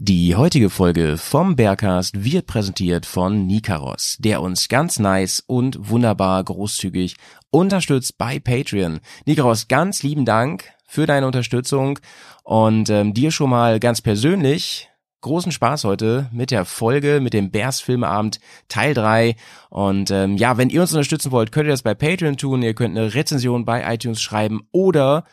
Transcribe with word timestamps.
Die 0.00 0.36
heutige 0.36 0.70
Folge 0.70 1.16
vom 1.16 1.56
Bergcast 1.56 2.22
wird 2.22 2.46
präsentiert 2.46 3.04
von 3.04 3.48
Nikaros, 3.48 4.16
der 4.20 4.40
uns 4.40 4.68
ganz 4.68 5.00
nice 5.00 5.42
und 5.44 5.90
wunderbar 5.90 6.44
großzügig 6.44 7.16
unterstützt 7.50 8.16
bei 8.16 8.38
Patreon. 8.38 9.00
Nikaros, 9.26 9.66
ganz 9.66 10.04
lieben 10.04 10.24
Dank 10.24 10.70
für 10.86 11.06
deine 11.06 11.26
Unterstützung 11.26 11.98
und 12.44 12.90
ähm, 12.90 13.12
dir 13.12 13.32
schon 13.32 13.50
mal 13.50 13.80
ganz 13.80 14.00
persönlich 14.00 14.88
großen 15.20 15.50
Spaß 15.50 15.82
heute 15.82 16.30
mit 16.30 16.52
der 16.52 16.64
Folge, 16.64 17.18
mit 17.20 17.32
dem 17.32 17.50
Bears 17.50 17.80
Filmeabend 17.80 18.38
Teil 18.68 18.94
3. 18.94 19.34
Und 19.68 20.12
ähm, 20.12 20.36
ja, 20.36 20.56
wenn 20.58 20.70
ihr 20.70 20.80
uns 20.80 20.92
unterstützen 20.92 21.32
wollt, 21.32 21.50
könnt 21.50 21.66
ihr 21.66 21.72
das 21.72 21.82
bei 21.82 21.94
Patreon 21.94 22.36
tun. 22.36 22.62
Ihr 22.62 22.74
könnt 22.74 22.96
eine 22.96 23.14
Rezension 23.14 23.64
bei 23.64 23.92
iTunes 23.92 24.22
schreiben 24.22 24.60
oder 24.70 25.24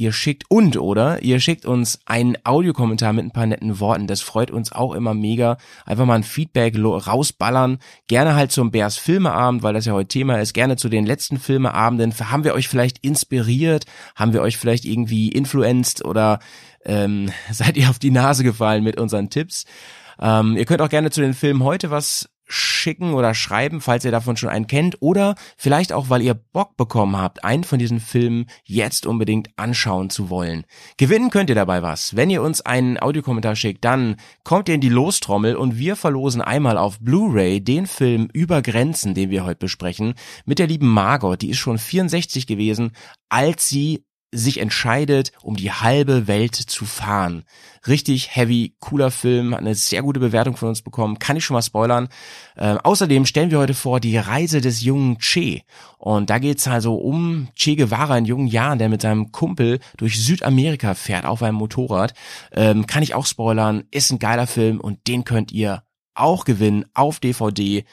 ihr 0.00 0.12
schickt 0.12 0.44
und 0.48 0.78
oder 0.78 1.22
ihr 1.22 1.40
schickt 1.40 1.66
uns 1.66 2.00
einen 2.06 2.38
Audiokommentar 2.44 3.12
mit 3.12 3.26
ein 3.26 3.32
paar 3.32 3.46
netten 3.46 3.80
Worten. 3.80 4.06
Das 4.06 4.22
freut 4.22 4.50
uns 4.50 4.72
auch 4.72 4.94
immer 4.94 5.12
mega. 5.12 5.58
Einfach 5.84 6.06
mal 6.06 6.14
ein 6.14 6.22
Feedback 6.22 6.74
rausballern. 6.78 7.78
Gerne 8.08 8.34
halt 8.34 8.50
zum 8.50 8.70
Bears 8.70 8.96
Filmeabend, 8.96 9.62
weil 9.62 9.74
das 9.74 9.84
ja 9.84 9.92
heute 9.92 10.08
Thema 10.08 10.40
ist. 10.40 10.54
Gerne 10.54 10.76
zu 10.76 10.88
den 10.88 11.04
letzten 11.04 11.38
Filmeabenden. 11.38 12.14
Haben 12.18 12.44
wir 12.44 12.54
euch 12.54 12.66
vielleicht 12.66 13.04
inspiriert? 13.04 13.84
Haben 14.16 14.32
wir 14.32 14.40
euch 14.40 14.56
vielleicht 14.56 14.86
irgendwie 14.86 15.28
influenced 15.28 16.02
oder 16.02 16.40
ähm, 16.86 17.30
seid 17.52 17.76
ihr 17.76 17.90
auf 17.90 17.98
die 17.98 18.10
Nase 18.10 18.42
gefallen 18.42 18.82
mit 18.82 18.98
unseren 18.98 19.28
Tipps? 19.28 19.66
Ähm, 20.18 20.56
ihr 20.56 20.64
könnt 20.64 20.80
auch 20.80 20.88
gerne 20.88 21.10
zu 21.10 21.20
den 21.20 21.34
Filmen 21.34 21.62
heute 21.62 21.90
was 21.90 22.30
schicken 22.50 23.14
oder 23.14 23.34
schreiben, 23.34 23.80
falls 23.80 24.04
ihr 24.04 24.10
davon 24.10 24.36
schon 24.36 24.48
einen 24.48 24.66
kennt 24.66 24.96
oder 25.00 25.34
vielleicht 25.56 25.92
auch, 25.92 26.10
weil 26.10 26.22
ihr 26.22 26.34
Bock 26.34 26.76
bekommen 26.76 27.16
habt, 27.16 27.44
einen 27.44 27.64
von 27.64 27.78
diesen 27.78 28.00
Filmen 28.00 28.46
jetzt 28.64 29.06
unbedingt 29.06 29.48
anschauen 29.56 30.10
zu 30.10 30.30
wollen. 30.30 30.64
Gewinnen 30.96 31.30
könnt 31.30 31.48
ihr 31.48 31.56
dabei 31.56 31.82
was. 31.82 32.16
Wenn 32.16 32.30
ihr 32.30 32.42
uns 32.42 32.60
einen 32.60 33.00
Audiokommentar 33.00 33.56
schickt, 33.56 33.84
dann 33.84 34.16
kommt 34.44 34.68
ihr 34.68 34.74
in 34.74 34.80
die 34.80 34.88
Lostrommel 34.88 35.56
und 35.56 35.78
wir 35.78 35.96
verlosen 35.96 36.42
einmal 36.42 36.76
auf 36.76 36.98
Blu-ray 37.00 37.60
den 37.60 37.86
Film 37.86 38.28
Über 38.32 38.62
Grenzen, 38.62 39.14
den 39.14 39.30
wir 39.30 39.44
heute 39.44 39.58
besprechen, 39.58 40.14
mit 40.44 40.58
der 40.58 40.66
lieben 40.66 40.88
Margot, 40.88 41.40
die 41.40 41.50
ist 41.50 41.58
schon 41.58 41.78
64 41.78 42.46
gewesen, 42.46 42.92
als 43.28 43.68
sie 43.68 44.04
sich 44.32 44.60
entscheidet, 44.60 45.32
um 45.42 45.56
die 45.56 45.72
halbe 45.72 46.26
Welt 46.28 46.54
zu 46.54 46.84
fahren. 46.84 47.44
Richtig 47.86 48.36
heavy, 48.36 48.74
cooler 48.78 49.10
Film, 49.10 49.54
hat 49.54 49.60
eine 49.60 49.74
sehr 49.74 50.02
gute 50.02 50.20
Bewertung 50.20 50.56
von 50.56 50.68
uns 50.68 50.82
bekommen, 50.82 51.18
kann 51.18 51.36
ich 51.36 51.44
schon 51.44 51.54
mal 51.54 51.62
spoilern. 51.62 52.08
Ähm, 52.56 52.78
außerdem 52.78 53.26
stellen 53.26 53.50
wir 53.50 53.58
heute 53.58 53.74
vor 53.74 53.98
die 53.98 54.16
Reise 54.16 54.60
des 54.60 54.82
jungen 54.82 55.18
Che. 55.18 55.62
Und 55.98 56.30
da 56.30 56.38
geht's 56.38 56.68
also 56.68 56.94
um 56.94 57.48
Che 57.56 57.74
Guevara 57.74 58.18
in 58.18 58.24
jungen 58.24 58.46
Jahren, 58.46 58.78
der 58.78 58.88
mit 58.88 59.02
seinem 59.02 59.32
Kumpel 59.32 59.80
durch 59.96 60.22
Südamerika 60.24 60.94
fährt 60.94 61.24
auf 61.24 61.42
einem 61.42 61.56
Motorrad. 61.56 62.14
Ähm, 62.52 62.86
kann 62.86 63.02
ich 63.02 63.14
auch 63.14 63.26
spoilern, 63.26 63.84
ist 63.90 64.12
ein 64.12 64.18
geiler 64.18 64.46
Film 64.46 64.80
und 64.80 65.08
den 65.08 65.24
könnt 65.24 65.50
ihr 65.50 65.82
auch 66.14 66.44
gewinnen 66.44 66.84
auf 66.94 67.18
DVD 67.18 67.84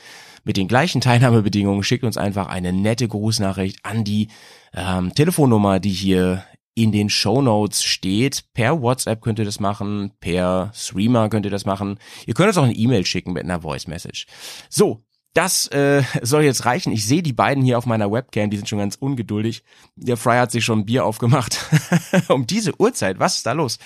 mit 0.47 0.57
den 0.57 0.67
gleichen 0.67 1.01
Teilnahmebedingungen. 1.01 1.83
Schickt 1.83 2.03
uns 2.03 2.17
einfach 2.17 2.47
eine 2.47 2.73
nette 2.73 3.07
Grußnachricht 3.07 3.79
an 3.83 4.03
die 4.03 4.29
ähm, 4.73 5.13
Telefonnummer, 5.13 5.79
die 5.79 5.91
hier 5.91 6.43
in 6.73 6.91
den 6.91 7.09
Show 7.09 7.41
Notes 7.41 7.83
steht. 7.83 8.45
Per 8.53 8.81
WhatsApp 8.81 9.21
könnt 9.21 9.39
ihr 9.39 9.45
das 9.45 9.59
machen, 9.59 10.11
per 10.19 10.71
Streamer 10.73 11.29
könnt 11.29 11.45
ihr 11.45 11.51
das 11.51 11.65
machen. 11.65 11.99
Ihr 12.25 12.33
könnt 12.33 12.47
uns 12.47 12.57
auch 12.57 12.63
eine 12.63 12.75
E-Mail 12.75 13.05
schicken 13.05 13.33
mit 13.33 13.43
einer 13.43 13.61
Voice 13.61 13.87
Message. 13.87 14.25
So, 14.69 15.03
das 15.33 15.67
äh, 15.67 16.03
soll 16.21 16.43
jetzt 16.43 16.65
reichen. 16.65 16.93
Ich 16.93 17.05
sehe 17.05 17.21
die 17.21 17.33
beiden 17.33 17.63
hier 17.63 17.77
auf 17.77 17.85
meiner 17.85 18.11
Webcam, 18.11 18.49
die 18.49 18.57
sind 18.57 18.69
schon 18.69 18.79
ganz 18.79 18.95
ungeduldig. 18.95 19.63
Der 19.95 20.17
Fry 20.17 20.37
hat 20.37 20.51
sich 20.51 20.63
schon 20.63 20.79
ein 20.79 20.85
Bier 20.85 21.03
aufgemacht. 21.03 21.59
um 22.29 22.47
diese 22.47 22.79
Uhrzeit, 22.79 23.19
was 23.19 23.37
ist 23.37 23.45
da 23.45 23.51
los? 23.51 23.79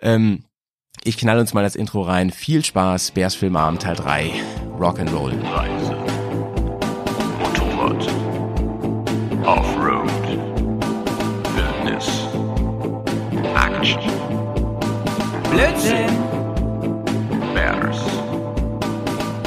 Ähm, 0.00 0.44
ich 1.02 1.16
knall 1.18 1.38
uns 1.38 1.52
mal 1.52 1.62
das 1.62 1.76
Intro 1.76 2.02
rein. 2.02 2.30
Viel 2.30 2.64
Spaß, 2.64 3.10
Bears 3.10 3.34
Filmabend 3.34 3.82
Teil 3.82 3.96
3, 3.96 4.30
Rock'n'Roll. 4.78 5.34
Reise. 5.52 5.83
Motorrad. 7.84 8.08
Offroad. 9.44 10.10
Wildnis. 11.54 12.08
Action. 13.54 14.00
Blödsinn! 15.50 16.12
Bears. 17.54 18.00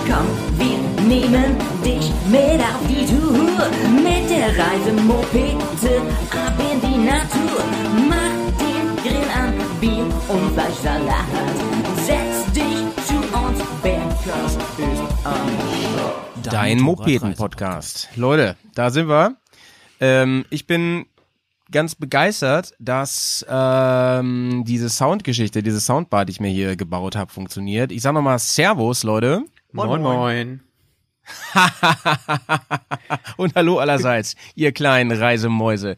Komm, 0.08 0.28
wir 0.60 0.78
nehmen 1.08 1.58
dich 1.84 2.12
mit 2.30 2.62
auf 2.62 2.84
die 2.88 3.06
Tour. 3.08 3.66
Mit 4.06 4.30
der 4.30 4.50
Reisemopete 4.62 6.02
ab 6.30 6.58
in 6.72 6.80
die 6.80 7.00
Natur. 7.10 7.60
Mach 8.08 8.38
den 8.62 8.86
Grill 9.04 9.30
an, 9.36 9.54
Bier 9.82 10.06
und 10.30 10.54
Fleischsalat. 10.54 11.26
Setz 12.06 12.46
dich 12.54 12.86
zu 13.08 13.16
uns, 13.16 13.60
Bergkast 13.82 14.60
ist 14.78 15.04
am 15.24 15.57
Start. 16.48 16.64
Dein 16.64 16.80
Mopeden-Podcast. 16.80 18.08
Leute, 18.16 18.56
da 18.74 18.90
sind 18.90 19.10
wir. 19.10 19.36
Ähm, 20.00 20.46
ich 20.50 20.66
bin 20.66 21.06
ganz 21.72 21.96
begeistert, 21.96 22.72
dass 22.80 23.46
ähm, 23.50 24.64
diese 24.66 24.90
Soundgeschichte, 24.90 25.62
diese 25.62 25.82
Soundbar, 25.82 26.24
die 26.24 26.32
ich 26.32 26.40
mir 26.40 26.48
hier 26.48 26.78
gebaut 26.78 27.18
habe, 27.18 27.34
funktioniert. 27.34 27.92
Ich 27.92 28.02
sag 28.02 28.14
nochmal 28.14 28.40
Servus, 28.40 29.04
Leute. 29.04 29.44
Moin, 29.74 30.02
moin. 30.02 30.62
Und 33.36 33.54
hallo 33.56 33.80
allerseits, 33.80 34.38
ihr 34.56 34.72
kleinen 34.72 35.12
Reisemäuse. 35.12 35.98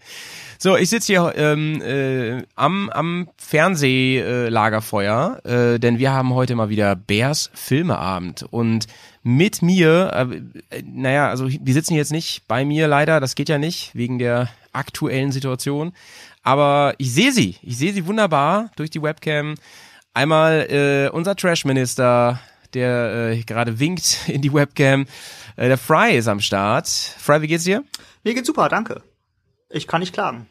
So, 0.58 0.76
ich 0.76 0.90
sitze 0.90 1.14
hier 1.14 1.34
ähm, 1.38 1.80
äh, 1.84 2.42
am, 2.56 2.90
am 2.90 3.30
Fernsehlagerfeuer, 3.38 5.46
äh, 5.46 5.78
denn 5.80 6.00
wir 6.00 6.12
haben 6.12 6.34
heute 6.34 6.56
mal 6.56 6.70
wieder 6.70 6.96
Bärs 6.96 7.52
Filmeabend. 7.54 8.48
Und 8.50 8.88
mit 9.24 9.62
mir, 9.62 10.12
äh, 10.70 10.82
naja, 10.84 11.30
also 11.30 11.48
die 11.48 11.74
sitzen 11.74 11.96
jetzt 11.96 12.12
nicht 12.12 12.48
bei 12.48 12.66
mir 12.66 12.88
leider, 12.88 13.20
das 13.20 13.36
geht 13.36 13.50
ja 13.50 13.58
nicht, 13.58 13.94
wegen 13.96 14.20
der 14.20 14.50
aktuellen 14.72 15.32
Situation. 15.32 15.94
Aber 16.44 16.94
ich 16.98 17.12
sehe 17.12 17.32
sie, 17.32 17.58
ich 17.62 17.78
sehe 17.78 17.94
sie 17.94 18.08
wunderbar 18.08 18.72
durch 18.76 18.90
die 18.90 19.02
Webcam. 19.02 19.56
Einmal 20.14 20.68
äh, 20.70 21.10
unser 21.10 21.36
Trash-Minister, 21.36 22.40
der 22.74 23.32
äh, 23.32 23.44
gerade 23.44 23.80
winkt 23.80 24.20
in 24.28 24.42
die 24.42 24.54
Webcam. 24.54 25.06
Äh, 25.56 25.68
der 25.68 25.78
Fry 25.78 26.18
ist 26.18 26.28
am 26.28 26.40
Start. 26.40 26.88
Fry, 26.88 27.42
wie 27.42 27.48
geht's 27.48 27.66
dir? 27.66 27.84
Mir 28.24 28.34
geht's 28.34 28.48
super, 28.48 28.70
danke. 28.70 29.04
Ich 29.70 29.88
kann 29.88 30.00
nicht 30.00 30.14
klagen. 30.14 30.48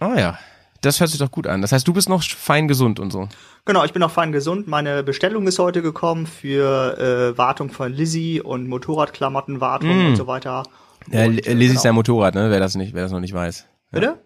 Oh 0.00 0.14
ja, 0.16 0.38
das 0.82 1.00
hört 1.00 1.08
sich 1.10 1.18
doch 1.18 1.30
gut 1.30 1.46
an. 1.46 1.62
Das 1.62 1.72
heißt, 1.72 1.88
du 1.88 1.92
bist 1.92 2.08
noch 2.08 2.22
fein 2.22 2.68
gesund 2.68 3.00
und 3.00 3.10
so. 3.10 3.28
Genau, 3.64 3.84
ich 3.84 3.92
bin 3.92 4.02
auch 4.02 4.10
fein 4.10 4.32
gesund. 4.32 4.68
Meine 4.68 5.02
Bestellung 5.02 5.46
ist 5.46 5.58
heute 5.58 5.80
gekommen 5.82 6.26
für 6.26 6.98
äh, 6.98 7.38
Wartung 7.38 7.70
von 7.70 7.92
Lizzie 7.92 8.40
und 8.42 8.68
Motorradklamottenwartung 8.68 10.04
Mm. 10.04 10.06
und 10.08 10.16
so 10.16 10.26
weiter. 10.26 10.64
Ja, 11.10 11.24
Und, 11.24 11.46
äh, 11.46 11.52
Lizzie 11.54 11.64
ist 11.66 11.70
genau. 11.70 11.80
sein 11.82 11.94
Motorrad, 11.94 12.34
ne? 12.34 12.50
Wer 12.50 12.60
das 12.60 12.74
nicht, 12.74 12.94
wer 12.94 13.02
das 13.02 13.12
noch 13.12 13.20
nicht 13.20 13.34
weiß. 13.34 13.66
Bitte? 13.90 14.18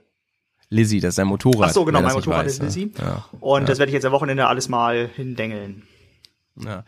Lizzie, 0.69 1.01
das 1.01 1.11
ist 1.11 1.17
sein 1.17 1.27
Motorrad. 1.29 1.69
Ach 1.71 1.73
so, 1.73 1.85
genau, 1.85 2.01
mein 2.03 2.13
Motorrad 2.15 2.47
weiß, 2.47 2.55
ist 2.55 2.63
Lizzie. 2.63 2.93
Ja. 2.99 3.25
Und 3.41 3.69
das 3.69 3.79
werde 3.79 3.91
ich 3.91 3.95
jetzt 3.95 4.05
am 4.05 4.13
Wochenende 4.13 4.47
alles 4.49 4.69
mal 4.69 5.09
hindengeln. 5.15 5.85
Ja. 6.57 6.85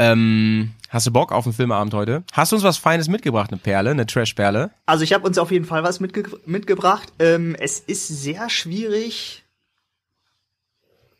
Ähm, 0.00 0.72
hast 0.88 1.06
du 1.06 1.10
Bock 1.10 1.30
auf 1.30 1.44
einen 1.44 1.52
Filmeabend 1.52 1.92
heute? 1.92 2.24
Hast 2.32 2.52
du 2.52 2.56
uns 2.56 2.64
was 2.64 2.78
Feines 2.78 3.08
mitgebracht, 3.08 3.50
eine 3.50 3.60
Perle, 3.60 3.90
eine 3.90 4.06
Trash-Perle? 4.06 4.70
Also 4.86 5.04
ich 5.04 5.12
habe 5.12 5.26
uns 5.26 5.36
auf 5.36 5.50
jeden 5.50 5.66
Fall 5.66 5.82
was 5.82 6.00
mitge 6.00 6.24
mitgebracht. 6.46 7.12
Ähm, 7.18 7.54
es 7.58 7.80
ist 7.80 8.08
sehr 8.08 8.48
schwierig, 8.48 9.44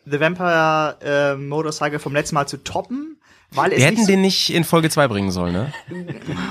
The 0.06 0.18
Vampire 0.18 0.96
äh, 1.02 1.36
Motorcycle 1.36 1.98
vom 1.98 2.14
letzten 2.14 2.34
Mal 2.36 2.46
zu 2.46 2.56
toppen, 2.64 3.18
weil 3.50 3.72
es 3.72 3.78
Wir 3.78 3.84
hätten 3.86 4.00
so 4.00 4.06
den 4.06 4.22
nicht 4.22 4.50
in 4.50 4.64
Folge 4.64 4.88
2 4.88 5.08
bringen 5.08 5.30
sollen, 5.30 5.52
ne? 5.52 5.72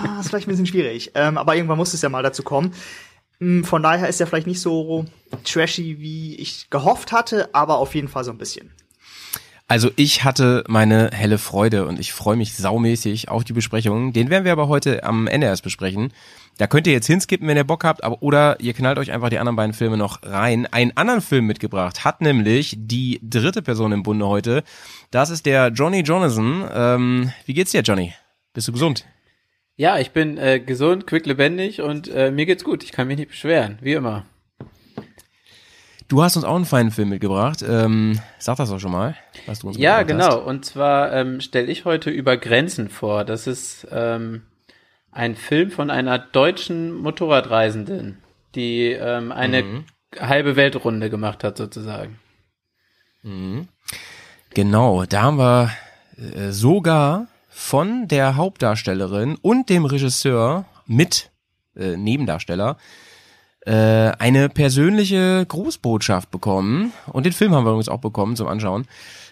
Ah, 0.05 0.19
ist 0.19 0.29
vielleicht 0.29 0.47
ein 0.47 0.51
bisschen 0.51 0.67
schwierig. 0.67 1.11
Ähm, 1.15 1.37
aber 1.37 1.55
irgendwann 1.55 1.77
muss 1.77 1.95
es 1.95 2.01
ja 2.03 2.09
mal 2.09 2.21
dazu 2.21 2.43
kommen. 2.43 2.73
Mm, 3.39 3.63
Von 3.63 3.81
daher 3.81 4.07
ist 4.07 4.21
er 4.21 4.27
vielleicht 4.27 4.47
nicht 4.47 4.61
so 4.61 5.05
trashy, 5.43 5.97
wie 5.99 6.35
ich 6.35 6.69
gehofft 6.69 7.11
hatte, 7.11 7.49
aber 7.53 7.79
auf 7.79 7.95
jeden 7.95 8.07
Fall 8.07 8.23
so 8.23 8.31
ein 8.31 8.37
bisschen. 8.37 8.71
Also 9.69 9.91
ich 9.97 10.23
hatte 10.23 10.63
meine 10.67 11.11
helle 11.13 11.37
Freude 11.37 11.85
und 11.85 11.99
ich 11.99 12.11
freue 12.11 12.35
mich 12.35 12.55
saumäßig 12.55 13.29
auf 13.29 13.43
die 13.43 13.53
Besprechung. 13.53 14.13
Den 14.13 14.31
werden 14.31 14.43
wir 14.43 14.51
aber 14.51 14.67
heute 14.67 15.03
am 15.03 15.27
Ende 15.27 15.45
erst 15.45 15.61
besprechen. 15.61 16.11
Da 16.57 16.65
könnt 16.65 16.87
ihr 16.87 16.93
jetzt 16.93 17.05
hinskippen, 17.05 17.47
wenn 17.47 17.55
ihr 17.55 17.63
Bock 17.63 17.83
habt, 17.83 18.03
aber 18.03 18.23
oder 18.23 18.59
ihr 18.59 18.73
knallt 18.73 18.97
euch 18.97 19.11
einfach 19.11 19.29
die 19.29 19.37
anderen 19.37 19.55
beiden 19.55 19.75
Filme 19.75 19.95
noch 19.95 20.23
rein. 20.23 20.65
Einen 20.65 20.97
anderen 20.97 21.21
Film 21.21 21.45
mitgebracht 21.45 22.03
hat 22.03 22.19
nämlich 22.19 22.77
die 22.79 23.19
dritte 23.21 23.61
Person 23.61 23.91
im 23.91 24.01
Bunde 24.01 24.27
heute. 24.27 24.63
Das 25.11 25.29
ist 25.29 25.45
der 25.45 25.67
Johnny 25.67 25.99
Jonathan. 25.99 26.67
Ähm, 26.73 27.31
wie 27.45 27.53
geht's 27.53 27.69
dir, 27.69 27.81
Johnny? 27.81 28.15
Bist 28.55 28.67
du 28.67 28.71
gesund? 28.71 29.05
Ja, 29.75 29.99
ich 29.99 30.09
bin 30.09 30.39
äh, 30.39 30.59
gesund, 30.59 31.05
quicklebendig 31.05 31.81
und 31.81 32.07
äh, 32.07 32.31
mir 32.31 32.47
geht's 32.47 32.63
gut. 32.63 32.83
Ich 32.83 32.91
kann 32.91 33.05
mich 33.05 33.19
nicht 33.19 33.29
beschweren, 33.29 33.77
wie 33.81 33.93
immer. 33.93 34.25
Du 36.09 36.23
hast 36.23 36.35
uns 36.35 36.43
auch 36.43 36.55
einen 36.55 36.65
feinen 36.65 36.91
Film 36.91 37.09
mitgebracht. 37.09 37.63
Ähm, 37.65 38.19
sag 38.39 38.57
das 38.57 38.69
doch 38.69 38.79
schon 38.79 38.91
mal, 38.91 39.15
was 39.45 39.59
du 39.59 39.67
uns 39.67 39.77
Ja, 39.77 40.01
genau. 40.01 40.39
Und 40.39 40.65
zwar 40.65 41.13
ähm, 41.13 41.39
stelle 41.39 41.71
ich 41.71 41.85
heute 41.85 42.09
über 42.09 42.35
Grenzen 42.35 42.89
vor. 42.89 43.23
Das 43.23 43.45
ist 43.45 43.87
ähm, 43.91 44.41
ein 45.11 45.35
Film 45.35 45.69
von 45.69 45.91
einer 45.91 46.17
deutschen 46.17 46.95
Motorradreisenden, 46.95 48.17
die 48.55 48.87
ähm, 48.87 49.31
eine 49.31 49.83
halbe 50.19 50.55
Weltrunde 50.55 51.11
gemacht 51.11 51.43
hat, 51.43 51.57
sozusagen. 51.57 52.19
Genau, 54.55 55.05
da 55.05 55.21
haben 55.21 55.37
wir 55.37 55.71
äh, 56.17 56.49
sogar 56.49 57.27
von 57.49 58.07
der 58.07 58.35
Hauptdarstellerin 58.35 59.37
und 59.43 59.69
dem 59.69 59.85
Regisseur 59.85 60.65
mit 60.87 61.29
äh, 61.75 61.97
Nebendarsteller 61.97 62.77
äh, 63.69 64.15
eine 64.17 64.49
persönliche 64.49 65.45
Grußbotschaft 65.47 66.31
bekommen. 66.31 66.91
Und 67.05 67.27
den 67.27 67.33
Film 67.33 67.53
haben 67.53 67.65
wir 67.65 67.69
übrigens 67.69 67.89
auch 67.89 67.99
bekommen 67.99 68.35
zum 68.35 68.47
Anschauen. 68.47 68.87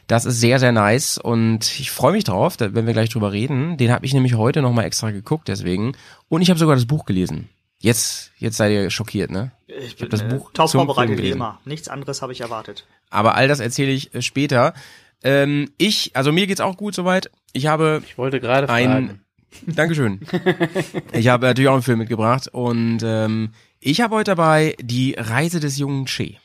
Das 0.06 0.26
ist 0.26 0.40
sehr, 0.40 0.60
sehr 0.60 0.72
nice 0.72 1.18
und 1.18 1.80
ich 1.80 1.90
freue 1.90 2.14
mich 2.14 2.24
drauf, 2.24 2.56
da, 2.56 2.74
wenn 2.76 2.86
wir 2.86 2.94
gleich 2.94 3.10
drüber 3.10 3.32
reden. 3.34 3.78
Den 3.78 3.92
habe 3.92 4.06
ich 4.06 4.14
nämlich 4.14 4.36
heute 4.36 4.62
nochmal 4.62 4.86
extra 4.86 5.10
geguckt, 5.10 5.48
deswegen. 5.48 5.94
Und 6.30 6.44
ich 6.44 6.50
habe 6.52 6.60
sogar 6.60 6.76
das 6.76 6.86
Buch 6.86 7.06
gelesen. 7.06 7.50
Jetzt, 7.80 8.32
jetzt 8.38 8.58
seid 8.58 8.72
ihr 8.72 8.90
schockiert, 8.92 9.32
ne? 9.32 9.52
Ich 9.66 9.94
hab 9.94 10.00
bin 10.00 10.10
das 10.10 10.22
äh, 10.22 10.26
Buch 10.26 10.52
top 10.54 10.70
zum 10.70 10.80
vorbereitet 10.80 11.10
Film 11.10 11.18
wie 11.18 11.22
gelesen. 11.24 11.38
immer. 11.38 11.60
Nichts 11.66 11.88
anderes 11.88 12.22
habe 12.22 12.32
ich 12.32 12.42
erwartet. 12.42 12.86
Aber 13.10 13.36
all 13.36 13.48
das 13.48 13.60
erzähle 13.60 13.92
ich 13.92 14.14
äh, 14.14 14.22
später. 14.22 14.76
Ähm, 15.24 15.72
ich, 15.80 16.12
also 16.16 16.32
mir 16.32 16.46
geht's 16.46 16.62
auch 16.62 16.78
gut 16.78 16.94
soweit. 16.94 17.32
Ich 17.54 17.66
habe 17.66 18.04
Ich 18.06 18.20
wollte 18.20 18.40
gerade 18.40 18.70
ein, 18.70 18.90
fragen. 18.90 19.22
Dankeschön. 19.66 20.22
ich 21.12 21.28
habe 21.28 21.48
natürlich 21.48 21.70
auch 21.70 21.74
einen 21.74 21.82
Film 21.82 22.00
mitgebracht 22.00 22.48
und 22.48 23.00
ähm, 23.04 23.50
ich 23.88 24.02
habe 24.02 24.16
heute 24.16 24.32
dabei 24.32 24.76
die 24.82 25.16
Reise 25.18 25.62
des 25.62 25.78
jungen 25.78 26.06
Che. 26.06 26.38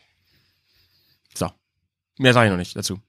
So, 1.35 1.51
mehr 2.19 2.33
sage 2.33 2.47
ich 2.47 2.51
noch 2.53 2.59
nicht 2.59 2.77
dazu. 2.77 3.01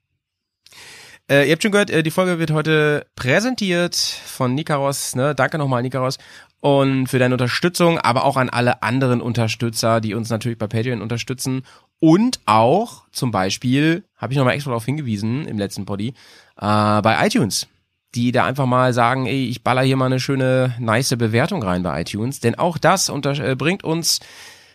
Äh, 1.30 1.47
ihr 1.47 1.53
habt 1.53 1.62
schon 1.62 1.71
gehört, 1.71 1.91
äh, 1.91 2.01
die 2.01 2.09
Folge 2.09 2.39
wird 2.39 2.50
heute 2.50 3.06
präsentiert 3.15 3.95
von 3.95 4.56
Nikaros. 4.56 5.15
Ne? 5.15 5.35
Danke 5.35 5.59
nochmal, 5.59 5.83
Nikaros. 5.83 6.18
Und 6.62 7.07
für 7.07 7.19
deine 7.19 7.35
Unterstützung, 7.35 8.00
aber 8.00 8.25
auch 8.25 8.35
an 8.35 8.50
alle 8.50 8.81
anderen 8.81 9.21
Unterstützer, 9.21 10.01
die 10.01 10.15
uns 10.15 10.30
natürlich 10.30 10.57
bei 10.57 10.68
Patreon 10.68 11.01
unterstützen. 11.01 11.62
Und 12.00 12.39
auch 12.47 13.03
zum 13.12 13.30
Beispiel, 13.30 14.03
habe 14.18 14.33
ich 14.33 14.38
nochmal 14.38 14.56
extra 14.56 14.71
darauf 14.71 14.85
hingewiesen 14.85 15.45
im 15.45 15.59
letzten 15.59 15.85
Poddy, 15.85 16.09
äh, 16.57 17.01
bei 17.01 17.25
iTunes. 17.25 17.68
Die 18.15 18.31
da 18.31 18.45
einfach 18.45 18.65
mal 18.65 18.94
sagen, 18.94 19.25
ey, 19.25 19.48
ich 19.48 19.63
baller 19.63 19.81
hier 19.81 19.98
mal 19.98 20.06
eine 20.06 20.19
schöne, 20.19 20.75
nice 20.80 21.15
Bewertung 21.18 21.63
rein 21.63 21.83
bei 21.83 22.01
iTunes. 22.01 22.39
Denn 22.39 22.56
auch 22.56 22.77
das 22.77 23.10
unter 23.10 23.31
äh, 23.39 23.56
bringt 23.56 23.83
uns 23.83 24.19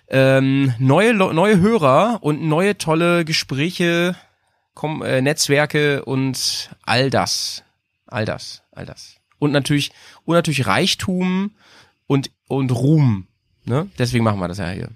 ähm, 0.09 0.75
neue, 0.79 1.15
neue 1.15 1.61
Hörer 1.61 2.19
und 2.21 2.43
neue 2.43 2.79
tolle 2.79 3.25
Gespräche, 3.25 4.17
Kom 4.75 5.03
äh, 5.03 5.21
Netzwerke 5.21 6.05
und 6.05 6.71
all 6.83 7.11
das. 7.11 7.63
All 8.07 8.25
das, 8.25 8.63
all 8.73 8.87
das. 8.87 9.17
Und 9.39 9.53
natürlich, 9.53 9.93
und 10.25 10.35
natürlich 10.35 10.67
Reichtum 10.67 11.53
und, 12.07 12.31
und 12.49 12.73
Ruhm. 12.73 13.27
Ne? 13.65 13.89
Deswegen 13.99 14.25
machen 14.25 14.41
wir 14.41 14.49
das 14.49 14.59
ja 14.59 14.71
hier. 14.71 14.91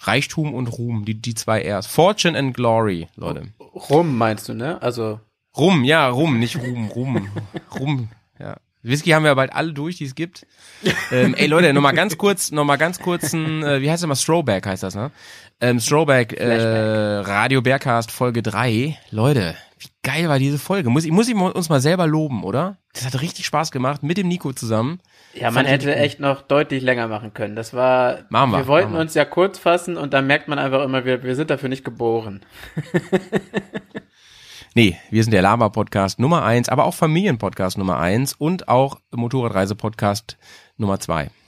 Reichtum 0.00 0.54
und 0.54 0.66
Ruhm, 0.66 1.04
die, 1.04 1.14
die 1.14 1.34
zwei 1.34 1.62
R's. 1.62 1.86
Fortune 1.86 2.38
and 2.38 2.54
Glory, 2.54 3.08
Leute. 3.16 3.48
Rum 3.58 4.16
meinst 4.16 4.48
du, 4.48 4.54
ne? 4.54 4.80
Also 4.82 5.20
Rum, 5.56 5.84
ja, 5.84 6.08
Rum, 6.08 6.38
nicht 6.38 6.56
Ruhm, 6.56 6.88
Rum. 6.88 7.28
Rum, 7.78 8.08
ja. 8.38 8.56
Whisky 8.82 9.10
haben 9.10 9.24
wir 9.24 9.34
bald 9.34 9.52
alle 9.52 9.72
durch, 9.72 9.96
die 9.98 10.04
es 10.04 10.14
gibt. 10.14 10.46
ähm, 11.12 11.34
ey 11.34 11.46
Leute, 11.46 11.72
noch 11.72 11.82
mal 11.82 11.92
ganz 11.92 12.18
kurz, 12.18 12.50
noch 12.50 12.64
mal 12.64 12.76
ganz 12.76 12.98
kurz 12.98 13.32
ein, 13.32 13.62
äh, 13.62 13.80
wie 13.80 13.90
heißt 13.90 14.02
das 14.02 14.08
mal, 14.08 14.14
Throwback 14.16 14.66
heißt 14.66 14.82
das, 14.82 14.94
ne? 14.94 15.10
Ähm, 15.60 15.78
Throwback, 15.78 16.32
äh, 16.32 17.18
Radio 17.18 17.62
Bearcast 17.62 18.10
Folge 18.10 18.42
3. 18.42 18.98
Leute, 19.10 19.54
wie 19.78 19.88
geil 20.02 20.28
war 20.28 20.40
diese 20.40 20.58
Folge? 20.58 20.90
Muss 20.90 21.04
ich, 21.04 21.12
muss 21.12 21.28
ich 21.28 21.34
uns 21.36 21.68
mal 21.68 21.80
selber 21.80 22.08
loben, 22.08 22.42
oder? 22.42 22.78
Das 22.94 23.04
hat 23.04 23.20
richtig 23.20 23.46
Spaß 23.46 23.70
gemacht, 23.70 24.02
mit 24.02 24.16
dem 24.16 24.26
Nico 24.26 24.52
zusammen. 24.52 25.00
Ja, 25.34 25.50
man 25.50 25.66
Fand 25.66 25.68
hätte 25.68 25.94
echt 25.94 26.18
noch 26.18 26.42
deutlich 26.42 26.82
länger 26.82 27.06
machen 27.06 27.34
können. 27.34 27.54
Das 27.54 27.74
war, 27.74 28.24
Machen 28.30 28.50
wir, 28.50 28.58
wir 28.58 28.66
wollten 28.66 28.96
uns 28.96 29.14
ja 29.14 29.24
kurz 29.24 29.58
fassen 29.58 29.96
und 29.96 30.12
dann 30.12 30.26
merkt 30.26 30.48
man 30.48 30.58
einfach 30.58 30.82
immer, 30.82 31.04
wir, 31.04 31.22
wir 31.22 31.36
sind 31.36 31.50
dafür 31.50 31.68
nicht 31.68 31.84
geboren. 31.84 32.40
Nee, 34.74 34.96
wir 35.10 35.22
sind 35.22 35.32
der 35.32 35.42
Lama-Podcast 35.42 36.18
Nummer 36.18 36.42
eins, 36.44 36.68
aber 36.68 36.84
auch 36.84 36.94
Familien-Podcast 36.94 37.76
Nummer 37.76 37.98
eins 37.98 38.32
und 38.34 38.68
auch 38.68 39.00
Motorradreise-Podcast 39.10 40.36
Nummer 40.76 40.98
zwei. 41.00 41.30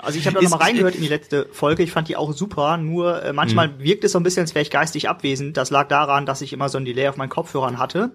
Also 0.00 0.18
ich 0.20 0.26
habe 0.26 0.36
da 0.36 0.42
nochmal 0.42 0.60
reingehört 0.60 0.94
in 0.94 1.02
die 1.02 1.08
letzte 1.08 1.46
Folge. 1.52 1.82
Ich 1.82 1.90
fand 1.90 2.08
die 2.08 2.16
auch 2.16 2.32
super. 2.32 2.76
Nur 2.78 3.22
äh, 3.22 3.32
manchmal 3.32 3.68
Mhm. 3.68 3.80
wirkt 3.80 4.04
es 4.04 4.12
so 4.12 4.20
ein 4.20 4.22
bisschen, 4.22 4.42
als 4.42 4.54
wäre 4.54 4.62
ich 4.62 4.70
geistig 4.70 5.08
abwesend. 5.08 5.56
Das 5.56 5.70
lag 5.70 5.88
daran, 5.88 6.24
dass 6.24 6.40
ich 6.40 6.52
immer 6.52 6.68
so 6.68 6.78
ein 6.78 6.84
Delay 6.84 7.08
auf 7.08 7.16
meinen 7.16 7.28
Kopfhörern 7.28 7.78
hatte. 7.78 8.12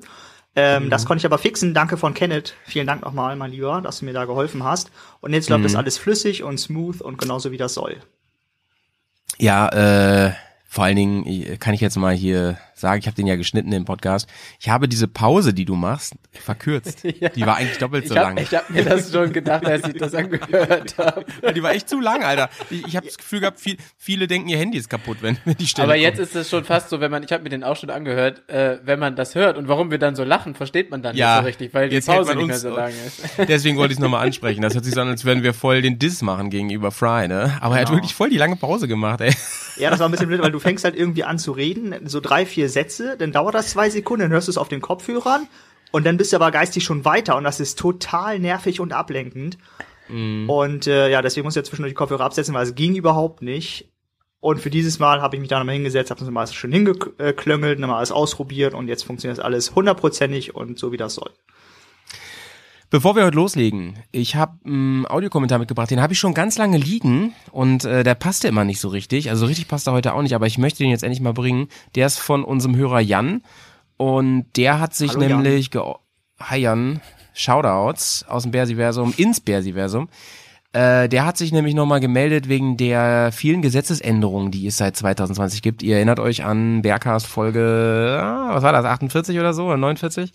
Ähm, 0.56 0.86
Mhm. 0.86 0.90
Das 0.90 1.06
konnte 1.06 1.20
ich 1.22 1.26
aber 1.26 1.38
fixen. 1.38 1.74
Danke 1.74 1.98
von 1.98 2.14
Kenneth. 2.14 2.56
Vielen 2.66 2.88
Dank 2.88 3.02
nochmal, 3.04 3.36
mein 3.36 3.52
Lieber, 3.52 3.82
dass 3.82 4.00
du 4.00 4.06
mir 4.06 4.14
da 4.14 4.26
geholfen 4.26 4.64
hast. 4.64 4.92
Und 5.20 5.34
jetzt 5.34 5.50
läuft 5.50 5.60
Mhm. 5.60 5.64
das 5.66 5.76
alles 5.76 5.98
flüssig 5.98 6.42
und 6.42 6.58
smooth 6.58 7.02
und 7.02 7.18
genauso 7.18 7.52
wie 7.52 7.58
das 7.58 7.74
soll. 7.74 7.98
Ja, 9.38 9.68
äh, 10.28 10.32
vor 10.74 10.86
allen 10.86 10.96
Dingen 10.96 11.60
kann 11.60 11.76
ich 11.76 11.82
jetzt 11.82 11.98
mal 11.98 12.16
hier 12.16 12.58
sagen, 12.76 13.00
ich 13.00 13.06
habe 13.08 13.16
den 13.16 13.28
ja 13.28 13.36
geschnitten 13.36 13.72
im 13.72 13.86
Podcast. 13.86 14.28
Ich 14.60 14.70
habe 14.70 14.88
diese 14.88 15.08
Pause, 15.08 15.54
die 15.54 15.66
du 15.66 15.76
machst, 15.76 16.14
verkürzt. 16.32 17.00
Ja. 17.20 17.30
Die 17.30 17.46
war 17.46 17.58
eigentlich 17.58 17.78
doppelt 17.78 18.08
so 18.08 18.16
ich 18.16 18.20
lang. 18.22 18.38
habe 18.38 18.58
hab 18.58 18.70
mir 18.70 18.84
das 18.84 19.12
schon 19.12 19.32
gedacht, 19.32 19.66
als 19.66 19.88
ich 19.88 19.94
das 19.94 20.14
angehört 20.16 20.96
habe. 20.98 21.24
Die 21.54 21.62
war 21.64 21.72
echt 21.74 21.88
zu 21.88 22.00
lang, 22.00 22.24
Alter. 22.24 22.50
Ich, 22.70 22.86
ich 22.88 22.96
habe 22.96 23.06
das 23.06 23.18
Gefühl 23.18 23.40
gehabt, 23.42 23.60
viel, 23.60 23.78
viele 23.98 24.28
denken, 24.28 24.50
ihr 24.50 24.58
Handy 24.58 24.78
ist 24.78 24.90
kaputt, 24.90 25.18
wenn, 25.22 25.38
wenn 25.46 25.56
die 25.56 25.68
Stelle 25.68 25.88
Aber 25.88 25.96
jetzt 25.96 26.18
kommt. 26.18 26.28
ist 26.30 26.36
es 26.36 26.50
schon 26.50 26.64
fast 26.66 26.90
so, 26.90 27.00
wenn 27.02 27.12
man, 27.12 27.24
ich 27.24 27.32
habe 27.32 27.44
mir 27.44 27.50
den 27.50 27.64
auch 27.64 27.76
schon 27.76 27.90
angehört, 27.92 28.50
äh, 28.50 28.80
wenn 28.84 29.00
man 29.00 29.16
das 29.16 29.36
hört 29.36 29.58
und 29.58 29.68
warum 29.68 29.92
wir 29.92 30.00
dann 30.00 30.16
so 30.16 30.24
lachen, 30.24 30.56
versteht 30.56 30.90
man 30.92 31.02
dann 31.04 31.16
Ja, 31.16 31.36
nicht 31.36 31.42
so 31.42 31.46
richtig, 31.48 31.74
weil 31.74 31.90
die 31.90 31.96
jetzt 31.96 32.08
Pause 32.08 32.36
nicht 32.36 32.48
mehr 32.48 32.58
so 32.58 32.70
lang 32.76 32.92
ist. 33.06 33.22
Deswegen 33.48 33.78
wollte 33.78 33.94
ich 33.94 34.00
es 34.00 34.02
nochmal 34.04 34.26
ansprechen. 34.26 34.62
Das 34.62 34.74
hört 34.74 34.84
sich 34.86 34.94
so 34.96 35.02
an, 35.02 35.08
als 35.10 35.24
würden 35.24 35.44
wir 35.44 35.54
voll 35.54 35.82
den 35.82 36.00
Diss 36.00 36.22
machen 36.22 36.50
gegenüber 36.50 36.92
Fry, 36.92 37.28
ne? 37.28 37.58
Aber 37.62 37.76
er 37.76 37.82
hat 37.82 37.88
Genau. 37.88 37.98
wirklich 38.00 38.16
voll 38.16 38.30
die 38.30 38.38
lange 38.38 38.56
Pause 38.56 38.88
gemacht, 38.88 39.22
ey. 39.22 39.34
Ja, 39.78 39.90
das 39.90 40.00
war 40.00 40.08
ein 40.08 40.12
bisschen 40.12 40.28
blöd, 40.28 40.42
weil 40.42 40.52
du 40.52 40.60
fängst 40.60 40.84
halt 40.84 40.96
irgendwie 40.96 41.24
an 41.24 41.38
zu 41.40 41.52
reden, 41.52 41.96
so 42.06 42.20
drei, 42.20 42.46
vier 42.46 42.63
Sätze, 42.70 43.18
dann 43.18 43.32
dauert 43.32 43.56
das 43.56 43.70
zwei 43.70 43.90
Sekunden, 43.90 44.24
dann 44.24 44.32
hörst 44.32 44.48
du 44.48 44.52
es 44.52 44.58
auf 44.58 44.70
den 44.70 44.82
Kopfhörern 44.82 45.48
und 45.92 46.06
dann 46.06 46.18
bist 46.18 46.34
du 46.34 46.38
aber 46.38 46.52
geistig 46.52 46.84
schon 46.84 47.06
weiter 47.06 47.38
und 47.38 47.44
das 47.44 47.60
ist 47.60 47.78
total 47.78 48.40
nervig 48.40 48.80
und 48.80 48.94
ablenkend. 48.94 49.58
Und 50.48 50.88
äh, 50.88 51.10
ja, 51.10 51.22
deswegen 51.22 51.46
muss 51.46 51.54
ich 51.54 51.62
ja 51.62 51.64
zwischendurch 51.64 51.92
die 51.92 51.98
Kopfhörer 51.98 52.26
absetzen, 52.26 52.54
weil 52.54 52.66
es 52.66 52.76
ging 52.76 52.96
überhaupt 52.96 53.42
nicht. 53.42 53.90
Und 54.40 54.60
für 54.60 54.70
dieses 54.70 55.00
Mal 55.00 55.22
habe 55.22 55.38
ich 55.38 55.40
mich 55.40 55.50
da 55.50 55.58
nochmal 55.58 55.76
hingesetzt, 55.76 56.10
habe 56.12 56.20
das 56.20 56.28
nochmal 56.28 56.42
alles 56.42 56.54
schön 56.54 56.74
hingeklöngelt, 56.74 57.80
nochmal 57.80 57.98
alles 57.98 58.12
ausprobiert 58.12 58.74
und 58.74 58.90
jetzt 58.90 59.04
funktioniert 59.04 59.38
das 59.38 59.46
alles 59.46 59.74
hundertprozentig 59.74 60.54
und 60.54 60.78
so 60.78 60.92
wie 60.92 60.98
das 60.98 61.16
soll. 61.16 61.32
Bevor 62.94 63.16
wir 63.16 63.26
heute 63.26 63.38
loslegen, 63.38 63.96
ich 64.12 64.36
habe 64.36 64.60
einen 64.68 65.08
Audiokommentar 65.08 65.58
mitgebracht, 65.58 65.90
den 65.90 66.00
habe 66.00 66.14
ich 66.14 66.20
schon 66.20 66.36
ganz 66.36 66.60
lange 66.60 66.78
liegen 66.78 67.34
und 67.52 67.86
äh, 67.86 68.04
der 68.04 68.14
passte 68.14 68.48
immer 68.48 68.66
nicht 68.66 68.80
so 68.80 68.88
richtig. 68.88 69.32
Also 69.32 69.48
richtig 69.48 69.68
passt 69.68 69.88
er 69.88 69.94
heute 69.94 70.14
auch 70.14 70.22
nicht, 70.22 70.36
aber 70.36 70.46
ich 70.46 70.60
möchte 70.60 70.84
den 70.84 70.92
jetzt 70.92 71.02
endlich 71.02 71.20
mal 71.20 71.34
bringen. 71.34 71.70
Der 71.96 72.06
ist 72.06 72.20
von 72.20 72.44
unserem 72.44 72.76
Hörer 72.76 73.00
Jan 73.00 73.42
und 73.98 74.46
der 74.58 74.80
hat 74.80 74.94
sich 74.94 75.14
Hallo, 75.14 75.24
Jan. 75.24 75.42
nämlich 75.42 75.72
ge 75.72 75.82
Hi 76.40 76.60
Jan, 76.60 77.02
Shoutouts 77.34 78.26
aus 78.28 78.44
dem 78.44 78.52
Bersiversum 78.52 79.12
ins 79.18 79.40
Bersiversum. 79.40 80.08
Äh, 80.74 81.08
der 81.08 81.26
hat 81.26 81.38
sich 81.38 81.52
nämlich 81.52 81.76
nochmal 81.76 82.00
gemeldet 82.00 82.50
wegen 82.50 82.78
der 82.78 83.32
vielen 83.32 83.62
Gesetzesänderungen, 83.62 84.50
die 84.50 84.66
es 84.66 84.78
seit 84.78 84.96
2020 84.98 85.62
gibt. 85.62 85.84
Ihr 85.84 85.98
erinnert 85.98 86.20
euch 86.20 86.44
an 86.44 86.82
Bergcast 86.82 87.28
Folge, 87.28 88.20
ah, 88.20 88.56
was 88.56 88.64
war 88.64 88.72
das, 88.72 88.84
48 88.84 89.40
oder 89.40 89.54
so, 89.54 89.66
oder 89.66 89.78
49? 89.78 90.32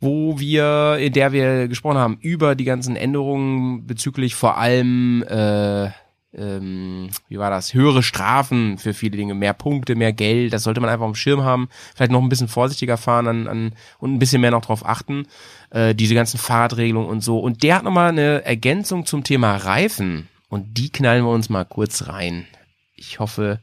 Wo 0.00 0.38
wir, 0.38 0.98
in 1.00 1.12
der 1.12 1.32
wir 1.32 1.68
gesprochen 1.68 1.98
haben 1.98 2.18
über 2.20 2.54
die 2.54 2.64
ganzen 2.64 2.94
Änderungen 2.94 3.86
bezüglich 3.86 4.34
vor 4.34 4.56
allem, 4.56 5.24
äh, 5.24 5.90
ähm, 6.32 7.08
wie 7.28 7.38
war 7.38 7.50
das, 7.50 7.74
höhere 7.74 8.02
Strafen 8.02 8.78
für 8.78 8.94
viele 8.94 9.16
Dinge, 9.16 9.34
mehr 9.34 9.54
Punkte, 9.54 9.96
mehr 9.96 10.12
Geld, 10.12 10.52
das 10.52 10.62
sollte 10.62 10.80
man 10.80 10.90
einfach 10.90 11.06
dem 11.06 11.16
Schirm 11.16 11.42
haben, 11.42 11.68
vielleicht 11.96 12.12
noch 12.12 12.22
ein 12.22 12.28
bisschen 12.28 12.48
vorsichtiger 12.48 12.96
fahren 12.96 13.26
an, 13.26 13.48
an, 13.48 13.72
und 13.98 14.14
ein 14.14 14.18
bisschen 14.20 14.40
mehr 14.40 14.52
noch 14.52 14.64
drauf 14.64 14.86
achten, 14.86 15.26
äh, 15.70 15.94
diese 15.94 16.14
ganzen 16.14 16.38
Fahrradregelungen 16.38 17.08
und 17.08 17.22
so. 17.22 17.40
Und 17.40 17.62
der 17.62 17.76
hat 17.76 17.84
nochmal 17.84 18.10
eine 18.10 18.44
Ergänzung 18.44 19.04
zum 19.04 19.24
Thema 19.24 19.56
Reifen 19.56 20.28
und 20.48 20.78
die 20.78 20.90
knallen 20.90 21.24
wir 21.24 21.30
uns 21.30 21.48
mal 21.48 21.64
kurz 21.64 22.06
rein. 22.06 22.46
Ich 22.94 23.18
hoffe, 23.18 23.60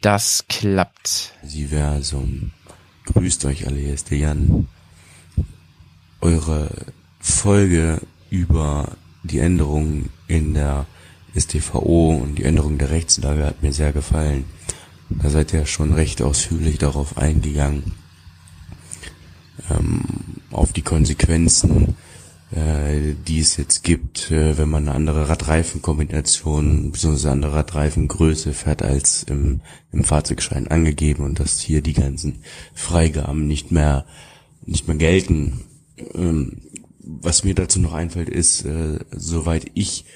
das 0.00 0.44
klappt. 0.48 1.32
Siversum. 1.42 2.52
Grüßt 3.06 3.44
euch 3.46 3.66
alle, 3.66 3.78
hier 3.78 3.94
ist 3.94 4.10
der 4.10 4.18
Jan. 4.18 4.68
Eure 6.24 6.70
Folge 7.20 8.00
über 8.30 8.96
die 9.24 9.40
Änderungen 9.40 10.08
in 10.26 10.54
der 10.54 10.86
StVO 11.36 12.14
und 12.14 12.36
die 12.36 12.44
Änderung 12.44 12.78
der 12.78 12.90
Rechtslage 12.90 13.44
hat 13.44 13.62
mir 13.62 13.74
sehr 13.74 13.92
gefallen. 13.92 14.46
Da 15.10 15.28
seid 15.28 15.52
ihr 15.52 15.66
schon 15.66 15.92
recht 15.92 16.22
ausführlich 16.22 16.78
darauf 16.78 17.18
eingegangen, 17.18 17.92
ähm, 19.68 20.00
auf 20.50 20.72
die 20.72 20.80
Konsequenzen, 20.80 21.94
äh, 22.52 23.12
die 23.28 23.40
es 23.40 23.58
jetzt 23.58 23.84
gibt, 23.84 24.30
äh, 24.30 24.56
wenn 24.56 24.70
man 24.70 24.88
eine 24.88 24.96
andere 24.96 25.28
Radreifenkombination 25.28 26.90
bzw. 26.90 27.28
andere 27.28 27.56
Radreifengröße 27.56 28.54
fährt 28.54 28.82
als 28.82 29.24
im, 29.24 29.60
im 29.92 30.04
Fahrzeugschein 30.04 30.68
angegeben 30.68 31.22
und 31.22 31.38
dass 31.38 31.60
hier 31.60 31.82
die 31.82 31.92
ganzen 31.92 32.42
Freigaben 32.72 33.46
nicht 33.46 33.70
mehr 33.72 34.06
nicht 34.64 34.88
mehr 34.88 34.96
gelten. 34.96 35.66
Ähm, 36.14 36.62
was 36.98 37.44
mir 37.44 37.54
dazu 37.54 37.80
noch 37.80 37.92
einfällt, 37.92 38.28
ist, 38.28 38.64
äh, 38.64 38.98
soweit 39.10 39.70
ich 39.74 40.06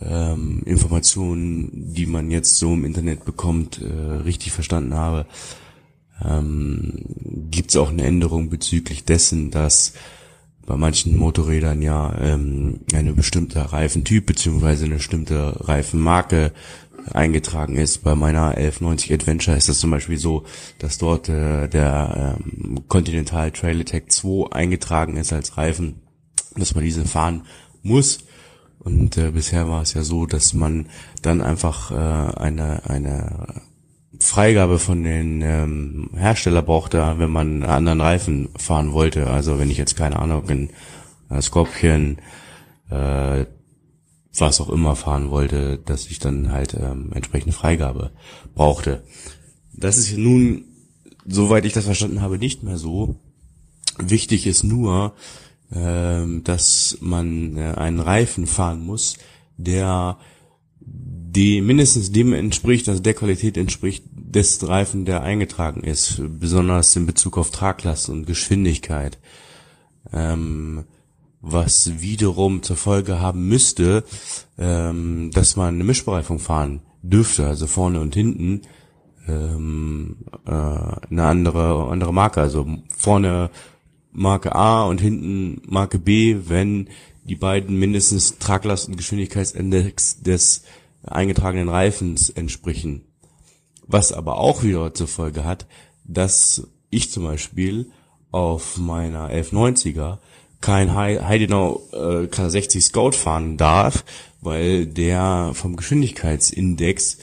ähm, 0.00 0.62
Informationen, 0.64 1.92
die 1.94 2.06
man 2.06 2.30
jetzt 2.30 2.58
so 2.58 2.74
im 2.74 2.84
Internet 2.84 3.24
bekommt, 3.24 3.80
äh, 3.80 3.86
richtig 3.86 4.52
verstanden 4.52 4.94
habe, 4.94 5.26
ähm, 6.24 7.04
gibt 7.50 7.70
es 7.70 7.76
auch 7.76 7.90
eine 7.90 8.04
Änderung 8.04 8.50
bezüglich 8.50 9.04
dessen, 9.04 9.50
dass 9.50 9.92
bei 10.68 10.76
manchen 10.76 11.16
Motorrädern 11.16 11.80
ja 11.80 12.14
ähm, 12.20 12.80
eine 12.92 13.14
bestimmte 13.14 13.72
Reifentyp 13.72 14.26
beziehungsweise 14.26 14.84
eine 14.84 14.96
bestimmte 14.96 15.66
Reifenmarke 15.66 16.52
eingetragen 17.10 17.76
ist. 17.76 18.04
Bei 18.04 18.14
meiner 18.14 18.48
1190 18.48 19.14
Adventure 19.14 19.56
ist 19.56 19.70
das 19.70 19.78
zum 19.78 19.90
Beispiel 19.90 20.18
so, 20.18 20.44
dass 20.78 20.98
dort 20.98 21.30
äh, 21.30 21.68
der 21.68 22.36
ähm, 22.38 22.86
Continental 22.86 23.50
Trail 23.50 23.80
Attack 23.80 24.12
2 24.12 24.52
eingetragen 24.52 25.16
ist 25.16 25.32
als 25.32 25.56
Reifen, 25.56 26.02
dass 26.54 26.74
man 26.74 26.84
diese 26.84 27.06
fahren 27.06 27.46
muss. 27.82 28.18
Und 28.78 29.16
äh, 29.16 29.30
bisher 29.30 29.70
war 29.70 29.80
es 29.80 29.94
ja 29.94 30.02
so, 30.02 30.26
dass 30.26 30.52
man 30.52 30.90
dann 31.22 31.40
einfach 31.40 31.90
äh, 31.90 31.94
eine 31.94 32.82
eine 32.84 33.57
Freigabe 34.28 34.78
von 34.78 35.02
den 35.02 35.42
ähm, 35.42 36.10
Hersteller 36.14 36.62
brauchte, 36.62 37.14
wenn 37.16 37.30
man 37.30 37.62
einen 37.62 37.64
anderen 37.64 38.00
Reifen 38.00 38.48
fahren 38.56 38.92
wollte. 38.92 39.28
Also 39.28 39.58
wenn 39.58 39.70
ich 39.70 39.78
jetzt 39.78 39.96
keine 39.96 40.18
Ahnung 40.18 40.48
in 40.48 40.70
äh, 41.30 41.40
Scorpion 41.40 42.18
äh, 42.90 43.46
was 44.40 44.60
auch 44.60 44.68
immer 44.68 44.96
fahren 44.96 45.30
wollte, 45.30 45.78
dass 45.78 46.06
ich 46.06 46.18
dann 46.18 46.52
halt 46.52 46.74
ähm, 46.74 47.10
entsprechende 47.12 47.56
Freigabe 47.56 48.12
brauchte. 48.54 49.02
Das 49.72 49.96
ist 49.96 50.16
nun, 50.16 50.64
soweit 51.26 51.64
ich 51.64 51.72
das 51.72 51.84
verstanden 51.84 52.20
habe, 52.20 52.38
nicht 52.38 52.62
mehr 52.62 52.78
so. 52.78 53.16
Wichtig 53.98 54.46
ist 54.46 54.62
nur, 54.62 55.14
ähm, 55.72 56.44
dass 56.44 56.98
man 57.00 57.56
äh, 57.56 57.74
einen 57.76 58.00
Reifen 58.00 58.46
fahren 58.46 58.84
muss, 58.84 59.16
der 59.56 60.18
die 61.30 61.60
mindestens 61.60 62.10
dem 62.10 62.32
entspricht, 62.32 62.88
also 62.88 63.02
der 63.02 63.14
Qualität 63.14 63.58
entspricht 63.58 64.04
des 64.12 64.66
Reifen, 64.66 65.04
der 65.04 65.22
eingetragen 65.22 65.82
ist, 65.82 66.22
besonders 66.40 66.96
in 66.96 67.06
Bezug 67.06 67.36
auf 67.36 67.50
Traglast 67.50 68.08
und 68.08 68.26
Geschwindigkeit. 68.26 69.18
Ähm, 70.12 70.84
was 71.40 72.00
wiederum 72.00 72.62
zur 72.62 72.76
Folge 72.76 73.20
haben 73.20 73.46
müsste, 73.46 74.04
ähm, 74.58 75.30
dass 75.32 75.56
man 75.56 75.74
eine 75.74 75.84
Mischbereifung 75.84 76.38
fahren 76.38 76.80
dürfte, 77.02 77.46
also 77.46 77.66
vorne 77.66 78.00
und 78.00 78.14
hinten 78.14 78.62
ähm, 79.28 80.16
äh, 80.46 80.50
eine 80.50 81.24
andere 81.24 81.88
andere 81.90 82.12
Marke, 82.12 82.40
also 82.40 82.66
vorne 82.96 83.50
Marke 84.12 84.54
A 84.54 84.84
und 84.84 85.00
hinten 85.00 85.60
Marke 85.66 85.98
B, 85.98 86.38
wenn 86.46 86.88
die 87.24 87.36
beiden 87.36 87.78
mindestens 87.78 88.38
Traglast 88.38 88.88
und 88.88 88.96
Geschwindigkeitsindex 88.96 90.22
des 90.22 90.64
eingetragenen 91.04 91.68
Reifens 91.68 92.30
entsprechen. 92.30 93.04
Was 93.86 94.12
aber 94.12 94.38
auch 94.38 94.62
wieder 94.62 94.92
zur 94.94 95.08
Folge 95.08 95.44
hat, 95.44 95.66
dass 96.04 96.68
ich 96.90 97.10
zum 97.10 97.24
Beispiel 97.24 97.90
auf 98.30 98.76
meiner 98.76 99.30
1190er 99.30 100.18
kein 100.60 100.94
Heidenau 100.94 101.82
äh, 101.92 102.26
K60 102.26 102.80
Scout 102.82 103.12
fahren 103.12 103.56
darf, 103.56 104.04
weil 104.40 104.86
der 104.86 105.52
vom 105.54 105.76
Geschwindigkeitsindex 105.76 107.18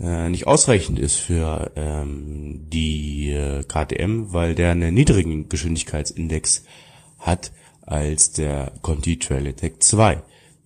äh, 0.00 0.28
nicht 0.28 0.46
ausreichend 0.46 0.98
ist 0.98 1.16
für 1.16 1.70
ähm, 1.76 2.66
die 2.70 3.30
äh, 3.30 3.62
KTM, 3.62 4.32
weil 4.32 4.54
der 4.54 4.72
einen 4.72 4.94
niedrigen 4.94 5.48
Geschwindigkeitsindex 5.48 6.64
hat 7.18 7.52
als 7.82 8.32
der 8.32 8.72
Conti 8.82 9.18
Trail 9.18 9.46
Attack 9.46 9.82
2, 9.82 10.22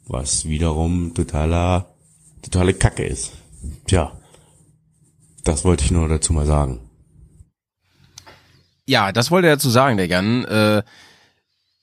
was 0.07 0.49
wiederum 0.49 1.13
totaler 1.15 1.96
totale 2.51 2.75
Kacke 2.75 3.05
ist. 3.05 3.33
Tja, 3.87 4.13
das 5.45 5.65
wollte 5.65 5.85
ich 5.85 5.91
nur 5.91 6.09
dazu 6.09 6.33
mal 6.33 6.47
sagen. 6.47 6.81
Ja, 8.87 9.13
das 9.13 9.31
wollte 9.31 9.49
er 9.49 9.57
dazu 9.57 9.71
sagen, 9.71 9.97
der 9.97 10.07
Jan. 10.07 10.45
Äh, 10.45 10.83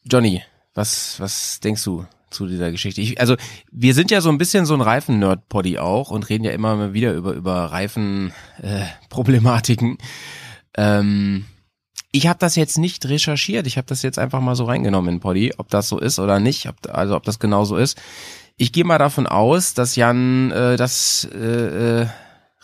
Johnny, 0.06 0.42
was, 0.74 1.20
was 1.20 1.60
denkst 1.60 1.84
du 1.84 2.06
zu 2.30 2.48
dieser 2.48 2.72
Geschichte? 2.72 3.02
Ich, 3.02 3.20
also, 3.20 3.36
wir 3.72 3.94
sind 3.94 4.10
ja 4.10 4.22
so 4.22 4.30
ein 4.30 4.38
bisschen 4.38 4.66
so 4.66 4.74
ein 4.74 4.80
Reifen-Nerd-Poddy 4.82 5.80
auch 5.80 6.12
und 6.12 6.30
reden 6.30 6.46
ja 6.46 6.52
immer 6.52 6.94
wieder 6.94 7.14
über, 7.14 7.34
über 7.34 7.66
Reifen-Problematiken. 7.66 9.98
Äh, 10.74 11.00
ähm, 11.00 11.46
ich 12.12 12.28
habe 12.28 12.40
das 12.40 12.56
jetzt 12.56 12.78
nicht 12.78 13.06
recherchiert. 13.08 13.68
Ich 13.68 13.78
habe 13.78 13.88
das 13.88 14.04
jetzt 14.04 14.20
einfach 14.20 14.40
mal 14.40 14.56
so 14.56 14.66
reingenommen 14.66 15.16
in 15.16 15.20
Poddy, 15.20 15.54
ob 15.58 15.70
das 15.70 15.90
so 15.90 16.00
ist 16.00 16.20
oder 16.20 16.40
nicht, 16.40 16.70
ob, 16.70 16.76
also 16.90 17.16
ob 17.16 17.24
das 17.24 17.40
genau 17.40 17.66
so 17.66 17.76
ist. 17.76 18.00
Ich 18.58 18.72
gehe 18.72 18.84
mal 18.84 18.98
davon 18.98 19.28
aus, 19.28 19.74
dass 19.74 19.96
Jan 19.96 20.52
äh, 20.52 20.78
das 20.78 21.28
äh, 21.34 22.02
äh, 22.02 22.08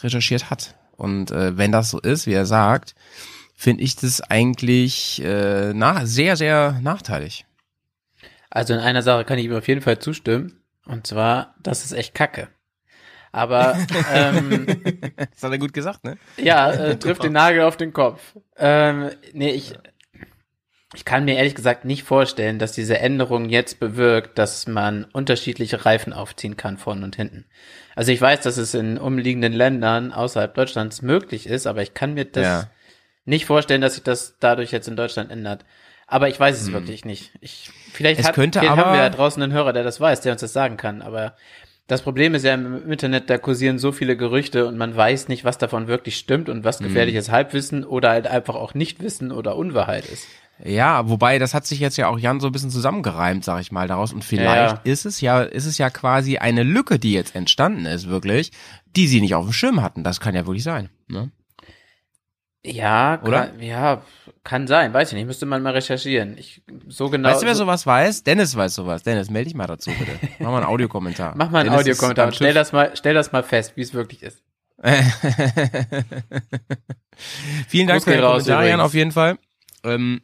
recherchiert 0.01 0.49
hat. 0.49 0.75
Und 0.95 1.31
äh, 1.31 1.57
wenn 1.57 1.71
das 1.71 1.89
so 1.89 1.99
ist, 1.99 2.27
wie 2.27 2.33
er 2.33 2.45
sagt, 2.45 2.95
finde 3.55 3.83
ich 3.83 3.95
das 3.95 4.21
eigentlich 4.21 5.21
äh, 5.23 5.73
na, 5.73 6.05
sehr, 6.05 6.35
sehr 6.35 6.79
nachteilig. 6.81 7.45
Also 8.49 8.73
in 8.73 8.79
einer 8.79 9.01
Sache 9.01 9.25
kann 9.25 9.37
ich 9.37 9.45
ihm 9.45 9.55
auf 9.55 9.67
jeden 9.67 9.81
Fall 9.81 9.99
zustimmen. 9.99 10.61
Und 10.85 11.07
zwar, 11.07 11.55
das 11.61 11.85
ist 11.85 11.91
echt 11.91 12.15
Kacke. 12.15 12.49
Aber 13.31 13.77
ähm, 14.13 14.65
das 15.17 15.43
hat 15.43 15.51
er 15.51 15.57
gut 15.59 15.73
gesagt, 15.73 16.03
ne? 16.03 16.17
Ja, 16.37 16.71
äh, 16.71 16.97
trifft 16.97 17.23
den 17.23 17.33
Nagel 17.33 17.61
auf 17.61 17.77
den 17.77 17.93
Kopf. 17.93 18.35
Ähm, 18.57 19.11
nee, 19.33 19.51
ich, 19.51 19.75
ich 20.95 21.05
kann 21.05 21.25
mir 21.25 21.35
ehrlich 21.35 21.55
gesagt 21.55 21.85
nicht 21.85 22.03
vorstellen, 22.03 22.57
dass 22.57 22.71
diese 22.71 22.97
Änderung 22.97 23.49
jetzt 23.49 23.79
bewirkt, 23.79 24.39
dass 24.39 24.65
man 24.67 25.05
unterschiedliche 25.05 25.85
Reifen 25.85 26.13
aufziehen 26.13 26.57
kann, 26.57 26.77
vorne 26.77 27.03
und 27.03 27.15
hinten. 27.15 27.45
Also 27.95 28.11
ich 28.11 28.19
weiß, 28.19 28.41
dass 28.41 28.57
es 28.57 28.73
in 28.73 28.97
umliegenden 28.97 29.53
Ländern 29.53 30.11
außerhalb 30.11 30.53
Deutschlands 30.53 31.01
möglich 31.01 31.45
ist, 31.47 31.67
aber 31.67 31.83
ich 31.83 31.93
kann 31.93 32.15
mir 32.15 32.25
das 32.25 32.43
ja 32.43 32.69
nicht 33.29 33.45
vorstellen, 33.45 33.81
dass 33.81 33.93
sich 33.93 34.03
das 34.03 34.35
dadurch 34.39 34.71
jetzt 34.71 34.87
in 34.87 34.95
Deutschland 34.95 35.31
ändert. 35.31 35.63
Aber 36.07 36.27
ich 36.27 36.39
weiß 36.39 36.59
es 36.59 36.67
hm. 36.67 36.73
wirklich 36.73 37.05
nicht. 37.05 37.31
Ich, 37.39 37.69
vielleicht, 37.93 38.19
es 38.19 38.27
hat, 38.27 38.33
könnte 38.33 38.59
vielleicht 38.59 38.73
aber, 38.73 38.85
haben 38.85 38.97
wir 38.97 39.03
ja 39.03 39.09
draußen 39.09 39.41
einen 39.41 39.53
Hörer, 39.53 39.73
der 39.73 39.83
das 39.83 40.01
weiß, 40.01 40.21
der 40.21 40.31
uns 40.31 40.41
das 40.41 40.53
sagen 40.53 40.75
kann. 40.75 41.03
Aber 41.03 41.35
das 41.85 42.01
Problem 42.01 42.33
ist 42.33 42.43
ja 42.43 42.55
im 42.55 42.91
Internet, 42.91 43.29
da 43.29 43.37
kursieren 43.37 43.77
so 43.77 43.91
viele 43.91 44.17
Gerüchte 44.17 44.65
und 44.65 44.77
man 44.77 44.95
weiß 44.95 45.27
nicht, 45.27 45.45
was 45.45 45.59
davon 45.59 45.87
wirklich 45.87 46.17
stimmt 46.17 46.49
und 46.49 46.63
was 46.63 46.79
hm. 46.79 46.87
gefährliches 46.87 47.29
Halbwissen 47.29 47.85
oder 47.85 48.09
halt 48.09 48.25
einfach 48.25 48.55
auch 48.55 48.73
Nichtwissen 48.73 49.31
oder 49.31 49.55
Unwahrheit 49.55 50.07
ist. 50.07 50.27
Ja, 50.63 51.07
wobei 51.07 51.39
das 51.39 51.53
hat 51.53 51.65
sich 51.65 51.79
jetzt 51.79 51.97
ja 51.97 52.07
auch 52.07 52.19
Jan 52.19 52.39
so 52.39 52.47
ein 52.47 52.51
bisschen 52.51 52.69
zusammengereimt, 52.69 53.45
sag 53.45 53.61
ich 53.61 53.71
mal, 53.71 53.87
daraus. 53.87 54.11
Und 54.11 54.25
vielleicht 54.25 54.73
ja. 54.73 54.91
ist 54.91 55.05
es 55.05 55.21
ja, 55.21 55.41
ist 55.41 55.65
es 55.65 55.77
ja 55.77 55.89
quasi 55.89 56.37
eine 56.37 56.63
Lücke, 56.63 56.99
die 56.99 57.13
jetzt 57.13 57.35
entstanden 57.35 57.85
ist, 57.85 58.09
wirklich, 58.09 58.51
die 58.95 59.07
sie 59.07 59.21
nicht 59.21 59.35
auf 59.35 59.45
dem 59.45 59.53
Schirm 59.53 59.81
hatten. 59.81 60.03
Das 60.03 60.19
kann 60.19 60.35
ja 60.35 60.45
wirklich 60.45 60.63
sein. 60.63 60.89
Ne? 61.07 61.31
Ja, 62.65 63.21
oder? 63.23 63.47
Kann, 63.47 63.61
ja, 63.61 64.01
kann 64.43 64.67
sein, 64.67 64.93
weiß 64.93 65.09
ich 65.09 65.15
nicht, 65.15 65.27
müsste 65.27 65.45
man 65.45 65.61
mal 65.61 65.71
recherchieren. 65.71 66.37
Ich, 66.37 66.61
so 66.89 67.09
genau. 67.09 67.29
Weißt 67.29 67.41
du, 67.41 67.45
wer 67.45 67.55
sowas 67.55 67.87
weiß? 67.87 68.23
Dennis 68.23 68.53
weiß 68.55 68.75
sowas. 68.75 69.03
Dennis, 69.03 69.29
melde 69.29 69.45
dich 69.45 69.55
mal 69.55 69.67
dazu, 69.67 69.91
bitte. 69.91 70.11
Mach 70.39 70.51
mal 70.51 70.57
einen 70.57 70.65
Audiokommentar. 70.65 71.33
Mach 71.37 71.51
mal 71.51 71.59
einen 71.59 71.69
Dennis 71.69 71.81
Audiokommentar 71.81 72.27
und 72.27 72.35
stell 72.35 72.53
das 72.53 72.73
mal, 72.73 72.91
stell 72.95 73.13
das 73.13 73.31
mal 73.31 73.43
fest, 73.43 73.77
wie 73.77 73.81
es 73.81 73.93
wirklich 73.93 74.23
ist. 74.23 74.43
Vielen 77.67 77.87
Dank 77.87 78.03
für 78.03 78.11
den 78.11 78.21
Kommentar, 78.21 78.65
Jan, 78.65 78.81
auf 78.81 78.93
jeden 78.93 79.11
Fall. 79.11 79.37
Ähm, 79.83 80.21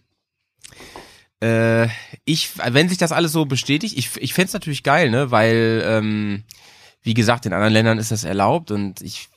äh, 1.45 1.89
ich, 2.25 2.57
wenn 2.57 2.89
sich 2.89 2.97
das 2.97 3.11
alles 3.11 3.31
so 3.31 3.45
bestätigt, 3.45 3.97
ich, 3.97 4.17
ich 4.17 4.33
fände 4.33 4.53
natürlich 4.53 4.83
geil, 4.83 5.09
ne, 5.09 5.31
weil, 5.31 5.83
ähm, 5.85 6.43
wie 7.03 7.13
gesagt, 7.13 7.45
in 7.45 7.53
anderen 7.53 7.73
Ländern 7.73 7.97
ist 7.99 8.11
das 8.11 8.23
erlaubt 8.23 8.71
und 8.71 9.01
ich 9.01 9.29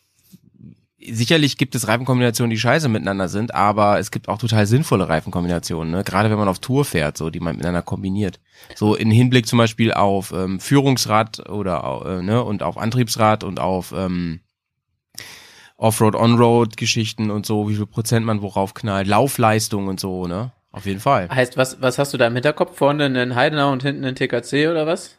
sicherlich 1.00 1.56
gibt 1.56 1.74
es 1.74 1.86
Reifenkombinationen, 1.86 2.50
die 2.50 2.58
scheiße 2.58 2.88
miteinander 2.88 3.28
sind, 3.28 3.54
aber 3.54 3.98
es 3.98 4.10
gibt 4.10 4.28
auch 4.28 4.38
total 4.38 4.66
sinnvolle 4.66 5.08
Reifenkombinationen, 5.08 5.92
ne? 5.92 6.04
gerade 6.04 6.30
wenn 6.30 6.38
man 6.38 6.48
auf 6.48 6.58
Tour 6.58 6.84
fährt, 6.84 7.16
so 7.16 7.30
die 7.30 7.40
man 7.40 7.56
miteinander 7.56 7.82
kombiniert. 7.82 8.40
So 8.74 8.94
in 8.94 9.10
Hinblick 9.10 9.46
zum 9.46 9.58
Beispiel 9.58 9.92
auf 9.92 10.32
ähm, 10.32 10.60
Führungsrad 10.60 11.48
oder 11.48 12.02
äh, 12.04 12.22
ne 12.22 12.42
und 12.42 12.62
auf 12.62 12.76
Antriebsrad 12.78 13.44
und 13.44 13.60
auf 13.60 13.92
ähm, 13.96 14.40
Offroad, 15.76 16.16
Onroad 16.16 16.76
Geschichten 16.76 17.30
und 17.30 17.46
so, 17.46 17.68
wie 17.68 17.76
viel 17.76 17.86
Prozent 17.86 18.26
man 18.26 18.42
worauf 18.42 18.74
knallt, 18.74 19.06
Laufleistung 19.06 19.86
und 19.86 20.00
so, 20.00 20.26
ne? 20.26 20.52
Auf 20.70 20.86
jeden 20.86 21.00
Fall. 21.00 21.28
Heißt, 21.28 21.56
was, 21.56 21.80
was 21.80 21.98
hast 21.98 22.12
du 22.12 22.18
da 22.18 22.26
im 22.26 22.34
Hinterkopf? 22.34 22.76
Vorne 22.76 23.06
einen 23.06 23.34
Heidenau 23.34 23.72
und 23.72 23.82
hinten 23.82 24.04
einen 24.04 24.16
TKC 24.16 24.68
oder 24.70 24.86
was? 24.86 25.18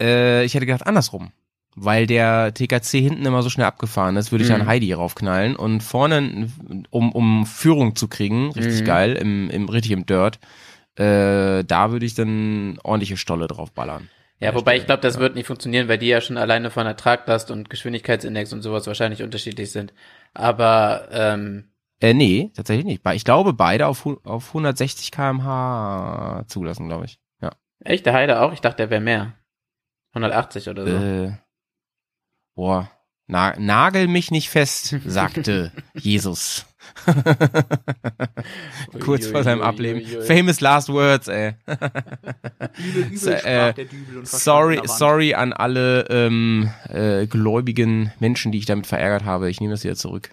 Äh, 0.00 0.44
ich 0.44 0.54
hätte 0.54 0.66
gedacht 0.66 0.86
andersrum 0.86 1.32
weil 1.80 2.06
der 2.06 2.52
TKC 2.52 3.00
hinten 3.00 3.24
immer 3.24 3.42
so 3.42 3.50
schnell 3.50 3.66
abgefahren 3.66 4.16
ist, 4.16 4.32
würde 4.32 4.44
ich 4.44 4.50
mhm. 4.50 4.56
an 4.56 4.66
Heidi 4.66 4.92
raufknallen 4.92 5.56
und 5.56 5.82
vorne, 5.82 6.48
um, 6.90 7.12
um 7.12 7.46
Führung 7.46 7.94
zu 7.94 8.08
kriegen, 8.08 8.50
richtig 8.52 8.82
mhm. 8.82 8.84
geil, 8.84 9.14
im, 9.14 9.50
im, 9.50 9.68
richtig 9.68 9.92
im 9.92 10.06
Dirt, 10.06 10.38
äh, 10.96 11.64
da 11.64 11.92
würde 11.92 12.06
ich 12.06 12.14
dann 12.14 12.78
ordentliche 12.82 13.16
Stolle 13.16 13.46
drauf 13.46 13.72
ballern. 13.72 14.08
Ja, 14.40 14.54
wobei 14.54 14.76
ich 14.76 14.86
glaube, 14.86 15.02
das 15.02 15.14
ja. 15.14 15.20
wird 15.20 15.34
nicht 15.34 15.46
funktionieren, 15.46 15.88
weil 15.88 15.98
die 15.98 16.06
ja 16.06 16.20
schon 16.20 16.36
alleine 16.36 16.70
von 16.70 16.84
der 16.84 16.96
Traglast 16.96 17.50
und 17.50 17.70
Geschwindigkeitsindex 17.70 18.52
und 18.52 18.62
sowas 18.62 18.86
wahrscheinlich 18.86 19.22
unterschiedlich 19.22 19.72
sind. 19.72 19.92
Aber 20.32 21.08
ähm, 21.10 21.64
äh, 22.00 22.14
nee, 22.14 22.52
tatsächlich 22.54 22.84
nicht. 22.86 23.02
Ich 23.14 23.24
glaube, 23.24 23.52
beide 23.52 23.86
auf, 23.86 24.06
auf 24.24 24.48
160 24.48 25.10
kmh 25.10 26.44
zulassen, 26.46 26.88
glaube 26.88 27.06
ich. 27.06 27.20
Ja. 27.40 27.52
Echt, 27.84 28.06
der 28.06 28.12
Heide 28.12 28.40
auch? 28.40 28.52
Ich 28.52 28.60
dachte, 28.60 28.76
der 28.78 28.90
wäre 28.90 29.00
mehr. 29.00 29.34
180 30.12 30.68
oder 30.68 30.86
so. 30.86 30.92
Äh, 30.92 31.32
boah, 32.54 32.90
Na, 33.26 33.54
nagel 33.58 34.08
mich 34.08 34.30
nicht 34.30 34.48
fest, 34.48 34.96
sagte 35.06 35.72
Jesus. 35.94 36.66
Kurz 39.00 39.26
vor 39.26 39.42
seinem 39.42 39.60
Ableben. 39.60 40.22
Famous 40.22 40.60
last 40.60 40.88
words, 40.88 41.28
ey. 41.28 41.54
Übel, 42.78 43.02
übel 43.04 43.18
So, 43.18 43.30
äh, 43.30 43.74
Sorry, 44.22 44.80
sorry 44.84 45.34
an 45.34 45.52
alle 45.52 46.06
ähm, 46.08 46.70
äh, 46.88 47.26
gläubigen 47.26 48.12
Menschen, 48.20 48.52
die 48.52 48.58
ich 48.58 48.66
damit 48.66 48.86
verärgert 48.86 49.24
habe. 49.24 49.50
Ich 49.50 49.60
nehme 49.60 49.72
das 49.72 49.84
wieder 49.84 49.96
zurück. 49.96 50.30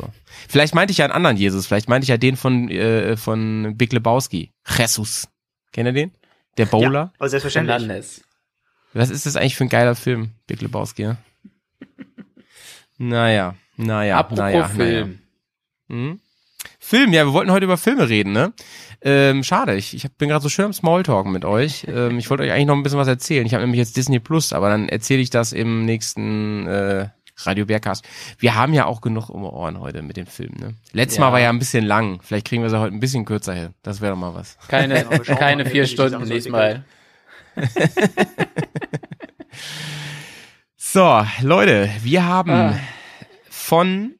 So. 0.00 0.08
Vielleicht 0.48 0.74
meinte 0.74 0.92
ich 0.92 0.98
ja 0.98 1.04
einen 1.04 1.12
anderen 1.14 1.36
Jesus. 1.36 1.66
Vielleicht 1.66 1.88
meinte 1.88 2.04
ich 2.04 2.08
ja 2.08 2.16
den 2.16 2.36
von 2.36 2.68
äh, 2.70 3.16
von 3.16 3.74
Big 3.76 3.92
Lebowski. 3.92 4.52
Jesus. 4.78 5.28
Kennt 5.72 5.86
ihr 5.86 5.92
den? 5.92 6.12
Der 6.56 6.66
Bowler. 6.66 7.00
Ja, 7.00 7.12
aber 7.18 7.28
selbstverständlich. 7.28 7.76
Fernandes. 7.76 8.22
Was 8.92 9.10
ist 9.10 9.26
das 9.26 9.36
eigentlich 9.36 9.56
für 9.56 9.64
ein 9.64 9.68
geiler 9.68 9.94
Film, 9.94 10.30
Big 10.46 10.60
Lebowski? 10.62 11.02
Ja? 11.02 11.16
Naja, 12.98 13.54
naja, 13.76 14.18
Apropos 14.18 14.38
naja, 14.38 14.68
Film. 14.68 15.20
Naja. 15.88 16.02
Hm? 16.10 16.20
Film, 16.78 17.12
ja, 17.12 17.24
wir 17.24 17.32
wollten 17.32 17.50
heute 17.50 17.64
über 17.64 17.78
Filme 17.78 18.08
reden, 18.08 18.32
ne? 18.32 18.52
Ähm, 19.00 19.42
schade, 19.42 19.76
ich, 19.76 19.94
ich 19.94 20.10
bin 20.18 20.28
gerade 20.28 20.42
so 20.42 20.50
schön 20.50 20.66
am 20.66 20.72
Smalltalken 20.74 21.32
mit 21.32 21.46
euch. 21.46 21.86
Ähm, 21.88 22.18
ich 22.18 22.28
wollte 22.28 22.42
euch 22.42 22.52
eigentlich 22.52 22.66
noch 22.66 22.76
ein 22.76 22.82
bisschen 22.82 22.98
was 22.98 23.08
erzählen. 23.08 23.46
Ich 23.46 23.54
habe 23.54 23.62
nämlich 23.62 23.78
jetzt 23.78 23.96
Disney 23.96 24.18
Plus, 24.18 24.52
aber 24.52 24.68
dann 24.68 24.90
erzähle 24.90 25.22
ich 25.22 25.30
das 25.30 25.52
im 25.52 25.86
nächsten 25.86 26.66
äh, 26.66 27.08
Radio 27.46 27.66
Bergcast. 27.66 28.04
Wir 28.38 28.54
haben 28.54 28.72
ja 28.74 28.86
auch 28.86 29.00
genug 29.00 29.28
um 29.30 29.44
Ohren 29.44 29.80
heute 29.80 30.02
mit 30.02 30.16
den 30.16 30.26
Filmen, 30.26 30.56
ne? 30.60 30.74
Letztes 30.92 31.18
Ja. 31.18 31.24
Mal 31.26 31.32
war 31.32 31.40
ja 31.40 31.48
ein 31.50 31.58
bisschen 31.58 31.84
lang. 31.84 32.20
Vielleicht 32.22 32.46
kriegen 32.46 32.62
wir 32.62 32.70
sie 32.70 32.78
heute 32.78 32.94
ein 32.94 33.00
bisschen 33.00 33.24
kürzer 33.24 33.54
hin. 33.54 33.74
Das 33.82 34.00
wäre 34.00 34.12
doch 34.12 34.18
mal 34.18 34.34
was. 34.34 34.58
Keine, 34.68 35.04
keine 35.20 35.64
vier 35.66 35.86
Stunden 35.86 36.28
diesmal. 36.28 36.84
So, 40.76 41.24
Leute, 41.42 41.90
wir 42.02 42.24
haben 42.26 42.50
Ah. 42.50 42.78
von 43.48 44.14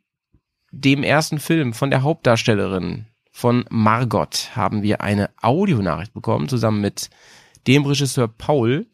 dem 0.71 1.03
ersten 1.03 1.41
Film, 1.41 1.73
von 1.73 1.91
der 1.91 2.03
Hauptdarstellerin, 2.03 3.07
von 3.33 3.65
Margot, 3.71 4.51
haben 4.55 4.83
wir 4.83 5.01
eine 5.01 5.31
Audionachricht 5.41 6.13
bekommen, 6.15 6.49
zusammen 6.49 6.81
mit 6.81 7.11
dem 7.67 7.85
Regisseur 7.85 8.29
Paul. 8.29 8.87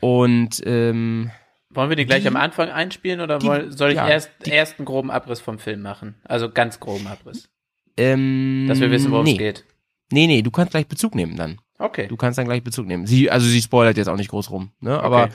Und 0.00 0.60
ähm, 0.66 1.30
Wollen 1.74 1.88
wir 1.88 1.96
die 1.96 2.06
gleich 2.06 2.26
am 2.26 2.36
Anfang 2.36 2.70
einspielen 2.70 3.20
oder 3.20 3.38
die- 3.38 3.70
soll 3.72 3.90
ich 3.90 3.96
ja, 3.96 4.08
erst, 4.08 4.30
erst 4.46 4.78
einen 4.78 4.86
groben 4.86 5.10
Abriss 5.10 5.40
vom 5.40 5.58
Film 5.58 5.82
machen? 5.82 6.14
Also 6.24 6.50
ganz 6.50 6.78
groben 6.80 7.06
Abriss. 7.06 7.48
ähm, 7.96 8.66
Dass 8.68 8.80
wir 8.80 8.90
wissen, 8.90 9.10
worum 9.10 9.24
nee. 9.24 9.32
es 9.32 9.38
geht. 9.38 9.64
Nee, 10.12 10.26
nee, 10.26 10.42
du 10.42 10.50
kannst 10.50 10.70
gleich 10.72 10.86
Bezug 10.86 11.14
nehmen 11.14 11.36
dann. 11.36 11.60
Okay. 11.78 12.06
Du 12.06 12.16
kannst 12.16 12.38
dann 12.38 12.44
gleich 12.46 12.62
Bezug 12.62 12.86
nehmen. 12.86 13.06
Sie, 13.06 13.30
also 13.30 13.46
sie 13.46 13.60
spoilert 13.60 13.96
jetzt 13.96 14.08
auch 14.08 14.16
nicht 14.16 14.30
groß 14.30 14.50
rum, 14.50 14.70
ne? 14.80 15.00
Aber 15.02 15.24
Okay. 15.24 15.32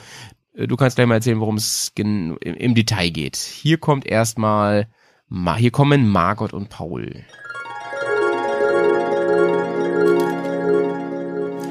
äh, 0.62 0.66
du 0.66 0.76
kannst 0.76 0.96
gleich 0.96 1.06
mal 1.06 1.16
erzählen, 1.16 1.40
worum 1.40 1.56
es 1.56 1.92
im, 1.96 2.38
im 2.40 2.74
Detail 2.74 3.10
geht. 3.10 3.36
Hier 3.36 3.76
kommt 3.78 4.06
erstmal, 4.06 4.88
Ma 5.28 5.56
hier 5.56 5.70
kommen 5.70 6.08
Margot 6.08 6.54
und 6.54 6.70
Paul. 6.70 7.24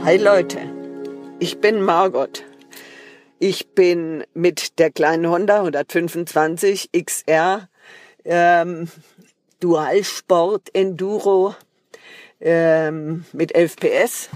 Hi 0.06 0.18
Leute, 0.18 0.60
ich 1.40 1.60
bin 1.60 1.82
Margot. 1.82 2.44
Ich 3.42 3.70
bin 3.70 4.26
mit 4.34 4.80
der 4.80 4.92
kleinen 4.92 5.26
Honda 5.30 5.60
125 5.60 6.90
XR 6.92 7.70
ähm, 8.26 8.90
Dualsport 9.62 10.76
Enduro 10.76 11.56
ähm, 12.42 13.24
mit 13.32 13.56
11 13.56 13.76
PS 13.78 14.30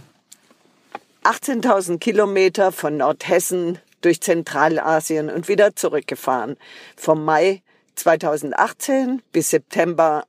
18.000 1.25 1.99
Kilometer 1.99 2.71
von 2.71 2.95
Nordhessen 2.95 3.77
durch 3.99 4.21
Zentralasien 4.21 5.29
und 5.29 5.49
wieder 5.49 5.75
zurückgefahren. 5.75 6.55
Vom 6.95 7.25
Mai 7.25 7.61
2018 7.95 9.21
bis 9.33 9.49
September 9.49 10.23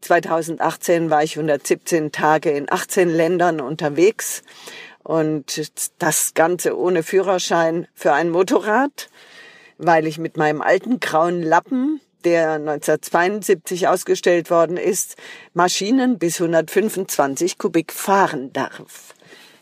2018 0.00 1.08
war 1.08 1.22
ich 1.22 1.36
117 1.36 2.10
Tage 2.10 2.50
in 2.50 2.68
18 2.68 3.08
Ländern 3.08 3.60
unterwegs 3.60 4.42
und 5.02 5.70
das 5.98 6.34
Ganze 6.34 6.78
ohne 6.78 7.02
Führerschein 7.02 7.86
für 7.94 8.12
ein 8.12 8.30
Motorrad, 8.30 9.08
weil 9.78 10.06
ich 10.06 10.18
mit 10.18 10.36
meinem 10.36 10.62
alten 10.62 11.00
grauen 11.00 11.42
Lappen, 11.42 12.00
der 12.24 12.52
1972 12.52 13.88
ausgestellt 13.88 14.50
worden 14.50 14.76
ist, 14.76 15.16
Maschinen 15.54 16.18
bis 16.18 16.40
125 16.40 17.58
Kubik 17.58 17.92
fahren 17.92 18.52
darf. 18.52 19.14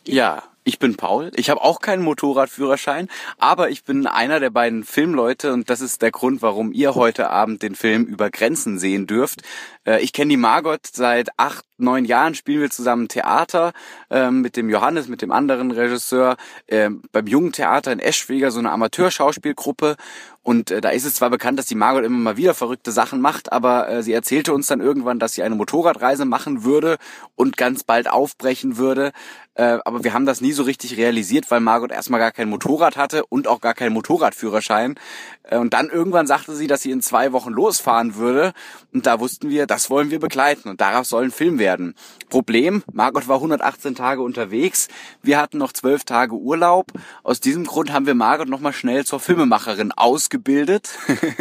Ja, 0.07 0.43
ich 0.65 0.79
bin 0.79 0.97
Paul. 0.97 1.31
Ich 1.37 1.51
habe 1.51 1.63
auch 1.63 1.81
keinen 1.81 2.03
Motorradführerschein, 2.03 3.09
aber 3.39 3.71
ich 3.71 3.85
bin 3.85 4.07
einer 4.07 4.41
der 4.41 4.51
beiden 4.51 4.85
Filmleute 4.85 5.53
und 5.53 5.71
das 5.71 5.81
ist 5.81 6.03
der 6.03 6.11
Grund, 6.11 6.43
warum 6.43 6.73
ihr 6.73 6.95
heute 6.95 7.31
Abend 7.31 7.63
den 7.63 7.75
Film 7.75 8.05
über 8.05 8.31
Grenzen 8.31 8.79
sehen 8.79 9.07
dürft. 9.07 9.43
Äh, 9.85 10.01
Ich 10.03 10.13
kenne 10.13 10.31
die 10.31 10.37
Margot 10.37 10.87
seit 10.87 11.31
acht, 11.39 11.65
neun 11.79 12.05
Jahren, 12.05 12.35
spielen 12.35 12.61
wir 12.61 12.71
zusammen 12.71 13.09
Theater 13.09 13.73
ähm, 14.11 14.43
mit 14.43 14.57
dem 14.57 14.69
Johannes, 14.69 15.09
mit 15.09 15.23
dem 15.23 15.33
anderen 15.33 15.71
Regisseur 15.71 16.37
ähm, 16.69 17.03
beim 17.11 17.27
Jungen 17.27 17.53
Theater 17.53 17.91
in 17.91 17.99
Eschwege, 17.99 18.51
so 18.51 18.59
eine 18.59 18.71
Amateurschauspielgruppe. 18.71 19.97
Und 20.43 20.71
äh, 20.71 20.81
da 20.81 20.91
ist 20.91 21.05
es 21.05 21.15
zwar 21.15 21.31
bekannt, 21.31 21.59
dass 21.59 21.67
die 21.67 21.75
Margot 21.75 22.05
immer 22.05 22.19
mal 22.19 22.37
wieder 22.37 22.55
verrückte 22.55 22.93
Sachen 22.93 23.21
macht, 23.21 23.53
aber 23.53 23.89
äh, 23.89 24.03
sie 24.03 24.13
erzählte 24.13 24.53
uns 24.53 24.67
dann 24.67 24.81
irgendwann, 24.81 25.19
dass 25.19 25.33
sie 25.33 25.43
eine 25.43 25.55
Motorradreise 25.55 26.25
machen 26.27 26.65
würde 26.65 26.99
und 27.35 27.57
ganz 27.57 27.83
bald 27.85 28.11
aufbrechen 28.11 28.77
würde. 28.77 29.13
Äh, 29.61 29.79
aber 29.85 30.05
wir 30.05 30.15
haben 30.15 30.25
das 30.25 30.41
nie 30.41 30.53
so 30.53 30.63
richtig 30.63 30.97
realisiert, 30.97 31.51
weil 31.51 31.61
Margot 31.61 31.93
erstmal 31.93 32.19
gar 32.19 32.33
kein 32.33 32.49
Motorrad 32.49 32.97
hatte 32.97 33.27
und 33.27 33.47
auch 33.47 33.61
gar 33.61 33.75
keinen 33.75 33.93
Motorradführerschein. 33.93 34.95
Äh, 35.43 35.59
und 35.59 35.73
dann 35.73 35.89
irgendwann 35.89 36.27
sagte 36.27 36.55
sie, 36.55 36.67
dass 36.67 36.83
sie 36.83 36.91
in 36.91 37.03
zwei 37.03 37.33
Wochen 37.33 37.51
losfahren 37.51 38.17
würde. 38.17 38.53
Und 38.93 39.07
da 39.07 39.21
wussten 39.21 39.51
wir, 39.51 39.67
das 39.67 39.91
wollen 39.91 40.11
wir 40.11 40.21
begleiten 40.21 40.69
und 40.69 40.81
darauf 40.81 41.07
soll 41.07 41.25
ein 41.25 41.31
Film 41.31 41.59
werden. 41.59 41.95
Problem, 42.29 42.83
Margot 42.93 43.29
war 43.29 43.37
118 43.37 43.95
Tage 43.95 44.23
unterwegs. 44.23 44.89
Wir 45.23 45.39
hatten 45.39 45.59
noch 45.59 45.73
zwölf 45.73 46.05
Tage 46.05 46.35
Urlaub. 46.35 46.87
Aus 47.23 47.41
diesem 47.41 47.65
Grund 47.65 47.93
haben 47.93 48.07
wir 48.07 48.15
Margot 48.15 48.49
nochmal 48.49 48.73
schnell 48.73 49.05
zur 49.05 49.21
Filmemacherin 49.21 49.93
ausgebildet. 49.93 50.91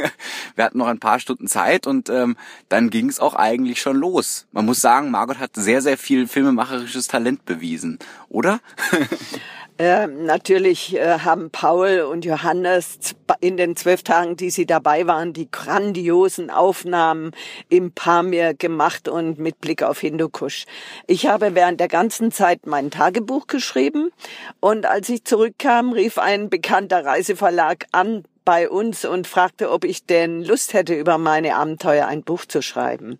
wir 0.55 0.63
hatten 0.63 0.77
noch 0.77 0.87
ein 0.87 0.99
paar 0.99 1.19
Stunden 1.19 1.47
Zeit 1.47 1.87
und 1.87 2.09
ähm, 2.09 2.37
dann 2.69 2.89
ging 2.89 3.09
es 3.09 3.19
auch 3.19 3.35
eigentlich 3.35 3.81
schon 3.81 3.97
los. 3.97 4.47
Man 4.51 4.65
muss 4.65 4.81
sagen, 4.81 5.11
Margot 5.11 5.39
hat 5.39 5.51
sehr, 5.55 5.81
sehr 5.81 5.97
viel 5.97 6.27
filmemacherisches 6.27 7.07
Talent 7.07 7.45
bewiesen, 7.45 7.99
oder? 8.29 8.59
Ähm, 9.81 10.25
natürlich 10.25 10.93
äh, 10.97 11.19
haben 11.19 11.51
Paul 11.51 12.01
und 12.01 12.25
Johannes 12.25 12.99
in 13.39 13.55
den 13.55 13.77
zwölf 13.77 14.03
Tagen, 14.03 14.35
die 14.35 14.49
sie 14.49 14.65
dabei 14.65 15.07
waren, 15.07 15.31
die 15.31 15.49
grandiosen 15.49 16.49
Aufnahmen 16.49 17.31
im 17.69 17.93
Pamir 17.93 18.53
gemacht 18.53 19.07
und 19.07 19.39
mit 19.39 19.61
Blick 19.61 19.81
auf 19.81 20.01
Hindukusch. 20.01 20.65
Ich 21.07 21.27
habe 21.27 21.55
während 21.55 21.79
der 21.79 21.87
ganzen 21.87 22.33
Zeit 22.33 22.65
mein 22.65 22.91
Tagebuch 22.91 23.47
geschrieben 23.47 24.11
und 24.59 24.85
als 24.85 25.07
ich 25.07 25.23
zurückkam, 25.23 25.93
rief 25.93 26.17
ein 26.17 26.49
bekannter 26.49 27.05
Reiseverlag 27.05 27.85
an 27.93 28.25
bei 28.49 28.67
uns 28.67 29.05
und 29.05 29.27
fragte, 29.27 29.69
ob 29.69 29.83
ich 29.83 30.07
denn 30.07 30.43
Lust 30.43 30.73
hätte, 30.73 30.95
über 30.95 31.19
meine 31.19 31.55
Abenteuer 31.55 32.07
ein 32.07 32.23
Buch 32.23 32.45
zu 32.45 32.63
schreiben. 32.63 33.19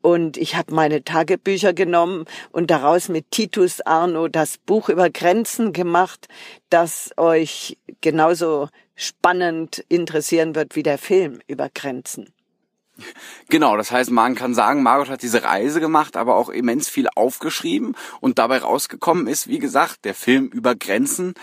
Und 0.00 0.38
ich 0.38 0.56
habe 0.56 0.72
meine 0.72 1.04
Tagebücher 1.04 1.74
genommen 1.74 2.24
und 2.50 2.70
daraus 2.70 3.10
mit 3.10 3.30
Titus 3.30 3.82
Arno 3.82 4.28
das 4.28 4.56
Buch 4.56 4.88
über 4.88 5.10
Grenzen 5.10 5.74
gemacht, 5.74 6.28
das 6.70 7.10
euch 7.18 7.76
genauso 8.00 8.70
spannend 8.94 9.84
interessieren 9.90 10.54
wird 10.54 10.76
wie 10.76 10.82
der 10.82 10.96
Film 10.96 11.40
über 11.46 11.68
Grenzen. 11.68 12.32
Genau, 13.48 13.76
das 13.76 13.90
heißt, 13.90 14.10
man 14.10 14.34
kann 14.34 14.54
sagen, 14.54 14.82
Margot 14.82 15.10
hat 15.10 15.22
diese 15.22 15.42
Reise 15.42 15.80
gemacht, 15.80 16.16
aber 16.16 16.36
auch 16.36 16.48
immens 16.48 16.88
viel 16.88 17.08
aufgeschrieben 17.14 17.96
und 18.20 18.38
dabei 18.38 18.58
rausgekommen 18.58 19.26
ist, 19.26 19.48
wie 19.48 19.58
gesagt, 19.58 20.04
der 20.04 20.14
Film 20.14 20.46
über 20.46 20.74
Grenzen. 20.74 21.34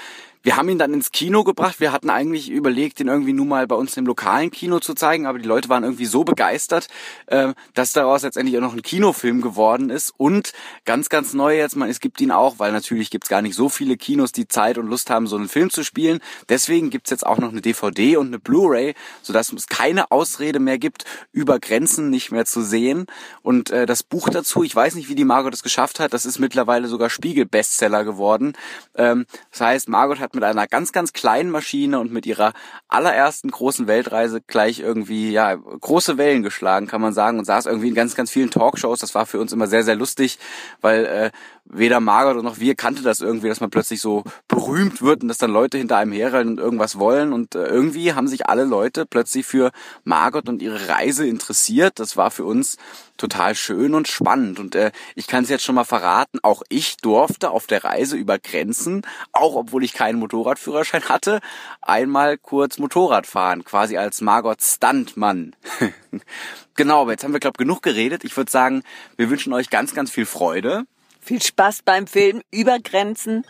Wir 0.47 0.55
haben 0.55 0.69
ihn 0.69 0.77
dann 0.77 0.93
ins 0.93 1.11
Kino 1.11 1.43
gebracht. 1.43 1.81
Wir 1.81 1.91
hatten 1.91 2.09
eigentlich 2.09 2.49
überlegt, 2.49 3.01
ihn 3.01 3.09
irgendwie 3.09 3.33
nur 3.33 3.45
mal 3.45 3.67
bei 3.67 3.75
uns 3.75 3.97
im 3.97 4.05
lokalen 4.05 4.49
Kino 4.49 4.79
zu 4.79 4.93
zeigen, 4.93 5.25
aber 5.25 5.39
die 5.39 5.45
Leute 5.45 5.67
waren 5.67 5.83
irgendwie 5.83 6.05
so 6.05 6.23
begeistert, 6.23 6.87
äh, 7.25 7.53
dass 7.73 7.91
daraus 7.91 8.23
letztendlich 8.23 8.55
auch 8.57 8.61
noch 8.61 8.71
ein 8.71 8.81
Kinofilm 8.81 9.41
geworden 9.41 9.89
ist. 9.89 10.13
Und 10.15 10.53
ganz, 10.85 11.09
ganz 11.09 11.33
neu 11.33 11.57
jetzt, 11.57 11.75
man, 11.75 11.89
es 11.89 11.99
gibt 11.99 12.21
ihn 12.21 12.31
auch, 12.31 12.59
weil 12.59 12.71
natürlich 12.71 13.09
gibt's 13.09 13.27
gar 13.27 13.41
nicht 13.41 13.55
so 13.55 13.67
viele 13.67 13.97
Kinos, 13.97 14.31
die 14.31 14.47
Zeit 14.47 14.77
und 14.77 14.87
Lust 14.87 15.09
haben, 15.09 15.27
so 15.27 15.35
einen 15.35 15.49
Film 15.49 15.69
zu 15.69 15.83
spielen. 15.83 16.21
Deswegen 16.47 16.91
gibt's 16.91 17.09
jetzt 17.09 17.25
auch 17.25 17.39
noch 17.39 17.49
eine 17.51 17.59
DVD 17.59 18.15
und 18.15 18.27
eine 18.27 18.39
Blu-ray, 18.39 18.95
sodass 19.21 19.51
es 19.51 19.67
keine 19.67 20.11
Ausrede 20.11 20.59
mehr 20.59 20.77
gibt, 20.77 21.03
über 21.33 21.59
Grenzen 21.59 22.09
nicht 22.09 22.31
mehr 22.31 22.45
zu 22.45 22.61
sehen. 22.61 23.07
Und 23.41 23.69
äh, 23.71 23.85
das 23.85 24.01
Buch 24.01 24.29
dazu, 24.29 24.63
ich 24.63 24.73
weiß 24.73 24.95
nicht, 24.95 25.09
wie 25.09 25.15
die 25.15 25.25
Margot 25.25 25.51
das 25.51 25.61
geschafft 25.61 25.99
hat, 25.99 26.13
das 26.13 26.25
ist 26.25 26.39
mittlerweile 26.39 26.87
sogar 26.87 27.09
Spiegel-Bestseller 27.09 28.05
geworden. 28.05 28.53
Ähm, 28.95 29.25
das 29.51 29.59
heißt, 29.59 29.89
Margot 29.89 30.21
hat 30.21 30.36
mit 30.37 30.45
einer 30.45 30.67
ganz, 30.67 30.91
ganz 30.91 31.11
kleinen 31.11 31.49
Maschine 31.49 31.99
und 31.99 32.13
mit 32.13 32.25
ihrer 32.25 32.53
allerersten 32.87 33.51
großen 33.51 33.87
Weltreise 33.87 34.39
gleich 34.41 34.79
irgendwie, 34.79 35.31
ja, 35.31 35.55
große 35.55 36.17
Wellen 36.17 36.43
geschlagen, 36.43 36.87
kann 36.87 37.01
man 37.01 37.13
sagen, 37.13 37.39
und 37.39 37.45
saß 37.45 37.65
irgendwie 37.65 37.89
in 37.89 37.95
ganz, 37.95 38.15
ganz 38.15 38.31
vielen 38.31 38.49
Talkshows. 38.49 38.99
Das 38.99 39.15
war 39.15 39.25
für 39.25 39.39
uns 39.39 39.51
immer 39.51 39.67
sehr, 39.67 39.83
sehr 39.83 39.95
lustig, 39.95 40.39
weil 40.81 41.05
äh, 41.05 41.31
weder 41.69 41.99
Margot 41.99 42.43
noch 42.43 42.59
wir 42.59 42.75
kannte 42.75 43.01
das 43.01 43.19
irgendwie, 43.19 43.47
dass 43.47 43.59
man 43.59 43.69
plötzlich 43.69 44.01
so 44.01 44.23
berühmt 44.47 45.01
wird 45.01 45.21
und 45.21 45.27
dass 45.27 45.37
dann 45.37 45.51
Leute 45.51 45.77
hinter 45.77 45.97
einem 45.97 46.11
herrennen 46.11 46.53
und 46.53 46.59
irgendwas 46.59 46.97
wollen. 46.97 47.33
Und 47.33 47.55
äh, 47.55 47.65
irgendwie 47.65 48.13
haben 48.13 48.27
sich 48.27 48.47
alle 48.47 48.63
Leute 48.63 49.05
plötzlich 49.05 49.45
für 49.45 49.71
Margot 50.03 50.47
und 50.49 50.61
ihre 50.61 50.89
Reise 50.89 51.27
interessiert. 51.27 51.99
Das 51.99 52.17
war 52.17 52.31
für 52.31 52.45
uns 52.45 52.77
total 53.17 53.55
schön 53.55 53.93
und 53.93 54.07
spannend. 54.07 54.59
Und 54.59 54.75
äh, 54.75 54.91
ich 55.15 55.27
kann 55.27 55.43
es 55.43 55.49
jetzt 55.49 55.63
schon 55.63 55.75
mal 55.75 55.83
verraten, 55.83 56.39
auch 56.43 56.63
ich 56.69 56.97
durfte 56.97 57.49
auf 57.51 57.67
der 57.67 57.83
Reise 57.83 58.15
über 58.15 58.39
Grenzen, 58.39 59.01
auch 59.31 59.55
obwohl 59.55 59.83
ich 59.83 59.93
keinen 59.93 60.19
Motorradführerschein 60.19 61.09
hatte, 61.09 61.41
einmal 61.81 62.37
kurz 62.37 62.77
Motorrad 62.77 63.27
fahren, 63.27 63.63
quasi 63.63 63.97
als 63.97 64.21
Margot 64.21 64.61
Stuntmann. 64.61 65.55
genau, 66.75 67.01
aber 67.01 67.11
jetzt 67.11 67.23
haben 67.23 67.33
wir, 67.33 67.39
glaube 67.39 67.57
genug 67.57 67.81
geredet. 67.81 68.23
Ich 68.23 68.35
würde 68.37 68.51
sagen, 68.51 68.83
wir 69.15 69.29
wünschen 69.29 69.53
euch 69.53 69.69
ganz, 69.69 69.93
ganz 69.93 70.11
viel 70.11 70.25
Freude. 70.25 70.85
Viel 71.27 71.41
Spaß 71.41 71.81
beim 71.83 72.07
Film 72.07 72.41
über 72.53 72.79
Grenzen. 72.79 73.43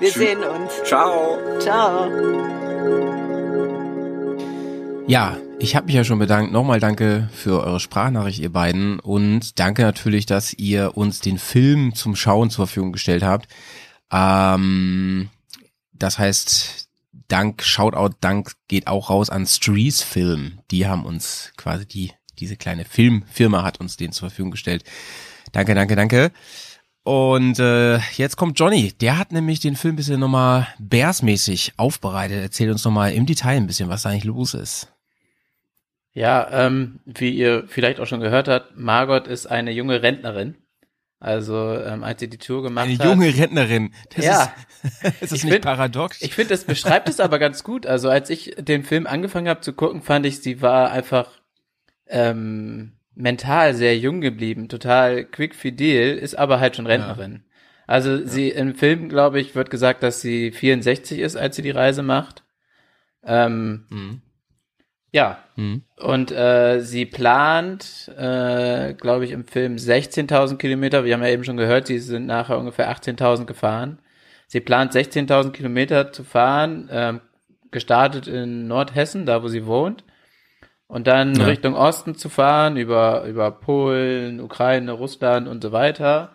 Wir 0.00 0.10
sehen 0.10 0.42
uns. 0.42 0.72
Ciao. 0.84 1.38
Ciao. 1.60 2.10
Ja, 5.06 5.36
ich 5.60 5.76
habe 5.76 5.86
mich 5.86 5.94
ja 5.94 6.02
schon 6.02 6.18
bedankt. 6.18 6.50
Nochmal 6.50 6.80
danke 6.80 7.30
für 7.32 7.62
eure 7.62 7.78
Sprachnachricht, 7.78 8.40
ihr 8.40 8.50
beiden. 8.50 8.98
Und 8.98 9.60
danke 9.60 9.82
natürlich, 9.82 10.26
dass 10.26 10.52
ihr 10.54 10.96
uns 10.96 11.20
den 11.20 11.38
Film 11.38 11.94
zum 11.94 12.16
Schauen 12.16 12.50
zur 12.50 12.66
Verfügung 12.66 12.90
gestellt 12.90 13.22
habt. 13.22 13.46
Ähm, 14.10 15.30
das 15.92 16.18
heißt, 16.18 16.88
Dank, 17.28 17.62
Shoutout, 17.62 18.16
Dank 18.20 18.54
geht 18.66 18.88
auch 18.88 19.08
raus 19.08 19.30
an 19.30 19.46
Strees 19.46 20.02
Film. 20.02 20.58
Die 20.72 20.88
haben 20.88 21.04
uns 21.04 21.52
quasi 21.56 21.86
die, 21.86 22.12
diese 22.40 22.56
kleine 22.56 22.84
Filmfirma 22.84 23.62
hat 23.62 23.78
uns 23.78 23.96
den 23.96 24.10
zur 24.10 24.30
Verfügung 24.30 24.50
gestellt. 24.50 24.82
Danke, 25.52 25.76
danke, 25.76 25.94
danke. 25.94 26.32
Und 27.02 27.58
äh, 27.58 27.98
jetzt 28.16 28.36
kommt 28.36 28.58
Johnny. 28.58 28.92
Der 29.00 29.16
hat 29.18 29.32
nämlich 29.32 29.60
den 29.60 29.74
Film 29.76 29.94
ein 29.94 29.96
bisschen 29.96 30.20
nochmal 30.20 30.68
Bears-mäßig 30.78 31.72
aufbereitet. 31.78 32.40
Erzählt 32.42 32.70
uns 32.70 32.84
nochmal 32.84 33.12
im 33.12 33.26
Detail 33.26 33.56
ein 33.56 33.66
bisschen, 33.66 33.88
was 33.88 34.02
da 34.02 34.10
eigentlich 34.10 34.24
los 34.24 34.54
ist. 34.54 34.92
Ja, 36.12 36.48
ähm, 36.66 37.00
wie 37.06 37.30
ihr 37.30 37.64
vielleicht 37.68 38.00
auch 38.00 38.06
schon 38.06 38.20
gehört 38.20 38.48
habt, 38.48 38.76
Margot 38.76 39.26
ist 39.28 39.46
eine 39.46 39.70
junge 39.70 40.02
Rentnerin. 40.02 40.56
Also 41.20 41.74
ähm, 41.74 42.02
als 42.02 42.20
sie 42.20 42.28
die 42.28 42.38
Tour 42.38 42.62
gemacht 42.62 42.86
Eine 42.86 42.98
hat. 42.98 43.04
junge 43.06 43.34
Rentnerin. 43.34 43.92
Das 44.14 44.24
Ja. 44.24 44.54
ist, 44.82 45.04
ist 45.04 45.22
das 45.22 45.32
Ich 45.32 45.44
nicht 45.44 45.52
find- 45.52 45.64
paradox? 45.64 46.20
Ich 46.22 46.34
finde, 46.34 46.50
das 46.50 46.64
beschreibt 46.64 47.08
es 47.08 47.20
aber 47.20 47.38
ganz 47.38 47.62
gut. 47.62 47.86
Also 47.86 48.08
als 48.10 48.28
ich 48.30 48.54
den 48.58 48.84
Film 48.84 49.06
angefangen 49.06 49.48
habe 49.48 49.60
zu 49.60 49.72
gucken, 49.72 50.02
fand 50.02 50.26
ich, 50.26 50.40
sie 50.42 50.60
war 50.62 50.90
einfach 50.90 51.28
ähm, 52.08 52.92
mental 53.20 53.74
sehr 53.74 53.96
jung 53.98 54.20
geblieben, 54.20 54.68
total 54.68 55.24
quick 55.24 55.54
fidel, 55.54 56.16
ist 56.18 56.34
aber 56.36 56.60
halt 56.60 56.76
schon 56.76 56.86
Rentnerin. 56.86 57.42
Also 57.86 58.24
sie 58.24 58.50
im 58.50 58.74
Film, 58.74 59.08
glaube 59.08 59.40
ich, 59.40 59.54
wird 59.54 59.70
gesagt, 59.70 60.02
dass 60.02 60.20
sie 60.20 60.52
64 60.52 61.18
ist, 61.18 61.36
als 61.36 61.56
sie 61.56 61.62
die 61.62 61.70
Reise 61.70 62.02
macht. 62.02 62.44
Ähm, 63.24 63.86
Mhm. 63.90 64.22
ja, 65.12 65.38
Mhm. 65.56 65.82
und 65.96 66.30
äh, 66.30 66.80
sie 66.80 67.04
plant, 67.04 68.10
äh, 68.16 68.94
glaube 68.94 69.24
ich, 69.24 69.32
im 69.32 69.44
Film 69.44 69.76
16.000 69.76 70.58
Kilometer. 70.58 71.04
Wir 71.04 71.14
haben 71.14 71.22
ja 71.22 71.28
eben 71.30 71.44
schon 71.44 71.56
gehört, 71.56 71.88
sie 71.88 71.98
sind 71.98 72.26
nachher 72.26 72.58
ungefähr 72.58 72.90
18.000 72.90 73.46
gefahren. 73.46 73.98
Sie 74.46 74.60
plant 74.60 74.92
16.000 74.92 75.50
Kilometer 75.52 76.12
zu 76.12 76.24
fahren, 76.24 76.88
ähm, 76.92 77.20
gestartet 77.72 78.26
in 78.26 78.66
Nordhessen, 78.68 79.26
da 79.26 79.42
wo 79.42 79.48
sie 79.48 79.66
wohnt. 79.66 80.04
Und 80.90 81.06
dann 81.06 81.34
Ja. 81.34 81.46
Richtung 81.46 81.74
Osten 81.74 82.16
zu 82.16 82.28
fahren, 82.28 82.76
über, 82.76 83.24
über 83.24 83.50
Polen, 83.52 84.40
Ukraine, 84.40 84.90
Russland 84.92 85.46
und 85.48 85.62
so 85.62 85.70
weiter. 85.72 86.32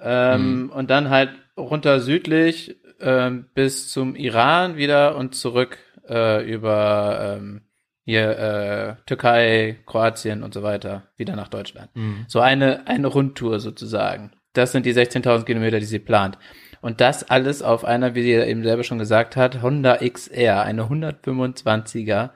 Ähm, 0.00 0.70
Und 0.74 0.90
dann 0.90 1.10
halt 1.10 1.30
runter 1.56 2.00
südlich 2.00 2.76
ähm, 3.00 3.46
bis 3.54 3.90
zum 3.90 4.16
Iran 4.16 4.76
wieder 4.76 5.16
und 5.16 5.34
zurück 5.34 5.78
äh, 6.08 6.42
über 6.50 7.36
ähm, 7.38 7.62
hier 8.04 8.38
äh, 8.38 8.94
Türkei, 9.06 9.78
Kroatien 9.86 10.42
und 10.42 10.52
so 10.54 10.62
weiter 10.62 11.04
wieder 11.16 11.36
nach 11.36 11.48
Deutschland. 11.48 11.90
So 12.26 12.40
eine, 12.40 12.86
eine 12.86 13.06
Rundtour 13.06 13.60
sozusagen. 13.60 14.32
Das 14.54 14.72
sind 14.72 14.84
die 14.86 14.94
16.000 14.94 15.44
Kilometer, 15.44 15.78
die 15.78 15.86
sie 15.86 15.98
plant. 15.98 16.38
Und 16.80 17.00
das 17.00 17.28
alles 17.30 17.62
auf 17.62 17.84
einer, 17.84 18.14
wie 18.14 18.22
sie 18.22 18.32
eben 18.32 18.62
selber 18.62 18.82
schon 18.84 18.98
gesagt 18.98 19.36
hat, 19.36 19.62
Honda 19.62 19.96
XR, 20.06 20.62
eine 20.62 20.82
125er 20.84 22.30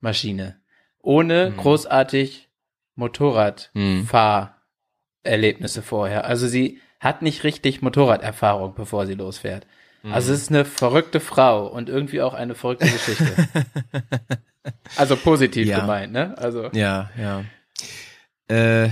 Maschine. 0.00 0.56
Ohne 1.04 1.52
großartig 1.56 2.48
Motorradfahrerlebnisse 2.96 5.82
vorher. 5.82 6.24
Also 6.24 6.48
sie 6.48 6.80
hat 7.00 7.22
nicht 7.22 7.44
richtig 7.44 7.82
Motorraderfahrung, 7.82 8.74
bevor 8.74 9.06
sie 9.06 9.14
losfährt. 9.14 9.66
Also 10.10 10.34
es 10.34 10.42
ist 10.42 10.50
eine 10.50 10.66
verrückte 10.66 11.18
Frau 11.18 11.66
und 11.66 11.88
irgendwie 11.88 12.20
auch 12.20 12.34
eine 12.34 12.54
verrückte 12.54 12.90
Geschichte. 12.90 13.24
also 14.96 15.16
positiv 15.16 15.66
Ja. 15.66 15.80
gemeint, 15.80 16.12
ne? 16.12 16.34
Also 16.36 16.68
Ja, 16.74 17.08
ja. 17.18 17.44
Äh, 18.54 18.90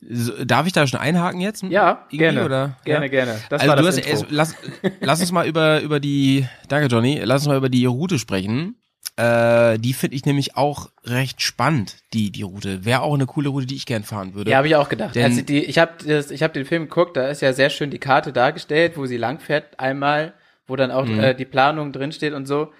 so, 0.00 0.42
darf 0.44 0.66
ich 0.66 0.72
da 0.72 0.86
schon 0.86 1.00
einhaken 1.00 1.40
jetzt? 1.40 1.62
ja, 1.64 2.06
Irgendwie, 2.08 2.16
gerne, 2.18 2.44
Oder? 2.46 2.76
gerne, 2.84 3.06
ja? 3.06 3.10
gerne. 3.10 3.40
Das 3.50 3.60
also 3.60 3.76
du 3.76 3.86
hast 3.86 3.96
Intro. 3.98 4.10
erst, 4.10 4.26
lass, 4.30 4.54
lass 5.00 5.20
uns 5.20 5.32
mal 5.32 5.46
über 5.46 5.82
über 5.82 6.00
die 6.00 6.46
danke 6.68 6.86
Johnny 6.88 7.20
lass 7.22 7.42
uns 7.42 7.48
mal 7.48 7.56
über 7.58 7.68
die 7.68 7.84
Route 7.86 8.18
sprechen 8.18 8.76
äh, 9.16 9.78
die 9.78 9.92
finde 9.92 10.16
ich 10.16 10.24
nämlich 10.26 10.56
auch 10.56 10.90
recht 11.04 11.40
spannend 11.40 11.96
die 12.12 12.30
die 12.32 12.42
Route 12.42 12.84
wäre 12.84 13.02
auch 13.02 13.14
eine 13.14 13.26
coole 13.26 13.48
Route 13.48 13.66
die 13.66 13.76
ich 13.76 13.86
gern 13.86 14.02
fahren 14.02 14.34
würde 14.34 14.50
Ja, 14.50 14.56
habe 14.56 14.66
ich 14.66 14.74
auch 14.76 14.88
gedacht. 14.88 15.14
Denn- 15.14 15.24
also 15.24 15.40
die, 15.42 15.64
ich 15.64 15.78
habe 15.78 15.92
ich 16.30 16.42
hab 16.42 16.52
den 16.52 16.64
Film 16.64 16.84
geguckt, 16.88 17.16
da 17.16 17.28
ist 17.28 17.40
ja 17.42 17.52
sehr 17.52 17.70
schön 17.70 17.90
die 17.90 17.98
Karte 18.00 18.32
dargestellt, 18.32 18.96
wo 18.96 19.06
sie 19.06 19.16
langfährt 19.16 19.78
einmal, 19.78 20.34
wo 20.66 20.74
dann 20.76 20.90
auch 20.90 21.06
Mhm. 21.06 21.20
äh, 21.20 21.34
die 21.34 21.44
Planung 21.44 21.92
drinsteht 21.92 22.32
und 22.32 22.46
so. 22.46 22.72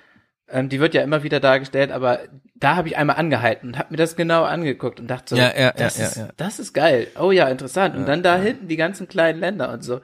Ähm, 0.48 0.68
die 0.68 0.78
wird 0.80 0.92
ja 0.92 1.02
immer 1.02 1.22
wieder 1.22 1.40
dargestellt, 1.40 1.90
aber 1.92 2.18
da 2.54 2.76
habe 2.76 2.88
ich 2.88 2.96
einmal 2.98 3.16
angehalten 3.16 3.68
und 3.68 3.78
habe 3.78 3.88
mir 3.92 3.96
das 3.96 4.14
genau 4.16 4.42
angeguckt 4.44 5.00
und 5.00 5.06
dachte 5.08 5.36
so, 5.36 5.40
Ja, 5.40 5.56
ja, 5.58 5.72
das, 5.72 5.96
ja, 5.98 6.06
ist, 6.06 6.24
das 6.36 6.58
ist 6.58 6.72
geil. 6.74 7.06
Oh 7.18 7.30
ja, 7.32 7.48
interessant. 7.48 7.96
Und 7.96 8.06
dann 8.06 8.22
da 8.22 8.36
hinten 8.36 8.68
die 8.68 8.76
ganzen 8.76 9.08
kleinen 9.08 9.38
Länder 9.40 9.72
und 9.72 9.82
so. 9.84 10.00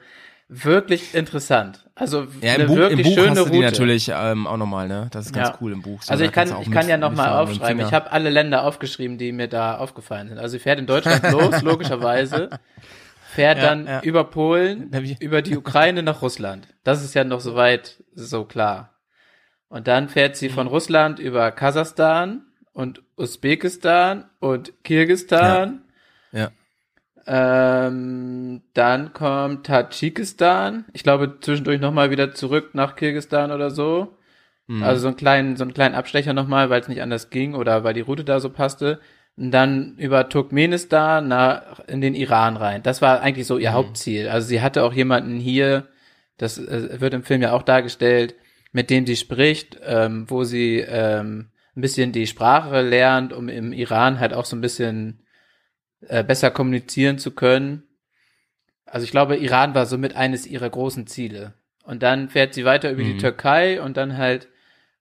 Wirklich 0.53 1.15
interessant. 1.15 1.85
Also 1.95 2.27
ja, 2.41 2.55
eine 2.55 2.63
im 2.63 2.67
Buch, 2.67 2.75
im 2.75 2.81
wirklich 2.81 3.07
Buch 3.07 3.13
schöne 3.13 3.29
hast 3.31 3.37
du 3.39 3.45
die 3.45 3.55
Route. 3.57 3.65
natürlich 3.71 4.11
ähm, 4.13 4.47
auch 4.47 4.57
nochmal, 4.57 4.89
ne? 4.89 5.07
Das 5.11 5.27
ist 5.27 5.33
ganz 5.33 5.47
Ja. 5.47 5.57
cool 5.61 5.71
im 5.71 5.81
Buch. 5.81 6.01
So, 6.01 6.11
Also 6.11 6.25
ich 6.25 6.31
kann, 6.33 6.49
ich 6.49 6.69
kann 6.71 6.83
mit- 6.85 6.87
ja 6.89 6.97
noch 6.97 7.11
mal 7.13 7.23
mitfahren 7.23 7.47
mit 7.47 7.55
dem 7.57 7.61
aufschreiben. 7.61 7.85
Ich 7.87 7.93
habe 7.93 8.11
alle 8.11 8.29
Länder 8.29 8.63
aufgeschrieben, 8.65 9.17
die 9.17 9.31
mir 9.31 9.47
da 9.47 9.77
aufgefallen 9.77 10.27
sind. 10.27 10.39
Also 10.39 10.51
sie 10.53 10.59
fährt 10.59 10.77
in 10.77 10.87
Deutschland 10.87 11.23
los, 11.31 11.61
logischerweise. 11.61 12.49
Fährt 13.33 13.59
Ja, 13.59 13.63
dann 13.63 13.87
ja. 13.87 14.01
über 14.01 14.25
Polen, 14.25 14.91
über 15.21 15.41
die 15.41 15.55
Ukraine 15.57 16.03
nach 16.03 16.21
Russland. 16.21 16.67
Das 16.83 17.01
ist 17.01 17.13
ja 17.13 17.23
noch 17.23 17.39
soweit 17.39 18.03
so 18.13 18.43
klar. 18.43 18.89
Und 19.69 19.87
dann 19.87 20.09
fährt 20.09 20.35
sie 20.35 20.49
Mhm. 20.49 20.53
von 20.53 20.67
Russland 20.67 21.17
über 21.19 21.49
Kasachstan 21.51 22.41
und 22.73 23.01
Usbekistan 23.15 24.25
und 24.41 24.73
Kirgistan. 24.83 25.83
Ja. 26.33 26.49
Ähm, 27.27 28.61
dann 28.73 29.13
kommt 29.13 29.65
Tadschikistan. 29.67 30.85
Ich 30.93 31.03
glaube 31.03 31.37
zwischendurch 31.39 31.79
nochmal 31.79 32.09
wieder 32.11 32.33
zurück 32.33 32.71
nach 32.73 32.95
Kirgistan 32.95 33.51
oder 33.51 33.69
so. 33.69 34.17
Mhm. 34.67 34.83
Also 34.83 35.01
so 35.01 35.07
einen 35.07 35.17
kleinen, 35.17 35.57
so 35.57 35.63
einen 35.63 35.73
kleinen 35.73 35.95
Abstecher 35.95 36.33
nochmal, 36.33 36.69
weil 36.69 36.81
es 36.81 36.87
nicht 36.87 37.01
anders 37.01 37.29
ging 37.29 37.53
oder 37.53 37.83
weil 37.83 37.93
die 37.93 38.01
Route 38.01 38.23
da 38.23 38.39
so 38.39 38.49
passte. 38.49 38.99
Und 39.37 39.51
dann 39.51 39.95
über 39.97 40.29
Turkmenistan 40.29 41.27
nach 41.27 41.79
in 41.87 42.01
den 42.01 42.15
Iran 42.15 42.57
rein. 42.57 42.83
Das 42.83 43.01
war 43.01 43.21
eigentlich 43.21 43.47
so 43.47 43.57
ihr 43.57 43.73
Hauptziel. 43.73 44.27
Also 44.27 44.47
sie 44.47 44.61
hatte 44.61 44.83
auch 44.83 44.93
jemanden 44.93 45.39
hier, 45.39 45.87
das 46.37 46.57
äh, 46.57 46.99
wird 46.99 47.13
im 47.13 47.23
Film 47.23 47.41
ja 47.41 47.53
auch 47.53 47.63
dargestellt, 47.63 48.35
mit 48.71 48.89
dem 48.89 49.05
sie 49.05 49.15
spricht, 49.15 49.79
ähm, 49.83 50.25
wo 50.29 50.43
sie 50.43 50.79
ähm, 50.79 51.49
ein 51.75 51.81
bisschen 51.81 52.11
die 52.11 52.27
Sprache 52.27 52.81
lernt, 52.81 53.33
um 53.33 53.47
im 53.47 53.73
Iran 53.73 54.19
halt 54.19 54.33
auch 54.33 54.45
so 54.45 54.55
ein 54.55 54.61
bisschen 54.61 55.20
äh, 56.07 56.23
besser 56.23 56.51
kommunizieren 56.51 57.17
zu 57.17 57.31
können. 57.31 57.83
Also 58.85 59.03
ich 59.03 59.11
glaube, 59.11 59.37
Iran 59.37 59.73
war 59.75 59.85
somit 59.85 60.15
eines 60.15 60.45
ihrer 60.45 60.69
großen 60.69 61.07
Ziele. 61.07 61.53
Und 61.83 62.03
dann 62.03 62.29
fährt 62.29 62.53
sie 62.53 62.65
weiter 62.65 62.91
über 62.91 63.03
die 63.03 63.17
Türkei 63.17 63.81
und 63.81 63.97
dann 63.97 64.17
halt 64.17 64.49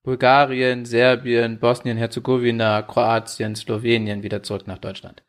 Bulgarien, 0.03 0.87
Serbien, 0.87 1.59
Bosnien-Herzegowina, 1.59 2.83
Kroatien, 2.83 3.55
Slowenien 3.55 4.23
wieder 4.23 4.43
zurück 4.43 4.67
nach 4.67 4.79
Deutschland. 4.79 5.23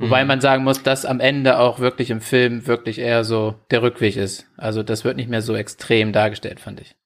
Wobei 0.00 0.24
man 0.24 0.40
sagen 0.40 0.64
muss, 0.64 0.82
dass 0.82 1.04
am 1.04 1.20
Ende 1.20 1.58
auch 1.58 1.78
wirklich 1.78 2.10
im 2.10 2.22
Film 2.22 2.66
wirklich 2.66 2.98
eher 2.98 3.22
so 3.22 3.56
der 3.70 3.82
Rückweg 3.82 4.16
ist. 4.16 4.46
Also 4.56 4.82
das 4.82 5.04
wird 5.04 5.16
nicht 5.16 5.28
mehr 5.28 5.42
so 5.42 5.54
extrem 5.54 6.12
dargestellt, 6.12 6.58
fand 6.58 6.80
ich. 6.80 6.96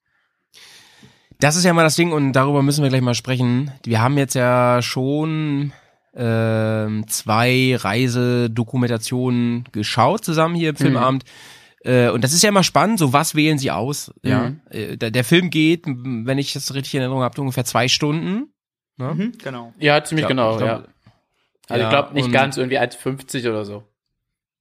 Das 1.40 1.56
ist 1.56 1.64
ja 1.64 1.72
mal 1.72 1.82
das 1.82 1.96
Ding 1.96 2.12
und 2.12 2.32
darüber 2.32 2.62
müssen 2.62 2.84
wir 2.84 2.90
gleich 2.90 3.02
mal 3.02 3.14
sprechen. 3.14 3.72
Wir 3.84 4.00
haben 4.00 4.16
jetzt 4.16 4.34
ja 4.34 4.80
schon 4.80 5.72
ähm, 6.16 7.06
zwei 7.08 7.76
Reisedokumentationen 7.78 9.64
geschaut 9.72 10.24
zusammen 10.24 10.54
hier 10.54 10.70
im 10.70 10.76
Filmabend. 10.76 11.24
Äh, 11.84 12.08
und 12.10 12.24
das 12.24 12.32
ist 12.32 12.42
ja 12.42 12.48
immer 12.48 12.62
spannend, 12.62 12.98
so 12.98 13.12
was 13.12 13.34
wählen 13.34 13.58
sie 13.58 13.70
aus? 13.70 14.12
Ja, 14.22 14.52
äh, 14.70 14.96
der, 14.96 15.10
der 15.10 15.24
Film 15.24 15.50
geht, 15.50 15.84
wenn 15.86 16.38
ich 16.38 16.52
das 16.52 16.72
richtig 16.74 16.94
in 16.94 17.00
Erinnerung 17.00 17.22
habe, 17.22 17.40
ungefähr 17.40 17.64
zwei 17.64 17.88
Stunden. 17.88 18.52
Ne? 18.96 19.14
Mhm, 19.14 19.32
genau. 19.42 19.74
Ja, 19.78 20.02
ziemlich 20.04 20.22
Ja, 20.22 20.28
genau, 20.28 20.52
ich 20.52 20.58
glaub- 20.58 20.68
ja. 20.68 20.84
Also 21.68 21.80
ja, 21.82 21.88
ich 21.88 21.90
glaube 21.90 22.14
nicht 22.14 22.24
und- 22.26 22.32
ganz 22.32 22.56
irgendwie 22.56 22.78
1,50 22.78 23.48
oder 23.48 23.64
so. 23.64 23.84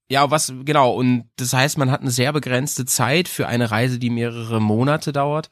Ja, 0.10 0.30
was, 0.30 0.54
genau, 0.64 0.94
und 0.94 1.30
das 1.38 1.54
heißt, 1.54 1.78
man 1.78 1.90
hat 1.90 2.02
eine 2.02 2.12
sehr 2.12 2.34
begrenzte 2.34 2.86
Zeit 2.86 3.28
für 3.28 3.48
eine 3.48 3.72
Reise, 3.72 4.00
die 4.00 4.10
mehrere 4.10 4.62
Monate 4.62 5.12
dauert. 5.14 5.50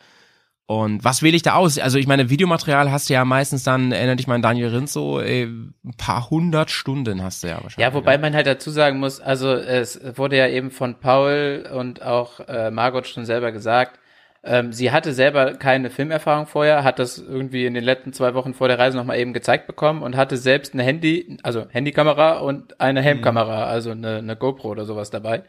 Und 0.72 1.04
was 1.04 1.22
wähle 1.22 1.36
ich 1.36 1.42
da 1.42 1.56
aus? 1.56 1.78
Also 1.78 1.98
ich 1.98 2.08
meine, 2.08 2.30
Videomaterial 2.30 2.94
hast 2.94 3.10
du 3.10 3.14
ja 3.14 3.26
meistens 3.26 3.66
dann, 3.66 3.92
erinnere 3.92 4.16
dich 4.16 4.28
mal 4.28 4.36
an 4.36 4.42
Daniel 4.42 4.70
Rinzo, 4.70 5.20
ey, 5.20 5.44
ein 5.44 5.74
paar 5.98 6.30
hundert 6.30 6.72
Stunden 6.72 7.22
hast 7.22 7.44
du 7.44 7.48
ja 7.48 7.56
wahrscheinlich. 7.56 7.86
Ja, 7.86 7.94
wobei 7.94 8.18
man 8.18 8.34
halt 8.34 8.48
dazu 8.48 8.70
sagen 8.70 8.98
muss, 8.98 9.20
also 9.20 9.52
es 9.52 10.00
wurde 10.16 10.38
ja 10.38 10.48
eben 10.48 10.72
von 10.72 10.96
Paul 10.96 11.70
und 11.78 12.04
auch 12.04 12.40
äh, 12.48 12.72
Margot 12.72 13.06
schon 13.06 13.26
selber 13.26 13.52
gesagt, 13.52 14.00
ähm, 14.46 14.72
sie 14.72 14.94
hatte 14.94 15.12
selber 15.12 15.56
keine 15.56 15.90
Filmerfahrung 15.90 16.48
vorher, 16.48 16.86
hat 16.86 17.00
das 17.00 17.18
irgendwie 17.18 17.66
in 17.66 17.74
den 17.74 17.84
letzten 17.84 18.14
zwei 18.14 18.34
Wochen 18.34 18.54
vor 18.54 18.70
der 18.70 18.80
Reise 18.80 18.96
nochmal 18.96 19.20
eben 19.20 19.34
gezeigt 19.34 19.68
bekommen 19.68 20.02
und 20.02 20.16
hatte 20.16 20.38
selbst 20.38 20.74
eine 20.74 20.84
Handy, 20.84 21.38
also 21.44 21.66
Handykamera 21.68 22.38
und 22.38 22.80
eine 22.80 23.02
Helmkamera, 23.02 23.66
also 23.66 23.92
eine, 23.92 24.20
eine 24.20 24.38
GoPro 24.38 24.70
oder 24.70 24.86
sowas 24.86 25.10
dabei. 25.10 25.44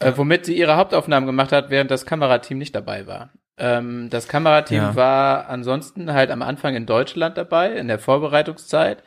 Äh, 0.00 0.12
womit 0.16 0.46
sie 0.46 0.56
ihre 0.56 0.76
Hauptaufnahmen 0.78 1.26
gemacht 1.26 1.52
hat, 1.52 1.68
während 1.68 1.90
das 1.90 2.06
Kamerateam 2.06 2.56
nicht 2.56 2.74
dabei 2.74 3.06
war. 3.06 3.28
Ähm, 3.58 4.08
das 4.10 4.28
Kamerateam 4.28 4.78
Ja. 4.78 4.96
war 4.96 5.48
ansonsten 5.48 6.12
halt 6.12 6.30
am 6.30 6.42
Anfang 6.42 6.74
in 6.74 6.86
Deutschland 6.86 7.38
dabei, 7.38 7.72
in 7.72 7.88
der 7.88 7.98
Vorbereitungszeit. 7.98 9.02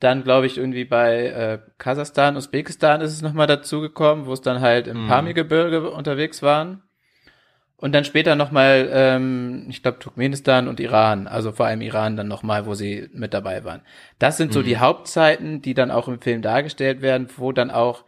Dann 0.00 0.24
glaube 0.24 0.46
ich 0.46 0.58
irgendwie 0.58 0.84
bei 0.84 1.26
äh, 1.26 1.58
Kasachstan, 1.78 2.36
Usbekistan 2.36 3.00
ist 3.00 3.12
es 3.12 3.22
nochmal 3.22 3.46
dazugekommen, 3.46 4.26
wo 4.26 4.34
es 4.34 4.42
dann 4.42 4.60
halt 4.60 4.88
im 4.88 5.06
Pamir-Gebirge 5.08 5.90
unterwegs 5.90 6.42
waren. 6.42 6.82
Und 7.78 7.94
dann 7.94 8.04
später 8.04 8.36
nochmal, 8.36 8.88
ähm, 8.90 9.66
ich 9.68 9.82
glaube, 9.82 9.98
Turkmenistan 9.98 10.66
und 10.66 10.80
Iran, 10.80 11.26
also 11.26 11.52
vor 11.52 11.66
allem 11.66 11.82
Iran 11.82 12.16
dann 12.16 12.28
nochmal, 12.28 12.64
wo 12.66 12.74
sie 12.74 13.08
mit 13.12 13.34
dabei 13.34 13.64
waren. 13.64 13.82
Das 14.18 14.38
sind 14.38 14.52
so 14.52 14.62
die 14.62 14.78
Hauptzeiten, 14.78 15.60
die 15.60 15.74
dann 15.74 15.90
auch 15.90 16.08
im 16.08 16.20
Film 16.20 16.40
dargestellt 16.40 17.02
werden, 17.02 17.28
wo 17.36 17.52
dann 17.52 17.70
auch 17.70 18.04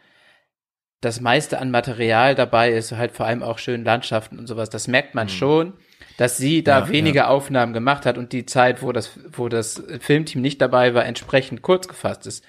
das 1.01 1.21
meiste 1.21 1.59
an 1.61 1.71
Material 1.71 2.35
dabei 2.35 2.73
ist, 2.73 2.93
halt 2.93 3.13
vor 3.13 3.27
allem 3.27 3.43
auch 3.43 3.59
schönen 3.59 3.85
Landschaften 3.85 4.39
und 4.39 4.47
sowas. 4.47 4.69
Das 4.71 4.89
merkt 4.89 5.15
man 5.15 5.29
schon, 5.29 5.75
dass 6.17 6.37
sie 6.37 6.65
da 6.65 6.81
Ja, 6.81 6.89
weniger 6.89 7.29
Aufnahmen 7.31 7.73
gemacht 7.73 8.05
hat 8.07 8.19
und 8.19 8.33
die 8.33 8.47
Zeit, 8.47 8.83
wo 8.83 8.91
das, 8.93 9.11
wo 9.33 9.49
das 9.49 9.83
Filmteam 10.01 10.43
nicht 10.43 10.61
dabei 10.61 10.95
war, 10.95 11.05
entsprechend 11.05 11.63
kurz 11.63 11.87
gefasst 11.87 12.27
ist. 12.27 12.45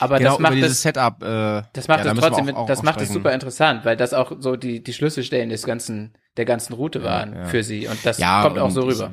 Aber 0.00 0.18
genau, 0.18 0.30
das 0.32 0.38
macht 0.40 0.54
es, 0.62 0.82
Setup, 0.82 1.22
äh, 1.22 1.62
das 1.72 1.88
macht 1.88 1.98
ja, 1.98 2.04
da 2.04 2.10
es 2.10 2.14
müssen 2.14 2.30
wir 2.30 2.36
trotzdem, 2.36 2.54
auch- 2.54 2.60
auch 2.62 2.66
das 2.68 2.82
macht 2.82 3.00
es 3.00 3.12
super 3.12 3.32
interessant, 3.34 3.84
weil 3.84 3.96
das 3.96 4.14
auch 4.14 4.32
so 4.38 4.56
die, 4.56 4.82
die 4.82 4.92
Schlüsselstellen 4.92 5.50
des 5.50 5.64
ganzen, 5.64 6.14
der 6.36 6.44
ganzen 6.44 6.72
Route 6.72 7.02
waren 7.04 7.34
ja. 7.34 7.44
für 7.44 7.62
sie 7.62 7.86
und 7.86 7.98
das 8.04 8.18
Ja, 8.18 8.42
kommt 8.42 8.58
auch 8.58 8.70
so 8.70 8.82
rüber. 8.84 9.10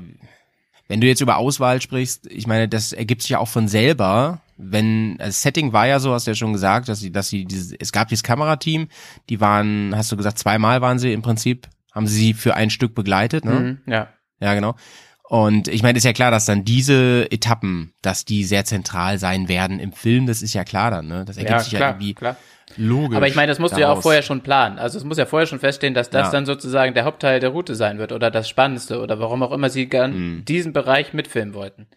Wenn 0.87 1.01
du 1.01 1.07
jetzt 1.07 1.21
über 1.21 1.37
Auswahl 1.37 1.81
sprichst, 1.81 2.27
ich 2.27 2.45
meine, 2.45 2.69
das 2.69 2.93
ergibt 2.93 3.23
sich 3.23 3.31
ja 3.31 3.39
auch 3.39 3.47
von 3.47 3.67
selber. 3.67 4.41
Wenn 4.57 5.17
das 5.17 5.41
Setting 5.41 5.73
war 5.73 5.85
ja 5.87 5.99
so, 5.99 6.13
hast 6.13 6.27
du 6.27 6.31
ja 6.31 6.35
schon 6.35 6.53
gesagt, 6.53 6.87
dass 6.87 6.99
sie, 6.99 7.11
dass 7.11 7.27
sie 7.27 7.45
dieses, 7.45 7.73
es 7.73 7.91
gab 7.91 8.07
dieses 8.07 8.23
Kamerateam, 8.23 8.87
die 9.29 9.41
waren, 9.41 9.93
hast 9.95 10.11
du 10.11 10.17
gesagt, 10.17 10.39
zweimal 10.39 10.81
waren 10.81 10.97
sie 10.99 11.11
im 11.13 11.21
Prinzip, 11.21 11.67
haben 11.93 12.07
sie 12.07 12.15
sie 12.15 12.33
für 12.33 12.55
ein 12.55 12.69
Stück 12.69 12.95
begleitet, 12.95 13.43
ne? 13.45 13.79
Mhm, 13.85 13.91
ja. 13.91 14.07
Ja, 14.39 14.53
genau. 14.53 14.75
Und 15.27 15.67
ich 15.69 15.81
meine, 15.81 15.97
ist 15.97 16.03
ja 16.03 16.13
klar, 16.13 16.29
dass 16.29 16.45
dann 16.45 16.63
diese 16.65 17.27
Etappen, 17.31 17.93
dass 18.01 18.25
die 18.25 18.43
sehr 18.43 18.63
zentral 18.63 19.17
sein 19.17 19.47
werden 19.49 19.79
im 19.79 19.91
Film, 19.91 20.27
das 20.27 20.41
ist 20.41 20.53
ja 20.53 20.63
klar 20.63 20.91
dann, 20.91 21.07
ne? 21.07 21.25
Das 21.25 21.37
ergibt 21.37 21.51
Ja, 21.51 21.59
sich 21.63 21.73
ja 21.73 21.79
klar, 21.79 21.89
irgendwie 21.91 22.13
klar. 22.13 22.37
logisch. 22.77 23.17
Aber 23.17 23.27
ich 23.27 23.35
meine, 23.35 23.47
das 23.51 23.57
musst 23.59 23.75
du 23.75 23.81
ja 23.81 23.87
auch 23.87 23.91
daraus. 23.91 24.03
vorher 24.03 24.21
schon 24.21 24.41
planen. 24.41 24.77
Also 24.77 24.97
es 24.99 25.03
muss 25.03 25.17
ja 25.17 25.25
vorher 25.25 25.47
schon 25.47 25.59
feststehen, 25.59 25.93
dass 25.95 26.09
das 26.11 26.27
Ja. 26.27 26.31
dann 26.31 26.45
sozusagen 26.45 26.93
der 26.93 27.05
Hauptteil 27.05 27.39
der 27.39 27.49
Route 27.49 27.73
sein 27.75 27.97
wird 27.97 28.11
oder 28.11 28.29
das 28.29 28.47
Spannendste 28.47 29.01
oder 29.01 29.19
warum 29.19 29.41
auch 29.41 29.51
immer 29.51 29.69
sie 29.69 29.87
gern 29.87 30.35
Mhm. 30.37 30.45
diesen 30.45 30.73
Bereich 30.73 31.13
mitfilmen 31.13 31.55
wollten. 31.55 31.87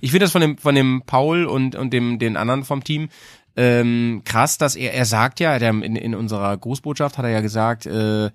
Ich 0.00 0.10
finde 0.10 0.24
das 0.24 0.32
von 0.32 0.40
dem, 0.40 0.58
von 0.58 0.74
dem 0.74 1.02
Paul 1.06 1.46
und, 1.46 1.74
und 1.74 1.92
dem, 1.92 2.18
den 2.18 2.36
anderen 2.36 2.64
vom 2.64 2.84
Team 2.84 3.08
ähm, 3.56 4.22
krass, 4.24 4.58
dass 4.58 4.76
er, 4.76 4.94
er 4.94 5.04
sagt 5.04 5.40
ja, 5.40 5.58
der, 5.58 5.70
in, 5.70 5.96
in 5.96 6.14
unserer 6.14 6.56
Grußbotschaft 6.56 7.18
hat 7.18 7.24
er 7.24 7.30
ja 7.30 7.40
gesagt, 7.40 7.86
äh, 7.86 8.30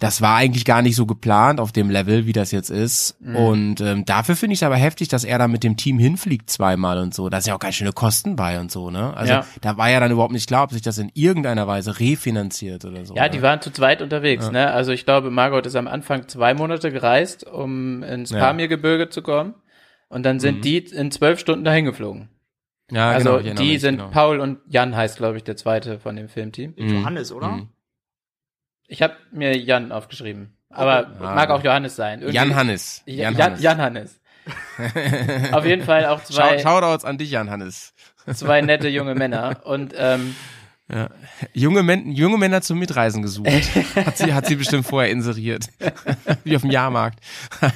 das 0.00 0.20
war 0.20 0.34
eigentlich 0.36 0.64
gar 0.64 0.82
nicht 0.82 0.96
so 0.96 1.06
geplant 1.06 1.60
auf 1.60 1.70
dem 1.70 1.88
Level, 1.88 2.26
wie 2.26 2.32
das 2.32 2.50
jetzt 2.50 2.70
ist. 2.70 3.16
Mhm. 3.20 3.36
Und 3.36 3.80
ähm, 3.80 4.04
dafür 4.04 4.34
finde 4.34 4.54
ich 4.54 4.58
es 4.58 4.62
aber 4.64 4.74
heftig, 4.74 5.06
dass 5.06 5.22
er 5.22 5.38
da 5.38 5.46
mit 5.46 5.62
dem 5.62 5.76
Team 5.76 6.00
hinfliegt 6.00 6.50
zweimal 6.50 6.98
und 6.98 7.14
so. 7.14 7.28
Da 7.28 7.38
ist 7.38 7.46
ja 7.46 7.54
auch 7.54 7.60
ganz 7.60 7.76
schöne 7.76 7.92
Kosten 7.92 8.34
bei 8.34 8.58
und 8.58 8.72
so, 8.72 8.90
ne? 8.90 9.16
Also 9.16 9.32
Ja. 9.32 9.46
da 9.60 9.76
war 9.76 9.88
ja 9.90 10.00
dann 10.00 10.10
überhaupt 10.10 10.32
nicht 10.32 10.48
klar, 10.48 10.64
ob 10.64 10.72
sich 10.72 10.82
das 10.82 10.98
in 10.98 11.12
irgendeiner 11.14 11.68
Weise 11.68 12.00
refinanziert 12.00 12.84
oder 12.84 13.04
so. 13.06 13.14
Ja, 13.14 13.28
die 13.28 13.38
ne? 13.38 13.44
waren 13.44 13.60
zu 13.60 13.70
zweit 13.70 14.02
unterwegs. 14.02 14.50
Ne? 14.50 14.68
Also 14.72 14.90
ich 14.90 15.04
glaube, 15.04 15.30
Margot 15.30 15.64
ist 15.64 15.76
am 15.76 15.86
Anfang 15.86 16.26
zwei 16.26 16.54
Monate 16.54 16.90
gereist, 16.90 17.46
um 17.46 18.02
ins 18.02 18.30
Ja. 18.30 18.40
Pamirgebirge 18.40 19.10
zu 19.10 19.22
kommen. 19.22 19.54
Und 20.14 20.22
dann 20.22 20.38
sind 20.40 20.64
die 20.64 20.78
in 20.78 21.10
zwölf 21.10 21.40
Stunden 21.40 21.64
dahin 21.64 21.84
geflogen. 21.84 22.28
ja, 22.90 23.10
also 23.10 23.30
genau, 23.30 23.38
ich 23.40 23.46
erinnere 23.46 23.64
die 23.64 23.72
mich, 23.72 23.80
sind 23.80 23.96
genau. 23.98 24.10
Paul 24.10 24.38
und 24.40 24.58
Jan 24.68 24.94
heißt, 24.96 25.16
glaube 25.16 25.36
ich, 25.36 25.44
der 25.44 25.56
zweite 25.56 25.98
von 25.98 26.14
dem 26.16 26.28
Filmteam. 26.28 26.72
Mhm. 26.76 26.88
Johannes, 27.00 27.32
oder? 27.32 27.48
Mhm. 27.48 27.68
Ich 28.86 29.02
habe 29.02 29.16
mir 29.32 29.56
Jan 29.56 29.90
aufgeschrieben. 29.92 30.56
Aber 30.70 31.08
Ah. 31.20 31.34
mag 31.34 31.50
auch 31.50 31.62
Johannes 31.64 31.96
sein. 31.96 32.20
Irgendwie- 32.20 32.36
Jan 32.36 32.54
Hannes. 32.54 33.02
Jan, 33.06 33.36
Jan 33.36 33.60
Jan, 33.60 33.78
Hannes. 33.80 34.20
Auf 35.52 35.64
jeden 35.64 35.82
Fall 35.84 36.06
auch 36.06 36.20
Schau, 36.20 36.34
zwei, 36.34 36.58
Shoutouts 36.58 37.04
an 37.04 37.16
dich, 37.18 37.30
Jan 37.30 37.50
Hannes. 37.50 37.94
zwei 38.32 38.60
nette 38.60 38.88
junge 38.88 39.14
Männer. 39.14 39.60
Und 39.64 39.94
ähm, 39.96 40.34
Junge, 41.54 41.82
Män 41.82 42.12
junge 42.12 42.36
Männer 42.36 42.60
zum 42.60 42.78
Mitreisen 42.78 43.22
gesucht. 43.22 43.48
Hat 43.96 44.18
sie, 44.18 44.34
hat 44.34 44.44
sie 44.46 44.56
bestimmt 44.56 44.86
vorher 44.86 45.10
inseriert. 45.10 45.68
Wie 46.44 46.54
auf 46.54 46.60
dem 46.62 46.70
Jahrmarkt. 46.70 47.20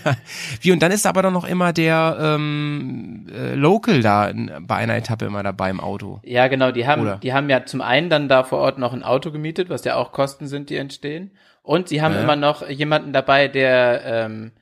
Wie, 0.60 0.72
und 0.72 0.82
dann 0.82 0.92
ist 0.92 1.06
aber 1.06 1.22
doch 1.22 1.30
noch 1.30 1.46
immer 1.46 1.72
der 1.72 2.18
ähm, 2.20 3.26
äh, 3.34 3.54
Local 3.54 4.02
da 4.02 4.28
in, 4.28 4.52
bei 4.60 4.76
einer 4.76 4.94
Etappe 4.94 5.24
immer 5.24 5.42
dabei 5.42 5.70
im 5.70 5.80
Auto. 5.80 6.20
ja, 6.22 6.48
genau, 6.48 6.70
die 6.70 6.86
haben, 6.86 7.00
Oder? 7.02 7.16
die 7.16 7.32
haben 7.32 7.48
ja 7.48 7.64
zum 7.64 7.80
einen 7.80 8.10
dann 8.10 8.28
da 8.28 8.44
vor 8.44 8.58
Ort 8.58 8.78
noch 8.78 8.92
ein 8.92 9.02
Auto 9.02 9.30
gemietet, 9.32 9.70
was 9.70 9.84
ja 9.84 9.94
auch 9.96 10.12
Kosten 10.12 10.46
sind, 10.46 10.68
die 10.68 10.76
entstehen. 10.76 11.30
Und 11.62 11.88
sie 11.88 12.02
haben 12.02 12.14
Ja. 12.14 12.20
immer 12.22 12.36
noch 12.36 12.68
jemanden 12.68 13.14
dabei, 13.14 13.48
der 13.48 14.02
ähm, 14.04 14.52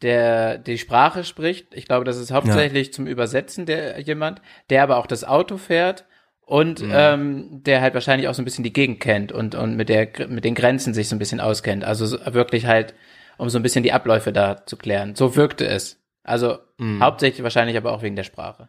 der 0.00 0.56
die 0.56 0.78
Sprache 0.78 1.24
spricht. 1.24 1.74
Ich 1.74 1.84
glaube, 1.84 2.06
das 2.06 2.16
ist 2.16 2.32
hauptsächlich 2.32 2.94
zum 2.94 3.06
Übersetzen 3.06 3.66
der 3.66 4.00
jemand, 4.00 4.40
der 4.70 4.82
aber 4.82 4.96
auch 4.96 5.06
das 5.06 5.24
Auto 5.24 5.58
fährt 5.58 6.06
und 6.50 6.82
ähm, 6.90 7.62
der 7.62 7.80
halt 7.80 7.94
wahrscheinlich 7.94 8.26
auch 8.26 8.34
so 8.34 8.42
ein 8.42 8.44
bisschen 8.44 8.64
die 8.64 8.72
Gegend 8.72 8.98
kennt 8.98 9.30
und 9.30 9.54
und 9.54 9.76
mit 9.76 9.88
der 9.88 10.08
mit 10.28 10.44
den 10.44 10.56
Grenzen 10.56 10.94
sich 10.94 11.08
so 11.08 11.14
ein 11.14 11.20
bisschen 11.20 11.38
auskennt. 11.38 11.84
Also 11.84 12.06
so, 12.06 12.18
wirklich 12.34 12.66
halt, 12.66 12.94
um 13.38 13.48
so 13.48 13.58
ein 13.58 13.62
bisschen 13.62 13.84
die 13.84 13.92
Abläufe 13.92 14.32
da 14.32 14.66
zu 14.66 14.76
klären. 14.76 15.14
So 15.14 15.36
wirkte 15.36 15.64
es. 15.68 16.00
Also 16.24 16.58
hauptsächlich 17.00 17.44
wahrscheinlich 17.44 17.76
aber 17.76 17.92
auch 17.92 18.02
wegen 18.02 18.16
der 18.16 18.24
Sprache. 18.24 18.68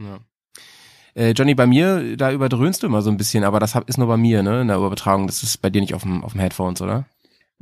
Ja. 0.00 0.18
Äh, 1.14 1.30
Johnny, 1.30 1.54
bei 1.54 1.68
mir, 1.68 2.16
da 2.16 2.32
überdröhnst 2.32 2.82
du 2.82 2.88
immer 2.88 3.02
so 3.02 3.10
ein 3.10 3.16
bisschen, 3.16 3.44
aber 3.44 3.60
das 3.60 3.76
ist 3.86 3.98
nur 3.98 4.08
bei 4.08 4.16
mir, 4.16 4.42
ne, 4.42 4.62
in 4.62 4.68
der 4.68 4.78
Übertragung. 4.78 5.28
Das 5.28 5.44
ist 5.44 5.58
bei 5.58 5.70
dir 5.70 5.80
nicht 5.80 5.94
auf 5.94 6.02
dem, 6.02 6.24
auf 6.24 6.32
dem 6.32 6.40
Headphones, 6.40 6.82
oder? 6.82 7.06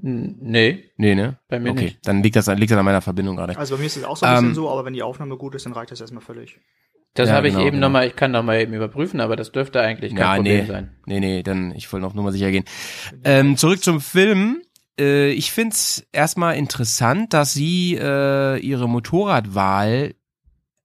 Nee, 0.01 0.85
Nee, 0.97 1.15
ne? 1.15 1.39
Bei 1.49 1.59
mir 1.59 1.73
okay, 1.73 1.85
nicht. 1.85 2.07
dann 2.07 2.23
liegt 2.23 2.37
das, 2.37 2.47
liegt 2.47 2.71
das 2.71 2.79
an 2.79 2.85
meiner 2.85 3.01
Verbindung 3.03 3.37
gerade. 3.37 3.59
Also 3.59 3.75
bei 3.75 3.81
mir 3.81 3.87
ist 3.87 3.97
es 3.97 4.05
auch 4.05 4.17
so 4.17 4.25
ein 4.25 4.35
bisschen 4.35 4.49
Ähm, 4.51 4.55
so, 4.55 4.71
aber 4.71 4.85
wenn 4.85 4.95
die 4.95 5.03
Aufnahme 5.03 5.37
gut 5.37 5.55
ist, 5.55 5.67
dann 5.67 5.73
reicht 5.73 5.91
das 5.91 6.01
erstmal 6.01 6.23
völlig. 6.23 6.61
Das 7.15 7.29
Ja, 7.29 7.35
habe 7.35 7.49
ich 7.49 7.55
genau, 7.55 7.67
eben 7.67 7.77
genau. 7.77 7.87
nochmal, 7.89 8.07
ich 8.07 8.17
kann 8.17 8.31
nochmal 8.31 8.61
eben 8.61 8.75
überprüfen, 8.75 9.21
aber 9.21 9.37
das 9.37 9.51
dürfte 9.53 9.81
eigentlich 9.81 10.15
kein 10.15 10.25
Ja, 10.27 10.35
Problem 10.37 10.61
nee. 10.61 10.65
sein. 10.67 10.91
Nee, 11.07 11.21
nee, 11.21 11.43
dann 11.43 11.73
ich 11.75 11.93
wollte 11.93 12.07
noch 12.07 12.15
nur 12.15 12.25
mal 12.25 12.33
sicher 12.33 12.51
gehen. 12.51 12.65
Ähm, 13.25 13.57
zurück 13.57 13.83
zum 13.83 14.01
Film. 14.01 14.63
Äh, 14.99 15.31
ich 15.31 15.53
find's 15.53 16.07
erstmal 16.13 16.57
interessant, 16.57 17.33
dass 17.33 17.53
sie 17.53 17.97
äh, 18.01 18.59
ihre 18.59 18.89
Motorradwahl 18.89 20.15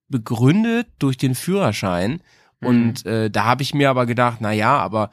begründet 0.10 0.88
durch 1.00 1.18
den 1.18 1.36
Führerschein. 1.36 2.22
Und 2.62 3.06
äh, 3.06 3.30
da 3.30 3.44
habe 3.46 3.62
ich 3.62 3.74
mir 3.74 3.90
aber 3.90 4.06
gedacht, 4.06 4.38
na 4.40 4.54
ja, 4.54 4.78
aber 4.78 5.10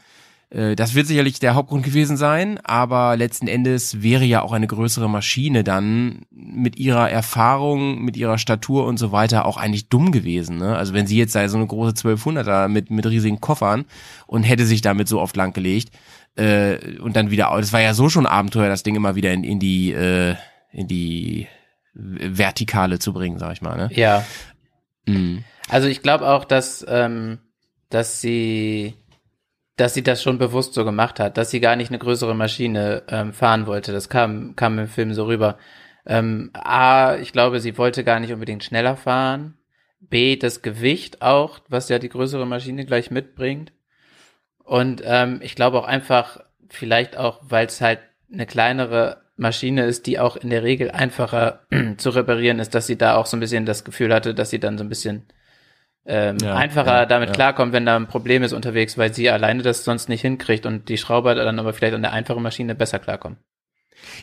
das 0.51 0.95
wird 0.95 1.07
sicherlich 1.07 1.39
der 1.39 1.55
Hauptgrund 1.55 1.85
gewesen 1.85 2.17
sein, 2.17 2.59
aber 2.65 3.17
letzten 3.17 3.47
Endes 3.47 4.03
wäre 4.03 4.25
ja 4.25 4.43
auch 4.43 4.53
eine 4.53 4.67
größere 4.67 5.09
Maschine 5.09 5.63
dann 5.63 6.23
mit 6.31 6.77
ihrer 6.77 7.09
Erfahrung, 7.09 8.03
mit 8.03 8.17
ihrer 8.17 8.37
Statur 8.37 8.87
und 8.87 8.99
so 8.99 9.13
weiter 9.13 9.47
auch 9.47 9.57
eigentlich 9.57 9.89
dumm 9.89 10.11
gewesen. 10.11 10.59
Ne? 10.59 10.77
Also 10.77 10.93
wenn 10.93 11.07
sie 11.07 11.17
jetzt 11.17 11.35
da 11.37 11.49
so 11.49 11.57
eine 11.57 11.69
große 11.69 11.93
1200er 11.93 12.67
mit, 12.67 12.91
mit 12.91 13.07
riesigen 13.07 13.41
Koffern 13.41 13.85
und 14.27 14.43
hätte 14.43 14.67
sich 14.67 14.81
damit 14.81 15.07
so 15.07 15.21
oft 15.21 15.37
langgelegt 15.37 15.95
äh, 16.35 16.99
und 16.99 17.15
dann 17.15 17.31
wieder, 17.31 17.53
das 17.57 17.73
war 17.73 17.81
ja 17.81 17.95
so 17.95 18.09
schon 18.09 18.27
Abenteuer, 18.27 18.69
das 18.69 18.83
Ding 18.83 18.97
immer 18.97 19.15
wieder 19.15 19.33
in, 19.33 19.45
in 19.45 19.61
die 19.61 19.93
äh, 19.93 20.35
in 20.73 20.89
die 20.89 21.47
Vertikale 21.95 22.99
zu 22.99 23.13
bringen, 23.13 23.39
sag 23.39 23.53
ich 23.53 23.63
mal. 23.63 23.77
Ne? 23.77 23.91
Ja, 23.93 24.25
Mhm. 25.07 25.45
also 25.69 25.89
ich 25.89 26.03
glaube 26.03 26.29
auch, 26.29 26.45
dass, 26.45 26.85
ähm, 26.89 27.39
dass 27.89 28.21
sie, 28.21 28.95
dass 29.77 29.95
sie 29.95 30.03
das 30.03 30.23
schon 30.23 30.39
bewusst 30.39 30.75
so 30.75 30.85
gemacht 30.85 31.21
hat, 31.21 31.37
dass 31.37 31.51
sie 31.51 31.61
gar 31.61 31.77
nicht 31.77 31.91
eine 31.91 31.99
größere 31.99 32.35
Maschine 32.35 33.03
ähm, 33.09 33.33
fahren 33.33 33.67
wollte. 33.67 33.93
Das 33.93 34.09
kam, 34.09 34.55
kam 34.57 34.79
im 34.79 34.89
Film 34.89 35.15
so 35.15 35.25
rüber. 35.25 35.59
Ähm, 36.07 36.51
A, 36.55 37.17
ich 37.17 37.33
glaube, 37.33 37.61
sie 37.61 37.79
wollte 37.79 38.05
gar 38.05 38.21
nicht 38.21 38.33
unbedingt 38.33 38.65
schneller 38.65 38.97
fahren. 38.97 39.57
B, 40.01 40.37
das 40.37 40.63
Gewicht 40.63 41.23
auch, 41.23 41.61
was 41.69 41.89
ja 41.89 41.99
die 41.99 42.09
größere 42.09 42.47
Maschine 42.47 42.85
gleich 42.85 43.11
mitbringt. 43.11 43.73
Und 44.65 45.03
ähm, 45.05 45.41
ich 45.43 45.55
glaube 45.55 45.79
auch 45.79 45.87
einfach, 45.87 46.41
vielleicht 46.69 47.17
auch, 47.17 47.41
weil 47.43 47.67
es 47.67 47.81
halt 47.81 48.01
eine 48.33 48.47
kleinere 48.47 49.23
Maschine 49.37 49.87
ist, 49.87 50.07
die 50.07 50.19
auch 50.19 50.37
in 50.37 50.51
der 50.51 50.63
Regel 50.63 50.91
einfacher 50.91 51.61
zu 51.97 52.11
reparieren 52.11 52.59
ist, 52.59 52.75
dass 52.75 52.87
sie 52.87 52.97
da 52.97 53.17
auch 53.17 53.27
so 53.27 53.37
ein 53.37 53.41
bisschen 53.41 53.67
das 53.67 53.85
Gefühl 53.85 54.15
hatte, 54.15 54.35
dass 54.35 54.51
sie 54.51 54.61
dann 54.61 54.79
so 54.79 54.85
ein 54.85 54.89
bisschen 54.89 55.27
ähm, 56.11 56.39
Ja, 56.43 56.57
einfacher 56.57 57.01
ja, 57.01 57.07
damit 57.07 57.31
ja. 57.31 57.35
klarkommt, 57.35 57.73
wenn 57.73 57.87
da 57.87 57.97
ein 57.97 58.09
Problem 58.09 58.43
ist 58.43 58.53
unterwegs, 58.53 58.99
weil 58.99 59.15
sie 59.15 59.31
alleine 59.31 59.63
das 59.63 59.85
sonst 59.85 60.09
nicht 60.09 60.23
hinkriegt 60.23 60.67
und 60.67 60.89
die 60.89 60.99
Schrauber 60.99 61.35
dann 61.35 61.59
aber 61.59 61.73
vielleicht 61.73 61.95
an 61.95 62.03
der 62.03 62.13
einfachen 62.13 62.43
Maschine 62.43 62.75
besser 62.75 62.99
klarkommen. 62.99 63.39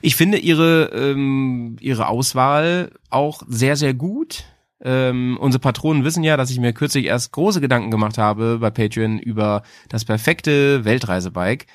Ich 0.02 0.16
finde 0.16 0.38
ihre, 0.38 0.92
ähm, 0.94 1.78
ihre 1.80 2.08
Auswahl 2.08 2.92
auch 3.10 3.44
sehr, 3.48 3.76
sehr 3.76 3.94
gut. 3.94 4.44
Ähm, 4.84 5.38
unsere 5.40 5.62
Patronen 5.62 6.04
wissen 6.04 6.24
ja, 6.24 6.38
dass 6.38 6.52
ich 6.52 6.60
mir 6.60 6.74
kürzlich 6.74 7.06
erst 7.06 7.32
große 7.32 7.62
Gedanken 7.62 7.90
gemacht 7.90 8.18
habe 8.18 8.60
bei 8.60 8.70
Patreon 8.70 9.18
über 9.20 9.64
das 9.90 10.06
perfekte 10.06 10.86
Weltreisebike. 10.86 11.66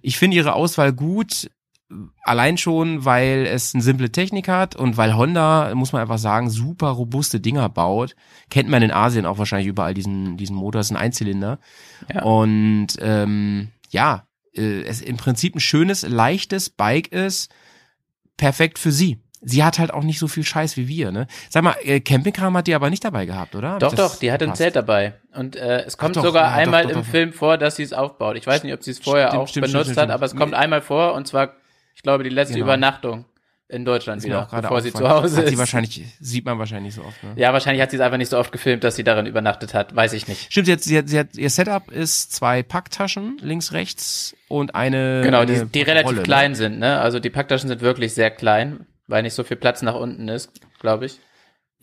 Ich 0.00 0.18
finde 0.18 0.36
ihre 0.36 0.54
Auswahl 0.54 0.92
gut, 0.92 1.50
allein 2.22 2.58
schon, 2.58 3.04
weil 3.04 3.46
es 3.46 3.74
eine 3.74 3.82
simple 3.82 4.10
Technik 4.10 4.48
hat 4.48 4.76
und 4.76 4.96
weil 4.96 5.16
Honda, 5.16 5.74
muss 5.74 5.92
man 5.92 6.02
einfach 6.02 6.18
sagen, 6.18 6.50
super 6.50 6.88
robuste 6.88 7.40
Dinger 7.40 7.68
baut. 7.68 8.14
Kennt 8.50 8.68
man 8.68 8.82
in 8.82 8.90
Asien 8.90 9.26
auch 9.26 9.38
wahrscheinlich 9.38 9.68
überall 9.68 9.94
diesen, 9.94 10.36
diesen 10.36 10.56
Motor, 10.56 10.80
das 10.80 10.86
ist 10.86 10.92
ein 10.92 10.96
Einzylinder. 10.96 11.58
Ja. 12.12 12.22
Und 12.22 12.88
ähm, 13.00 13.68
ja, 13.90 14.26
äh, 14.54 14.82
es 14.82 15.00
im 15.00 15.16
Prinzip 15.16 15.54
ein 15.54 15.60
schönes, 15.60 16.02
leichtes 16.02 16.70
Bike 16.70 17.08
ist, 17.08 17.52
perfekt 18.36 18.78
für 18.78 18.92
sie. 18.92 19.20
Sie 19.44 19.64
hat 19.64 19.80
halt 19.80 19.92
auch 19.92 20.04
nicht 20.04 20.20
so 20.20 20.28
viel 20.28 20.44
Scheiß 20.44 20.76
wie 20.76 20.86
wir, 20.86 21.10
ne? 21.10 21.26
Sag 21.50 21.64
mal, 21.64 21.74
äh, 21.82 21.98
Campingkram 21.98 22.56
hat 22.56 22.68
die 22.68 22.74
aber 22.76 22.90
nicht 22.90 23.04
dabei 23.04 23.26
gehabt, 23.26 23.56
oder? 23.56 23.80
Doch, 23.80 23.92
doch, 23.92 24.16
die 24.16 24.30
hat 24.30 24.40
ein? 24.40 24.54
Zelt 24.54 24.76
dabei. 24.76 25.14
Und 25.34 25.56
äh, 25.56 25.82
es 25.82 25.98
kommt 25.98 26.14
doch, 26.14 26.22
sogar 26.22 26.44
ja, 26.44 26.54
einmal 26.54 26.84
doch, 26.84 26.90
doch, 26.90 26.98
im. 26.98 27.04
Film 27.04 27.32
vor, 27.32 27.58
dass 27.58 27.74
sie 27.74 27.82
es 27.82 27.92
aufbaut. 27.92 28.36
Ich 28.36 28.46
weiß 28.46 28.62
nicht, 28.62 28.72
ob 28.72 28.84
sie 28.84 28.92
es 28.92 29.00
vorher 29.00 29.28
Stimmt, 29.28 29.42
auch 29.42 29.48
stimmt, 29.48 29.66
benutzt 29.66 29.86
stimmt, 29.86 29.98
hat, 29.98 30.10
aber 30.10 30.26
es 30.26 30.36
kommt 30.36 30.54
einmal 30.54 30.80
vor 30.80 31.14
und 31.14 31.26
zwar, 31.26 31.56
ich 32.02 32.04
glaube, 32.04 32.24
die 32.24 32.30
letzte 32.30 32.54
Genau. 32.54 32.66
Übernachtung 32.66 33.26
in 33.68 33.84
Deutschland 33.84 34.24
wieder, 34.24 34.48
bevor 34.50 34.82
sie 34.82 34.92
zu. 34.92 35.08
Hause 35.08 35.36
hat 35.36 35.46
sie 35.46 35.52
ist. 35.52 35.58
wahrscheinlich, 35.60 36.02
sieht 36.18 36.44
man 36.44 36.58
wahrscheinlich 36.58 36.96
nicht 36.96 37.04
so 37.04 37.08
oft, 37.08 37.22
ne? 37.22 37.34
Ja, 37.36 37.52
wahrscheinlich 37.52 37.80
hat 37.80 37.92
sie 37.92 37.96
es 37.96 38.02
einfach 38.02 38.18
nicht 38.18 38.28
so 38.28 38.38
oft 38.38 38.50
gefilmt, 38.50 38.82
dass 38.82 38.96
sie 38.96 39.04
darin 39.04 39.24
übernachtet 39.24 39.72
hat. 39.72 39.94
Weiß 39.94 40.12
ich 40.14 40.26
nicht. 40.26 40.50
Stimmt, 40.50 40.66
sie 40.66 40.72
hat, 40.72 40.80
sie 40.82 40.98
hat, 40.98 41.08
sie 41.08 41.18
hat, 41.20 41.36
ihr 41.36 41.48
Setup 41.48 41.92
ist 41.92 42.32
zwei 42.32 42.64
Packtaschen, 42.64 43.38
links, 43.40 43.70
rechts 43.72 44.34
und 44.48 44.74
eine. 44.74 45.22
Genau, 45.22 45.42
eine 45.42 45.66
die, 45.66 45.70
die 45.70 45.82
relativ 45.82 46.06
Rolle, 46.06 46.16
ne? 46.16 46.22
klein 46.24 46.54
sind, 46.56 46.80
ne? 46.80 47.00
Also 47.00 47.20
die 47.20 47.30
Packtaschen 47.30 47.68
sind 47.68 47.82
wirklich 47.82 48.14
sehr 48.14 48.32
klein, 48.32 48.84
weil 49.06 49.22
nicht 49.22 49.34
so 49.34 49.44
viel 49.44 49.56
Platz 49.56 49.80
nach 49.82 49.94
unten 49.94 50.26
ist, 50.26 50.50
glaube 50.80 51.06
ich. 51.06 51.20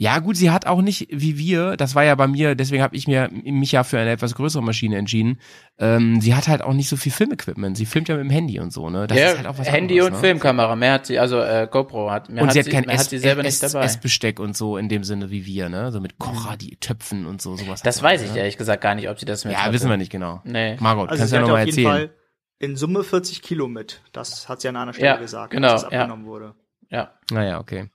Ja, 0.02 0.20
gut, 0.20 0.38
sie 0.38 0.50
hat 0.50 0.66
auch 0.66 0.82
nicht 0.82 1.08
wie 1.12 1.38
wir, 1.38 1.76
das 1.76 1.94
war 1.94 2.06
ja 2.06 2.16
bei 2.16 2.26
mir, 2.26 2.56
deswegen 2.56 2.82
habe 2.82 2.96
ich 2.96 3.06
mir 3.06 3.30
mich 3.44 3.74
ja 3.74 3.84
für 3.84 4.00
eine 4.00 4.12
etwas 4.12 4.34
größere 4.34 4.64
Maschine 4.64 4.96
entschieden. 4.98 5.42
Ähm, 5.78 6.22
sie 6.22 6.34
hat 6.36 6.48
halt 6.48 6.62
auch 6.62 6.72
nicht 6.72 6.88
so 6.88 6.96
viel 6.96 7.12
Filmequipment. 7.12 7.76
Sie 7.76 7.86
filmt 7.86 8.08
ja 8.08 8.16
mit 8.16 8.24
dem 8.24 8.30
Handy 8.30 8.62
und 8.62 8.72
so, 8.72 8.90
ne? 8.90 9.08
Das 9.08 9.18
ja, 9.18 9.32
ist 9.32 9.38
halt 9.40 9.48
auch 9.48 9.58
was 9.58 9.70
Handy 9.70 9.96
anderes, 9.96 10.08
und 10.08 10.14
ne? 10.14 10.20
Filmkamera, 10.20 10.78
mehr 10.78 10.94
hat 10.94 11.06
sie, 11.06 11.20
also 11.20 11.42
äh, 11.42 11.68
GoPro 11.70 12.10
hat, 12.10 12.30
mehr 12.30 12.44
Und 12.44 12.48
hat 12.48 12.54
sie 12.54 12.60
hat 12.62 12.70
kein 12.70 12.86
mehr 12.86 12.96
Ess, 12.96 13.02
hat 13.02 13.10
sie 13.10 13.18
selber 13.18 13.44
Ess, 13.44 13.62
nicht 13.62 13.74
dabei. 13.74 13.84
Essbesteck 13.84 14.40
und 14.40 14.56
so 14.56 14.78
in 14.78 14.88
dem 14.88 15.04
Sinne 15.04 15.32
wie 15.32 15.46
wir, 15.46 15.68
ne? 15.68 15.92
So 15.92 16.00
mit 16.00 16.18
Kocher, 16.18 16.56
die 16.56 16.78
Töpfen 16.78 17.26
und 17.26 17.42
so 17.42 17.58
sowas. 17.58 17.82
das 17.82 18.02
weiß 18.02 18.22
auch, 18.22 18.26
ich 18.28 18.32
ne? 18.32 18.40
ehrlich 18.40 18.56
gesagt 18.58 18.82
gar 18.82 18.96
nicht, 18.96 19.10
ob 19.10 19.20
sie 19.20 19.26
das 19.26 19.44
mit 19.44 19.52
Ja, 19.54 19.64
hatte. 19.64 19.74
wissen 19.74 19.90
wir 19.90 19.98
nicht 19.98 20.14
genau. 20.14 20.40
Nee. 20.46 20.78
Margot, 20.80 21.10
Also 21.10 21.20
kannst 21.20 21.32
sie 21.32 21.36
du 21.36 21.42
ja 21.42 21.46
nochmal 21.46 21.62
auf 21.64 21.68
jeden 21.68 21.86
erzählen. 21.86 22.08
Fall 22.10 22.16
in 22.60 22.78
Summe 22.78 23.04
40 23.04 23.42
Kilo 23.42 23.68
mit. 23.68 24.02
Das 24.14 24.48
hat 24.48 24.62
sie 24.62 24.70
an 24.70 24.78
einer 24.78 24.94
Stelle 24.94 25.08
Ja, 25.10 25.18
gesagt, 25.18 25.52
genau, 25.52 25.74
als 25.74 25.84
das 25.84 25.92
ja. 25.92 26.04
abgenommen 26.04 26.26
wurde. 26.26 26.56
Ja. 26.90 27.12
Naja, 27.32 27.60
okay. 27.60 27.90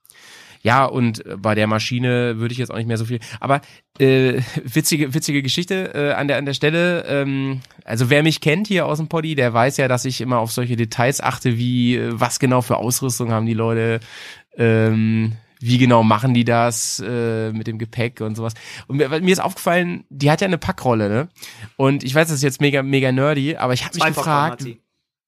Ja, 0.65 0.87
und 0.87 1.25
äh, 1.27 1.37
bei 1.37 1.55
der 1.55 1.67
Maschine 1.67 2.39
würde 2.39 2.53
ich 2.53 2.59
jetzt 2.59 2.71
auch 2.71 2.77
nicht 2.79 2.89
mehr 2.89 2.97
so 2.97 3.05
viel. 3.05 3.21
Aber 3.39 3.61
äh, 3.99 4.41
witzige, 4.65 5.13
witzige 5.15 5.43
Geschichte 5.43 5.93
äh, 5.95 6.13
an 6.15 6.27
der 6.27 6.39
an 6.39 6.47
der 6.47 6.55
Stelle. 6.55 7.05
Ähm, 7.07 7.61
also 7.85 8.09
wer 8.09 8.23
mich 8.23 8.41
kennt 8.41 8.67
hier 8.67 8.87
aus 8.87 8.99
dem 8.99 9.09
Poddy, 9.09 9.35
der 9.35 9.53
weiß 9.53 9.77
ja, 9.77 9.89
dass 9.89 10.07
ich 10.07 10.23
immer 10.23 10.39
auf 10.39 10.51
solche 10.51 10.75
Details 10.75 11.21
achte, 11.21 11.59
wie 11.59 11.97
äh, 11.97 12.11
was 12.15 12.41
genau 12.41 12.63
für 12.63 12.79
Ausrüstung 12.79 13.31
haben 13.31 13.45
die 13.45 13.55
Leute, 13.55 14.01
ähm, 14.57 15.33
wie 15.61 15.77
genau 15.77 16.03
machen 16.03 16.33
die 16.33 16.45
das 16.45 17.03
äh, 17.07 17.53
mit 17.53 17.67
dem 17.67 17.79
Gepäck 17.79 18.23
und 18.23 18.35
sowas. 18.35 18.55
Und 18.87 18.97
mir, 18.97 19.09
mir 19.09 19.33
ist 19.33 19.43
aufgefallen, 19.43 20.05
die 20.09 20.31
hat 20.31 20.41
ja 20.41 20.47
eine 20.47 20.59
Packrolle, 20.59 21.11
ne? 21.11 21.29
Und 21.77 22.05
ich 22.05 22.15
weiß, 22.15 22.29
das 22.29 22.39
ist 22.39 22.43
jetzt 22.43 22.63
mega 22.63 22.83
mega 22.83 23.13
nerdy, 23.13 23.57
aber 23.57 23.75
ich 23.75 23.85
habe 23.85 23.95
mich 23.95 24.05
gefragt, 24.05 24.63
sie. 24.63 24.81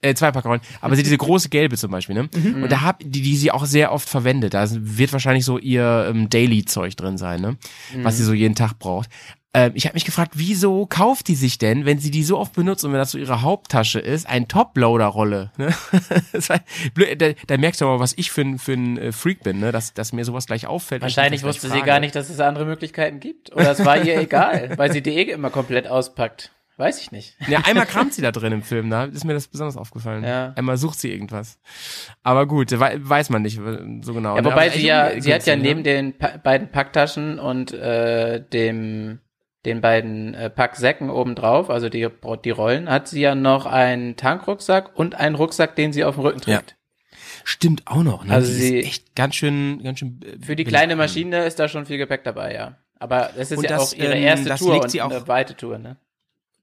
Äh, 0.03 0.15
zwei 0.15 0.31
Packrollen, 0.31 0.61
aber 0.81 0.95
sie 0.97 1.03
diese 1.03 1.17
große 1.17 1.49
gelbe 1.49 1.77
zum 1.77 1.91
Beispiel, 1.91 2.15
ne? 2.15 2.29
Und 2.35 2.71
da 2.71 2.83
hab 2.83 3.01
die, 3.01 3.23
die 3.23 3.37
sie 3.37 3.51
auch 3.51 3.65
sehr 3.65 3.93
oft 3.93 4.09
verwendet. 4.09 4.55
Da 4.55 4.67
wird 4.71 5.13
wahrscheinlich 5.13 5.45
so 5.45 5.59
ihr 5.59 6.07
ähm, 6.11 6.29
Daily-Zeug 6.29 6.97
drin 6.97 7.19
sein, 7.19 7.41
ne? 7.41 7.57
Was 8.03 8.19
sie 8.19 8.25
so 8.25 8.35
jeden 8.35 8.55
Tag 8.55 8.79
braucht. 8.79 9.09
Ähm, 9.57 9.73
ich 9.75 9.87
habe 9.87 9.95
mich 9.95 10.05
gefragt, 10.05 10.33
wieso 10.35 10.85
kauft 10.85 11.29
die 11.29 11.35
sich 11.35 11.57
denn, 11.57 11.87
wenn 11.87 11.99
sie 11.99 12.11
die 12.11 12.25
so 12.25 12.39
oft 12.39 12.53
benutzt 12.53 12.85
und 12.85 12.93
wenn 12.93 12.99
das 12.99 13.13
so 13.13 13.19
ihre 13.19 13.41
Haupttasche 13.41 13.99
ist, 13.99 14.29
ein 14.29 14.49
Toploader-Rolle? 14.49 15.51
Ne? 15.57 15.75
Da, 17.17 17.33
da 17.47 17.57
merkst 17.57 17.81
du 17.81 17.87
aber, 17.87 17.99
was 17.99 18.13
ich 18.17 18.31
für 18.31 18.43
ein, 18.43 18.59
für 18.59 18.75
ein 18.75 18.99
äh, 18.99 19.13
Freak 19.13 19.43
bin, 19.43 19.61
ne? 19.61 19.73
dass, 19.73 19.95
dass 19.95 20.13
mir 20.13 20.25
sowas 20.25 20.47
gleich 20.47 20.67
auffällt. 20.67 21.01
Wahrscheinlich 21.01 21.43
wusste 21.43 21.71
sie 21.71 21.81
gar 21.81 22.01
nicht, 22.01 22.15
dass 22.15 22.29
es 22.29 22.39
andere 22.41 22.67
Möglichkeiten 22.67 23.19
gibt. 23.19 23.53
Oder 23.55 23.71
es 23.71 23.85
war 23.85 24.03
ihr 24.03 24.17
egal, 24.21 24.77
weil 24.77 24.93
sie 24.93 25.01
die 25.01 25.11
eh 25.11 25.23
immer 25.23 25.49
komplett 25.49 25.89
auspackt. 25.89 26.53
Weiß 26.79 27.01
ich 27.01 27.11
nicht. 27.11 27.37
Ja, 27.49 27.61
einmal 27.65 27.87
kramt 27.87 28.13
sie 28.13 28.21
da 28.23 28.31
drin 28.33 28.53
im 28.53 28.63
Film, 28.63 28.91
da 28.91 29.05
ist 29.05 29.25
mir 29.25 29.33
das 29.33 29.49
besonders 29.49 29.77
aufgefallen. 29.79 30.25
Ja. 30.25 30.53
Einmal 30.57 30.77
sucht 30.77 30.99
sie 31.01 31.11
irgendwas. 31.11 31.59
Aber 32.23 32.47
gut, 32.47 32.79
wei- 32.79 32.99
weiß 33.01 33.31
man 33.31 33.43
nicht 33.43 33.59
äh, 33.59 33.79
so 34.03 34.13
genau. 34.13 34.37
Ja, 34.37 34.45
wobei 34.45 34.69
sie 34.69 34.87
ja, 34.87 35.19
sie 35.21 35.33
hat 35.33 35.47
ja 35.47 35.57
neben 35.57 35.81
ne? 35.81 35.85
den 35.85 36.19
pa 36.19 36.37
beiden 36.37 36.71
Packtaschen 36.71 37.39
und 37.39 37.73
äh, 37.73 38.43
dem 38.53 39.21
den 39.65 39.81
beiden 39.81 40.35
äh, 40.35 40.49
Packsäcken 40.49 41.11
obendrauf, 41.11 41.71
also 41.71 41.89
die, 41.89 42.07
die 42.45 42.51
Rollen, 42.51 42.89
hat 42.89 43.09
sie 43.09 43.21
ja 43.23 43.35
noch 43.35 43.67
einen 43.67 44.15
Tankrucksack 44.15 44.97
und 44.97 45.17
einen 45.17 45.35
Rucksack, 45.35 45.75
den 45.75 45.93
sie 45.93 46.05
auf 46.05 46.15
dem 46.15 46.21
Rücken 46.25 46.39
Ja. 46.49 46.59
trägt. 46.59 46.77
Stimmt 47.43 47.83
auch 47.87 48.05
noch. 48.05 48.25
Ne? 48.25 48.33
Also 48.33 48.53
sie- 48.53 48.79
ist 48.79 48.87
echt 48.87 49.17
ganz 49.17 49.35
schön, 49.35 49.83
ganz 49.83 49.99
schön. 49.99 50.21
äh, 50.23 50.45
Für 50.45 50.55
die 50.55 50.63
kleine 50.65 50.95
Maschine 50.95 51.45
ist 51.47 51.59
da 51.59 51.67
schon 51.69 51.85
viel 51.87 51.99
Gepäck 51.99 52.23
dabei, 52.23 52.55
ja. 52.55 52.77
Aber 53.01 53.31
das 53.37 53.51
ist 53.51 53.59
Und 53.59 53.65
ja 53.65 53.71
das, 53.71 53.93
auch 53.95 53.99
ihre 53.99 54.15
ähm, 54.15 54.23
erste 54.23 54.55
Tour 54.55 54.81
und 54.83 54.91
sie 54.91 55.03
auch- 55.03 55.11
eine 55.11 55.27
weite 55.27 55.57
Tour, 55.57 55.79
ne? 55.79 55.97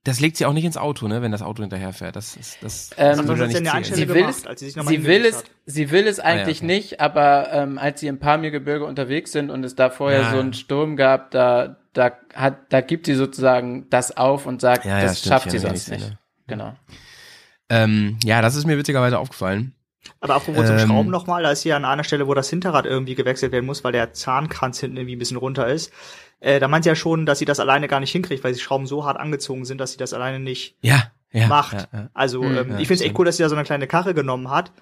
Das 0.04 0.20
legt 0.20 0.36
sie 0.36 0.44
auch 0.44 0.52
nicht 0.52 0.64
ins 0.66 0.76
Auto, 0.76 1.08
ne, 1.08 1.22
wenn 1.22 1.32
das 1.32 1.40
Auto 1.40 1.62
hinterherfährt. 1.62 2.14
Das 2.14 2.36
ist 2.36 2.58
das. 2.62 2.90
Ähm, 2.98 3.26
das 3.26 3.50
sie 3.52 3.62
zählen. 3.62 4.08
Will 4.08 4.14
gemacht, 4.16 4.34
es, 4.36 4.46
als 4.46 4.60
sie 4.60 4.66
sich 4.66 4.76
nochmal 4.76 4.94
sie 4.94 5.04
will 5.06 5.24
es, 5.24 5.38
hat. 5.38 5.44
sie 5.64 5.90
will 5.90 6.06
es 6.06 6.20
eigentlich 6.20 6.58
okay. 6.58 6.66
nicht, 6.66 7.00
aber 7.00 7.50
ähm, 7.52 7.78
als 7.78 8.00
sie 8.00 8.08
im 8.08 8.18
Pamirgebirge 8.18 8.84
unterwegs 8.84 9.32
sind 9.32 9.50
und 9.50 9.64
es 9.64 9.74
da 9.74 9.88
vorher 9.88 10.20
Ja. 10.20 10.30
so 10.32 10.38
einen 10.40 10.52
Sturm 10.52 10.96
gab, 10.96 11.30
da, 11.30 11.76
da 11.94 12.12
hat, 12.34 12.58
da 12.68 12.82
gibt 12.82 13.06
sie 13.06 13.14
sozusagen 13.14 13.88
das 13.88 14.14
auf 14.16 14.44
und 14.44 14.60
sagt, 14.60 14.84
Ja, 14.84 14.98
ja, 14.98 15.04
das 15.04 15.20
stimmt, 15.20 15.32
schafft 15.32 15.50
sie 15.50 15.58
sonst 15.58 15.88
nicht. 15.88 16.10
ne? 16.10 16.18
Genau. 16.46 16.74
Ähm, 17.70 18.18
ja, 18.22 18.42
das 18.42 18.56
ist 18.56 18.66
mir 18.66 18.76
witzigerweise 18.78 19.18
aufgefallen. 19.18 19.72
Aber 20.20 20.34
apropos 20.34 20.66
zum 20.66 20.76
Ähm, 20.76 20.86
Schrauben 20.86 21.10
nochmal, 21.10 21.42
da 21.42 21.50
ist 21.50 21.62
hier 21.62 21.76
an 21.76 21.86
einer 21.86 22.04
Stelle, 22.04 22.26
wo 22.26 22.34
das 22.34 22.50
Hinterrad 22.50 22.84
irgendwie 22.84 23.14
gewechselt 23.14 23.52
werden 23.52 23.64
muss, 23.64 23.84
weil 23.84 23.92
der 23.92 24.12
Zahnkranz 24.12 24.80
hinten 24.80 24.98
irgendwie 24.98 25.16
ein 25.16 25.18
bisschen 25.18 25.38
runter 25.38 25.66
ist. 25.66 25.92
Äh, 26.44 26.60
da 26.60 26.68
meint 26.68 26.84
sie 26.84 26.90
ja 26.90 26.94
schon, 26.94 27.24
dass 27.24 27.38
sie 27.38 27.46
das 27.46 27.58
alleine 27.58 27.88
gar 27.88 28.00
nicht 28.00 28.12
hinkriegt, 28.12 28.44
weil 28.44 28.52
die 28.52 28.60
Schrauben 28.60 28.86
so 28.86 29.04
hart 29.06 29.18
angezogen 29.18 29.64
sind, 29.64 29.80
dass 29.80 29.92
sie 29.92 29.96
das 29.98 30.12
alleine 30.12 30.38
nicht 30.40 30.76
Ja, 30.82 31.04
ja. 31.32 31.46
macht. 31.48 31.72
Ja, 31.74 31.88
ja. 31.92 32.10
Also 32.12 32.42
Hm, 32.42 32.56
ähm, 32.56 32.70
ja, 32.72 32.78
ich 32.80 32.86
finde 32.88 32.94
es 32.94 33.00
echt 33.00 33.18
cool, 33.18 33.24
dass 33.24 33.38
sie 33.38 33.42
da 33.42 33.48
so 33.48 33.54
eine 33.54 33.64
kleine 33.64 33.86
Karre 33.86 34.12
genommen 34.12 34.50
hat. 34.50 34.72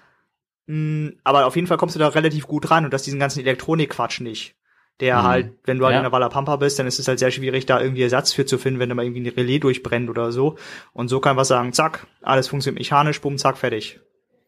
Mm, 0.67 1.09
aber 1.23 1.45
auf 1.45 1.55
jeden 1.55 1.67
Fall 1.67 1.77
kommst 1.77 1.95
du 1.95 1.99
da 1.99 2.07
relativ 2.09 2.47
gut 2.47 2.69
ran 2.69 2.85
und 2.85 2.93
dass 2.93 3.03
diesen 3.03 3.19
ganzen 3.19 3.39
Elektronikquatsch 3.41 4.19
nicht. 4.21 4.55
Der 4.99 5.19
Mhm. 5.19 5.23
halt, 5.23 5.53
wenn 5.65 5.79
du 5.79 5.85
halt 5.85 5.93
Ja. 5.93 5.99
in 5.99 6.03
der 6.03 6.11
Walla 6.11 6.29
Pampa 6.29 6.55
bist, 6.57 6.77
dann 6.79 6.85
ist 6.87 6.99
es 6.99 7.07
halt 7.07 7.19
sehr 7.19 7.31
schwierig, 7.31 7.65
da 7.65 7.81
irgendwie 7.81 8.03
Ersatz 8.03 8.31
für 8.31 8.45
zu 8.45 8.57
finden, 8.57 8.79
wenn 8.79 8.89
da 8.89 8.95
mal 8.95 9.03
irgendwie 9.05 9.21
ein 9.21 9.33
Relais 9.33 9.59
durchbrennt 9.59 10.09
oder 10.09 10.31
so. 10.31 10.57
Und 10.93 11.07
so 11.07 11.19
kann 11.19 11.35
was 11.37 11.47
sagen, 11.47 11.73
zack, 11.73 12.05
alles 12.21 12.47
funktioniert 12.47 12.79
mechanisch, 12.79 13.19
bumm, 13.21 13.37
zack, 13.37 13.57
fertig. 13.57 13.99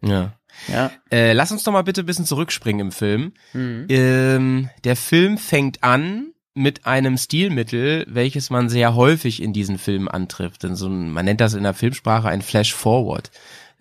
ja. 0.01 0.33
Ja. 0.71 0.91
Äh, 1.11 1.33
lass 1.33 1.51
uns 1.51 1.63
doch 1.63 1.73
mal 1.73 1.81
bitte 1.83 2.01
ein 2.01 2.05
bisschen 2.05 2.23
zurückspringen 2.25 2.79
im 2.87 2.91
Film. 2.93 3.33
Mhm. 3.53 3.87
Ähm, 3.89 4.69
der 4.85 4.95
Film 4.95 5.37
fängt 5.37 5.83
an 5.83 6.31
mit 6.55 6.85
einem 6.85 7.17
Stilmittel, 7.17 8.05
welches 8.07 8.49
man 8.49 8.69
sehr 8.69 8.95
häufig 8.95 9.43
in 9.43 9.53
diesen 9.53 9.77
Filmen 9.77 10.07
antrifft. 10.07 10.63
Denn 10.63 10.75
so 10.75 10.87
ein, 10.87 11.11
man 11.11 11.25
nennt 11.25 11.41
das 11.41 11.53
in 11.53 11.63
der 11.63 11.73
Filmsprache 11.73 12.29
ein 12.29 12.41
Flash 12.41 12.73
Forward. 12.73 13.29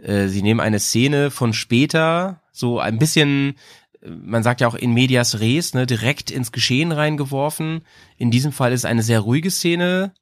Äh, 0.02 0.26
sie 0.26 0.42
nehmen 0.42 0.60
eine 0.60 0.80
Szene 0.80 1.30
von 1.30 1.52
später, 1.52 2.40
so 2.52 2.80
ein 2.80 2.98
bisschen, 2.98 3.54
äh, 4.02 4.10
man 4.10 4.42
sagt 4.42 4.60
ja 4.60 4.66
auch 4.66 4.74
in 4.74 4.92
medias 4.92 5.38
res, 5.40 5.72
ne, 5.74 5.86
direkt 5.86 6.32
ins 6.32 6.50
Geschehen 6.50 6.90
reingeworfen. 6.90 7.82
In 8.16 8.32
diesem 8.32 8.50
Fall 8.50 8.72
ist 8.72 8.84
eine 8.84 9.04
sehr 9.04 9.20
ruhige 9.20 9.52
Szene. 9.52 10.12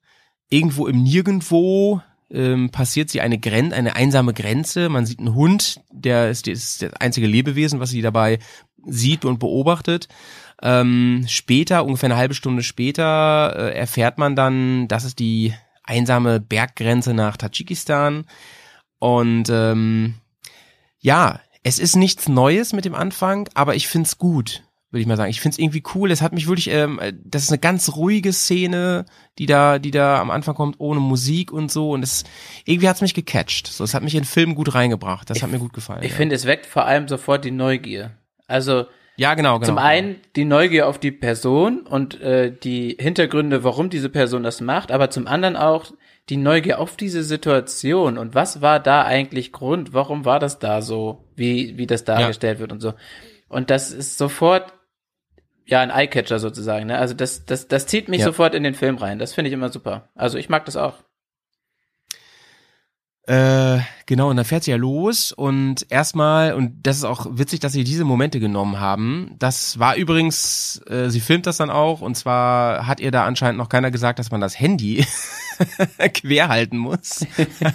Irgendwo 0.49 0.85
im 0.85 1.01
Nirgendwo 1.01 2.01
ähm, 2.29 2.69
passiert 2.69 3.09
sie 3.09 3.21
eine 3.21 3.39
Gren 3.39 3.73
eine 3.73 3.95
einsame 3.95 4.33
Grenze. 4.33 4.89
Man 4.89 5.07
sieht 5.07 5.19
einen 5.19 5.33
Hund, 5.33 5.81
der 5.91 6.29
ist, 6.29 6.45
der 6.45 6.53
ist 6.53 6.83
das 6.83 6.93
einzige 6.93 7.25
Lebewesen, 7.25 7.79
was 7.79 7.89
sie 7.89 8.03
dabei 8.03 8.37
sieht 8.85 9.25
und 9.25 9.39
beobachtet. 9.39 10.07
Ähm, 10.65 11.25
später, 11.27 11.83
ungefähr 11.83 12.07
eine 12.07 12.17
halbe 12.17 12.33
Stunde 12.33 12.63
später, 12.63 13.53
äh, 13.53 13.77
erfährt 13.77 14.17
man 14.17 14.35
dann, 14.35 14.87
das 14.87 15.03
ist 15.03 15.19
die 15.19 15.53
einsame 15.83 16.39
Berggrenze 16.39 17.13
nach 17.13 17.35
Tadschikistan. 17.35 18.25
Und 18.97 19.49
ähm, 19.49 20.15
ja, 20.99 21.41
es 21.63 21.79
ist 21.79 21.97
nichts 21.97 22.29
Neues 22.29 22.71
mit 22.71 22.85
dem 22.85 22.95
Anfang, 22.95 23.49
aber 23.55 23.75
ich 23.75 23.89
find's 23.89 24.17
gut, 24.17 24.63
würde 24.89 25.01
ich 25.01 25.07
mal 25.07 25.17
sagen. 25.17 25.29
Ich 25.29 25.41
find's 25.41 25.57
irgendwie 25.57 25.83
cool. 25.95 26.09
Es 26.11 26.21
hat 26.21 26.31
mich 26.31 26.47
wirklich, 26.47 26.69
ähm, 26.69 26.97
das 27.25 27.43
ist 27.43 27.49
eine 27.49 27.59
ganz 27.59 27.97
ruhige 27.97 28.31
Szene, 28.31 29.05
die 29.39 29.45
da, 29.45 29.79
die 29.79 29.91
da 29.91 30.21
am 30.21 30.31
Anfang 30.31 30.55
kommt, 30.55 30.79
ohne 30.79 31.01
Musik 31.01 31.51
und 31.51 31.69
so. 31.69 31.91
Und 31.91 32.03
es 32.03 32.23
irgendwie 32.63 32.87
hat's 32.87 33.01
mich 33.01 33.13
gecatcht. 33.13 33.67
So, 33.67 33.83
es 33.83 33.93
hat 33.93 34.03
mich 34.03 34.15
in 34.15 34.21
den 34.21 34.27
Film 34.27 34.55
gut 34.55 34.73
reingebracht. 34.73 35.29
Das 35.29 35.43
hat 35.43 35.51
mir 35.51 35.59
gut 35.59 35.73
gefallen. 35.73 36.03
Ich 36.03 36.11
ja. 36.11 36.15
finde, 36.15 36.35
es 36.35 36.45
weckt 36.45 36.65
vor 36.65 36.85
allem 36.85 37.09
sofort 37.09 37.43
die 37.43 37.51
Neugier. 37.51 38.11
Also, 38.47 38.85
Ja, 39.15 39.35
genau, 39.35 39.55
genau. 39.55 39.65
Zum 39.67 39.77
einen 39.77 40.15
die 40.35 40.45
Neugier 40.45 40.87
auf 40.87 40.97
die 40.99 41.11
Person 41.11 41.81
und 41.81 42.19
äh, 42.21 42.51
die 42.51 42.97
Hintergründe, 42.99 43.63
warum 43.63 43.89
diese 43.89 44.09
Person 44.09 44.43
das 44.43 44.59
macht, 44.59 44.91
aber 44.91 45.09
zum 45.09 45.27
anderen 45.27 45.55
auch 45.55 45.85
die 46.29 46.37
Neugier 46.37 46.79
auf 46.79 46.95
diese 46.95 47.23
Situation 47.23 48.17
und 48.17 48.33
was 48.33 48.61
war 48.61 48.79
da 48.79 49.03
eigentlich 49.03 49.51
Grund, 49.51 49.93
warum 49.93 50.25
war 50.25 50.39
das 50.39 50.57
da 50.57 50.81
so, 50.81 51.25
wie, 51.35 51.77
wie 51.77 51.85
das 51.85 52.05
dargestellt 52.05 52.59
wird 52.59 52.71
und 52.71 52.79
so. 52.79 52.93
Und 53.49 53.69
das 53.69 53.91
ist 53.91 54.17
sofort 54.17 54.73
ja 55.65 55.81
ein 55.81 55.91
Eyecatcher 55.91 56.39
sozusagen, 56.39 56.87
ne? 56.87 56.97
Also 56.97 57.13
das, 57.13 57.45
das, 57.45 57.67
das 57.67 57.87
zieht 57.87 58.09
mich 58.09 58.19
Ja. 58.19 58.25
sofort 58.25 58.55
in 58.55 58.63
den 58.63 58.73
Film 58.73 58.97
rein. 58.97 59.19
Das 59.19 59.33
finde 59.33 59.49
ich 59.49 59.53
immer 59.53 59.69
super. 59.69 60.09
Also 60.15 60.37
ich 60.37 60.49
mag 60.49 60.65
das 60.65 60.75
auch. 60.75 60.95
Äh, 63.25 63.79
genau, 64.05 64.29
und 64.29 64.35
dann 64.35 64.45
fährt 64.45 64.65
sie 64.65 64.71
ja 64.71 64.77
los 64.77 65.31
und 65.31 65.85
erstmal, 65.89 66.53
und 66.53 66.85
das 66.85 66.97
ist 66.97 67.05
auch 67.05 67.25
witzig, 67.29 67.61
dass 67.61 67.71
sie 67.71 67.85
diese 67.85 68.03
Momente 68.03 68.41
genommen 68.41 68.81
haben. 68.81 69.35
Das 69.39 69.79
war 69.79 69.95
übrigens, 69.95 70.81
äh, 70.89 71.09
sie 71.09 71.21
filmt 71.21 71.45
das 71.45 71.55
dann 71.55 71.69
auch, 71.69 72.01
und 72.01 72.15
zwar 72.15 72.85
hat 72.85 72.99
ihr 72.99 73.11
da 73.11 73.23
anscheinend 73.23 73.59
noch 73.59 73.69
keiner 73.69 73.91
gesagt, 73.91 74.19
dass 74.19 74.29
man 74.29 74.41
das 74.41 74.59
Handy 74.59 75.05
quer 76.13 76.49
halten 76.49 76.77
muss. 76.77 77.25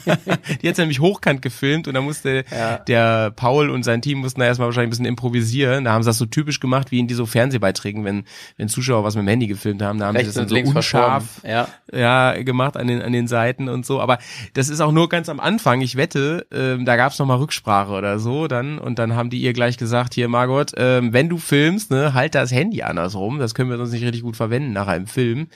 Die 0.62 0.68
hat 0.68 0.78
nämlich 0.78 1.00
hochkant 1.00 1.42
gefilmt 1.42 1.88
und 1.88 1.94
da 1.94 2.00
musste 2.00 2.44
Ja. 2.50 2.78
der 2.78 3.30
Paul 3.30 3.70
und 3.70 3.82
sein 3.82 4.02
Team 4.02 4.18
mussten 4.18 4.40
da 4.40 4.46
erstmal 4.46 4.66
wahrscheinlich 4.66 4.88
ein 4.88 4.90
bisschen 4.90 5.04
improvisieren. 5.06 5.84
Da 5.84 5.92
haben 5.92 6.02
sie 6.02 6.08
das 6.08 6.18
so 6.18 6.26
typisch 6.26 6.60
gemacht 6.60 6.90
wie 6.90 6.98
in 6.98 7.06
diese 7.08 7.26
Fernsehbeiträgen, 7.26 8.04
wenn, 8.04 8.24
wenn 8.56 8.68
Zuschauer 8.68 9.04
was 9.04 9.14
mit 9.14 9.24
dem 9.24 9.28
Handy 9.28 9.46
gefilmt 9.46 9.82
haben. 9.82 9.98
Da 9.98 10.06
haben 10.06 10.14
sie 10.14 10.18
Rechts 10.24 10.34
das 10.34 10.48
dann 10.48 10.64
so 10.64 10.70
unscharf. 10.70 11.40
Ja. 11.44 11.68
ja, 11.92 12.32
gemacht 12.42 12.76
an 12.76 12.86
den, 12.86 13.02
an 13.02 13.12
den 13.12 13.26
Seiten 13.28 13.68
und 13.68 13.86
so. 13.86 14.00
Aber 14.00 14.18
das 14.54 14.68
ist 14.68 14.80
auch 14.80 14.92
nur 14.92 15.08
ganz 15.08 15.28
am 15.28 15.40
Anfang. 15.40 15.80
Ich 15.80 15.96
wette, 15.96 16.46
ähm, 16.52 16.84
da 16.84 16.96
gab's 16.96 17.18
noch 17.18 17.26
mal 17.26 17.36
Rücksprache 17.36 17.92
oder 17.92 18.18
so 18.18 18.48
dann. 18.48 18.78
Und 18.78 18.98
dann 18.98 19.14
haben 19.14 19.30
die 19.30 19.38
ihr 19.38 19.52
gleich 19.52 19.76
gesagt, 19.76 20.14
hier 20.14 20.28
Margot, 20.28 20.72
ähm, 20.76 21.12
wenn 21.12 21.28
du 21.28 21.38
filmst, 21.38 21.90
ne, 21.90 22.14
halt 22.14 22.34
das 22.34 22.52
Handy 22.52 22.82
andersrum. 22.82 23.38
Das 23.38 23.54
können 23.54 23.70
wir 23.70 23.76
sonst 23.76 23.92
nicht 23.92 24.02
richtig 24.04 24.22
gut 24.22 24.36
verwenden 24.36 24.72
nachher 24.72 24.96
im 24.96 25.06
Film. 25.06 25.48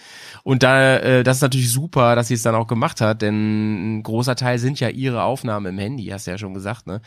Und 0.42 0.62
da, 0.62 0.96
äh, 0.96 1.22
das 1.22 1.38
ist 1.38 1.42
natürlich 1.42 1.70
super, 1.70 2.11
dass 2.14 2.28
sie 2.28 2.34
es 2.34 2.42
dann 2.42 2.54
auch 2.54 2.66
gemacht 2.66 3.00
hat, 3.00 3.22
denn 3.22 3.98
ein 3.98 4.02
großer 4.02 4.36
Teil 4.36 4.58
sind 4.58 4.80
ja 4.80 4.88
ihre 4.88 5.22
Aufnahmen 5.22 5.66
im 5.66 5.78
Handy, 5.78 6.06
hast 6.06 6.26
du 6.26 6.30
ja 6.32 6.38
schon 6.38 6.54
gesagt, 6.54 6.86
ne? 6.86 7.00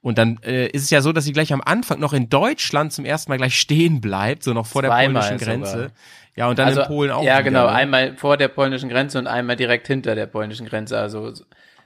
Und 0.00 0.18
dann 0.18 0.38
äh, 0.42 0.66
ist 0.68 0.82
es 0.84 0.90
ja 0.90 1.00
so, 1.02 1.12
dass 1.12 1.24
sie 1.24 1.32
gleich 1.32 1.52
am 1.52 1.60
Anfang 1.64 2.00
noch 2.00 2.12
in 2.12 2.28
Deutschland 2.28 2.92
zum 2.92 3.04
ersten 3.04 3.30
Mal 3.30 3.36
gleich 3.38 3.58
stehen 3.58 4.00
bleibt, 4.00 4.42
so 4.42 4.52
noch 4.52 4.66
vor 4.66 4.82
der 4.82 4.90
Zweimal 4.90 5.22
polnischen 5.22 5.44
Grenze. 5.44 5.72
sogar. 5.72 5.88
Ja, 6.36 6.48
und 6.48 6.58
dann 6.58 6.76
in 6.76 6.84
Polen 6.86 7.10
auch. 7.10 7.22
Ja, 7.24 7.40
genau. 7.40 7.64
ne? 7.64 7.72
Einmal 7.72 8.16
vor 8.16 8.36
der 8.36 8.48
polnischen 8.48 8.88
Grenze 8.88 9.18
und 9.18 9.26
einmal 9.26 9.56
direkt 9.56 9.86
hinter 9.88 10.14
der 10.14 10.26
polnischen 10.26 10.64
Grenze. 10.66 10.98
Also 10.98 11.32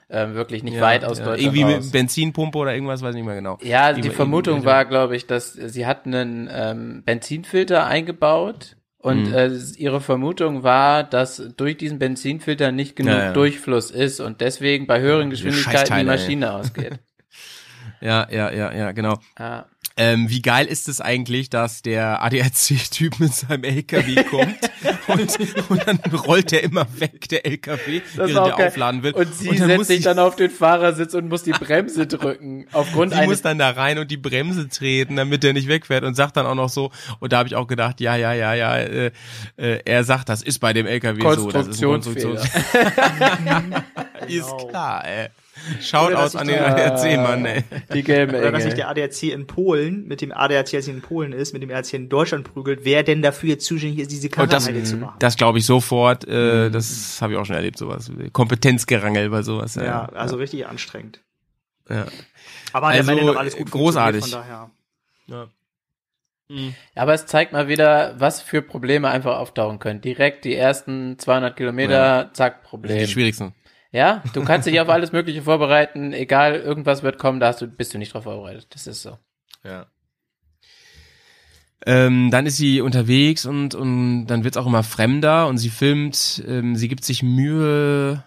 ähm, 0.07 0.35
wirklich 0.35 0.63
nicht 0.63 0.75
Ja, 0.75 0.81
weit 0.81 1.03
aus 1.03 1.17
ja. 1.17 1.25
Deutschland 1.25 1.55
Irgendwie 1.55 1.73
raus. 1.73 1.83
mit 1.85 1.91
Benzinpumpe 1.91 2.57
oder 2.59 2.73
irgendwas, 2.73 3.01
weiß 3.01 3.09
ich 3.09 3.15
nicht 3.15 3.25
mehr 3.25 3.35
genau. 3.35 3.57
Ja, 3.63 3.91
die 3.91 4.01
Irgendwie- 4.01 4.15
Vermutung 4.15 4.63
war, 4.63 4.85
glaube 4.85 5.15
ich, 5.15 5.25
dass 5.25 5.53
sie 5.53 5.85
hat 5.87 6.05
einen 6.05 6.47
ähm, 6.51 7.01
Benzinfilter 7.03 7.85
eingebaut 7.87 8.77
und 9.05 9.27
Mhm. 9.27 9.33
äh, 9.35 9.47
ihre 9.77 10.01
Vermutung 10.01 10.63
war, 10.63 11.03
dass 11.03 11.37
durch 11.57 11.77
diesen 11.77 11.99
Benzinfilter 11.99 12.71
nicht 12.71 12.95
genug 12.95 13.13
Ja, 13.13 13.25
ja. 13.25 13.33
Durchfluss 13.33 13.91
ist 13.91 14.19
und 14.19 14.41
deswegen 14.41 14.87
bei 14.87 14.99
höheren 14.99 15.29
Geschwindigkeiten 15.29 15.71
die 15.71 15.77
Scheißteile, 15.79 16.11
ey. 16.11 16.17
Maschine 16.17 16.53
ausgeht. 16.53 16.99
Ja, 18.01 18.27
ja, 18.29 18.51
ja, 18.51 18.73
ja, 18.73 18.91
genau. 18.91 19.17
Ja. 19.39 19.65
Ähm, 19.97 20.29
wie 20.29 20.41
geil 20.41 20.65
ist 20.65 20.89
es 20.89 20.99
eigentlich, 20.99 21.49
dass 21.49 21.81
der 21.81 22.21
ADAC-Typ 22.21 23.17
mit 23.19 23.33
seinem 23.33 23.63
LKW 23.63 24.23
kommt 24.29 24.57
und, 25.07 25.69
und 25.69 25.87
dann 25.87 25.99
rollt 26.11 26.51
der 26.51 26.63
immer 26.63 26.85
weg, 26.99 27.29
der 27.29 27.45
LKW, 27.45 28.01
Das 28.15 28.29
während 28.29 28.47
der 28.47 28.55
geil. 28.57 28.67
aufladen 28.67 29.03
will. 29.03 29.13
Und 29.13 29.33
sie 29.33 29.47
dann 29.47 29.57
setzt 29.57 29.77
muss 29.77 29.87
sich 29.87 30.03
dann 30.03 30.19
auf 30.19 30.35
den 30.35 30.49
Fahrersitz 30.51 31.13
und 31.13 31.29
muss 31.29 31.43
die 31.43 31.51
Bremse 31.51 32.07
drücken. 32.07 32.67
Aufgrund 32.73 33.13
Sie 33.13 33.21
muss 33.23 33.41
dann 33.41 33.57
da 33.57 33.69
rein 33.69 33.97
und 33.97 34.11
die 34.11 34.17
Bremse 34.17 34.67
treten, 34.67 35.15
damit 35.15 35.43
der 35.43 35.53
nicht 35.53 35.69
wegfährt 35.69 36.03
und 36.03 36.15
sagt 36.15 36.35
dann 36.35 36.45
auch 36.45 36.55
noch 36.55 36.69
so, 36.69 36.91
und 37.19 37.31
da 37.31 37.37
habe 37.37 37.47
ich 37.47 37.55
auch 37.55 37.67
gedacht, 37.67 38.01
ja, 38.01 38.17
ja, 38.17 38.33
ja, 38.33 38.53
ja, 38.53 38.77
äh, 38.77 39.11
äh, 39.55 39.79
er 39.85 40.03
sagt, 40.03 40.27
das 40.27 40.41
ist 40.41 40.59
bei 40.59 40.73
dem 40.73 40.87
LKW 40.87 41.21
so, 41.35 41.51
das 41.51 41.67
ist 41.67 41.81
ein. 41.81 41.87
Konstruktions 41.87 42.43
ist 44.27 44.53
klar, 44.69 45.05
ey. 45.05 45.29
Ich 45.79 45.93
an 45.95 46.47
den 46.47 46.57
da- 46.59 46.65
ADAC, 46.65 47.17
Mann, 47.17 47.45
ey. 47.45 47.63
Die 47.93 48.03
gelbe 48.03 48.37
Oder 48.37 48.51
dass 48.51 48.63
sich 48.63 48.73
der 48.73 48.89
ADAC 48.89 49.23
in 49.23 49.47
Polen 49.47 50.05
mit 50.07 50.21
dem 50.21 50.31
ADAC, 50.31 50.73
als 50.75 50.87
in 50.87 51.01
Polen 51.01 51.31
ist, 51.31 51.53
mit 51.53 51.61
dem 51.63 51.69
ADAC 51.71 51.93
in 51.93 52.09
Deutschland 52.09 52.43
prügelt, 52.53 52.81
wer 52.83 53.03
denn 53.03 53.21
dafür 53.21 53.49
jetzt 53.49 53.65
zuständig 53.65 53.99
ist, 53.99 54.11
diese 54.11 54.29
das, 54.29 54.65
Kamera 54.65 54.83
zu 54.83 54.97
machen. 54.97 55.15
das 55.19 55.37
glaube 55.37 55.57
ich 55.59 55.65
sofort, 55.65 56.27
äh, 56.27 56.69
das 56.69 57.21
habe 57.21 57.33
ich 57.33 57.39
auch 57.39 57.45
schon 57.45 57.55
erlebt, 57.55 57.77
sowas. 57.77 58.11
Kompetenzgerangel 58.33 59.29
bei 59.29 59.41
sowas. 59.43 59.75
ja, 59.75 60.05
also 60.07 60.35
richtig 60.35 60.67
anstrengend. 60.67 61.21
ja. 61.89 62.05
Aber 62.73 62.87
Also, 62.87 62.99
am 63.11 63.17
Ende 63.17 63.31
noch 63.31 63.37
alles 63.39 63.55
gut 63.55 63.71
großartig. 63.71 64.21
funktioniert, 64.21 64.47
Von 65.27 65.35
daher. 65.35 65.47
ja. 65.47 65.47
Aber 66.95 67.13
es 67.13 67.25
zeigt 67.25 67.53
mal 67.53 67.67
wieder, 67.67 68.13
was 68.19 68.41
für 68.41 68.61
Probleme 68.61 69.09
einfach 69.09 69.37
auftauchen 69.39 69.79
können. 69.79 70.01
Direkt 70.01 70.45
die 70.45 70.53
ersten 70.55 71.17
200 71.17 71.55
Kilometer, 71.55 72.29
zack, 72.33 72.61
Die 72.63 72.67
Problem. 72.69 73.07
schwierigsten. 73.07 73.53
Ja, 73.95 74.21
du 74.33 74.43
kannst 74.43 74.67
dich 74.67 74.79
auf 74.81 74.89
alles 74.89 75.13
Mögliche 75.13 75.41
vorbereiten, 75.41 76.11
egal, 76.11 76.55
irgendwas 76.55 77.01
wird 77.01 77.17
kommen, 77.17 77.39
da 77.39 77.47
hast 77.47 77.61
du, 77.61 77.67
bist 77.67 77.93
du 77.93 77.97
nicht 77.97 78.13
drauf 78.13 78.23
vorbereitet. 78.25 78.67
Das 78.71 78.87
ist 78.87 79.01
so. 79.01 79.17
Ja. 79.63 79.85
Ähm, 81.85 82.29
dann 82.31 82.45
ist 82.45 82.57
sie 82.57 82.81
unterwegs 82.81 83.45
und, 83.45 83.73
und 83.73 84.27
dann 84.27 84.43
wird's 84.43 84.57
auch 84.57 84.65
immer 84.65 84.83
fremder 84.83 85.47
und 85.47 85.57
sie 85.59 85.69
filmt, 85.69 86.43
ähm, 86.47 86.75
sie 86.75 86.87
gibt 86.87 87.05
sich 87.05 87.21
Mühe, 87.23 88.23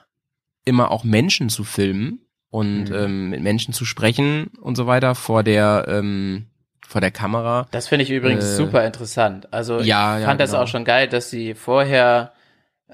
immer 0.64 0.90
auch 0.90 1.04
Menschen 1.04 1.48
zu 1.48 1.64
filmen 1.64 2.20
und 2.50 2.84
Mhm. 2.84 2.94
ähm, 2.94 3.30
mit 3.30 3.42
Menschen 3.42 3.74
zu 3.74 3.84
sprechen 3.84 4.46
und 4.60 4.76
so 4.76 4.86
weiter 4.86 5.14
vor 5.14 5.42
der, 5.42 5.84
ähm, 5.88 6.46
vor 6.86 7.00
der 7.02 7.10
Kamera. 7.10 7.66
Das 7.72 7.88
finde 7.88 8.04
ich 8.04 8.10
übrigens 8.10 8.44
Äh, 8.44 8.56
super 8.56 8.86
interessant. 8.86 9.52
Also 9.52 9.80
ja, 9.80 10.16
ich 10.16 10.22
ja, 10.22 10.26
fand 10.28 10.40
das 10.40 10.52
genau. 10.52 10.62
auch 10.62 10.68
schon 10.68 10.84
geil, 10.84 11.08
dass 11.08 11.28
sie 11.28 11.54
vorher 11.54 12.32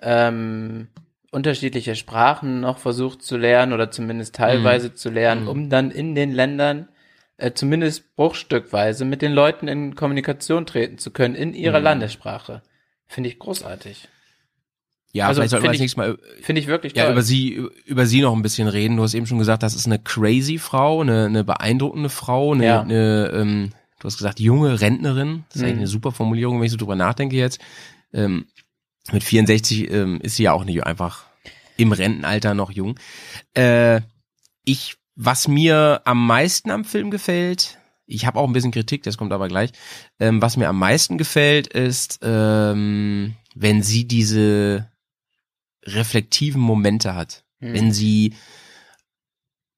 ähm, 0.02 0.88
unterschiedliche 1.34 1.96
Sprachen 1.96 2.60
noch 2.60 2.78
versucht 2.78 3.22
zu 3.22 3.36
lernen 3.36 3.72
oder 3.72 3.90
zumindest 3.90 4.34
teilweise 4.36 4.88
Mhm. 4.88 4.94
zu 4.96 5.10
lernen, 5.10 5.48
um 5.48 5.68
dann 5.68 5.90
in 5.90 6.14
den 6.14 6.32
Ländern 6.32 6.88
äh, 7.36 7.52
zumindest 7.52 8.14
bruchstückweise 8.16 9.04
mit 9.04 9.20
den 9.20 9.32
Leuten 9.32 9.66
in 9.66 9.96
Kommunikation 9.96 10.66
treten 10.66 10.98
zu 10.98 11.10
können 11.10 11.34
in 11.34 11.52
ihrer 11.52 11.78
Mhm. 11.80 11.84
Landessprache. 11.84 12.62
Finde 13.08 13.28
ich 13.28 13.38
großartig. 13.40 14.08
Ja, 15.12 15.26
Also 15.28 15.38
vielleicht 15.40 15.50
sollten 15.50 15.64
wir 15.64 15.70
als 15.70 15.78
nächstes 15.80 15.96
Mal 15.96 16.18
Finde 16.42 16.60
ich 16.60 16.66
wirklich 16.68 16.94
ja, 16.94 17.04
toll. 17.04 17.12
über 17.12 17.22
sie, 17.22 17.60
über 17.86 18.06
sie 18.06 18.20
noch 18.20 18.34
ein 18.34 18.42
bisschen 18.42 18.66
reden. 18.68 18.96
Du 18.96 19.02
hast 19.02 19.14
eben 19.14 19.26
schon 19.26 19.38
gesagt, 19.38 19.62
das 19.62 19.74
ist 19.74 19.86
eine 19.86 19.98
crazy 19.98 20.58
Frau, 20.58 21.00
eine, 21.02 21.26
eine 21.26 21.44
beeindruckende 21.44 22.08
Frau, 22.08 22.52
eine, 22.52 22.64
Ja. 22.64 22.80
eine 22.82 23.30
ähm, 23.34 23.70
du 24.00 24.06
hast 24.06 24.16
gesagt, 24.16 24.38
junge 24.40 24.80
Rentnerin. 24.80 25.44
Das 25.48 25.56
ist 25.56 25.62
Mhm. 25.62 25.66
eigentlich 25.68 25.78
eine 25.78 25.86
super 25.88 26.12
Formulierung, 26.12 26.58
wenn 26.58 26.66
ich 26.66 26.72
so 26.72 26.78
drüber 26.78 26.96
nachdenke 26.96 27.36
jetzt. 27.36 27.60
Ähm, 28.12 28.46
mit 29.12 29.22
64 29.22 29.90
ähm, 29.90 30.20
ist 30.22 30.36
sie 30.36 30.44
ja 30.44 30.52
auch 30.52 30.64
nicht 30.64 30.84
einfach 30.84 31.24
im 31.76 31.92
Rentenalter 31.92 32.54
noch 32.54 32.70
jung. 32.70 32.98
Äh, 33.54 34.00
ich, 34.64 34.96
was 35.14 35.48
mir 35.48 36.02
am 36.04 36.26
meisten 36.26 36.70
am 36.70 36.84
Film 36.84 37.10
gefällt, 37.10 37.78
ich 38.06 38.26
habe 38.26 38.38
auch 38.38 38.46
ein 38.46 38.52
bisschen 38.52 38.70
Kritik, 38.70 39.02
das 39.02 39.16
kommt 39.16 39.32
aber 39.32 39.48
gleich. 39.48 39.70
Ähm, 40.20 40.42
was 40.42 40.56
mir 40.56 40.68
am 40.68 40.78
meisten 40.78 41.18
gefällt, 41.18 41.66
ist, 41.68 42.20
ähm, 42.22 43.34
wenn 43.54 43.82
sie 43.82 44.06
diese 44.06 44.90
reflektiven 45.84 46.60
Momente 46.60 47.14
hat. 47.14 47.44
Hm. 47.60 47.74
Wenn 47.74 47.92
sie 47.92 48.34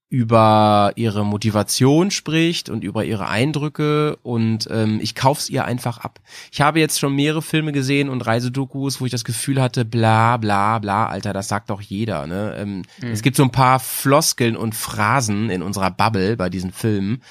über 0.08 0.92
ihre 0.94 1.24
Motivation 1.24 2.12
spricht 2.12 2.68
und 2.70 2.84
über 2.84 3.04
ihre 3.04 3.28
Eindrücke 3.28 4.16
und 4.22 4.68
ähm, 4.70 5.00
ich 5.02 5.16
kauf's 5.16 5.50
ihr 5.50 5.64
einfach 5.64 5.98
ab. 5.98 6.20
Ich 6.52 6.60
habe 6.60 6.78
jetzt 6.78 7.00
schon 7.00 7.14
mehrere 7.16 7.42
Filme 7.42 7.72
gesehen 7.72 8.08
und 8.08 8.24
Reisedokus, 8.24 9.00
wo 9.00 9.06
ich 9.06 9.10
das 9.10 9.24
Gefühl 9.24 9.60
hatte, 9.60 9.84
bla 9.84 10.36
bla 10.36 10.78
bla, 10.78 11.06
Alter, 11.06 11.32
das 11.32 11.48
sagt 11.48 11.70
doch 11.70 11.80
jeder. 11.80 12.28
Ne? 12.28 12.54
Ähm, 12.56 12.82
Es 13.02 13.22
gibt 13.22 13.36
so 13.36 13.42
ein 13.42 13.50
paar 13.50 13.80
Floskeln 13.80 14.56
und 14.56 14.76
Phrasen 14.76 15.50
in 15.50 15.62
unserer 15.62 15.90
Bubble 15.90 16.36
bei 16.36 16.50
diesen 16.50 16.70
Filmen. 16.70 17.22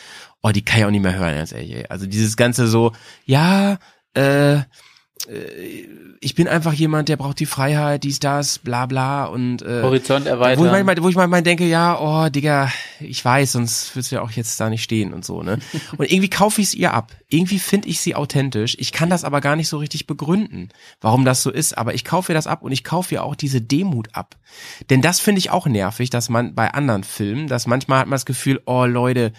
Oh, 0.44 0.50
die 0.52 0.64
kann 0.64 0.80
ich 0.80 0.86
auch 0.86 0.92
nicht 0.92 1.02
mehr 1.02 1.16
hören, 1.16 1.36
ganz 1.36 1.54
ehrlich. 1.54 1.76
ey. 1.76 1.86
Also 1.88 2.08
dieses 2.08 2.36
ganze 2.36 2.68
so, 2.68 2.92
ja, 3.26 3.78
äh, 4.16 4.60
ich 6.22 6.36
bin 6.36 6.48
einfach 6.48 6.74
jemand, 6.74 7.10
der 7.10 7.18
braucht 7.18 7.40
die 7.40 7.46
Freiheit, 7.46 8.04
dies, 8.04 8.20
das, 8.20 8.60
bla 8.60 8.86
bla 8.86 9.26
und 9.26 9.62
äh, 9.62 9.82
Horizont 9.82 10.26
wo 10.26 10.30
ich 10.30 10.32
erweitern. 10.32 10.66
manchmal, 10.66 11.04
wo 11.04 11.10
ich 11.10 11.16
manchmal 11.16 11.42
denke, 11.42 11.66
ja, 11.66 12.00
oh, 12.00 12.30
Digga, 12.30 12.72
ich 13.00 13.24
weiß, 13.24 13.54
sonst 13.54 13.96
würdest 13.96 14.12
du 14.12 14.16
ja 14.16 14.22
auch 14.22 14.32
jetzt 14.32 14.60
da 14.60 14.70
nicht 14.70 14.84
stehen 14.84 15.14
und 15.14 15.26
so, 15.26 15.44
ne? 15.44 15.60
Und 15.98 16.12
irgendwie 16.12 16.30
kaufe 16.30 16.62
ich 16.62 16.68
es 16.68 16.74
ihr 16.74 16.94
ab. 16.94 17.12
Irgendwie 17.30 17.60
finde 17.60 17.88
ich 17.88 18.00
sie 18.00 18.16
authentisch. 18.16 18.76
Ich 18.80 18.92
kann 18.92 19.10
das 19.10 19.24
aber 19.24 19.42
gar 19.42 19.56
nicht 19.56 19.70
so 19.70 19.78
richtig 19.78 20.08
begründen, 20.08 20.70
warum 21.02 21.26
das 21.26 21.42
so 21.42 21.52
ist, 21.52 21.78
aber 21.78 21.94
ich 21.94 22.04
kaufe 22.04 22.32
ihr 22.32 22.36
das 22.36 22.48
ab 22.48 22.62
und 22.62 22.72
ich 22.72 22.84
kaufe 22.84 23.16
ihr 23.16 23.24
auch 23.24 23.36
diese 23.36 23.62
Demut 23.62 24.10
ab. 24.14 24.36
Denn 24.90 25.02
das 25.02 25.20
finde 25.20 25.40
ich 25.40 25.52
auch 25.52 25.68
nervig, 25.68 26.10
dass 26.10 26.30
man 26.30 26.56
bei 26.56 26.74
anderen 26.74 27.04
Filmen, 27.04 27.48
dass 27.48 27.68
manchmal 27.68 28.00
hat 28.00 28.08
man 28.08 28.16
das 28.16 28.26
Gefühl, 28.26 28.62
oh 28.66 28.86
Leute, 28.86 29.34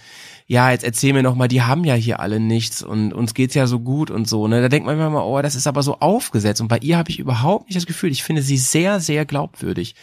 ja, 0.46 0.70
jetzt 0.70 0.84
erzähl 0.84 1.12
mir 1.12 1.22
noch 1.22 1.34
mal, 1.34 1.48
die 1.48 1.62
haben 1.62 1.84
ja 1.84 1.94
hier 1.94 2.20
alle 2.20 2.38
nichts 2.40 2.82
und 2.82 3.12
uns 3.12 3.34
geht's 3.34 3.54
ja 3.54 3.66
so 3.66 3.80
gut 3.80 4.10
und 4.10 4.28
so, 4.28 4.46
ne? 4.48 4.62
Da 4.62 4.68
denkt 4.68 4.86
man 4.86 4.98
immer, 4.98 5.26
oh, 5.26 5.42
das 5.42 5.54
ist 5.56 5.66
aber 5.66 5.82
so 5.82 5.98
aufgesetzt 6.00 6.60
und 6.60 6.68
bei 6.68 6.78
ihr 6.78 6.96
habe 6.98 7.10
ich 7.10 7.18
überhaupt 7.18 7.66
nicht 7.66 7.76
das 7.76 7.86
Gefühl, 7.86 8.12
ich 8.12 8.22
finde 8.22 8.42
sie 8.42 8.56
sehr 8.56 9.00
sehr 9.00 9.24
glaubwürdig 9.26 9.94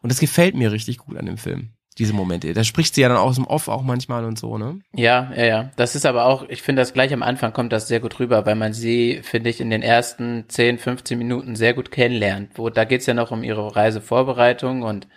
und 0.00 0.10
das 0.12 0.20
gefällt 0.20 0.54
mir 0.54 0.70
richtig 0.72 0.98
gut 0.98 1.16
an 1.16 1.26
dem 1.26 1.36
Film. 1.38 1.70
diese 1.98 2.12
Momente. 2.12 2.52
Da 2.52 2.62
spricht 2.62 2.94
sie 2.94 3.00
ja 3.00 3.08
dann 3.08 3.18
aus 3.18 3.34
dem 3.34 3.44
Off 3.46 3.66
auch 3.66 3.82
manchmal 3.82 4.24
und 4.24 4.38
so, 4.38 4.56
ne? 4.56 4.78
Ja, 4.94 5.32
ja, 5.36 5.44
ja. 5.44 5.70
Das 5.74 5.96
ist 5.96 6.06
aber 6.06 6.26
auch, 6.26 6.48
ich 6.48 6.62
finde 6.62 6.82
das 6.82 6.92
gleich 6.92 7.12
am 7.12 7.24
Anfang 7.24 7.52
kommt 7.52 7.72
das 7.72 7.88
sehr 7.88 7.98
gut 7.98 8.20
rüber, 8.20 8.46
weil 8.46 8.54
man 8.54 8.72
sie, 8.72 9.20
finde 9.24 9.50
ich, 9.50 9.60
in 9.60 9.70
den 9.70 9.82
ersten 9.82 10.44
10, 10.48 10.78
15 10.78 11.18
Minuten 11.18 11.56
sehr 11.56 11.74
gut 11.74 11.90
kennenlernt. 11.90 12.50
Wo, 12.54 12.70
da 12.70 12.84
geht's 12.84 13.06
ja 13.06 13.14
noch 13.14 13.32
um 13.32 13.42
ihre 13.42 13.74
Reisevorbereitung 13.74 14.82
und 14.82 15.08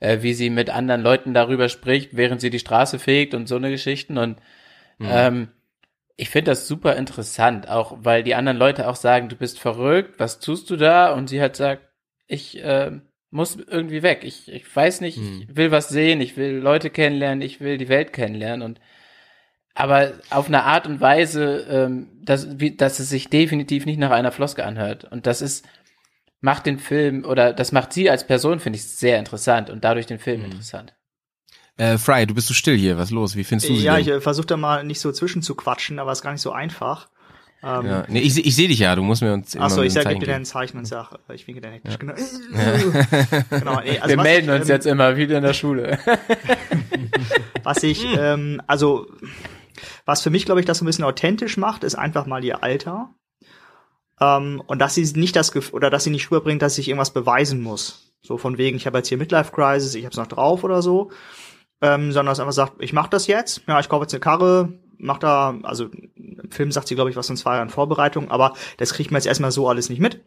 äh, 0.00 0.22
wie 0.22 0.34
sie 0.34 0.50
mit 0.50 0.70
anderen 0.70 1.02
Leuten 1.02 1.34
darüber 1.34 1.68
spricht, 1.68 2.16
während 2.16 2.40
sie 2.40 2.50
die 2.50 2.58
Straße 2.58 2.98
fegt 2.98 3.34
und 3.34 3.46
so 3.46 3.56
eine 3.56 3.70
Geschichten. 3.70 4.18
Und 4.18 4.38
ähm, 5.00 5.48
ich 6.16 6.28
finde 6.28 6.50
das 6.50 6.66
super 6.66 6.96
interessant, 6.96 7.68
auch 7.68 7.96
weil 8.02 8.22
die 8.22 8.34
anderen 8.34 8.58
Leute 8.58 8.88
auch 8.88 8.96
sagen, 8.96 9.28
du 9.28 9.36
bist 9.36 9.58
verrückt, 9.58 10.18
was 10.18 10.40
tust 10.40 10.68
du 10.70 10.76
da? 10.76 11.12
Und 11.12 11.28
sie 11.28 11.40
halt 11.40 11.56
sagt, 11.56 11.82
ich 12.26 12.62
äh, 12.62 12.92
muss 13.30 13.56
irgendwie 13.56 14.02
weg. 14.02 14.20
Ich, 14.24 14.52
ich 14.52 14.74
weiß 14.74 15.00
nicht, 15.00 15.18
ich 15.18 15.56
will 15.56 15.70
was 15.70 15.88
sehen, 15.88 16.20
ich 16.20 16.36
will 16.36 16.56
Leute 16.56 16.90
kennenlernen, 16.90 17.42
ich 17.42 17.60
will 17.60 17.78
die 17.78 17.88
Welt 17.88 18.12
kennenlernen 18.12 18.62
und 18.62 18.80
aber 19.74 20.12
auf 20.30 20.48
eine 20.48 20.64
Art 20.64 20.86
und 20.86 21.00
Weise, 21.00 21.66
ähm, 21.70 22.08
dass, 22.22 22.58
wie, 22.58 22.76
dass 22.76 22.98
es 22.98 23.08
sich 23.08 23.30
definitiv 23.30 23.86
nicht 23.86 23.98
nach 23.98 24.10
einer 24.10 24.32
Floske 24.32 24.64
anhört. 24.64 25.04
Und 25.04 25.26
das 25.26 25.40
ist, 25.40 25.66
macht 26.40 26.66
den 26.66 26.78
Film, 26.78 27.24
oder 27.24 27.52
das 27.52 27.72
macht 27.72 27.92
sie 27.92 28.08
als 28.10 28.26
Person, 28.26 28.60
finde 28.60 28.78
ich, 28.78 28.84
sehr 28.84 29.18
interessant 29.18 29.70
und 29.70 29.84
dadurch 29.84 30.06
den 30.06 30.18
Film 30.18 30.44
interessant. 30.44 30.94
Äh, 31.76 31.96
Fry, 31.98 32.26
du 32.26 32.34
bist 32.34 32.48
so 32.48 32.54
still 32.54 32.76
hier. 32.76 32.98
Was 32.98 33.10
los? 33.10 33.36
Wie 33.36 33.44
findest 33.44 33.70
du 33.70 33.74
sie 33.76 33.84
Ja, 33.84 33.94
denn? 33.94 34.02
ich 34.02 34.08
äh, 34.08 34.20
versuche 34.20 34.46
da 34.46 34.56
mal 34.56 34.84
nicht 34.84 35.00
so 35.00 35.12
zwischen 35.12 35.42
zu 35.42 35.54
quatschen, 35.54 35.98
aber 35.98 36.12
ist 36.12 36.22
gar 36.22 36.32
nicht 36.32 36.42
so 36.42 36.52
einfach. 36.52 37.08
Ähm, 37.62 37.86
ja. 37.86 38.04
Nee, 38.08 38.20
ich, 38.20 38.44
ich 38.44 38.56
sehe 38.56 38.68
dich 38.68 38.78
ja. 38.78 38.94
Du 38.96 39.02
musst 39.02 39.20
mir 39.22 39.32
uns 39.34 39.54
Achso, 39.56 39.82
ich 39.82 39.88
ein 39.88 39.90
sag, 39.90 40.02
Zeichen 40.04 40.18
gib 40.20 40.26
dir 40.28 40.32
dann 40.32 40.34
geben. 40.36 40.42
ein 40.42 40.46
Zeichen 40.46 40.78
und 40.78 40.84
sag, 40.86 41.12
äh, 41.28 41.34
ich 41.34 41.46
winke 41.46 41.60
dann 41.60 41.72
hektisch. 41.72 41.98
Genau. 41.98 42.14
genau 43.50 43.80
nee, 43.80 43.98
also 43.98 44.08
Wir 44.08 44.16
was 44.16 44.22
melden 44.24 44.48
ich, 44.48 44.54
uns 44.60 44.68
ähm, 44.68 44.74
jetzt 44.74 44.86
immer 44.86 45.16
wieder 45.16 45.36
in 45.38 45.42
der 45.44 45.52
Schule. 45.54 45.98
Was 47.62 47.82
ich, 47.82 48.04
ähm, 48.18 48.62
also, 48.66 49.06
was 50.06 50.22
für 50.22 50.30
mich, 50.30 50.46
glaube 50.46 50.60
ich, 50.60 50.66
das 50.66 50.78
so 50.78 50.84
ein 50.84 50.86
bisschen 50.86 51.04
authentisch 51.04 51.56
macht, 51.58 51.84
ist 51.84 51.94
einfach 51.94 52.24
mal 52.26 52.42
ihr 52.42 52.62
Alter. 52.64 53.14
Ähm, 54.20 54.62
und 54.66 54.78
dass 54.80 54.94
sie 54.94 55.04
nicht 55.18 55.36
das 55.36 55.52
Gef 55.52 55.72
oder 55.72 55.90
dass 55.90 56.04
sie 56.04 56.10
nicht 56.10 56.30
rüberbringt, 56.30 56.62
dass 56.62 56.78
ich 56.78 56.88
irgendwas 56.88 57.12
beweisen 57.12 57.62
muss. 57.62 58.12
So 58.22 58.36
von 58.36 58.58
wegen, 58.58 58.76
ich 58.76 58.86
habe 58.86 58.98
jetzt 58.98 59.08
hier 59.08 59.18
Midlife 59.18 59.52
Crisis, 59.52 59.94
ich 59.94 60.04
hab's 60.04 60.16
noch 60.16 60.26
drauf 60.26 60.62
oder 60.62 60.82
so. 60.82 61.10
Ähm, 61.82 62.12
sondern 62.12 62.32
dass 62.32 62.40
einfach 62.40 62.52
sagt, 62.52 62.74
ich 62.80 62.92
mach 62.92 63.08
das 63.08 63.26
jetzt, 63.26 63.62
ja, 63.66 63.80
ich 63.80 63.88
kaufe 63.88 64.02
jetzt 64.02 64.12
eine 64.12 64.20
Karre, 64.20 64.78
mach 64.98 65.18
da, 65.18 65.58
also 65.62 65.86
im 66.14 66.50
Film 66.50 66.70
sagt 66.70 66.88
sie, 66.88 66.94
glaube 66.94 67.08
ich, 67.08 67.16
was 67.16 67.30
in 67.30 67.38
zwei 67.38 67.56
Jahren 67.56 67.70
Vorbereitung, 67.70 68.30
aber 68.30 68.52
das 68.76 68.92
kriegt 68.92 69.10
man 69.10 69.16
jetzt 69.16 69.26
erstmal 69.26 69.50
so 69.50 69.66
alles 69.66 69.88
nicht 69.88 70.00
mit. 70.00 70.22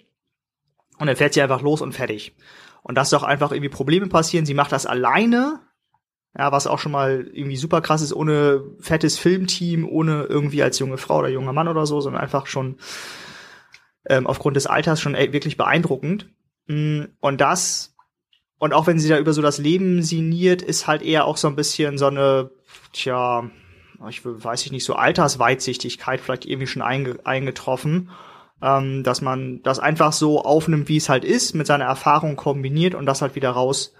Und 0.97 1.05
dann 1.05 1.15
fährt 1.15 1.35
sie 1.35 1.43
einfach 1.43 1.61
los 1.61 1.81
und 1.81 1.93
fertig. 1.93 2.35
Und 2.81 2.95
dass 2.95 3.11
doch 3.11 3.21
einfach 3.21 3.51
irgendwie 3.51 3.69
Probleme 3.69 4.07
passieren, 4.07 4.47
sie 4.47 4.55
macht 4.55 4.71
das 4.71 4.87
alleine, 4.87 5.59
ja, 6.35 6.51
was 6.51 6.65
auch 6.65 6.79
schon 6.79 6.91
mal 6.91 7.29
irgendwie 7.31 7.57
super 7.57 7.81
krass 7.81 8.01
ist, 8.01 8.13
ohne 8.13 8.63
fettes 8.79 9.19
Filmteam, 9.19 9.87
ohne 9.87 10.23
irgendwie 10.23 10.63
als 10.63 10.79
junge 10.79 10.97
Frau 10.97 11.19
oder 11.19 11.29
junger 11.29 11.53
Mann 11.53 11.67
oder 11.67 11.85
so, 11.85 12.01
sondern 12.01 12.21
einfach 12.21 12.47
schon 12.47 12.77
ähm, 14.07 14.27
aufgrund 14.27 14.55
des 14.55 14.67
Alters 14.67 14.99
schon 15.01 15.15
ey, 15.15 15.31
wirklich 15.33 15.57
beeindruckend. 15.57 16.27
Mm, 16.67 17.03
Und 17.19 17.41
das, 17.41 17.95
und 18.59 18.73
auch 18.73 18.87
wenn 18.87 18.99
sie 18.99 19.09
da 19.09 19.17
über 19.17 19.33
so 19.33 19.41
das 19.41 19.57
Leben 19.57 20.01
sinniert, 20.03 20.61
ist 20.61 20.87
halt 20.87 21.01
eher 21.01 21.25
auch 21.25 21.37
so 21.37 21.47
ein 21.47 21.55
bisschen 21.55 21.97
so 21.97 22.07
eine, 22.07 22.51
tja, 22.93 23.49
ich 24.09 24.21
weiß 24.25 24.65
ich 24.65 24.71
nicht, 24.71 24.83
so 24.85 24.95
Altersweitsichtigkeit 24.95 26.19
vielleicht 26.21 26.45
irgendwie 26.45 26.67
schon 26.67 26.81
einge 26.81 27.19
eingetroffen, 27.25 28.09
ähm, 28.61 29.03
dass 29.03 29.21
man 29.21 29.61
das 29.63 29.79
einfach 29.79 30.13
so 30.13 30.41
aufnimmt, 30.41 30.87
wie 30.89 30.97
es 30.97 31.09
halt 31.09 31.23
ist, 31.25 31.53
mit 31.53 31.67
seiner 31.67 31.85
Erfahrung 31.85 32.35
kombiniert 32.35 32.95
und 32.95 33.05
das 33.05 33.21
halt 33.21 33.35
wieder 33.35 33.51
raus 33.51 33.93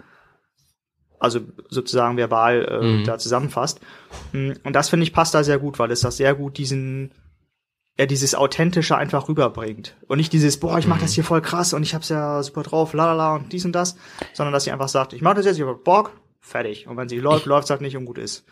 also 1.20 1.40
sozusagen 1.70 2.18
verbal 2.18 2.66
äh, 2.68 2.82
Mhm. 2.82 3.04
da 3.04 3.16
zusammenfasst. 3.18 3.80
Mm, 4.32 4.52
Und 4.62 4.74
das 4.74 4.90
finde 4.90 5.04
ich 5.04 5.12
passt 5.14 5.32
da 5.34 5.42
sehr 5.42 5.58
gut, 5.58 5.78
weil 5.78 5.90
es 5.90 6.00
das 6.00 6.18
sehr 6.18 6.34
gut 6.34 6.58
diesen 6.58 7.12
ja 7.98 8.06
dieses 8.06 8.34
authentische 8.34 8.96
einfach 8.96 9.28
rüberbringt 9.28 9.96
und 10.08 10.18
nicht 10.18 10.32
dieses 10.32 10.58
boah 10.58 10.78
ich 10.78 10.86
mach 10.86 10.98
das 11.00 11.12
hier 11.12 11.22
voll 11.24 11.40
krass 11.42 11.72
und 11.72 11.82
ich 11.84 11.94
hab's 11.94 12.08
ja 12.08 12.42
super 12.42 12.62
drauf 12.64 12.92
lalala 12.92 13.36
und 13.36 13.52
dies 13.52 13.64
und 13.64 13.72
das, 13.72 13.96
sondern 14.32 14.52
dass 14.52 14.64
sie 14.64 14.72
einfach 14.72 14.88
sagt 14.88 15.12
ich 15.12 15.22
mach 15.22 15.34
das 15.34 15.46
jetzt 15.46 15.58
ich 15.58 15.64
hab 15.64 15.84
Bock 15.84 16.12
fertig 16.40 16.86
und 16.88 16.96
wenn 16.96 17.08
sie 17.08 17.18
läuft 17.20 17.46
läuft's 17.46 17.70
halt 17.70 17.80
nicht 17.80 17.96
und 17.96 18.04
gut 18.04 18.18
ist. 18.18 18.44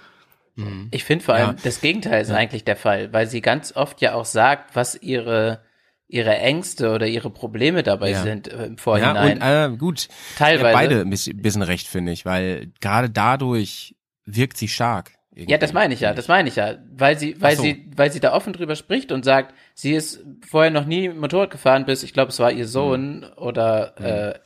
Ich 0.90 1.04
finde 1.04 1.24
vor 1.24 1.34
allem, 1.34 1.56
Ja. 1.56 1.56
das 1.64 1.80
Gegenteil 1.80 2.20
ist 2.20 2.30
eigentlich 2.30 2.62
der 2.64 2.76
Fall, 2.76 3.10
weil 3.14 3.26
sie 3.26 3.40
ganz 3.40 3.74
oft 3.74 4.02
ja 4.02 4.12
auch 4.12 4.26
sagt, 4.26 4.76
was 4.76 4.94
ihre, 4.94 5.62
ihre 6.08 6.36
Ängste 6.36 6.90
oder 6.92 7.06
ihre 7.06 7.30
Probleme 7.30 7.82
dabei 7.82 8.10
Ja. 8.10 8.22
sind 8.22 8.48
äh, 8.48 8.66
im 8.66 8.72
Ja, 8.74 8.78
Vorhinein. 8.82 9.38
und 9.38 9.42
äh, 9.74 9.76
gut. 9.78 10.08
Teilweise. 10.36 10.66
Ja, 10.66 10.72
beide 10.74 11.00
ein 11.00 11.08
bisschen 11.10 11.62
recht, 11.62 11.88
finde 11.88 12.12
ich, 12.12 12.26
weil 12.26 12.70
gerade 12.82 13.08
dadurch 13.08 13.96
wirkt 14.26 14.58
sie 14.58 14.68
stark. 14.68 15.12
Irgendwie, 15.34 15.52
Ja, 15.52 15.58
das 15.58 15.72
meine 15.72 15.94
ich 15.94 16.00
ja, 16.00 16.12
das 16.14 16.28
meine 16.28 16.48
ich 16.48 16.56
ja, 16.56 16.74
weil 16.94 17.18
sie, 17.18 17.40
weil 17.40 17.56
so. 17.56 17.62
sie, 17.62 17.86
weil 17.96 18.12
sie 18.12 18.20
da 18.20 18.32
offen 18.34 18.52
drüber 18.52 18.76
spricht 18.76 19.12
und 19.12 19.24
sagt, 19.24 19.54
sie 19.74 19.94
ist 19.94 20.22
vorher 20.46 20.70
noch 20.70 20.84
nie 20.84 21.08
Motorrad 21.08 21.50
gefahren, 21.50 21.84
bis 21.86 22.02
ich 22.02 22.12
glaube, 22.12 22.30
es 22.30 22.38
war 22.40 22.52
ihr 22.52 22.66
Sohn 22.68 23.24
oder 23.36 23.98
äh, 24.00 24.38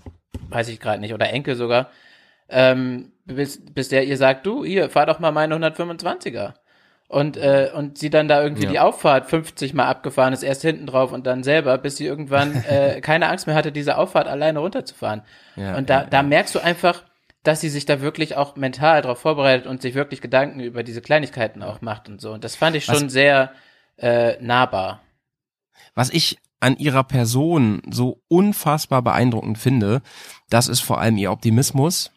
weiß 0.48 0.68
ich 0.68 0.78
gerade 0.80 1.00
nicht 1.00 1.12
oder 1.14 1.28
Enkel 1.30 1.56
sogar, 1.56 1.90
ähm, 2.48 3.12
bis, 3.24 3.60
bis 3.74 3.88
der 3.88 4.04
ihr 4.04 4.16
sagt, 4.16 4.46
du 4.46 4.64
hier 4.64 4.88
fahr 4.90 5.06
doch 5.06 5.18
mal 5.18 5.32
meine 5.32 5.56
125er 5.56 6.52
und 7.08 7.36
äh, 7.36 7.70
und 7.74 7.98
sie 7.98 8.10
dann 8.10 8.28
da 8.28 8.42
irgendwie 8.42 8.64
Ja. 8.64 8.70
die 8.70 8.78
Auffahrt 8.80 9.26
50 9.30 9.74
mal 9.74 9.86
abgefahren 9.86 10.32
ist, 10.32 10.42
erst 10.42 10.62
hinten 10.62 10.86
drauf 10.86 11.12
und 11.12 11.26
dann 11.26 11.42
selber, 11.42 11.78
bis 11.78 11.96
sie 11.96 12.06
irgendwann 12.06 12.54
äh, 12.68 13.00
keine 13.00 13.28
Angst 13.28 13.46
mehr 13.46 13.56
hatte, 13.56 13.72
diese 13.72 13.96
Auffahrt 13.98 14.28
alleine 14.28 14.58
runterzufahren. 14.60 15.22
Ja, 15.56 15.76
und 15.76 15.88
da, 15.90 16.02
ja, 16.02 16.06
da 16.08 16.22
merkst 16.22 16.54
du 16.54 16.58
einfach, 16.60 17.02
dass 17.46 17.60
sie 17.60 17.68
sich 17.68 17.84
da 17.86 18.00
wirklich 18.00 18.36
auch 18.36 18.56
mental 18.56 19.02
darauf 19.02 19.18
vorbereitet 19.20 19.66
und 19.66 19.82
sich 19.82 19.94
wirklich 19.94 20.20
Gedanken 20.20 20.60
über 20.60 20.82
diese 20.82 21.00
Kleinigkeiten 21.00 21.62
auch 21.62 21.80
macht 21.80 22.08
und 22.08 22.20
so. 22.20 22.32
Und 22.32 22.44
das 22.44 22.56
fand 22.56 22.76
ich 22.76 22.88
Was- 22.88 22.98
schon 22.98 23.08
sehr 23.08 23.52
äh, 23.98 24.36
nahbar. 24.42 25.00
Was 25.94 26.10
ich 26.10 26.38
an 26.60 26.76
ihrer 26.76 27.04
Person 27.04 27.82
so 27.90 28.20
unfassbar 28.28 29.02
beeindruckend 29.02 29.58
finde, 29.58 30.02
das 30.50 30.68
ist 30.68 30.80
vor 30.80 31.00
allem 31.00 31.16
ihr 31.18 31.30
Optimismus, 31.30 32.10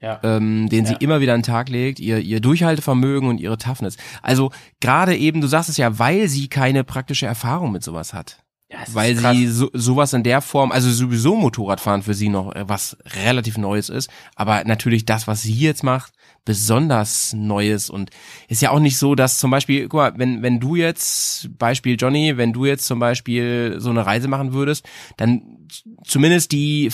Ja. 0.00 0.20
ähm, 0.22 0.68
den 0.68 0.86
sie 0.86 0.92
Ja. 0.94 0.98
immer 1.00 1.20
wieder 1.20 1.34
an 1.34 1.40
den 1.40 1.46
Tag 1.46 1.68
legt, 1.68 2.00
ihr, 2.00 2.18
ihr 2.18 2.40
Durchhaltevermögen 2.40 3.28
und 3.28 3.38
ihre 3.38 3.58
Toughness. 3.58 3.96
Also 4.22 4.50
gerade 4.80 5.16
eben, 5.16 5.40
du 5.40 5.46
sagst 5.46 5.68
es 5.68 5.76
ja, 5.76 5.98
weil 5.98 6.28
sie 6.28 6.48
keine 6.48 6.84
praktische 6.84 7.26
Erfahrung 7.26 7.72
mit 7.72 7.82
sowas 7.84 8.14
hat. 8.14 8.42
Ja 8.70 8.78
weil 8.92 9.16
sie 9.16 9.46
so, 9.48 9.70
sowas 9.72 10.12
in 10.12 10.22
der 10.22 10.40
Form, 10.40 10.72
also 10.72 10.90
sowieso 10.90 11.36
Motorradfahren 11.36 12.02
für 12.02 12.14
sie 12.14 12.28
noch 12.28 12.54
äh, 12.54 12.68
was 12.68 12.96
relativ 13.24 13.58
Neues 13.58 13.88
ist, 13.88 14.10
aber 14.36 14.64
natürlich 14.64 15.04
das, 15.04 15.26
was 15.26 15.42
sie 15.42 15.54
jetzt 15.54 15.82
macht, 15.82 16.12
besonders 16.44 17.32
Neues. 17.32 17.90
Und 17.90 18.10
ist 18.48 18.62
ja 18.62 18.70
auch 18.70 18.80
nicht 18.80 18.98
so, 18.98 19.14
dass 19.14 19.38
zum 19.38 19.50
Beispiel, 19.50 19.88
guck 19.88 19.98
mal, 19.98 20.12
wenn, 20.16 20.42
wenn 20.42 20.60
du 20.60 20.76
jetzt, 20.76 21.50
Beispiel 21.58 21.96
Johnny, 21.98 22.36
wenn 22.36 22.52
du 22.52 22.64
jetzt 22.64 22.86
zum 22.86 22.98
Beispiel 22.98 23.76
so 23.78 23.90
eine 23.90 24.06
Reise 24.06 24.28
machen 24.28 24.52
würdest, 24.52 24.88
dann 25.16 25.59
zumindest 26.04 26.52
die 26.52 26.90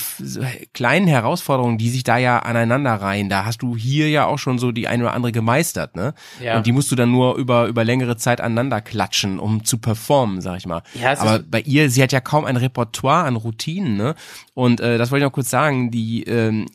kleinen 0.73 1.07
Herausforderungen, 1.07 1.79
die 1.79 1.91
sich 1.91 2.05
da 2.05 2.19
ja 2.19 2.39
aneinander 2.39 2.95
reihen, 2.95 3.29
da 3.29 3.45
hast 3.45 3.63
du 3.63 3.77
hier 3.77 4.09
ja 4.11 4.27
auch 4.27 4.39
schon 4.39 4.59
so 4.59 4.73
die 4.73 4.89
eine 4.89 5.05
oder 5.05 5.15
andere 5.15 5.33
gemeistert, 5.33 5.97
ne? 5.97 6.15
Ja. 6.41 6.57
Und 6.57 6.67
die 6.67 6.73
musst 6.73 6.91
du 6.91 6.97
dann 6.97 7.11
nur 7.11 7.37
über, 7.37 7.67
über 7.67 7.85
längere 7.85 8.17
Zeit 8.17 8.41
aneinander 8.41 8.81
klatschen, 8.81 9.39
um 9.39 9.65
zu 9.65 9.79
performen, 9.79 10.41
sag 10.41 10.59
ich 10.59 10.67
mal. 10.67 10.83
Ja, 10.95 11.13
es 11.13 11.21
Aber 11.21 11.41
bei 11.41 11.61
ihr, 11.61 11.91
sie 11.91 12.03
hat 12.03 12.13
ja 12.13 12.21
kaum 12.21 12.45
ein 12.45 12.57
Repertoire 12.57 13.25
an 13.25 13.37
Routinen, 13.37 13.97
ne? 13.97 14.15
Und 14.55 14.81
äh, 14.81 14.99
das 14.99 15.11
wollte 15.11 15.25
ich 15.25 15.29
noch 15.29 15.35
kurz 15.35 15.51
sagen, 15.51 15.91
die, 15.91 16.25
ähm, 16.25 16.67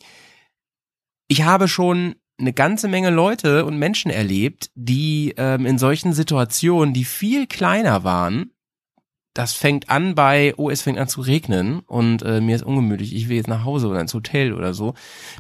ich 1.28 1.44
habe 1.44 1.68
schon 1.68 2.16
eine 2.40 2.54
ganze 2.54 2.88
Menge 2.88 3.12
Leute 3.12 3.66
und 3.66 3.78
Menschen 3.78 4.12
erlebt, 4.12 4.72
die 4.76 5.34
ähm, 5.38 5.66
in 5.66 5.78
solchen 5.78 6.14
Situationen, 6.14 6.94
die 6.94 7.06
viel 7.06 7.48
kleiner 7.48 8.04
waren, 8.04 8.52
das 9.34 9.54
fängt 9.54 9.90
an 9.90 10.14
bei, 10.14 10.54
oh, 10.58 10.70
es 10.70 10.82
fängt 10.82 11.00
an 11.00 11.08
zu 11.08 11.22
regnen 11.22 11.80
und 11.88 12.22
äh, 12.24 12.42
mir 12.42 12.56
ist 12.56 12.64
ungemütlich, 12.64 13.16
ich 13.16 13.30
will 13.30 13.38
jetzt 13.38 13.48
nach 13.48 13.64
Hause 13.64 13.88
oder 13.88 14.02
ins 14.02 14.14
Hotel 14.14 14.54
oder 14.54 14.74
so, 14.74 14.94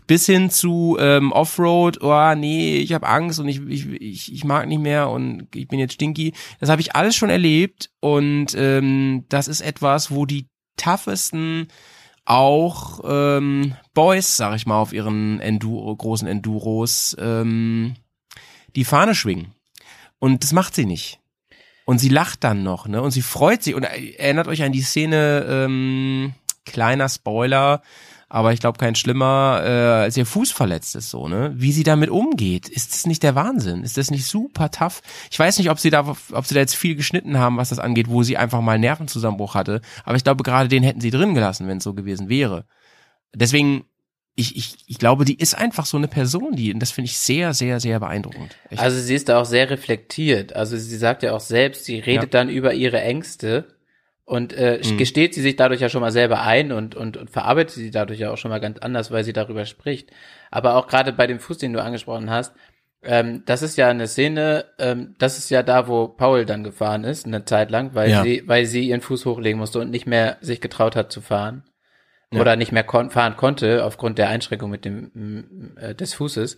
bis 0.07 0.25
hin 0.25 0.49
zu 0.49 0.97
ähm, 0.99 1.31
Offroad, 1.33 2.01
oh 2.01 2.35
nee, 2.35 2.77
ich 2.77 2.93
habe 2.93 3.07
Angst 3.07 3.39
und 3.39 3.49
ich, 3.49 3.59
ich, 3.67 3.87
ich, 3.89 4.33
ich 4.33 4.43
mag 4.45 4.67
nicht 4.67 4.81
mehr 4.81 5.09
und 5.09 5.53
ich 5.53 5.67
bin 5.67 5.79
jetzt 5.79 5.93
stinky. 5.93 6.33
Das 6.59 6.69
habe 6.69 6.81
ich 6.81 6.95
alles 6.95 7.15
schon 7.15 7.29
erlebt 7.29 7.91
und 7.99 8.55
ähm, 8.55 9.25
das 9.27 9.49
ist 9.49 9.61
etwas, 9.61 10.09
wo 10.09 10.25
die 10.25 10.47
toughesten 10.77 11.67
auch 12.23 13.01
ähm, 13.03 13.75
Boys, 13.93 14.37
sag 14.37 14.55
ich 14.55 14.65
mal, 14.65 14.79
auf 14.79 14.93
ihren 14.93 15.41
Enduro, 15.41 15.93
großen 15.95 16.27
Enduros 16.27 17.15
ähm, 17.19 17.95
die 18.75 18.85
Fahne 18.85 19.15
schwingen. 19.15 19.53
Und 20.19 20.43
das 20.43 20.53
macht 20.53 20.75
sie 20.75 20.85
nicht. 20.85 21.20
Und 21.85 21.99
sie 21.99 22.09
lacht 22.09 22.43
dann 22.43 22.63
noch, 22.63 22.87
ne? 22.87 23.01
Und 23.01 23.11
sie 23.11 23.21
freut 23.21 23.63
sich. 23.63 23.75
Und 23.75 23.83
erinnert 23.83 24.47
euch 24.47 24.63
an 24.63 24.71
die 24.71 24.81
Szene, 24.81 25.45
ähm, 25.49 26.33
kleiner 26.65 27.09
Spoiler, 27.09 27.81
aber 28.29 28.53
ich 28.53 28.61
glaube 28.61 28.77
kein 28.77 28.95
schlimmer, 28.95 29.61
äh, 29.61 30.03
als 30.03 30.15
ihr 30.15 30.25
Fuß 30.25 30.51
verletzt 30.51 30.95
ist, 30.95 31.09
so, 31.09 31.27
ne? 31.27 31.51
Wie 31.55 31.73
sie 31.73 31.83
damit 31.83 32.09
umgeht. 32.09 32.69
Ist 32.69 32.93
das 32.93 33.05
nicht 33.05 33.23
der 33.23 33.35
Wahnsinn? 33.35 33.83
Ist 33.83 33.97
das 33.97 34.09
nicht 34.09 34.25
super 34.25 34.71
tough? 34.71 35.01
Ich 35.29 35.37
weiß 35.37 35.57
nicht, 35.57 35.69
ob 35.69 35.79
sie 35.79 35.89
da, 35.89 36.07
ob 36.31 36.45
sie 36.45 36.53
da 36.53 36.61
jetzt 36.61 36.75
viel 36.75 36.95
geschnitten 36.95 37.37
haben, 37.37 37.57
was 37.57 37.69
das 37.69 37.79
angeht, 37.79 38.07
wo 38.09 38.23
sie 38.23 38.37
einfach 38.37 38.61
mal 38.61 38.73
einen 38.73 38.81
Nervenzusammenbruch 38.81 39.53
hatte. 39.55 39.81
Aber 40.05 40.15
ich 40.15 40.23
glaube, 40.23 40.43
gerade 40.43 40.69
den 40.69 40.83
hätten 40.83 41.01
sie 41.01 41.11
drin 41.11 41.33
gelassen, 41.33 41.67
wenn 41.67 41.79
es 41.79 41.83
so 41.83 41.93
gewesen 41.93 42.29
wäre. 42.29 42.65
Deswegen 43.35 43.83
ich, 44.35 44.55
ich, 44.55 44.75
ich 44.87 44.97
glaube, 44.97 45.25
die 45.25 45.35
ist 45.37 45.55
einfach 45.55 45.85
so 45.85 45.97
eine 45.97 46.07
Person, 46.07 46.55
die, 46.55 46.73
und 46.73 46.79
das 46.79 46.91
finde 46.91 47.07
ich 47.07 47.17
sehr, 47.17 47.53
sehr, 47.53 47.79
sehr 47.79 47.99
beeindruckend. 47.99 48.55
Echt. 48.69 48.81
Also 48.81 48.97
sie 48.99 49.15
ist 49.15 49.29
da 49.29 49.41
auch 49.41 49.45
sehr 49.45 49.69
reflektiert. 49.69 50.55
Also 50.55 50.77
sie 50.77 50.97
sagt 50.97 51.23
ja 51.23 51.33
auch 51.33 51.41
selbst, 51.41 51.85
sie 51.85 51.99
redet 51.99 52.33
Ja. 52.33 52.39
dann 52.39 52.49
über 52.49 52.73
ihre 52.73 53.01
Ängste 53.01 53.65
und 54.23 54.53
äh, 54.53 54.79
Mhm. 54.83 54.97
gesteht 54.97 55.33
sie 55.33 55.41
sich 55.41 55.57
dadurch 55.57 55.81
ja 55.81 55.89
schon 55.89 56.01
mal 56.01 56.11
selber 56.11 56.41
ein 56.43 56.71
und, 56.71 56.95
und, 56.95 57.17
und 57.17 57.29
verarbeitet 57.29 57.75
sie 57.75 57.91
dadurch 57.91 58.19
ja 58.19 58.31
auch 58.31 58.37
schon 58.37 58.49
mal 58.49 58.59
ganz 58.61 58.79
anders, 58.79 59.11
weil 59.11 59.25
sie 59.25 59.33
darüber 59.33 59.65
spricht. 59.65 60.11
Aber 60.49 60.75
auch 60.75 60.87
gerade 60.87 61.11
bei 61.11 61.27
dem 61.27 61.39
Fuß, 61.39 61.57
den 61.57 61.73
du 61.73 61.83
angesprochen 61.83 62.29
hast, 62.29 62.53
ähm, 63.03 63.43
das 63.45 63.63
ist 63.63 63.77
ja 63.77 63.89
eine 63.89 64.07
Szene, 64.07 64.65
ähm, 64.79 65.15
das 65.19 65.37
ist 65.39 65.49
ja 65.49 65.63
da, 65.63 65.87
wo 65.87 66.07
Paul 66.07 66.45
dann 66.45 66.63
gefahren 66.63 67.03
ist, 67.03 67.25
eine 67.25 67.43
Zeit 67.45 67.69
lang, 67.71 67.95
weil 67.95 68.11
Ja. 68.11 68.23
sie, 68.23 68.43
weil 68.45 68.65
sie 68.65 68.87
ihren 68.87 69.01
Fuß 69.01 69.25
hochlegen 69.25 69.59
musste 69.59 69.79
und 69.79 69.89
nicht 69.89 70.05
mehr 70.05 70.37
sich 70.39 70.61
getraut 70.61 70.95
hat 70.95 71.11
zu 71.11 71.19
fahren. 71.19 71.63
Ja. 72.33 72.39
Oder 72.41 72.55
nicht 72.55 72.71
mehr 72.71 72.83
kon 72.83 73.09
fahren 73.09 73.35
konnte 73.35 73.83
aufgrund 73.83 74.17
der 74.17 74.29
Einschränkung 74.29 74.69
mit 74.71 74.85
dem 74.85 75.75
äh, 75.75 75.93
des 75.93 76.13
Fußes. 76.13 76.57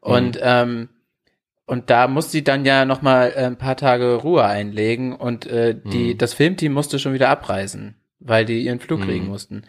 Und 0.00 0.38
ähm, 0.42 0.88
und 1.66 1.88
da 1.88 2.08
musste 2.08 2.32
sie 2.32 2.44
dann 2.44 2.64
ja 2.66 2.84
noch 2.84 3.00
mal 3.00 3.32
äh, 3.34 3.44
ein 3.46 3.56
paar 3.56 3.76
Tage 3.76 4.16
Ruhe 4.16 4.44
einlegen 4.44 5.14
und 5.16 5.46
äh, 5.46 5.74
die 5.74 6.18
das 6.18 6.34
Filmteam 6.34 6.72
musste 6.72 6.98
schon 6.98 7.14
wieder 7.14 7.30
abreisen, 7.30 7.94
weil 8.18 8.44
die 8.44 8.62
ihren 8.64 8.80
Flug 8.80 9.00
Mhm. 9.00 9.04
kriegen 9.04 9.26
mussten. 9.28 9.62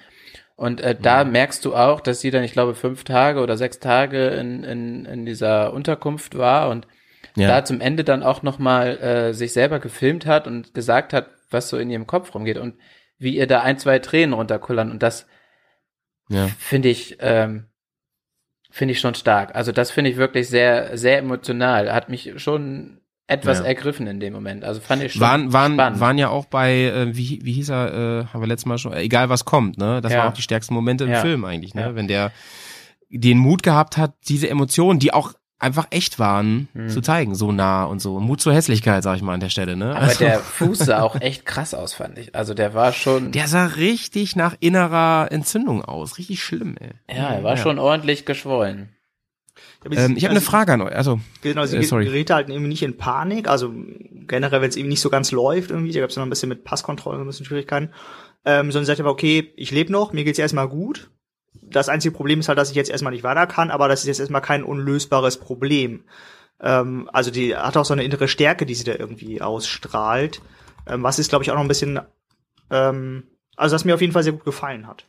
Und 0.57 0.81
äh, 0.81 0.95
da 0.99 1.23
merkst 1.23 1.63
du 1.63 1.75
auch, 1.75 2.01
dass 2.01 2.21
sie 2.21 2.31
dann, 2.31 2.43
ich 2.43 2.53
glaube, 2.53 2.75
fünf 2.75 3.03
Tage 3.03 3.39
oder 3.41 3.55
sechs 3.55 3.79
Tage 3.79 4.27
in, 4.29 4.63
in, 4.63 5.05
in 5.05 5.25
dieser 5.25 5.73
Unterkunft 5.73 6.37
war 6.37 6.69
und 6.69 6.87
Ja. 7.35 7.47
da 7.49 7.65
zum 7.65 7.81
Ende 7.81 8.03
dann 8.03 8.23
auch 8.23 8.41
noch 8.41 8.57
mal 8.59 8.97
äh, 8.97 9.33
sich 9.33 9.53
selber 9.53 9.79
gefilmt 9.79 10.25
hat 10.25 10.47
und 10.47 10.73
gesagt 10.73 11.13
hat, 11.13 11.29
was 11.51 11.69
so 11.69 11.77
in 11.77 11.89
ihrem 11.89 12.07
Kopf 12.07 12.33
rumgeht 12.33 12.57
und 12.57 12.75
wie 13.19 13.37
ihr 13.37 13.47
da 13.47 13.61
ein, 13.61 13.77
zwei 13.77 13.99
Tränen 13.99 14.33
runterkullern. 14.33 14.91
Und 14.91 15.01
das 15.03 15.27
ja. 16.29 16.47
finde 16.59 16.89
ich, 16.89 17.17
ähm, 17.19 17.65
finde 18.71 18.91
ich 18.93 18.99
schon 18.99 19.15
stark. 19.15 19.55
Also 19.55 19.71
das 19.71 19.91
finde 19.91 20.09
ich 20.11 20.17
wirklich 20.17 20.47
sehr, 20.49 20.97
sehr 20.97 21.17
emotional. 21.19 21.93
Hat 21.93 22.09
mich 22.09 22.33
schon 22.37 22.99
etwas 23.27 23.59
Ja. 23.59 23.65
ergriffen 23.65 24.05
in 24.07 24.19
dem 24.19 24.33
Moment. 24.33 24.63
Also 24.63 24.81
fand 24.81 25.01
ich 25.03 25.13
schon 25.13 25.21
waren, 25.21 25.51
waren, 25.53 25.73
spannend. 25.73 25.99
waren 25.99 26.17
ja 26.17 26.29
auch 26.29 26.45
bei, 26.45 26.73
äh, 26.83 27.15
wie, 27.15 27.39
wie 27.43 27.53
hieß 27.53 27.69
er, 27.69 27.93
äh, 27.93 28.25
haben 28.27 28.41
wir 28.41 28.47
letztes 28.47 28.65
Mal 28.67 28.77
schon, 28.77 28.93
äh, 28.93 29.01
egal 29.01 29.29
was 29.29 29.45
kommt, 29.45 29.77
ne? 29.77 30.01
Das 30.01 30.11
Ja. 30.11 30.19
waren 30.19 30.29
auch 30.29 30.35
die 30.35 30.41
stärksten 30.43 30.73
Momente 30.75 31.05
im 31.05 31.11
Ja. 31.11 31.21
Film 31.21 31.43
eigentlich, 31.45 31.73
ne? 31.73 31.95
Wenn 31.95 32.07
der 32.07 32.31
den 33.09 33.37
Mut 33.37 33.63
gehabt 33.63 33.97
hat, 33.97 34.13
diese 34.27 34.49
Emotionen, 34.49 34.99
die 34.99 35.13
auch 35.13 35.33
einfach 35.65 35.87
echt 35.89 36.19
waren, 36.19 36.67
Hm. 36.73 36.89
zu 36.89 37.01
zeigen, 37.01 37.35
so 37.35 37.51
nah 37.51 37.83
und 37.85 37.99
so. 37.99 38.19
Mut 38.19 38.39
zur 38.41 38.53
Hässlichkeit, 38.53 39.03
sag 39.03 39.17
ich 39.17 39.21
mal 39.21 39.33
an 39.33 39.39
der 39.39 39.49
Stelle, 39.49 39.75
ne? 39.75 39.95
Aber 39.95 40.13
der 40.13 40.39
Fuß 40.39 40.79
sah 40.79 41.01
auch 41.01 41.19
echt 41.19 41.45
krass 41.45 41.73
aus, 41.73 41.93
fand 41.93 42.17
ich. 42.17 42.33
Also 42.35 42.53
der 42.53 42.73
war 42.73 42.93
schon, 42.93 43.31
der 43.33 43.47
sah 43.47 43.65
richtig 43.65 44.35
nach 44.35 44.55
innerer 44.59 45.27
Entzündung 45.31 45.83
aus. 45.83 46.17
Richtig 46.17 46.41
schlimm, 46.43 46.75
ey. 46.79 46.91
ja, 47.17 47.33
er 47.33 47.43
war 47.43 47.57
schon 47.57 47.79
ordentlich 47.79 48.25
geschwollen. 48.25 48.89
Ähm, 49.85 50.17
ich 50.17 50.23
habe 50.23 50.31
eine 50.31 50.39
Also, 50.39 50.41
Frage 50.51 50.73
an 50.73 50.81
euch. 50.81 50.95
Also, 50.95 51.19
Genau, 51.41 51.65
sie 51.65 51.77
Äh, 51.77 51.83
sorry. 51.83 52.05
gerät 52.05 52.29
halt 52.31 52.49
irgendwie 52.49 52.69
nicht 52.69 52.81
in 52.83 52.97
Panik. 52.97 53.47
Also 53.47 53.71
generell, 54.27 54.61
wenn 54.61 54.69
es 54.69 54.75
irgendwie 54.75 54.91
nicht 54.91 55.01
so 55.01 55.09
ganz 55.09 55.31
läuft, 55.31 55.69
irgendwie, 55.71 55.91
da 55.91 55.99
gab 55.99 56.09
es 56.09 56.15
noch 56.15 56.23
ein 56.23 56.29
bisschen 56.29 56.49
mit 56.49 56.63
Passkontrolle, 56.63 57.19
ein 57.19 57.25
bisschen 57.27 57.45
Schwierigkeiten. 57.45 57.89
Ähm, 58.45 58.71
sondern 58.71 58.85
sie 58.85 58.87
sagt 58.87 58.99
aber, 58.99 59.11
okay, 59.11 59.53
ich 59.55 59.71
lebe 59.71 59.91
noch, 59.91 60.11
mir 60.13 60.23
geht's 60.23 60.39
erstmal 60.39 60.67
gut. 60.67 61.09
Das 61.61 61.89
einzige 61.89 62.15
Problem 62.15 62.39
ist 62.39 62.47
halt, 62.47 62.57
dass 62.57 62.69
ich 62.69 62.75
jetzt 62.75 62.89
erstmal 62.89 63.13
nicht 63.13 63.23
weiter 63.23 63.47
kann, 63.47 63.71
aber 63.71 63.87
das 63.87 64.01
ist 64.01 64.07
jetzt 64.07 64.19
erstmal 64.19 64.41
kein 64.41 64.63
unlösbares 64.63 65.37
Problem. 65.37 66.03
Ähm, 66.61 67.09
also 67.11 67.31
die 67.31 67.55
hat 67.55 67.77
auch 67.77 67.85
so 67.85 67.93
eine 67.93 68.03
innere 68.03 68.27
Stärke, 68.27 68.65
die 68.65 68.75
sie 68.75 68.83
da 68.83 68.93
irgendwie 68.93 69.41
ausstrahlt. 69.41 70.41
Ähm, 70.87 71.03
was 71.03 71.19
ist, 71.19 71.29
glaube 71.29 71.43
ich, 71.43 71.51
auch 71.51 71.55
noch 71.55 71.61
ein 71.61 71.67
bisschen, 71.67 71.99
ähm, 72.69 73.23
also 73.55 73.75
was 73.75 73.85
mir 73.85 73.95
auf 73.95 74.01
jeden 74.01 74.13
Fall 74.13 74.23
sehr 74.23 74.33
gut 74.33 74.45
gefallen 74.45 74.87
hat. 74.87 75.05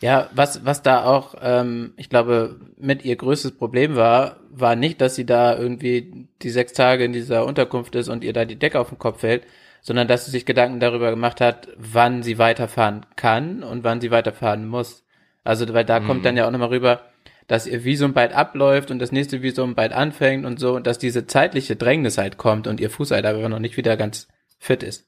Ja, 0.00 0.30
was, 0.32 0.64
was 0.64 0.82
da 0.82 1.04
auch, 1.04 1.34
ähm, 1.40 1.92
ich 1.96 2.08
glaube, 2.08 2.60
mit 2.76 3.04
ihr 3.04 3.16
größtes 3.16 3.56
Problem 3.56 3.96
war, 3.96 4.36
war 4.50 4.76
nicht, 4.76 5.00
dass 5.00 5.16
sie 5.16 5.26
da 5.26 5.58
irgendwie 5.58 6.28
die 6.40 6.50
sechs 6.50 6.72
Tage 6.72 7.04
in 7.04 7.12
dieser 7.12 7.44
Unterkunft 7.44 7.96
ist 7.96 8.08
und 8.08 8.22
ihr 8.22 8.32
da 8.32 8.44
die 8.44 8.58
Decke 8.58 8.78
auf 8.78 8.90
den 8.90 8.98
Kopf 8.98 9.20
fällt, 9.20 9.44
sondern 9.82 10.06
dass 10.06 10.24
sie 10.24 10.30
sich 10.30 10.46
Gedanken 10.46 10.78
darüber 10.78 11.10
gemacht 11.10 11.40
hat, 11.40 11.68
wann 11.76 12.22
sie 12.22 12.38
weiterfahren 12.38 13.06
kann 13.16 13.64
und 13.64 13.82
wann 13.82 14.00
sie 14.00 14.12
weiterfahren 14.12 14.68
muss. 14.68 15.04
Also, 15.48 15.72
weil 15.72 15.86
da 15.86 15.98
kommt 15.98 16.26
dann 16.26 16.36
ja 16.36 16.46
auch 16.46 16.50
nochmal 16.50 16.68
rüber, 16.68 17.00
dass 17.46 17.66
ihr 17.66 17.82
Visum 17.82 18.12
bald 18.12 18.34
abläuft 18.34 18.90
und 18.90 18.98
das 18.98 19.12
nächste 19.12 19.40
Visum 19.40 19.74
bald 19.74 19.94
anfängt 19.94 20.44
und 20.44 20.60
so, 20.60 20.76
und 20.76 20.86
dass 20.86 20.98
diese 20.98 21.26
zeitliche 21.26 21.74
Drängnis 21.74 22.18
halt 22.18 22.36
kommt 22.36 22.66
und 22.66 22.80
ihr 22.80 22.90
Fuß 22.90 23.12
halt 23.12 23.24
aber 23.24 23.48
noch 23.48 23.58
nicht 23.58 23.78
wieder 23.78 23.96
ganz 23.96 24.28
fit 24.58 24.82
ist. 24.82 25.06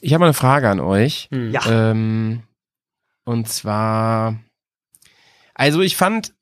ich 0.00 0.14
habe 0.14 0.20
mal 0.20 0.28
eine 0.28 0.32
Frage 0.32 0.70
an 0.70 0.80
euch. 0.80 1.28
Hm. 1.30 1.50
Ja. 1.50 1.90
Ähm, 1.90 2.44
und 3.24 3.46
zwar, 3.46 4.40
also 5.52 5.82
ich 5.82 5.94
fand, 5.94 6.32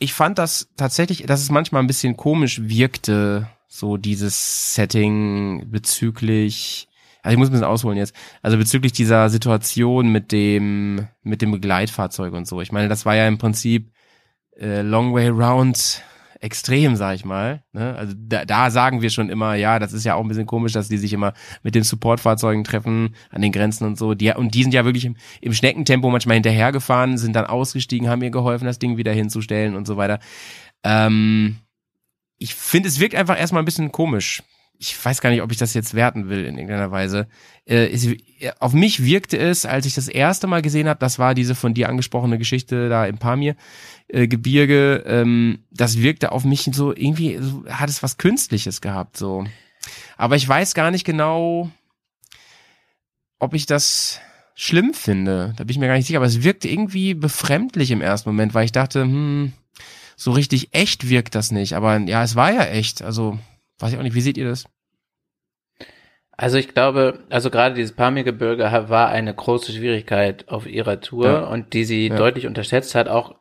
ich 0.00 0.12
fand 0.12 0.38
das 0.38 0.70
tatsächlich, 0.76 1.24
dass 1.26 1.40
es 1.40 1.52
manchmal 1.52 1.84
ein 1.84 1.86
bisschen 1.86 2.16
komisch 2.16 2.62
wirkte, 2.64 3.48
so 3.68 3.96
dieses 3.96 4.74
Setting 4.74 5.70
bezüglich, 5.70 6.88
also 7.22 7.34
ich 7.34 7.38
muss 7.38 7.48
ein 7.48 7.52
bisschen 7.52 7.66
ausholen 7.66 7.98
jetzt, 7.98 8.14
also 8.42 8.56
bezüglich 8.56 8.92
dieser 8.92 9.28
Situation 9.28 10.10
mit 10.10 10.32
dem, 10.32 11.08
mit 11.22 11.42
dem 11.42 11.50
Begleitfahrzeug 11.50 12.32
und 12.32 12.46
so. 12.46 12.60
Ich 12.60 12.72
meine, 12.72 12.88
das 12.88 13.04
war 13.06 13.14
ja 13.14 13.26
im 13.28 13.38
Prinzip 13.38 13.92
äh, 14.58 14.82
Long 14.82 15.14
Way 15.14 15.28
Round 15.28 16.02
extrem, 16.40 16.96
sag 16.96 17.14
ich 17.14 17.24
mal. 17.24 17.62
Ne? 17.72 17.94
Also 17.94 18.14
da, 18.16 18.44
da 18.44 18.70
sagen 18.70 19.02
wir 19.02 19.10
schon 19.10 19.28
immer, 19.28 19.54
ja, 19.54 19.78
das 19.78 19.92
ist 19.92 20.04
ja 20.04 20.14
auch 20.14 20.22
ein 20.22 20.28
bisschen 20.28 20.46
komisch, 20.46 20.72
dass 20.72 20.88
die 20.88 20.96
sich 20.96 21.12
immer 21.12 21.34
mit 21.62 21.74
den 21.74 21.82
Supportfahrzeugen 21.82 22.64
treffen 22.64 23.14
an 23.30 23.42
den 23.42 23.52
Grenzen 23.52 23.86
und 23.86 23.98
so. 23.98 24.14
Die, 24.14 24.32
und 24.32 24.54
die 24.54 24.62
sind 24.62 24.72
ja 24.72 24.84
wirklich 24.84 25.04
im, 25.04 25.16
im 25.42 25.52
Schneckentempo 25.52 26.08
manchmal 26.10 26.34
hinterhergefahren, 26.34 27.18
sind 27.18 27.36
dann 27.36 27.44
ausgestiegen, 27.44 28.08
haben 28.08 28.22
ihr 28.22 28.30
geholfen, 28.30 28.64
das 28.64 28.78
Ding 28.78 28.96
wieder 28.96 29.12
hinzustellen 29.12 29.76
und 29.76 29.86
so 29.86 29.98
weiter. 29.98 30.18
Ähm, 30.82 31.56
ich 32.38 32.54
finde, 32.54 32.88
es 32.88 33.00
wirkt 33.00 33.14
einfach 33.14 33.38
erstmal 33.38 33.62
ein 33.62 33.66
bisschen 33.66 33.92
komisch. 33.92 34.42
Ich 34.82 35.04
weiß 35.04 35.20
gar 35.20 35.28
nicht, 35.28 35.42
ob 35.42 35.52
ich 35.52 35.58
das 35.58 35.74
jetzt 35.74 35.92
werten 35.92 36.30
will 36.30 36.46
in 36.46 36.56
irgendeiner 36.56 36.90
Weise. 36.90 37.28
Äh, 37.66 37.90
es, 37.92 38.08
auf 38.60 38.72
mich 38.72 39.04
wirkte 39.04 39.36
es, 39.36 39.66
als 39.66 39.84
ich 39.84 39.94
das 39.94 40.08
erste 40.08 40.46
Mal 40.46 40.62
gesehen 40.62 40.88
habe, 40.88 40.98
das 40.98 41.18
war 41.18 41.34
diese 41.34 41.54
von 41.54 41.74
dir 41.74 41.90
angesprochene 41.90 42.38
Geschichte 42.38 42.88
da 42.88 43.04
im 43.04 43.18
Pamir, 43.18 43.56
äh, 44.08 44.26
Gebirge, 44.26 45.04
ähm, 45.06 45.58
das 45.70 45.98
wirkte 45.98 46.32
auf 46.32 46.44
mich 46.44 46.62
so 46.72 46.96
irgendwie, 46.96 47.36
so, 47.40 47.64
hat 47.68 47.90
es 47.90 48.02
was 48.02 48.16
Künstliches 48.16 48.80
gehabt, 48.80 49.18
so. 49.18 49.44
Aber 50.16 50.36
ich 50.36 50.48
weiß 50.48 50.72
gar 50.72 50.90
nicht 50.90 51.04
genau, 51.04 51.70
ob 53.38 53.52
ich 53.52 53.66
das 53.66 54.20
schlimm 54.54 54.94
finde. 54.94 55.54
Da 55.56 55.64
bin 55.64 55.70
ich 55.70 55.78
mir 55.78 55.88
gar 55.88 55.96
nicht 55.96 56.06
sicher, 56.06 56.18
aber 56.18 56.26
es 56.26 56.42
wirkte 56.42 56.68
irgendwie 56.68 57.14
befremdlich 57.14 57.90
im 57.90 58.00
ersten 58.00 58.30
Moment, 58.30 58.54
weil 58.54 58.64
ich 58.64 58.72
dachte, 58.72 59.02
hm, 59.02 59.52
so 60.16 60.32
richtig 60.32 60.74
echt 60.74 61.08
wirkt 61.08 61.34
das 61.34 61.50
nicht. 61.50 61.74
Aber 61.74 61.98
ja, 61.98 62.22
es 62.22 62.36
war 62.36 62.52
ja 62.52 62.64
echt. 62.64 63.02
Also, 63.02 63.38
weiß 63.80 63.92
ich 63.92 63.98
auch 63.98 64.02
nicht, 64.02 64.14
wie 64.14 64.20
seht 64.20 64.36
ihr 64.38 64.48
das? 64.48 64.64
Also 66.32 66.56
ich 66.56 66.72
glaube, 66.72 67.24
also 67.28 67.50
gerade 67.50 67.74
dieses 67.74 67.92
Pamirgebirge 67.94 68.64
war 68.88 69.08
eine 69.10 69.34
große 69.34 69.72
Schwierigkeit 69.72 70.48
auf 70.48 70.66
ihrer 70.66 71.00
Tour 71.00 71.26
Ja. 71.26 71.40
und 71.44 71.74
die 71.74 71.84
sie 71.84 72.08
Ja. 72.08 72.16
deutlich 72.16 72.46
unterschätzt 72.46 72.94
hat, 72.94 73.08
auch 73.08 73.34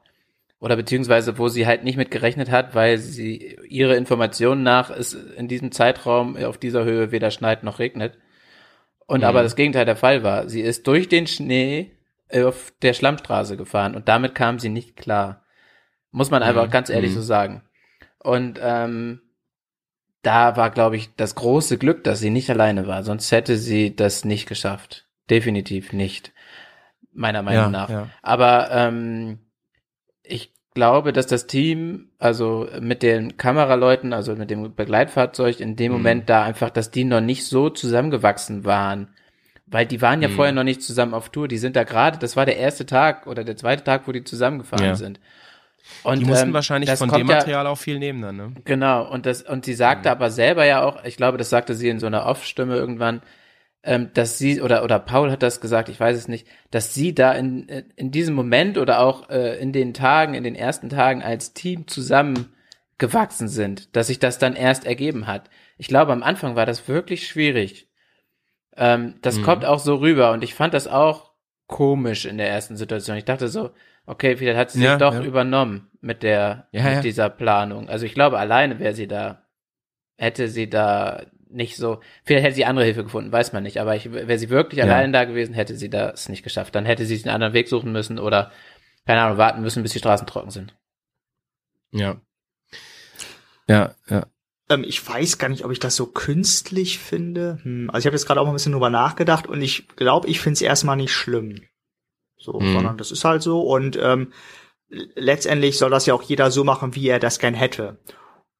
oder 0.59 0.75
beziehungsweise 0.75 1.37
wo 1.37 1.47
sie 1.47 1.65
halt 1.65 1.85
nicht 1.85 1.95
mit 1.95 2.11
gerechnet 2.11 2.51
hat, 2.51 2.75
weil 2.75 2.97
sie 2.97 3.57
ihre 3.69 3.95
Informationen 3.95 4.61
nach 4.63 4.89
es 4.89 5.13
in 5.13 5.47
diesem 5.47 5.71
Zeitraum 5.71 6.35
auf 6.35 6.57
dieser 6.57 6.83
Höhe 6.83 7.11
weder 7.13 7.31
schneit 7.31 7.63
noch 7.63 7.79
regnet. 7.79 8.17
Und 9.07 9.19
Mhm. 9.19 9.23
aber 9.27 9.43
das 9.43 9.55
Gegenteil 9.55 9.85
der 9.85 9.95
Fall 9.95 10.21
war. 10.23 10.49
Sie 10.49 10.59
ist 10.61 10.85
durch 10.85 11.07
den 11.07 11.27
Schnee 11.27 11.91
auf 12.33 12.73
der 12.81 12.93
Schlammstraße 12.93 13.55
gefahren 13.55 13.95
und 13.95 14.09
damit 14.09 14.35
kam 14.35 14.59
sie 14.59 14.67
nicht 14.69 14.97
klar. 14.97 15.45
Muss 16.11 16.29
man 16.31 16.43
einfach 16.43 16.67
Mhm. 16.67 16.71
ganz 16.71 16.89
ehrlich 16.89 17.11
Mhm. 17.11 17.15
so 17.15 17.21
sagen. 17.21 17.61
Und 18.21 18.59
ähm, 18.61 19.21
da 20.21 20.57
war, 20.57 20.69
glaube 20.69 20.97
ich, 20.97 21.09
das 21.15 21.35
große 21.35 21.77
Glück, 21.77 22.03
dass 22.03 22.19
sie 22.19 22.29
nicht 22.29 22.49
alleine 22.49 22.87
war. 22.87 23.03
Sonst 23.03 23.31
hätte 23.31 23.57
sie 23.57 23.95
das 23.95 24.25
nicht 24.25 24.47
geschafft. 24.47 25.07
Definitiv 25.29 25.93
nicht. 25.93 26.33
Meiner 27.13 27.41
Meinung 27.41 27.63
Ja, 27.65 27.69
nach. 27.69 27.89
ja. 27.89 28.07
Aber 28.21 28.69
ähm, 28.71 29.39
ich 30.23 30.53
glaube, 30.73 31.13
dass 31.13 31.27
das 31.27 31.47
Team, 31.47 32.09
also 32.19 32.67
mit 32.79 33.01
den 33.03 33.37
Kameraleuten, 33.37 34.13
also 34.13 34.35
mit 34.35 34.49
dem 34.49 34.75
Begleitfahrzeug, 34.75 35.59
in 35.59 35.75
dem 35.75 35.91
Mhm. 35.91 35.97
Moment 35.97 36.29
da 36.29 36.43
einfach, 36.43 36.69
dass 36.69 36.91
die 36.91 37.03
noch 37.03 37.21
nicht 37.21 37.45
so 37.45 37.69
zusammengewachsen 37.69 38.65
waren. 38.65 39.09
Weil 39.65 39.85
die 39.85 40.01
waren 40.01 40.21
ja 40.21 40.27
Mhm. 40.29 40.33
vorher 40.33 40.53
noch 40.53 40.63
nicht 40.63 40.81
zusammen 40.81 41.13
auf 41.13 41.29
Tour. 41.29 41.47
Die 41.47 41.57
sind 41.57 41.75
da 41.75 41.83
gerade, 41.83 42.17
das 42.17 42.35
war 42.35 42.45
der 42.45 42.57
erste 42.57 42.85
Tag 42.85 43.27
oder 43.27 43.43
der 43.43 43.55
zweite 43.55 43.83
Tag, 43.83 44.07
wo 44.07 44.11
die 44.11 44.23
zusammengefahren 44.23 44.83
Ja. 44.85 44.95
sind. 44.95 45.19
Und, 46.03 46.19
Die 46.19 46.25
mussten 46.25 46.49
ähm, 46.49 46.53
wahrscheinlich 46.53 46.89
von 46.91 47.09
dem 47.09 47.27
ja- 47.27 47.35
Material 47.35 47.67
auch 47.67 47.77
viel 47.77 47.99
nehmen 47.99 48.21
dann, 48.21 48.35
ne? 48.37 48.53
Genau, 48.63 49.09
und 49.09 49.25
das, 49.25 49.41
und 49.41 49.65
sie 49.65 49.73
sagte 49.73 50.09
aber 50.11 50.31
selber 50.31 50.65
ja 50.65 50.83
auch, 50.83 51.03
ich 51.03 51.17
glaube, 51.17 51.37
das 51.37 51.49
sagte 51.49 51.73
sie 51.75 51.89
in 51.89 51.99
so 51.99 52.07
einer 52.07 52.25
Off-Stimme 52.25 52.75
irgendwann, 52.75 53.21
ähm, 53.83 54.11
dass 54.13 54.37
sie, 54.37 54.61
oder, 54.61 54.83
oder 54.83 54.99
Paul 54.99 55.31
hat 55.31 55.41
das 55.43 55.61
gesagt, 55.61 55.89
ich 55.89 55.99
weiß 55.99 56.17
es 56.17 56.27
nicht, 56.27 56.47
dass 56.71 56.93
sie 56.93 57.13
da 57.15 57.31
in, 57.33 57.67
in 57.95 58.11
diesem 58.11 58.35
Moment 58.35 58.77
oder 58.77 58.99
auch 58.99 59.29
äh, 59.29 59.57
in 59.59 59.71
den 59.73 59.93
Tagen, 59.93 60.33
in 60.33 60.43
den 60.43 60.55
ersten 60.55 60.89
Tagen 60.89 61.21
als 61.23 61.53
Team 61.53 61.87
zusammengewachsen 61.87 63.47
sind, 63.47 63.95
dass 63.95 64.07
sich 64.07 64.19
das 64.19 64.37
dann 64.37 64.55
erst 64.55 64.85
ergeben 64.85 65.27
hat. 65.27 65.49
Ich 65.77 65.87
glaube, 65.87 66.11
am 66.11 66.23
Anfang 66.23 66.55
war 66.55 66.65
das 66.65 66.87
wirklich 66.87 67.27
schwierig. 67.27 67.87
Ähm, 68.75 69.15
das 69.21 69.37
Mhm. 69.37 69.43
kommt 69.43 69.65
auch 69.65 69.79
so 69.79 69.95
rüber 69.95 70.31
und 70.31 70.43
ich 70.43 70.53
fand 70.53 70.73
das 70.73 70.87
auch 70.87 71.31
komisch 71.67 72.25
in 72.25 72.37
der 72.37 72.49
ersten 72.49 72.77
Situation. 72.77 73.17
Ich 73.17 73.25
dachte 73.25 73.47
so, 73.47 73.71
Okay, 74.09 74.35
vielleicht 74.37 74.57
hat 74.57 74.71
sie 74.71 74.83
Ja, 74.83 74.93
sich 74.93 74.99
doch 74.99 75.13
ja. 75.13 75.21
übernommen 75.21 75.91
mit 76.01 76.23
der, 76.23 76.67
Ja, 76.71 76.83
mit 76.83 76.93
ja. 76.93 77.01
dieser 77.01 77.29
Planung. 77.29 77.89
Also 77.89 78.07
ich 78.07 78.15
glaube, 78.15 78.39
alleine 78.39 78.79
wäre 78.79 78.95
sie 78.95 79.07
da, 79.07 79.45
hätte 80.17 80.47
sie 80.47 80.67
da 80.67 81.27
nicht 81.47 81.77
so, 81.77 81.99
vielleicht 82.23 82.43
hätte 82.43 82.55
sie 82.55 82.65
andere 82.65 82.85
Hilfe 82.85 83.03
gefunden, 83.03 83.31
weiß 83.31 83.53
man 83.53 83.61
nicht, 83.61 83.79
aber 83.79 83.95
ich, 83.95 84.11
wäre 84.11 84.39
sie 84.39 84.49
wirklich 84.49 84.79
Ja. 84.79 84.85
alleine 84.85 85.11
da 85.13 85.25
gewesen, 85.25 85.53
hätte 85.53 85.75
sie 85.75 85.91
das 85.91 86.27
nicht 86.27 86.41
geschafft. 86.41 86.73
Dann 86.73 86.85
hätte 86.87 87.05
sie 87.05 87.15
sich 87.17 87.25
einen 87.25 87.35
anderen 87.35 87.53
Weg 87.53 87.67
suchen 87.67 87.91
müssen 87.91 88.17
oder, 88.17 88.51
keine 89.05 89.21
Ahnung, 89.21 89.37
warten 89.37 89.61
müssen, 89.61 89.83
bis 89.83 89.91
die 89.93 89.99
Straßen 89.99 90.25
trocken 90.25 90.49
sind. 90.49 90.75
Ja. 91.91 92.19
Ja, 93.67 93.93
ja. 94.09 94.25
Ähm, 94.71 94.83
ich 94.87 95.07
weiß 95.07 95.37
gar 95.37 95.49
nicht, 95.49 95.63
ob 95.65 95.71
ich 95.71 95.79
das 95.79 95.95
so 95.95 96.07
künstlich 96.07 96.97
finde. 96.97 97.59
Hm, 97.61 97.91
also 97.91 97.99
ich 97.99 98.05
habe 98.07 98.15
jetzt 98.15 98.25
gerade 98.25 98.41
auch 98.41 98.45
mal 98.45 98.51
ein 98.51 98.55
bisschen 98.55 98.71
drüber 98.71 98.89
nachgedacht 98.89 99.45
und 99.45 99.61
ich 99.61 99.87
glaube, 99.95 100.27
ich 100.27 100.39
finde 100.39 100.55
es 100.55 100.61
erstmal 100.63 100.95
nicht 100.97 101.13
schlimm. 101.13 101.61
So, 102.39 102.59
Mhm. 102.59 102.73
sondern 102.73 102.97
das 102.97 103.11
ist 103.11 103.25
halt 103.25 103.41
so 103.41 103.61
und 103.61 103.99
ähm, 104.01 104.33
letztendlich 104.89 105.77
soll 105.77 105.91
das 105.91 106.05
ja 106.05 106.13
auch 106.13 106.23
jeder 106.23 106.49
so 106.51 106.63
machen, 106.63 106.95
wie 106.95 107.07
er 107.07 107.19
das 107.19 107.37
gern 107.39 107.53
hätte. 107.53 107.99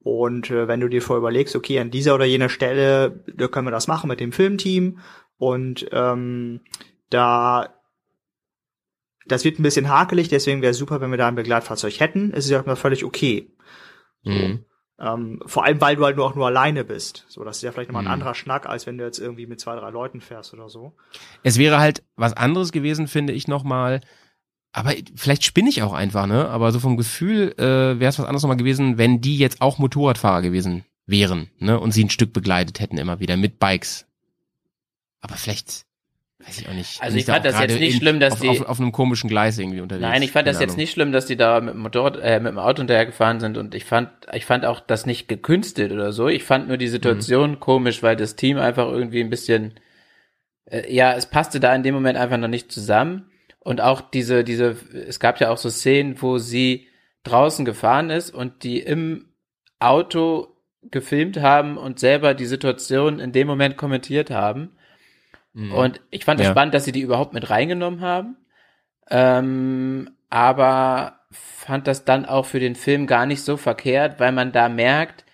Und 0.01 0.49
äh, 0.51 0.67
wenn 0.67 0.79
du 0.79 0.87
dir 0.87 1.01
vorher 1.01 1.19
überlegst, 1.19 1.55
okay, 1.55 1.79
an 1.79 1.91
dieser 1.91 2.15
oder 2.15 2.25
jener 2.25 2.49
Stelle, 2.49 3.23
da 3.35 3.47
können 3.47 3.67
wir 3.67 3.71
das 3.71 3.87
machen 3.87 4.07
mit 4.07 4.19
dem 4.19 4.31
Filmteam 4.31 4.99
und 5.37 5.87
ähm, 5.91 6.61
da 7.09 7.73
das 9.25 9.43
wird 9.45 9.59
ein 9.59 9.63
bisschen 9.63 9.89
hakelig, 9.89 10.27
deswegen 10.27 10.61
wäre 10.61 10.73
super, 10.73 11.01
wenn 11.01 11.11
wir 11.11 11.17
da 11.17 11.27
ein 11.27 11.35
Begleitfahrzeug 11.35 11.99
hätten. 11.99 12.31
Es 12.33 12.45
ist 12.45 12.51
ja 12.51 12.61
auch 12.61 12.65
mal 12.65 12.75
völlig 12.75 13.05
okay. 13.05 13.51
Mhm. 14.23 14.65
Ähm, 15.01 15.41
vor 15.45 15.63
allem, 15.63 15.79
weil 15.79 15.95
du 15.95 16.03
halt 16.03 16.17
nur 16.17 16.25
auch 16.25 16.35
nur 16.35 16.47
alleine 16.47 16.83
bist. 16.83 17.25
So, 17.29 17.43
das 17.45 17.57
ist 17.57 17.63
ja 17.63 17.71
vielleicht 17.71 17.89
nochmal 17.89 18.03
Mhm. 18.03 18.07
ein 18.09 18.13
anderer 18.15 18.35
Schnack, 18.35 18.65
als 18.67 18.85
wenn 18.85 18.97
du 18.97 19.05
jetzt 19.05 19.19
irgendwie 19.19 19.47
mit 19.47 19.59
zwei, 19.61 19.75
drei 19.77 19.89
Leuten 19.91 20.19
fährst 20.19 20.53
oder 20.53 20.69
so. 20.69 20.93
Es 21.41 21.57
wäre 21.57 21.79
halt 21.79 22.03
was 22.17 22.33
anderes 22.33 22.71
gewesen, 22.73 23.07
finde 23.07 23.31
ich 23.33 23.47
nochmal. 23.47 24.01
Aber 24.73 24.93
vielleicht 25.15 25.45
spinne 25.45 25.69
ich 25.69 25.81
auch 25.83 25.93
einfach, 25.93 26.27
ne? 26.27 26.47
Aber 26.49 26.71
so 26.71 26.79
vom 26.79 26.97
Gefühl 26.97 27.53
äh, 27.57 27.99
wäre 27.99 28.09
es 28.09 28.19
was 28.19 28.25
anderes 28.25 28.43
nochmal 28.43 28.57
gewesen, 28.57 28.97
wenn 28.97 29.21
die 29.21 29.37
jetzt 29.37 29.61
auch 29.61 29.77
Motorradfahrer 29.79 30.41
gewesen 30.41 30.83
wären, 31.05 31.49
ne? 31.59 31.79
Und 31.79 31.91
sie 31.91 32.03
ein 32.03 32.09
Stück 32.09 32.33
begleitet 32.33 32.79
hätten 32.79 32.97
immer 32.97 33.19
wieder 33.19 33.35
mit 33.37 33.57
Bikes. 33.57 34.05
Aber 35.21 35.35
vielleicht, 35.35 35.85
weiß 36.45 36.61
ich 36.61 36.69
auch 36.69 36.73
nicht. 36.73 37.01
Also 37.01 37.17
ich 37.17 37.25
fand 37.25 37.43
das 37.45 37.59
jetzt 37.59 37.79
nicht 37.79 37.97
schlimm, 37.97 38.19
dass 38.19 38.33
auf, 38.33 38.39
die- 38.39 38.49
auf, 38.49 38.61
auf 38.61 38.79
einem 38.79 38.91
komischen 38.91 39.29
Gleis 39.29 39.57
irgendwie 39.57 39.81
unterwegs. 39.81 40.01
Nein, 40.07 40.21
ich 40.21 40.31
fand 40.31 40.47
das 40.47 40.55
Keine 40.55 40.63
jetzt 40.65 40.71
Ahnung. 40.71 40.81
nicht 40.81 40.91
schlimm, 40.91 41.11
dass 41.11 41.25
die 41.25 41.35
da 41.35 41.59
mit 41.61 41.73
dem 41.73 41.81
Motorrad, 41.81 42.17
äh, 42.21 42.39
mit 42.39 42.51
dem 42.51 42.59
Auto 42.59 42.77
hinterhergefahren 42.81 43.39
sind 43.39 43.57
und 43.57 43.75
ich 43.75 43.85
fand, 43.85 44.09
ich 44.33 44.45
fand 44.45 44.65
auch 44.65 44.79
das 44.79 45.05
nicht 45.05 45.27
gekünstelt 45.27 45.91
oder 45.91 46.11
so. 46.13 46.27
Ich 46.27 46.43
fand 46.43 46.67
nur 46.67 46.77
die 46.77 46.87
Situation 46.87 47.51
Mhm. 47.51 47.59
komisch, 47.59 48.01
weil 48.03 48.15
das 48.15 48.35
Team 48.35 48.57
einfach 48.57 48.87
irgendwie 48.87 49.19
ein 49.21 49.29
bisschen, 49.29 49.73
äh, 50.65 50.93
ja, 50.93 51.13
es 51.13 51.25
passte 51.25 51.59
da 51.59 51.75
in 51.75 51.83
dem 51.83 51.93
Moment 51.93 52.17
einfach 52.17 52.37
noch 52.37 52.47
nicht 52.47 52.71
zusammen. 52.71 53.29
Und 53.59 53.81
auch 53.81 53.99
diese, 54.01 54.43
diese, 54.45 54.77
es 55.07 55.19
gab 55.19 55.39
ja 55.41 55.49
auch 55.51 55.57
so 55.57 55.69
Szenen, 55.69 56.21
wo 56.21 56.37
sie 56.37 56.87
draußen 57.23 57.65
gefahren 57.65 58.09
ist 58.09 58.33
und 58.33 58.63
die 58.63 58.79
im 58.79 59.25
Auto 59.79 60.55
gefilmt 60.89 61.41
haben 61.41 61.77
und 61.77 61.99
selber 61.99 62.33
die 62.33 62.45
Situation 62.45 63.19
in 63.19 63.33
dem 63.33 63.47
Moment 63.47 63.75
kommentiert 63.75 64.31
haben. 64.31 64.71
Mhm. 65.53 65.71
Und 65.71 66.01
ich 66.11 66.25
fand 66.25 66.39
es 66.39 66.47
Ja. 66.47 66.51
spannend, 66.51 66.73
dass 66.73 66.85
sie 66.85 66.91
die 66.91 67.01
überhaupt 67.01 67.33
mit 67.33 67.49
reingenommen 67.49 68.01
haben. 68.01 68.37
Ähm, 69.09 70.11
aber 70.29 71.19
fand 71.31 71.87
das 71.87 72.05
dann 72.05 72.25
auch 72.25 72.45
für 72.45 72.59
den 72.59 72.75
Film 72.75 73.07
gar 73.07 73.25
nicht 73.25 73.41
so 73.41 73.57
verkehrt, 73.57 74.19
weil 74.19 74.31
man 74.31 74.51
da 74.51 74.69
merkt, 74.69 75.25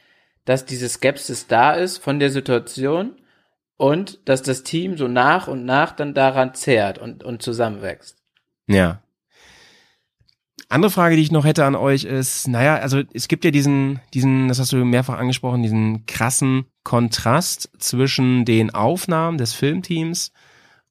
dass 0.45 0.65
diese 0.65 0.87
Skepsis 0.89 1.47
da 1.47 1.73
ist 1.73 1.97
von 1.97 2.19
der 2.19 2.29
Situation 2.29 3.15
und 3.77 4.27
dass 4.29 4.41
das 4.41 4.63
Team 4.63 4.97
so 4.97 5.07
nach 5.07 5.47
und 5.47 5.65
nach 5.65 5.91
dann 5.91 6.13
daran 6.13 6.53
zehrt 6.53 6.97
und, 6.97 7.23
und 7.23 7.41
zusammenwächst. 7.41 8.17
Ja. 8.67 9.01
Andere 10.69 10.91
Frage, 10.91 11.15
die 11.15 11.21
ich 11.21 11.31
noch 11.31 11.45
hätte 11.45 11.65
an 11.65 11.75
euch 11.75 12.05
ist, 12.05 12.47
naja, 12.47 12.75
also 12.75 13.01
es 13.13 13.27
gibt 13.27 13.45
ja 13.45 13.51
diesen, 13.51 13.99
diesen, 14.13 14.47
das 14.47 14.59
hast 14.59 14.71
du 14.71 14.77
mehrfach 14.77 15.17
angesprochen, 15.17 15.61
diesen 15.61 16.05
krassen 16.05 16.65
Kontrast 16.85 17.69
zwischen 17.79 18.45
den 18.45 18.73
Aufnahmen 18.73 19.37
des 19.37 19.53
Filmteams 19.53 20.31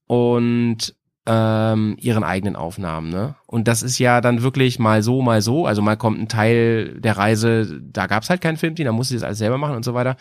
und 0.07 0.95
ähm, 1.27 1.97
ihren 1.99 2.25
eigenen 2.25 2.57
Aufnahmen, 2.57 3.09
ne? 3.09 3.37
Und 3.47 3.67
das 3.69 3.83
ist 3.83 3.99
ja 3.99 4.21
dann 4.21 4.43
wirklich 4.43 4.79
mal 4.79 5.03
so, 5.03 5.23
mal 5.23 5.41
so. 5.41 5.65
Also 5.67 5.81
mal 5.81 5.97
kommt 5.97 6.19
ein 6.19 6.29
Teil 6.29 7.01
der 7.01 7.17
Reise, 7.17 7.81
da 7.81 8.07
gab's 8.07 8.29
halt 8.29 8.43
kein 8.43 8.59
Filmteam, 8.59 8.85
da 8.85 8.93
musste 8.93 9.15
sie 9.15 9.21
das 9.21 9.25
alles 9.25 9.39
selber 9.39 9.57
machen 9.57 9.77
und 9.77 9.85
so 9.85 9.95
weiter. 9.95 10.17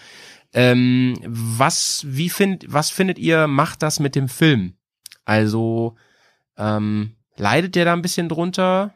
Ähm, 0.53 1.17
was, 1.25 2.05
wie 2.07 2.29
find, 2.29 2.65
was 2.69 2.89
findet 2.89 3.19
ihr, 3.19 3.47
macht 3.47 3.81
das 3.81 3.99
mit 3.99 4.15
dem 4.15 4.29
Film? 4.29 4.75
Also, 5.25 5.95
ähm, 6.55 7.15
leidet 7.35 7.75
der 7.75 7.85
da 7.85 7.93
ein 7.93 8.03
bisschen 8.03 8.29
drunter? 8.29 8.93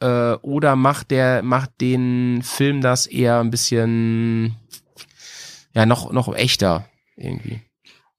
Äh, 0.00 0.34
oder 0.42 0.76
macht 0.76 1.12
der, 1.12 1.42
macht 1.42 1.80
den 1.80 2.42
Film 2.42 2.80
das 2.80 3.06
eher 3.06 3.38
ein 3.38 3.50
bisschen, 3.50 4.56
ja, 5.74 5.86
noch, 5.86 6.12
noch 6.12 6.34
echter 6.34 6.86
irgendwie? 7.16 7.60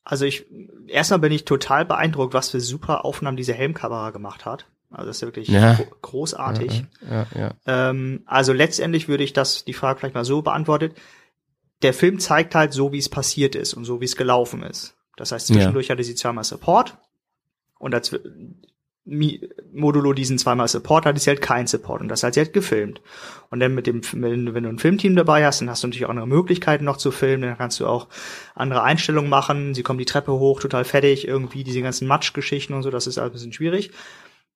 Also 0.03 0.25
ich, 0.25 0.45
erstmal 0.87 1.19
bin 1.19 1.31
ich 1.31 1.45
total 1.45 1.85
beeindruckt, 1.85 2.33
was 2.33 2.49
für 2.49 2.59
super 2.59 3.05
Aufnahmen 3.05 3.37
diese 3.37 3.53
Helmkamera 3.53 4.11
gemacht 4.11 4.45
hat. 4.45 4.65
Also 4.89 5.07
das 5.07 5.17
ist 5.17 5.21
wirklich 5.23 5.47
Ja. 5.47 5.73
gro 5.75 5.85
großartig. 6.01 6.85
Ja, 7.09 7.25
ja. 7.35 7.51
Ähm, 7.65 8.23
also 8.25 8.53
letztendlich 8.53 9.07
würde 9.07 9.23
ich 9.23 9.33
das, 9.33 9.65
die 9.65 9.73
Frage 9.73 9.99
vielleicht 9.99 10.15
mal 10.15 10.25
so 10.25 10.41
beantwortet. 10.41 10.95
Der 11.81 11.93
Film 11.93 12.19
zeigt 12.19 12.53
halt 12.53 12.73
so, 12.73 12.91
wie 12.91 12.99
es 12.99 13.09
passiert 13.09 13.55
ist 13.55 13.73
und 13.73 13.85
so, 13.85 14.01
wie 14.01 14.05
es 14.05 14.15
gelaufen 14.15 14.61
ist. 14.61 14.95
Das 15.15 15.31
heißt, 15.31 15.47
zwischendurch 15.47 15.89
hatte 15.89 16.03
sie 16.03 16.15
zweimal 16.15 16.43
Support 16.43 16.97
und 17.79 17.93
als 17.93 18.15
Modulo 19.05 20.13
diesen 20.13 20.37
zweimal 20.37 20.69
Support 20.69 21.05
hatte 21.05 21.19
sie 21.19 21.29
halt 21.29 21.41
keinen 21.41 21.67
Support 21.67 22.01
und 22.01 22.07
das 22.07 22.23
heißt, 22.23 22.35
sie 22.35 22.41
hat 22.41 22.53
gefilmt. 22.53 23.01
Und 23.49 23.59
dann 23.59 23.75
mit 23.75 23.85
dem, 23.85 24.01
wenn, 24.13 24.53
wenn 24.53 24.63
du 24.63 24.69
ein 24.69 24.79
Filmteam 24.79 25.15
dabei 25.15 25.45
hast, 25.45 25.59
dann 25.59 25.69
hast 25.69 25.83
du 25.83 25.87
natürlich 25.87 26.05
auch 26.05 26.09
andere 26.09 26.27
Möglichkeiten 26.27 26.85
noch 26.85 26.95
zu 26.95 27.11
filmen, 27.11 27.43
dann 27.43 27.57
kannst 27.57 27.81
du 27.81 27.87
auch 27.87 28.07
andere 28.55 28.83
Einstellungen 28.83 29.29
machen, 29.29 29.73
sie 29.73 29.83
kommen 29.83 29.99
die 29.99 30.05
Treppe 30.05 30.31
hoch, 30.31 30.61
total 30.61 30.85
fertig, 30.85 31.27
irgendwie 31.27 31.65
diese 31.65 31.81
ganzen 31.81 32.07
Matschgeschichten 32.07 32.73
und 32.73 32.83
so, 32.83 32.91
das 32.91 33.07
ist 33.07 33.17
alles 33.17 33.31
ein 33.31 33.33
bisschen 33.33 33.53
schwierig. 33.53 33.91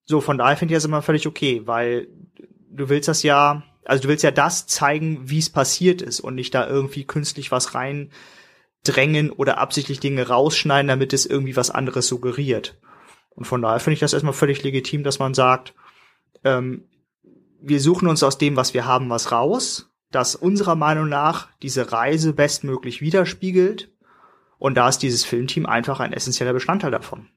So, 0.05 0.21
von 0.21 0.37
daher 0.37 0.55
finde 0.55 0.73
ich 0.73 0.77
das 0.77 0.85
immer 0.85 1.01
völlig 1.01 1.27
okay, 1.27 1.63
weil 1.65 2.07
du 2.71 2.87
willst 2.87 3.09
das 3.09 3.23
ja, 3.23 3.63
also 3.83 4.03
du 4.03 4.07
willst 4.07 4.23
ja 4.23 4.31
das 4.31 4.65
zeigen, 4.65 5.29
wie 5.29 5.39
es 5.39 5.49
passiert 5.49 6.01
ist 6.01 6.21
und 6.21 6.35
nicht 6.35 6.55
da 6.55 6.65
irgendwie 6.65 7.03
künstlich 7.03 7.51
was 7.51 7.75
reindrängen 7.75 9.31
oder 9.31 9.57
absichtlich 9.57 9.99
Dinge 9.99 10.29
rausschneiden, 10.29 10.87
damit 10.87 11.11
es 11.11 11.25
irgendwie 11.25 11.57
was 11.57 11.69
anderes 11.69 12.07
suggeriert. 12.07 12.77
Und 13.37 13.45
von 13.45 13.61
daher 13.61 13.79
finde 13.79 13.93
ich 13.93 13.99
das 13.99 14.13
erstmal 14.13 14.33
völlig 14.33 14.63
legitim, 14.63 15.03
dass 15.03 15.19
man 15.19 15.35
sagt, 15.35 15.75
ähm, 16.43 16.85
wir 17.61 17.79
suchen 17.79 18.07
uns 18.07 18.23
aus 18.23 18.39
dem, 18.39 18.55
was 18.55 18.73
wir 18.73 18.85
haben, 18.85 19.11
was 19.11 19.31
raus, 19.31 19.91
das 20.11 20.35
unserer 20.35 20.75
Meinung 20.75 21.07
nach 21.07 21.47
diese 21.61 21.91
Reise 21.91 22.33
bestmöglich 22.33 22.99
widerspiegelt. 22.99 23.91
Und 24.57 24.75
da 24.75 24.89
ist 24.89 24.99
dieses 24.99 25.23
Filmteam 25.23 25.67
einfach 25.67 25.99
ein 25.99 26.13
essentieller 26.13 26.53
Bestandteil 26.53 26.89
davon. 26.89 27.27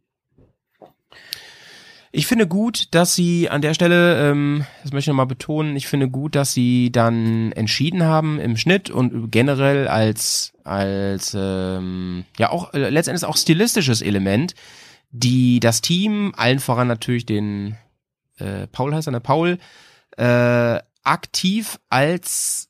Ich 2.12 2.26
finde 2.26 2.48
gut, 2.48 2.94
dass 2.94 3.14
sie 3.14 3.50
an 3.50 3.60
der 3.60 3.74
Stelle, 3.74 4.30
ähm, 4.30 4.64
das 4.82 4.92
möchte 4.92 5.10
ich 5.10 5.12
nochmal 5.12 5.26
betonen, 5.26 5.76
ich 5.76 5.86
finde 5.86 6.08
gut, 6.08 6.34
dass 6.34 6.54
sie 6.54 6.90
dann 6.90 7.52
entschieden 7.52 8.04
haben 8.04 8.40
im 8.40 8.56
Schnitt 8.56 8.88
und 8.88 9.30
generell 9.30 9.86
als 9.86 10.52
als 10.64 11.36
ähm, 11.38 12.24
ja 12.38 12.50
auch 12.50 12.72
äh, 12.72 12.88
letztendlich 12.88 13.28
auch 13.28 13.36
stilistisches 13.36 14.02
Element, 14.02 14.54
die 15.10 15.60
das 15.60 15.80
Team, 15.80 16.32
allen 16.36 16.60
voran 16.60 16.88
natürlich 16.88 17.26
den 17.26 17.76
äh, 18.40 18.66
Paul 18.68 18.94
heißt 18.94 19.08
er, 19.08 19.12
ne? 19.12 19.20
Paul, 19.20 19.58
äh, 20.16 20.80
aktiv 21.02 21.78
als 21.88 22.68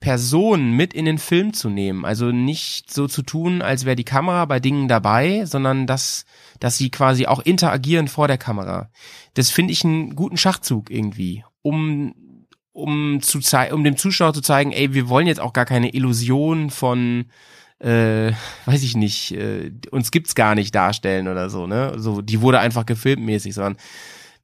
Person 0.00 0.72
mit 0.72 0.94
in 0.94 1.06
den 1.06 1.18
Film 1.18 1.52
zu 1.52 1.68
nehmen. 1.68 2.04
Also 2.04 2.30
nicht 2.30 2.92
so 2.92 3.08
zu 3.08 3.22
tun, 3.22 3.62
als 3.62 3.84
wäre 3.84 3.96
die 3.96 4.04
Kamera 4.04 4.44
bei 4.44 4.60
Dingen 4.60 4.86
dabei, 4.86 5.44
sondern 5.44 5.86
dass, 5.86 6.24
dass 6.60 6.78
sie 6.78 6.90
quasi 6.90 7.26
auch 7.26 7.40
interagieren 7.40 8.06
vor 8.06 8.28
der 8.28 8.38
Kamera. 8.38 8.90
Das 9.34 9.50
finde 9.50 9.72
ich 9.72 9.84
einen 9.84 10.14
guten 10.14 10.36
Schachzug 10.36 10.90
irgendwie, 10.90 11.44
um, 11.62 12.14
um 12.72 13.20
zu 13.22 13.40
zei 13.40 13.74
um 13.74 13.82
dem 13.82 13.96
Zuschauer 13.96 14.34
zu 14.34 14.40
zeigen, 14.40 14.70
ey, 14.70 14.94
wir 14.94 15.08
wollen 15.08 15.26
jetzt 15.26 15.40
auch 15.40 15.52
gar 15.52 15.66
keine 15.66 15.92
Illusion 15.92 16.70
von 16.70 17.26
äh, 17.80 18.32
weiß 18.66 18.82
ich 18.82 18.96
nicht, 18.96 19.32
äh, 19.32 19.70
uns 19.90 20.10
gibt's 20.10 20.34
gar 20.34 20.54
nicht 20.54 20.74
darstellen 20.74 21.28
oder 21.28 21.50
so, 21.50 21.66
ne? 21.66 21.94
So, 21.96 22.22
die 22.22 22.40
wurde 22.40 22.60
einfach 22.60 22.86
gefilmt 22.86 23.24
mäßig, 23.24 23.54
sondern 23.54 23.76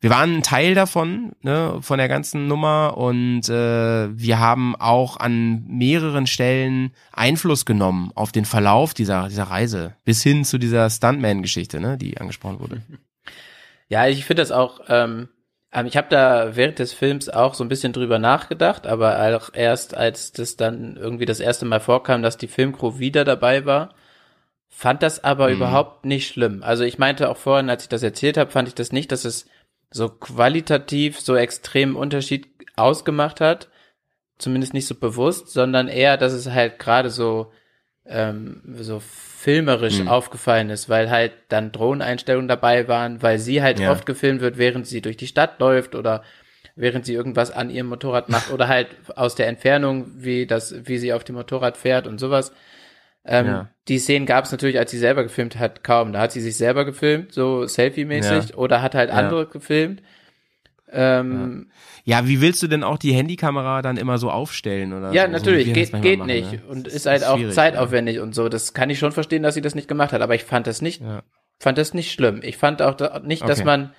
wir 0.01 0.11
waren 0.11 0.37
ein 0.37 0.43
Teil 0.43 0.75
davon, 0.75 1.33
ne, 1.41 1.79
von 1.81 1.97
der 1.97 2.09
ganzen 2.09 2.47
Nummer 2.47 2.99
und 2.99 3.49
äh, 3.49 4.09
wir 4.19 4.39
haben 4.39 4.77
auch 4.77 5.17
an 5.17 5.65
mehreren 5.67 6.27
Stellen 6.27 6.93
Einfluss 7.11 7.65
genommen 7.65 8.13
auf 8.15 8.31
den 8.31 8.45
Verlauf 8.45 8.93
dieser 8.93 9.29
dieser 9.29 9.45
Reise 9.45 9.95
bis 10.05 10.23
hin 10.23 10.45
zu 10.45 10.59
dieser 10.59 10.91
Stuntman-Geschichte, 10.91 11.81
ne, 11.81 11.97
die 11.97 12.19
angesprochen 12.19 12.61
wurde. 12.61 12.83
Ja, 13.91 14.07
ich 14.07 14.25
finde 14.25 14.43
das 14.43 14.51
auch, 14.51 14.81
ähm, 14.89 15.29
ich 15.87 15.97
habe 15.97 16.07
da 16.09 16.55
während 16.55 16.79
des 16.79 16.93
Films 16.93 17.29
auch 17.29 17.55
so 17.55 17.65
ein 17.65 17.69
bisschen 17.69 17.93
drüber 17.93 18.19
nachgedacht, 18.19 18.87
aber 18.87 19.19
auch 19.37 19.51
erst 19.53 19.97
als 19.97 20.33
das 20.33 20.57
dann 20.57 20.97
irgendwie 20.97 21.27
das 21.27 21.41
erste 21.41 21.65
Mal 21.65 21.81
vorkam, 21.81 22.23
dass 22.23 22.37
die 22.37 22.47
Filmcrew 22.47 22.99
wieder 22.99 23.25
dabei 23.25 23.67
war, 23.67 23.95
fand 24.69 25.03
das 25.03 25.25
aber 25.25 25.49
Mhm. 25.49 25.55
überhaupt 25.55 26.05
nicht 26.05 26.29
schlimm. 26.29 26.63
Also 26.63 26.85
ich 26.85 26.99
meinte 26.99 27.29
auch 27.29 27.37
vorhin, 27.37 27.71
als 27.71 27.83
ich 27.85 27.89
das 27.89 28.03
erzählt 28.03 28.37
habe, 28.37 28.51
fand 28.51 28.69
ich 28.69 28.75
das 28.75 28.93
nicht, 28.93 29.11
dass 29.11 29.25
es 29.25 29.47
so 29.91 30.09
qualitativ 30.09 31.21
so 31.21 31.37
extremen 31.37 31.97
Unterschied 31.97 32.49
ausgemacht 32.77 33.41
hat. 33.41 33.69
Zumindest 34.39 34.75
nicht 34.75 34.87
so 34.87 34.97
bewusst, 34.97 35.49
sondern 35.49 35.89
eher, 35.89 36.17
dass 36.17 36.33
es 36.33 36.51
halt 36.51 36.79
gerade 36.81 37.11
so, 37.11 37.53
ähm, 38.05 38.63
so 38.79 39.01
filmerisch 39.45 40.01
Mhm. 40.01 40.09
aufgefallen 40.09 40.71
ist, 40.71 40.89
weil 40.89 41.11
halt 41.11 41.33
dann 41.51 41.71
Drohneneinstellungen 41.71 42.49
dabei 42.49 42.89
waren, 42.89 43.23
weil 43.23 43.39
sie 43.39 43.63
halt 43.63 43.79
Ja. 43.79 43.91
oft 43.93 44.07
gefilmt 44.07 44.41
wird, 44.41 44.57
während 44.57 44.87
sie 44.87 45.03
durch 45.03 45.19
die 45.19 45.27
Stadt 45.27 45.61
läuft 45.61 45.95
oder 45.95 46.23
während 46.77 47.05
sie 47.05 47.13
irgendwas 47.13 47.51
an 47.51 47.69
ihrem 47.69 47.89
Motorrad 47.89 48.31
macht 48.31 48.51
oder 48.51 48.69
halt 48.69 48.89
aus 49.17 49.35
der 49.35 49.47
Entfernung, 49.49 50.07
wie 50.17 50.47
das, 50.47 50.75
wie 50.87 50.97
sie 50.97 51.13
auf 51.13 51.25
dem 51.25 51.37
Motorrad 51.37 51.77
fährt 51.77 52.07
und 52.07 52.19
sowas. 52.19 52.53
Ähm, 53.27 53.47
Ja. 53.47 53.69
Die 53.89 53.99
Szenen 53.99 54.25
gab 54.25 54.47
es 54.47 54.51
natürlich, 54.53 54.79
als 54.79 54.91
sie 54.91 54.99
selber 54.99 55.23
gefilmt 55.23 55.59
hat, 55.59 55.85
kaum. 55.85 56.15
Da 56.15 56.21
hat 56.21 56.33
sie 56.33 56.41
sich 56.41 56.57
selber 56.57 56.87
gefilmt, 56.87 57.33
so 57.33 57.67
Selfie-mäßig, 57.67 58.57
oder 58.57 58.81
hat 58.81 58.95
halt 58.95 59.11
Ja. 59.11 59.17
andere 59.17 59.47
gefilmt. 59.47 60.03
Ähm, 60.91 61.71
Ja, 62.05 62.27
wie 62.29 62.41
willst 62.41 62.63
du 62.63 62.67
denn 62.67 62.85
auch 62.85 62.99
die 62.99 63.13
Handykamera 63.13 63.83
dann 63.83 63.97
immer 63.97 64.19
so 64.19 64.31
aufstellen 64.31 64.93
oder 64.93 65.13
ja, 65.13 65.27
so, 65.27 65.33
natürlich, 65.33 65.69
so 65.69 65.73
geht, 65.73 66.03
geht 66.03 66.19
machen, 66.19 66.27
nicht. 66.29 66.53
ne? 66.53 66.63
Und 66.69 66.87
Das 66.87 66.95
ist 66.95 67.07
halt 67.07 67.25
auch 67.25 67.39
zeitaufwendig 67.51 68.21
und 68.21 68.35
so. 68.35 68.49
Das 68.49 68.75
kann 68.75 68.91
ich 68.91 68.99
schon 68.99 69.13
verstehen, 69.13 69.43
dass 69.43 69.55
sie 69.55 69.63
das 69.63 69.75
nicht 69.75 69.89
gemacht 69.89 70.13
hat, 70.13 70.21
aber 70.21 70.35
ich 70.35 70.45
fand 70.45 70.67
das 70.67 70.83
nicht, 70.83 71.01
Ja. 71.01 71.23
fand 71.59 71.79
das 71.79 71.95
nicht 71.95 72.13
schlimm. 72.13 72.41
Ich 72.43 72.57
fand 72.59 72.83
auch 72.83 72.95
da, 72.95 73.21
nicht, 73.21 73.49
dass 73.49 73.61
Okay. 73.61 73.67
man, 73.67 73.95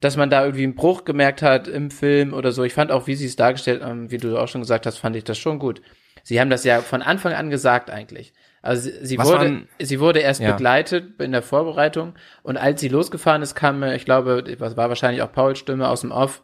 dass 0.00 0.16
man 0.16 0.30
da 0.30 0.44
irgendwie 0.44 0.64
einen 0.64 0.74
Bruch 0.74 1.04
gemerkt 1.04 1.42
hat 1.42 1.68
im 1.68 1.90
Film 1.90 2.32
oder 2.34 2.52
so. 2.52 2.64
Ich 2.64 2.74
fand 2.74 2.90
auch, 2.90 3.06
wie 3.06 3.14
sie 3.14 3.26
es 3.26 3.36
dargestellt 3.36 3.82
haben, 3.82 4.10
wie 4.10 4.18
du 4.18 4.38
auch 4.38 4.48
schon 4.48 4.60
gesagt 4.60 4.86
hast, 4.86 4.98
fand 4.98 5.16
ich 5.16 5.24
das 5.24 5.38
schon 5.38 5.58
gut. 5.58 5.82
Sie 6.24 6.40
haben 6.40 6.50
das 6.50 6.64
ja 6.64 6.80
von 6.80 7.02
Anfang 7.02 7.32
an 7.32 7.50
gesagt 7.50 7.90
eigentlich. 7.90 8.32
Also 8.62 8.88
sie, 8.90 9.06
sie 9.06 9.18
wurde, 9.18 9.30
waren- 9.38 9.68
sie 9.78 10.00
wurde 10.00 10.20
erst 10.20 10.40
Ja. 10.40 10.52
begleitet 10.52 11.20
in 11.20 11.32
der 11.32 11.42
Vorbereitung 11.42 12.14
und 12.42 12.56
als 12.56 12.80
sie 12.80 12.88
losgefahren 12.88 13.42
ist, 13.42 13.54
kam, 13.54 13.78
mir, 13.80 13.94
ich 13.94 14.04
glaube, 14.04 14.42
das 14.42 14.76
war 14.76 14.88
wahrscheinlich 14.88 15.22
auch 15.22 15.32
Pauls 15.32 15.58
Stimme 15.58 15.88
aus 15.88 16.00
dem 16.00 16.10
Off 16.10 16.42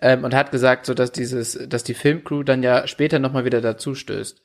ähm, 0.00 0.24
und 0.24 0.34
hat 0.34 0.50
gesagt, 0.52 0.86
so 0.86 0.94
dass 0.94 1.10
dieses, 1.12 1.58
dass 1.68 1.84
die 1.84 1.94
Filmcrew 1.94 2.42
dann 2.44 2.62
ja 2.62 2.86
später 2.86 3.18
nochmal 3.18 3.44
wieder 3.44 3.60
dazu 3.60 3.94
stößt. 3.94 4.40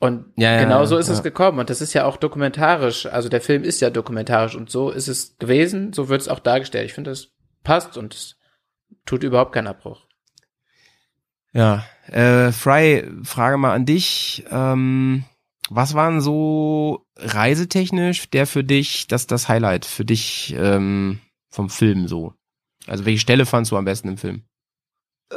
Und 0.00 0.32
Ja, 0.36 0.60
genau 0.60 0.80
ja, 0.80 0.86
so 0.86 0.96
ist 0.96 1.08
es 1.08 1.24
gekommen. 1.24 1.58
Und 1.58 1.70
das 1.70 1.80
ist 1.80 1.92
ja 1.92 2.04
auch 2.04 2.16
dokumentarisch. 2.18 3.06
Also 3.06 3.28
der 3.28 3.40
Film 3.40 3.64
ist 3.64 3.80
ja 3.80 3.90
dokumentarisch 3.90 4.54
und 4.54 4.70
so 4.70 4.90
ist 4.90 5.08
es 5.08 5.36
gewesen. 5.38 5.92
So 5.92 6.08
wird 6.08 6.20
es 6.20 6.28
auch 6.28 6.38
dargestellt. 6.38 6.86
Ich 6.86 6.92
finde, 6.94 7.10
das 7.10 7.30
passt 7.64 7.96
und 7.98 8.14
es 8.14 8.36
tut 9.06 9.24
überhaupt 9.24 9.52
keinen 9.52 9.66
Abbruch. 9.66 10.06
Ja, 11.52 11.84
äh, 12.06 12.52
Fry, 12.52 13.10
Frage 13.24 13.56
mal 13.56 13.74
an 13.74 13.86
dich. 13.86 14.44
Ähm, 14.52 15.24
was 15.70 15.94
waren 15.94 16.20
so 16.20 17.06
reisetechnisch 17.16 18.30
der 18.30 18.46
für 18.46 18.64
dich, 18.64 19.06
das 19.06 19.26
das 19.26 19.48
Highlight 19.48 19.84
für 19.84 20.04
dich 20.04 20.54
ähm, 20.58 21.20
vom 21.50 21.70
Film 21.70 22.08
so? 22.08 22.34
Also 22.86 23.04
welche 23.04 23.20
Stelle 23.20 23.46
fandst 23.46 23.72
du 23.72 23.76
am 23.76 23.84
besten 23.84 24.08
im 24.08 24.18
Film? 24.18 24.42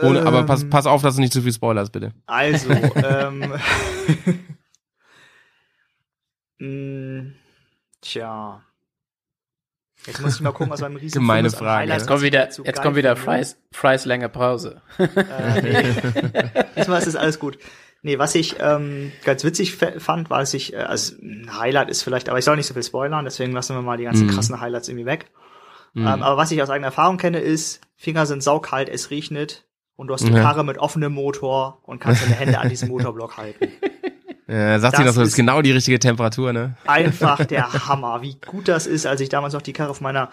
Ohne, 0.02 0.26
aber 0.26 0.44
pass, 0.46 0.64
Ähm, 0.64 0.70
pass 0.70 0.86
auf, 0.86 1.02
dass 1.02 1.16
du 1.16 1.22
nicht 1.22 1.34
zu 1.34 1.42
viel 1.42 1.52
spoilerst, 1.52 1.92
bitte. 1.92 2.14
Also, 2.26 2.72
ähm, 2.96 3.54
mh, 6.60 7.32
tja. 8.00 8.64
Jetzt 10.08 10.22
muss 10.22 10.36
ich 10.36 10.42
mal 10.42 10.52
gucken, 10.52 10.72
was 10.72 10.82
beim 10.82 10.96
riesen 10.96 11.20
Gemeine 11.20 11.50
Film 11.50 11.60
Frage, 11.60 11.92
Jetzt 11.92 12.08
kommt 12.08 12.22
wieder, 12.24 12.46
jetzt 12.46 12.82
kommt 12.82 12.96
wieder. 12.96 13.16
Fries, 13.16 13.58
Fries 13.72 14.06
länger 14.06 14.30
Pause. 14.30 14.82
Äh, 14.98 15.62
nee. 15.62 15.84
Diesmal 16.76 17.00
ist 17.02 17.08
es 17.08 17.16
alles 17.16 17.38
gut. 17.38 17.60
Nee, 18.04 18.18
was 18.18 18.34
ich 18.34 18.56
ähm, 18.60 19.12
ganz 19.24 19.44
witzig 19.44 19.76
fand, 19.76 20.30
war, 20.32 20.40
dass 20.40 20.54
ich, 20.56 20.74
äh, 20.74 20.78
also 20.78 21.16
ein 21.22 21.50
Highlight 21.60 21.90
ist 21.90 22.02
vielleicht, 22.02 22.30
aber 22.30 22.40
ich 22.40 22.46
soll 22.46 22.56
nicht 22.58 22.66
so 22.66 22.74
viel 22.74 22.82
spoilern, 22.84 23.26
deswegen 23.26 23.52
lassen 23.52 23.76
wir 23.76 23.82
mal 23.84 23.98
die 23.98 24.06
ganzen 24.06 24.26
Mhm. 24.28 24.32
krassen 24.32 24.60
Highlights 24.60 24.88
irgendwie 24.90 25.06
weg. 25.06 25.28
Mhm. 25.94 26.08
Ähm, 26.08 26.24
aber 26.24 26.36
was 26.38 26.50
ich 26.52 26.62
aus 26.64 26.70
eigener 26.72 26.88
Erfahrung 26.88 27.18
kenne, 27.18 27.40
ist, 27.40 27.82
Finger 27.98 28.26
sind 28.26 28.42
saukalt, 28.42 28.90
es 28.90 29.12
regnet 29.12 29.66
und 29.96 30.08
du 30.08 30.14
hast 30.16 30.26
eine 30.26 30.36
Ja. 30.38 30.42
Karre 30.42 30.64
mit 30.66 30.80
offenem 30.80 31.14
Motor 31.14 31.80
und 31.84 32.00
kannst 32.00 32.24
deine 32.24 32.34
Hände 32.34 32.58
an 32.60 32.70
diesem 32.70 32.90
Motorblock 32.90 33.38
halten. 33.38 33.68
äh, 34.48 34.80
sagt 34.80 34.98
sie 34.98 35.04
das 35.04 35.12
noch 35.12 35.14
so, 35.14 35.20
das 35.22 35.30
ist- 35.30 35.36
genau 35.36 35.62
die 35.62 35.72
richtige 35.72 36.00
Temperatur, 36.00 36.54
ne? 36.54 36.76
Einfach 36.88 37.46
der 37.46 37.72
Hammer. 37.88 38.24
Wie 38.24 38.36
gut 38.48 38.68
das 38.68 38.88
ist, 38.88 39.06
als 39.06 39.22
ich 39.22 39.30
damals 39.30 39.54
noch 39.54 39.62
die 39.62 39.74
Karre 39.74 39.94
von 39.94 40.04
meiner 40.06 40.30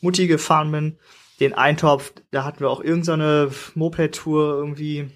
Mutti 0.00 0.28
gefahren 0.28 0.70
bin. 0.70 0.98
Den 1.40 1.52
Eintopf, 1.54 2.12
da 2.30 2.44
hatten 2.44 2.60
wir 2.60 2.70
auch 2.70 2.80
irgendeine 2.80 3.50
Moped-Tour 3.74 4.54
irgendwie 4.58 5.10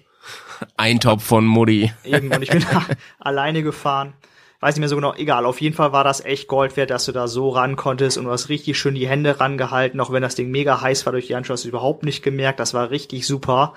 Eintopf 0.77 1.23
von 1.23 1.45
Mutti. 1.45 1.91
eben 2.03 2.31
und 2.31 2.41
ich 2.41 2.49
bin 2.49 2.65
da 2.71 2.85
alleine 3.19 3.63
gefahren. 3.63 4.13
Weiß 4.59 4.75
nicht 4.75 4.79
mehr 4.79 4.89
so 4.89 4.95
genau, 4.95 5.13
egal. 5.15 5.45
Auf 5.45 5.59
jeden 5.59 5.75
Fall 5.75 5.91
war 5.91 6.05
das 6.05 6.23
echt 6.23 6.47
Gold 6.47 6.77
wert, 6.77 6.89
dass 6.89 7.03
du 7.03 7.11
da 7.11 7.27
so 7.27 7.49
ran 7.49 7.75
konntest 7.75 8.17
und 8.17 8.23
du 8.25 8.31
hast 8.31 8.47
richtig 8.47 8.77
schön 8.77 8.95
die 8.95 9.09
Hände 9.09 9.41
rangehalten, 9.41 9.99
auch 9.99 10.11
wenn 10.11 10.21
das 10.21 10.35
Ding 10.35 10.51
mega 10.51 10.79
heiß 10.79 11.05
war 11.05 11.11
durch 11.11 11.27
die 11.27 11.35
Handschuhe, 11.35 11.55
hast 11.55 11.65
du 11.65 11.69
überhaupt 11.69 12.05
nicht 12.05 12.23
gemerkt. 12.23 12.61
Das 12.61 12.73
war 12.73 12.89
richtig 12.89 13.27
super. 13.27 13.73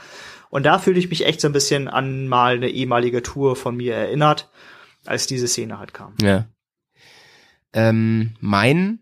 Und 0.48 0.64
da 0.64 0.78
fühlte 0.78 1.00
ich 1.00 1.10
mich 1.10 1.26
echt 1.26 1.40
so 1.40 1.48
ein 1.48 1.52
bisschen 1.52 1.88
an 1.88 2.28
mal 2.28 2.54
eine 2.54 2.68
ehemalige 2.68 3.22
Tour 3.22 3.56
von 3.56 3.76
mir 3.76 3.94
erinnert, 3.94 4.48
als 5.04 5.26
diese 5.26 5.48
Szene 5.48 5.80
halt 5.80 5.92
kam. 5.92 6.14
Ja. 6.22 6.46
Ähm, 7.72 8.36
mein, 8.38 9.00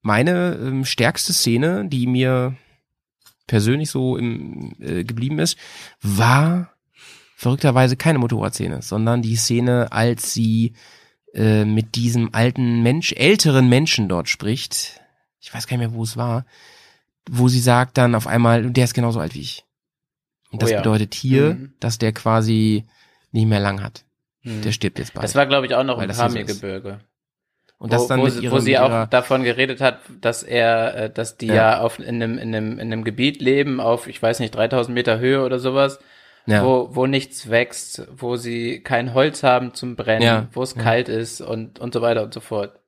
meine 0.00 0.58
ähm, 0.62 0.84
stärkste 0.84 1.32
Szene, 1.32 1.88
die 1.88 2.06
mir 2.06 2.56
persönlich 3.52 3.90
so 3.90 4.16
im, 4.16 4.72
äh, 4.80 5.04
geblieben 5.04 5.38
ist, 5.38 5.58
war 6.00 6.72
verrückterweise 7.36 7.96
keine 7.98 8.18
Motorradszene, 8.18 8.80
sondern 8.80 9.20
die 9.20 9.36
Szene, 9.36 9.92
als 9.92 10.32
sie 10.32 10.72
äh, 11.34 11.66
mit 11.66 11.94
diesem 11.96 12.30
alten 12.32 12.82
Mensch, 12.82 13.12
älteren 13.12 13.68
Menschen 13.68 14.08
dort 14.08 14.30
spricht. 14.30 15.02
Ich 15.38 15.52
weiß 15.52 15.66
gar 15.66 15.76
nicht 15.76 15.86
mehr, 15.86 15.94
wo 15.94 16.02
es 16.02 16.16
war, 16.16 16.46
wo 17.28 17.48
sie 17.48 17.60
sagt 17.60 17.98
dann 17.98 18.14
auf 18.14 18.26
einmal, 18.26 18.70
der 18.70 18.84
ist 18.84 18.94
genauso 18.94 19.20
alt 19.20 19.34
wie 19.34 19.40
ich. 19.40 19.64
Und 20.50 20.56
Oh 20.56 20.60
das 20.60 20.70
ja. 20.70 20.78
bedeutet 20.78 21.14
hier, 21.14 21.54
Mhm. 21.54 21.74
dass 21.78 21.98
der 21.98 22.12
quasi 22.12 22.86
nicht 23.32 23.46
mehr 23.48 23.60
lang 23.60 23.82
hat. 23.82 24.06
Hm. 24.44 24.62
Der 24.62 24.72
stirbt 24.72 24.98
jetzt 24.98 25.12
bald. 25.12 25.24
Das 25.24 25.34
war, 25.34 25.44
glaube 25.46 25.66
ich, 25.66 25.74
auch 25.74 25.84
noch 25.84 26.00
im. 26.00 26.08
Pamir-Gebirge. 26.08 27.00
Und 27.82 27.92
das 27.92 28.02
wo, 28.02 28.06
dann 28.06 28.20
wo, 28.20 28.26
ihrer, 28.28 28.54
wo 28.54 28.58
sie 28.60 28.78
auch 28.78 29.08
davon 29.08 29.42
geredet 29.42 29.80
hat, 29.80 29.98
dass 30.20 30.44
er, 30.44 30.94
äh, 30.94 31.10
dass 31.10 31.36
die 31.36 31.48
Ja. 31.48 31.54
ja, 31.54 31.80
auf 31.80 31.98
in 31.98 32.22
einem, 32.22 32.38
in 32.38 32.54
einem, 32.54 32.72
in 32.74 32.92
einem 32.92 33.02
Gebiet 33.02 33.42
leben 33.42 33.80
auf, 33.80 34.06
ich 34.06 34.22
weiß 34.22 34.38
nicht, 34.38 34.54
3000 34.54 34.94
Meter 34.94 35.18
Höhe 35.18 35.44
oder 35.44 35.58
sowas, 35.58 35.98
ja. 36.46 36.64
wo, 36.64 36.90
wo 36.92 37.08
nichts 37.08 37.50
wächst, 37.50 38.06
wo 38.16 38.36
sie 38.36 38.82
kein 38.84 39.14
Holz 39.14 39.42
haben 39.42 39.74
zum 39.74 39.96
Brennen, 39.96 40.22
Ja, 40.22 40.46
wo 40.52 40.62
es 40.62 40.76
kalt 40.76 41.08
ist 41.08 41.40
und, 41.40 41.80
und 41.80 41.92
so 41.92 42.02
weiter 42.02 42.22
und 42.22 42.32
so 42.32 42.38
fort. 42.38 42.78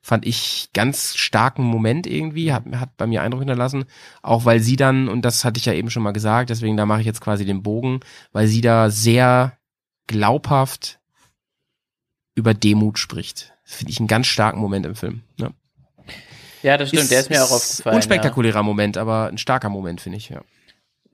fand 0.00 0.26
ich 0.26 0.70
ganz 0.74 1.14
starken 1.14 1.62
Moment 1.62 2.08
irgendwie, 2.08 2.52
hat, 2.52 2.64
hat 2.72 2.96
bei 2.96 3.06
mir 3.06 3.22
Eindruck 3.22 3.42
hinterlassen, 3.42 3.84
auch 4.20 4.44
weil 4.44 4.58
sie 4.58 4.74
dann, 4.74 5.08
und 5.08 5.24
das 5.24 5.44
hatte 5.44 5.58
ich 5.58 5.66
ja 5.66 5.74
eben 5.74 5.90
schon 5.90 6.02
mal 6.02 6.10
gesagt, 6.10 6.50
deswegen 6.50 6.76
da 6.76 6.86
mache 6.86 7.02
ich 7.02 7.06
jetzt 7.06 7.20
quasi 7.20 7.44
den 7.44 7.62
Bogen, 7.62 8.00
weil 8.32 8.48
sie 8.48 8.62
da 8.62 8.90
sehr 8.90 9.56
glaubhaft 10.08 10.98
über 12.34 12.52
Demut 12.52 12.98
spricht. 12.98 13.51
Finde 13.72 13.90
ich 13.90 13.98
einen 13.98 14.08
ganz 14.08 14.26
starken 14.26 14.60
Moment 14.60 14.84
im 14.86 14.94
Film. 14.94 15.22
Ne? 15.38 15.52
Ja, 16.62 16.76
das 16.76 16.90
stimmt, 16.90 17.10
der 17.10 17.20
ist 17.20 17.30
mir 17.30 17.42
auch 17.42 17.50
aufgefallen. 17.50 17.94
Ja. 17.94 17.96
Unspektakulärer 17.96 18.62
Moment, 18.62 18.96
aber 18.98 19.26
ein 19.28 19.38
starker 19.38 19.68
Moment, 19.68 20.00
finde 20.00 20.18
ich, 20.18 20.28
ja. 20.28 20.42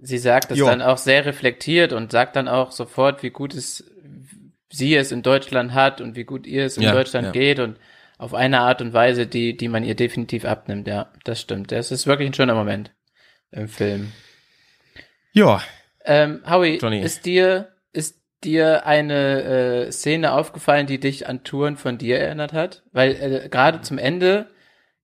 Sie 0.01 0.19
sagt 0.19 0.51
es 0.53 0.59
Jo. 0.59 0.67
dann 0.67 0.83
auch 0.83 0.99
sehr 0.99 1.25
reflektiert 1.25 1.93
und 1.93 2.13
sagt 2.13 2.37
dann 2.37 2.49
auch 2.49 2.71
sofort, 2.73 3.23
wie 3.23 3.31
gut 3.31 3.55
es 3.55 3.85
sie 4.71 4.95
es 4.95 5.11
in 5.13 5.23
Deutschland 5.23 5.73
hat 5.73 6.01
und 6.01 6.15
wie 6.17 6.25
gut 6.25 6.47
ihr 6.47 6.65
es 6.67 6.77
in 6.77 6.83
Ja, 6.83 6.93
Deutschland 6.93 7.27
ja. 7.27 7.33
geht 7.33 7.59
und 7.59 7.79
auf 8.19 8.35
eine 8.35 8.61
Art 8.61 8.83
und 8.83 8.93
Weise, 8.93 9.27
die, 9.27 9.57
die 9.57 9.69
man 9.69 9.85
ihr 9.85 9.95
definitiv 9.95 10.45
abnimmt. 10.45 10.87
Ja, 10.87 11.13
das 11.25 11.41
stimmt. 11.41 11.73
Das 11.73 11.91
ist 11.91 12.07
wirklich 12.07 12.29
ein 12.29 12.35
schöner 12.35 12.55
Moment 12.55 12.93
im 13.51 13.69
Film. 13.69 14.13
Ja, 15.33 15.63
Ähm, 16.05 16.43
Howie, 16.49 16.79
Johnny. 16.79 17.01
ist 17.01 17.25
dir, 17.27 17.69
ist 17.69 17.78
dir 18.45 18.87
eine 18.87 19.43
äh, 19.87 19.93
Szene 19.93 20.33
aufgefallen, 20.33 20.87
die 20.87 21.01
dich 21.01 21.29
an 21.29 21.45
Touren 21.45 21.77
von 21.77 21.99
dir 21.99 22.19
erinnert 22.19 22.53
hat? 22.53 22.83
Weil 22.93 23.13
äh, 23.45 23.49
gerade 23.49 23.81
zum 23.81 23.99
Ende 23.99 24.49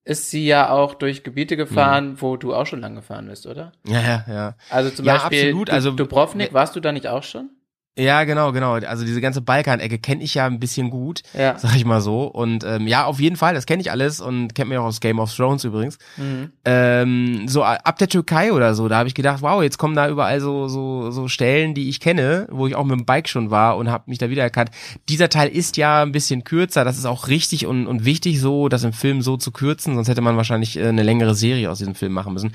ist 0.05 0.31
sie 0.31 0.47
ja 0.47 0.71
auch 0.71 0.95
durch 0.95 1.25
Gebiete 1.25 1.57
gefahren, 1.57 2.11
Mhm. 2.13 2.21
wo 2.21 2.37
du 2.37 2.55
auch 2.55 2.67
schon 2.67 2.81
lang 2.81 2.95
gefahren 2.95 3.27
bist, 3.27 3.47
oder? 3.47 3.73
ja, 3.87 4.01
ja, 4.03 4.25
ja. 4.29 4.55
Also 4.71 4.91
zum 4.91 5.05
Ja, 5.07 5.15
Beispiel 5.15 5.49
absolut. 5.49 5.71
Also- 5.71 5.91
Dubrovnik, 5.93 6.53
warst 6.53 6.77
du 6.77 6.81
da 6.81 6.93
nicht 6.93 7.09
auch 7.09 7.23
schon? 7.23 7.51
Ja, 7.97 8.25
genau, 8.25 8.51
genau. 8.51 8.73
Also 8.73 9.05
diese 9.05 9.21
ganze 9.21 9.41
Balkanecke 9.41 9.99
kenne 10.01 10.25
ich 10.25 10.35
ja 10.35 10.47
ein 10.47 10.59
bisschen 10.59 10.91
gut, 10.91 11.23
Ja. 11.33 11.57
sag 11.59 11.77
ich 11.77 11.85
mal 11.85 12.01
so. 12.01 12.25
Und 12.25 12.65
ähm, 12.65 12.89
ja, 12.89 13.05
auf 13.05 13.21
jeden 13.21 13.37
Fall, 13.37 13.55
das 13.55 13.67
kenne 13.67 13.83
ich 13.83 13.93
alles 13.93 14.21
und 14.21 14.53
kennt 14.57 14.69
mir 14.69 14.81
auch 14.81 14.87
aus 14.87 15.01
Game 15.01 15.21
of 15.21 15.33
Thrones 15.33 15.63
übrigens. 15.63 15.99
Mhm. 16.17 16.51
ähm, 16.65 17.47
so 17.47 17.63
ab 17.63 17.99
der 17.99 18.09
Türkei 18.09 18.53
oder 18.53 18.75
so, 18.75 18.89
da 18.89 18.97
habe 18.99 19.09
ich 19.09 19.15
gedacht, 19.15 19.43
wow, 19.43 19.63
jetzt 19.63 19.79
kommen 19.79 19.95
da 19.95 20.09
überall 20.09 20.41
so 20.41 20.67
so 20.67 21.11
so 21.13 21.29
Stellen, 21.29 21.75
die 21.75 21.89
ich 21.89 22.01
kenne, 22.01 22.49
wo 22.51 22.67
ich 22.67 22.75
auch 22.75 22.85
mit 22.85 22.99
dem 22.99 23.05
Bike 23.05 23.29
schon 23.29 23.51
war 23.53 23.77
und 23.77 23.89
habe 23.91 24.05
mich 24.09 24.19
da 24.19 24.29
wiedererkannt. 24.29 24.71
Dieser 25.09 25.29
Teil 25.29 25.49
ist 25.49 25.77
ja 25.77 26.03
ein 26.03 26.11
bisschen 26.13 26.43
kürzer, 26.43 26.85
das 26.85 26.99
ist 26.99 27.05
auch 27.07 27.29
richtig 27.29 27.65
und 27.67 27.87
und 27.87 28.05
wichtig 28.05 28.41
so, 28.41 28.69
das 28.69 28.83
im 28.83 28.93
Film 28.93 29.23
so 29.23 29.37
zu 29.37 29.53
kürzen, 29.53 29.95
sonst 29.95 30.09
hätte 30.09 30.21
man 30.21 30.37
wahrscheinlich 30.37 30.77
äh, 30.79 30.87
eine 30.89 31.05
längere 31.05 31.37
Serie 31.37 31.71
aus 31.71 31.79
diesem 31.79 31.95
Film 31.95 32.13
machen 32.13 32.33
müssen. 32.33 32.55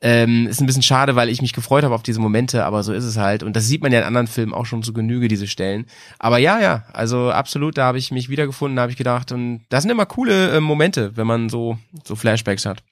Ähm, 0.00 0.46
ist 0.46 0.60
ein 0.62 0.66
bisschen 0.66 0.82
schade, 0.82 1.14
weil 1.14 1.28
ich 1.28 1.42
mich 1.42 1.52
gefreut 1.52 1.84
habe 1.84 1.94
auf 1.94 2.02
diese 2.02 2.20
Momente, 2.20 2.64
aber 2.64 2.82
so 2.82 2.94
ist 2.94 3.04
es 3.04 3.18
halt 3.18 3.42
und 3.42 3.54
das 3.54 3.66
sieht 3.66 3.82
man 3.82 3.92
ja 3.92 3.98
in 3.98 4.04
anderen 4.06 4.26
Filmen 4.28 4.54
auch 4.54 4.64
schon 4.64 4.77
zu 4.82 4.92
Genüge 4.92 5.28
diese 5.28 5.46
Stellen. 5.46 5.86
Aber 6.18 6.38
ja, 6.38 6.60
ja, 6.60 6.84
also 6.92 7.30
absolut, 7.30 7.78
da 7.78 7.84
habe 7.84 7.98
ich 7.98 8.10
mich 8.10 8.28
wiedergefunden, 8.28 8.76
da 8.76 8.82
habe 8.82 8.92
ich 8.92 8.98
gedacht 8.98 9.32
und 9.32 9.64
das 9.68 9.82
sind 9.82 9.90
immer 9.90 10.06
coole 10.06 10.56
äh, 10.56 10.60
Momente, 10.60 11.16
wenn 11.16 11.26
man 11.26 11.48
so 11.48 11.78
so 12.04 12.16
Flashbacks 12.16 12.66
hat. 12.66 12.82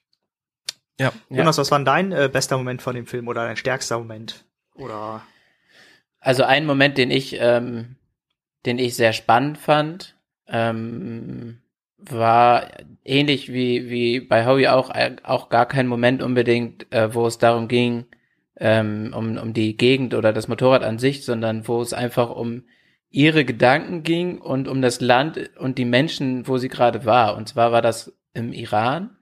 Ja. 0.98 1.12
Jonas, 1.28 1.58
was 1.58 1.70
war 1.70 1.78
denn 1.78 1.84
dein 1.84 2.12
äh, 2.12 2.30
bester 2.32 2.56
Moment 2.56 2.80
von 2.82 2.94
dem 2.94 3.06
Film 3.06 3.28
oder 3.28 3.44
dein 3.44 3.56
stärkster 3.56 3.98
Moment? 3.98 4.44
Oder 4.74 5.22
Also 6.20 6.44
ein 6.44 6.66
Moment, 6.66 6.98
den 6.98 7.10
ich, 7.10 7.36
ähm, 7.38 7.96
den 8.64 8.78
ich 8.78 8.94
sehr 8.94 9.12
spannend 9.12 9.58
fand, 9.58 10.16
ähm, 10.48 11.58
war 11.98 12.68
ähnlich 13.04 13.52
wie, 13.52 13.90
wie 13.90 14.20
bei 14.20 14.46
Howie 14.46 14.68
auch, 14.68 14.90
äh, 14.90 15.16
auch 15.22 15.48
gar 15.48 15.66
kein 15.66 15.86
Moment 15.86 16.22
unbedingt, 16.22 16.90
äh, 16.92 17.14
wo 17.14 17.26
es 17.26 17.38
darum 17.38 17.68
ging, 17.68 18.06
ähm, 18.58 19.12
um, 19.14 19.36
um 19.36 19.52
die 19.52 19.76
Gegend 19.76 20.14
oder 20.14 20.32
das 20.32 20.48
Motorrad 20.48 20.82
an 20.82 20.98
sich, 20.98 21.24
sondern 21.24 21.68
wo 21.68 21.80
es 21.80 21.92
einfach 21.92 22.30
um 22.30 22.64
ihre 23.10 23.44
Gedanken 23.44 24.02
ging 24.02 24.38
und 24.38 24.68
um 24.68 24.82
das 24.82 25.00
Land 25.00 25.50
und 25.58 25.78
die 25.78 25.84
Menschen, 25.84 26.46
wo 26.48 26.58
sie 26.58 26.68
gerade 26.68 27.04
war. 27.04 27.36
Und 27.36 27.48
zwar 27.48 27.72
war 27.72 27.82
das 27.82 28.16
im 28.34 28.52
Iran, 28.52 29.16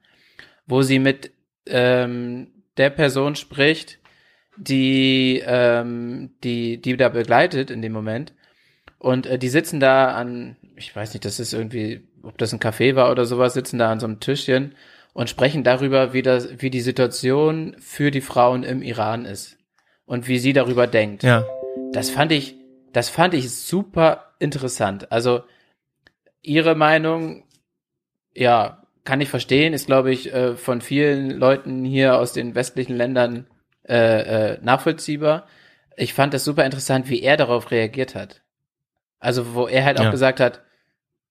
wo 0.66 0.82
sie 0.82 0.99
mit 0.99 1.32
ähm, 1.66 2.49
der 2.76 2.91
Person 2.91 3.37
spricht, 3.37 3.99
die, 4.57 5.43
ähm, 5.45 6.35
die, 6.43 6.80
die 6.80 6.97
da 6.97 7.09
begleitet 7.09 7.70
in 7.70 7.82
dem 7.82 7.93
Moment. 7.93 8.32
Und 8.99 9.26
äh, 9.26 9.39
die 9.39 9.49
sitzen 9.49 9.80
da 9.80 10.14
an, 10.14 10.57
ich 10.76 10.95
weiß 10.95 11.12
nicht, 11.12 11.24
das 11.24 11.41
ist 11.41 11.53
irgendwie, 11.53 12.09
ob 12.22 12.39
das 12.39 12.53
ein 12.53 12.61
Café 12.61 12.95
war 12.95 13.11
oder 13.11 13.26
sowas, 13.26 13.55
sitzen 13.55 13.78
da 13.78 13.91
an 13.91 14.01
so 14.01 14.07
einem 14.07 14.20
Tischchen 14.20 14.74
und 15.15 15.31
sprechen 15.31 15.65
darüber, 15.65 16.12
wie 16.12 16.21
das, 16.23 16.61
wie 16.61 16.69
die 16.71 16.83
Situation 16.83 17.77
für 17.79 18.11
die 18.11 18.21
Frauen 18.21 18.65
im 18.65 18.83
Iran 18.83 19.25
ist 19.25 19.57
und 20.05 20.29
wie 20.29 20.39
sie 20.39 20.53
darüber 20.53 20.87
denkt. 20.87 21.23
Ja. 21.23 21.47
Das 21.93 22.11
fand 22.11 22.33
ich, 22.33 22.57
das 22.93 23.09
fand 23.09 23.33
ich 23.33 23.51
super 23.51 24.35
interessant. 24.41 25.11
Also 25.11 25.43
ihre 26.43 26.75
Meinung, 26.75 27.45
ja, 28.35 28.83
kann 29.05 29.21
ich 29.21 29.29
verstehen, 29.29 29.73
ist 29.73 29.87
glaube 29.87 30.12
ich 30.12 30.33
äh, 30.35 30.57
von 30.57 30.81
vielen 30.81 31.31
Leuten 31.31 31.85
hier 31.85 32.19
aus 32.19 32.33
den 32.33 32.55
westlichen 32.55 32.97
Ländern 32.97 33.47
äh, 33.89 34.55
äh, 34.55 34.59
nachvollziehbar. 34.62 35.47
Ich 35.97 36.12
fand 36.12 36.35
das 36.35 36.45
super 36.45 36.65
interessant, 36.65 37.09
wie 37.09 37.23
er 37.23 37.37
darauf 37.37 37.71
reagiert 37.71 38.15
hat. 38.17 38.43
Also 39.21 39.55
wo 39.55 39.69
er 39.69 39.85
halt 39.85 39.99
auch 40.01 40.05
Ja. 40.05 40.11
gesagt 40.11 40.41
hat, 40.41 40.62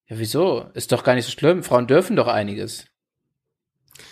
ja 0.07 0.17
wieso, 0.19 0.67
ist 0.73 0.91
doch 0.93 1.03
gar 1.03 1.15
nicht 1.15 1.25
so 1.25 1.31
schlimm, 1.31 1.63
Frauen 1.63 1.88
dürfen 1.88 2.15
doch 2.15 2.27
einiges. 2.27 2.86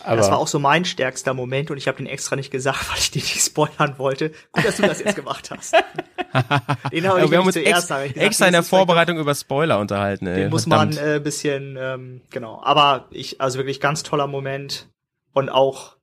Aber 0.03 0.15
das 0.15 0.29
war 0.29 0.37
auch 0.37 0.47
so 0.47 0.59
mein 0.59 0.85
stärkster 0.85 1.33
Moment 1.33 1.71
und 1.71 1.77
ich 1.77 1.87
habe 1.87 1.97
den 1.97 2.07
extra 2.07 2.35
nicht 2.35 2.51
gesagt, 2.51 2.89
weil 2.89 2.97
ich 2.97 3.11
den 3.11 3.21
nicht 3.21 3.41
spoilern 3.41 3.97
wollte. 3.97 4.31
Gut, 4.51 4.65
dass 4.65 4.77
du 4.77 4.83
das 4.83 4.99
jetzt 4.99 5.15
gemacht 5.15 5.51
hast. 5.51 5.73
Den 6.91 7.07
habe 7.07 7.21
ich 7.23 7.31
wir 7.31 7.37
haben 7.39 7.45
uns 7.45 7.55
zuerst 7.55 7.91
ex 7.91 8.03
gesagt, 8.03 8.17
extra 8.17 8.45
in 8.45 8.53
der 8.53 8.63
Vorbereitung 8.63 9.17
über 9.17 9.35
Spoiler 9.35 9.79
unterhalten. 9.79 10.27
Ey. 10.27 10.35
Den 10.35 10.49
muss 10.49 10.63
Verdammt. 10.63 10.95
man 10.95 11.15
äh, 11.15 11.19
bisschen, 11.19 11.77
ähm, 11.79 12.21
genau. 12.29 12.61
Aber 12.63 13.07
ich, 13.11 13.41
also 13.41 13.57
wirklich 13.57 13.79
ganz 13.81 14.03
toller 14.03 14.27
Moment 14.27 14.87
und 15.33 15.49
auch 15.49 15.97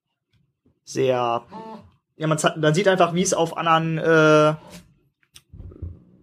sehr, 0.84 1.44
ja, 2.16 2.26
man, 2.26 2.38
man 2.56 2.74
sieht 2.74 2.88
einfach, 2.88 3.14
wie 3.14 3.22
es 3.22 3.32
auf 3.34 3.56
anderen, 3.56 3.98
äh, 3.98 4.54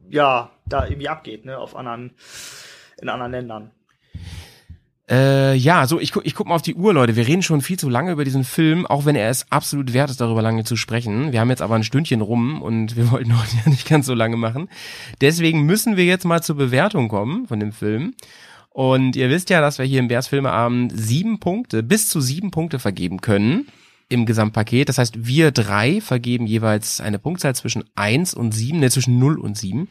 ja, 0.10 0.52
da 0.68 0.86
irgendwie 0.86 1.10
abgeht, 1.10 1.46
ne, 1.46 1.58
auf 1.58 1.76
anderen, 1.76 2.16
in 3.02 3.10
anderen 3.10 3.32
Ländern. 3.32 3.72
Äh, 5.10 5.56
ja, 5.56 5.86
so, 5.86 6.00
ich, 6.00 6.12
gu 6.12 6.22
ich 6.24 6.34
guck 6.34 6.48
mal 6.48 6.56
auf 6.56 6.64
die 6.64 6.74
Uhr, 6.74 6.94
Leute. 6.94 7.16
Wir 7.16 7.28
reden 7.28 7.44
schon 7.44 7.62
viel 7.62 7.78
zu 7.78 7.90
lange 7.90 8.12
über 8.12 8.26
diesen 8.26 8.44
Film, 8.44 8.88
auch 8.88 9.06
wenn 9.06 9.16
er 9.16 9.30
es 9.30 9.52
absolut 9.52 9.94
wert 9.94 10.10
ist, 10.10 10.20
darüber 10.20 10.42
lange 10.42 10.64
zu 10.64 10.76
sprechen. 10.76 11.32
Wir 11.32 11.40
haben 11.40 11.50
jetzt 11.50 11.62
aber 11.62 11.76
ein 11.76 11.84
Stündchen 11.84 12.22
rum 12.22 12.62
und 12.62 12.96
wir 12.96 13.12
wollten 13.12 13.38
heute 13.38 13.56
ja 13.64 13.70
nicht 13.70 13.88
ganz 13.88 14.08
so 14.08 14.16
lange 14.16 14.38
machen. 14.38 14.68
Deswegen 15.22 15.64
müssen 15.64 15.96
wir 15.96 16.06
jetzt 16.06 16.26
mal 16.26 16.42
zur 16.42 16.56
Bewertung 16.56 17.08
kommen 17.08 17.48
von 17.48 17.60
dem 17.60 17.72
Film. 17.72 18.16
Und 18.70 19.16
ihr 19.16 19.30
wisst 19.30 19.50
ja, 19.52 19.62
dass 19.62 19.78
wir 19.78 19.86
hier 19.86 20.00
im 20.00 20.10
Bears 20.10 20.28
Filmeabend 20.28 20.92
sieben 20.94 21.40
Punkte, 21.40 21.82
bis 21.82 22.10
zu 22.10 22.20
sieben 22.20 22.52
Punkte 22.52 22.80
vergeben 22.80 23.22
können 23.22 23.68
im 24.10 24.26
Gesamtpaket. 24.26 24.90
Das 24.90 24.98
heißt, 24.98 25.26
wir 25.26 25.52
drei 25.52 26.02
vergeben 26.02 26.46
jeweils 26.46 27.00
eine 27.00 27.20
Punktzahl 27.20 27.56
zwischen 27.56 27.86
eins 27.96 28.34
und 28.34 28.54
sieben, 28.54 28.80
ne, 28.80 28.90
zwischen 28.90 29.20
null 29.20 29.40
und 29.40 29.58
sieben. 29.58 29.88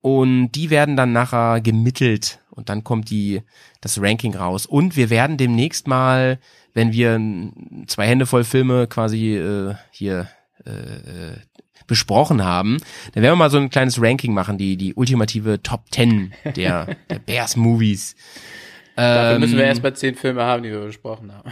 Und 0.00 0.52
die 0.52 0.70
werden 0.70 0.96
dann 0.96 1.12
nachher 1.12 1.60
gemittelt 1.60 2.40
und 2.50 2.68
dann 2.68 2.84
kommt 2.84 3.10
die, 3.10 3.42
das 3.80 4.00
Ranking 4.00 4.34
raus. 4.36 4.64
Und 4.66 4.96
wir 4.96 5.10
werden 5.10 5.36
demnächst 5.36 5.88
mal, 5.88 6.38
wenn 6.74 6.92
wir 6.92 7.20
zwei 7.88 8.06
Hände 8.06 8.26
voll 8.26 8.44
Filme 8.44 8.86
quasi 8.86 9.36
äh, 9.36 9.74
hier 9.90 10.28
äh, 10.64 10.70
äh, 10.70 11.36
besprochen 11.86 12.44
haben, 12.44 12.78
dann 13.14 13.22
werden 13.22 13.32
wir 13.32 13.36
mal 13.36 13.50
so 13.50 13.58
ein 13.58 13.70
kleines 13.70 14.00
Ranking 14.00 14.34
machen, 14.34 14.58
die, 14.58 14.76
die 14.76 14.94
ultimative 14.94 15.62
Top 15.62 15.84
10 15.90 16.32
der, 16.56 16.86
der 17.10 17.18
Bears 17.18 17.56
Movies. 17.56 18.14
dafür 18.94 19.38
müssen 19.38 19.56
wir 19.56 19.64
Ähm, 19.64 19.68
erst 19.68 19.82
mal 19.82 19.94
zehn 19.94 20.14
Filme 20.14 20.42
haben, 20.44 20.62
die 20.64 20.70
wir 20.70 20.80
besprochen 20.80 21.32
haben. 21.32 21.50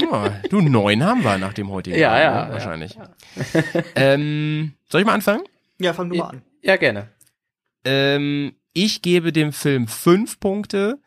Ja, 0.00 0.40
du, 0.50 0.60
neun 0.60 1.02
haben 1.02 1.24
wir 1.24 1.36
nach 1.38 1.52
dem 1.54 1.70
heutigen 1.70 1.98
Ja, 1.98 2.10
Abend, 2.10 2.22
ja, 2.22 2.30
ne? 2.30 2.46
ja, 2.48 2.52
wahrscheinlich. 2.52 2.98
Ähm, 3.96 4.74
soll 4.88 5.00
ich 5.00 5.06
mal 5.06 5.14
anfangen? 5.14 5.42
Ja, 5.80 5.92
fang 5.92 6.08
du 6.10 6.16
mal 6.16 6.28
an. 6.28 6.42
Ja, 6.62 6.76
gerne. 6.76 7.08
Ähm, 7.84 8.54
ich 8.72 9.02
gebe 9.02 9.32
dem 9.32 9.52
Film 9.52 9.86
fünf 9.86 10.40
Punkte. 10.40 11.00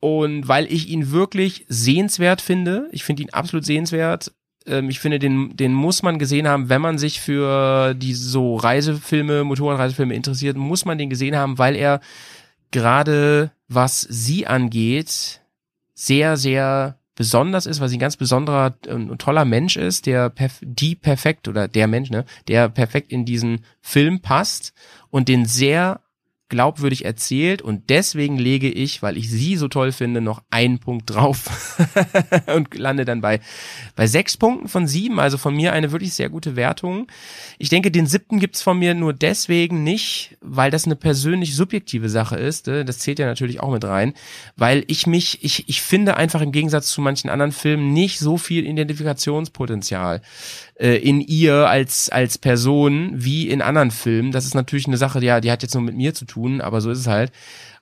Und 0.00 0.48
weil 0.48 0.70
ich 0.70 0.88
ihn 0.88 1.12
wirklich 1.12 1.64
sehenswert 1.68 2.42
finde, 2.42 2.88
ich 2.92 3.04
finde 3.04 3.22
ihn 3.22 3.30
absolut 3.30 3.64
sehenswert. 3.64 4.32
Ähm, 4.66 4.90
ich 4.90 5.00
finde, 5.00 5.18
den, 5.18 5.56
den 5.56 5.72
muss 5.72 6.02
man 6.02 6.18
gesehen 6.18 6.46
haben, 6.46 6.68
wenn 6.68 6.82
man 6.82 6.98
sich 6.98 7.20
für 7.20 7.94
die 7.94 8.12
so 8.12 8.56
Reisefilme, 8.56 9.44
Motorradreisefilme 9.44 10.14
interessiert, 10.14 10.56
muss 10.56 10.84
man 10.84 10.98
den 10.98 11.08
gesehen 11.08 11.36
haben, 11.36 11.56
weil 11.58 11.74
er 11.74 12.00
gerade 12.70 13.52
was 13.68 14.02
sie 14.02 14.46
angeht, 14.46 15.40
sehr, 15.94 16.36
sehr 16.36 16.98
besonders 17.14 17.66
ist, 17.66 17.80
weil 17.80 17.88
sie 17.88 17.96
ein 17.96 18.00
ganz 18.00 18.16
besonderer 18.16 18.74
und 18.88 19.18
toller 19.20 19.44
Mensch 19.44 19.76
ist, 19.76 20.06
der 20.06 20.30
perf 20.30 20.58
die 20.62 20.96
perfekt 20.96 21.46
oder 21.46 21.68
der 21.68 21.86
Mensch, 21.86 22.10
ne, 22.10 22.24
der 22.48 22.68
perfekt 22.68 23.12
in 23.12 23.24
diesen 23.24 23.64
Film 23.80 24.20
passt 24.20 24.72
und 25.14 25.28
den 25.28 25.46
sehr 25.46 26.00
glaubwürdig 26.48 27.04
erzählt. 27.04 27.62
Und 27.62 27.88
deswegen 27.88 28.36
lege 28.36 28.68
ich, 28.68 29.00
weil 29.00 29.16
ich 29.16 29.30
sie 29.30 29.54
so 29.54 29.68
toll 29.68 29.92
finde, 29.92 30.20
noch 30.20 30.42
einen 30.50 30.80
Punkt 30.80 31.08
drauf 31.08 31.78
und 32.54 32.74
lande 32.76 33.04
dann 33.04 33.20
bei, 33.20 33.38
bei 33.94 34.08
sechs 34.08 34.36
Punkten 34.36 34.66
von 34.66 34.88
sieben, 34.88 35.20
also 35.20 35.38
von 35.38 35.54
mir 35.54 35.72
eine 35.72 35.92
wirklich 35.92 36.14
sehr 36.14 36.30
gute 36.30 36.56
Wertung. 36.56 37.06
Ich 37.58 37.68
denke, 37.68 37.92
den 37.92 38.06
siebten 38.06 38.40
gibt's 38.40 38.60
von 38.60 38.76
mir 38.76 38.94
nur 38.94 39.12
deswegen 39.12 39.84
nicht, 39.84 40.36
weil 40.40 40.72
das 40.72 40.84
eine 40.84 40.96
persönlich 40.96 41.54
subjektive 41.54 42.08
Sache 42.08 42.36
ist, 42.36 42.66
äh, 42.66 42.84
das 42.84 42.98
zählt 42.98 43.20
ja 43.20 43.26
natürlich 43.26 43.60
auch 43.60 43.70
mit 43.70 43.84
rein, 43.84 44.14
weil 44.56 44.82
ich 44.88 45.06
mich, 45.06 45.44
ich, 45.44 45.68
ich 45.68 45.80
finde 45.80 46.16
einfach 46.16 46.40
im 46.40 46.50
Gegensatz 46.50 46.88
zu 46.88 47.00
manchen 47.00 47.30
anderen 47.30 47.52
Filmen 47.52 47.92
nicht 47.92 48.18
so 48.18 48.36
viel 48.36 48.66
Identifikationspotenzial 48.66 50.22
äh, 50.76 50.96
in 50.96 51.20
ihr 51.20 51.68
als 51.68 52.10
als 52.10 52.38
Person 52.38 53.12
wie 53.14 53.48
in 53.48 53.62
anderen 53.62 53.90
Filmen. 53.90 54.32
Das 54.32 54.44
ist 54.44 54.54
natürlich 54.54 54.86
eine 54.86 54.96
Sache, 54.96 55.22
ja, 55.24 55.40
die 55.40 55.50
hat 55.50 55.62
jetzt 55.62 55.74
nur 55.74 55.82
mit 55.82 55.96
mir 55.96 56.14
zu 56.14 56.24
tun, 56.24 56.60
aber 56.60 56.80
so 56.80 56.90
ist 56.90 56.98
es 56.98 57.06
halt. 57.06 57.32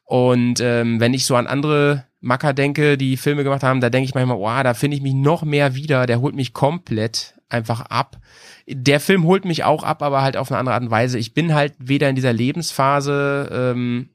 Und 0.04 0.60
ähm, 0.60 1.00
wenn 1.00 1.14
ich 1.14 1.24
so 1.24 1.36
an 1.36 1.46
andere 1.46 2.06
Macker 2.20 2.52
denke, 2.52 2.98
die 2.98 3.16
Filme 3.16 3.44
gemacht 3.44 3.62
haben, 3.62 3.80
da 3.80 3.90
denke 3.90 4.08
ich 4.08 4.14
manchmal, 4.14 4.38
wow, 4.38 4.62
da 4.62 4.74
finde 4.74 4.96
ich 4.96 5.02
mich 5.02 5.14
noch 5.14 5.42
mehr 5.42 5.74
wieder. 5.74 6.06
Der 6.06 6.20
holt 6.20 6.34
mich 6.34 6.52
komplett 6.52 7.34
einfach 7.48 7.82
ab. 7.82 8.18
Der 8.66 9.00
Film 9.00 9.24
holt 9.24 9.44
mich 9.44 9.64
auch 9.64 9.82
ab, 9.82 10.02
aber 10.02 10.22
halt 10.22 10.36
auf 10.36 10.50
eine 10.50 10.58
andere 10.58 10.74
Art 10.74 10.82
und 10.84 10.90
Weise. 10.90 11.18
Ich 11.18 11.34
bin 11.34 11.54
halt 11.54 11.74
weder 11.78 12.08
in 12.08 12.14
dieser 12.14 12.32
Lebensphase 12.32 13.48
ähm, 13.74 14.10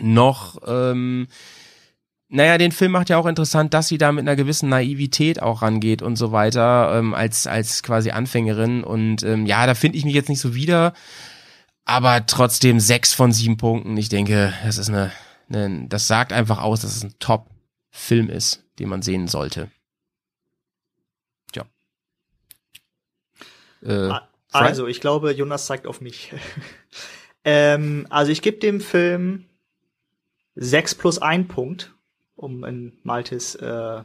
noch 0.00 0.58
ähm, 0.66 1.28
naja, 2.32 2.58
den 2.58 2.70
Film 2.70 2.92
macht 2.92 3.10
ja 3.10 3.18
auch 3.18 3.26
interessant, 3.26 3.74
dass 3.74 3.88
sie 3.88 3.98
da 3.98 4.12
mit 4.12 4.22
einer 4.22 4.36
gewissen 4.36 4.68
Naivität 4.68 5.42
auch 5.42 5.62
rangeht 5.62 6.00
und 6.00 6.14
so 6.14 6.30
weiter, 6.30 6.96
ähm, 6.96 7.12
als, 7.12 7.48
als 7.48 7.82
quasi 7.82 8.12
Anfängerin. 8.12 8.84
Und 8.84 9.24
ähm, 9.24 9.46
ja, 9.46 9.66
da 9.66 9.74
finde 9.74 9.98
ich 9.98 10.04
mich 10.04 10.14
jetzt 10.14 10.28
nicht 10.28 10.40
so 10.40 10.54
wieder. 10.54 10.94
Aber 11.84 12.24
trotzdem 12.26 12.78
sechs 12.78 13.12
von 13.12 13.32
sieben 13.32 13.56
Punkten. 13.56 13.96
Ich 13.96 14.10
denke, 14.10 14.54
das 14.64 14.78
ist 14.78 14.88
eine, 14.88 15.10
eine 15.48 15.88
das 15.88 16.06
sagt 16.06 16.32
einfach 16.32 16.58
aus, 16.62 16.82
dass 16.82 16.94
es 16.94 17.02
ein 17.02 17.14
Top-Film 17.18 18.30
ist, 18.30 18.64
den 18.78 18.88
man 18.88 19.02
sehen 19.02 19.26
sollte. 19.26 19.68
Tja. 21.52 21.64
Äh, 23.82 24.12
Also, 24.52 24.86
ich 24.86 25.00
glaube, 25.00 25.32
Jonas 25.32 25.66
zeigt 25.66 25.88
auf 25.88 26.00
mich. 26.00 26.32
ähm, 27.44 28.06
also, 28.08 28.30
ich 28.30 28.40
gebe 28.40 28.58
dem 28.58 28.80
Film 28.80 29.46
6 30.54 30.94
plus 30.94 31.18
1 31.18 31.48
Punkt, 31.48 31.92
um 32.40 32.64
in 32.64 32.98
Maltes 33.02 33.54
äh, 33.56 34.02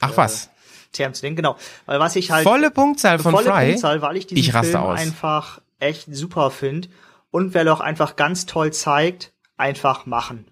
Ach 0.00 0.16
was. 0.16 0.50
Term 0.92 1.14
zu 1.14 1.22
denken. 1.22 1.36
Genau. 1.36 1.56
Weil 1.86 2.00
was 2.00 2.16
ich 2.16 2.30
halt. 2.30 2.44
Volle 2.44 2.70
Punktzahl 2.70 3.18
von 3.18 3.32
volle 3.32 3.50
Fry. 3.50 3.68
Punktzahl, 3.70 4.02
weil 4.02 4.16
ich 4.16 4.26
diesen 4.26 4.38
Ich 4.40 4.54
raste 4.54 4.72
Film 4.72 4.82
aus. 4.84 5.00
einfach 5.00 5.60
echt 5.78 6.14
super 6.14 6.50
finde. 6.50 6.88
Und 7.30 7.54
weil 7.54 7.66
er 7.66 7.72
auch 7.72 7.80
einfach 7.80 8.16
ganz 8.16 8.44
toll 8.46 8.72
zeigt, 8.72 9.32
einfach 9.56 10.04
machen. 10.04 10.46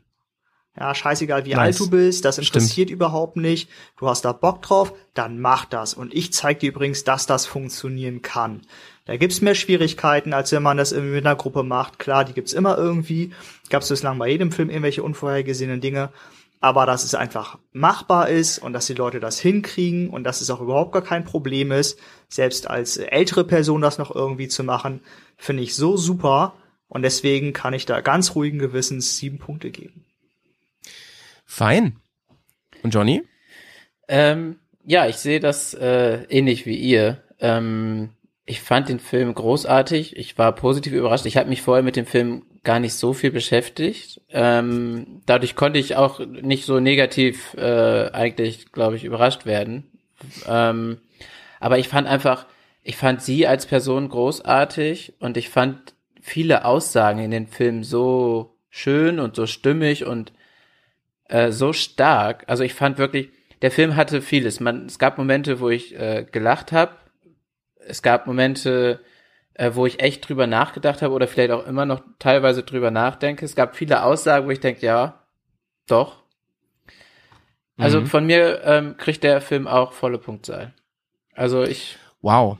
Ja, 0.78 0.94
scheißegal, 0.94 1.44
wie 1.44 1.50
Nice. 1.50 1.58
alt 1.58 1.80
du 1.80 1.90
bist, 1.90 2.24
das 2.24 2.36
Stimmt. 2.36 2.48
interessiert 2.48 2.88
überhaupt 2.90 3.36
nicht. 3.36 3.68
Du 3.98 4.08
hast 4.08 4.24
da 4.24 4.32
Bock 4.32 4.62
drauf, 4.62 4.94
dann 5.12 5.38
mach 5.40 5.66
das. 5.66 5.92
Und 5.92 6.14
ich 6.14 6.32
zeig 6.32 6.60
dir 6.60 6.70
übrigens, 6.70 7.04
dass 7.04 7.26
das 7.26 7.44
funktionieren 7.44 8.22
kann. 8.22 8.62
Da 9.04 9.16
gibt's 9.16 9.42
mehr 9.42 9.56
Schwierigkeiten, 9.56 10.32
als 10.32 10.52
wenn 10.52 10.62
man 10.62 10.76
das 10.78 10.92
irgendwie 10.92 11.16
mit 11.16 11.26
einer 11.26 11.36
Gruppe 11.36 11.64
macht. 11.64 11.98
Klar, 11.98 12.24
die 12.24 12.32
gibt's 12.32 12.52
immer 12.54 12.78
irgendwie. 12.78 13.32
Gab's 13.68 13.88
bislang 13.88 14.16
bei 14.18 14.28
jedem 14.28 14.52
Film 14.52 14.70
irgendwelche 14.70 15.02
unvorhergesehenen 15.02 15.80
Dinge. 15.82 16.10
Aber 16.61 16.84
dass 16.84 17.04
es 17.04 17.14
einfach 17.14 17.58
machbar 17.72 18.28
ist 18.28 18.58
und 18.58 18.74
dass 18.74 18.86
die 18.86 18.94
Leute 18.94 19.18
das 19.18 19.40
hinkriegen 19.40 20.11
und 20.11 20.24
dass 20.24 20.42
es 20.42 20.50
auch 20.50 20.61
überhaupt 20.61 20.92
gar 20.92 21.02
kein 21.02 21.24
Problem 21.24 21.72
ist, 21.72 21.98
selbst 22.28 22.68
als 22.68 22.98
ältere 22.98 23.44
Person 23.44 23.80
das 23.80 23.98
noch 23.98 24.14
irgendwie 24.14 24.48
zu 24.48 24.62
machen, 24.62 25.00
finde 25.36 25.62
ich 25.62 25.74
so 25.74 25.96
super 25.96 26.54
und 26.88 27.02
deswegen 27.02 27.52
kann 27.52 27.72
ich 27.72 27.86
da 27.86 28.00
ganz 28.02 28.34
ruhigen 28.34 28.58
Gewissens 28.58 29.16
sieben 29.16 29.38
Punkte 29.38 29.70
geben. 29.70 30.04
Fein. 31.46 31.96
Und 32.82 32.94
Johnny? 32.94 33.22
Ähm, 34.08 34.58
ja, 34.84 35.06
ich 35.06 35.16
sehe 35.16 35.40
das 35.40 35.74
äh, 35.74 36.24
ähnlich 36.24 36.66
wie 36.66 36.76
ihr. 36.76 37.22
Ähm, 37.38 38.11
ich 38.44 38.61
fand 38.61 38.88
den 38.88 38.98
Film 38.98 39.32
großartig. 39.34 40.16
Ich 40.16 40.36
war 40.36 40.52
positiv 40.54 40.92
überrascht. 40.92 41.26
Ich 41.26 41.36
habe 41.36 41.48
mich 41.48 41.62
vorher 41.62 41.82
mit 41.82 41.96
dem 41.96 42.06
Film 42.06 42.44
gar 42.62 42.78
nicht 42.78 42.94
so 42.94 43.12
viel 43.12 43.30
beschäftigt. 43.30 44.20
Ähm, 44.30 45.22
dadurch 45.26 45.56
konnte 45.56 45.78
ich 45.78 45.96
auch 45.96 46.20
nicht 46.20 46.66
so 46.66 46.80
negativ 46.80 47.54
äh, 47.54 48.11
eigentlich, 48.12 48.72
glaube 48.72 48.96
ich, 48.96 49.04
überrascht 49.04 49.46
werden. 49.46 49.90
Ähm, 50.46 50.98
aber 51.58 51.78
ich 51.78 51.88
fand 51.88 52.06
einfach, 52.06 52.46
ich 52.82 52.96
fand 52.96 53.22
sie 53.22 53.46
als 53.46 53.66
Person 53.66 54.08
großartig 54.08 55.14
und 55.20 55.36
ich 55.36 55.48
fand 55.48 55.94
viele 56.20 56.64
Aussagen 56.64 57.20
in 57.20 57.30
den 57.30 57.46
Film 57.46 57.82
so 57.82 58.56
schön 58.68 59.18
und 59.18 59.36
so 59.36 59.46
stimmig 59.46 60.04
und 60.04 60.32
äh, 61.28 61.50
so 61.52 61.72
stark. 61.72 62.44
Also 62.46 62.62
ich 62.62 62.74
fand 62.74 62.98
wirklich, 62.98 63.30
der 63.62 63.70
Film 63.70 63.96
hatte 63.96 64.22
vieles. 64.22 64.61
Man, 64.61 64.86
es 64.86 64.98
gab 64.98 65.18
Momente, 65.18 65.61
wo 65.61 65.70
ich 65.70 65.98
äh, 65.98 66.26
gelacht 66.30 66.72
habe. 66.72 66.96
Es 67.78 68.02
gab 68.02 68.26
Momente, 68.26 69.00
äh, 69.61 69.74
wo 69.74 69.84
ich 69.84 70.00
echt 70.00 70.26
drüber 70.26 70.46
nachgedacht 70.46 71.02
habe 71.02 71.12
oder 71.12 71.28
vielleicht 71.28 71.50
auch 71.50 71.66
immer 71.66 71.84
noch 71.84 72.00
teilweise 72.18 72.62
drüber 72.62 72.90
nachdenke. 72.90 73.44
Es 73.44 73.54
gab 73.54 73.76
viele 73.76 74.02
Aussagen, 74.02 74.46
wo 74.46 74.50
ich 74.50 74.61
denke, 74.61 74.86
ja, 74.86 75.22
doch. 75.86 76.22
Also 77.76 78.00
Mhm. 78.00 78.06
von 78.06 78.24
mir 78.24 78.62
ähm, 78.64 78.96
kriegt 78.96 79.22
der 79.22 79.42
Film 79.42 79.68
auch 79.68 79.92
volle 79.92 80.16
Punktzahl. 80.16 80.72
Also 81.34 81.62
ich, 81.62 81.98
Wow. 82.22 82.56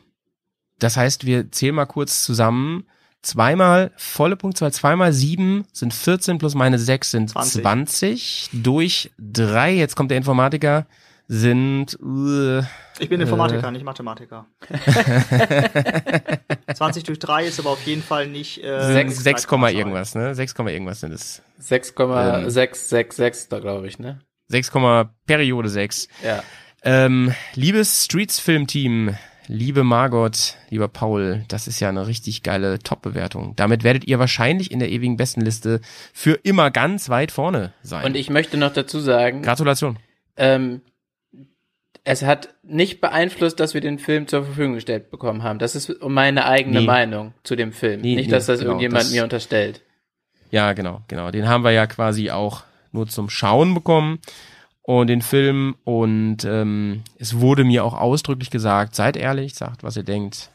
Das 0.78 0.98
heißt, 0.98 1.24
wir 1.24 1.51
zählen 1.51 1.74
mal 1.74 1.86
kurz 1.86 2.22
zusammen. 2.22 2.86
Zweimal 3.22 3.92
volle 3.96 4.36
Punktzahl, 4.36 4.72
zweimal 4.72 5.12
sieben 5.14 5.66
sind 5.72 5.94
14 5.94 6.36
plus 6.38 6.55
meine 6.55 6.78
sechs 6.78 7.11
sind 7.11 7.30
20. 7.30 7.62
20. 7.62 8.51
Durch 8.53 9.11
drei, 9.18 9.72
jetzt 9.72 9.96
kommt 9.96 10.11
der 10.11 10.18
Informatiker, 10.18 10.86
sind 11.33 11.97
äh, 12.03 12.59
Ich 12.99 13.09
bin 13.09 13.20
Informatiker, 13.20 13.70
nicht 13.70 13.85
Mathematiker. 13.85 14.47
20 16.74 17.05
durch 17.05 17.20
3 17.20 17.45
ist 17.47 17.61
aber 17.61 17.70
auf 17.70 17.87
jeden 17.87 18.03
Fall 18.03 18.26
nicht 18.26 18.64
äh, 18.64 18.93
sechs, 18.93 19.22
sechs 19.22 19.47
Komma 19.47 19.68
3,2. 19.68 19.72
irgendwas, 19.74 20.14
ne? 20.16 20.35
6, 20.35 20.55
Komma 20.57 20.70
irgendwas 20.70 20.99
sind 21.01 21.12
es. 21.12 21.41
6,666 21.59 23.49
da 23.49 23.61
glaube 23.61 23.87
ich, 23.87 24.01
ne? 24.01 24.18
6, 24.49 24.72
Komma 24.72 25.14
Periode 25.26 25.68
6. 25.68 26.09
Ja. 26.24 26.43
Ähm, 26.83 27.33
liebes 27.55 28.07
Streets-Film-Team, 28.07 29.14
liebe 29.47 29.85
Margot, 29.85 30.57
lieber 30.68 30.89
Paul, 30.89 31.45
das 31.47 31.68
ist 31.68 31.78
ja 31.78 31.91
eine 31.91 32.09
richtig 32.09 32.43
geile 32.43 32.81
Top-Bewertung. 32.81 33.55
Damit 33.55 33.85
werdet 33.85 34.05
ihr 34.05 34.18
wahrscheinlich 34.18 34.72
in 34.72 34.81
der 34.81 34.91
ewigen 34.91 35.16
Bestenliste 35.16 35.81
für 36.12 36.33
immer 36.43 36.72
ganz 36.72 37.09
weit 37.09 37.31
vorne 37.31 37.72
sein. 37.85 38.05
Und 38.05 38.16
ich 38.16 38.31
möchte 38.31 38.57
noch 38.57 38.72
dazu 38.72 38.99
sagen, 38.99 39.43
Gratulation. 39.43 39.97
ähm, 40.37 40.81
es 42.11 42.22
hat 42.22 42.48
nicht 42.62 43.00
beeinflusst, 43.00 43.61
dass 43.61 43.74
wir 43.74 43.80
den 43.80 43.98
Film 43.98 44.26
zur 44.26 44.44
Verfügung 44.44 44.74
gestellt 44.74 45.11
bekommen 45.11 45.42
haben. 45.42 45.58
Das 45.58 45.74
ist 45.76 45.94
meine 46.02 46.44
eigene 46.46 46.80
Nee. 46.80 46.86
Meinung 46.86 47.34
zu 47.44 47.56
dem 47.56 47.72
Film. 47.72 48.00
Nee, 48.00 48.16
nicht, 48.16 48.26
nee, 48.26 48.30
dass 48.32 48.46
das 48.46 48.58
genau, 48.61 48.72
irgendjemand 48.72 49.04
das- 49.04 49.12
mir 49.12 49.22
unterstellt. 49.22 49.82
Ja, 50.50 50.72
genau, 50.72 51.02
genau. 51.08 51.30
Den 51.30 51.48
haben 51.48 51.62
wir 51.64 51.70
ja 51.70 51.86
quasi 51.86 52.30
auch 52.30 52.64
nur 52.92 53.06
zum 53.06 53.30
Schauen 53.30 53.74
bekommen 53.74 54.18
und 54.82 55.06
den 55.06 55.22
Film 55.22 55.76
und 55.84 56.38
ähm, 56.44 57.02
es 57.18 57.38
wurde 57.38 57.62
mir 57.64 57.84
auch 57.84 57.94
ausdrücklich 57.94 58.50
gesagt, 58.50 58.94
seid 58.96 59.16
ehrlich, 59.16 59.54
sagt, 59.54 59.84
was 59.84 59.96
ihr 59.96 60.02
denkt. 60.02 60.50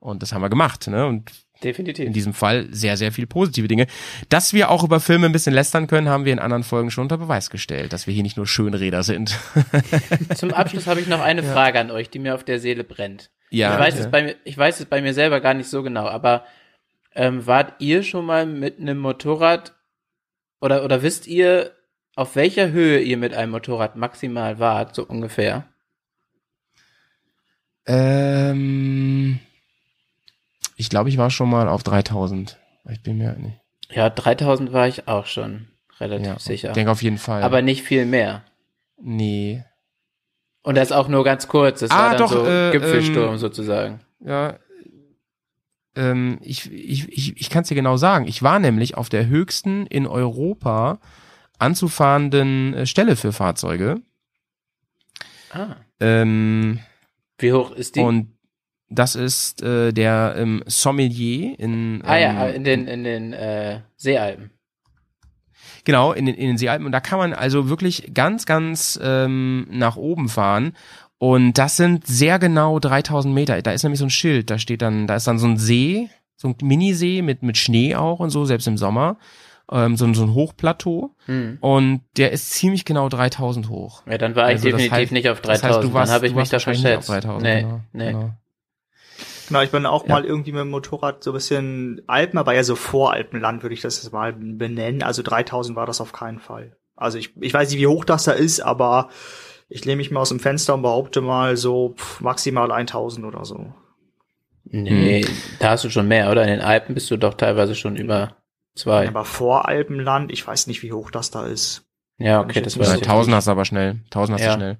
Und 0.00 0.22
das 0.22 0.32
haben 0.32 0.42
wir 0.42 0.48
gemacht, 0.48 0.88
ne? 0.88 1.06
Und 1.06 1.30
Definitiv. 1.62 2.06
in 2.06 2.12
diesem 2.12 2.34
Fall 2.34 2.68
sehr, 2.70 2.96
sehr 2.96 3.12
viel 3.12 3.26
positive 3.26 3.68
Dinge. 3.68 3.86
Dass 4.28 4.52
wir 4.52 4.70
auch 4.70 4.84
über 4.84 5.00
Filme 5.00 5.26
ein 5.26 5.32
bisschen 5.32 5.54
lästern 5.54 5.86
können, 5.86 6.08
haben 6.08 6.24
wir 6.24 6.32
in 6.32 6.38
anderen 6.38 6.62
Folgen 6.62 6.90
schon 6.90 7.02
unter 7.02 7.18
Beweis 7.18 7.50
gestellt, 7.50 7.92
dass 7.92 8.06
wir 8.06 8.14
hier 8.14 8.22
nicht 8.22 8.36
nur 8.36 8.46
Schönräder 8.46 9.02
sind. 9.02 9.38
Zum 10.34 10.52
Abschluss 10.52 10.86
habe 10.86 11.00
ich 11.00 11.06
noch 11.06 11.20
eine 11.20 11.42
Frage 11.54 11.80
an 11.80 11.90
euch, 11.90 12.10
die 12.10 12.18
mir 12.18 12.34
auf 12.34 12.44
der 12.44 12.60
Seele 12.60 12.84
brennt. 12.84 13.30
ja, 13.50 13.74
ich, 13.74 13.80
weiß 13.80 13.94
ja. 13.94 14.00
es 14.00 14.10
bei 14.10 14.22
mir, 14.22 14.36
ich 14.44 14.56
weiß 14.56 14.80
es 14.80 14.86
bei 14.86 15.02
mir 15.02 15.14
selber 15.14 15.40
gar 15.40 15.54
nicht 15.54 15.68
so 15.68 15.82
genau, 15.82 16.06
aber 16.06 16.44
ähm, 17.14 17.46
wart 17.46 17.74
ihr 17.80 18.02
schon 18.02 18.24
mal 18.24 18.46
mit 18.46 18.78
einem 18.78 18.98
Motorrad 18.98 19.74
oder, 20.60 20.84
oder 20.84 21.02
wisst 21.02 21.26
ihr, 21.26 21.72
auf 22.14 22.36
welcher 22.36 22.70
Höhe 22.70 23.00
ihr 23.00 23.16
mit 23.16 23.32
einem 23.34 23.52
Motorrad 23.52 23.96
maximal 23.96 24.58
wart, 24.58 24.94
so 24.94 25.04
ungefähr? 25.04 25.68
ähm, 27.88 29.40
ich 30.78 30.88
glaube, 30.88 31.10
ich 31.10 31.18
war 31.18 31.28
schon 31.30 31.50
mal 31.50 31.68
auf 31.68 31.82
3000. 31.82 32.58
Ich 32.90 33.02
bin 33.02 33.18
mir 33.18 33.34
nicht. 33.34 33.58
Ja, 33.90 34.08
3000 34.10 34.72
war 34.72 34.88
ich 34.88 35.08
auch 35.08 35.26
schon 35.26 35.68
relativ 36.00 36.26
Ja, 36.26 36.38
sicher. 36.38 36.68
Ich 36.68 36.74
denke 36.74 36.90
auf 36.90 37.02
jeden 37.02 37.18
Fall. 37.18 37.42
aber 37.42 37.60
nicht 37.62 37.82
viel 37.82 38.06
mehr. 38.06 38.42
nee. 39.00 39.62
Und 40.62 40.74
das 40.76 40.92
auch 40.92 41.08
nur 41.08 41.24
ganz 41.24 41.48
kurz. 41.48 41.80
Das 41.80 41.90
Ah, 41.90 41.98
war 41.98 42.08
dann 42.10 42.18
doch, 42.18 42.30
so 42.32 42.46
äh, 42.46 42.72
Gipfelsturm 42.72 43.32
ähm, 43.34 43.38
sozusagen. 43.38 44.00
Ja. 44.20 44.58
Ähm, 45.96 46.38
ich 46.42 46.70
ich, 46.70 47.08
ich, 47.08 47.40
ich 47.40 47.48
kann 47.48 47.62
es 47.62 47.68
dir 47.68 47.74
genau 47.74 47.96
sagen. 47.96 48.26
Ich 48.26 48.42
war 48.42 48.58
nämlich 48.58 48.96
auf 48.96 49.08
der 49.08 49.26
höchsten 49.28 49.86
in 49.86 50.06
Europa 50.06 50.98
anzufahrenden 51.58 52.74
äh, 52.74 52.86
Stelle 52.86 53.16
für 53.16 53.32
Fahrzeuge. 53.32 54.02
Ah. 55.52 55.76
Ähm, 56.00 56.80
Wie 57.38 57.52
hoch 57.52 57.70
ist 57.70 57.96
die? 57.96 58.00
und 58.00 58.36
das 58.90 59.14
ist 59.14 59.62
äh, 59.62 59.92
der 59.92 60.34
ähm, 60.38 60.62
Sommelier 60.66 61.58
in 61.58 62.02
ah 62.04 62.16
ja, 62.18 62.48
ähm, 62.48 62.54
in 62.56 62.64
den, 62.64 62.86
in 62.88 63.04
den 63.04 63.32
äh, 63.32 63.80
Seealpen. 63.96 64.50
Genau, 65.84 66.12
in 66.12 66.26
den, 66.26 66.34
in 66.34 66.48
den 66.48 66.58
Seealpen. 66.58 66.86
Und 66.86 66.92
da 66.92 67.00
kann 67.00 67.18
man 67.18 67.32
also 67.32 67.68
wirklich 67.68 68.12
ganz, 68.14 68.44
ganz 68.46 68.98
ähm, 69.02 69.66
nach 69.70 69.96
oben 69.96 70.28
fahren. 70.28 70.72
Und 71.18 71.54
das 71.58 71.76
sind 71.76 72.06
sehr 72.06 72.38
genau 72.38 72.78
3000 72.78 73.34
Meter. 73.34 73.60
Da 73.62 73.72
ist 73.72 73.82
nämlich 73.82 73.98
so 73.98 74.06
ein 74.06 74.10
Schild, 74.10 74.50
da 74.50 74.58
steht 74.58 74.82
dann, 74.82 75.06
da 75.06 75.16
ist 75.16 75.26
dann 75.26 75.38
so 75.38 75.46
ein 75.46 75.56
See, 75.56 76.08
so 76.36 76.48
ein 76.48 76.56
Minisee 76.62 77.22
mit, 77.22 77.42
mit 77.42 77.56
Schnee 77.56 77.96
auch 77.96 78.20
und 78.20 78.30
so, 78.30 78.44
selbst 78.44 78.68
im 78.68 78.76
Sommer. 78.76 79.16
Ähm, 79.70 79.96
so, 79.96 80.04
ein- 80.06 80.14
so 80.14 80.22
ein 80.24 80.32
Hochplateau. 80.34 81.10
Hm. 81.26 81.58
Und 81.60 82.00
der 82.16 82.32
ist 82.32 82.52
ziemlich 82.52 82.84
genau 82.84 83.08
3000 83.08 83.68
hoch. 83.68 84.02
Ja, 84.06 84.16
dann 84.16 84.34
war 84.36 84.48
ich 84.50 84.56
Also 84.56 84.70
das 84.70 84.80
definitiv 84.82 85.10
heißt- 85.10 85.12
nicht 85.12 85.28
auf 85.28 85.40
Das 85.42 85.60
3000. 85.60 85.74
heißt, 85.74 85.84
du 85.84 85.92
warst, 85.94 86.08
dann 86.10 86.14
habe 86.14 86.26
ich 86.26 86.34
mich 86.34 86.48
da 86.48 86.52
wahrscheinlich 86.54 86.84
nicht 86.84 86.96
auf 86.96 87.04
verschätzt. 87.04 87.24
3000. 87.26 87.42
nee, 87.42 87.60
genau, 87.62 87.80
nee. 87.92 88.06
Genau. 88.12 88.30
Genau, 89.48 89.62
ich 89.62 89.70
bin 89.70 89.86
auch 89.86 90.06
Ja. 90.06 90.14
mal 90.14 90.24
irgendwie 90.24 90.52
mit 90.52 90.60
dem 90.60 90.70
Motorrad 90.70 91.24
so 91.24 91.30
ein 91.30 91.34
bisschen 91.34 92.02
Alpen, 92.06 92.38
aber 92.38 92.54
eher 92.54 92.64
so 92.64 92.76
Voralpenland 92.76 93.62
würde 93.62 93.74
ich 93.74 93.80
das 93.80 94.02
jetzt 94.02 94.12
mal 94.12 94.32
benennen. 94.32 95.02
Also 95.02 95.22
3000 95.22 95.76
war 95.76 95.86
das 95.86 96.00
auf 96.00 96.12
keinen 96.12 96.38
Fall. 96.38 96.76
Also 96.96 97.18
ich, 97.18 97.34
ich 97.40 97.54
weiß 97.54 97.70
nicht, 97.70 97.78
wie 97.78 97.86
hoch 97.86 98.04
das 98.04 98.24
da 98.24 98.32
ist, 98.32 98.60
aber 98.60 99.08
ich 99.68 99.84
lehne 99.84 99.96
mich 99.96 100.10
mal 100.10 100.20
aus 100.20 100.30
dem 100.30 100.40
Fenster 100.40 100.74
und 100.74 100.82
behaupte 100.82 101.20
mal 101.20 101.56
so 101.56 101.94
pff, 101.96 102.20
maximal 102.20 102.70
1000 102.72 103.24
oder 103.26 103.44
so. 103.44 103.72
Nee, 104.64 105.24
Hm. 105.24 105.36
da 105.60 105.70
hast 105.70 105.84
du 105.84 105.90
schon 105.90 106.08
mehr, 106.08 106.30
oder? 106.30 106.42
In 106.42 106.48
den 106.48 106.60
Alpen 106.60 106.94
bist 106.94 107.10
du 107.10 107.16
doch 107.16 107.34
teilweise 107.34 107.74
schon 107.74 107.96
über 107.96 108.36
zwei. 108.74 109.08
Aber 109.08 109.24
Voralpenland, 109.24 110.30
ich 110.30 110.46
weiß 110.46 110.66
nicht, 110.66 110.82
wie 110.82 110.92
hoch 110.92 111.10
das 111.10 111.30
da 111.30 111.46
ist. 111.46 111.84
Ja, 112.18 112.40
okay, 112.40 112.60
das 112.60 112.74
Ja, 112.74 112.80
war 112.80 112.86
Ja, 112.88 112.94
ich 112.96 113.02
1000 113.02 113.34
hast 113.36 113.46
du 113.46 113.50
aber 113.52 113.64
schnell. 113.64 114.00
1000 114.10 114.34
hast 114.38 114.44
Ja. 114.44 114.52
du 114.54 114.58
schnell. 114.60 114.78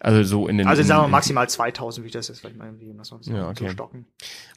Also 0.00 0.22
so 0.22 0.46
in 0.46 0.58
den. 0.58 0.66
Also 0.66 0.82
in, 0.82 0.88
sagen 0.88 1.04
wir 1.04 1.08
maximal 1.08 1.48
2000, 1.48 2.04
wie 2.04 2.08
ich 2.08 2.12
das 2.12 2.28
jetzt 2.28 2.40
vielleicht 2.40 2.56
mal 2.56 2.66
irgendwie 2.66 2.92
was 2.96 3.08
sonst 3.08 3.28
Ja, 3.28 3.48
okay. 3.48 3.66
so 3.66 3.70
stocken. 3.72 4.06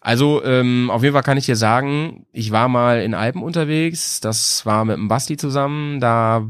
Also 0.02 0.44
ähm, 0.44 0.92
auf 0.92 1.02
jeden 1.04 1.14
Fall 1.14 1.24
kann 1.24 1.38
ich 1.38 1.46
dir 1.46 1.56
sagen, 1.56 2.26
ich 2.32 2.52
war 2.52 2.68
mal 2.68 3.02
in 3.02 3.14
Alpen 3.14 3.42
unterwegs. 3.42 4.20
Das 4.20 4.66
war 4.66 4.86
mit 4.86 4.98
dem 4.98 5.08
Basti 5.08 5.38
zusammen. 5.38 6.00
Da 6.00 6.46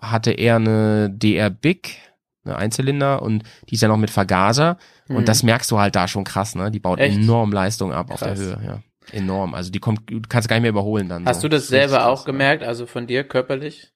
hatte 0.00 0.30
er 0.32 0.56
eine 0.56 1.10
DR 1.10 1.50
Big, 1.50 1.98
eine 2.44 2.56
Einzylinder 2.56 3.22
und 3.22 3.42
die 3.68 3.74
ist 3.74 3.80
ja 3.80 3.88
noch 3.88 3.96
mit 3.96 4.10
Vergaser. 4.10 4.78
Mhm. 5.08 5.16
Und 5.16 5.28
das 5.28 5.42
merkst 5.42 5.70
du 5.70 5.78
halt 5.78 5.96
da 5.96 6.06
schon 6.08 6.24
krass, 6.24 6.54
ne? 6.54 6.70
Die 6.70 6.80
baut 6.80 7.00
Echt? 7.00 7.16
enorm 7.16 7.52
Leistung 7.52 7.92
ab 7.92 8.10
auf 8.10 8.20
Krass. 8.20 8.38
der 8.38 8.46
Höhe, 8.46 8.60
ja. 8.64 8.82
Enorm. 9.10 9.54
Also 9.54 9.70
die 9.70 9.80
kommt, 9.80 10.08
du 10.08 10.20
kannst 10.28 10.48
gar 10.48 10.56
nicht 10.56 10.62
mehr 10.62 10.70
überholen 10.70 11.08
dann. 11.08 11.26
Hast 11.26 11.40
so. 11.40 11.48
du 11.48 11.56
das 11.56 11.64
Richtig 11.64 11.78
selber 11.90 11.96
krass, 11.98 12.20
auch 12.20 12.24
gemerkt, 12.24 12.62
also 12.62 12.86
von 12.86 13.06
dir 13.06 13.24
körperlich? 13.24 13.92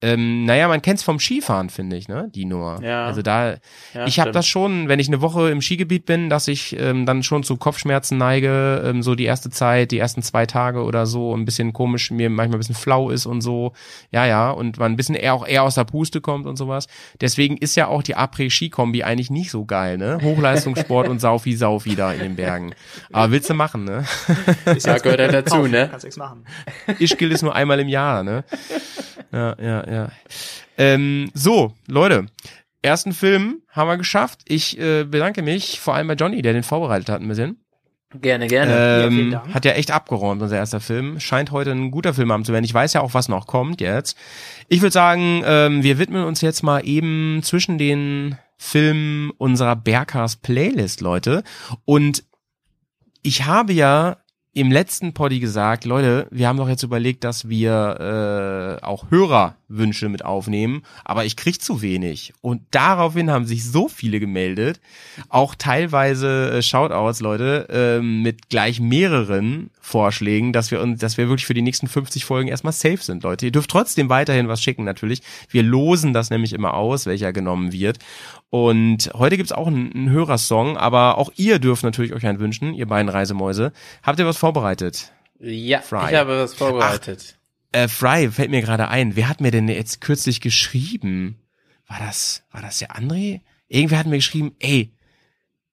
Ähm, 0.00 0.44
naja, 0.44 0.68
man 0.68 0.80
kennt's 0.80 1.02
vom 1.02 1.18
Skifahren, 1.18 1.70
finde 1.70 1.96
ich, 1.96 2.06
ne? 2.06 2.30
Die 2.32 2.44
Nummer. 2.44 2.80
Ja. 2.82 3.06
Also 3.06 3.20
da, 3.20 3.56
Ja, 3.94 4.06
ich 4.06 4.20
habe 4.20 4.30
das 4.30 4.46
schon, 4.46 4.88
wenn 4.88 5.00
ich 5.00 5.08
eine 5.08 5.20
Woche 5.20 5.50
im 5.50 5.60
Skigebiet 5.60 6.06
bin, 6.06 6.30
dass 6.30 6.46
ich 6.46 6.78
ähm, 6.78 7.04
dann 7.04 7.24
schon 7.24 7.42
zu 7.42 7.56
Kopfschmerzen 7.56 8.16
neige, 8.16 8.82
ähm, 8.86 9.02
so 9.02 9.16
die 9.16 9.24
erste 9.24 9.50
Zeit, 9.50 9.90
die 9.90 9.98
ersten 9.98 10.22
zwei 10.22 10.46
Tage 10.46 10.84
oder 10.84 11.04
so, 11.04 11.34
ein 11.34 11.44
bisschen 11.44 11.72
komisch, 11.72 12.12
mir 12.12 12.30
manchmal 12.30 12.58
ein 12.58 12.60
bisschen 12.60 12.76
flau 12.76 13.10
ist 13.10 13.26
und 13.26 13.40
so. 13.40 13.72
Ja, 14.12 14.24
ja, 14.24 14.50
und 14.50 14.78
man 14.78 14.92
ein 14.92 14.96
bisschen 14.96 15.16
eher 15.16 15.34
auch 15.34 15.44
eher 15.46 15.64
aus 15.64 15.74
der 15.74 15.84
Puste 15.84 16.20
kommt 16.20 16.46
und 16.46 16.56
sowas. 16.56 16.86
Deswegen 17.20 17.56
ist 17.56 17.74
ja 17.74 17.88
auch 17.88 18.04
die 18.04 18.16
Après-Ski-Kombi 18.16 19.02
eigentlich 19.02 19.30
nicht 19.30 19.50
so 19.50 19.64
geil, 19.64 19.98
ne? 19.98 20.20
Hochleistungssport 20.22 21.08
und 21.08 21.20
Saufi 21.20 21.56
Saufi 21.56 21.96
da 21.96 22.12
in 22.12 22.20
den 22.20 22.36
Bergen. 22.36 22.72
Aber 23.12 23.32
willst 23.32 23.50
du 23.50 23.54
machen, 23.54 23.84
ne? 23.84 24.04
Ja, 24.84 24.98
gehört 24.98 25.18
ja 25.18 25.28
dazu, 25.28 25.66
ne? 25.66 25.88
Kannst 25.90 26.04
nichts 26.04 26.18
machen. 26.18 26.44
Ich 27.00 27.18
gilt 27.18 27.32
es 27.32 27.42
nur 27.42 27.54
einmal 27.54 27.80
im 27.80 27.88
Jahr, 27.88 28.22
ne? 28.22 28.44
Ja, 29.32 29.56
ja, 29.60 29.87
ja. 29.90 30.10
Ähm, 30.76 31.30
so, 31.34 31.74
Leute. 31.86 32.26
Ersten 32.80 33.12
Film 33.12 33.62
haben 33.68 33.88
wir 33.88 33.96
geschafft. 33.96 34.42
Ich 34.46 34.78
äh, 34.78 35.04
bedanke 35.04 35.42
mich 35.42 35.80
vor 35.80 35.94
allem 35.94 36.06
bei 36.06 36.14
Johnny, 36.14 36.42
der 36.42 36.52
den 36.52 36.62
vorbereitet 36.62 37.08
hat 37.08 37.20
ein 37.20 37.28
bisschen. 37.28 37.58
Gerne, 38.14 38.46
gerne. 38.46 38.72
Ja, 38.72 39.06
Ähm, 39.06 39.30
Dank. 39.32 39.52
hat 39.52 39.64
ja 39.64 39.72
echt 39.72 39.90
abgeräumt, 39.90 40.40
unser 40.40 40.56
erster 40.56 40.80
Film. 40.80 41.20
Scheint 41.20 41.50
heute 41.50 41.72
ein 41.72 41.90
guter 41.90 42.14
Film 42.14 42.32
haben 42.32 42.44
zu 42.44 42.52
werden. 42.52 42.64
Ich 42.64 42.72
weiß 42.72 42.94
ja 42.94 43.02
auch, 43.02 43.12
was 43.14 43.28
noch 43.28 43.46
kommt 43.46 43.80
jetzt. 43.80 44.16
Ich 44.68 44.80
würde 44.80 44.92
sagen, 44.94 45.42
ähm, 45.44 45.82
wir 45.82 45.98
widmen 45.98 46.24
uns 46.24 46.40
jetzt 46.40 46.62
mal 46.62 46.80
eben 46.86 47.40
zwischen 47.42 47.76
den 47.76 48.38
Filmen 48.56 49.30
unserer 49.36 49.76
Berghaus 49.76 50.36
Playlist, 50.36 51.00
Leute. 51.00 51.42
Und 51.84 52.24
ich 53.22 53.44
habe 53.44 53.72
ja 53.72 54.16
im 54.58 54.72
letzten 54.72 55.12
Poddy 55.12 55.38
gesagt, 55.38 55.84
Leute, 55.84 56.26
wir 56.32 56.48
haben 56.48 56.56
doch 56.56 56.68
jetzt 56.68 56.82
überlegt, 56.82 57.22
dass 57.22 57.48
wir 57.48 58.80
äh, 58.80 58.84
auch 58.84 59.08
Hörerwünsche 59.08 60.08
mit 60.08 60.24
aufnehmen, 60.24 60.82
aber 61.04 61.24
ich 61.24 61.36
krieg 61.36 61.62
zu 61.62 61.80
wenig. 61.80 62.32
Und 62.40 62.62
daraufhin 62.72 63.30
haben 63.30 63.46
sich 63.46 63.64
so 63.64 63.86
viele 63.86 64.18
gemeldet, 64.18 64.80
auch 65.28 65.54
teilweise 65.54 66.50
äh, 66.50 66.62
Shoutouts, 66.62 67.20
Leute, 67.20 67.68
ähm, 67.70 68.22
mit 68.22 68.48
gleich 68.48 68.80
mehreren 68.80 69.70
Vorschlägen, 69.80 70.52
dass 70.52 70.72
wir 70.72 70.80
uns, 70.80 70.98
dass 70.98 71.16
wir 71.16 71.28
wirklich 71.28 71.46
für 71.46 71.54
die 71.54 71.62
nächsten 71.62 71.86
50 71.86 72.24
Folgen 72.24 72.48
erstmal 72.48 72.72
safe 72.72 72.98
sind, 72.98 73.22
Leute. 73.22 73.46
Ihr 73.46 73.52
dürft 73.52 73.70
trotzdem 73.70 74.08
weiterhin 74.08 74.48
was 74.48 74.60
schicken, 74.60 74.82
natürlich. 74.82 75.22
Wir 75.50 75.62
losen 75.62 76.12
das 76.12 76.30
nämlich 76.30 76.52
immer 76.52 76.74
aus, 76.74 77.06
welcher 77.06 77.32
genommen 77.32 77.72
wird. 77.72 77.98
Und 78.50 79.10
heute 79.14 79.36
gibt's 79.36 79.52
auch 79.52 79.66
einen, 79.66 79.92
einen 79.92 80.10
Hörersong, 80.10 80.76
aber 80.76 81.18
auch 81.18 81.30
ihr 81.36 81.58
dürft 81.58 81.82
natürlich 81.82 82.14
euch 82.14 82.26
einen 82.26 82.40
wünschen, 82.40 82.72
ihr 82.72 82.86
beiden 82.86 83.08
Reisemäuse. 83.08 83.72
Habt 84.02 84.18
ihr 84.18 84.26
was 84.26 84.38
vorbereitet? 84.38 85.12
ja, 85.40 85.80
Fry. 85.80 86.10
ich 86.10 86.16
habe 86.16 86.38
was 86.38 86.54
vorbereitet. 86.54 87.38
Äh, 87.72 87.88
Fry, 87.88 88.30
fällt 88.30 88.50
mir 88.50 88.62
gerade 88.62 88.88
ein. 88.88 89.14
Wer 89.14 89.28
hat 89.28 89.40
mir 89.40 89.50
denn 89.50 89.68
jetzt 89.68 90.00
kürzlich 90.00 90.40
geschrieben? 90.40 91.36
War 91.86 91.98
das, 91.98 92.44
war 92.50 92.62
das 92.62 92.78
der 92.78 92.96
André? 92.96 93.40
Irgendwer 93.68 93.98
hat 93.98 94.06
mir 94.06 94.16
geschrieben, 94.16 94.56
ey, 94.58 94.92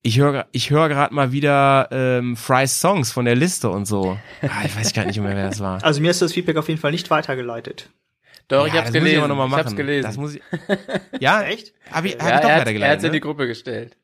ich 0.01 0.19
höre 0.19 0.45
ich 0.51 0.69
höre 0.69 0.87
gerade 0.87 1.13
mal 1.15 1.31
wieder 1.31 1.87
ähm, 1.91 2.35
Frys 2.35 2.79
Songs 2.79 3.11
von 3.11 3.25
der 3.25 3.35
Liste 3.35 3.69
und 3.69 3.85
so. 3.85 4.19
Ah, 4.41 4.63
ich 4.65 4.75
weiß 4.75 4.93
gar 4.93 5.05
nicht 5.05 5.19
mehr, 5.19 5.35
wer 5.35 5.49
das 5.49 5.59
war. 5.59 5.83
Also 5.83 5.99
mir 6.01 6.11
ist 6.11 6.21
das 6.21 6.33
Feedback 6.33 6.57
auf 6.57 6.67
jeden 6.67 6.79
Fall 6.79 6.91
nicht 6.91 7.09
weitergeleitet. 7.09 7.89
Doch, 8.47 8.67
ich 8.67 8.73
Ja, 8.73 8.79
hab's 8.81 8.91
das 8.91 8.93
muss 8.93 9.03
gelesen. 9.03 9.19
aber 9.19 9.27
noch 9.27 9.35
mal 9.35 9.45
ich 9.45 9.51
machen. 9.51 9.63
hab's 9.65 9.75
gelesen. 9.75 10.03
Das 10.07 10.17
muss 10.17 10.35
ich, 10.35 10.41
ja, 11.19 11.43
Echt? 11.43 11.73
Hab 11.91 12.05
ich, 12.05 12.13
hab 12.17 12.21
ja, 12.21 12.25
ich 12.27 12.29
doch 12.29 12.29
er, 12.29 12.35
hat, 12.35 12.43
er 12.43 12.59
weitergeleitet. 12.61 12.93
hat's 12.95 13.03
in 13.03 13.11
die 13.11 13.17
ne? 13.17 13.21
Gruppe 13.21 13.47
gestellt. 13.47 13.97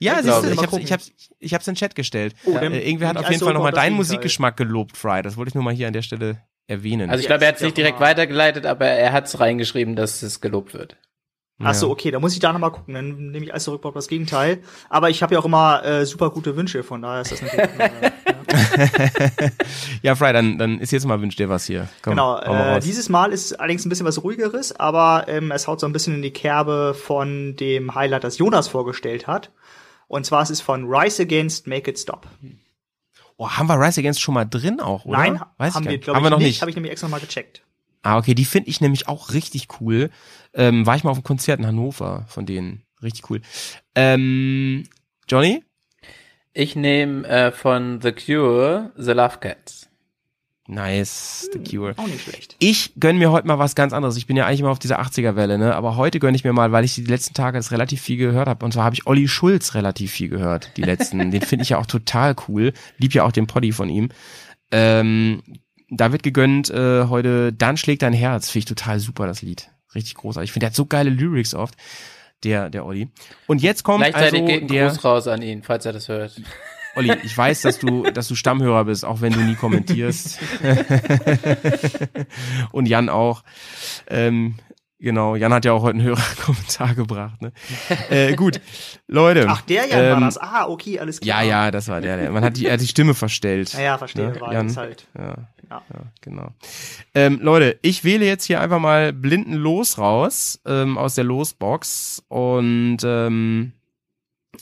Ja, 0.00 0.22
siehst 0.22 0.42
du, 0.44 0.48
ich. 0.48 0.52
ich 0.54 0.62
hab's, 0.62 0.76
ich 0.76 0.92
hab's, 0.92 1.12
ich 1.38 1.54
hab's 1.54 1.68
in 1.68 1.74
den 1.74 1.78
Chat 1.78 1.94
gestellt. 1.94 2.34
Oh, 2.44 2.56
äh, 2.58 2.66
irgendwer 2.86 3.08
hat 3.08 3.16
auf 3.16 3.22
ich 3.22 3.28
jeden 3.28 3.34
also 3.36 3.44
Fall 3.46 3.54
nochmal 3.54 3.72
deinen. 3.72 3.94
Musikgeschmack 3.94 4.56
gelobt, 4.56 4.96
Fry. 4.96 5.22
Das 5.22 5.36
wollte 5.36 5.50
ich 5.50 5.54
nur 5.54 5.62
mal 5.64 5.72
hier 5.72 5.86
an 5.86 5.92
der 5.92 6.02
Stelle 6.02 6.42
erwähnen. 6.66 7.10
Also 7.10 7.20
ich 7.20 7.26
glaube, 7.26 7.44
er 7.44 7.48
hat's 7.52 7.60
nicht 7.62 7.76
direkt 7.76 8.00
weitergeleitet, 8.00 8.66
aber 8.66 8.86
er 8.86 9.12
hat's 9.12 9.38
reingeschrieben, 9.38 9.94
dass 9.96 10.22
es 10.22 10.40
gelobt 10.40 10.74
wird. 10.74 10.96
Ach 11.62 11.72
so, 11.74 11.86
Ja. 11.86 11.92
okay, 11.92 12.10
da 12.10 12.18
muss 12.18 12.32
ich 12.32 12.40
da 12.40 12.52
nochmal 12.52 12.72
gucken. 12.72 12.94
Dann 12.94 13.30
nehme 13.30 13.44
ich 13.44 13.52
alles 13.52 13.64
zurück 13.64 13.84
auf 13.84 13.94
das 13.94 14.08
Gegenteil. 14.08 14.58
Aber 14.88 15.08
ich 15.10 15.22
habe 15.22 15.34
ja 15.34 15.40
auch 15.40 15.44
immer 15.44 15.84
äh, 15.84 16.04
super 16.04 16.30
gute 16.30 16.56
Wünsche, 16.56 16.82
von 16.82 17.00
daher 17.02 17.20
ist 17.22 17.30
das 17.32 17.42
natürlich. 17.42 17.70
äh, 17.78 18.12
ja. 18.28 19.50
ja, 20.02 20.14
Fry, 20.16 20.32
dann, 20.32 20.58
dann 20.58 20.80
ist 20.80 20.90
jetzt 20.90 21.06
mal 21.06 21.20
wünsch 21.20 21.36
dir 21.36 21.48
was 21.48 21.64
hier. 21.66 21.88
Komm, 22.02 22.12
Genau, 22.12 22.38
äh, 22.38 22.80
dieses 22.80 23.08
Mal 23.08 23.32
ist 23.32 23.52
allerdings 23.54 23.84
ein 23.84 23.88
bisschen 23.88 24.06
was 24.06 24.22
ruhigeres, 24.22 24.72
aber 24.78 25.26
ähm, 25.28 25.50
es 25.52 25.66
haut 25.68 25.80
so 25.80 25.86
ein 25.86 25.92
bisschen 25.92 26.14
in 26.14 26.22
die 26.22 26.32
Kerbe 26.32 26.94
von 26.94 27.56
dem 27.56 27.94
Highlight, 27.94 28.24
das 28.24 28.38
Jonas 28.38 28.68
vorgestellt 28.68 29.26
hat. 29.26 29.50
Und 30.08 30.26
zwar 30.26 30.42
es 30.42 30.50
ist 30.50 30.60
von 30.60 30.84
Rise 30.86 31.22
Against 31.22 31.66
Make 31.66 31.90
It 31.90 31.98
Stop. 31.98 32.26
Oh, 33.36 33.48
haben 33.48 33.68
wir 33.68 33.78
Rise 33.80 34.00
Against 34.00 34.20
schon 34.20 34.34
mal 34.34 34.44
drin 34.44 34.80
auch, 34.80 35.04
oder? 35.04 35.18
Nein, 35.18 35.40
Weiß 35.58 35.74
haben 35.74 35.88
wir, 35.88 35.98
glaube 35.98 36.16
haben 36.16 36.22
ich, 36.24 36.26
wir 36.26 36.30
noch 36.30 36.38
nicht. 36.38 36.46
nicht. 36.48 36.60
Habe 36.60 36.70
ich 36.70 36.76
nämlich 36.76 36.92
extra 36.92 37.08
mal 37.08 37.20
gecheckt. 37.20 37.62
Ah, 38.02 38.18
okay, 38.18 38.34
die 38.34 38.44
finde 38.44 38.68
ich 38.68 38.80
nämlich 38.82 39.08
auch 39.08 39.32
richtig 39.32 39.68
cool. 39.80 40.10
Ähm, 40.54 40.86
war 40.86 40.96
ich 40.96 41.04
mal 41.04 41.10
auf 41.10 41.16
einem 41.16 41.24
Konzert 41.24 41.58
in 41.58 41.66
Hannover 41.66 42.24
von 42.28 42.46
denen. 42.46 42.84
Richtig 43.02 43.28
cool. 43.30 43.40
Ähm, 43.94 44.84
Johnny? 45.28 45.62
Ich 46.52 46.76
nehme 46.76 47.26
äh, 47.26 47.52
von 47.52 48.00
The 48.00 48.12
Cure 48.12 48.92
The 48.96 49.12
Love 49.12 49.38
Cats. 49.40 49.88
Nice, 50.66 51.50
The 51.52 51.58
Cure. 51.58 51.92
Auch 51.96 52.06
nicht 52.06 52.22
schlecht. 52.22 52.56
Ich 52.58 52.92
gönn 52.98 53.18
mir 53.18 53.30
heute 53.30 53.46
mal 53.46 53.58
was 53.58 53.74
ganz 53.74 53.92
anderes. 53.92 54.16
Ich 54.16 54.26
bin 54.26 54.36
ja 54.36 54.46
eigentlich 54.46 54.60
immer 54.60 54.70
auf 54.70 54.78
dieser 54.78 54.98
80er-Welle, 54.98 55.58
ne? 55.58 55.74
Aber 55.74 55.96
heute 55.96 56.20
gönn 56.20 56.34
ich 56.34 56.42
mir 56.42 56.54
mal, 56.54 56.72
weil 56.72 56.84
ich 56.84 56.94
die 56.94 57.04
letzten 57.04 57.34
Tage 57.34 57.58
das 57.58 57.70
relativ 57.70 58.00
viel 58.00 58.16
gehört 58.16 58.48
habe. 58.48 58.64
Und 58.64 58.72
zwar 58.72 58.84
habe 58.84 58.94
ich 58.94 59.06
Olli 59.06 59.28
Schulz 59.28 59.74
relativ 59.74 60.12
viel 60.12 60.30
gehört, 60.30 60.70
die 60.78 60.82
letzten. 60.82 61.18
Den 61.30 61.42
finde 61.42 61.64
ich 61.64 61.70
ja 61.70 61.78
auch 61.78 61.86
total 61.86 62.34
cool. 62.48 62.72
Lieb 62.96 63.12
ja 63.12 63.24
auch 63.24 63.32
den 63.32 63.46
Poddy 63.46 63.72
von 63.72 63.90
ihm. 63.90 64.08
Ähm, 64.70 65.42
da 65.90 66.12
wird 66.12 66.22
gegönnt 66.22 66.70
äh, 66.70 67.08
heute 67.08 67.52
Dann 67.52 67.76
schlägt 67.76 68.00
dein 68.00 68.14
Herz. 68.14 68.48
Finde 68.48 68.60
ich 68.60 68.64
total 68.64 69.00
super, 69.00 69.26
das 69.26 69.42
Lied. 69.42 69.70
Richtig 69.94 70.14
großartig. 70.14 70.48
Ich 70.48 70.52
finde, 70.52 70.64
der 70.64 70.70
hat 70.70 70.76
so 70.76 70.86
geile 70.86 71.10
Lyrics 71.10 71.54
oft. 71.54 71.74
Der, 72.42 72.68
der 72.68 72.84
Olli. 72.84 73.08
Und 73.46 73.62
jetzt 73.62 73.84
kommt 73.84 74.04
Gleichzeitig 74.04 74.42
also 74.42 74.52
geht 74.52 74.62
ein 74.62 74.68
der 74.68 74.88
Gruß 74.88 75.04
raus 75.04 75.28
an 75.28 75.40
ihn, 75.40 75.62
falls 75.62 75.86
er 75.86 75.94
das 75.94 76.08
hört. 76.08 76.40
Olli, 76.96 77.12
ich 77.22 77.36
weiß, 77.36 77.62
dass 77.62 77.78
du, 77.78 78.04
dass 78.04 78.28
du 78.28 78.34
Stammhörer 78.34 78.84
bist, 78.84 79.04
auch 79.04 79.20
wenn 79.20 79.32
du 79.32 79.40
nie 79.40 79.54
kommentierst. 79.54 80.38
Und 82.72 82.86
Jan 82.86 83.08
auch. 83.08 83.42
Ähm, 84.08 84.56
genau, 85.04 85.36
Jan 85.36 85.52
hat 85.52 85.64
ja 85.64 85.72
auch 85.72 85.82
heute 85.82 85.98
einen 85.98 86.06
Hörerkommentar 86.06 86.94
gebracht. 86.96 87.40
Ne? 87.40 87.52
Äh, 88.10 88.34
gut, 88.34 88.60
Leute. 89.06 89.46
Ach, 89.48 89.60
der 89.62 89.86
Jan 89.86 89.98
war 90.10 90.16
ähm, 90.16 90.20
das. 90.24 90.38
Ah, 90.38 90.66
okay, 90.66 90.98
alles 90.98 91.20
Ja, 91.22 91.34
klar. 91.36 91.44
ja, 91.44 91.70
das 91.70 91.86
war 91.88 92.00
der. 92.00 92.16
der. 92.16 92.30
Man 92.32 92.42
hat 92.42 92.56
die, 92.56 92.66
er 92.66 92.72
hat 92.72 92.80
die 92.80 92.88
Stimme 92.88 93.14
verstellt. 93.14 93.72
Ja, 93.74 93.80
ja, 93.80 93.98
verstehe. 93.98 94.30
Ne, 94.32 94.40
war 94.40 94.52
Jan? 94.52 94.74
halt. 94.76 95.06
Ja, 95.16 95.24
Ja. 95.70 95.82
ja, 95.92 96.00
genau. 96.20 96.48
Ähm, 97.14 97.38
Leute, 97.42 97.78
ich 97.82 98.02
wähle 98.04 98.26
jetzt 98.26 98.44
hier 98.46 98.60
einfach 98.60 98.80
mal 98.80 99.12
blinden 99.12 99.54
Los 99.54 99.98
raus 99.98 100.60
ähm, 100.66 100.98
aus 100.98 101.14
der 101.14 101.24
Losbox 101.24 102.22
und 102.28 102.98
ähm, 103.04 103.72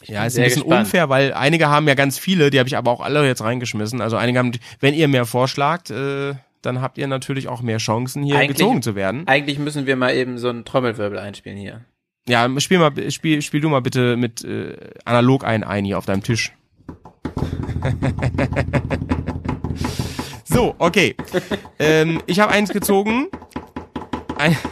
ja, 0.04 0.24
ist 0.24 0.38
ein 0.38 0.44
bisschen 0.44 0.62
gespannt. 0.62 0.86
unfair, 0.86 1.08
weil 1.10 1.34
einige 1.34 1.68
haben 1.68 1.86
ja 1.86 1.94
ganz 1.94 2.18
viele, 2.18 2.50
die 2.50 2.58
habe 2.58 2.66
ich 2.68 2.76
aber 2.76 2.90
auch 2.90 3.00
alle 3.02 3.26
jetzt 3.26 3.42
reingeschmissen. 3.42 4.00
Also 4.00 4.16
einige 4.16 4.38
haben, 4.38 4.52
wenn 4.80 4.94
ihr 4.94 5.06
mehr 5.06 5.26
vorschlagt, 5.26 5.90
äh, 5.90 6.34
dann 6.62 6.80
habt 6.80 6.96
ihr 6.98 7.06
natürlich 7.06 7.48
auch 7.48 7.60
mehr 7.62 7.78
Chancen, 7.78 8.22
hier 8.22 8.36
Eigentlich- 8.36 8.56
gezogen 8.56 8.82
zu 8.82 8.94
werden. 8.94 9.26
Eigentlich 9.26 9.58
müssen 9.58 9.86
wir 9.86 9.96
mal 9.96 10.14
eben 10.14 10.38
so 10.38 10.48
einen 10.48 10.64
Trommelwirbel 10.64 11.18
einspielen 11.18 11.58
hier. 11.58 11.84
Ja, 12.28 12.48
spiel 12.60 12.78
mal, 12.78 12.92
spiel, 13.10 13.42
spiel 13.42 13.60
du 13.60 13.68
mal 13.68 13.82
bitte 13.82 14.16
mit 14.16 14.44
äh, 14.44 14.76
analog 15.04 15.44
ein 15.44 15.64
ein 15.64 15.84
hier 15.84 15.98
auf 15.98 16.06
deinem 16.06 16.22
Tisch. 16.22 16.52
so, 20.44 20.74
okay. 20.78 21.16
ähm, 21.80 22.22
ich 22.26 22.38
habe 22.38 22.52
eins 22.52 22.70
gezogen. 22.70 23.26
Ein 24.38 24.56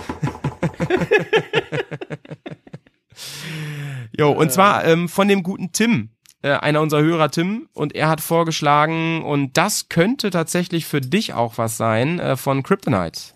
jo, 4.16 4.30
und 4.30 4.52
zwar 4.52 4.84
ähm, 4.84 5.08
von 5.08 5.26
dem 5.26 5.42
guten 5.42 5.72
Tim. 5.72 6.10
Äh, 6.42 6.52
einer 6.52 6.80
unserer 6.80 7.02
Hörer, 7.02 7.30
Tim, 7.30 7.68
und 7.74 7.94
er 7.94 8.08
hat 8.08 8.20
vorgeschlagen, 8.22 9.22
und 9.24 9.56
das 9.58 9.88
könnte 9.90 10.30
tatsächlich 10.30 10.86
für 10.86 11.00
dich 11.02 11.34
auch 11.34 11.58
was 11.58 11.76
sein, 11.76 12.18
äh, 12.18 12.36
von 12.36 12.62
Kryptonite. 12.62 13.34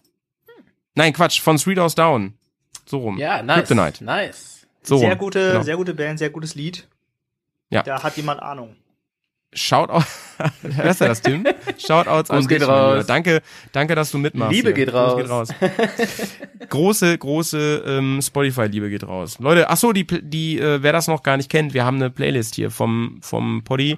Nein, 0.94 1.12
Quatsch, 1.12 1.40
von 1.40 1.59
Three 1.59 1.74
Doors 1.74 1.94
Down. 1.94 2.35
So 2.86 2.98
rum. 2.98 3.18
Ja, 3.18 3.43
nice. 3.43 3.66
Kryptonite. 3.68 4.05
Nice. 4.05 4.66
So 4.82 4.98
sehr 4.98 5.10
rum. 5.10 5.18
gute, 5.18 5.52
Genau. 5.52 5.62
sehr 5.62 5.76
gute 5.76 5.94
Band, 5.94 6.18
sehr 6.18 6.31
gutes 6.31 6.55
Lied. 6.55 6.86
Ja. 7.70 7.82
Da 7.82 8.02
hat 8.02 8.16
jemand 8.16 8.40
Ahnung. 8.40 8.76
Shoutout, 9.55 10.05
hörst 10.62 11.01
du 11.01 11.05
das, 11.05 11.22
Tim? 11.22 11.47
Shoutouts 11.78 12.31
an 12.31 12.47
geht 12.47 12.60
dich, 12.60 12.68
raus. 12.68 13.06
Danke, 13.06 13.40
danke, 13.72 13.94
dass 13.94 14.10
du 14.10 14.18
mitmachst. 14.18 14.52
Liebe 14.52 14.68
hier. 14.68 14.74
geht 14.74 14.90
Gruß 14.93 15.31
raus. 15.31 15.48
große, 16.68 17.16
große 17.18 17.85
ähm, 17.86 18.20
Spotify-Liebe 18.20 18.90
geht 18.90 19.05
raus. 19.05 19.39
Leute, 19.39 19.70
ach 19.70 19.76
so, 19.76 19.93
die, 19.93 20.06
die, 20.06 20.59
äh, 20.59 20.82
wer 20.82 20.93
das 20.93 21.09
noch 21.09 21.22
gar 21.22 21.36
nicht 21.36 21.51
kennt, 21.51 21.72
wir 21.74 21.85
haben 21.85 21.97
eine 21.97 22.10
Playlist 22.10 22.56
hier 22.56 22.70
vom, 22.70 23.18
vom 23.22 23.62
Poddy. 23.64 23.97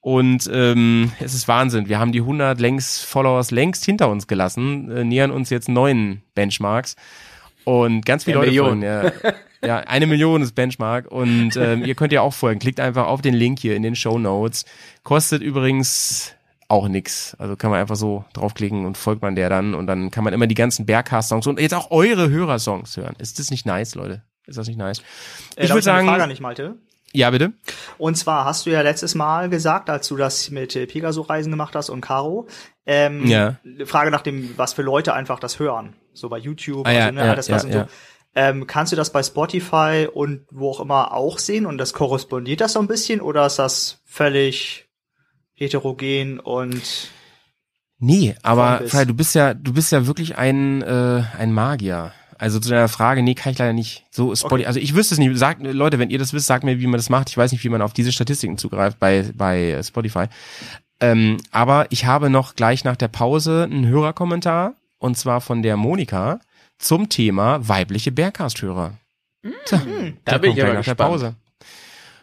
Und 0.00 0.50
ähm, 0.52 1.12
es 1.20 1.32
ist 1.32 1.46
Wahnsinn. 1.46 1.88
Wir 1.88 2.00
haben 2.00 2.10
die 2.10 2.20
100 2.20 2.60
längst 2.60 3.04
Followers 3.04 3.52
längst 3.52 3.84
hinter 3.84 4.08
uns 4.08 4.26
gelassen, 4.26 4.90
äh, 4.90 5.04
nähern 5.04 5.30
uns 5.30 5.48
jetzt 5.50 5.68
neuen 5.68 6.22
Benchmarks. 6.34 6.96
Und 7.64 8.04
ganz 8.04 8.24
viele 8.24 8.40
Der 8.40 8.46
Leute 8.46 8.50
Million. 8.50 8.80
folgen. 8.80 9.22
Ja, 9.22 9.32
ja, 9.64 9.78
eine 9.78 10.06
Million 10.06 10.42
ist 10.42 10.54
Benchmark. 10.54 11.06
Und 11.10 11.56
ähm, 11.56 11.84
ihr 11.84 11.94
könnt 11.94 12.12
ja 12.12 12.20
auch 12.22 12.34
folgen. 12.34 12.60
Klickt 12.60 12.80
einfach 12.80 13.06
auf 13.06 13.22
den 13.22 13.34
Link 13.34 13.58
hier 13.58 13.76
in 13.76 13.82
den 13.82 13.94
Show 13.96 14.18
Notes. 14.18 14.64
Kostet 15.02 15.42
übrigens 15.42 16.32
auch 16.68 16.88
nix. 16.88 17.36
Also 17.38 17.54
kann 17.56 17.70
man 17.70 17.80
einfach 17.80 17.96
so 17.96 18.24
draufklicken 18.32 18.86
und 18.86 18.96
folgt 18.96 19.22
man 19.22 19.34
der 19.36 19.48
dann. 19.50 19.74
Und 19.74 19.86
dann 19.86 20.10
kann 20.10 20.24
man 20.24 20.32
immer 20.32 20.46
die 20.46 20.54
ganzen 20.54 20.86
Bergcast-Songs 20.86 21.46
und 21.46 21.60
jetzt 21.60 21.74
auch 21.74 21.90
eure 21.90 22.30
Hörersongs 22.30 22.96
hören. 22.96 23.14
Ist 23.18 23.38
das 23.38 23.50
nicht 23.50 23.66
nice, 23.66 23.94
Leute? 23.94 24.22
Ist 24.46 24.58
das 24.58 24.66
nicht 24.68 24.78
nice? 24.78 25.00
Äh, 25.56 25.64
Ich 25.64 25.70
würde 25.70 25.82
sagen, 25.82 26.06
Frage 26.08 26.22
an 26.24 26.30
dich, 26.30 26.40
Malte. 26.40 26.76
ja, 27.12 27.30
bitte. 27.30 27.52
Und 27.98 28.16
zwar 28.16 28.44
hast 28.46 28.64
du 28.66 28.70
ja 28.70 28.80
letztes 28.80 29.14
Mal 29.14 29.50
gesagt, 29.50 29.90
als 29.90 30.08
du 30.08 30.16
das 30.16 30.50
mit 30.50 30.74
äh, 30.74 30.86
Pegaso-Reisen 30.86 31.50
gemacht 31.52 31.76
hast 31.76 31.90
und 31.90 32.00
Caro, 32.00 32.48
ähm, 32.86 33.26
Ja. 33.26 33.56
Frage 33.84 34.10
nach 34.10 34.22
dem, 34.22 34.54
was 34.56 34.72
für 34.72 34.82
Leute 34.82 35.12
einfach 35.14 35.38
das 35.40 35.58
hören. 35.58 35.92
So 36.14 36.28
bei 36.30 36.38
YouTube, 36.38 36.86
Ah, 36.86 36.90
ja, 36.92 37.00
also, 37.06 37.14
ne, 37.14 37.26
ja, 37.26 37.34
das 37.34 37.48
ja, 37.48 37.54
was 37.54 37.64
und 37.64 37.72
ja. 37.74 37.84
so. 37.84 37.88
Ähm, 38.34 38.66
kannst 38.66 38.92
du 38.92 38.96
das 38.96 39.12
bei 39.12 39.22
Spotify 39.22 40.08
und 40.12 40.46
wo 40.50 40.70
auch 40.70 40.80
immer 40.80 41.12
auch 41.12 41.38
sehen 41.38 41.66
und 41.66 41.76
das 41.76 41.92
korrespondiert 41.92 42.62
das 42.62 42.72
so 42.72 42.80
ein 42.80 42.88
bisschen 42.88 43.20
oder 43.20 43.44
ist 43.44 43.58
das 43.58 44.00
völlig 44.06 44.88
heterogen 45.54 46.40
und 46.40 47.10
Nee, 48.04 48.34
aber. 48.42 48.82
Fred, 48.88 49.08
du 49.08 49.14
bist 49.14 49.36
ja, 49.36 49.54
du 49.54 49.74
bist 49.74 49.92
ja 49.92 50.08
wirklich 50.08 50.36
ein, 50.36 50.82
äh, 50.82 51.22
ein 51.38 51.52
Magier. 51.52 52.12
Also 52.36 52.58
zu 52.58 52.70
deiner 52.70 52.88
Frage, 52.88 53.22
nee, 53.22 53.34
kann 53.36 53.52
ich 53.52 53.58
leider 53.58 53.72
nicht. 53.72 54.04
So 54.10 54.34
Spotify. 54.34 54.54
Okay. 54.54 54.66
Also 54.66 54.80
ich 54.80 54.96
wüsste 54.96 55.14
es 55.14 55.20
nicht. 55.20 55.38
Sagt, 55.38 55.62
Leute, 55.62 56.00
wenn 56.00 56.10
ihr 56.10 56.18
das 56.18 56.32
wisst, 56.32 56.48
sagt 56.48 56.64
mir, 56.64 56.80
wie 56.80 56.88
man 56.88 56.98
das 56.98 57.10
macht. 57.10 57.30
Ich 57.30 57.36
weiß 57.36 57.52
nicht, 57.52 57.62
wie 57.62 57.68
man 57.68 57.80
auf 57.80 57.92
diese 57.92 58.10
Statistiken 58.10 58.58
zugreift 58.58 58.98
bei, 58.98 59.30
bei 59.36 59.70
äh, 59.70 59.84
Spotify. 59.84 60.24
Ähm, 60.98 61.36
aber 61.52 61.86
ich 61.90 62.04
habe 62.04 62.28
noch 62.28 62.56
gleich 62.56 62.82
nach 62.82 62.96
der 62.96 63.06
Pause 63.06 63.68
einen 63.70 63.86
Hörerkommentar 63.86 64.74
und 64.98 65.16
zwar 65.16 65.40
von 65.40 65.62
der 65.62 65.76
Monika 65.76 66.40
zum 66.82 67.08
Thema 67.08 67.66
weibliche 67.66 68.12
Bergcast-Hörer. 68.12 68.94
Tja, 69.64 69.80
Da 70.24 70.32
der 70.32 70.38
bin 70.38 70.50
ich 70.50 70.56
der 70.56 70.74
gespannt. 70.76 70.98
Pause. 70.98 71.34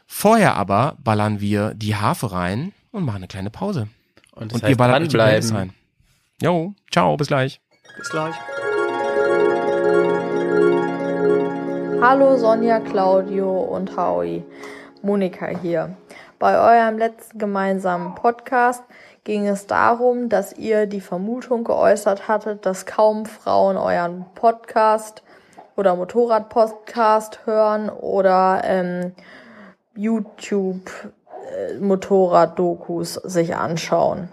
Vorher 0.05 0.55
aber 0.55 0.95
ballern 1.03 1.39
wir 1.39 1.73
die 1.73 1.95
Harfe 1.95 2.31
rein 2.31 2.73
und 2.91 3.03
machen 3.05 3.17
eine 3.17 3.27
kleine 3.27 3.49
Pause. 3.49 3.87
Und, 4.33 4.53
Und 4.53 4.67
die 4.67 4.75
Playlist 4.75 5.13
dranbleiben. 5.13 5.51
rein. 5.55 5.73
Jo, 6.41 6.73
ciao, 6.91 7.17
bis 7.17 7.27
gleich. 7.27 7.59
Bis 7.97 8.09
gleich. 8.09 8.35
Hallo 12.01 12.37
Sonja, 12.37 12.79
Claudio 12.79 13.59
und 13.61 13.95
Howie. 13.97 14.43
Monika 15.01 15.47
hier. 15.47 15.95
Bei 16.39 16.57
eurem 16.57 16.97
letzten 16.97 17.37
gemeinsamen 17.39 18.15
Podcast 18.15 18.83
ging 19.23 19.47
es 19.47 19.67
darum, 19.67 20.29
dass 20.29 20.53
ihr 20.53 20.85
die 20.85 21.01
Vermutung 21.01 21.63
geäußert 21.63 22.27
hattet, 22.27 22.65
dass 22.65 22.85
kaum 22.85 23.25
Frauen 23.25 23.77
euren 23.77 24.25
Podcast 24.35 25.23
oder 25.75 25.95
Motorrad-Podcast 25.95 27.45
hören 27.45 27.89
oder 27.89 28.61
ähm, 28.63 29.13
YouTube 29.95 30.89
äh, 31.49 31.75
Motorrad-Dokus 31.75 33.15
sich 33.15 33.55
anschauen. 33.55 34.29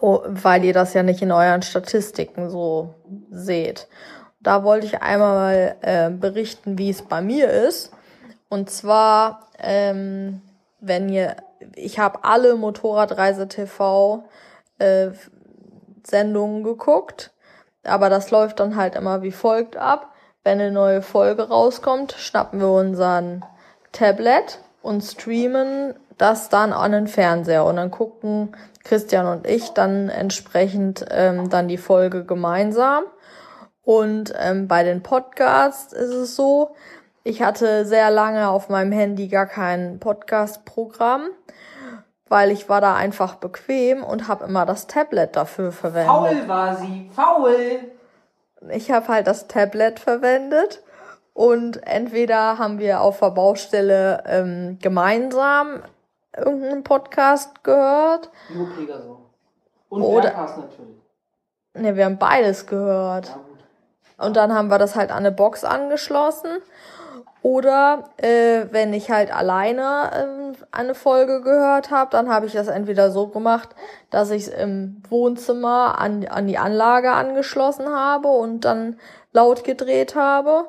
Oh, 0.00 0.20
weil 0.26 0.64
ihr 0.64 0.72
das 0.72 0.94
ja 0.94 1.02
nicht 1.02 1.22
in 1.22 1.32
euren 1.32 1.62
Statistiken 1.62 2.50
so 2.50 2.94
seht. 3.30 3.88
Da 4.40 4.62
wollte 4.62 4.86
ich 4.86 5.00
einmal 5.02 5.76
äh, 5.80 6.10
berichten, 6.10 6.78
wie 6.78 6.90
es 6.90 7.02
bei 7.02 7.22
mir 7.22 7.50
ist. 7.50 7.92
Und 8.48 8.68
zwar, 8.70 9.48
ähm, 9.58 10.42
wenn 10.80 11.08
ihr, 11.08 11.36
ich 11.74 11.98
habe 11.98 12.24
alle 12.24 12.56
Motorradreise 12.56 13.48
TV 13.48 14.24
äh, 14.78 15.10
Sendungen 16.06 16.62
geguckt, 16.62 17.32
aber 17.84 18.10
das 18.10 18.30
läuft 18.30 18.60
dann 18.60 18.76
halt 18.76 18.94
immer 18.94 19.22
wie 19.22 19.32
folgt 19.32 19.76
ab. 19.76 20.12
Wenn 20.42 20.60
eine 20.60 20.70
neue 20.70 21.00
Folge 21.00 21.48
rauskommt, 21.48 22.12
schnappen 22.12 22.60
wir 22.60 22.70
unseren 22.70 23.44
Tablet 23.92 24.58
und 24.82 25.02
streamen 25.02 25.94
das 26.18 26.48
dann 26.48 26.72
an 26.72 26.92
den 26.92 27.06
Fernseher 27.08 27.64
und 27.64 27.76
dann 27.76 27.90
gucken 27.90 28.54
Christian 28.84 29.26
und 29.26 29.46
ich 29.46 29.70
dann 29.70 30.10
entsprechend 30.10 31.04
ähm, 31.10 31.48
dann 31.48 31.68
die 31.68 31.78
Folge 31.78 32.24
gemeinsam. 32.24 33.04
Und 33.82 34.32
ähm, 34.38 34.68
bei 34.68 34.82
den 34.82 35.02
Podcasts 35.02 35.92
ist 35.92 36.12
es 36.12 36.36
so, 36.36 36.74
ich 37.22 37.42
hatte 37.42 37.86
sehr 37.86 38.10
lange 38.10 38.48
auf 38.48 38.68
meinem 38.68 38.92
Handy 38.92 39.28
gar 39.28 39.46
kein 39.46 39.98
Podcast-Programm, 39.98 41.28
weil 42.28 42.50
ich 42.50 42.68
war 42.68 42.80
da 42.80 42.94
einfach 42.94 43.34
bequem 43.36 44.02
und 44.02 44.28
habe 44.28 44.44
immer 44.44 44.66
das 44.66 44.86
Tablet 44.86 45.36
dafür 45.36 45.72
verwendet. 45.72 46.48
war 46.48 46.76
sie, 46.76 47.10
faul. 47.14 47.80
Ich 48.70 48.90
habe 48.90 49.08
halt 49.08 49.26
das 49.26 49.46
Tablet 49.46 50.00
verwendet 50.00 50.82
und 51.34 51.86
entweder 51.86 52.58
haben 52.58 52.78
wir 52.78 53.00
auf 53.00 53.20
der 53.20 53.30
Baustelle 53.30 54.22
ähm, 54.26 54.78
gemeinsam 54.80 55.82
irgendeinen 56.36 56.82
Podcast 56.82 57.62
gehört. 57.62 58.30
Nur 58.52 58.68
Pegaso. 58.74 59.20
Und 59.88 60.02
Oder- 60.02 60.30
Berghaus 60.30 60.56
natürlich. 60.56 60.94
Ne, 61.76 61.96
wir 61.96 62.04
haben 62.04 62.18
beides 62.18 62.66
gehört. 62.66 63.26
Ja. 63.28 63.40
Und 64.26 64.36
dann 64.36 64.54
haben 64.54 64.68
wir 64.68 64.78
das 64.78 64.94
halt 64.94 65.10
an 65.10 65.18
eine 65.18 65.32
Box 65.32 65.64
angeschlossen. 65.64 66.58
Oder 67.44 68.04
äh, 68.16 68.68
wenn 68.70 68.94
ich 68.94 69.10
halt 69.10 69.30
alleine 69.30 70.10
ähm, 70.14 70.52
eine 70.72 70.94
Folge 70.94 71.42
gehört 71.42 71.90
habe, 71.90 72.10
dann 72.10 72.30
habe 72.30 72.46
ich 72.46 72.54
das 72.54 72.68
entweder 72.68 73.10
so 73.10 73.26
gemacht, 73.26 73.68
dass 74.08 74.30
ich 74.30 74.44
es 74.44 74.48
im 74.48 75.02
Wohnzimmer 75.10 76.00
an, 76.00 76.26
an 76.26 76.46
die 76.46 76.56
Anlage 76.56 77.12
angeschlossen 77.12 77.86
habe 77.86 78.28
und 78.28 78.64
dann 78.64 78.98
laut 79.34 79.62
gedreht 79.62 80.14
habe. 80.14 80.68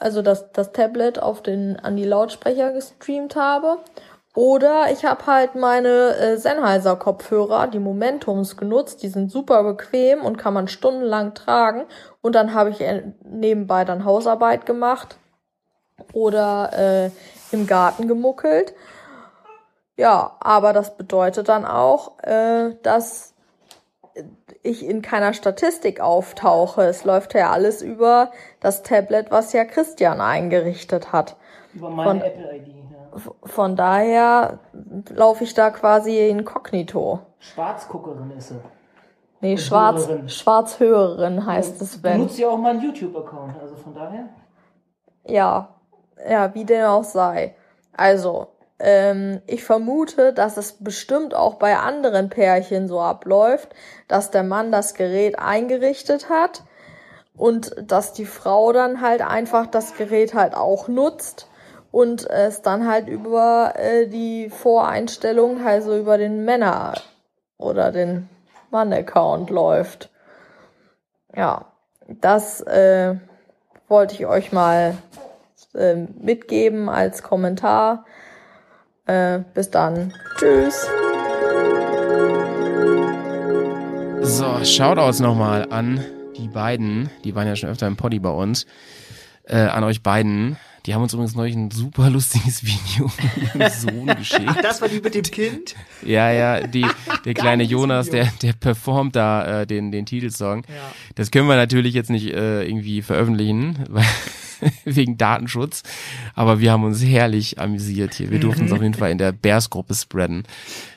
Also 0.00 0.20
das, 0.20 0.50
das 0.50 0.72
Tablet 0.72 1.22
auf 1.22 1.44
den, 1.44 1.78
an 1.78 1.94
die 1.94 2.04
Lautsprecher 2.04 2.72
gestreamt 2.72 3.36
habe. 3.36 3.78
Oder 4.34 4.90
ich 4.90 5.04
habe 5.04 5.24
halt 5.28 5.54
meine 5.54 6.16
äh, 6.16 6.36
Sennheiser 6.38 6.96
Kopfhörer, 6.96 7.68
die 7.68 7.78
Momentums 7.78 8.56
genutzt, 8.56 9.04
die 9.04 9.08
sind 9.10 9.30
super 9.30 9.62
bequem 9.62 10.22
und 10.22 10.38
kann 10.38 10.54
man 10.54 10.66
stundenlang 10.66 11.34
tragen. 11.34 11.84
Und 12.20 12.34
dann 12.34 12.52
habe 12.52 12.70
ich 12.70 12.80
äh, 12.80 13.12
nebenbei 13.22 13.84
dann 13.84 14.04
Hausarbeit 14.04 14.66
gemacht 14.66 15.18
oder 16.12 17.06
äh, 17.06 17.10
im 17.52 17.66
Garten 17.66 18.08
gemuckelt. 18.08 18.74
Ja, 19.96 20.36
aber 20.40 20.72
das 20.72 20.96
bedeutet 20.96 21.48
dann 21.48 21.64
auch, 21.64 22.18
äh, 22.22 22.74
dass 22.82 23.34
ich 24.62 24.84
in 24.86 25.02
keiner 25.02 25.34
Statistik 25.34 26.00
auftauche. 26.00 26.82
Es 26.82 27.04
läuft 27.04 27.34
ja 27.34 27.50
alles 27.50 27.82
über 27.82 28.30
das 28.60 28.82
Tablet, 28.82 29.30
was 29.30 29.52
ja 29.52 29.64
Christian 29.64 30.20
eingerichtet 30.20 31.12
hat. 31.12 31.36
Über 31.74 31.90
meine 31.90 32.10
Von- 32.10 32.20
Apple-ID. 32.22 32.68
Ja. 32.68 33.16
F- 33.16 33.32
Von 33.44 33.76
daher 33.76 34.58
laufe 35.10 35.44
ich 35.44 35.54
da 35.54 35.70
quasi 35.70 36.28
inkognito. 36.28 37.20
Schwarzguckerin 37.38 38.30
ist 38.36 38.48
sie. 38.48 38.60
Nee, 39.40 39.58
Schwarz, 39.58 40.08
Hörerin. 40.08 40.28
Schwarzhörerin 40.28 41.46
heißt 41.46 41.82
es, 41.82 42.02
wenn. 42.02 42.18
Benutzt 42.18 42.38
ja 42.38 42.48
auch 42.48 42.56
meinen 42.58 42.80
YouTube-Account, 42.82 43.60
also 43.60 43.76
von 43.76 43.94
daher. 43.94 44.28
Ja, 45.26 45.73
ja, 46.28 46.54
wie 46.54 46.64
dem 46.64 46.84
auch 46.84 47.04
sei. 47.04 47.54
Also, 47.96 48.48
ähm, 48.78 49.40
ich 49.46 49.64
vermute, 49.64 50.32
dass 50.32 50.56
es 50.56 50.72
bestimmt 50.72 51.34
auch 51.34 51.54
bei 51.54 51.76
anderen 51.76 52.28
Pärchen 52.28 52.88
so 52.88 53.00
abläuft, 53.00 53.74
dass 54.08 54.30
der 54.30 54.42
Mann 54.42 54.72
das 54.72 54.94
Gerät 54.94 55.38
eingerichtet 55.38 56.28
hat 56.28 56.64
und 57.36 57.74
dass 57.80 58.12
die 58.12 58.26
Frau 58.26 58.72
dann 58.72 59.00
halt 59.00 59.22
einfach 59.22 59.66
das 59.66 59.94
Gerät 59.94 60.34
halt 60.34 60.54
auch 60.54 60.88
nutzt 60.88 61.48
und 61.90 62.28
es 62.28 62.62
dann 62.62 62.88
halt 62.88 63.08
über 63.08 63.74
äh, 63.76 64.08
die 64.08 64.50
Voreinstellung, 64.50 65.64
also 65.64 65.96
über 65.96 66.18
den 66.18 66.44
Männer 66.44 66.94
oder 67.56 67.92
den 67.92 68.28
Mann-Account 68.70 69.50
läuft. 69.50 70.10
Ja, 71.36 71.66
das 72.08 72.60
äh, 72.62 73.14
wollte 73.88 74.14
ich 74.14 74.26
euch 74.26 74.52
mal 74.52 74.96
äh, 75.74 76.06
mitgeben 76.20 76.88
als 76.88 77.22
Kommentar. 77.22 78.04
Äh, 79.06 79.40
bis 79.52 79.70
dann. 79.70 80.14
Tschüss. 80.38 80.86
So, 84.22 84.64
Shoutouts 84.64 85.20
nochmal 85.20 85.70
an 85.70 86.02
die 86.38 86.48
beiden. 86.48 87.10
Die 87.24 87.34
waren 87.34 87.46
ja 87.46 87.56
schon 87.56 87.68
öfter 87.68 87.86
im 87.86 87.96
Poddy 87.96 88.18
bei 88.18 88.30
uns. 88.30 88.66
Äh, 89.44 89.56
an 89.56 89.84
euch 89.84 90.02
beiden. 90.02 90.56
Die 90.86 90.94
haben 90.94 91.02
uns 91.02 91.14
übrigens 91.14 91.34
neulich 91.34 91.54
ein 91.54 91.70
super 91.70 92.10
lustiges 92.10 92.62
Video 92.64 93.10
mit 93.22 93.54
ihrem 93.54 93.70
Sohn 93.70 94.06
geschickt. 94.06 94.62
Das 94.62 94.82
war 94.82 94.88
die 94.88 95.00
mit 95.00 95.14
dem 95.14 95.22
Kind. 95.22 95.74
Ja, 96.04 96.30
ja, 96.30 96.66
die, 96.66 96.86
der 97.24 97.34
kleine 97.34 97.62
Jonas, 97.62 98.08
Video. 98.08 98.24
der, 98.24 98.32
der 98.42 98.52
performt 98.52 99.16
da 99.16 99.62
äh, 99.62 99.66
den, 99.66 99.92
den 99.92 100.04
Titelsong. 100.04 100.64
Ja. 100.68 100.92
Das 101.14 101.30
können 101.30 101.48
wir 101.48 101.56
natürlich 101.56 101.94
jetzt 101.94 102.10
nicht 102.10 102.32
äh, 102.32 102.64
irgendwie 102.64 103.00
veröffentlichen, 103.00 103.84
weil, 103.88 104.04
wegen 104.84 105.16
Datenschutz. 105.16 105.82
Aber 106.34 106.60
wir 106.60 106.72
haben 106.72 106.84
uns 106.84 107.02
herrlich 107.02 107.58
amüsiert 107.58 108.14
hier. 108.14 108.30
Wir 108.30 108.40
durften 108.40 108.66
es 108.66 108.72
auf 108.72 108.82
jeden 108.82 108.94
Fall 108.94 109.10
in 109.10 109.18
der 109.18 109.32
Bears-Gruppe 109.32 109.94
spreaden. 109.94 110.44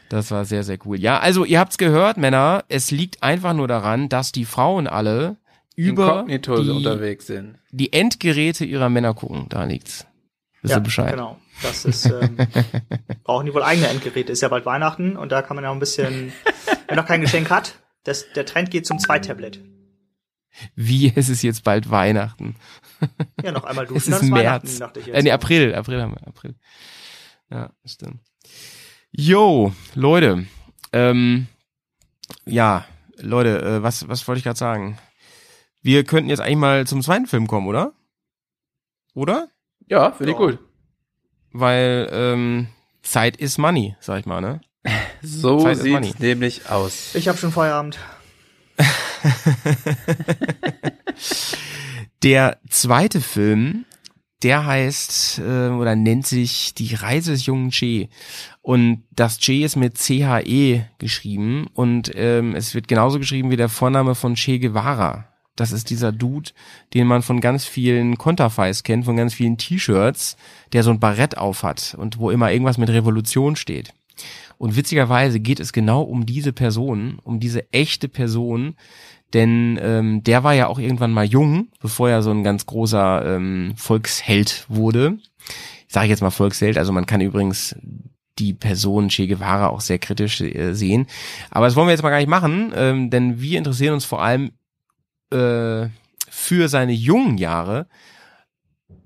Das 0.10 0.32
war 0.32 0.46
sehr, 0.46 0.64
sehr 0.64 0.78
cool. 0.86 1.00
Ja, 1.00 1.20
also 1.20 1.44
ihr 1.44 1.60
habt's 1.60 1.78
gehört, 1.78 2.18
Männer. 2.18 2.64
Es 2.70 2.92
liegt 2.92 3.24
einfach 3.24 3.54
nur 3.54 3.68
daran, 3.68 4.10
dass 4.10 4.32
die 4.32 4.46
Frauen 4.46 4.88
alle 4.88 5.38
über 5.76 6.22
Inkognito 6.22 6.64
die, 6.64 6.70
unterwegs 6.70 7.28
sind. 7.28 7.60
die 7.72 7.94
Endgeräte 7.94 8.66
ihrer 8.66 8.90
Männer 8.90 9.14
gucken. 9.14 9.46
Da 9.50 9.64
liegt's. 9.66 10.06
Wisst 10.62 10.76
ihr 10.76 10.80
Bescheid? 10.80 11.12
Genau. 11.12 11.38
Das 11.62 11.86
ist, 11.86 12.06
ähm, 12.06 12.38
brauchen 13.24 13.46
die 13.46 13.54
wohl 13.54 13.64
eigene 13.64 13.88
Endgeräte. 13.88 14.32
Ist 14.32 14.42
ja 14.42 14.48
bald 14.48 14.66
Weihnachten 14.66 15.18
und 15.18 15.32
da 15.32 15.42
kann 15.42 15.56
man 15.56 15.64
ja 15.64 15.72
auch 15.72 15.76
ein 15.76 15.80
bisschen, 15.80 16.32
wer 16.88 16.96
noch 16.96 17.06
kein 17.06 17.22
Geschenk 17.22 17.50
hat, 17.50 17.76
das, 18.04 18.26
der 18.36 18.46
Trend 18.46 18.72
geht 18.72 18.86
zum 18.86 19.00
Zweitablet. 19.00 19.60
Wie 20.76 21.12
es 21.16 21.30
ist 21.30 21.42
jetzt 21.42 21.64
bald 21.64 21.90
Weihnachten. 21.90 22.56
Ja, 23.44 23.52
noch 23.52 23.64
einmal 23.64 23.86
Es 23.86 23.90
duschen, 23.90 24.14
ist 24.14 24.22
dann 24.22 24.28
ist 24.64 24.80
März. 24.80 24.80
Äh, 25.08 25.22
nee, 25.22 25.30
April, 25.32 25.76
April 25.76 26.02
haben 26.02 26.16
wir, 26.16 26.28
April. 26.28 26.56
Ja, 27.52 27.70
stimmt. 27.86 28.22
Yo, 29.12 29.72
Leute, 29.94 30.48
ähm, 30.94 31.48
ja, 32.46 32.86
Leute, 33.18 33.62
äh, 33.62 33.84
was, 33.84 34.08
was 34.10 34.28
wollte 34.28 34.40
ich 34.40 34.44
gerade 34.44 34.58
sagen? 34.58 34.98
Wir 35.84 36.04
könnten 36.04 36.30
jetzt 36.32 36.40
eigentlich 36.40 36.58
mal 36.58 36.88
zum 36.88 37.04
zweiten 37.04 37.28
Film 37.28 37.46
kommen, 37.46 37.68
oder? 37.68 37.94
Oder? 39.14 39.48
Ja, 39.88 40.12
finde 40.12 40.32
ich 40.32 40.38
gut. 40.38 40.60
Weil, 41.52 42.10
ähm, 42.12 42.68
Zeit 43.04 43.38
ist 43.38 43.58
Money, 43.58 43.96
sag 44.00 44.20
ich 44.20 44.26
mal, 44.26 44.42
ne? 44.42 44.62
So 45.22 45.60
Zeit 45.60 45.78
ist 45.78 45.84
sieht's 45.84 46.20
nämlich 46.20 46.70
aus. 46.70 47.16
Ich 47.16 47.28
habe 47.28 47.38
schon 47.38 47.52
Feierabend. 47.52 48.00
Der 52.24 52.58
zweite 52.70 53.22
Film, 53.22 53.86
der 54.44 54.66
heißt 54.66 55.40
äh, 55.40 55.70
oder 55.70 55.96
nennt 55.96 56.28
sich 56.28 56.74
Die 56.74 56.96
Reise 56.96 57.32
des 57.32 57.46
jungen 57.46 57.72
Che. 57.72 58.10
Und 58.62 59.04
das 59.12 59.40
Che 59.40 59.64
ist 59.64 59.76
mit 59.76 59.98
C-H-E 59.98 60.84
geschrieben 61.00 61.68
und 61.74 62.12
ähm, 62.16 62.56
es 62.56 62.76
wird 62.76 62.88
genauso 62.88 63.20
geschrieben 63.20 63.52
wie 63.52 63.58
der 63.58 63.70
Vorname 63.70 64.16
von 64.16 64.36
Che 64.36 64.60
Guevara. 64.60 65.28
Das 65.56 65.72
ist 65.72 65.90
dieser 65.90 66.12
Dude, 66.12 66.52
den 66.94 67.08
man 67.08 67.24
von 67.24 67.42
ganz 67.42 67.66
vielen 67.66 68.18
Konterfeis 68.18 68.84
kennt, 68.84 69.06
von 69.06 69.18
ganz 69.18 69.34
vielen 69.34 69.58
T-Shirts, 69.58 70.38
der 70.72 70.84
so 70.84 70.92
ein 70.92 71.00
Barett 71.00 71.38
aufhat 71.38 71.96
und 71.98 72.20
wo 72.20 72.30
immer 72.30 72.52
irgendwas 72.52 72.78
mit 72.78 72.90
Revolution 72.90 73.56
steht. 73.56 73.94
Und 74.60 74.76
witzigerweise 74.76 75.40
geht 75.40 75.60
es 75.60 75.74
genau 75.74 76.02
um 76.02 76.26
diese 76.26 76.54
Person, 76.54 77.20
um 77.24 77.40
diese 77.40 77.72
echte 77.74 78.08
Person, 78.08 78.76
denn 79.34 79.80
ähm, 79.82 80.24
der 80.24 80.44
war 80.44 80.54
ja 80.54 80.68
auch 80.68 80.80
irgendwann 80.80 81.12
mal 81.12 81.26
jung, 81.26 81.70
bevor 81.80 82.10
er 82.10 82.22
so 82.22 82.32
ein 82.32 82.44
ganz 82.44 82.66
großer 82.66 83.36
ähm, 83.36 83.74
Volksheld 83.76 84.66
wurde. 84.70 85.18
Ich 85.88 85.94
sage 85.94 86.08
jetzt 86.08 86.22
mal 86.22 86.32
Volksheld, 86.32 86.78
also 86.78 86.92
man 86.92 87.06
kann 87.06 87.22
übrigens 87.22 87.76
die 88.40 88.54
Person 88.54 89.10
Che 89.10 89.28
Guevara 89.28 89.68
auch 89.68 89.82
sehr 89.82 90.00
kritisch 90.00 90.42
äh, 90.42 90.74
sehen. 90.74 91.08
Aber 91.50 91.66
das 91.66 91.76
wollen 91.76 91.88
wir 91.88 91.92
jetzt 91.92 92.04
mal 92.04 92.10
gar 92.10 92.20
nicht 92.20 92.30
machen, 92.30 92.72
ähm, 92.76 93.10
denn 93.10 93.42
wir 93.42 93.58
interessieren 93.58 93.94
uns 93.94 94.06
vor 94.06 94.22
allem 94.22 94.52
äh, 95.32 95.90
für 96.30 96.68
seine 96.70 96.94
jungen 96.94 97.38
Jahre. 97.38 97.88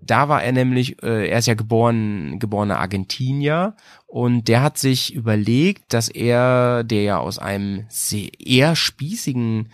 Da 0.03 0.27
war 0.29 0.43
er 0.43 0.51
nämlich, 0.51 1.01
äh, 1.03 1.29
er 1.29 1.39
ist 1.39 1.47
ja 1.47 1.53
geboren, 1.53 2.39
geborener 2.39 2.79
Argentinier 2.79 3.75
und 4.07 4.47
der 4.47 4.61
hat 4.61 4.77
sich 4.77 5.13
überlegt, 5.13 5.93
dass 5.93 6.09
er, 6.09 6.83
der 6.83 7.03
ja 7.03 7.17
aus 7.17 7.39
einem 7.39 7.85
sehr 7.87 8.29
eher 8.39 8.75
spießigen 8.75 9.69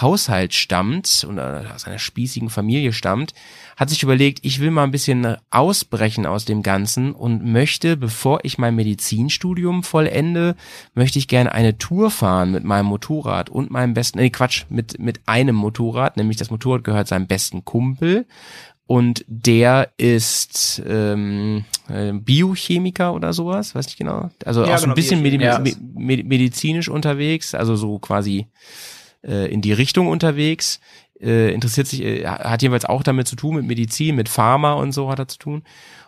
Haushalt 0.00 0.54
stammt 0.54 1.24
und 1.28 1.38
äh, 1.38 1.64
aus 1.74 1.86
einer 1.86 1.98
spießigen 1.98 2.48
Familie 2.50 2.92
stammt, 2.92 3.34
hat 3.76 3.90
sich 3.90 4.02
überlegt, 4.02 4.40
ich 4.42 4.60
will 4.60 4.70
mal 4.70 4.84
ein 4.84 4.90
bisschen 4.90 5.36
ausbrechen 5.50 6.24
aus 6.26 6.44
dem 6.44 6.62
Ganzen 6.62 7.12
und 7.12 7.44
möchte, 7.44 7.96
bevor 7.96 8.40
ich 8.42 8.56
mein 8.58 8.74
Medizinstudium 8.74 9.82
vollende, 9.82 10.56
möchte 10.94 11.18
ich 11.18 11.28
gerne 11.28 11.52
eine 11.52 11.76
Tour 11.78 12.10
fahren 12.10 12.52
mit 12.52 12.64
meinem 12.64 12.86
Motorrad 12.86 13.50
und 13.50 13.70
meinem 13.70 13.92
besten, 13.94 14.18
nee 14.18 14.30
Quatsch, 14.30 14.64
mit, 14.70 14.98
mit 14.98 15.20
einem 15.26 15.56
Motorrad, 15.56 16.16
nämlich 16.16 16.38
das 16.38 16.50
Motorrad 16.50 16.84
gehört 16.84 17.08
seinem 17.08 17.26
besten 17.26 17.64
Kumpel 17.64 18.26
und 18.86 19.24
der 19.26 19.90
ist 19.96 20.82
ähm, 20.86 21.64
äh, 21.88 22.12
Biochemiker 22.12 23.14
oder 23.14 23.32
sowas, 23.32 23.74
weiß 23.74 23.86
nicht 23.86 23.98
genau. 23.98 24.30
Also 24.44 24.64
Ja, 24.64 24.74
auch 24.74 24.78
so 24.78 24.84
ein 24.84 24.94
genau, 24.94 24.94
bisschen 24.94 25.22
medi 25.22 25.38
Biochemiker. 25.38 25.78
me 25.80 26.16
me 26.16 26.22
medizinisch 26.24 26.88
unterwegs, 26.88 27.54
also 27.54 27.76
so 27.76 27.98
quasi 27.98 28.48
äh, 29.22 29.52
in 29.52 29.60
die 29.60 29.72
Richtung 29.72 30.08
unterwegs. 30.08 30.80
Äh, 31.20 31.52
interessiert 31.54 31.86
sich, 31.86 32.02
äh, 32.02 32.26
hat 32.26 32.62
jeweils 32.62 32.84
auch 32.84 33.02
damit 33.02 33.28
zu 33.28 33.36
tun, 33.36 33.56
mit 33.56 33.66
Medizin, 33.66 34.16
mit 34.16 34.28
Pharma 34.28 34.72
und 34.74 34.92
so 34.92 35.08
hat 35.08 35.18
er 35.18 35.28
zu 35.28 35.38
tun. 35.38 35.62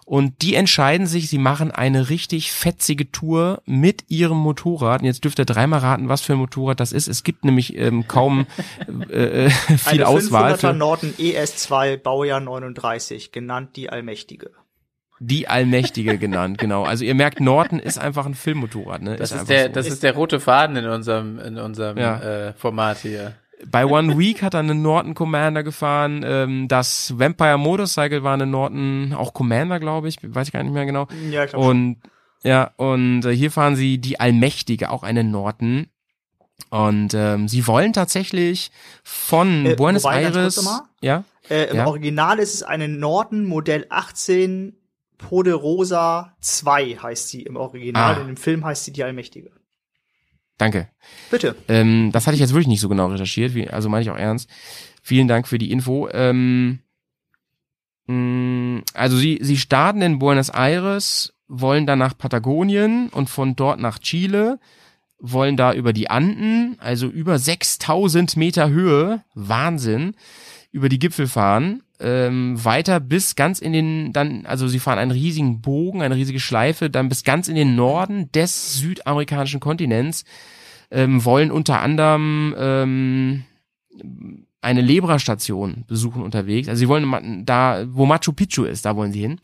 Und 0.06 0.42
die 0.42 0.54
entscheiden 0.54 1.06
sich, 1.06 1.30
sie 1.30 1.38
machen 1.38 1.70
eine 1.70 2.10
richtig 2.10 2.52
fetzige 2.52 3.10
Tour 3.10 3.62
mit 3.64 4.04
ihrem 4.08 4.36
Motorrad. 4.36 5.00
Und 5.00 5.06
jetzt 5.06 5.24
dürft 5.24 5.38
ihr 5.38 5.46
dreimal 5.46 5.80
raten, 5.80 6.10
was 6.10 6.20
für 6.20 6.34
ein 6.34 6.38
Motorrad 6.38 6.78
das 6.78 6.92
ist. 6.92 7.08
Es 7.08 7.22
gibt 7.22 7.44
nämlich 7.44 7.76
ähm, 7.78 8.06
kaum 8.06 8.46
äh, 9.08 9.46
äh, 9.46 9.50
viel 9.78 9.78
Eine 10.04 10.08
Auswahl. 10.08 10.54
500er 10.54 10.58
Für, 10.58 10.72
Norton 10.74 11.14
ES2 11.18 11.96
Baujahr 11.96 12.40
39, 12.40 13.32
genannt 13.32 13.76
die 13.76 13.88
Allmächtige. 13.88 14.50
Die 15.26 15.48
Allmächtige 15.48 16.18
genannt, 16.26 16.58
genau. 16.58 16.84
Also 16.84 17.04
ihr 17.04 17.14
merkt, 17.14 17.40
Norton 17.40 17.78
ist 17.78 17.98
einfach 17.98 18.26
ein 18.26 18.34
Filmmotorrad. 18.34 19.02
Ne? 19.02 19.16
Das 19.16 19.30
ist, 19.30 19.34
einfach 19.40 19.46
der, 19.48 19.66
so. 19.66 19.72
das 19.72 19.86
ist 19.88 20.02
der 20.02 20.14
rote 20.14 20.40
Faden 20.40 20.76
in 20.76 20.86
unserem, 20.86 21.38
in 21.38 21.58
unserem 21.58 21.98
Ja. 21.98 22.20
äh, 22.20 22.52
Format 22.54 22.98
hier. 22.98 23.34
Bei 23.66 23.86
One 23.86 24.18
Week 24.18 24.42
hat 24.42 24.54
er 24.54 24.60
einen 24.60 24.82
Norton 24.82 25.14
Commander 25.14 25.62
gefahren. 25.62 26.22
Ähm, 26.26 26.68
das 26.68 27.18
Vampire 27.18 27.56
Motorcycle 27.56 28.22
war 28.22 28.34
eine 28.34 28.46
Norton, 28.46 29.14
auch 29.16 29.32
Commander, 29.32 29.80
glaube 29.80 30.08
ich, 30.08 30.18
weiß 30.22 30.48
ich 30.48 30.52
gar 30.52 30.62
nicht 30.62 30.72
mehr 30.72 30.84
genau. 30.84 31.06
Ja, 31.30 31.44
ich 31.44 31.54
Und 31.54 31.96
ja, 32.42 32.72
und 32.76 33.24
äh, 33.24 33.34
hier 33.34 33.50
fahren 33.50 33.74
sie 33.74 33.96
die 33.98 34.20
Allmächtige, 34.20 34.90
auch 34.90 35.02
eine 35.02 35.24
Norton. 35.24 35.86
Und 36.68 37.14
ähm, 37.14 37.48
sie 37.48 37.66
wollen 37.66 37.92
tatsächlich 37.94 38.70
von 39.02 39.64
Äh, 39.64 39.74
Buenos 39.76 40.04
wobei, 40.04 40.22
Aires, 40.24 40.84
ja, 41.00 41.24
Äh, 41.48 41.70
Im 41.70 41.76
Ja. 41.76 41.86
Original 41.86 42.38
ist 42.38 42.54
es 42.54 42.62
eine 42.62 42.88
Norton 42.88 43.44
Modell 43.44 43.86
18 43.88 44.74
Poderosa 45.28 46.36
2 46.40 46.96
heißt 47.02 47.28
sie 47.28 47.42
im 47.42 47.56
Original. 47.56 48.16
Ah. 48.16 48.20
In 48.20 48.26
dem 48.26 48.36
Film 48.36 48.64
heißt 48.64 48.84
sie 48.84 48.92
die 48.92 49.02
Allmächtige. 49.04 49.50
danke. 50.58 50.88
Bitte. 51.30 51.56
Ähm, 51.68 52.10
das 52.12 52.26
hatte 52.26 52.34
ich 52.34 52.40
jetzt 52.40 52.52
wirklich 52.52 52.68
nicht 52.68 52.80
so 52.80 52.88
genau 52.88 53.08
recherchiert, 53.08 53.54
wie, 53.54 53.68
also 53.68 53.88
meine 53.88 54.02
ich 54.02 54.10
auch 54.10 54.16
ernst. 54.18 54.48
Vielen 55.02 55.28
Dank 55.28 55.48
für 55.48 55.58
die 55.58 55.70
Info. 55.70 56.08
Ähm, 56.12 56.80
mh, 58.06 58.82
also 58.94 59.16
sie, 59.16 59.38
sie 59.42 59.56
starten 59.56 60.02
in 60.02 60.18
Buenos 60.18 60.48
Aires, 60.50 61.34
wollen 61.48 61.86
dann 61.86 61.98
nach 61.98 62.16
Patagonien 62.16 63.08
und 63.10 63.28
von 63.28 63.56
dort 63.56 63.80
nach 63.80 63.98
Chile, 63.98 64.58
wollen 65.18 65.56
da 65.56 65.72
über 65.72 65.92
die 65.92 66.10
Anden, 66.10 66.76
also 66.80 67.06
über 67.08 67.38
6000 67.38 68.36
Meter 68.36 68.68
Höhe, 68.70 69.24
Wahnsinn, 69.34 70.14
über 70.70 70.88
die 70.88 70.98
Gipfel 70.98 71.28
fahren, 71.28 71.82
ähm, 72.04 72.62
weiter 72.62 73.00
bis 73.00 73.34
ganz 73.34 73.60
in 73.60 73.72
den, 73.72 74.12
dann, 74.12 74.44
also 74.44 74.68
sie 74.68 74.78
fahren 74.78 74.98
einen 74.98 75.10
riesigen 75.10 75.62
Bogen, 75.62 76.02
eine 76.02 76.16
riesige 76.16 76.38
Schleife, 76.38 76.90
dann 76.90 77.08
bis 77.08 77.24
ganz 77.24 77.48
in 77.48 77.54
den 77.54 77.74
Norden 77.74 78.30
des 78.32 78.74
südamerikanischen 78.74 79.58
Kontinents, 79.58 80.24
ähm, 80.90 81.24
wollen 81.24 81.50
unter 81.50 81.80
anderem 81.80 82.54
ähm, 82.58 83.44
eine 84.60 84.82
Lebra-Station 84.82 85.84
besuchen 85.86 86.22
unterwegs. 86.22 86.68
Also 86.68 86.80
sie 86.80 86.88
wollen 86.88 87.46
da, 87.46 87.86
wo 87.88 88.04
Machu 88.04 88.32
Picchu 88.32 88.64
ist, 88.64 88.84
da 88.84 88.96
wollen 88.96 89.12
sie 89.12 89.20
hin. 89.20 89.40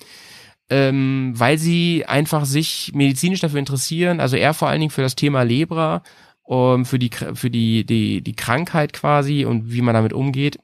Ähm, 0.69 1.33
weil 1.35 1.57
sie 1.59 2.05
einfach 2.07 2.45
sich 2.45 2.93
medizinisch 2.95 3.41
dafür 3.41 3.59
interessieren, 3.59 4.21
also 4.21 4.37
er 4.37 4.55
vor 4.55 4.69
allen 4.69 4.81
Dingen 4.81 4.93
für 4.93 5.03
das 5.03 5.17
Thema 5.17 5.43
Lebra, 5.43 6.03
um, 6.43 6.85
für 6.85 6.99
die 6.99 7.11
für 7.35 7.51
die, 7.51 7.85
die 7.85 8.23
die 8.23 8.37
Krankheit 8.37 8.93
quasi 8.93 9.45
und 9.45 9.73
wie 9.73 9.83
man 9.83 9.95
damit 9.95 10.13
umgeht. 10.13 10.59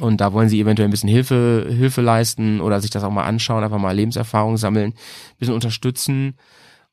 Und 0.00 0.20
da 0.20 0.32
wollen 0.32 0.48
sie 0.48 0.60
eventuell 0.60 0.88
ein 0.88 0.90
bisschen 0.90 1.08
Hilfe 1.08 1.66
Hilfe 1.68 2.00
leisten 2.00 2.60
oder 2.60 2.80
sich 2.80 2.90
das 2.90 3.04
auch 3.04 3.10
mal 3.10 3.24
anschauen, 3.24 3.62
einfach 3.62 3.78
mal 3.78 3.94
Lebenserfahrung 3.94 4.56
sammeln, 4.56 4.92
ein 4.92 5.38
bisschen 5.38 5.54
unterstützen. 5.54 6.34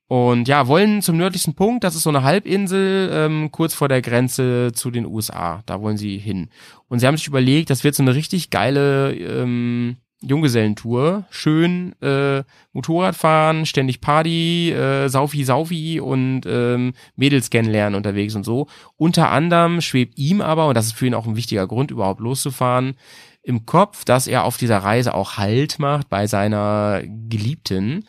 Und 0.08 0.48
ja, 0.48 0.68
wollen 0.68 1.04
zum 1.04 1.18
nördlichsten 1.18 1.54
Punkt, 1.54 1.84
das 1.84 1.96
ist 1.96 2.02
so 2.02 2.10
eine 2.10 2.24
Halbinsel, 2.24 3.12
ähm, 3.14 3.52
kurz 3.52 3.76
vor 3.76 3.88
der 3.88 4.02
Grenze 4.02 4.72
zu 4.74 4.90
den 4.90 5.06
USA. 5.06 5.62
Da 5.68 5.82
wollen 5.82 5.98
sie 5.98 6.18
hin. 6.18 6.50
Und 6.88 7.00
sie 7.00 7.06
haben 7.06 7.16
sich 7.16 7.28
überlegt, 7.28 7.70
das 7.70 7.84
wird 7.84 7.94
so 7.94 8.02
eine 8.02 8.16
richtig 8.16 8.50
geile 8.50 9.14
ähm, 9.14 9.98
Junggesellentour. 10.22 11.26
Schön 11.30 11.94
äh, 12.02 12.44
Motorrad 12.74 13.16
fahren, 13.16 13.66
ständig 13.66 14.02
Party, 14.02 14.72
äh, 14.72 15.08
Saufi 15.08 15.44
Saufi 15.44 16.00
und 16.00 16.42
ähm, 16.46 16.94
Mädels 17.16 17.50
kennenlernen 17.50 17.96
unterwegs 17.96 18.36
und 18.36 18.44
so. 18.44 18.68
Unter 18.98 19.32
anderem 19.32 19.82
schwebt 19.82 20.18
ihm 20.18 20.42
aber, 20.42 20.68
und 20.68 20.76
das 20.76 20.88
ist 20.88 20.96
für 20.96 21.08
ihn 21.08 21.14
auch 21.14 21.26
ein 21.26 21.36
wichtiger 21.36 21.68
Grund, 21.68 21.92
überhaupt 21.92 22.20
loszufahren, 22.20 22.96
im 23.42 23.66
Kopf, 23.66 24.04
dass 24.04 24.28
er 24.28 24.44
auf 24.44 24.58
dieser 24.58 24.80
Reise 24.80 25.14
auch 25.14 25.38
Halt 25.38 25.80
macht 25.80 26.10
bei 26.10 26.28
seiner 26.28 27.02
Geliebten 27.06 28.06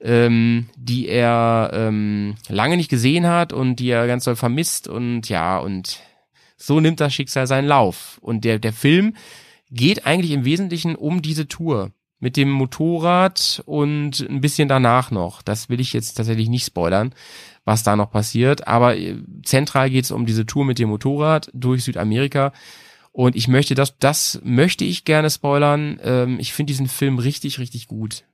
ähm, 0.00 0.68
die 0.76 1.08
er 1.08 1.70
ähm, 1.72 2.34
lange 2.48 2.76
nicht 2.76 2.90
gesehen 2.90 3.26
hat 3.26 3.52
und 3.52 3.76
die 3.76 3.88
er 3.88 4.06
ganz 4.06 4.24
doll 4.24 4.36
vermisst 4.36 4.88
und 4.88 5.28
ja, 5.28 5.58
und 5.58 6.00
so 6.56 6.80
nimmt 6.80 7.00
das 7.00 7.14
Schicksal 7.14 7.46
seinen 7.46 7.68
Lauf. 7.68 8.18
Und 8.22 8.44
der, 8.44 8.58
der 8.58 8.72
Film 8.72 9.14
geht 9.70 10.06
eigentlich 10.06 10.32
im 10.32 10.44
Wesentlichen 10.44 10.94
um 10.94 11.22
diese 11.22 11.48
Tour 11.48 11.92
mit 12.18 12.36
dem 12.36 12.50
Motorrad 12.50 13.62
und 13.66 14.26
ein 14.28 14.40
bisschen 14.40 14.68
danach 14.68 15.10
noch. 15.10 15.42
Das 15.42 15.68
will 15.68 15.80
ich 15.80 15.92
jetzt 15.92 16.14
tatsächlich 16.14 16.48
nicht 16.48 16.64
spoilern, 16.64 17.14
was 17.64 17.82
da 17.82 17.94
noch 17.94 18.10
passiert. 18.10 18.66
Aber 18.66 18.96
äh, 18.96 19.16
zentral 19.42 19.90
geht 19.90 20.04
es 20.04 20.10
um 20.10 20.24
diese 20.24 20.46
Tour 20.46 20.64
mit 20.64 20.78
dem 20.78 20.88
Motorrad 20.88 21.50
durch 21.52 21.84
Südamerika. 21.84 22.52
Und 23.12 23.36
ich 23.36 23.48
möchte 23.48 23.74
das, 23.74 23.98
das 23.98 24.40
möchte 24.44 24.84
ich 24.84 25.04
gerne 25.04 25.30
spoilern. 25.30 25.98
Ähm, 26.02 26.38
ich 26.40 26.52
finde 26.52 26.72
diesen 26.72 26.88
Film 26.88 27.18
richtig, 27.18 27.58
richtig 27.58 27.86
gut. 27.86 28.24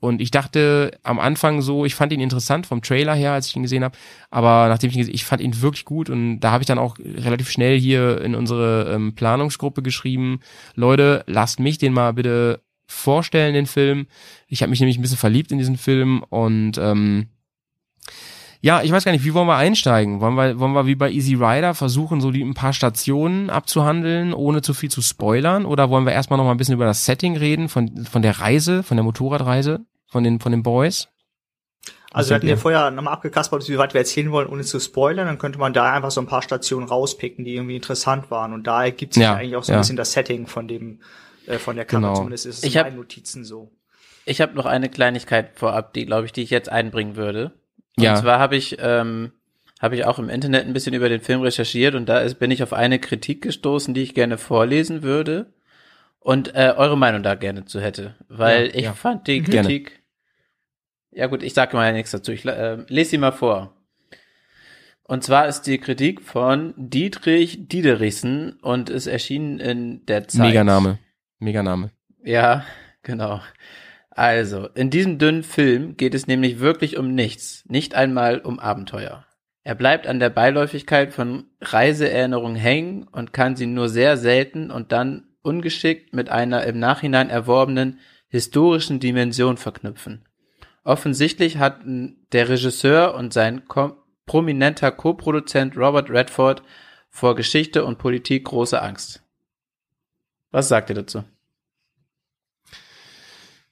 Und 0.00 0.20
ich 0.20 0.30
dachte 0.30 0.92
am 1.02 1.18
Anfang 1.18 1.60
so, 1.60 1.84
ich 1.84 1.94
fand 1.94 2.12
ihn 2.12 2.20
interessant 2.20 2.66
vom 2.66 2.82
Trailer 2.82 3.14
her, 3.14 3.32
als 3.32 3.48
ich 3.48 3.56
ihn 3.56 3.62
gesehen 3.62 3.82
habe. 3.82 3.96
Aber 4.30 4.68
nachdem 4.68 4.90
ich 4.90 4.96
ihn 4.96 5.00
gesehen 5.00 5.14
ich 5.14 5.24
fand 5.24 5.42
ihn 5.42 5.60
wirklich 5.60 5.84
gut 5.84 6.08
und 6.08 6.40
da 6.40 6.52
habe 6.52 6.62
ich 6.62 6.66
dann 6.66 6.78
auch 6.78 6.98
relativ 6.98 7.50
schnell 7.50 7.78
hier 7.78 8.20
in 8.20 8.34
unsere 8.34 8.92
ähm, 8.92 9.14
Planungsgruppe 9.14 9.82
geschrieben, 9.82 10.40
Leute, 10.74 11.24
lasst 11.26 11.58
mich 11.58 11.78
den 11.78 11.92
mal 11.92 12.12
bitte 12.12 12.60
vorstellen, 12.86 13.54
den 13.54 13.66
Film. 13.66 14.06
Ich 14.46 14.62
habe 14.62 14.70
mich 14.70 14.80
nämlich 14.80 14.98
ein 14.98 15.02
bisschen 15.02 15.18
verliebt 15.18 15.52
in 15.52 15.58
diesen 15.58 15.76
Film 15.76 16.22
und 16.22 16.78
ähm, 16.78 17.28
ja, 18.60 18.82
ich 18.82 18.90
weiß 18.90 19.04
gar 19.04 19.12
nicht, 19.12 19.24
wie 19.24 19.34
wollen 19.34 19.46
wir 19.46 19.56
einsteigen? 19.56 20.20
Wollen 20.20 20.34
wir, 20.34 20.58
wollen 20.58 20.72
wir 20.72 20.86
wie 20.86 20.94
bei 20.96 21.10
Easy 21.10 21.34
Rider 21.34 21.74
versuchen, 21.74 22.20
so 22.20 22.30
die 22.30 22.42
ein 22.42 22.54
paar 22.54 22.72
Stationen 22.72 23.50
abzuhandeln, 23.50 24.34
ohne 24.34 24.62
zu 24.62 24.74
viel 24.74 24.90
zu 24.90 25.00
spoilern? 25.02 25.64
Oder 25.64 25.90
wollen 25.90 26.04
wir 26.06 26.12
erstmal 26.12 26.36
noch 26.38 26.44
mal 26.44 26.50
ein 26.52 26.56
bisschen 26.56 26.74
über 26.74 26.84
das 26.86 27.04
Setting 27.04 27.36
reden, 27.36 27.68
von, 27.68 28.04
von 28.04 28.22
der 28.22 28.40
Reise, 28.40 28.82
von 28.82 28.96
der 28.96 29.04
Motorradreise, 29.04 29.80
von 30.06 30.24
den, 30.24 30.40
von 30.40 30.52
den 30.52 30.62
Boys? 30.62 31.08
Also 32.10 32.30
wir 32.30 32.36
hatten 32.36 32.48
ja 32.48 32.56
vorher 32.56 32.90
nochmal 32.90 33.12
abgekaspert, 33.12 33.68
wie 33.68 33.76
weit 33.78 33.92
wir 33.94 34.00
erzählen 34.00 34.32
wollen, 34.32 34.48
ohne 34.48 34.62
zu 34.64 34.80
spoilern. 34.80 35.26
Dann 35.26 35.38
könnte 35.38 35.58
man 35.58 35.72
da 35.74 35.92
einfach 35.92 36.10
so 36.10 36.20
ein 36.22 36.26
paar 36.26 36.40
Stationen 36.42 36.88
rauspicken, 36.88 37.44
die 37.44 37.54
irgendwie 37.54 37.76
interessant 37.76 38.30
waren. 38.30 38.54
Und 38.54 38.66
da 38.66 38.82
ergibt 38.84 39.14
sich 39.14 39.22
Ja, 39.22 39.34
eigentlich 39.34 39.56
auch 39.56 39.62
so 39.62 39.72
ein 39.72 39.74
ja. 39.76 39.80
bisschen 39.80 39.96
das 39.96 40.12
Setting 40.12 40.46
von 40.46 40.66
dem, 40.68 41.00
äh, 41.46 41.58
von 41.58 41.76
der 41.76 41.84
Cover. 41.84 42.00
Genau. 42.00 42.14
Zumindest 42.14 42.46
ist 42.46 42.58
es 42.58 42.64
Ich 42.64 42.74
in 42.74 42.80
hab- 42.80 42.86
meinen 42.86 42.96
Notizen 42.96 43.44
so. 43.44 43.70
Ich 44.24 44.40
habe 44.40 44.54
noch 44.54 44.64
eine 44.66 44.88
Kleinigkeit 44.88 45.50
vorab, 45.58 45.92
die 45.92 46.06
glaube 46.06 46.24
ich, 46.26 46.32
die 46.32 46.42
ich 46.42 46.50
jetzt 46.50 46.70
einbringen 46.70 47.14
würde. 47.16 47.52
Und 47.98 48.04
Ja. 48.04 48.14
zwar 48.16 48.38
habe 48.38 48.56
ich 48.56 48.76
ähm, 48.80 49.32
habe 49.80 49.94
ich 49.96 50.04
auch 50.04 50.18
im 50.18 50.28
Internet 50.28 50.66
ein 50.66 50.72
bisschen 50.72 50.94
über 50.94 51.08
den 51.08 51.20
Film 51.20 51.40
recherchiert 51.42 51.94
und 51.94 52.08
da 52.08 52.18
ist, 52.18 52.36
bin 52.40 52.50
ich 52.50 52.62
auf 52.62 52.72
eine 52.72 52.98
Kritik 52.98 53.42
gestoßen, 53.42 53.94
die 53.94 54.02
ich 54.02 54.14
gerne 54.14 54.36
vorlesen 54.38 55.02
würde 55.02 55.52
und 56.18 56.54
äh, 56.56 56.74
eure 56.76 56.98
Meinung 56.98 57.22
da 57.22 57.34
gerne 57.36 57.64
zu 57.64 57.80
hätte, 57.80 58.16
weil 58.28 58.66
Ja, 58.68 58.74
ich 58.74 58.82
ja. 58.84 58.92
fand 58.94 59.28
die 59.28 59.40
Gerne. 59.42 59.68
Kritik. 59.68 60.02
Ja 61.12 61.26
gut, 61.26 61.42
ich 61.42 61.54
sage 61.54 61.76
mal 61.76 61.92
nichts 61.92 62.10
dazu. 62.10 62.32
Ich 62.32 62.44
äh, 62.44 62.78
lese 62.88 63.10
sie 63.10 63.18
mal 63.18 63.32
vor. 63.32 63.74
Und 65.04 65.24
zwar 65.24 65.48
ist 65.48 65.62
die 65.62 65.78
Kritik 65.78 66.20
von 66.20 66.74
Dietrich 66.76 67.68
Diederichsen 67.68 68.58
und 68.60 68.90
ist 68.90 69.06
erschienen 69.06 69.58
in 69.58 70.04
der 70.06 70.28
Zeit. 70.28 70.48
Meganame. 70.48 70.98
Meganame. 71.38 71.90
Ja, 72.24 72.64
genau. 73.02 73.40
Also, 74.18 74.66
in 74.74 74.90
diesem 74.90 75.18
dünnen 75.18 75.44
Film 75.44 75.96
geht 75.96 76.12
es 76.12 76.26
nämlich 76.26 76.58
wirklich 76.58 76.96
um 76.96 77.14
nichts, 77.14 77.62
nicht 77.68 77.94
einmal 77.94 78.40
um 78.40 78.58
Abenteuer. 78.58 79.24
Er 79.62 79.76
bleibt 79.76 80.08
an 80.08 80.18
der 80.18 80.28
Beiläufigkeit 80.28 81.14
von 81.14 81.44
Reiseerinnerungen 81.60 82.56
hängen 82.56 83.04
und 83.06 83.32
kann 83.32 83.54
sie 83.54 83.66
nur 83.66 83.88
sehr 83.88 84.16
selten 84.16 84.72
und 84.72 84.90
dann 84.90 85.28
ungeschickt 85.42 86.14
mit 86.14 86.30
einer 86.30 86.64
im 86.64 86.80
Nachhinein 86.80 87.30
erworbenen 87.30 88.00
historischen 88.26 88.98
Dimension 88.98 89.56
verknüpfen. 89.56 90.24
Offensichtlich 90.82 91.58
hatten 91.58 92.26
der 92.32 92.48
Regisseur 92.48 93.14
und 93.14 93.32
sein 93.32 93.62
prominenter 94.26 94.90
Co-Produzent 94.90 95.76
Robert 95.76 96.10
Redford 96.10 96.64
vor 97.08 97.36
Geschichte 97.36 97.84
und 97.84 97.98
Politik 97.98 98.46
große 98.46 98.82
Angst. 98.82 99.22
Was 100.50 100.66
sagt 100.66 100.90
ihr 100.90 100.96
dazu? 100.96 101.22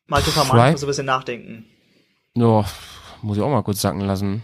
Malte 0.06 0.30
Fry? 0.30 0.44
Vermann 0.44 0.72
muss 0.72 0.82
ein 0.82 0.86
bisschen 0.86 1.06
nachdenken. 1.06 1.66
Ja, 2.34 2.64
muss 3.22 3.36
ich 3.36 3.42
auch 3.42 3.50
mal 3.50 3.62
kurz 3.62 3.80
sacken 3.80 4.00
lassen. 4.00 4.42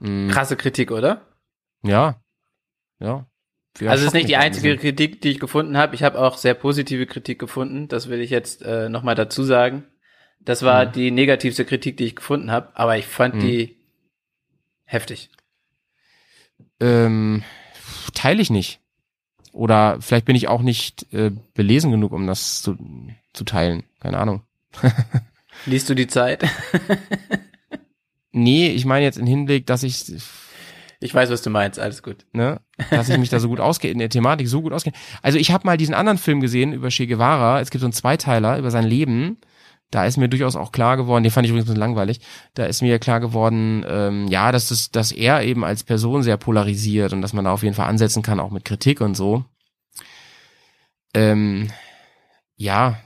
Hm, 0.00 0.28
Krasse 0.30 0.56
Kritik, 0.56 0.90
oder? 0.90 1.26
Ja. 1.82 2.20
Ja. 3.00 3.26
Ja, 3.80 3.90
also 3.90 4.02
es 4.02 4.08
ist 4.08 4.14
nicht 4.14 4.28
die 4.28 4.36
einzige 4.36 4.74
bisschen. 4.74 4.80
Kritik, 4.96 5.20
die 5.22 5.30
ich 5.30 5.38
gefunden 5.38 5.76
habe. 5.76 5.94
Ich 5.94 6.02
habe 6.02 6.18
auch 6.20 6.36
sehr 6.36 6.54
positive 6.54 7.06
Kritik 7.06 7.38
gefunden. 7.38 7.86
Das 7.86 8.08
will 8.08 8.20
ich 8.20 8.30
jetzt 8.30 8.62
äh, 8.62 8.88
nochmal 8.88 9.14
dazu 9.14 9.44
sagen. 9.44 9.84
Das 10.40 10.62
war 10.62 10.86
Mhm. 10.86 10.92
die 10.92 11.10
negativste 11.12 11.64
Kritik, 11.64 11.96
die 11.96 12.04
ich 12.06 12.16
gefunden 12.16 12.50
habe, 12.50 12.74
aber 12.74 12.96
ich 12.98 13.06
fand 13.06 13.36
Mhm. 13.36 13.40
die 13.40 13.76
heftig. 14.84 15.30
Ähm, 16.80 17.44
teile 18.14 18.40
ich 18.42 18.50
nicht. 18.50 18.80
Oder 19.52 20.00
vielleicht 20.00 20.24
bin 20.26 20.36
ich 20.36 20.48
auch 20.48 20.62
nicht 20.62 21.12
äh, 21.12 21.30
belesen 21.54 21.90
genug, 21.90 22.12
um 22.12 22.26
das 22.26 22.62
zu, 22.62 22.76
zu 23.32 23.44
teilen. 23.44 23.84
Keine 24.00 24.18
Ahnung. 24.18 24.42
Liest 25.66 25.88
du 25.90 25.94
die 25.94 26.06
Zeit? 26.06 26.44
Nee, 28.32 28.68
ich 28.68 28.84
meine 28.84 29.04
jetzt 29.04 29.18
im 29.18 29.26
Hinblick, 29.26 29.66
dass 29.66 29.82
ich, 29.82 30.04
Ich 31.00 31.14
weiß, 31.14 31.30
was 31.30 31.42
du 31.42 31.50
meinst. 31.50 31.78
Alles 31.78 32.02
gut. 32.02 32.26
ne, 32.32 32.60
dass 32.90 33.08
ich 33.08 33.18
mich 33.18 33.30
da 33.30 33.40
so 33.40 33.48
gut 33.48 33.60
ausgehe, 33.60 33.90
in 33.90 33.98
der 33.98 34.10
Thematik 34.10 34.48
so 34.48 34.62
gut 34.62 34.72
ausgehe. 34.72 34.92
Also 35.22 35.38
ich 35.38 35.50
habe 35.50 35.66
mal 35.66 35.76
diesen 35.76 35.94
anderen 35.94 36.18
Film 36.18 36.40
gesehen 36.40 36.72
über 36.72 36.88
Che 36.88 37.06
Guevara. 37.06 37.60
Es 37.60 37.70
gibt 37.70 37.80
so 37.80 37.86
einen 37.86 37.92
Zweiteiler 37.92 38.58
über 38.58 38.70
sein 38.70 38.84
Leben. 38.84 39.38
Da 39.90 40.04
ist 40.04 40.18
mir 40.18 40.28
durchaus 40.28 40.54
auch 40.54 40.70
klar 40.70 40.98
geworden, 40.98 41.22
den 41.24 41.32
fand 41.32 41.46
ich 41.46 41.50
übrigens 41.50 41.64
ein 41.66 41.72
bisschen 41.72 41.80
langweilig, 41.80 42.20
da 42.52 42.66
ist 42.66 42.82
mir 42.82 42.98
klar 42.98 43.20
geworden, 43.20 43.86
ähm, 43.88 44.28
ja, 44.28 44.52
dass, 44.52 44.68
das, 44.68 44.90
dass 44.90 45.12
er 45.12 45.42
eben 45.42 45.64
als 45.64 45.82
Person 45.82 46.22
sehr 46.22 46.36
polarisiert 46.36 47.14
und 47.14 47.22
dass 47.22 47.32
man 47.32 47.46
da 47.46 47.52
auf 47.52 47.62
jeden 47.62 47.74
Fall 47.74 47.88
ansetzen 47.88 48.22
kann, 48.22 48.38
auch 48.38 48.50
mit 48.50 48.66
Kritik 48.66 49.00
und 49.00 49.14
so. 49.16 49.46
Ähm, 51.14 51.70
ja. 52.56 52.98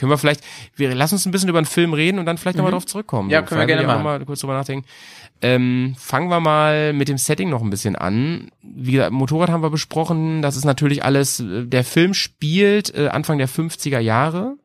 Können 0.00 0.10
wir 0.10 0.18
vielleicht, 0.18 0.42
wir 0.76 0.94
lass 0.94 1.12
uns 1.12 1.26
ein 1.26 1.30
bisschen 1.30 1.48
über 1.50 1.60
den 1.60 1.66
Film 1.66 1.92
reden 1.92 2.18
und 2.18 2.26
dann 2.26 2.38
vielleicht 2.38 2.56
nochmal 2.56 2.72
Mhm. 2.72 2.76
drauf 2.76 2.86
zurückkommen. 2.86 3.30
Ja, 3.30 3.42
können 3.42 3.60
wir 3.60 3.66
gerne 3.66 3.86
machen. 3.86 4.02
mal 4.02 4.24
kurz 4.24 4.40
drüber 4.40 4.54
nachdenken. 4.54 4.86
Ähm, 5.42 5.94
fangen 5.98 6.28
wir 6.28 6.40
mal 6.40 6.92
mit 6.92 7.08
dem 7.08 7.18
Setting 7.18 7.48
noch 7.50 7.62
ein 7.62 7.70
bisschen 7.70 7.96
an. 7.96 8.50
Wie 8.62 8.92
gesagt, 8.92 9.12
Motorrad 9.12 9.50
haben 9.50 9.62
wir 9.62 9.70
besprochen. 9.70 10.42
Das 10.42 10.56
ist 10.56 10.64
natürlich 10.64 11.04
alles, 11.04 11.40
äh, 11.40 11.66
der 11.66 11.84
Film 11.84 12.14
spielt 12.14 12.94
äh, 12.94 13.08
Anfang 13.08 13.38
der 13.38 13.48
50er 13.48 13.98
Jahre. 14.00 14.56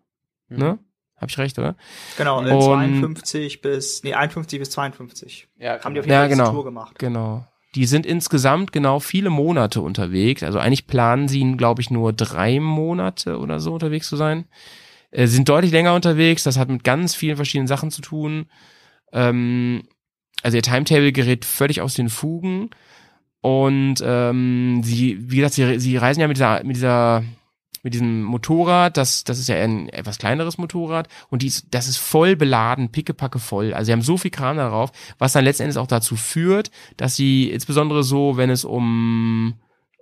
Mhm. 0.49 0.57
Ne? 0.57 0.79
Hab 1.17 1.29
ich 1.29 1.37
recht, 1.37 1.57
oder? 1.59 1.75
Genau, 2.17 2.43
äh, 2.43 2.51
Und- 2.51 2.61
52 2.61 3.61
bis, 3.61 4.03
nee, 4.03 4.13
51 4.13 4.59
bis 4.59 4.69
52. 4.71 5.47
Ja, 5.57 5.79
Haben 5.83 5.93
die 5.93 5.99
auf 6.01 6.05
jeden 6.05 6.13
Ja, 6.13 6.19
Fall 6.21 6.27
diese 6.29 6.39
genau. 6.41 6.51
Tour 6.51 6.63
gemacht. 6.65 6.99
Genau. 6.99 7.45
Die 7.75 7.85
sind 7.85 8.05
insgesamt 8.05 8.71
genau 8.71 8.99
viele 8.99 9.29
Monate 9.29 9.81
unterwegs. 9.81 10.43
Also 10.43 10.59
eigentlich 10.59 10.87
planen 10.87 11.27
sie, 11.27 11.55
glaube 11.57 11.81
ich, 11.81 11.89
nur 11.89 12.13
drei 12.13 12.59
Monate 12.61 13.37
oder 13.39 13.59
so 13.59 13.73
unterwegs 13.73 14.07
zu 14.07 14.15
sein. 14.15 14.45
Äh, 15.15 15.27
sind 15.27 15.47
deutlich 15.47 15.71
länger 15.71 15.93
unterwegs. 15.93 16.43
Das 16.43 16.57
hat 16.57 16.69
mit 16.69 16.83
ganz 16.83 17.15
vielen 17.15 17.37
verschiedenen 17.37 17.67
Sachen 17.67 17.89
zu 17.89 18.01
tun. 18.01 18.47
Ähm, 19.13 19.83
also 20.43 20.57
ihr 20.57 20.63
Timetable 20.63 21.13
gerät 21.13 21.45
völlig 21.45 21.81
aus 21.81 21.93
den 21.93 22.09
Fugen. 22.09 22.69
Und 23.39 23.95
ähm, 24.03 24.81
sie, 24.83 25.17
wie 25.31 25.37
gesagt, 25.37 25.53
sie, 25.53 25.79
sie 25.79 25.97
reisen 25.97 26.19
ja 26.19 26.27
mit 26.27 26.37
dieser, 26.37 26.63
mit 26.63 26.75
dieser, 26.75 27.23
mit 27.83 27.93
diesem 27.93 28.23
Motorrad, 28.23 28.97
das, 28.97 29.23
das 29.23 29.39
ist 29.39 29.47
ja 29.47 29.55
ein 29.55 29.87
etwas 29.89 30.17
kleineres 30.17 30.57
Motorrad 30.57 31.07
und 31.29 31.43
die 31.43 31.47
ist, 31.47 31.67
das 31.69 31.87
ist 31.87 31.97
voll 31.97 32.35
beladen, 32.35 32.89
pickepacke 32.89 33.37
voll. 33.37 33.75
Also 33.75 33.85
sie 33.85 33.91
haben 33.91 34.01
so 34.01 34.17
viel 34.17 34.31
Kram 34.31 34.57
darauf, 34.57 34.91
was 35.19 35.33
dann 35.33 35.43
letztendlich 35.45 35.77
auch 35.77 35.85
dazu 35.85 36.15
führt, 36.15 36.71
dass 36.97 37.15
sie 37.15 37.51
insbesondere 37.51 38.03
so, 38.03 38.37
wenn 38.37 38.49
es 38.49 38.65
um 38.65 39.53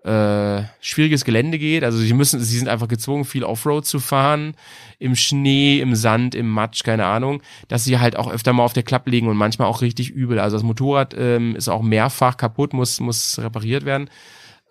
äh, 0.04 0.64
schwieriges 0.82 1.24
Gelände 1.24 1.58
geht, 1.58 1.84
also 1.86 1.98
sie 1.98 2.14
müssen, 2.14 2.40
sie 2.42 2.58
sind 2.58 2.68
einfach 2.68 2.88
gezwungen, 2.90 3.24
viel 3.24 3.44
Offroad 3.46 3.86
zu 3.86 4.00
fahren, 4.00 4.56
im 5.00 5.16
Schnee, 5.16 5.80
im 5.80 5.96
Sand, 5.96 6.36
im 6.36 6.50
Matsch, 6.50 6.84
keine 6.84 7.06
Ahnung, 7.06 7.42
dass 7.70 7.86
sie 7.86 8.00
halt 8.00 8.18
auch 8.18 8.30
öfter 8.30 8.52
mal 8.52 8.64
auf 8.64 8.74
der 8.74 8.84
Klappe 8.84 9.10
liegen 9.10 9.28
und 9.28 9.38
manchmal 9.38 9.68
auch 9.70 9.82
richtig 9.82 10.10
übel. 10.10 10.40
Also 10.40 10.58
das 10.58 10.64
Motorrad 10.64 11.16
ähm, 11.18 11.56
ist 11.56 11.70
auch 11.70 11.82
mehrfach 11.82 12.36
kaputt, 12.36 12.74
muss, 12.74 13.00
muss 13.00 13.40
repariert 13.40 13.86
werden. 13.86 14.10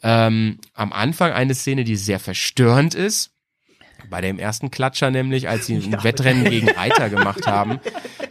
Ähm, 0.03 0.59
am 0.75 0.93
Anfang 0.93 1.33
eine 1.33 1.55
Szene, 1.55 1.85
die 1.85 1.97
sehr 1.97 2.19
verstörend 2.21 2.95
ist. 2.95 3.31
Bei 4.11 4.21
dem 4.21 4.39
ersten 4.39 4.71
Klatscher 4.71 5.11
nämlich, 5.11 5.49
als 5.49 5.67
sie 5.67 5.77
ein 5.83 5.93
Ja. 5.93 6.05
Wettrennen 6.05 6.45
gegen 6.45 6.69
Reiter 6.69 7.09
gemacht 7.09 7.47
haben, 7.47 7.79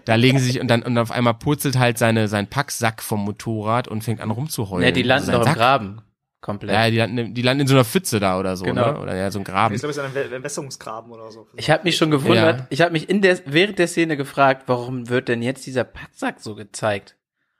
da 0.05 0.15
legen 0.15 0.37
sie 0.37 0.45
sich 0.45 0.59
und 0.59 0.67
dann 0.67 0.83
und 0.83 0.97
auf 0.97 1.11
einmal 1.11 1.33
purzelt 1.33 1.79
halt 1.79 1.97
seine 1.97 2.27
sein 2.27 2.47
Packsack 2.47 3.01
vom 3.01 3.23
Motorrad 3.23 3.87
und 3.87 4.03
fängt 4.03 4.19
an 4.21 4.31
rumzuheulen. 4.31 4.85
Ja, 4.85 4.91
die 4.91 5.01
landen 5.03 5.29
Also 5.29 5.39
doch 5.39 5.47
im 5.47 5.53
Sack- 5.53 5.57
Graben. 5.57 6.01
Komplett. 6.41 6.73
Ja, 6.73 6.89
die 6.89 6.97
landen, 6.97 7.33
die 7.35 7.41
landen 7.43 7.61
in 7.61 7.67
so 7.67 7.75
einer 7.75 7.85
Pfütze 7.85 8.19
da 8.19 8.39
oder 8.39 8.57
so, 8.57 8.65
Genau. 8.65 8.93
ne? 8.93 8.99
Oder 8.99 9.15
ja, 9.15 9.29
so 9.29 9.37
ein 9.39 9.43
Graben. 9.45 9.75
Ich 9.75 9.81
glaube, 9.81 9.91
es 9.91 9.97
ist 9.97 10.03
ein 10.03 10.33
Entwässerungsgraben 10.33 11.11
oder 11.11 11.31
so. 11.31 11.47
Ich 11.55 11.69
habe 11.69 11.83
mich 11.83 11.95
schon 11.97 12.09
gewundert, 12.09 12.59
Ja. 12.61 12.67
ich 12.71 12.81
habe 12.81 12.91
mich 12.91 13.09
in 13.09 13.21
der, 13.21 13.39
während 13.45 13.77
der 13.77 13.87
Szene 13.87 14.17
gefragt, 14.17 14.63
warum 14.65 15.07
wird 15.09 15.27
denn 15.27 15.43
jetzt 15.43 15.65
dieser 15.67 15.83
Packsack 15.83 16.39
so 16.39 16.55
gezeigt? 16.55 17.15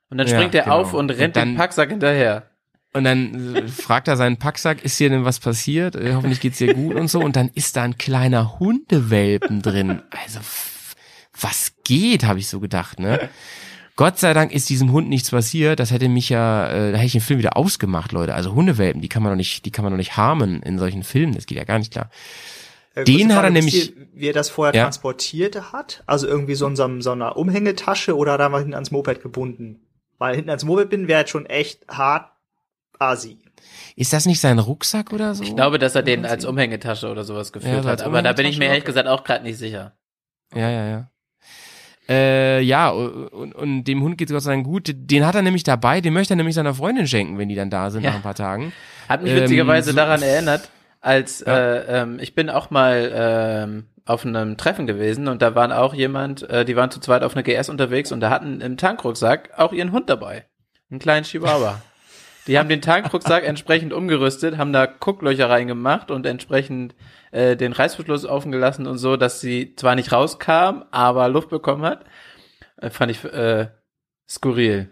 Und 0.09 0.17
dann 0.17 0.25
Ja, 0.27 0.33
springt 0.35 0.55
er 0.55 0.63
genau. 0.63 0.79
auf 0.81 0.93
und 0.93 1.11
Und 1.11 1.17
rennt 1.17 1.35
dann- 1.35 1.49
den 1.49 1.57
Packsack 1.57 1.89
hinterher. 1.91 2.47
Und 2.93 3.05
dann 3.05 3.67
fragt 3.69 4.07
er 4.09 4.17
seinen 4.17 4.37
Packsack, 4.37 4.83
ist 4.83 4.97
hier 4.97 5.09
denn 5.09 5.23
was 5.23 5.39
passiert? 5.39 5.95
Äh, 5.95 6.13
hoffentlich 6.15 6.41
geht's 6.41 6.57
dir 6.57 6.73
gut 6.73 6.95
und 6.95 7.07
so. 7.07 7.21
Und 7.21 7.35
dann 7.37 7.49
ist 7.53 7.77
da 7.77 7.83
ein 7.83 7.97
kleiner 7.97 8.59
Hundewelpen 8.59 9.61
drin. 9.61 10.01
Also, 10.25 10.39
was 11.39 11.73
geht, 11.85 12.25
habe 12.25 12.39
ich 12.39 12.49
so 12.49 12.59
gedacht, 12.59 12.99
ne? 12.99 13.29
Gott 14.01 14.17
sei 14.17 14.33
Dank 14.33 14.51
ist 14.51 14.67
diesem 14.69 14.91
Hund 14.91 15.09
nichts 15.09 15.29
passiert. 15.29 15.79
Das 15.79 15.91
hätte 15.91 16.09
mich 16.09 16.29
ja, 16.29 16.67
äh, 16.67 16.91
da 16.91 16.97
hätte 16.97 17.05
ich 17.05 17.11
den 17.11 17.21
Film 17.21 17.37
wieder 17.39 17.55
ausgemacht, 17.55 18.11
Leute. 18.11 18.33
Also 18.33 18.55
Hundewelpen, 18.55 18.99
die 19.01 19.09
kann 19.09 19.21
man 19.21 19.31
doch 19.31 19.37
nicht, 19.37 19.63
die 19.65 19.69
kann 19.71 19.83
man 19.83 19.93
doch 19.93 19.97
nicht 19.97 20.17
harmen 20.17 20.63
in 20.63 20.79
solchen 20.79 21.03
Filmen. 21.03 21.35
Das 21.35 21.45
geht 21.45 21.57
ja 21.57 21.63
gar 21.65 21.77
nicht 21.77 21.91
klar. 21.91 22.09
Äh, 22.95 23.03
Den 23.03 23.35
hat 23.35 23.43
er 23.43 23.51
nämlich- 23.51 23.95
ihr, 23.95 24.07
Wie 24.13 24.27
er 24.27 24.33
das 24.33 24.49
vorher 24.49 24.73
Ja. 24.75 24.83
transportiert 24.83 25.71
hat? 25.71 26.03
Also 26.07 26.27
irgendwie 26.27 26.55
so 26.55 26.65
in 26.67 26.75
so, 26.75 26.99
so 26.99 27.11
einer 27.11 27.37
Umhängetasche 27.37 28.17
oder 28.17 28.37
da 28.37 28.49
mal 28.49 28.57
hinten 28.59 28.73
ans 28.73 28.91
Moped 28.91 29.21
gebunden? 29.21 29.79
Weil 30.17 30.35
hinten 30.35 30.49
ans 30.49 30.63
Moped 30.65 30.89
binden 30.89 31.07
wäre 31.07 31.19
jetzt 31.21 31.29
schon 31.31 31.45
echt 31.45 31.87
hart 31.87 32.31
asi. 32.99 33.37
Ist 33.95 34.13
das 34.13 34.25
nicht 34.25 34.39
sein 34.39 34.57
Rucksack 34.59 35.13
oder 35.13 35.35
so? 35.35 35.43
Ich 35.43 35.55
glaube, 35.55 35.77
dass 35.79 35.95
er 35.95 36.03
den 36.03 36.25
als 36.25 36.43
Umhängetasche 36.45 37.09
oder 37.09 37.23
sowas 37.23 37.51
geführt 37.53 37.85
Ja, 37.85 37.91
hat, 37.91 38.01
aber 38.01 38.21
da 38.23 38.33
bin 38.33 38.45
ich 38.47 38.57
mir 38.57 38.65
ehrlich 38.65 38.83
gesagt 38.85 39.07
auch 39.07 39.23
gerade 39.23 39.43
nicht 39.43 39.57
sicher. 39.57 39.93
Ja, 40.53 40.69
ja, 40.69 40.87
ja. 40.87 41.11
Äh, 42.11 42.61
ja, 42.61 42.89
und, 42.89 43.53
und 43.55 43.83
dem 43.85 44.01
Hund 44.03 44.17
geht's 44.17 44.31
Gott 44.31 44.41
sei 44.43 44.51
Dank 44.51 44.65
gut. 44.65 44.91
Den 44.93 45.25
hat 45.25 45.35
er 45.35 45.41
nämlich 45.41 45.63
dabei, 45.63 46.01
den 46.01 46.13
möchte 46.13 46.33
er 46.33 46.37
nämlich 46.37 46.55
seiner 46.55 46.73
Freundin 46.73 47.07
schenken, 47.07 47.37
wenn 47.37 47.47
die 47.47 47.55
dann 47.55 47.69
da 47.69 47.89
sind 47.89 48.03
Ja. 48.03 48.09
nach 48.09 48.17
ein 48.17 48.21
paar 48.23 48.35
Tagen. 48.35 48.73
Hat 49.07 49.23
mich 49.23 49.31
Ähm, 49.31 49.41
witzigerweise 49.41 49.91
so- 49.91 49.95
daran 49.95 50.21
erinnert, 50.21 50.69
als 50.99 51.39
Ja. 51.45 51.57
äh, 51.57 52.01
ähm, 52.01 52.17
ich 52.21 52.35
bin 52.35 52.49
auch 52.49 52.69
mal 52.69 53.11
ähm, 53.13 53.85
auf 54.05 54.25
einem 54.25 54.57
Treffen 54.57 54.87
gewesen 54.87 55.27
und 55.27 55.41
da 55.41 55.55
waren 55.55 55.71
auch 55.71 55.93
jemand, 55.93 56.47
äh, 56.49 56.65
die 56.65 56.75
waren 56.75 56.91
zu 56.91 56.99
zweit 56.99 57.23
auf 57.23 57.35
einer 57.35 57.43
GS 57.43 57.69
unterwegs 57.69 58.11
und 58.11 58.19
da 58.19 58.29
hatten 58.29 58.59
im 58.61 58.75
Tankrucksack 58.77 59.51
auch 59.57 59.71
ihren 59.73 59.91
Hund 59.91 60.09
dabei, 60.09 60.45
einen 60.89 60.99
kleinen 60.99 61.23
Chihuahua. 61.23 61.81
Die 62.47 62.57
haben 62.57 62.69
den 62.69 62.81
Tankrucksack 62.81 63.43
entsprechend 63.43 63.93
umgerüstet, 63.93 64.57
haben 64.57 64.73
da 64.73 64.87
Gucklöcher 64.87 65.49
reingemacht 65.49 66.09
und 66.09 66.25
entsprechend 66.25 66.95
äh, 67.31 67.55
den 67.55 67.71
Reißverschluss 67.71 68.25
offen 68.25 68.51
gelassen 68.51 68.87
und 68.87 68.97
so, 68.97 69.15
dass 69.15 69.41
sie 69.41 69.75
zwar 69.75 69.95
nicht 69.95 70.11
rauskam, 70.11 70.83
aber 70.91 71.29
Luft 71.29 71.49
bekommen 71.49 71.83
hat. 71.83 72.05
Äh, 72.77 72.89
fand 72.89 73.11
ich 73.11 73.23
äh, 73.25 73.67
skurril. 74.27 74.89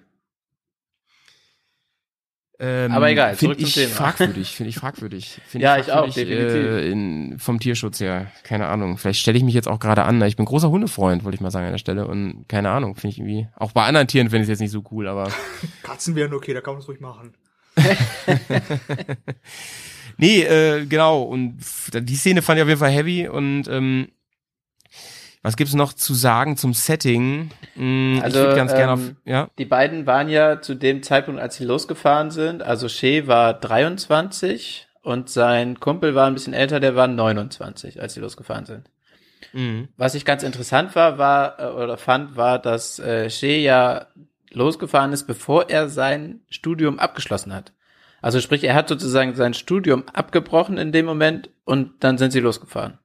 Ähm, 2.61 2.91
Aber 2.91 3.09
egal, 3.09 3.35
Finde 3.35 3.55
zurück 3.55 3.59
zum 3.73 3.81
ich 3.81 3.87
Thema. 3.87 3.95
fragwürdig, 3.95 4.49
finde 4.55 4.69
ich 4.69 4.75
fragwürdig. 4.75 5.39
Find 5.47 5.63
Ja, 5.63 5.77
ich 5.77 5.91
auch, 5.93 6.05
fragwürdig, 6.13 6.27
definitiv. 6.27 6.65
Äh, 6.65 6.89
in, 6.91 7.39
vom 7.39 7.59
Tierschutz 7.61 8.01
her, 8.01 8.27
keine 8.43 8.67
Ahnung. 8.67 8.97
Vielleicht 8.97 9.21
stelle 9.21 9.37
ich 9.37 9.45
mich 9.45 9.53
jetzt 9.53 9.69
auch 9.69 9.79
gerade 9.79 10.03
an. 10.03 10.21
Ich 10.23 10.35
bin 10.35 10.45
großer 10.45 10.69
Hundefreund, 10.69 11.23
wollte 11.23 11.35
ich 11.35 11.41
mal 11.41 11.51
sagen 11.51 11.67
an 11.67 11.71
der 11.71 11.77
Stelle. 11.79 12.05
Und 12.05 12.45
keine 12.49 12.69
Ahnung, 12.71 12.95
finde 12.95 13.13
ich 13.13 13.19
irgendwie, 13.19 13.47
auch 13.55 13.71
bei 13.71 13.85
anderen 13.85 14.07
Tieren 14.07 14.29
finde 14.29 14.39
ich 14.43 14.47
es 14.47 14.49
jetzt 14.49 14.59
nicht 14.59 14.71
so 14.71 14.83
cool, 14.91 15.07
aber 15.07 15.31
Katzen 15.83 16.15
wären 16.15 16.33
okay, 16.33 16.53
da 16.53 16.59
kann 16.59 16.73
man 16.73 16.81
es 16.81 16.87
ruhig 16.89 16.99
machen. 16.99 17.31
nee, 20.17 20.41
äh, 20.41 20.85
genau. 20.85 21.21
Und 21.23 21.57
die 21.93 22.15
Szene 22.15 22.41
fand 22.41 22.57
ich 22.57 22.63
auf 22.63 22.67
jeden 22.69 22.79
Fall 22.79 22.91
heavy 22.91 23.27
und 23.27 23.67
ähm, 23.69 24.09
was 25.41 25.55
gibt's 25.55 25.73
noch 25.73 25.93
zu 25.93 26.13
sagen 26.13 26.57
zum 26.57 26.73
Setting? 26.73 27.51
Hm, 27.75 28.19
Also, 28.23 28.39
ich 28.39 28.45
würde 28.45 28.55
ganz 28.55 28.73
gerne 28.73 28.91
auf, 28.93 28.99
ähm, 28.99 29.17
ja. 29.25 29.49
Die 29.57 29.65
beiden 29.65 30.05
waren 30.05 30.29
ja 30.29 30.61
zu 30.61 30.75
dem 30.75 31.01
Zeitpunkt, 31.03 31.39
als 31.39 31.55
sie 31.55 31.65
losgefahren 31.65 32.31
sind, 32.31 32.61
also 32.61 32.89
Shea 32.89 33.27
war 33.27 33.53
23 33.53 34.87
und 35.01 35.29
sein 35.29 35.79
Kumpel 35.79 36.13
war 36.13 36.27
ein 36.27 36.33
bisschen 36.33 36.53
älter, 36.53 36.79
der 36.79 36.95
war 36.95 37.07
29, 37.07 38.01
als 38.01 38.13
sie 38.13 38.19
losgefahren 38.19 38.65
sind. 38.65 38.89
Mhm. 39.53 39.87
Was 39.97 40.15
ich 40.15 40.25
ganz 40.25 40.43
interessant 40.43 40.95
war, 40.95 41.17
war 41.17 41.59
äh, 41.59 41.67
oder 41.67 41.97
fand, 41.97 42.35
war, 42.35 42.59
dass 42.59 42.99
äh, 42.99 43.29
Shea 43.29 43.59
ja 43.59 44.07
losgefahren 44.51 45.13
ist, 45.13 45.25
bevor 45.25 45.69
er 45.69 45.89
sein 45.89 46.41
Studium 46.49 46.99
abgeschlossen 46.99 47.53
hat. 47.53 47.71
Also 48.21 48.41
sprich, 48.41 48.63
er 48.65 48.75
hat 48.75 48.89
sozusagen 48.89 49.35
sein 49.35 49.53
Studium 49.53 50.03
abgebrochen 50.11 50.77
in 50.77 50.91
dem 50.91 51.05
Moment 51.05 51.49
und 51.63 52.03
dann 52.03 52.17
sind 52.17 52.31
sie 52.31 52.41
losgefahren. 52.41 52.97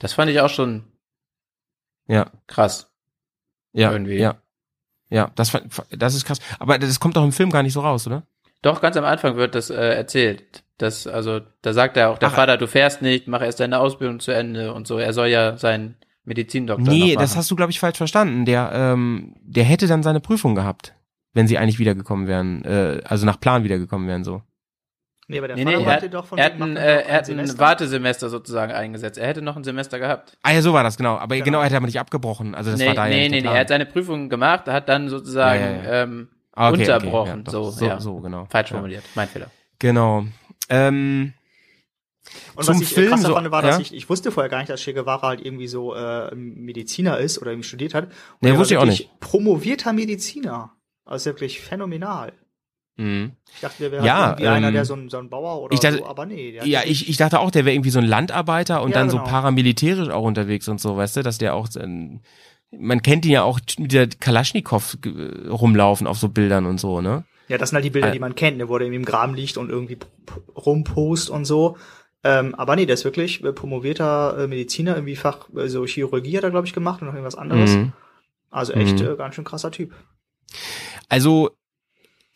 Das 0.00 0.12
fand 0.14 0.30
ich 0.30 0.40
auch 0.40 0.50
schon 0.50 0.84
Ja. 2.06 2.26
krass. 2.46 2.90
Ja, 3.72 3.92
Irgendwie. 3.92 4.18
ja. 4.18 4.36
Ja, 5.10 5.30
das, 5.34 5.52
das 5.90 6.14
ist 6.14 6.24
krass. 6.24 6.38
Aber 6.58 6.78
das 6.78 6.98
kommt 6.98 7.16
doch 7.16 7.24
im 7.24 7.32
Film 7.32 7.50
gar 7.50 7.62
nicht 7.62 7.72
so 7.72 7.80
raus, 7.80 8.06
oder? 8.06 8.24
Doch, 8.62 8.80
ganz 8.80 8.96
am 8.96 9.04
Anfang 9.04 9.36
wird 9.36 9.54
das 9.54 9.70
äh, 9.70 9.74
erzählt. 9.74 10.64
Das, 10.78 11.06
also, 11.06 11.40
da 11.62 11.72
sagt 11.72 11.96
er 11.96 12.10
auch 12.10 12.18
der 12.18 12.30
Ach. 12.30 12.34
Vater, 12.34 12.56
du 12.56 12.66
fährst 12.66 13.02
nicht, 13.02 13.28
mach 13.28 13.42
erst 13.42 13.60
deine 13.60 13.78
Ausbildung 13.78 14.20
zu 14.20 14.32
Ende 14.32 14.72
und 14.72 14.86
so. 14.86 14.98
Er 14.98 15.12
soll 15.12 15.28
ja 15.28 15.56
seinen 15.56 15.96
Medizindoktor 16.24 16.92
Nee, 16.92 17.14
das 17.16 17.36
hast 17.36 17.50
du, 17.50 17.56
glaube 17.56 17.70
ich, 17.70 17.78
falsch 17.78 17.98
verstanden. 17.98 18.44
Der, 18.44 18.70
ähm, 18.72 19.34
der 19.42 19.64
hätte 19.64 19.86
dann 19.86 20.02
seine 20.02 20.20
Prüfung 20.20 20.54
gehabt, 20.54 20.94
wenn 21.32 21.46
sie 21.46 21.58
eigentlich 21.58 21.78
wiedergekommen 21.78 22.26
wären, 22.26 22.64
äh, 22.64 23.02
also 23.04 23.26
nach 23.26 23.38
Plan 23.38 23.64
wiedergekommen 23.64 24.08
wären, 24.08 24.24
so. 24.24 24.42
Nee, 25.26 25.38
aber 25.38 25.48
der 25.48 25.56
Nee, 25.56 25.64
Vater 25.64 25.76
nee, 25.78 25.82
er, 25.82 25.86
meinte 25.88 26.04
hat- 26.06 26.14
doch 26.14 26.26
von 26.26 26.38
er 26.38 26.46
wegen, 26.52 26.60
hat 26.62 26.68
ein, 26.70 26.76
äh, 26.76 27.00
er 27.02 27.14
hat 27.14 27.20
ein 27.22 27.24
Semester. 27.24 27.58
Wartesemester 27.58 28.28
sozusagen 28.28 28.72
eingesetzt. 28.72 29.18
Er 29.18 29.26
hätte 29.26 29.40
noch 29.42 29.56
ein 29.56 29.64
Semester 29.64 29.98
gehabt. 29.98 30.36
Ah 30.42 30.52
ja, 30.52 30.60
so 30.62 30.72
war 30.74 30.82
das, 30.82 30.96
genau. 30.96 31.16
Aber 31.16 31.34
genau, 31.34 31.44
Genau. 31.44 31.58
er 31.60 31.64
hätte 31.64 31.76
aber 31.76 31.86
nicht 31.86 31.98
abgebrochen. 32.00 32.54
Also 32.54 32.70
das 32.72 32.80
nee, 32.80 32.86
war 32.88 32.94
da 32.94 33.06
ja 33.06 33.14
nee, 33.14 33.20
nicht 33.28 33.30
nee, 33.30 33.40
nee, 33.48 33.54
er 33.54 33.60
hat 33.60 33.68
seine 33.68 33.86
Prüfung 33.86 34.28
gemacht, 34.28 34.66
hat 34.66 34.88
dann 34.88 35.08
sozusagen 35.08 35.60
Ja, 35.60 35.70
ja, 35.70 35.82
ja. 35.82 36.02
Ähm, 36.02 36.28
Ah, 36.56 36.68
okay, 36.70 36.82
okay, 36.82 36.92
unterbrochen. 36.92 37.28
ja, 37.38 37.42
doch. 37.44 37.52
so, 37.52 37.70
so, 37.70 37.86
ja. 37.86 37.98
so, 38.00 38.16
genau. 38.20 38.46
Falsch 38.50 38.70
Ja. 38.70 38.76
formuliert. 38.76 39.02
Mein 39.14 39.26
Fehler. 39.28 39.50
Genau. 39.80 40.24
Ähm, 40.68 41.32
Und 42.54 42.64
Zum 42.64 42.76
was 42.76 42.82
ich 42.82 42.88
Film 42.88 43.06
Film 43.08 43.10
krasser 43.10 43.28
so- 43.28 43.34
fand, 43.34 43.50
war, 43.50 43.62
dass 43.62 43.76
ja? 43.76 43.80
ich, 43.82 43.94
ich 43.94 44.08
wusste 44.08 44.30
vorher 44.30 44.48
gar 44.50 44.58
nicht, 44.58 44.70
dass 44.70 44.80
Che 44.82 44.94
Guevara 44.94 45.28
halt 45.28 45.44
irgendwie 45.44 45.66
so 45.68 45.94
äh, 45.94 46.34
Mediziner 46.34 47.18
ist 47.18 47.38
oder 47.40 47.50
irgendwie 47.50 47.66
studiert 47.68 47.92
hat. 47.94 48.04
Und 48.04 48.12
Nee, 48.40 48.48
er 48.48 48.52
war 48.52 48.60
wusste 48.60 48.74
ich 48.74 48.78
auch 48.78 48.84
wirklich 48.84 49.10
Promovierter 49.20 49.92
Mediziner. 49.92 50.72
Also 51.04 51.26
wirklich 51.26 51.60
phänomenal. 51.60 52.32
Mh. 52.96 53.30
Ich 53.54 53.60
dachte, 53.60 53.78
der 53.82 53.92
wäre 53.92 54.04
Ja, 54.06 54.16
halt 54.16 54.40
irgendwie 54.40 54.48
einer, 54.48 54.68
ähm, 54.68 54.74
der 54.74 54.84
so 54.84 54.94
ein, 54.94 55.08
so 55.08 55.18
ein 55.18 55.30
Bauer 55.30 55.62
oder 55.62 55.76
dachte- 55.76 55.98
so, 55.98 56.06
aber 56.06 56.26
nee. 56.26 56.58
Ja, 56.64 56.82
ich, 56.84 57.08
ich 57.08 57.16
dachte 57.16 57.38
auch, 57.40 57.50
der 57.52 57.64
wäre 57.64 57.74
irgendwie 57.74 57.90
so 57.90 58.00
ein 58.00 58.04
Landarbeiter 58.06 58.82
und 58.82 58.90
Ja, 58.90 58.94
dann 58.98 59.10
so 59.10 59.18
genau. 59.18 59.28
paramilitärisch 59.30 60.08
auch 60.10 60.24
unterwegs 60.24 60.66
und 60.68 60.80
so, 60.80 60.96
weißt 60.96 61.16
du, 61.16 61.22
dass 61.22 61.38
der 61.38 61.54
auch, 61.54 61.68
ähm, 61.80 62.20
man 62.76 63.02
kennt 63.02 63.24
ihn 63.24 63.30
ja 63.30 63.42
auch 63.44 63.60
mit 63.78 63.92
der 63.92 64.08
Kalaschnikow 64.08 64.96
ge- 65.00 65.48
rumlaufen 65.48 66.06
auf 66.08 66.18
so 66.18 66.28
Bildern 66.28 66.66
und 66.66 66.78
so, 66.80 67.00
ne? 67.00 67.24
Ja, 67.46 67.58
das 67.58 67.70
sind 67.70 67.76
halt 67.76 67.84
die 67.84 67.90
Bilder, 67.90 68.08
Äh. 68.08 68.12
die 68.12 68.18
man 68.18 68.34
kennt, 68.34 68.56
ne, 68.58 68.68
wo 68.68 68.76
der 68.78 68.86
irgendwie 68.86 68.96
im 69.00 69.04
Graben 69.04 69.34
liegt 69.34 69.56
und 69.56 69.70
irgendwie 69.70 69.98
rumpost 70.56 71.30
und 71.30 71.44
so. 71.44 71.76
Ähm, 72.24 72.54
aber 72.54 72.74
nee, 72.74 72.86
der 72.86 72.94
ist 72.94 73.04
wirklich 73.04 73.44
äh, 73.44 73.52
promovierter 73.52 74.38
äh, 74.38 74.46
Mediziner, 74.48 74.94
irgendwie 74.96 75.14
Fach, 75.14 75.48
äh, 75.54 75.68
so 75.68 75.84
Chirurgie 75.84 76.36
hat 76.38 76.44
er, 76.44 76.50
glaube 76.50 76.66
ich, 76.66 76.72
gemacht 76.72 77.02
und 77.02 77.06
noch 77.08 77.14
irgendwas 77.14 77.34
anderes. 77.36 77.76
Mhm. 77.76 77.92
Also 78.50 78.72
echt 78.72 78.98
Mhm. 79.00 79.06
äh, 79.06 79.16
ganz 79.16 79.34
schön 79.34 79.44
krasser 79.44 79.70
Typ. 79.70 79.92
Also, 81.08 81.50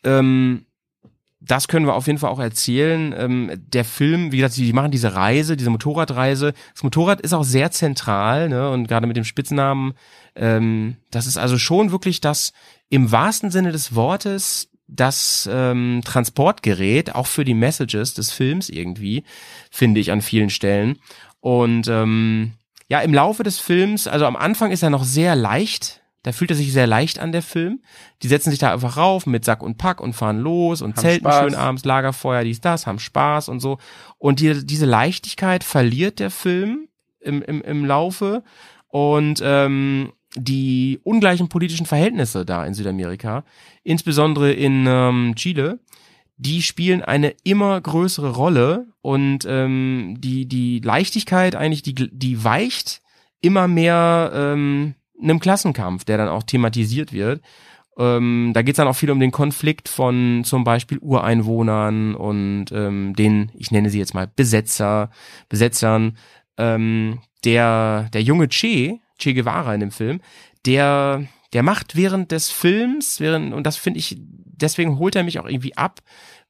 ähm, 0.05 0.66
das 1.41 1.69
können 1.69 1.87
wir 1.87 1.95
auf 1.95 2.07
jeden 2.07 2.19
Fall 2.19 2.31
auch 2.31 2.41
erzählen. 2.41 3.15
Ähm, 3.16 3.51
der 3.55 3.85
Film, 3.85 4.33
wie 4.33 4.39
gesagt, 4.39 4.57
die, 4.57 4.73
machen 4.73 4.91
diese 4.91 5.15
Reise, 5.15 5.57
diese 5.57 5.70
Motorradreise. 5.70 6.53
Das 6.75 6.83
Motorrad 6.83 7.20
ist 7.20 7.33
auch 7.33 7.45
sehr 7.45 7.70
zentral, 7.70 8.49
ne? 8.49 8.70
Und 8.70 8.89
gerade 8.89 9.07
mit 9.07 9.16
dem 9.16 9.25
Spitznamen, 9.25 9.95
ähm, 10.35 10.97
das 11.11 11.27
ist 11.27 11.39
also 11.39 11.57
schon 11.57 11.93
wirklich 11.93 12.20
das 12.20 12.53
im 12.89 13.12
wahrsten 13.12 13.51
Sinne 13.51 13.73
des 13.73 13.95
Wortes 13.95 14.69
das 14.89 15.49
ähm, 15.53 16.01
Transportgerät, 16.05 17.15
auch 17.15 17.27
für 17.27 17.45
die 17.45 17.55
Messages 17.55 18.15
des 18.15 18.33
Films 18.33 18.70
irgendwie, 18.70 19.23
finde 19.70 20.01
ich 20.01 20.11
an 20.11 20.23
vielen 20.23 20.51
Stellen. 20.51 20.99
Und 21.41 21.89
ähm, 21.89 22.53
ja, 22.89 23.01
im 23.01 23.12
Laufe 23.12 23.43
des 23.43 23.59
Films, 23.59 24.09
also 24.09 24.25
am 24.25 24.35
Anfang 24.35 24.70
ist 24.70 24.83
er 24.83 24.91
noch 24.91 25.05
sehr 25.05 25.37
leicht. 25.37 26.01
Da 26.28 26.32
fühlt 26.32 26.50
er 26.50 26.56
sich 26.56 26.74
sehr 26.74 26.86
leicht 26.86 27.20
an, 27.20 27.32
der 27.32 27.40
Film. 27.40 27.80
Die 28.22 28.28
setzen 28.28 28.50
sich 28.50 28.59
da 28.59 28.70
einfach 28.70 28.98
rauf 28.98 29.24
mit 29.24 29.46
Sack 29.46 29.62
und 29.62 29.78
Pack 29.78 29.98
und 29.98 30.12
fahren 30.12 30.40
los 30.40 30.82
und 30.82 30.90
Haben 30.90 31.00
zelten 31.00 31.24
Spaß. 31.24 31.40
schön 31.40 31.55
abends, 31.55 31.86
Lagerfeuer, 31.86 32.44
dies, 32.44 32.60
das, 32.60 32.86
haben 32.86 32.98
Spaß 32.98 33.48
und 33.48 33.60
so. 33.60 33.78
Und 34.18 34.40
die, 34.40 34.66
diese 34.66 34.84
Leichtigkeit 34.84 35.64
verliert 35.64 36.18
der 36.18 36.30
Film 36.30 36.88
im, 37.20 37.40
im, 37.40 37.62
im 37.62 37.86
Laufe. 37.86 38.44
Und 38.88 39.40
ähm, 39.42 40.12
die 40.34 41.00
ungleichen 41.02 41.48
politischen 41.48 41.86
Verhältnisse 41.86 42.44
da 42.44 42.66
in 42.66 42.74
Südamerika, 42.74 43.44
insbesondere 43.82 44.52
in 44.52 44.84
ähm, 44.86 45.32
Chile, 45.34 45.80
die 46.36 46.60
spielen 46.60 47.00
eine 47.00 47.32
immer 47.42 47.80
größere 47.80 48.34
Rolle 48.34 48.88
und 49.00 49.46
ähm, 49.48 50.16
die 50.18 50.44
die 50.44 50.80
Leichtigkeit 50.80 51.56
eigentlich 51.56 51.82
die 51.82 51.94
die 51.94 52.44
weicht 52.44 53.00
immer 53.40 53.66
mehr 53.66 54.30
ähm, 54.34 54.94
einem 55.20 55.40
Klassenkampf, 55.40 56.05
der 56.05 56.19
dann 56.19 56.28
auch 56.28 56.43
thematisiert 56.43 57.12
wird. 57.12 57.43
Ähm, 57.99 58.53
da 58.55 58.62
geht 58.62 58.74
es 58.74 58.77
dann 58.77 58.89
auch 58.89 58.97
viel 58.97 59.11
um 59.11 59.20
den 59.20 59.32
Konflikt 59.32 59.89
von 59.89 60.43
zum 60.45 60.65
Beispiel 60.65 60.99
Ureinwohnern 60.99 62.15
und 62.15 62.66
ähm, 62.73 63.15
den, 63.16 63.51
ich 63.55 63.70
nenne 63.70 63.90
sie 63.90 63.99
jetzt 63.99 64.15
mal 64.15 64.31
Besetzer, 64.35 65.11
Besetzern. 65.49 66.16
Ähm, 66.57 67.20
der 67.45 68.09
der 68.12 68.23
junge 68.23 68.49
Che, 68.49 69.01
Che 69.19 69.35
Guevara 69.35 69.74
in 69.74 69.81
dem 69.81 69.90
Film, 69.90 70.20
der 70.66 71.24
der 71.53 71.62
macht 71.62 71.97
während 71.97 72.31
des 72.32 72.51
Films, 72.51 73.20
während 73.20 73.55
und 73.55 73.66
das 73.66 73.77
finde 73.77 73.99
ich, 73.99 74.16
deswegen 74.19 74.99
holt 74.99 75.16
er 75.16 75.24
mich 75.24 75.39
auch 75.39 75.47
irgendwie 75.47 75.77
ab, 75.77 76.01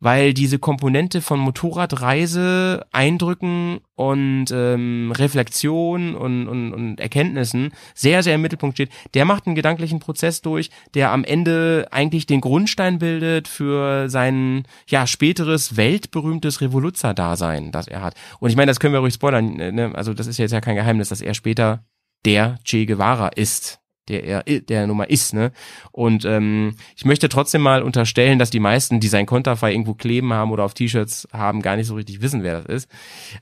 weil 0.00 0.32
diese 0.32 0.58
Komponente 0.58 1.20
von 1.20 1.40
Motorradreise, 1.40 2.86
Eindrücken 2.92 3.80
und 3.94 4.46
ähm, 4.52 5.12
Reflexion 5.16 6.14
und, 6.14 6.46
und, 6.48 6.72
und 6.72 7.00
Erkenntnissen 7.00 7.72
sehr, 7.94 8.22
sehr 8.22 8.36
im 8.36 8.42
Mittelpunkt 8.42 8.76
steht. 8.76 8.90
Der 9.14 9.24
macht 9.24 9.46
einen 9.46 9.56
gedanklichen 9.56 9.98
Prozess 9.98 10.40
durch, 10.40 10.70
der 10.94 11.10
am 11.10 11.24
Ende 11.24 11.88
eigentlich 11.90 12.26
den 12.26 12.40
Grundstein 12.40 12.98
bildet 12.98 13.48
für 13.48 14.08
sein 14.08 14.64
ja 14.88 15.06
späteres 15.06 15.76
weltberühmtes 15.76 16.60
Revoluzzer-Dasein, 16.60 17.72
das 17.72 17.88
er 17.88 18.02
hat. 18.02 18.14
Und 18.38 18.50
ich 18.50 18.56
meine, 18.56 18.70
das 18.70 18.80
können 18.80 18.94
wir 18.94 19.00
ruhig 19.00 19.14
spoilern. 19.14 19.54
Ne? 19.54 19.92
Also 19.94 20.14
das 20.14 20.26
ist 20.26 20.38
jetzt 20.38 20.52
ja 20.52 20.60
kein 20.60 20.76
Geheimnis, 20.76 21.08
dass 21.08 21.20
er 21.20 21.34
später 21.34 21.84
der 22.24 22.58
Che 22.64 22.86
Guevara 22.86 23.28
ist 23.28 23.80
der 24.08 24.24
er 24.24 24.42
der 24.60 24.86
Nummer 24.86 25.10
ist, 25.10 25.34
ne? 25.34 25.52
Und 25.92 26.24
ähm, 26.24 26.74
ich 26.96 27.04
möchte 27.04 27.28
trotzdem 27.28 27.62
mal 27.62 27.82
unterstellen, 27.82 28.38
dass 28.38 28.50
die 28.50 28.60
meisten, 28.60 29.00
die 29.00 29.08
sein 29.08 29.26
Konterfei 29.26 29.72
irgendwo 29.72 29.94
kleben 29.94 30.32
haben 30.32 30.50
oder 30.50 30.64
auf 30.64 30.74
T-Shirts 30.74 31.28
haben, 31.32 31.62
gar 31.62 31.76
nicht 31.76 31.86
so 31.86 31.94
richtig 31.94 32.20
wissen, 32.20 32.42
wer 32.42 32.60
das 32.60 32.66
ist. 32.66 32.90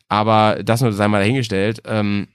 Aber 0.09 0.63
das 0.63 0.81
nur 0.81 0.93
sei 0.93 1.09
mal 1.09 1.21
dahingestellt. 1.21 1.83
Ähm, 1.87 2.29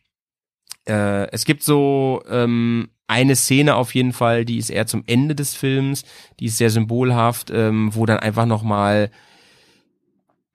äh, 0.88 1.30
es 1.32 1.46
gibt 1.46 1.64
so 1.64 2.24
ähm, 2.30 2.90
eine 3.08 3.36
Szene 3.36 3.76
auf 3.76 3.94
jeden 3.94 4.14
Fall, 4.14 4.46
die 4.46 4.58
ist 4.58 4.70
eher 4.70 4.88
zum 4.88 5.04
Ende 5.06 5.36
des 5.36 5.54
Films, 5.54 6.06
die 6.40 6.46
ist 6.46 6.58
sehr 6.58 6.70
symbolhaft, 6.70 7.52
ähm, 7.52 7.94
wo 7.94 8.06
dann 8.06 8.20
einfach 8.20 8.46
noch 8.46 8.64
mal 8.64 9.12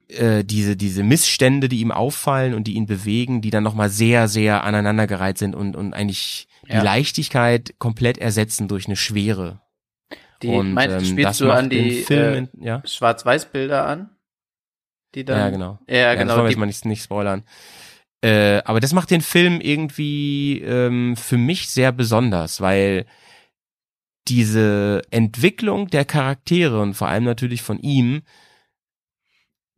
äh, 0.09 0.43
diese 0.43 0.75
diese 0.75 1.03
Missstände, 1.03 1.69
die 1.69 1.81
ihm 1.81 1.91
auffallen 1.91 2.53
und 2.53 2.65
die 2.65 2.73
ihn 2.73 2.87
bewegen, 2.87 3.41
die 3.41 3.51
dann 3.51 3.63
noch 3.63 3.75
mal 3.75 3.89
sehr 3.89 4.27
sehr 4.27 4.63
aneinandergereiht 4.63 5.37
sind 5.37 5.55
und 5.55 5.75
und 5.75 5.93
eigentlich 5.93 6.47
Ja. 6.67 6.79
die 6.79 6.85
Leichtigkeit 6.85 7.75
komplett 7.79 8.17
ersetzen 8.17 8.67
durch 8.67 8.87
eine 8.87 8.95
Schwere. 8.95 9.61
Die 10.41 10.49
und, 10.49 10.73
meinst, 10.73 10.97
ähm, 10.97 11.05
spielst 11.05 11.29
das 11.29 11.37
du 11.39 11.51
an 11.51 11.69
die 11.69 12.03
Film, 12.03 12.49
äh, 12.59 12.65
ja? 12.65 12.83
Schwarz-Weiß-Bilder 12.85 13.85
an? 13.85 14.09
Die 15.15 15.25
dann, 15.25 15.39
ja, 15.39 15.49
genau. 15.49 15.79
Ja, 15.87 16.13
das 16.13 16.21
genau. 16.21 16.33
wollen 16.33 16.45
wir 16.45 16.49
jetzt 16.49 16.59
mal 16.59 16.65
nicht, 16.65 16.85
nicht 16.85 17.03
spoilern. 17.03 17.43
Äh, 18.21 18.61
aber 18.65 18.79
das 18.79 18.93
macht 18.93 19.11
den 19.11 19.21
Film 19.21 19.61
irgendwie 19.61 20.61
ähm, 20.61 21.15
für 21.15 21.37
mich 21.37 21.69
sehr 21.69 21.91
besonders, 21.91 22.61
weil 22.61 23.05
diese 24.27 25.01
Entwicklung 25.09 25.87
der 25.87 26.05
Charaktere 26.05 26.81
und 26.81 26.95
vor 26.95 27.07
allem 27.07 27.23
natürlich 27.23 27.61
von 27.61 27.79
ihm 27.79 28.23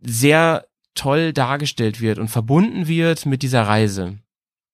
sehr 0.01 0.65
toll 0.95 1.33
dargestellt 1.33 2.01
wird 2.01 2.17
und 2.17 2.29
verbunden 2.29 2.87
wird 2.87 3.25
mit 3.25 3.43
dieser 3.43 3.63
Reise. 3.63 4.17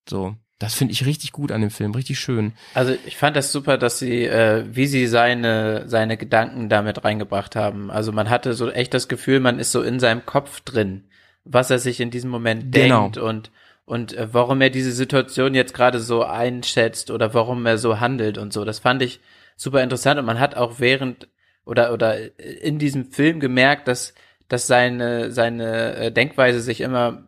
So. 0.09 0.35
Das 0.59 0.73
finde 0.73 0.93
ich 0.93 1.05
richtig 1.05 1.33
gut 1.33 1.51
an 1.51 1.61
dem 1.61 1.69
Film, 1.69 1.91
richtig 1.93 2.17
schön. 2.17 2.53
Also 2.73 2.95
ich 3.05 3.17
fand 3.17 3.35
das 3.35 3.51
super, 3.51 3.77
dass 3.77 3.99
sie, 3.99 4.23
äh, 4.25 4.63
wie 4.71 4.87
sie 4.87 5.05
seine, 5.07 5.83
seine 5.89 6.15
Gedanken 6.15 6.69
damit 6.69 7.03
reingebracht 7.03 7.57
haben. 7.57 7.91
Also 7.91 8.13
man 8.13 8.29
hatte 8.29 8.53
so 8.53 8.71
echt 8.71 8.93
das 8.93 9.09
Gefühl, 9.09 9.41
man 9.41 9.59
ist 9.59 9.73
so 9.73 9.81
in 9.81 9.99
seinem 9.99 10.25
Kopf 10.25 10.61
drin, 10.61 11.03
was 11.43 11.69
er 11.71 11.79
sich 11.79 11.99
in 11.99 12.09
diesem 12.09 12.29
Moment 12.29 12.71
Genau. 12.71 13.01
denkt 13.03 13.17
und 13.17 13.51
und 13.87 14.13
äh, 14.13 14.33
warum 14.33 14.61
er 14.61 14.71
diese 14.71 14.91
Situation 14.93 15.53
jetzt 15.53 15.73
gerade 15.75 15.99
so 15.99 16.23
einschätzt 16.23 17.11
oder 17.11 17.33
warum 17.33 17.65
er 17.65 17.77
so 17.77 17.99
handelt 17.99 18.37
und 18.37 18.51
so. 18.51 18.65
Das 18.65 18.79
fand 18.79 19.01
ich 19.03 19.19
super 19.57 19.83
interessant 19.83 20.19
und 20.19 20.25
man 20.25 20.39
hat 20.39 20.55
auch 20.55 20.79
während 20.79 21.27
oder 21.65 21.93
oder 21.93 22.17
in 22.63 22.79
diesem 22.79 23.11
Film 23.11 23.39
gemerkt, 23.39 23.87
dass 23.87 24.13
dass 24.47 24.67
seine 24.67 25.31
seine 25.31 25.95
äh, 25.97 26.11
Denkweise 26.11 26.61
sich 26.61 26.81
immer 26.81 27.27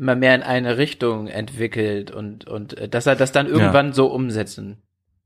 immer 0.00 0.16
mehr 0.16 0.34
in 0.34 0.42
eine 0.42 0.78
Richtung 0.78 1.28
entwickelt 1.28 2.10
und 2.10 2.46
und 2.48 2.76
äh, 2.78 2.88
dass 2.88 3.06
er 3.06 3.14
das 3.16 3.32
dann 3.32 3.46
irgendwann 3.46 3.92
so 3.92 4.06
umsetzen 4.06 4.78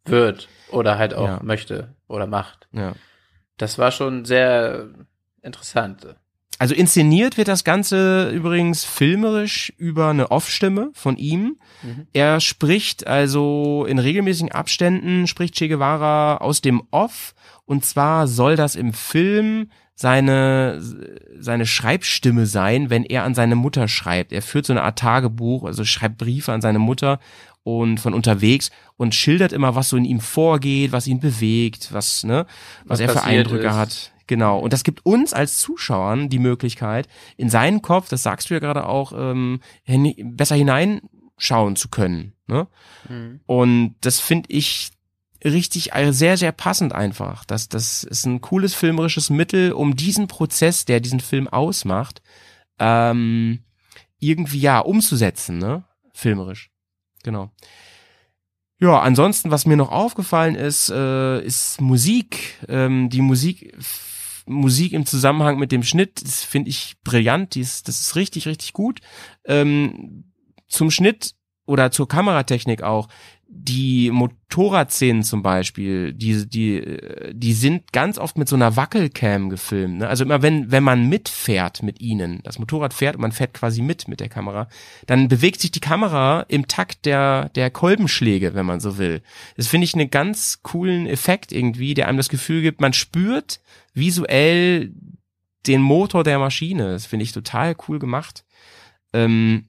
wird 0.05 0.49
oder 0.71 0.99
halt 0.99 1.15
auch 1.15 1.29
Ja. 1.29 1.41
möchte 1.43 1.95
oder 2.09 2.27
macht. 2.27 2.69
Ja. 2.73 2.93
Das 3.57 3.79
war 3.79 3.93
schon 3.93 4.25
sehr 4.25 4.89
interessant. 5.43 6.07
Also 6.59 6.75
inszeniert 6.75 7.37
wird 7.37 7.49
das 7.49 7.65
Ganze 7.65 8.31
übrigens 8.31 8.85
filmerisch 8.85 9.73
über 9.77 10.09
eine 10.09 10.31
Off-Stimme 10.31 10.91
von 10.93 11.17
ihm. 11.17 11.59
Mhm. 11.83 12.07
Er 12.13 12.41
spricht 12.41 13.07
also 13.07 13.85
in 13.89 13.99
regelmäßigen 13.99 14.53
Abständen, 14.53 15.27
spricht 15.27 15.55
Che 15.57 15.69
Guevara 15.69 16.37
aus 16.39 16.61
dem 16.61 16.83
Off. 16.91 17.35
Und 17.65 17.85
zwar 17.85 18.27
soll 18.29 18.57
das 18.57 18.77
im 18.77 18.93
Film 18.93 19.71
seine, 19.95 20.81
seine 21.39 21.67
Schreibstimme 21.67 22.47
sein, 22.47 22.91
wenn 22.91 23.05
er 23.05 23.25
an 23.25 23.35
seine 23.35 23.55
Mutter 23.55 23.89
schreibt. 23.89 24.33
Er 24.33 24.43
führt 24.43 24.67
so 24.67 24.73
eine 24.73 24.83
Art 24.83 24.99
Tagebuch, 24.99 25.65
also 25.65 25.85
schreibt 25.85 26.19
Briefe 26.19 26.53
an 26.53 26.61
seine 26.61 26.81
Mutter 26.81 27.21
und 27.63 27.99
von 27.99 28.13
unterwegs 28.13 28.71
und 28.97 29.15
schildert 29.15 29.53
immer, 29.53 29.75
was 29.75 29.89
so 29.89 29.97
in 29.97 30.05
ihm 30.05 30.21
vorgeht, 30.21 30.93
was 30.93 31.07
ihn 31.07 31.21
bewegt, 31.21 31.93
was, 31.93 32.25
ne, 32.25 32.47
was, 32.85 32.99
Was 32.99 33.01
er 33.01 33.09
für 33.09 33.23
Eindrücke 33.23 33.67
ist. 33.69 33.75
hat. 33.75 34.13
Genau. 34.27 34.59
Und 34.59 34.73
das 34.73 34.85
gibt 34.85 35.05
uns 35.05 35.33
als 35.33 35.59
Zuschauern 35.59 36.29
die 36.29 36.39
Möglichkeit, 36.39 37.09
in 37.37 37.51
seinen 37.51 37.83
Kopf, 37.83 38.09
das 38.09 38.23
sagst 38.23 38.49
du 38.49 38.55
ja 38.55 38.61
gerade 38.61 38.87
auch, 38.87 39.13
ähm, 39.17 39.61
hin, 39.83 40.15
besser 40.37 40.57
hineinschauen 40.57 41.77
zu 41.77 41.89
können. 41.89 42.33
Ne? 42.47 42.67
Mhm. 43.09 43.41
Und 43.47 43.95
das 44.01 44.21
finde 44.21 44.49
ich 44.51 44.91
richtig 45.45 45.95
äh, 45.95 46.13
sehr, 46.13 46.37
sehr 46.37 46.53
passend 46.53 46.93
einfach. 46.93 47.45
Das, 47.45 47.69
das 47.69 48.05
ist 48.05 48.25
ein 48.27 48.41
cooles 48.41 48.75
filmerisches 48.75 49.31
Mittel, 49.31 49.73
um 49.73 49.97
diesen 49.97 50.27
Prozess, 50.27 50.85
der 50.85 51.01
diesen 51.01 51.21
Film 51.21 51.49
ausmacht, 51.49 52.23
ähm, 52.79 53.65
irgendwie 54.19 54.61
ja 54.61 54.79
umzusetzen, 54.81 55.59
ne? 55.59 55.85
Filmerisch. 56.13 56.71
Genau. 57.23 57.51
Ja, 58.79 59.01
ansonsten, 59.01 59.51
was 59.51 59.67
mir 59.67 59.77
noch 59.77 59.91
aufgefallen 59.91 60.57
ist, 60.57 60.91
äh, 60.91 61.41
ist 61.45 61.81
Musik. 61.81 62.59
Ähm, 62.69 63.09
die 63.09 63.23
Musik, 63.23 63.77
Musik 64.47 64.93
im 64.93 65.07
Zusammenhang 65.07 65.59
mit 65.59 65.73
dem 65.73 65.83
Schnitt, 65.83 66.23
das 66.25 66.43
finde 66.43 66.71
ich 66.71 66.97
brillant. 67.03 67.55
Die 67.55 67.61
ist, 67.61 67.89
das 67.89 68.01
ist 68.01 68.17
richtig, 68.17 68.47
richtig 68.47 68.73
gut. 68.73 69.01
Ähm, 69.45 70.33
zum 70.69 70.91
Schnitt 70.91 71.35
oder 71.67 71.91
zur 71.91 72.09
Kameratechnik 72.09 72.83
auch. 72.83 73.09
Die 73.57 74.11
Motorradszenen 74.11 75.23
zum 75.23 75.43
Beispiel, 75.43 76.13
die, 76.13 76.49
die, 76.49 76.99
die 77.33 77.53
sind 77.53 77.93
ganz 77.93 78.19
oft 78.19 78.37
mit 78.37 78.49
so 78.49 78.57
einer 78.57 78.77
Wackelcam 78.77 79.49
gefilmt. 79.49 79.99
Ne? 79.99 80.09
Also 80.09 80.25
immer 80.25 80.43
wenn, 80.43 80.71
wenn 80.73 80.83
man 80.83 81.09
mitfährt 81.09 81.83
mit 81.83 82.01
ihnen, 82.01 82.41
das 82.43 82.59
Motorrad 82.59 82.93
fährt 82.93 83.15
und 83.15 83.23
man 83.23 83.33
fährt 83.33 83.55
quasi 83.55 83.81
mit 83.81 84.09
mit 84.09 84.21
der 84.21 84.29
Kamera, 84.29 84.69
dann 85.07 85.29
bewegt 85.29 85.61
sich 85.61 85.71
die 85.71 85.81
Kamera 85.81 86.45
im 86.49 86.67
Takt 86.69 87.07
der, 87.07 87.49
der 87.51 87.71
Kolbenschläge, 87.71 88.55
wenn 88.55 88.67
man 88.67 88.81
so 88.81 88.99
will. 88.99 89.23
Das 89.57 89.69
finde 89.69 89.85
ich 89.85 89.95
einen 89.95 90.11
ganz 90.11 90.63
coolen 90.63 91.07
Effekt 91.07 91.53
irgendwie, 91.53 91.95
der 91.95 92.09
einem 92.09 92.19
das 92.19 92.29
Gefühl 92.29 92.61
gibt, 92.61 92.81
man 92.81 92.93
spürt 92.93 93.61
visuell 93.95 94.93
den 95.67 95.81
Motor 95.81 96.25
der 96.25 96.39
Maschine. 96.39 96.93
Das 96.93 97.07
finde 97.07 97.23
ich 97.23 97.33
total 97.33 97.77
cool 97.89 97.99
gemacht. 97.99 98.45
Ähm, 99.13 99.69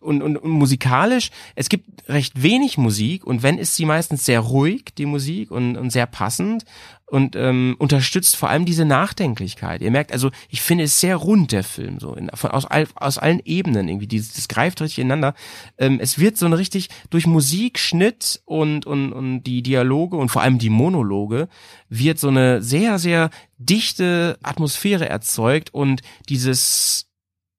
und, 0.00 0.22
und, 0.22 0.36
und 0.36 0.50
musikalisch, 0.50 1.30
es 1.54 1.68
gibt 1.68 2.08
recht 2.08 2.42
wenig 2.42 2.78
Musik 2.78 3.24
und 3.24 3.42
wenn 3.42 3.58
ist 3.58 3.76
sie 3.76 3.84
meistens 3.84 4.24
sehr 4.24 4.40
ruhig, 4.40 4.94
die 4.96 5.06
Musik, 5.06 5.50
und, 5.50 5.76
und 5.76 5.90
sehr 5.90 6.06
passend 6.06 6.64
und 7.06 7.36
ähm, 7.36 7.76
unterstützt 7.78 8.34
vor 8.36 8.48
allem 8.48 8.64
diese 8.64 8.84
Nachdenklichkeit. 8.84 9.82
Ihr 9.82 9.90
merkt 9.90 10.12
also, 10.12 10.30
ich 10.48 10.62
finde 10.62 10.84
es 10.84 11.00
sehr 11.00 11.16
rund, 11.16 11.52
der 11.52 11.62
Film, 11.62 12.00
so 12.00 12.14
in, 12.14 12.30
von, 12.34 12.50
aus, 12.50 12.64
all, 12.64 12.88
aus 12.96 13.18
allen 13.18 13.40
Ebenen 13.44 13.88
irgendwie. 13.88 14.06
Dieses, 14.06 14.32
das 14.32 14.48
greift 14.48 14.80
richtig 14.80 15.00
ineinander. 15.00 15.34
Ähm, 15.78 15.98
es 16.00 16.18
wird 16.18 16.36
so 16.36 16.46
eine 16.46 16.58
richtig 16.58 16.88
durch 17.10 17.26
Musik, 17.26 17.78
Schnitt 17.78 18.42
und, 18.46 18.86
und, 18.86 19.12
und 19.12 19.42
die 19.44 19.62
Dialoge 19.62 20.16
und 20.16 20.30
vor 20.30 20.42
allem 20.42 20.58
die 20.58 20.70
Monologe 20.70 21.48
wird 21.88 22.18
so 22.18 22.28
eine 22.28 22.62
sehr, 22.62 22.98
sehr 22.98 23.30
dichte 23.58 24.38
Atmosphäre 24.42 25.08
erzeugt 25.08 25.72
und 25.72 26.00
dieses 26.28 27.10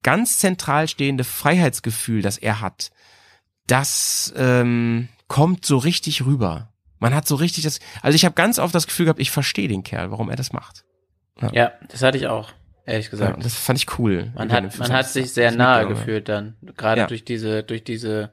ganz 0.06 0.38
zentral 0.38 0.88
stehende 0.88 1.24
Freiheitsgefühl, 1.24 2.22
das 2.22 2.38
er 2.38 2.62
hat, 2.62 2.92
das 3.66 4.32
ähm, 4.38 5.10
kommt 5.28 5.66
so 5.66 5.78
richtig 5.80 6.26
rüber. 6.28 6.70
Man 7.00 7.16
hat 7.16 7.28
so 7.28 7.34
richtig 7.34 7.64
das, 7.64 7.80
also 8.04 8.16
ich 8.16 8.24
habe 8.24 8.36
ganz 8.36 8.60
oft 8.60 8.76
das 8.76 8.86
Gefühl 8.86 9.06
gehabt, 9.08 9.20
ich 9.20 9.32
verstehe 9.32 9.68
den 9.68 9.82
Kerl, 9.82 10.12
warum 10.12 10.30
er 10.30 10.36
das 10.36 10.54
macht. 10.54 10.86
Ja, 11.54 11.72
das 11.90 12.04
hatte 12.04 12.20
ich 12.20 12.28
auch, 12.28 12.52
ehrlich 12.86 13.08
Ja, 13.08 13.12
gesagt. 13.12 13.44
das 13.44 13.56
fand 13.56 13.80
ich 13.80 13.98
cool. 13.98 14.32
man 14.36 14.52
hat, 14.52 14.78
man 14.78 14.94
hat 14.94 15.10
sich 15.10 15.34
sehr 15.34 15.52
nahe 15.52 15.88
gefühlt 15.88 16.30
dann, 16.30 16.56
gerade 16.78 17.02
Ja. 17.02 17.08
durch 17.08 17.26
diese, 17.26 17.64
durch 17.64 17.84
diese 17.84 18.32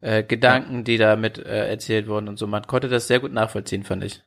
äh, 0.00 0.22
Gedanken, 0.22 0.84
die 0.84 0.98
da 0.98 1.16
mit 1.16 1.38
äh, 1.38 1.68
erzählt 1.68 2.06
wurden 2.06 2.28
und 2.28 2.38
so. 2.38 2.46
Man 2.46 2.62
konnte 2.62 2.88
das 2.88 3.08
sehr 3.08 3.18
gut 3.18 3.32
nachvollziehen, 3.32 3.82
fand 3.82 4.04
ich. 4.04 4.22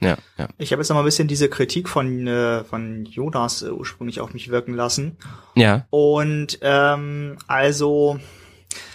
Ja, 0.00 0.16
ja. 0.38 0.48
Ich 0.58 0.72
habe 0.72 0.80
jetzt 0.80 0.88
noch 0.90 0.96
mal 0.96 1.02
ein 1.02 1.06
bisschen 1.06 1.28
diese 1.28 1.48
Kritik 1.48 1.88
von, 1.88 2.26
äh, 2.26 2.62
von 2.64 3.04
Jonas 3.04 3.62
äh, 3.62 3.70
ursprünglich 3.70 4.20
auf 4.20 4.32
mich 4.32 4.48
wirken 4.48 4.74
lassen. 4.74 5.16
Ja, 5.56 5.86
Und 5.90 6.58
ähm, 6.62 7.36
also, 7.48 8.18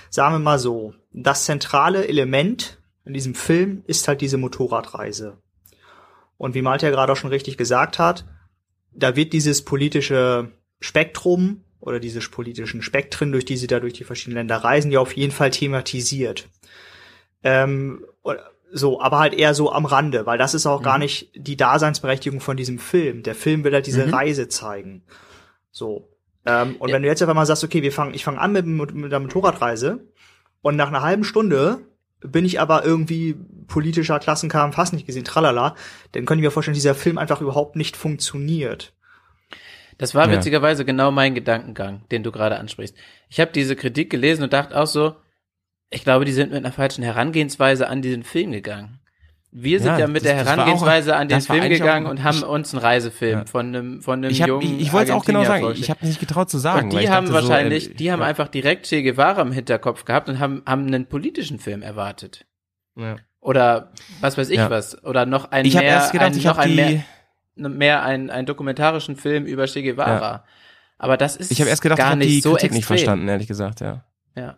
sagen 0.09 0.35
wir 0.35 0.39
mal 0.39 0.59
so, 0.59 0.93
das 1.11 1.45
zentrale 1.45 2.07
Element 2.07 2.79
in 3.05 3.13
diesem 3.13 3.35
Film 3.35 3.83
ist 3.85 4.07
halt 4.07 4.21
diese 4.21 4.37
Motorradreise. 4.37 5.37
Und 6.37 6.55
wie 6.55 6.61
Malte 6.61 6.85
ja 6.85 6.91
gerade 6.91 7.11
auch 7.11 7.17
schon 7.17 7.29
richtig 7.29 7.57
gesagt 7.57 7.99
hat, 7.99 8.25
da 8.93 9.15
wird 9.15 9.33
dieses 9.33 9.63
politische 9.63 10.51
Spektrum 10.79 11.63
oder 11.79 11.99
diese 11.99 12.21
politischen 12.21 12.81
Spektren, 12.81 13.31
durch 13.31 13.45
die 13.45 13.57
sie 13.57 13.67
da 13.67 13.79
durch 13.81 13.93
die 13.93 14.05
verschiedenen 14.05 14.37
Länder 14.37 14.57
reisen, 14.57 14.91
ja 14.91 14.99
auf 14.99 15.13
jeden 15.13 15.33
Fall 15.33 15.51
thematisiert. 15.51 16.47
Ähm, 17.43 18.05
so, 18.75 18.99
aber 19.01 19.19
halt 19.19 19.33
eher 19.33 19.53
so 19.53 19.71
am 19.71 19.85
Rande, 19.85 20.25
weil 20.25 20.37
das 20.37 20.53
ist 20.53 20.65
auch 20.65 20.81
gar 20.81 20.97
nicht 20.97 21.29
die 21.35 21.55
Daseinsberechtigung 21.55 22.39
von 22.41 22.57
diesem 22.57 22.79
Film. 22.79 23.21
Der 23.23 23.35
Film 23.35 23.63
will 23.63 23.73
halt 23.73 23.85
diese 23.87 24.07
Mhm. 24.07 24.13
Reise 24.13 24.47
zeigen. 24.47 25.03
So. 25.71 26.09
Ähm, 26.45 26.75
und 26.77 26.89
Ja. 26.89 26.95
wenn 26.95 27.03
du 27.03 27.07
jetzt 27.07 27.21
einfach 27.21 27.35
mal 27.35 27.45
sagst, 27.45 27.63
okay, 27.63 27.81
wir 27.83 27.91
fangen, 27.91 28.13
ich 28.13 28.23
fange 28.23 28.39
an 28.41 28.51
mit, 28.51 28.65
mit 28.65 29.11
der 29.11 29.19
Motorradreise 29.19 29.99
und 30.61 30.75
nach 30.75 30.87
einer 30.87 31.01
halben 31.03 31.23
Stunde 31.23 31.81
bin 32.21 32.45
ich 32.45 32.59
aber 32.59 32.83
irgendwie 32.85 33.35
politischer 33.67 34.17
Klassenkampf, 34.19 34.77
hast 34.77 34.93
nicht 34.93 35.05
gesehen, 35.05 35.23
tralala, 35.25 35.75
dann 36.13 36.25
könnte 36.25 36.41
ich 36.41 36.45
mir 36.47 36.51
vorstellen, 36.51 36.73
dieser 36.75 36.95
Film 36.95 37.17
einfach 37.17 37.41
überhaupt 37.41 37.75
nicht 37.75 37.95
funktioniert. 37.97 38.93
Das 39.97 40.15
war 40.15 40.27
Ja. 40.27 40.35
witzigerweise 40.37 40.85
genau 40.85 41.11
mein 41.11 41.35
Gedankengang, 41.35 42.01
den 42.11 42.23
du 42.23 42.31
gerade 42.31 42.57
ansprichst. 42.57 42.95
Ich 43.29 43.39
habe 43.39 43.51
diese 43.51 43.75
Kritik 43.75 44.09
gelesen 44.09 44.43
und 44.43 44.53
dachte 44.53 44.75
auch 44.79 44.87
so, 44.87 45.15
ich 45.93 46.03
glaube, 46.03 46.25
die 46.25 46.31
sind 46.33 46.51
mit 46.51 46.63
einer 46.63 46.73
falschen 46.73 47.03
Herangehensweise 47.03 47.87
an 47.87 48.01
diesen 48.01 48.23
Film 48.23 48.51
gegangen. 48.51 48.99
Wir 49.55 49.79
sind 49.79 49.89
Ja, 49.89 49.99
ja, 49.99 50.07
mit 50.07 50.17
das- 50.17 50.23
der 50.23 50.35
war 50.37 50.41
auch- 50.41 50.47
Herangehensweise 50.57 51.15
an 51.15 51.27
den 51.27 51.39
Film 51.41 51.63
auch- 51.63 51.69
gegangen 51.69 52.07
und 52.07 52.23
haben 52.23 52.41
uns 52.41 52.73
einen 52.73 52.81
Reisefilm 52.81 53.39
Ja. 53.39 53.45
von 53.45 53.67
einem 53.67 54.01
von 54.01 54.19
einem 54.19 54.31
ich, 54.31 54.41
hab, 54.41 54.47
jungen 54.47 54.63
ich, 54.63 54.81
ich 54.87 54.93
wollte 54.93 55.11
es 55.11 55.15
auch 55.15 55.25
genau 55.25 55.43
sagen. 55.43 55.71
Ich 55.75 55.89
habe 55.91 56.03
nicht 56.05 56.19
getraut 56.19 56.49
zu 56.49 56.57
sagen. 56.57 56.89
und 56.91 56.99
die 56.99 57.07
haben 57.09 57.27
dachte 57.27 57.43
so, 57.43 57.49
wahrscheinlich, 57.49 57.91
äh, 57.91 57.93
die 57.93 58.11
haben 58.11 58.21
ja, 58.21 58.25
einfach 58.25 58.47
direkt 58.47 58.87
Che 58.87 59.03
Guevara 59.03 59.41
im 59.43 59.51
Hinterkopf 59.51 60.05
gehabt 60.05 60.27
und 60.27 60.39
haben, 60.39 60.63
haben 60.65 60.87
einen 60.87 61.05
politischen 61.05 61.59
Film 61.59 61.83
erwartet. 61.83 62.45
Ja. 62.95 63.17
Oder 63.41 63.91
was 64.21 64.37
weiß 64.39 64.49
ich 64.49 64.57
was. 64.59 65.03
Oder 65.03 65.25
noch 65.27 65.51
ein 65.51 65.65
Ich 65.65 65.73
mehr, 65.75 65.83
erst 65.83 66.13
gedacht, 66.13 66.31
ein, 66.31 66.37
ich 66.37 66.45
noch 66.45 66.57
ein 66.57 66.75
mehr, 66.75 67.03
mehr 67.55 68.03
ein, 68.03 68.31
einen 68.31 68.47
dokumentarischen 68.47 69.15
Film 69.17 69.45
über 69.45 69.67
Che 69.67 69.83
Guevara. 69.83 70.45
Aber 70.97 71.15
das 71.17 71.35
ist 71.35 71.51
ich 71.51 71.59
habe 71.59 71.69
erst 71.69 71.81
gedacht, 71.83 71.99
gar 71.99 72.07
ich 72.07 72.11
habe 72.11 72.19
nicht 72.19 72.29
die 72.37 72.41
so 72.41 72.53
Kritik 72.53 72.71
nicht 72.71 72.79
extrem. 72.79 72.97
verstanden, 72.97 73.27
ehrlich 73.27 73.47
gesagt, 73.47 73.81
ja. 73.81 74.03
Ja. 74.35 74.55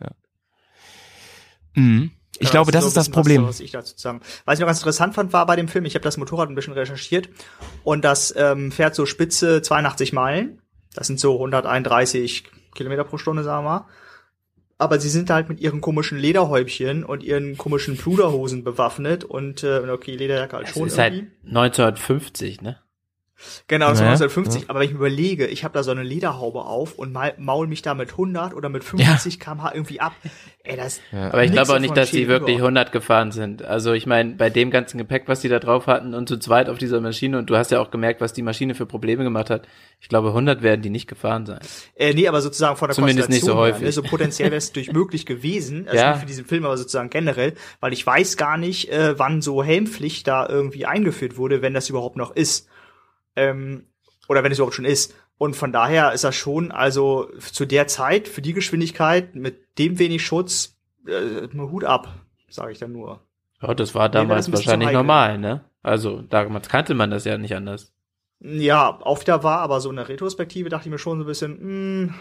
Mhm. 1.75 2.11
Ich 2.37 2.47
Ja, 2.47 2.51
glaube, 2.51 2.71
das 2.73 2.83
so 2.83 2.89
ist 2.89 2.97
das 2.97 3.09
Problem. 3.09 3.43
Was, 3.43 3.49
was 3.55 3.59
ich 3.61 3.71
dazu 3.71 3.93
sagen. 3.97 4.19
Was 4.43 4.55
ich 4.55 4.59
noch 4.59 4.67
ganz 4.67 4.79
interessant 4.79 5.13
fand, 5.15 5.31
war 5.31 5.45
bei 5.45 5.55
dem 5.55 5.69
Film, 5.69 5.85
ich 5.85 5.95
habe 5.95 6.03
das 6.03 6.17
Motorrad 6.17 6.49
ein 6.49 6.55
bisschen 6.55 6.73
recherchiert 6.73 7.29
und 7.83 8.03
das 8.03 8.33
ähm, 8.35 8.71
fährt 8.73 8.93
so 8.95 9.05
spitze 9.05 9.61
82 9.61 10.11
Meilen. 10.11 10.61
Das 10.93 11.07
sind 11.07 11.19
so 11.19 11.33
131 11.35 12.43
Kilometer 12.73 13.03
pro 13.05 13.17
Stunde, 13.17 13.43
sagen 13.43 13.65
wir 13.65 13.69
mal. 13.69 13.85
Aber 14.77 14.99
sie 14.99 15.07
sind 15.07 15.29
halt 15.29 15.47
mit 15.47 15.61
ihren 15.61 15.79
komischen 15.79 16.17
Lederhäubchen 16.17 17.05
und 17.05 17.23
ihren 17.23 17.57
komischen 17.57 17.95
Pluderhosen 17.95 18.65
bewaffnet 18.65 19.23
und 19.23 19.63
äh, 19.63 19.79
okay, 19.89 20.17
Lederjacke 20.17 20.57
halt 20.57 20.67
Es 20.67 20.73
schon 20.73 20.87
ist 20.87 20.97
halt 20.97 21.13
irgendwie. 21.13 21.47
1950, 21.47 22.61
ne? 22.61 22.77
Genau, 23.67 23.89
das 23.89 23.99
war 23.99 24.05
Ja, 24.05 24.11
1950. 24.13 24.69
Aber 24.69 24.79
wenn 24.79 24.87
ich 24.87 24.93
mir 24.93 24.99
überlege, 24.99 25.45
ich 25.47 25.63
habe 25.63 25.73
da 25.73 25.83
so 25.83 25.91
eine 25.91 26.03
Lederhaube 26.03 26.61
auf 26.61 26.93
und 26.93 27.11
mal, 27.11 27.33
maul 27.37 27.67
mich 27.67 27.81
da 27.81 27.93
mit 27.93 28.11
100 28.11 28.53
oder 28.53 28.69
mit 28.69 28.83
50 28.83 29.39
km/h 29.39 29.73
irgendwie 29.73 29.99
ab. 29.99 30.13
Ey, 30.63 30.77
das 30.77 30.99
Aber 31.11 31.43
ich 31.43 31.51
glaube 31.51 31.73
auch 31.73 31.79
nicht, 31.79 31.95
dass 31.95 32.09
die 32.09 32.27
wirklich 32.27 32.57
über. 32.57 32.65
100 32.65 32.91
gefahren 32.91 33.31
sind. 33.31 33.63
Also 33.63 33.93
ich 33.93 34.07
meine, 34.07 34.35
bei 34.35 34.49
dem 34.49 34.71
ganzen 34.71 34.97
Gepäck, 34.97 35.23
was 35.27 35.41
die 35.41 35.49
da 35.49 35.59
drauf 35.59 35.85
hatten 35.85 36.13
und 36.13 36.27
zu 36.27 36.37
zweit 36.37 36.69
auf 36.69 36.77
dieser 36.77 37.01
Maschine 37.01 37.37
und 37.37 37.49
du 37.49 37.55
hast 37.55 37.71
ja 37.71 37.79
auch 37.79 37.91
gemerkt, 37.91 38.21
was 38.21 38.33
die 38.33 38.41
Maschine 38.41 38.73
für 38.73 38.85
Probleme 38.85 39.23
gemacht 39.23 39.49
hat. 39.49 39.67
Ich 39.99 40.09
glaube, 40.09 40.29
100 40.29 40.63
werden 40.63 40.81
die 40.81 40.89
nicht 40.89 41.07
gefahren 41.07 41.45
sein. 41.45 41.59
Äh, 41.95 42.13
nee, 42.13 42.27
aber 42.27 42.41
sozusagen 42.41 42.77
von 42.77 42.87
der 42.87 42.95
Zumindest 42.95 43.29
nicht 43.29 43.41
so 43.43 43.53
Konstellation 43.53 43.65
her, 43.65 43.73
häufig. 43.73 43.85
Ne? 43.85 43.91
So 43.91 44.09
potenziell 44.09 44.49
wäre 44.49 44.57
es 44.57 44.71
durch 44.71 44.91
möglich 44.93 45.25
gewesen, 45.25 45.87
also 45.87 45.97
Ja. 45.97 46.11
nicht 46.11 46.21
für 46.21 46.25
diesen 46.25 46.45
Film, 46.45 46.65
aber 46.65 46.77
sozusagen 46.77 47.09
generell, 47.09 47.53
weil 47.79 47.93
ich 47.93 48.05
weiß 48.05 48.37
gar 48.37 48.57
nicht, 48.57 48.89
äh, 48.91 49.19
wann 49.19 49.41
so 49.41 49.63
Helmpflicht 49.63 50.27
da 50.27 50.47
irgendwie 50.49 50.85
eingeführt 50.85 51.37
wurde, 51.37 51.61
wenn 51.61 51.73
das 51.73 51.89
überhaupt 51.89 52.15
noch 52.15 52.35
ist. 52.35 52.67
Ähm, 53.35 53.87
oder 54.27 54.43
wenn 54.43 54.51
es 54.51 54.57
überhaupt 54.57 54.75
schon 54.75 54.85
ist. 54.85 55.13
Und 55.37 55.55
von 55.55 55.71
daher 55.71 56.13
ist 56.13 56.23
das 56.23 56.35
schon, 56.35 56.71
also 56.71 57.29
zu 57.39 57.65
der 57.65 57.87
Zeit, 57.87 58.27
für 58.27 58.41
die 58.41 58.53
Geschwindigkeit, 58.53 59.35
mit 59.35 59.77
dem 59.77 59.99
wenig 59.99 60.25
Schutz, 60.25 60.77
äh, 61.07 61.47
Hut 61.57 61.83
ab, 61.83 62.13
sage 62.49 62.71
ich 62.71 62.79
dann 62.79 62.93
nur. 62.93 63.21
Ja, 63.61 63.73
das 63.73 63.95
war 63.95 64.09
damals 64.09 64.45
das 64.45 64.51
bisschen 64.51 64.63
zu 64.63 64.67
wahrscheinlich 64.67 64.93
normal, 64.93 65.37
ne? 65.37 65.65
Also 65.83 66.21
damals 66.21 66.69
kannte 66.69 66.93
man 66.93 67.11
das 67.11 67.25
ja 67.25 67.37
nicht 67.37 67.55
anders. 67.55 67.93
Ja, 68.39 68.97
auf 68.99 69.23
der 69.23 69.43
war, 69.43 69.59
aber 69.59 69.81
so 69.81 69.89
in 69.89 69.95
der 69.95 70.09
Retrospektive 70.09 70.69
dachte 70.69 70.87
ich 70.87 70.91
mir 70.91 70.99
schon 70.99 71.19
so 71.19 71.23
ein 71.23 71.27
bisschen, 71.27 71.57
hm, 71.57 72.13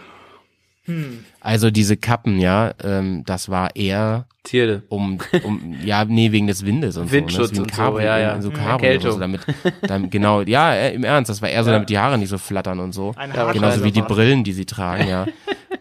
hm. 0.85 1.25
Also 1.41 1.71
diese 1.71 1.97
Kappen, 1.97 2.39
ja, 2.39 2.73
ähm, 2.83 3.23
das 3.25 3.49
war 3.49 3.75
eher 3.75 4.27
Tiere. 4.43 4.83
um, 4.89 5.19
um 5.43 5.75
ja, 5.83 6.05
nee, 6.05 6.31
wegen 6.31 6.47
des 6.47 6.65
Windes 6.65 6.97
und 6.97 7.11
Windschutz 7.11 7.49
so. 7.49 7.55
Ne? 7.55 7.61
und 7.63 7.71
so, 7.71 7.75
Cabrio, 7.77 8.05
ja, 8.05 8.17
ja. 8.19 8.41
So 8.41 8.49
oder 8.49 8.99
so, 8.99 9.19
damit, 9.19 9.41
damit, 9.81 10.11
genau, 10.11 10.41
ja, 10.41 10.73
äh, 10.73 10.93
im 10.93 11.03
Ernst, 11.03 11.29
das 11.29 11.41
war 11.41 11.49
eher 11.49 11.63
so, 11.63 11.71
damit 11.71 11.89
die 11.89 11.97
Haare 11.97 12.17
nicht 12.17 12.29
so 12.29 12.37
flattern 12.37 12.79
und 12.79 12.93
so. 12.93 13.13
Ein 13.15 13.31
Genauso 13.53 13.83
wie 13.83 13.91
die. 13.91 14.01
Brillen, 14.01 14.43
die 14.43 14.53
sie 14.53 14.65
tragen, 14.65 15.07
ja. 15.07 15.25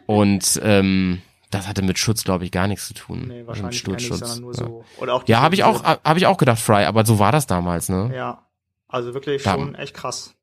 Und 0.06 0.60
ähm, 0.62 1.20
das 1.50 1.68
hatte 1.68 1.82
mit 1.82 1.98
Schutz, 1.98 2.24
glaube 2.24 2.44
ich, 2.44 2.50
gar 2.50 2.66
nichts 2.66 2.88
zu 2.88 2.94
tun. 2.94 3.26
Nee, 3.28 3.38
mit 3.38 3.46
wahrscheinlich 3.46 3.86
nicht, 3.86 4.02
Sturzschutz, 4.06 4.40
nur 4.40 4.52
ja. 4.52 4.58
so. 4.58 4.84
Oder 4.98 5.14
auch 5.14 5.28
Ja, 5.28 5.40
habe 5.40 5.54
ich 5.54 5.64
auch, 5.64 5.84
habe 5.84 6.18
ich 6.18 6.26
auch 6.26 6.36
gedacht, 6.36 6.58
Fry, 6.58 6.84
aber 6.84 7.04
so 7.04 7.18
war 7.18 7.32
das 7.32 7.46
damals, 7.46 7.88
ne? 7.88 8.10
Ja, 8.14 8.46
also 8.88 9.14
wirklich 9.14 9.44
Ja. 9.44 9.52
schon 9.52 9.74
echt 9.74 9.94
krass. 9.94 10.34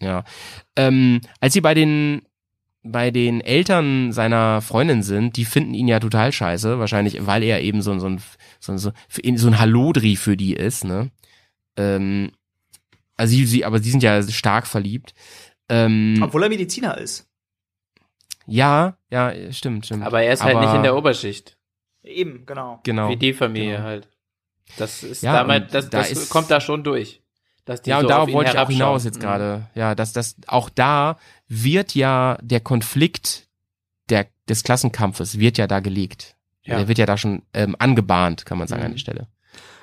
Ja. 0.00 0.24
Ähm, 0.76 1.20
als 1.40 1.54
sie 1.54 1.60
bei 1.60 1.74
den 1.74 2.22
bei 2.92 3.10
den 3.10 3.40
Eltern 3.40 4.12
seiner 4.12 4.60
Freundin 4.62 5.02
sind, 5.02 5.36
die 5.36 5.44
finden 5.44 5.74
ihn 5.74 5.88
ja 5.88 6.00
total 6.00 6.32
scheiße, 6.32 6.78
wahrscheinlich, 6.78 7.26
weil 7.26 7.42
er 7.42 7.60
eben 7.62 7.82
so, 7.82 7.92
ein 7.92 8.00
so 8.00 8.06
ein 8.08 8.20
so 8.60 8.72
ein, 8.72 8.78
so, 8.78 9.48
ein 9.48 9.58
Hallodri 9.58 10.16
für 10.16 10.36
die 10.36 10.54
ist, 10.54 10.84
ne? 10.84 11.10
Ähm, 11.76 12.30
also 13.16 13.30
sie, 13.34 13.44
sie, 13.46 13.64
aber 13.64 13.78
sie 13.80 13.90
sind 13.90 14.02
ja 14.02 14.22
stark 14.22 14.66
verliebt. 14.66 15.14
Ähm, 15.68 16.18
Obwohl 16.22 16.42
er 16.42 16.48
Mediziner 16.48 16.96
ist. 16.98 17.28
ja, 18.46 18.96
ja, 19.10 19.32
stimmt, 19.52 19.86
stimmt. 19.86 20.04
Aber 20.04 20.22
er 20.22 20.32
ist 20.32 20.42
halt 20.44 20.56
Aber- 20.56 20.66
nicht 20.66 20.74
in 20.76 20.82
der 20.82 20.96
Oberschicht. 20.96 21.56
Eben, 22.04 22.46
genau. 22.46 22.80
Genau. 22.84 23.08
Wie 23.08 23.16
die 23.16 23.32
Familie 23.32 23.72
Genau. 23.76 23.84
halt. 23.84 24.08
Das 24.76 25.02
ist 25.02 25.22
Ja, 25.22 25.32
damals, 25.32 25.64
und 25.64 25.74
das, 25.74 25.90
da 25.90 25.98
das 25.98 26.12
ist- 26.12 26.28
kommt 26.30 26.50
da 26.50 26.60
schon 26.60 26.84
durch. 26.84 27.22
Dass 27.66 27.82
die 27.82 27.90
Ja, 27.90 27.96
so 28.00 28.06
und 28.06 28.12
auf 28.12 28.18
darauf 28.18 28.32
wollte 28.32 28.52
ich 28.52 28.58
auch 28.58 28.68
hinaus 28.70 29.04
jetzt 29.04 29.16
Mhm. 29.18 29.20
gerade. 29.22 29.66
Ja, 29.74 29.94
dass 29.94 30.12
das 30.14 30.36
auch 30.46 30.70
da 30.70 31.18
wird 31.48 31.94
ja 31.94 32.38
der 32.40 32.60
Konflikt 32.60 33.46
der 34.08 34.26
des 34.48 34.62
Klassenkampfes 34.62 35.38
wird 35.40 35.58
ja 35.58 35.66
da 35.66 35.80
gelegt. 35.80 36.36
Ja. 36.62 36.78
Der 36.78 36.88
wird 36.88 36.98
ja 36.98 37.06
da 37.06 37.18
schon 37.18 37.42
ähm, 37.52 37.74
angebahnt, 37.78 38.46
kann 38.46 38.56
man 38.58 38.68
sagen 38.68 38.80
Mhm. 38.82 38.86
an 38.86 38.92
der 38.92 38.98
Stelle. 38.98 39.26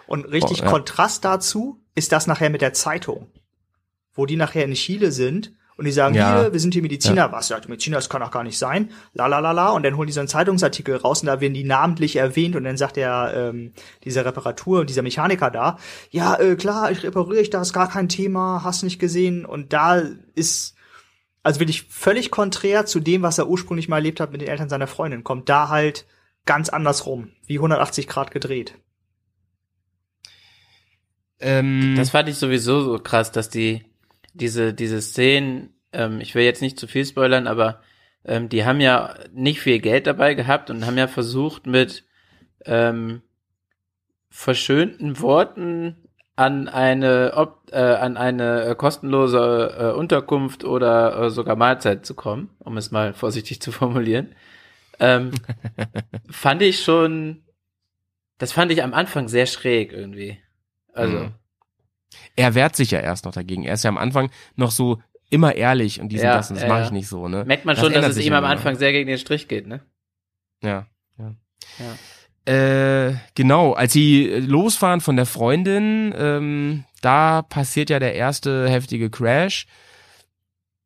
Und 0.08 0.24
richtig 0.26 0.62
Oh, 0.62 0.66
ja. 0.66 0.70
Kontrast 0.72 1.24
dazu 1.26 1.80
ist 1.96 2.12
das 2.14 2.26
nachher 2.28 2.50
mit 2.50 2.62
der 2.62 2.74
Zeitung. 2.74 3.28
Wo 4.14 4.26
die 4.26 4.36
nachher 4.38 4.64
in 4.64 4.74
Chile 4.74 5.12
sind 5.12 5.52
und 5.84 5.86
die 5.88 5.92
sagen, 5.92 6.16
Ja. 6.16 6.42
hier, 6.42 6.54
wir 6.54 6.60
sind 6.60 6.74
hier 6.74 6.82
Mediziner. 6.82 7.32
Was? 7.32 7.50
Ja, 7.50 7.60
Mediziner, 7.68 7.98
das 7.98 8.10
kann 8.10 8.22
doch 8.22 8.32
gar 8.32 8.44
nicht 8.44 8.58
sein. 8.58 8.90
La 9.14 9.28
la 9.28 9.40
la 9.40 9.52
la. 9.52 9.70
Und 9.70 9.84
dann 9.84 9.98
holen 9.98 10.08
die 10.08 10.14
so 10.14 10.20
einen 10.22 10.28
Zeitungsartikel 10.30 10.96
raus 10.96 11.22
und 11.22 11.28
da 11.28 11.40
werden 11.42 11.54
die 11.54 11.64
namentlich 11.64 12.16
erwähnt 12.16 12.56
und 12.56 12.64
dann 12.64 12.78
sagt 12.78 12.96
der, 12.96 13.34
ähm, 13.36 13.74
dieser 14.04 14.26
Reparatur, 14.26 14.86
dieser 14.86 15.02
Mechaniker 15.02 15.52
da, 15.52 15.78
ja, 16.10 16.36
äh, 16.40 16.56
klar, 16.56 16.92
ich 16.92 17.04
repariere 17.04 17.42
ich 17.42 17.50
das, 17.50 17.74
gar 17.74 17.90
kein 17.90 18.10
Thema, 18.10 18.62
hast 18.64 18.84
nicht 18.84 19.00
gesehen. 19.00 19.46
Und 19.46 19.74
da 19.74 20.02
ist, 20.36 20.76
also 21.44 21.60
wirklich 21.60 21.84
völlig 21.84 22.32
konträr 22.32 22.86
zu 22.86 23.00
dem, 23.02 23.22
was 23.22 23.38
er 23.38 23.48
ursprünglich 23.50 23.90
mal 23.90 23.98
erlebt 23.98 24.20
hat 24.20 24.32
mit 24.32 24.42
den 24.42 24.48
Eltern 24.48 24.70
seiner 24.70 24.88
Freundin, 24.88 25.24
kommt 25.24 25.50
da 25.50 25.68
halt 25.70 26.06
ganz 26.46 26.70
anders 26.70 27.06
rum, 27.06 27.30
wie 27.46 27.56
180 27.60 28.08
Grad 28.08 28.32
gedreht. 28.32 28.76
Ähm, 31.40 31.96
Das 31.98 32.12
fand 32.12 32.30
ich 32.30 32.36
sowieso 32.38 32.82
so 32.82 33.00
krass, 33.00 33.32
dass 33.32 33.50
die 33.50 33.84
diese 34.34 34.74
diese 34.74 35.02
Szenen, 35.02 35.74
ähm, 35.92 36.20
ich 36.22 36.36
will 36.36 36.44
jetzt 36.44 36.62
nicht 36.62 36.80
zu 36.80 36.88
viel 36.88 37.06
spoilern, 37.06 37.48
aber 37.48 37.82
ähm, 38.26 38.50
die 38.50 38.66
haben 38.66 38.82
ja 38.82 39.16
nicht 39.34 39.62
viel 39.62 39.80
Geld 39.80 40.08
dabei 40.08 40.34
gehabt 40.34 40.70
und 40.70 40.86
haben 40.86 40.98
ja 40.98 41.08
versucht 41.08 41.68
mit 41.68 42.06
ähm, 42.66 43.22
verschönten 44.30 45.20
Worten 45.20 45.98
an 46.36 46.68
eine 46.68 47.34
ob, 47.36 47.70
äh, 47.72 47.78
an 47.78 48.18
eine 48.18 48.64
äh, 48.64 48.76
kostenlose 48.76 49.76
äh, 49.78 49.98
Unterkunft 49.98 50.64
oder 50.64 51.16
äh, 51.26 51.30
sogar 51.30 51.56
Mahlzeit 51.56 52.06
zu 52.06 52.16
kommen, 52.16 52.50
um 52.60 52.78
es 52.78 52.92
mal 52.92 53.14
vorsichtig 53.14 53.62
zu 53.62 53.72
formulieren. 53.72 54.36
Ähm, 55.00 55.32
fand 56.30 56.62
ich 56.64 56.82
schon, 56.84 57.44
das 58.40 58.52
fand 58.52 58.72
ich 58.72 58.82
am 58.84 58.94
Anfang 58.94 59.28
sehr 59.28 59.46
schräg 59.46 59.94
irgendwie. 59.94 60.40
Also 60.94 61.18
Mhm. 61.18 61.34
Er 62.36 62.56
wehrt 62.56 62.76
sich 62.76 62.92
ja 62.92 63.00
erst 63.00 63.26
noch 63.26 63.34
dagegen. 63.34 63.64
Er 63.64 63.74
ist 63.74 63.84
ja 63.84 63.90
am 63.90 63.98
Anfang 63.98 64.30
noch 64.56 64.72
so 64.72 65.02
immer 65.30 65.56
ehrlich 65.56 66.00
und 66.00 66.10
dies 66.10 66.22
Ja, 66.22 66.36
das 66.38 66.50
und 66.50 66.56
das 66.56 66.64
ja, 66.64 66.70
mache 66.70 66.80
ja. 66.80 66.86
ich 66.86 66.92
nicht 66.92 67.08
so, 67.08 67.28
ne? 67.28 67.44
merkt 67.46 67.66
man 67.66 67.76
Das 67.76 67.84
schon, 67.84 67.94
dass 67.94 68.06
es 68.06 68.24
ihm 68.24 68.34
am. 68.34 68.46
Anfang 68.46 68.76
sehr 68.76 68.92
gegen 68.92 69.08
den 69.08 69.18
Strich 69.18 69.48
geht, 69.48 69.68
ne? 69.68 69.82
Ja, 70.62 70.86
ja. 71.18 71.96
Äh, 72.46 73.16
genau, 73.36 73.72
als 73.72 73.94
sie 73.94 74.28
losfahren 74.28 75.00
von 75.00 75.16
der 75.16 75.26
Freundin, 75.26 76.14
ähm, 76.18 76.84
da 77.02 77.42
passiert 77.42 77.90
ja 77.90 78.00
der 78.00 78.16
erste 78.16 78.70
heftige 78.70 79.10
Crash. 79.10 79.66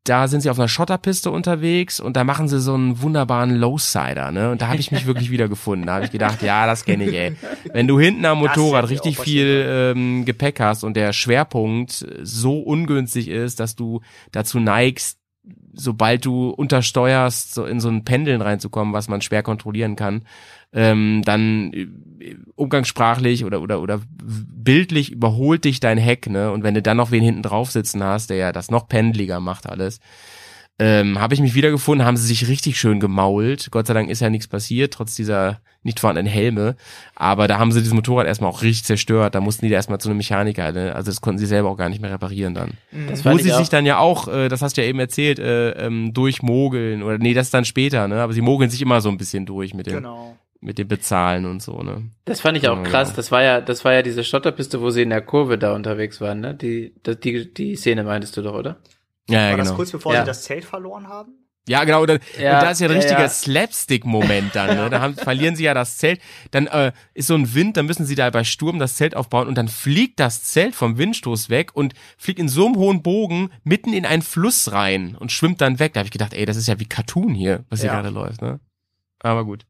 Da 0.07 0.27
sind 0.27 0.41
sie 0.41 0.49
auf 0.49 0.57
einer 0.57 0.67
Schotterpiste 0.67 1.31
unterwegs 1.31 1.99
und 1.99 2.15
da 2.15 2.23
machen 2.23 2.47
sie 2.47 2.61
so 2.61 2.73
einen 2.73 3.01
wunderbaren 3.01 3.55
Lowsider, 3.55 4.31
ne? 4.31 4.51
Und 4.51 4.61
da 4.61 4.67
habe 4.69 4.79
ich 4.79 4.91
mich 4.91 5.05
wirklich 5.05 5.31
wiedergefunden. 5.31 5.88
Da 5.88 5.95
habe 5.95 6.05
ich 6.05 6.11
gedacht, 6.11 6.41
ja, 6.41 6.65
das 6.65 6.85
kenne 6.85 7.05
ich, 7.05 7.13
ey. 7.13 7.35
Wenn 7.73 7.88
du 7.88 7.99
hinten 7.99 8.25
am 8.25 8.39
Motorrad 8.39 8.89
richtig 8.89 9.19
viel 9.19 9.65
ähm, 9.67 10.23
Gepäck 10.23 10.59
hast 10.59 10.84
und 10.84 10.95
der 10.95 11.11
Schwerpunkt 11.11 12.05
so 12.21 12.59
ungünstig 12.59 13.27
ist, 13.27 13.59
dass 13.59 13.75
du 13.75 14.01
dazu 14.31 14.59
neigst, 14.59 15.19
sobald 15.73 16.25
du 16.25 16.49
untersteuerst, 16.49 17.53
so 17.53 17.65
in 17.65 17.79
so 17.79 17.89
ein 17.89 18.03
Pendeln 18.03 18.41
reinzukommen, 18.41 18.93
was 18.93 19.07
man 19.07 19.21
schwer 19.21 19.43
kontrollieren 19.43 19.95
kann, 19.95 20.23
ähm, 20.77 21.23
dann 21.25 21.73
äh, 21.73 21.87
umgangssprachlich 22.55 23.43
oder 23.43 23.61
oder 23.61 23.81
oder 23.81 23.99
bildlich 24.23 25.11
überholt 25.11 25.65
dich 25.65 25.79
dein 25.79 25.97
Heck, 25.97 26.29
ne? 26.29 26.51
Und 26.51 26.63
wenn 26.63 26.75
du 26.75 26.83
dann 26.83 26.97
noch 26.97 27.09
wen 27.09 27.23
hinten 27.23 27.41
drauf 27.41 27.71
sitzen 27.71 28.03
hast, 28.03 28.29
der 28.29 28.37
ja 28.37 28.51
das 28.51 28.69
noch 28.69 28.87
pendeliger 28.87 29.39
macht 29.39 29.67
alles, 29.67 29.99
ähm, 30.79 31.19
habe 31.19 31.33
ich 31.33 31.41
mich 31.41 31.55
wiedergefunden, 31.55 32.05
haben 32.05 32.17
sie 32.17 32.27
sich 32.27 32.47
richtig 32.47 32.79
schön 32.79 32.99
gemault. 32.99 33.69
Gott 33.71 33.87
sei 33.87 33.95
Dank 33.95 34.11
ist 34.11 34.19
ja 34.19 34.29
nichts 34.29 34.47
passiert, 34.47 34.93
trotz 34.93 35.15
dieser 35.15 35.61
nicht 35.81 35.99
vorhandenen 35.99 36.31
Helme. 36.31 36.75
Aber 37.15 37.47
da 37.47 37.57
haben 37.57 37.71
sie 37.71 37.79
dieses 37.79 37.95
Motorrad 37.95 38.27
erstmal 38.27 38.51
auch 38.51 38.61
richtig 38.61 38.83
zerstört. 38.83 39.33
Da 39.33 39.41
mussten 39.41 39.65
die 39.65 39.71
da 39.71 39.77
erstmal 39.77 39.99
zu 39.99 40.09
einem 40.09 40.17
Mechaniker, 40.17 40.71
ne? 40.73 40.93
Also 40.93 41.09
das 41.09 41.21
konnten 41.21 41.39
sie 41.39 41.47
selber 41.47 41.69
auch 41.69 41.77
gar 41.77 41.89
nicht 41.89 42.01
mehr 42.01 42.11
reparieren 42.11 42.53
dann. 42.53 42.73
Das 43.07 43.25
Wo 43.25 43.35
sie 43.39 43.49
ich 43.49 43.55
sich 43.55 43.69
dann 43.69 43.87
ja 43.87 43.97
auch, 43.97 44.27
äh, 44.27 44.49
das 44.49 44.61
hast 44.61 44.77
du 44.77 44.81
ja 44.83 44.87
eben 44.87 44.99
erzählt, 44.99 45.39
äh, 45.39 45.71
ähm, 45.71 46.13
durchmogeln 46.13 47.01
oder 47.01 47.17
nee, 47.17 47.33
das 47.33 47.47
ist 47.47 47.53
dann 47.55 47.65
später, 47.65 48.07
ne? 48.07 48.21
Aber 48.21 48.33
sie 48.33 48.41
mogeln 48.41 48.69
sich 48.69 48.81
immer 48.83 49.01
so 49.01 49.09
ein 49.09 49.17
bisschen 49.17 49.47
durch 49.47 49.73
mit 49.73 49.87
dem, 49.87 49.95
Genau. 49.95 50.37
Mit 50.59 50.77
dem 50.79 50.88
Bezahlen 50.88 51.45
und 51.45 51.61
so, 51.61 51.81
ne? 51.84 52.09
das 52.25 52.41
fand 52.41 52.57
ich 52.57 52.67
auch 52.67 52.77
Ja, 52.77 52.84
krass. 52.84 53.09
genau. 53.09 53.15
Das 53.17 53.31
war 53.31 53.43
ja, 53.43 53.61
das 53.61 53.85
war 53.85 53.93
ja 53.93 54.01
diese 54.01 54.23
Schotterpiste, 54.23 54.81
wo 54.81 54.89
sie 54.89 55.03
in 55.03 55.09
der 55.11 55.21
Kurve 55.21 55.57
da 55.57 55.73
unterwegs 55.75 56.19
waren, 56.19 56.39
ne? 56.39 56.55
Die, 56.55 56.93
das, 57.03 57.19
die, 57.19 57.53
die 57.53 57.75
Szene 57.75 58.03
meintest 58.03 58.35
du 58.38 58.41
doch, 58.41 58.55
oder? 58.55 58.77
Ja, 59.29 59.41
ja 59.45 59.49
War 59.51 59.57
das 59.57 59.67
genau. 59.67 59.75
kurz 59.77 59.91
bevor 59.91 60.13
Ja. 60.13 60.21
sie 60.21 60.25
das 60.27 60.43
Zelt 60.43 60.65
verloren 60.65 61.07
haben? 61.07 61.34
Ja, 61.69 61.84
genau. 61.84 61.99
Und, 62.01 62.07
dann, 62.09 62.19
Ja, 62.39 62.55
und 62.59 62.63
da 62.63 62.71
ist 62.71 62.79
ja 62.79 62.88
ein 62.88 62.95
richtiger 62.95 63.19
ja. 63.19 63.27
Slapstick-Moment 63.29 64.55
dann. 64.55 64.77
Ne? 64.77 64.89
Da 64.89 65.01
haben, 65.01 65.15
verlieren 65.15 65.55
sie 65.57 65.65
ja 65.65 65.73
das 65.73 65.97
Zelt. 65.97 66.21
Dann 66.51 66.67
äh, 66.67 66.93
ist 67.13 67.27
so 67.27 67.35
ein 67.35 67.53
Wind, 67.53 67.75
dann 67.77 67.85
müssen 67.85 68.05
sie 68.05 68.15
da 68.15 68.29
bei 68.29 68.43
Sturm 68.45 68.79
das 68.79 68.95
Zelt 68.95 69.15
aufbauen 69.17 69.47
und 69.49 69.57
dann 69.57 69.67
fliegt 69.67 70.19
das 70.21 70.43
Zelt 70.45 70.75
vom 70.75 70.97
Windstoß 70.97 71.49
weg 71.49 71.71
und 71.75 71.93
fliegt 72.17 72.39
in 72.39 72.47
so 72.47 72.65
einem 72.65 72.77
hohen 72.77 73.03
Bogen 73.03 73.49
mitten 73.65 73.91
in 73.91 74.05
einen 74.05 74.21
Fluss 74.21 74.71
rein 74.71 75.15
und 75.19 75.31
schwimmt 75.34 75.59
dann 75.59 75.77
weg. 75.79 75.93
Da 75.93 75.99
habe 75.99 76.07
ich 76.07 76.11
gedacht, 76.11 76.34
ey, 76.34 76.45
das 76.45 76.55
ist 76.57 76.67
ja 76.67 76.79
wie 76.79 76.85
Cartoon 76.85 77.34
hier, 77.34 77.65
was 77.69 77.81
hier 77.81 77.88
Ja. 77.89 77.95
gerade 77.95 78.09
läuft. 78.13 78.41
Ne? 78.41 78.59
Aber 79.19 79.43
gut. 79.43 79.65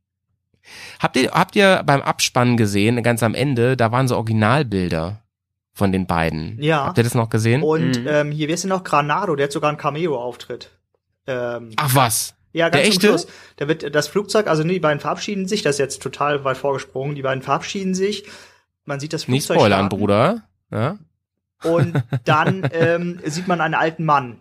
Habt 1.00 1.16
ihr, 1.18 1.32
habt 1.32 1.56
ihr 1.56 1.84
beim 1.86 2.02
Abspann 2.02 2.58
gesehen, 2.58 3.02
ganz 3.04 3.24
am 3.24 3.34
Ende, 3.34 3.78
da 3.78 3.92
waren 3.92 4.08
so 4.08 4.16
Originalbilder 4.18 5.22
von 5.74 5.92
den 5.92 6.08
beiden. 6.08 6.62
Ja. 6.62 6.86
Habt 6.86 6.98
ihr 6.98 7.04
das 7.04 7.14
noch 7.16 7.30
gesehen? 7.30 7.62
Und 7.64 8.00
Mhm. 8.02 8.08
ähm, 8.08 8.32
hier, 8.32 8.48
wer 8.48 8.56
ist 8.56 8.64
denn 8.64 8.70
noch? 8.70 8.84
Granado, 8.84 9.36
der 9.36 9.46
hat 9.46 9.52
sogar 9.52 9.70
einen 9.70 9.78
Cameo-Auftritt. 9.78 10.72
Ähm, 11.28 11.72
Ach 11.76 11.94
was. 11.94 12.36
ja, 12.54 12.70
der 12.70 12.82
ganz 12.82 12.96
zum 12.96 13.04
echte? 13.04 13.08
Schluss. 13.10 13.28
Da 13.58 13.68
wird 13.68 13.94
das 13.96 14.08
Flugzeug, 14.08 14.48
also 14.48 14.64
nee, 14.64 14.74
die 14.74 14.80
beiden 14.80 15.00
verabschieden 15.00 15.48
sich, 15.48 15.62
das 15.62 15.76
ist 15.76 15.80
jetzt 15.80 16.02
total 16.02 16.44
weit 16.44 16.58
vorgesprungen, 16.58 17.16
die 17.16 17.22
beiden 17.22 17.44
verabschieden 17.44 17.94
sich. 17.94 18.26
Man 18.86 19.00
sieht 19.00 19.14
das 19.14 19.28
Nicht 19.28 19.46
Flugzeug 19.46 19.58
spoilern, 19.62 19.80
starten. 19.88 19.98
Bruder. 19.98 20.44
Ja? 20.72 20.98
Und 21.64 22.02
dann 22.26 22.68
ähm, 22.74 23.20
sieht 23.26 23.48
man 23.48 23.62
einen 23.62 23.74
alten 23.76 24.06
Mann 24.06 24.40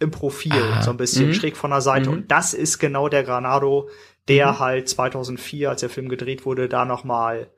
im 0.00 0.10
Profil, 0.12 0.52
Ah, 0.52 0.82
so 0.82 0.90
ein 0.92 0.96
bisschen 0.96 1.28
mhm. 1.28 1.34
schräg 1.34 1.56
von 1.56 1.70
der 1.70 1.80
Seite. 1.80 2.08
Mhm. 2.10 2.16
Und 2.16 2.30
das 2.30 2.54
ist 2.54 2.78
genau 2.78 3.08
der 3.08 3.24
Granado, 3.24 3.88
der 4.28 4.52
Mhm. 4.52 4.58
halt 4.60 4.88
2004, 4.88 5.70
als 5.70 5.80
der 5.80 5.90
Film 5.90 6.08
gedreht 6.08 6.44
wurde, 6.46 6.68
da 6.68 6.84
nochmal 6.84 7.48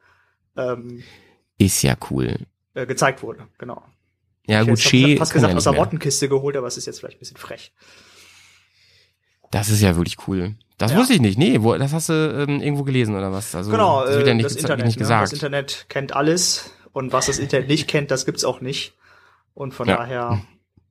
ähm, 0.57 1.03
Ist 1.59 1.83
ja 1.83 1.97
cool. 2.11 2.37
äh, 2.75 2.87
gezeigt 2.87 3.23
wurde. 3.23 3.47
Genau. 3.59 3.83
Ja 4.47 4.63
ich 4.63 4.69
gut, 4.69 4.79
hätte 4.79 4.89
Shea 4.89 5.17
fast 5.17 5.33
gesagt 5.33 5.53
ja 5.53 5.57
aus 5.57 5.65
der 5.65 5.73
mehr. 5.73 5.83
Mottenkiste 5.83 6.29
geholt, 6.29 6.57
aber 6.57 6.67
es 6.67 6.77
ist 6.77 6.87
jetzt 6.87 6.99
vielleicht 7.01 7.17
ein 7.19 7.21
bisschen 7.21 7.37
frech. 7.37 7.73
Das 9.51 9.69
ist 9.69 9.81
ja 9.81 9.97
wirklich 9.97 10.17
cool. 10.29 10.55
Das 10.79 10.93
Ja. 10.93 10.99
wusste 10.99 11.15
ich 11.15 11.21
nicht. 11.21 11.39
Nee, 11.39 11.63
wo, 11.63 11.77
das 11.77 11.93
hast 11.93 12.09
du 12.09 12.13
ähm, 12.49 12.61
irgendwo 12.61 12.85
gelesen 12.85 13.15
oder 13.17 13.33
was? 13.33 13.55
Also, 13.55 13.71
genau, 13.71 14.05
das 14.05 14.15
wird 14.17 14.25
äh, 14.25 14.29
ja 14.29 14.35
nicht, 14.35 14.47
das 14.47 14.57
Internet. 14.57 14.87
nicht 14.87 14.97
ne? 14.97 15.01
gesagt. 15.01 15.25
Das 15.25 15.33
Internet 15.33 15.87
kennt 15.89 16.15
alles 16.15 16.71
und 16.93 17.13
was 17.13 17.27
das 17.27 17.39
Internet 17.39 17.69
nicht 17.69 17.87
kennt, 17.89 18.11
das 18.11 18.25
gibt's 18.27 18.45
auch 18.45 18.61
nicht. 18.61 18.95
Und 19.55 19.75
von 19.75 19.89
Ja. 19.89 19.97
daher, 19.97 20.41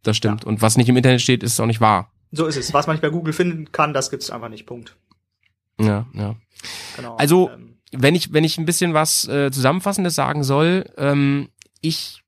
Das 0.04 0.16
stimmt. 0.16 0.46
Und 0.46 0.62
was 0.62 0.78
nicht 0.78 0.88
im 0.90 0.96
Internet 0.98 1.22
steht, 1.22 1.44
ist 1.44 1.60
auch 1.60 1.66
nicht 1.66 1.82
wahr. 1.82 2.12
so 2.32 2.46
ist 2.46 2.56
es. 2.58 2.74
Was 2.74 2.88
man 2.88 2.94
nicht 2.96 3.02
bei 3.02 3.10
Google 3.10 3.34
finden 3.34 3.72
kann, 3.72 3.94
das 3.94 4.10
gibt's 4.12 4.30
einfach 4.30 4.50
nicht. 4.50 4.66
Punkt. 4.66 4.96
Ja, 5.80 6.06
ja. 6.14 6.36
Genau. 6.96 7.16
Also, 7.16 7.50
ähm, 7.50 7.78
wenn 7.92 8.16
ich, 8.16 8.34
wenn 8.34 8.44
ich 8.44 8.58
ein 8.58 8.66
bisschen 8.66 8.94
was 8.94 9.28
äh, 9.28 9.52
Zusammenfassendes 9.52 10.14
sagen 10.16 10.44
soll, 10.44 10.86
ähm, 10.98 11.50
ich, 11.82 12.22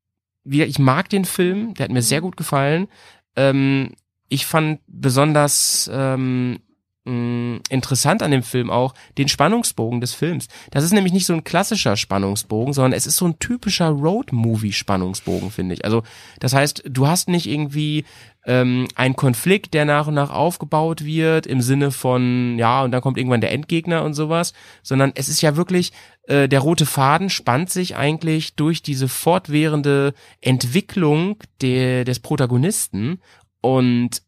wie, 0.43 0.63
ich 0.63 0.79
mag 0.79 1.09
den 1.09 1.25
Film, 1.25 1.73
der 1.75 1.85
hat 1.85 1.91
mir 1.91 2.01
sehr 2.01 2.21
gut 2.21 2.37
gefallen. 2.37 2.87
Ähm, 3.35 3.93
ich 4.27 4.45
fand 4.45 4.79
besonders 4.87 5.89
ähm, 5.93 6.59
interessant 7.03 8.21
an 8.21 8.29
dem 8.29 8.43
Film 8.43 8.69
auch 8.69 8.93
den 9.17 9.27
Spannungsbogen 9.27 10.01
des 10.01 10.13
Films. 10.13 10.47
Das 10.69 10.83
ist 10.83 10.93
nämlich 10.93 11.13
nicht 11.13 11.25
so 11.25 11.33
ein 11.33 11.43
klassischer 11.43 11.97
Spannungsbogen, 11.97 12.73
sondern 12.73 12.93
es 12.93 13.07
ist 13.07 13.17
so 13.17 13.25
ein 13.25 13.39
typischer 13.39 13.89
Road-Movie-Spannungsbogen, 13.89 15.49
finde 15.49 15.73
ich. 15.73 15.83
Also 15.83 16.03
das 16.39 16.53
heißt, 16.53 16.83
du 16.87 17.07
hast 17.07 17.27
nicht 17.27 17.47
irgendwie 17.47 18.05
ähm, 18.45 18.87
einen 18.93 19.15
Konflikt, 19.15 19.73
der 19.73 19.85
nach 19.85 20.05
und 20.05 20.13
nach 20.13 20.29
aufgebaut 20.29 21.03
wird 21.03 21.47
im 21.47 21.61
Sinne 21.61 21.89
von, 21.89 22.57
ja, 22.59 22.83
und 22.83 22.91
dann 22.91 23.01
kommt 23.01 23.17
irgendwann 23.17 23.41
der 23.41 23.51
Endgegner 23.51 24.03
und 24.03 24.13
sowas, 24.13 24.53
sondern 24.83 25.11
es 25.15 25.27
ist 25.27 25.41
ja 25.41 25.55
wirklich, 25.55 25.93
äh, 26.27 26.47
der 26.47 26.59
rote 26.59 26.85
Faden 26.85 27.31
spannt 27.31 27.71
sich 27.71 27.95
eigentlich 27.95 28.55
durch 28.55 28.83
diese 28.83 29.07
fortwährende 29.07 30.13
Entwicklung 30.39 31.37
der, 31.61 32.05
des 32.05 32.19
Protagonisten 32.19 33.21
und 33.61 34.21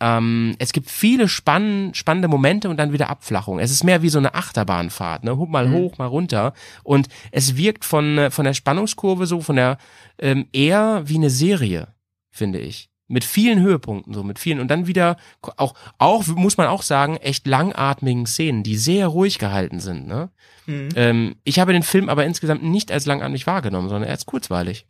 ähm, 0.00 0.56
es 0.58 0.72
gibt 0.72 0.90
viele 0.90 1.28
spann 1.28 1.90
spannende 1.94 2.28
Momente 2.28 2.68
und 2.68 2.76
dann 2.78 2.92
wieder 2.92 3.10
Abflachung. 3.10 3.58
Es 3.58 3.70
ist 3.70 3.84
mehr 3.84 4.02
wie 4.02 4.08
so 4.08 4.18
eine 4.18 4.34
Achterbahnfahrt, 4.34 5.24
ne? 5.24 5.34
Mal 5.36 5.68
Mhm. 5.68 5.74
hoch, 5.74 5.98
mal 5.98 6.06
runter. 6.06 6.54
Und 6.82 7.08
es 7.32 7.56
wirkt 7.56 7.84
von, 7.84 8.18
äh, 8.18 8.30
von 8.30 8.44
der 8.44 8.54
Spannungskurve 8.54 9.26
so, 9.26 9.40
von 9.40 9.56
der 9.56 9.78
ähm, 10.18 10.46
eher 10.52 11.02
wie 11.06 11.16
eine 11.16 11.30
Serie, 11.30 11.88
finde 12.30 12.58
ich. 12.58 12.88
Mit 13.08 13.24
vielen 13.24 13.60
Höhepunkten, 13.60 14.14
so 14.14 14.22
mit 14.22 14.38
vielen. 14.38 14.60
Und 14.60 14.68
dann 14.68 14.86
wieder 14.86 15.16
auch, 15.56 15.74
auch, 15.98 16.26
muss 16.28 16.56
man 16.56 16.68
auch 16.68 16.82
sagen, 16.82 17.16
echt 17.16 17.46
langatmigen 17.46 18.24
Szenen, 18.24 18.62
die 18.62 18.76
sehr 18.76 19.08
ruhig 19.08 19.38
gehalten 19.38 19.80
sind. 19.80 20.06
Ne? 20.06 20.30
mhm. 20.66 20.88
Ähm, 20.94 21.36
ich 21.44 21.58
habe 21.58 21.72
den 21.72 21.82
Film 21.82 22.08
aber 22.08 22.24
insgesamt 22.24 22.62
nicht 22.62 22.92
als 22.92 23.06
langatmig 23.06 23.46
wahrgenommen, 23.46 23.88
sondern 23.88 24.08
als 24.08 24.26
kurzweilig. 24.26 24.86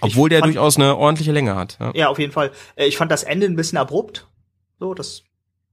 Obwohl 0.00 0.28
der 0.28 0.40
fand- 0.40 0.54
durchaus 0.54 0.76
eine 0.76 0.96
ordentliche 0.96 1.32
Länge 1.32 1.54
hat. 1.56 1.76
Ja. 1.80 1.92
Ja, 1.94 2.08
auf 2.08 2.18
jeden 2.18 2.32
Fall. 2.32 2.50
Äh, 2.76 2.86
Ich 2.86 2.96
fand 2.96 3.10
das 3.12 3.22
Ende 3.22 3.46
ein 3.46 3.56
bisschen 3.56 3.78
abrupt. 3.78 4.26
So, 4.80 4.94
das 4.94 5.22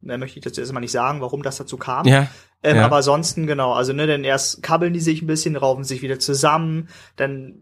mehr 0.02 0.18
möchte 0.18 0.38
ich 0.40 0.46
jetzt 0.46 0.58
erstmal 0.60 0.82
nicht 0.82 0.92
sagen, 0.92 1.22
warum 1.22 1.42
das 1.44 1.58
dazu 1.58 1.78
kam. 1.78 2.06
Ja, 2.08 2.28
Ähm, 2.64 2.78
Ja. 2.78 2.86
Aber 2.86 2.98
ansonsten, 2.98 3.48
genau, 3.48 3.74
also 3.74 3.94
ne, 3.94 4.08
denn 4.08 4.24
erst 4.24 4.62
kabbeln 4.64 4.94
die 4.94 5.00
sich 5.00 5.22
ein 5.22 5.28
bisschen, 5.28 5.56
raufen 5.56 5.84
sich 5.84 6.02
wieder 6.02 6.20
zusammen, 6.20 6.90
dann 7.16 7.56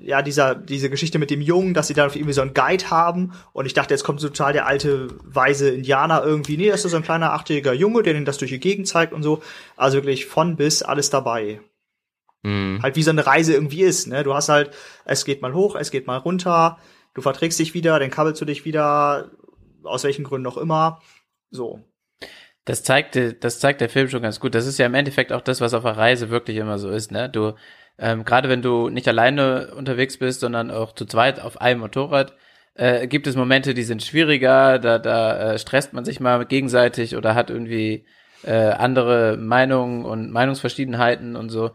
äh, 0.00 0.06
ja, 0.06 0.20
dieser, 0.22 0.54
diese 0.54 0.88
Geschichte 0.90 1.18
mit 1.18 1.30
dem 1.30 1.40
Jungen, 1.42 1.74
dass 1.74 1.86
sie 1.88 1.94
dann 1.94 2.10
irgendwie 2.10 2.32
so 2.32 2.40
einen 2.42 2.54
Guide 2.54 2.90
haben 2.90 3.32
und 3.52 3.66
ich 3.66 3.74
dachte, 3.74 3.94
jetzt 3.94 4.04
kommt 4.04 4.20
so 4.20 4.28
total 4.28 4.52
der 4.54 4.66
alte, 4.66 5.08
weise 5.24 5.70
Indianer 5.70 6.22
irgendwie. 6.24 6.56
Nee, 6.56 6.70
das 6.70 6.84
ist 6.84 6.90
so 6.90 6.96
ein 6.96 7.02
kleiner 7.02 7.32
achtjähriger 7.34 7.72
Junge, 7.74 8.02
der 8.02 8.12
denen 8.14 8.24
das 8.26 8.38
durch 8.38 8.50
die 8.50 8.60
Gegend 8.60 8.88
zeigt 8.88 9.12
und 9.12 9.22
so. 9.22 9.42
Also 9.76 9.96
wirklich 9.98 10.26
von 10.26 10.56
bis 10.56 10.82
alles 10.82 11.08
dabei. 11.10 11.60
Mhm. 12.42 12.80
Halt 12.82 12.96
wie 12.96 13.02
so 13.02 13.10
eine 13.10 13.26
Reise 13.26 13.54
irgendwie 13.54 13.82
ist, 13.82 14.08
ne? 14.08 14.22
Du 14.22 14.34
hast 14.34 14.48
halt, 14.48 14.70
es 15.04 15.24
geht 15.24 15.42
mal 15.42 15.54
hoch, 15.54 15.76
es 15.76 15.90
geht 15.90 16.06
mal 16.06 16.18
runter, 16.18 16.78
du 17.14 17.22
verträgst 17.22 17.58
dich 17.58 17.74
wieder, 17.74 17.98
dann 17.98 18.10
kabbelst 18.10 18.40
du 18.40 18.44
dich 18.44 18.64
wieder, 18.64 19.30
aus 19.84 20.04
welchen 20.04 20.24
Gründen 20.24 20.46
auch 20.46 20.56
immer. 20.56 21.00
So. 21.50 21.80
Das 22.64 22.84
zeigt, 22.84 23.18
das 23.42 23.58
zeigt 23.58 23.80
der 23.80 23.88
Film 23.88 24.08
schon 24.08 24.22
ganz 24.22 24.38
gut. 24.38 24.54
Das 24.54 24.66
ist 24.66 24.78
ja 24.78 24.86
im 24.86 24.94
Endeffekt 24.94 25.32
auch 25.32 25.40
das, 25.40 25.60
was 25.60 25.74
auf 25.74 25.82
der 25.82 25.96
Reise 25.96 26.30
wirklich 26.30 26.56
immer 26.56 26.78
so 26.78 26.90
ist, 26.90 27.10
ne? 27.10 27.28
Du, 27.28 27.54
ähm, 27.98 28.24
gerade 28.24 28.48
wenn 28.48 28.62
du 28.62 28.88
nicht 28.88 29.08
alleine 29.08 29.74
unterwegs 29.74 30.16
bist, 30.18 30.40
sondern 30.40 30.70
auch 30.70 30.94
zu 30.94 31.04
zweit 31.04 31.40
auf 31.40 31.60
einem 31.60 31.80
Motorrad, 31.80 32.34
äh, 32.74 33.06
gibt 33.06 33.26
es 33.26 33.36
Momente, 33.36 33.74
die 33.74 33.82
sind 33.82 34.02
schwieriger, 34.02 34.78
da, 34.78 34.98
da 34.98 35.52
äh, 35.52 35.58
stresst 35.58 35.92
man 35.92 36.04
sich 36.04 36.20
mal 36.20 36.44
gegenseitig 36.46 37.16
oder 37.16 37.34
hat 37.34 37.50
irgendwie 37.50 38.06
äh, 38.44 38.52
andere 38.52 39.36
Meinungen 39.36 40.04
und 40.04 40.30
Meinungsverschiedenheiten 40.30 41.36
und 41.36 41.50
so. 41.50 41.72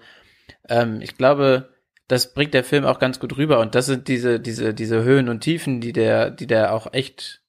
Ähm, 0.69 0.99
ich 1.01 1.17
glaube, 1.17 1.69
das 2.07 2.33
bringt 2.33 2.53
der 2.53 2.63
Film 2.63 2.85
auch 2.85 2.99
ganz 2.99 3.19
gut 3.19 3.37
rüber 3.37 3.59
und 3.59 3.75
das 3.75 3.85
sind 3.85 4.07
diese, 4.07 4.39
diese, 4.39 4.73
diese 4.73 5.03
Höhen 5.03 5.27
und 5.29 5.41
Tiefen, 5.41 5.81
die 5.81 5.93
der, 5.93 6.29
die 6.31 6.47
der 6.47 6.73
auch 6.73 6.93
echt 6.93 7.41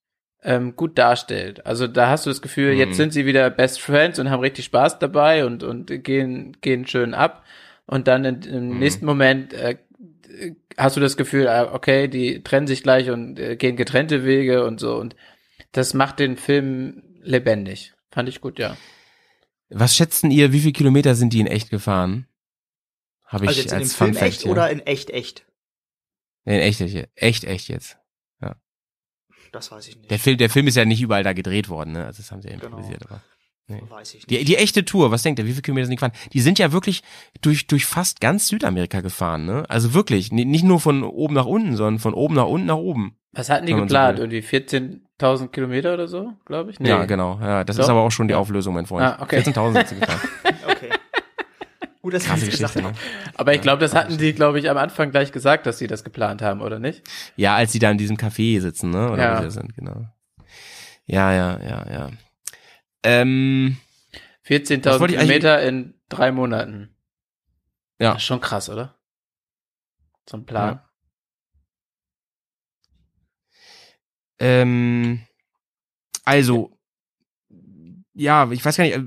ähm, 0.42 0.74
gut 0.76 0.98
darstellt. 0.98 1.64
Also 1.66 1.86
da 1.86 2.08
hast 2.08 2.26
du 2.26 2.30
das 2.30 2.42
Gefühl, 2.42 2.72
Mhm. 2.72 2.78
jetzt 2.78 2.96
sind 2.96 3.12
sie 3.12 3.26
wieder 3.26 3.50
Best 3.50 3.80
Friends 3.80 4.18
und 4.18 4.30
haben 4.30 4.40
richtig 4.40 4.64
Spaß 4.66 4.98
dabei 4.98 5.44
und, 5.44 5.62
und 5.62 6.04
gehen, 6.04 6.56
gehen 6.60 6.86
schön 6.86 7.14
ab. 7.14 7.44
Und 7.86 8.06
dann 8.08 8.24
in, 8.24 8.42
im 8.42 8.68
Mhm. 8.70 8.78
nächsten 8.78 9.06
Moment 9.06 9.52
äh, 9.54 9.76
hast 10.76 10.96
du 10.96 11.00
das 11.00 11.16
Gefühl, 11.16 11.48
ah, 11.48 11.72
okay, 11.72 12.06
die 12.08 12.42
trennen 12.42 12.66
sich 12.66 12.82
gleich 12.82 13.10
und 13.10 13.38
äh, 13.38 13.56
gehen 13.56 13.76
getrennte 13.76 14.24
Wege 14.24 14.64
und 14.64 14.78
so. 14.78 14.96
Und 14.96 15.16
das 15.72 15.94
macht 15.94 16.18
den 16.18 16.36
Film 16.36 17.02
lebendig. 17.22 17.94
Fand 18.10 18.28
ich 18.28 18.40
gut, 18.40 18.58
ja. 18.58 18.76
Was 19.70 19.96
schätzen 19.96 20.30
ihr, 20.30 20.52
wie 20.52 20.60
viele 20.60 20.72
Kilometer 20.72 21.14
sind 21.14 21.32
die 21.32 21.40
in 21.40 21.46
echt 21.46 21.70
gefahren? 21.70 22.26
Habe 23.28 23.44
ich 23.44 23.48
Also 23.50 23.60
jetzt 23.60 23.72
in 23.72 23.78
dem 23.78 23.82
als 23.84 23.94
Film 23.94 24.14
Fact 24.14 24.26
echt 24.26 24.42
hier. 24.42 24.50
oder 24.50 24.70
in 24.70 24.80
echt 24.80 25.10
echt? 25.10 25.46
Nee, 26.44 26.56
in 26.56 26.62
echt, 26.62 26.80
echt, 26.80 27.08
echt, 27.14 27.44
echt 27.44 27.68
jetzt. 27.68 27.98
Das 29.50 29.70
weiß 29.72 29.88
ich 29.88 29.96
nicht. 29.96 30.10
Der 30.10 30.18
Film, 30.18 30.36
der 30.36 30.50
Film 30.50 30.66
ist 30.66 30.74
ja 30.76 30.84
nicht 30.84 31.00
überall 31.00 31.22
da 31.22 31.32
gedreht 31.32 31.70
worden, 31.70 31.92
ne? 31.92 32.04
Also 32.04 32.18
das 32.22 32.30
haben 32.30 32.42
sie 32.42 32.48
ja 32.48 32.54
Genau. 32.56 32.66
improvisiert, 32.66 33.02
aber. 33.06 33.22
weiß 33.88 34.08
ich 34.14 34.26
nicht. 34.26 34.30
Die, 34.30 34.44
die 34.44 34.56
echte 34.56 34.84
Tour, 34.84 35.10
was 35.10 35.22
denkt 35.22 35.38
ihr, 35.38 35.46
wie 35.46 35.52
viele 35.52 35.62
Kilometer 35.62 35.86
sind 35.86 35.92
die 35.92 35.96
gefahren? 35.96 36.12
Die 36.34 36.40
sind 36.42 36.58
ja 36.58 36.70
wirklich 36.72 37.02
durch, 37.40 37.66
durch 37.66 37.86
fast 37.86 38.20
ganz 38.20 38.48
Südamerika 38.48 39.00
gefahren, 39.00 39.46
ne? 39.46 39.64
Also 39.70 39.94
wirklich, 39.94 40.32
ni- 40.32 40.44
nicht 40.44 40.64
nur 40.64 40.80
von 40.80 41.02
oben 41.02 41.34
nach 41.34 41.46
unten, 41.46 41.76
sondern 41.76 41.98
von 41.98 42.12
oben 42.12 42.34
nach 42.34 42.46
unten 42.46 42.66
nach 42.66 42.76
oben. 42.76 43.16
Was 43.32 43.48
hatten 43.48 43.64
die 43.64 43.72
so 43.72 43.78
geplant? 43.78 44.18
will. 44.18 44.30
Irgendwie 44.32 44.46
14.000 45.18 45.48
Kilometer 45.48 45.94
oder 45.94 46.08
so, 46.08 46.34
glaube 46.44 46.70
ich? 46.72 46.78
Ja, 46.80 47.06
genau. 47.06 47.38
Ja, 47.40 47.64
das 47.64 47.76
Doch? 47.76 47.84
ist 47.84 47.88
aber 47.88 48.00
auch 48.00 48.10
schon 48.12 48.28
die 48.28 48.32
Ja. 48.32 48.38
Auflösung, 48.38 48.74
mein 48.74 48.84
Freund. 48.86 49.04
Ah, 49.06 49.18
okay. 49.22 49.38
14.000 49.40 49.72
sind 49.72 49.88
sie 49.88 49.94
gefahren. 50.00 50.20
Okay. 50.70 50.90
Gut, 52.08 52.14
dass 52.14 52.24
Krasse 52.24 52.46
gesagt 52.48 52.72
Geschichte, 52.72 52.88
habe. 52.88 52.94
ne? 52.96 53.32
Aber 53.34 53.52
ich 53.54 53.60
glaube, 53.60 53.80
das 53.80 53.94
hatten 53.94 54.16
die, 54.16 54.32
glaube 54.32 54.58
ich, 54.58 54.70
am 54.70 54.78
Anfang 54.78 55.10
gleich 55.10 55.30
gesagt, 55.30 55.66
dass 55.66 55.76
sie 55.76 55.86
das 55.88 56.04
geplant 56.04 56.40
haben, 56.40 56.62
oder 56.62 56.78
nicht? 56.78 57.02
Ja, 57.36 57.54
als 57.54 57.70
sie 57.72 57.78
da 57.78 57.90
in 57.90 57.98
diesem 57.98 58.16
Café 58.16 58.58
sitzen, 58.62 58.88
ne? 58.88 59.10
Oder 59.10 59.22
Ja. 59.22 59.38
wo 59.38 59.42
sie 59.42 59.50
sind, 59.50 59.74
genau. 59.76 60.06
Ja, 61.04 61.34
ja, 61.34 61.60
ja, 61.62 61.92
ja. 61.92 62.10
Ähm, 63.02 63.76
Was 64.42 64.48
14.000 64.48 65.00
wollte 65.00 65.14
ich 65.14 65.20
eigentlich- 65.20 65.40
Kilometer 65.40 65.62
in 65.62 65.94
drei 66.08 66.32
Monaten. 66.32 66.96
Ja. 68.00 68.12
Das 68.14 68.22
ist 68.22 68.26
schon 68.26 68.40
krass, 68.40 68.70
oder? 68.70 68.94
So 70.30 70.38
ein 70.38 70.46
Plan. 70.46 70.76
Ja. 70.76 70.84
ähm, 74.40 75.20
also, 76.24 76.78
ja, 78.14 78.50
ich 78.50 78.64
weiß 78.64 78.76
gar 78.76 78.84
nicht, 78.84 78.96
äh, 78.96 79.02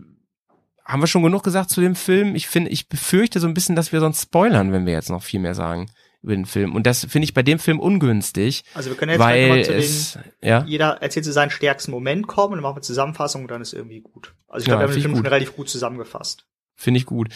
haben 0.86 1.02
wir 1.02 1.08
schon 1.08 1.24
genug 1.24 1.44
gesagt 1.44 1.70
zu 1.70 1.82
dem 1.82 1.96
Film? 1.96 2.36
Ich 2.36 2.48
finde, 2.48 2.72
ich 2.72 2.90
befürchte 2.90 3.40
so 3.40 3.48
ein 3.48 3.54
bisschen, 3.54 3.76
dass 3.76 3.92
wir 3.92 4.00
sonst 4.00 4.22
spoilern, 4.24 4.72
wenn 4.72 4.86
wir 4.86 4.94
jetzt 4.94 5.10
noch 5.10 5.24
viel 5.24 5.40
mehr 5.40 5.56
sagen 5.56 5.90
über 6.22 6.36
den 6.36 6.46
Film. 6.46 6.76
Und 6.76 6.86
das 6.86 7.06
finde 7.06 7.24
ich 7.24 7.34
bei 7.34 7.42
dem 7.44 7.58
Film 7.60 7.80
ungünstig, 7.80 8.64
Also 8.76 8.90
wir 8.92 8.98
können 8.98 9.12
jetzt 9.12 9.20
weil 9.20 9.48
nochmal 9.48 9.66
zu 9.66 9.74
es, 9.74 10.14
den, 10.14 10.24
ja, 10.50 10.64
jeder 10.66 11.02
erzählt 11.02 11.26
zu 11.26 11.32
seinen 11.34 11.50
stärksten 11.50 11.92
Moment 11.92 12.28
kommen, 12.28 12.54
dann 12.54 12.62
machen 12.62 12.78
wir 12.78 12.82
Zusammenfassung 12.82 13.42
und 13.44 13.52
dann 13.52 13.62
ist 13.62 13.74
irgendwie 13.74 14.02
gut. 14.02 14.36
Also 14.48 14.64
ich 14.64 14.68
Ja, 14.68 14.76
glaube, 14.76 14.84
wir 14.84 14.88
haben 14.90 14.94
den 14.94 15.02
Film 15.02 15.16
schon 15.16 15.26
relativ 15.26 15.56
gut 15.56 15.70
zusammengefasst. 15.70 16.46
finde 16.76 17.00
ich 17.00 17.06
gut. 17.08 17.30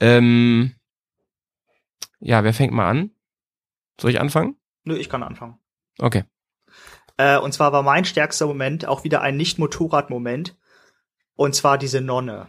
Ähm, 0.00 0.74
ja, 2.20 2.42
wer 2.44 2.54
fängt 2.54 2.72
mal 2.72 2.88
an? 2.88 3.10
Soll 4.00 4.10
ich 4.10 4.20
anfangen? 4.20 4.56
Nö, 4.84 4.96
ich 4.96 5.10
kann 5.10 5.22
anfangen. 5.22 5.58
Okay. 5.98 6.24
Äh, 7.18 7.38
und 7.38 7.52
zwar 7.52 7.72
war 7.72 7.82
mein 7.82 8.06
stärkster 8.06 8.46
Moment 8.46 8.86
auch 8.86 9.04
wieder 9.04 9.20
ein 9.20 9.36
Nicht-Motorrad-Moment. 9.36 10.56
Und 11.34 11.54
zwar 11.54 11.76
diese 11.76 12.00
Nonne. 12.00 12.48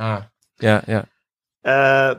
Ah. 0.00 0.30
Ja, 0.60 0.82
ja. 0.86 1.04
Äh, 1.62 2.16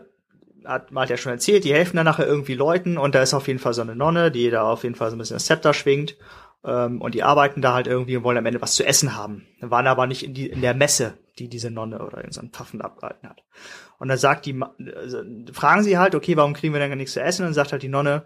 hat 0.65 0.91
man 0.91 1.03
hat 1.03 1.09
ja 1.09 1.17
schon 1.17 1.31
erzählt, 1.31 1.63
die 1.63 1.73
helfen 1.73 1.97
dann 1.97 2.05
nachher 2.05 2.27
irgendwie 2.27 2.53
Leuten 2.53 2.99
und 2.99 3.15
da 3.15 3.23
ist 3.23 3.33
auf 3.33 3.47
jeden 3.47 3.59
Fall 3.59 3.73
so 3.73 3.81
eine 3.81 3.95
Nonne, 3.95 4.29
die 4.29 4.51
da 4.51 4.63
auf 4.63 4.83
jeden 4.83 4.93
Fall 4.93 5.09
so 5.09 5.15
ein 5.15 5.19
bisschen 5.19 5.35
das 5.35 5.45
Zepter 5.45 5.73
schwingt. 5.73 6.15
Ähm, 6.63 7.01
und 7.01 7.15
die 7.15 7.23
arbeiten 7.23 7.63
da 7.63 7.73
halt 7.73 7.87
irgendwie 7.87 8.15
und 8.15 8.23
wollen 8.23 8.37
am 8.37 8.45
Ende 8.45 8.61
was 8.61 8.75
zu 8.75 8.85
essen 8.85 9.15
haben. 9.15 9.47
Dann 9.59 9.71
waren 9.71 9.87
aber 9.87 10.05
nicht 10.05 10.23
in, 10.23 10.35
die, 10.35 10.47
in 10.47 10.61
der 10.61 10.75
Messe, 10.75 11.17
die 11.39 11.47
diese 11.47 11.71
Nonne 11.71 12.05
oder 12.05 12.23
in 12.23 12.31
so 12.31 12.39
einem 12.39 12.51
Pfaffen 12.51 12.81
abgehalten 12.81 13.27
hat. 13.27 13.43
Und 13.97 14.09
dann 14.09 14.19
sagt 14.19 14.45
die, 14.45 14.59
also, 14.95 15.23
fragen 15.51 15.81
sie 15.81 15.97
halt, 15.97 16.13
okay, 16.13 16.37
warum 16.37 16.53
kriegen 16.53 16.73
wir 16.73 16.79
denn 16.79 16.91
gar 16.91 16.95
nichts 16.95 17.13
zu 17.13 17.21
essen? 17.21 17.41
Und 17.41 17.47
dann 17.47 17.53
sagt 17.55 17.71
halt 17.71 17.81
die 17.81 17.87
Nonne, 17.87 18.25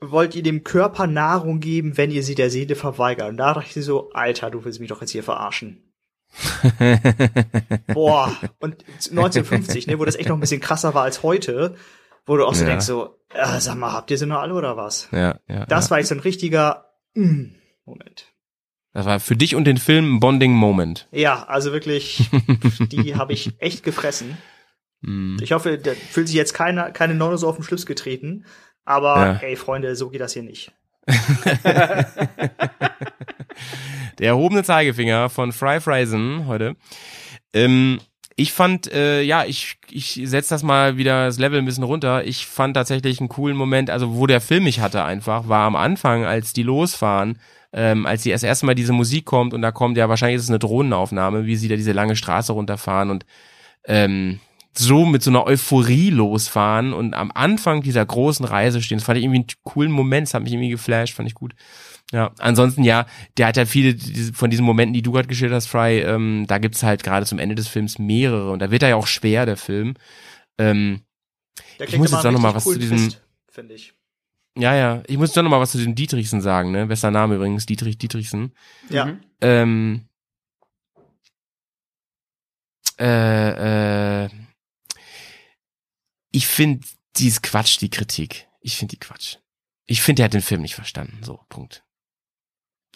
wollt 0.00 0.34
ihr 0.34 0.42
dem 0.42 0.64
Körper 0.64 1.06
Nahrung 1.06 1.60
geben, 1.60 1.98
wenn 1.98 2.10
ihr 2.10 2.22
sie 2.22 2.34
der 2.34 2.48
Seele 2.48 2.76
verweigert. 2.76 3.28
Und 3.28 3.36
da 3.36 3.52
dachte 3.52 3.78
ich 3.78 3.84
so, 3.84 4.10
Alter, 4.12 4.50
du 4.50 4.64
willst 4.64 4.80
mich 4.80 4.88
doch 4.88 5.02
jetzt 5.02 5.10
hier 5.10 5.24
verarschen. 5.24 5.87
Boah, 7.94 8.36
und 8.60 8.84
1950, 8.88 9.86
ne, 9.86 9.98
wo 9.98 10.04
das 10.04 10.16
echt 10.16 10.28
noch 10.28 10.36
ein 10.36 10.40
bisschen 10.40 10.60
krasser 10.60 10.94
war 10.94 11.02
als 11.04 11.22
heute, 11.22 11.74
wo 12.26 12.36
du 12.36 12.44
auch 12.46 12.54
so 12.54 12.62
Ja. 12.64 12.70
denkst, 12.70 12.86
so, 12.86 13.16
äh, 13.34 13.58
sag 13.60 13.76
mal, 13.76 13.92
habt 13.92 14.10
ihr 14.10 14.18
sie 14.18 14.26
noch 14.26 14.40
alle 14.40 14.54
oder 14.54 14.76
was? 14.76 15.08
Ja, 15.12 15.38
ja. 15.48 15.66
Das 15.66 15.86
ja. 15.86 15.90
war 15.90 15.98
jetzt 15.98 16.08
so 16.08 16.14
ein 16.14 16.20
richtiger 16.20 16.86
mm, 17.14 17.54
Moment. 17.84 18.26
das 18.92 19.06
war 19.06 19.20
für 19.20 19.36
dich 19.36 19.54
und 19.54 19.64
den 19.64 19.78
Film 19.78 20.16
ein 20.16 20.20
Bonding-Moment. 20.20 21.08
Ja, 21.12 21.44
also 21.44 21.72
wirklich, 21.72 22.28
die 22.80 23.14
habe 23.16 23.32
ich 23.32 23.52
echt 23.60 23.82
gefressen. 23.82 24.36
Hm. 25.02 25.38
Ich 25.40 25.52
hoffe, 25.52 25.78
da 25.78 25.92
fühlt 25.92 26.26
sich 26.28 26.36
jetzt 26.36 26.54
keiner, 26.54 26.90
keine 26.90 27.14
Nonne 27.14 27.38
so 27.38 27.48
auf 27.48 27.56
den 27.56 27.62
Schlips 27.64 27.86
getreten. 27.86 28.44
Aber, 28.84 29.16
Ja. 29.16 29.36
ey, 29.42 29.56
Freunde, 29.56 29.94
so 29.96 30.10
geht 30.10 30.20
das 30.20 30.32
hier 30.34 30.42
nicht. 30.42 30.72
Der 34.18 34.28
erhobene 34.28 34.64
Zeigefinger 34.64 35.28
von 35.28 35.52
Fry 35.52 35.80
Friesen 35.80 36.46
heute. 36.46 36.76
Ähm, 37.52 38.00
ich 38.40 38.52
fand, 38.52 38.92
äh, 38.92 39.22
ja, 39.22 39.44
ich, 39.44 39.78
ich 39.90 40.20
setz 40.24 40.46
das 40.46 40.62
mal 40.62 40.96
wieder 40.96 41.26
das 41.26 41.40
Level 41.40 41.58
ein 41.58 41.64
bisschen 41.64 41.82
runter. 41.82 42.24
Ich 42.24 42.46
fand 42.46 42.74
tatsächlich 42.74 43.18
einen 43.18 43.28
coolen 43.28 43.56
Moment, 43.56 43.90
also 43.90 44.14
wo 44.14 44.28
der 44.28 44.40
Film 44.40 44.62
mich 44.62 44.78
hatte 44.78 45.02
einfach, 45.02 45.48
war 45.48 45.66
am 45.66 45.74
Anfang, 45.74 46.24
als 46.24 46.52
die 46.52 46.62
losfahren, 46.62 47.40
ähm, 47.72 48.06
als 48.06 48.22
die 48.22 48.30
das 48.30 48.44
erste 48.44 48.66
Mal 48.66 48.76
diese 48.76 48.92
Musik 48.92 49.24
kommt 49.24 49.54
und 49.54 49.62
da 49.62 49.72
kommt 49.72 49.96
ja, 49.96 50.08
wahrscheinlich 50.08 50.36
ist 50.36 50.44
es 50.44 50.50
eine 50.50 50.60
Drohnenaufnahme, 50.60 51.46
wie 51.46 51.56
sie 51.56 51.66
da 51.66 51.74
diese 51.74 51.90
lange 51.90 52.14
Straße 52.14 52.52
runterfahren 52.52 53.10
und 53.10 53.26
ähm, 53.86 54.38
so 54.72 55.04
mit 55.04 55.24
so 55.24 55.30
einer 55.30 55.44
Euphorie 55.44 56.10
losfahren 56.10 56.92
und 56.92 57.14
am 57.14 57.32
Anfang 57.34 57.82
dieser 57.82 58.06
großen 58.06 58.46
Reise 58.46 58.80
stehen. 58.80 58.98
Das 58.98 59.04
fand 59.04 59.18
ich 59.18 59.24
irgendwie 59.24 59.40
einen 59.40 59.48
coolen 59.64 59.90
Moment, 59.90 60.28
das 60.28 60.34
hat 60.34 60.44
mich 60.44 60.52
irgendwie 60.52 60.70
geflasht, 60.70 61.14
fand 61.14 61.28
ich 61.28 61.34
gut. 61.34 61.54
Ja, 62.10 62.32
ansonsten 62.38 62.84
ja, 62.84 63.06
der 63.36 63.48
hat 63.48 63.56
ja 63.58 63.66
viele 63.66 63.98
von 64.32 64.50
diesen 64.50 64.64
Momenten, 64.64 64.94
die 64.94 65.02
du 65.02 65.12
gerade 65.12 65.28
geschildert 65.28 65.56
hast, 65.56 65.66
Fry, 65.66 66.00
ähm, 66.00 66.46
da 66.48 66.56
gibt's 66.58 66.82
halt 66.82 67.02
gerade 67.02 67.26
zum 67.26 67.38
Ende 67.38 67.54
des 67.54 67.68
Films 67.68 67.98
mehrere 67.98 68.50
und 68.50 68.60
da 68.60 68.70
wird 68.70 68.82
er 68.82 68.88
ja 68.90 68.96
auch 68.96 69.06
schwer, 69.06 69.44
der 69.44 69.58
Film. 69.58 69.94
Ähm, 70.58 71.02
Der 71.78 71.86
Ich 71.88 71.98
muss 71.98 72.08
immer 72.10 72.18
jetzt 72.18 72.26
auch 72.26 72.30
noch 72.32 72.38
einen 72.38 72.42
mal 72.42 72.48
richtig 72.50 72.66
was 72.66 72.72
zu 72.72 72.78
diesem- 72.78 73.14
finde 73.50 73.74
ich. 73.74 73.92
ja, 74.56 74.74
ja, 74.74 75.02
ich 75.06 75.18
muss 75.18 75.32
doch 75.32 75.42
noch 75.42 75.50
mal 75.50 75.60
was 75.60 75.72
zu 75.72 75.78
diesem 75.78 75.94
Dietrichsen 75.94 76.40
sagen, 76.40 76.70
ne? 76.72 76.86
Bester 76.86 77.10
Name 77.10 77.34
übrigens, 77.34 77.66
Dietrich 77.66 77.98
Dietrichsen. 77.98 78.54
Ja. 78.88 79.04
Mhm. 79.06 79.20
Ähm, 79.42 80.08
äh, 82.98 84.24
äh, 84.24 84.30
ich 86.32 86.46
finde, 86.46 86.86
die 87.16 87.28
ist 87.28 87.42
Quatsch, 87.42 87.80
die 87.80 87.90
Kritik. 87.90 88.48
Ich 88.60 88.76
finde 88.76 88.92
die 88.96 89.00
Quatsch. 89.00 89.36
Ich 89.86 90.02
finde, 90.02 90.20
der 90.20 90.24
hat 90.26 90.34
den 90.34 90.42
Film 90.42 90.62
nicht 90.62 90.74
verstanden. 90.74 91.18
So, 91.22 91.40
Punkt. 91.48 91.84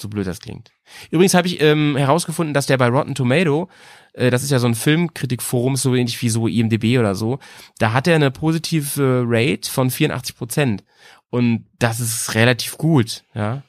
So 0.02 0.08
blöd 0.08 0.26
das 0.26 0.40
klingt. 0.40 0.70
Übrigens 1.10 1.34
habe 1.34 1.46
ich 1.46 1.60
ähm, 1.60 1.96
herausgefunden, 1.96 2.52
dass 2.52 2.66
der 2.66 2.76
bei 2.76 2.88
Rotten 2.88 3.14
Tomato, 3.14 3.68
äh, 4.12 4.30
das 4.30 4.42
ist 4.42 4.50
ja 4.50 4.58
so 4.58 4.66
ein 4.66 4.74
Filmkritikforum, 4.74 5.76
so 5.76 5.94
ähnlich 5.94 6.20
wie 6.20 6.28
so 6.28 6.46
IMDB 6.46 6.98
oder 6.98 7.14
so, 7.14 7.38
da 7.78 7.92
hat 7.92 8.06
er 8.06 8.16
eine 8.16 8.30
positive 8.30 9.24
Rate 9.26 9.70
von 9.70 9.90
84 9.90 10.36
Prozent. 10.36 10.84
Und 11.30 11.66
das 11.78 12.00
ist 12.00 12.34
relativ 12.34 12.76
gut, 12.76 13.24
ja. 13.34 13.62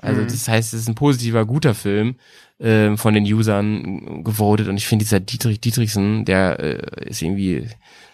Also 0.00 0.20
Mhm. 0.20 0.28
das 0.28 0.46
heißt, 0.46 0.74
es 0.74 0.82
ist 0.82 0.88
ein 0.88 0.94
positiver, 0.94 1.44
guter 1.44 1.74
Film 1.74 2.14
ähm, 2.60 2.96
von 2.96 3.14
den 3.14 3.24
Usern 3.24 4.22
gewotet. 4.22 4.68
Und 4.68 4.76
ich 4.76 4.86
finde, 4.86 5.04
dieser 5.04 5.18
Dietrich 5.18 5.60
Dietrichsen, 5.60 6.24
der 6.24 6.60
äh, 6.60 7.08
ist 7.08 7.20
irgendwie, 7.20 7.66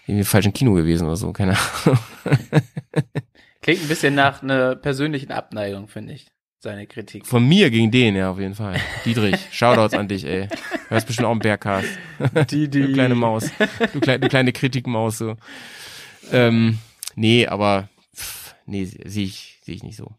irgendwie 0.06 0.24
falsch 0.24 0.46
im 0.46 0.54
Kino 0.54 0.72
gewesen 0.72 1.06
oder 1.06 1.16
so, 1.16 1.32
keine 1.32 1.56
Ahnung. 1.84 1.98
Klingt 3.60 3.82
ein 3.82 3.88
bisschen 3.88 4.14
nach 4.14 4.42
einer 4.42 4.76
persönlichen 4.76 5.32
Abneigung, 5.32 5.88
finde 5.88 6.14
ich, 6.14 6.26
seine 6.64 6.86
Kritik. 6.88 7.26
Von 7.26 7.46
mir 7.46 7.70
gegen 7.70 7.90
den, 7.92 8.16
ja, 8.16 8.30
auf 8.30 8.40
jeden 8.40 8.54
Fall. 8.56 8.80
Dietrich, 9.04 9.36
Shoutouts 9.52 9.94
an 9.94 10.08
dich, 10.08 10.24
ey. 10.26 10.48
Hörst 10.88 11.06
bestimmt 11.06 11.26
auch 11.26 11.30
einen 11.32 11.40
Bergcast. 11.40 11.88
Die, 12.50 12.68
Du 12.68 12.92
kleine 12.92 13.14
Maus. 13.14 13.50
Du, 13.92 14.00
klei 14.00 14.18
du 14.18 14.28
kleine 14.28 14.52
Kritikmaus, 14.52 15.18
so. 15.18 15.36
Ähm, 16.32 16.78
nee, 17.14 17.46
aber, 17.46 17.88
pff, 18.16 18.54
nee, 18.66 18.84
sehe 18.84 19.24
ich, 19.24 19.60
sehe 19.62 19.74
ich 19.76 19.82
nicht 19.84 19.96
so. 19.96 20.10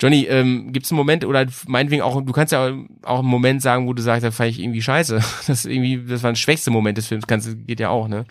Johnny, 0.00 0.24
ähm, 0.24 0.72
gibt 0.72 0.84
es 0.86 0.90
einen 0.92 0.96
Moment 0.96 1.24
oder 1.24 1.46
meinetwegen 1.68 2.02
auch, 2.02 2.20
du 2.20 2.32
kannst 2.32 2.52
ja 2.52 2.74
auch 3.04 3.20
einen 3.20 3.28
Moment 3.28 3.62
sagen, 3.62 3.86
wo 3.86 3.92
du 3.92 4.02
sagst, 4.02 4.24
da 4.24 4.32
fand 4.32 4.50
ich 4.50 4.58
irgendwie 4.60 4.82
scheiße. 4.82 5.16
Das 5.46 5.48
ist 5.48 5.66
irgendwie, 5.66 6.04
das 6.04 6.22
war 6.24 6.30
ein 6.30 6.36
schwächster 6.36 6.70
Moment 6.72 6.98
des 6.98 7.06
Films, 7.06 7.26
kannst, 7.26 7.48
geht 7.66 7.78
ja 7.80 7.88
auch, 7.90 8.08
ne? 8.08 8.24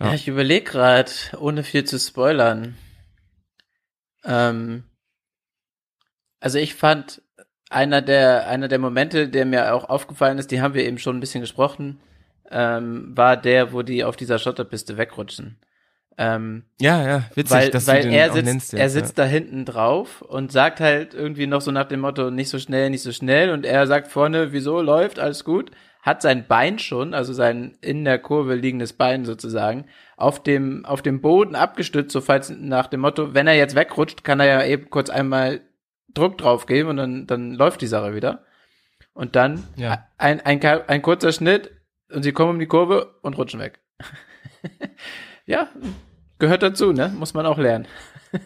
Ja, 0.00 0.06
Ja. 0.08 0.14
ich 0.14 0.26
überlege 0.26 0.64
gerade, 0.64 1.10
ohne 1.38 1.62
viel 1.62 1.84
zu 1.84 1.98
spoilern. 2.00 2.76
Ähm, 4.24 4.84
also 6.44 6.58
ich 6.58 6.74
fand 6.74 7.22
einer 7.70 8.02
der 8.02 8.46
einer 8.48 8.68
der 8.68 8.78
Momente, 8.78 9.28
der 9.30 9.46
mir 9.46 9.74
auch 9.74 9.88
aufgefallen 9.88 10.36
ist, 10.36 10.50
die 10.50 10.60
haben 10.60 10.74
wir 10.74 10.84
eben 10.84 10.98
schon 10.98 11.16
ein 11.16 11.20
bisschen 11.20 11.40
gesprochen, 11.40 12.00
ähm, 12.50 13.16
war 13.16 13.38
der, 13.38 13.72
wo 13.72 13.80
die 13.80 14.04
auf 14.04 14.16
dieser 14.16 14.38
Schotterpiste 14.38 14.98
wegrutschen. 14.98 15.58
Ähm, 16.18 16.64
Ja, 16.82 17.02
ja, 17.02 17.22
witzig, 17.34 17.56
weil 17.56 17.70
dass 17.70 17.86
weil 17.86 18.02
du 18.02 18.08
den 18.08 18.18
er 18.18 18.30
sitzt, 18.30 18.44
nennst. 18.44 18.72
jetzt, 18.74 18.80
er 18.80 18.90
sitzt 18.90 19.18
da 19.18 19.24
hinten 19.24 19.64
drauf 19.64 20.20
und 20.20 20.52
sagt 20.52 20.80
halt 20.80 21.14
irgendwie 21.14 21.46
noch 21.46 21.62
so 21.62 21.70
nach 21.70 21.88
dem 21.88 22.00
Motto, 22.00 22.30
nicht 22.30 22.50
so 22.50 22.58
schnell, 22.58 22.90
nicht 22.90 23.02
so 23.02 23.10
schnell. 23.10 23.48
Und 23.50 23.64
er 23.64 23.86
sagt 23.86 24.08
vorne, 24.08 24.52
wieso 24.52 24.82
läuft, 24.82 25.18
alles 25.18 25.44
gut. 25.44 25.70
Hat 26.02 26.20
sein 26.20 26.46
Bein 26.46 26.78
schon, 26.78 27.14
also 27.14 27.32
sein 27.32 27.78
in 27.80 28.04
der 28.04 28.18
Kurve 28.18 28.54
liegendes 28.54 28.92
Bein 28.92 29.24
sozusagen, 29.24 29.86
auf 30.18 30.42
dem, 30.42 30.84
auf 30.84 31.00
dem 31.00 31.22
Boden 31.22 31.54
abgestützt, 31.54 32.12
so 32.12 32.20
falls 32.20 32.50
nach 32.50 32.88
dem 32.88 33.00
Motto, 33.00 33.32
wenn 33.32 33.46
er 33.46 33.56
jetzt 33.56 33.74
wegrutscht, 33.74 34.22
kann 34.22 34.38
er 34.38 34.46
ja 34.46 34.64
eben 34.66 34.90
kurz 34.90 35.08
einmal 35.08 35.62
Druck 36.14 36.38
drauf 36.38 36.66
geben 36.66 36.88
und 36.90 36.96
dann, 36.96 37.26
dann 37.26 37.52
läuft 37.54 37.80
die 37.80 37.86
Sache 37.86 38.14
wieder. 38.14 38.44
Und 39.12 39.36
dann 39.36 39.62
Ja. 39.76 40.06
ein, 40.18 40.40
ein, 40.40 40.60
ein, 40.62 41.02
kurzer 41.02 41.32
Schnitt 41.32 41.70
und 42.12 42.22
sie 42.22 42.32
kommen 42.32 42.50
um 42.50 42.58
die 42.58 42.66
Kurve 42.66 43.14
und 43.22 43.36
rutschen 43.38 43.60
weg. 43.60 43.80
ja, 45.46 45.68
gehört 46.38 46.62
dazu, 46.62 46.92
ne? 46.92 47.08
Muss 47.16 47.34
man 47.34 47.46
auch 47.46 47.58
lernen. 47.58 47.86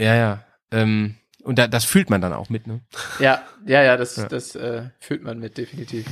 Ja, 0.00 0.14
ja. 0.16 0.44
Ähm, 0.72 1.14
und 1.44 1.56
da, 1.56 1.68
das 1.68 1.84
fühlt 1.84 2.10
man 2.10 2.20
dann 2.20 2.32
auch 2.32 2.48
mit, 2.48 2.66
ne? 2.66 2.80
Ja, 3.20 3.44
ja, 3.64 3.80
ja, 3.84 3.96
das, 3.96 4.16
Ja. 4.16 4.26
das 4.26 4.56
äh, 4.56 4.88
fühlt 4.98 5.22
man 5.22 5.38
mit, 5.38 5.56
definitiv. 5.56 6.04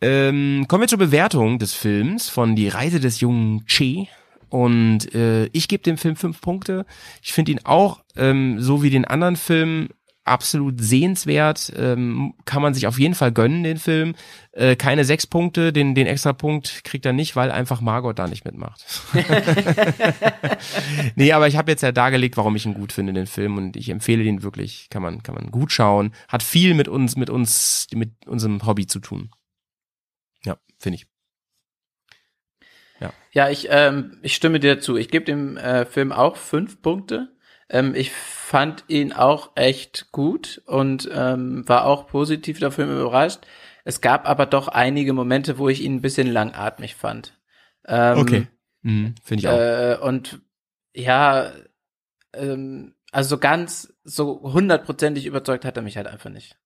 Ähm, 0.00 0.66
kommen 0.68 0.82
wir 0.82 0.88
zur 0.88 0.98
Bewertung 1.00 1.58
des 1.58 1.74
Films 1.74 2.28
von 2.28 2.54
Die 2.54 2.68
Reise 2.68 3.00
des 3.00 3.18
jungen 3.20 3.66
Che. 3.66 4.06
Und 4.48 5.14
äh, 5.14 5.46
ich 5.52 5.68
gebe 5.68 5.82
dem 5.82 5.98
Film 5.98 6.16
fünf 6.16 6.40
Punkte. 6.40 6.86
Ich 7.22 7.32
finde 7.32 7.52
ihn 7.52 7.60
auch, 7.64 8.02
ähm, 8.16 8.60
so 8.60 8.82
wie 8.82 8.90
den 8.90 9.04
anderen 9.04 9.36
Film, 9.36 9.88
absolut 10.28 10.80
sehenswert. 10.80 11.72
Ähm, 11.76 12.34
kann 12.44 12.62
man 12.62 12.74
sich 12.74 12.86
auf 12.86 12.98
jeden 12.98 13.14
Fall 13.14 13.32
gönnen, 13.32 13.64
den 13.64 13.78
Film. 13.78 14.14
Äh, 14.52 14.76
keine 14.76 15.04
sechs 15.04 15.26
Punkte, 15.26 15.72
den, 15.72 15.94
den 15.94 16.06
extra 16.06 16.32
Punkt 16.32 16.84
kriegt 16.84 17.06
er 17.06 17.12
nicht, 17.12 17.34
weil 17.34 17.50
einfach 17.50 17.80
Margot 17.80 18.18
da 18.18 18.28
nicht 18.28 18.44
mitmacht. 18.44 18.84
nee, 21.16 21.32
aber 21.32 21.48
ich 21.48 21.56
habe 21.56 21.70
jetzt 21.70 21.82
ja 21.82 21.92
dargelegt, 21.92 22.36
warum 22.36 22.54
ich 22.54 22.66
ihn 22.66 22.74
gut 22.74 22.92
finde, 22.92 23.12
den 23.12 23.26
Film. 23.26 23.56
Und 23.56 23.76
ich 23.76 23.88
empfehle 23.88 24.22
den 24.22 24.42
wirklich. 24.42 24.88
Kann 24.90 25.02
man, 25.02 25.22
kann 25.22 25.34
man 25.34 25.50
gut 25.50 25.72
schauen. 25.72 26.12
Hat 26.28 26.42
viel 26.42 26.74
mit 26.74 26.88
uns, 26.88 27.16
mit 27.16 27.30
uns, 27.30 27.88
mit 27.94 28.12
unserem 28.26 28.64
Hobby 28.64 28.86
zu 28.86 29.00
tun. 29.00 29.30
Ja, 30.44 30.56
finde 30.78 30.96
ich. 30.96 31.06
Ja, 33.32 33.48
ich, 33.50 33.68
ähm, 33.70 34.18
ich 34.22 34.34
stimme 34.34 34.60
dir 34.60 34.80
zu. 34.80 34.96
Ich 34.96 35.08
gebe 35.08 35.24
dem 35.24 35.56
äh, 35.56 35.84
Film 35.84 36.12
auch 36.12 36.36
fünf 36.36 36.82
Punkte. 36.82 37.28
Ähm, 37.68 37.94
ich 37.94 38.10
fand 38.12 38.84
ihn 38.88 39.12
auch 39.12 39.52
echt 39.54 40.10
gut 40.12 40.62
und 40.66 41.08
ähm, 41.12 41.68
war 41.68 41.84
auch 41.84 42.06
positiv 42.06 42.58
der 42.58 42.70
Film 42.70 42.90
überrascht. 42.90 43.40
Es 43.84 44.00
gab 44.00 44.28
aber 44.28 44.46
doch 44.46 44.68
einige 44.68 45.12
Momente, 45.12 45.58
wo 45.58 45.68
ich 45.68 45.82
ihn 45.82 45.96
ein 45.96 46.00
bisschen 46.00 46.30
langatmig 46.30 46.94
fand. 46.94 47.38
Ähm, 47.86 48.18
Okay. 48.18 48.48
Mhm, 48.82 49.14
finde 49.22 49.40
ich 49.40 49.48
auch. 49.48 49.58
Äh, 49.58 49.98
und 50.00 50.40
ja, 50.94 51.52
ähm, 52.32 52.94
also 53.12 53.30
so 53.30 53.38
ganz, 53.38 53.94
so 54.04 54.40
hundertprozentig 54.42 55.26
überzeugt 55.26 55.64
hat 55.64 55.76
er 55.76 55.82
mich 55.82 55.96
halt 55.96 56.06
einfach 56.06 56.30
nicht. 56.30 56.56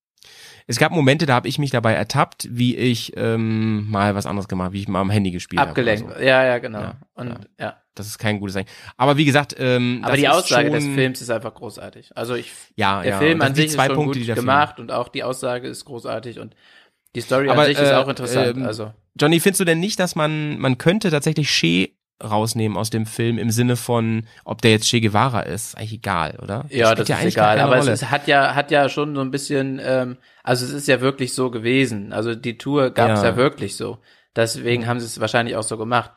Es 0.65 0.77
gab 0.77 0.91
Momente, 0.91 1.25
da 1.25 1.33
habe 1.33 1.47
ich 1.47 1.59
mich 1.59 1.71
dabei 1.71 1.93
ertappt, 1.93 2.47
wie 2.49 2.75
ich 2.75 3.13
ähm, 3.17 3.89
mal 3.89 4.15
was 4.15 4.25
anderes 4.25 4.47
gemacht, 4.47 4.71
wie 4.71 4.79
ich 4.81 4.87
mal 4.87 5.01
am 5.01 5.09
Handy 5.09 5.31
gespielt 5.31 5.59
habe. 5.59 5.69
Abgelenkt. 5.69 6.05
oder 6.05 6.15
So. 6.19 6.23
Ja, 6.23 6.45
ja, 6.45 6.57
genau. 6.59 6.79
Ja, 6.79 6.97
und 7.15 7.29
ja. 7.29 7.39
ja. 7.59 7.77
Das 7.95 8.07
ist 8.07 8.17
kein 8.17 8.39
gutes 8.39 8.55
Zeichen. 8.55 8.69
Aber 8.97 9.17
wie 9.17 9.25
gesagt, 9.25 9.55
ähm, 9.59 10.01
Aber 10.03 10.15
die 10.15 10.23
ist 10.23 10.29
Aussage 10.29 10.71
schon, 10.71 10.73
des 10.73 10.85
Films 10.85 11.21
ist 11.21 11.29
einfach 11.29 11.53
großartig. 11.53 12.15
Also 12.15 12.33
ich, 12.33 12.51
ja, 12.75 13.01
der 13.03 13.11
ja, 13.11 13.17
Film 13.19 13.41
an 13.41 13.53
sich 13.53 13.65
ist 13.65 13.73
zwei 13.73 13.85
schon 13.87 13.95
Punkte, 13.95 14.19
gut 14.19 14.35
gemacht 14.35 14.79
und 14.79 14.91
auch 14.91 15.09
die 15.09 15.23
Aussage 15.23 15.67
ist 15.67 15.85
großartig 15.85 16.39
und 16.39 16.55
die 17.13 17.21
Story 17.21 17.49
Aber, 17.49 17.61
an 17.61 17.67
sich 17.67 17.77
ist 17.77 17.91
äh, 17.91 17.93
auch 17.93 18.07
interessant. 18.07 18.57
ähm, 18.57 18.65
also 18.65 18.91
Johnny, 19.15 19.39
findest 19.39 19.59
du 19.59 19.65
denn 19.65 19.79
nicht, 19.79 19.99
dass 19.99 20.15
man, 20.15 20.57
man 20.57 20.79
könnte 20.79 21.11
tatsächlich 21.11 21.49
Che 21.49 21.93
rausnehmen 22.21 22.77
aus 22.77 22.89
dem 22.89 23.05
Film 23.05 23.37
im 23.37 23.49
Sinne 23.51 23.75
von, 23.75 24.25
ob 24.45 24.61
der 24.61 24.71
jetzt 24.71 24.89
Che 24.89 25.01
Guevara 25.01 25.41
ist? 25.41 25.69
Ist 25.69 25.75
eigentlich 25.77 25.93
egal, 25.93 26.37
oder? 26.41 26.65
ja, 26.69 26.87
spielt 26.91 26.99
das 26.99 27.09
ist 27.09 27.15
eigentlich 27.15 27.33
egal. 27.35 27.59
Aber 27.59 27.77
es 27.77 27.83
Rolle. 27.85 27.93
ist, 27.93 28.11
hat 28.11 28.27
ja 28.27 28.55
hat 28.55 28.71
ja 28.71 28.89
schon 28.89 29.15
so 29.15 29.21
ein 29.21 29.31
bisschen, 29.31 29.79
ähm, 29.83 30.17
also 30.43 30.65
es 30.65 30.71
ist 30.71 30.87
ja 30.87 31.01
wirklich 31.01 31.33
so 31.33 31.51
gewesen. 31.51 32.13
Also 32.13 32.35
die 32.35 32.57
Tour 32.57 32.91
gab 32.91 33.11
es 33.11 33.21
Ja. 33.21 33.29
ja. 33.29 33.35
wirklich 33.35 33.75
so. 33.75 33.99
Deswegen 34.35 34.87
haben 34.87 34.99
sie 34.99 35.05
es 35.05 35.19
wahrscheinlich 35.19 35.55
auch 35.55 35.63
so 35.63 35.77
gemacht. 35.77 36.11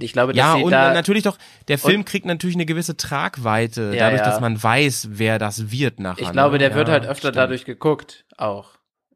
Ich 0.00 0.12
glaube, 0.12 0.32
dass 0.32 0.38
Ja, 0.38 0.54
und 0.54 0.70
da 0.70 0.92
natürlich 0.94 1.22
doch, 1.22 1.36
der 1.68 1.78
Film 1.78 2.04
kriegt 2.04 2.24
natürlich 2.26 2.56
eine 2.56 2.64
gewisse 2.66 2.96
Tragweite, 2.96 3.92
Ja, 3.94 4.06
dadurch, 4.06 4.22
ja. 4.22 4.26
dass 4.30 4.40
man 4.40 4.60
weiß, 4.60 5.08
wer 5.12 5.38
das 5.38 5.70
wird 5.70 6.00
nachher. 6.00 6.22
Ich 6.22 6.32
glaube, 6.32 6.54
ne? 6.54 6.58
der 6.60 6.74
wird 6.74 6.88
Ja, 6.88 6.94
halt 6.94 7.04
öfter 7.04 7.28
stimmt. 7.28 7.36
dadurch 7.36 7.64
geguckt, 7.64 8.24
auch. 8.38 8.70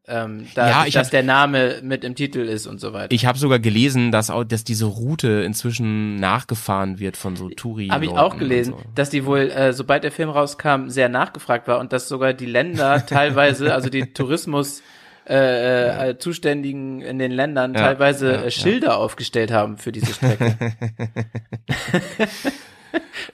Ähm, 0.05 0.47
da, 0.53 0.69
Ja, 0.69 0.85
ich 0.85 0.93
dass 0.95 1.07
hab- 1.07 1.11
der 1.11 1.23
Name 1.23 1.79
mit 1.81 2.03
im 2.03 2.13
Titel 2.15 2.39
ist 2.39 2.67
und 2.67 2.79
so 2.81 2.91
weiter. 2.91 3.13
Ich 3.13 3.25
habe 3.25 3.37
sogar 3.37 3.59
gelesen, 3.59 4.11
dass 4.11 4.29
auch, 4.29 4.43
dass 4.43 4.65
diese 4.65 4.85
Route 4.85 5.43
inzwischen 5.45 6.17
nachgefahren 6.17 6.99
wird 6.99 7.15
von 7.15 7.37
so 7.37 7.49
Touri. 7.49 7.87
Habe 7.87 8.03
ich 8.05 8.11
auch 8.11 8.37
gelesen, 8.37 8.75
dass 8.95 9.09
die 9.09 9.25
wohl, 9.25 9.49
äh, 9.49 9.71
sobald 9.71 10.03
der 10.03 10.11
Film 10.11 10.29
rauskam, 10.29 10.89
sehr 10.89 11.07
nachgefragt 11.07 11.69
war 11.69 11.79
und 11.79 11.93
dass 11.93 12.09
sogar 12.09 12.33
die 12.33 12.45
Länder 12.47 13.05
teilweise, 13.07 13.73
also 13.73 13.89
die 13.89 14.11
Tourismus 14.13 14.81
äh, 15.25 16.09
äh, 16.09 16.17
Zuständigen 16.17 16.99
in 16.99 17.17
den 17.17 17.31
Ländern 17.31 17.73
Ja, 17.73 17.79
teilweise 17.79 18.33
ja, 18.33 18.41
äh, 18.43 18.51
Schilder 18.51 18.97
aufgestellt 18.97 19.51
haben 19.53 19.77
für 19.77 19.93
diese 19.93 20.13
Strecke. 20.13 20.57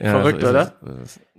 Verrückt, 0.00 0.44
oder? 0.44 0.72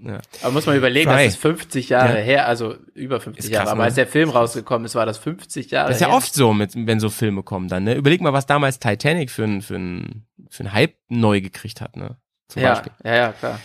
Ja. 0.04 0.20
Aber 0.42 0.52
muss 0.52 0.66
man 0.66 0.76
überlegen, 0.76 1.10
Fry. 1.12 1.26
das 1.26 1.34
ist 1.36 1.42
50 1.42 1.90
Jahre 1.90 2.18
Ja. 2.18 2.24
her, 2.24 2.48
also 2.48 2.76
über 2.96 3.20
50 3.22 3.46
Ist 3.46 3.52
Jahre. 3.52 3.64
krass, 3.66 3.72
Aber 3.72 3.80
ne? 3.82 3.86
als 3.86 3.96
der 3.96 4.08
Film 4.08 4.30
rausgekommen 4.32 4.86
ist, 4.86 4.96
war 4.96 5.06
das 5.06 5.18
50 5.20 5.70
Jahre 5.72 5.90
Das 5.90 5.98
ist 5.98 6.02
ja 6.02 6.08
her. 6.08 6.16
oft 6.16 6.34
so, 6.34 6.54
mit, 6.54 6.72
wenn 6.76 7.00
so 7.00 7.10
Filme 7.10 7.44
kommen 7.44 7.68
dann. 7.68 7.84
Ne? 7.84 7.94
Überleg 7.96 8.20
mal, 8.22 8.34
was 8.34 8.46
damals 8.48 8.80
Titanic 8.80 9.30
für 9.30 9.44
ein 9.44 9.62
für 9.62 9.76
ein 9.76 10.26
für 10.50 10.64
ein 10.64 10.74
Hype 10.74 10.96
neu 11.10 11.40
gekriegt 11.42 11.82
hat. 11.82 11.96
Ne? 11.98 12.18
Zum 12.48 12.62
ja, 12.62 12.70
Beispiel. 12.74 12.92
ja, 13.04 13.16
ja, 13.16 13.32
klar. 13.34 13.60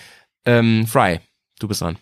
Ähm, 0.45 0.87
Fry, 0.87 1.21
du 1.59 1.69
bist 1.69 1.81
dran. 1.81 1.97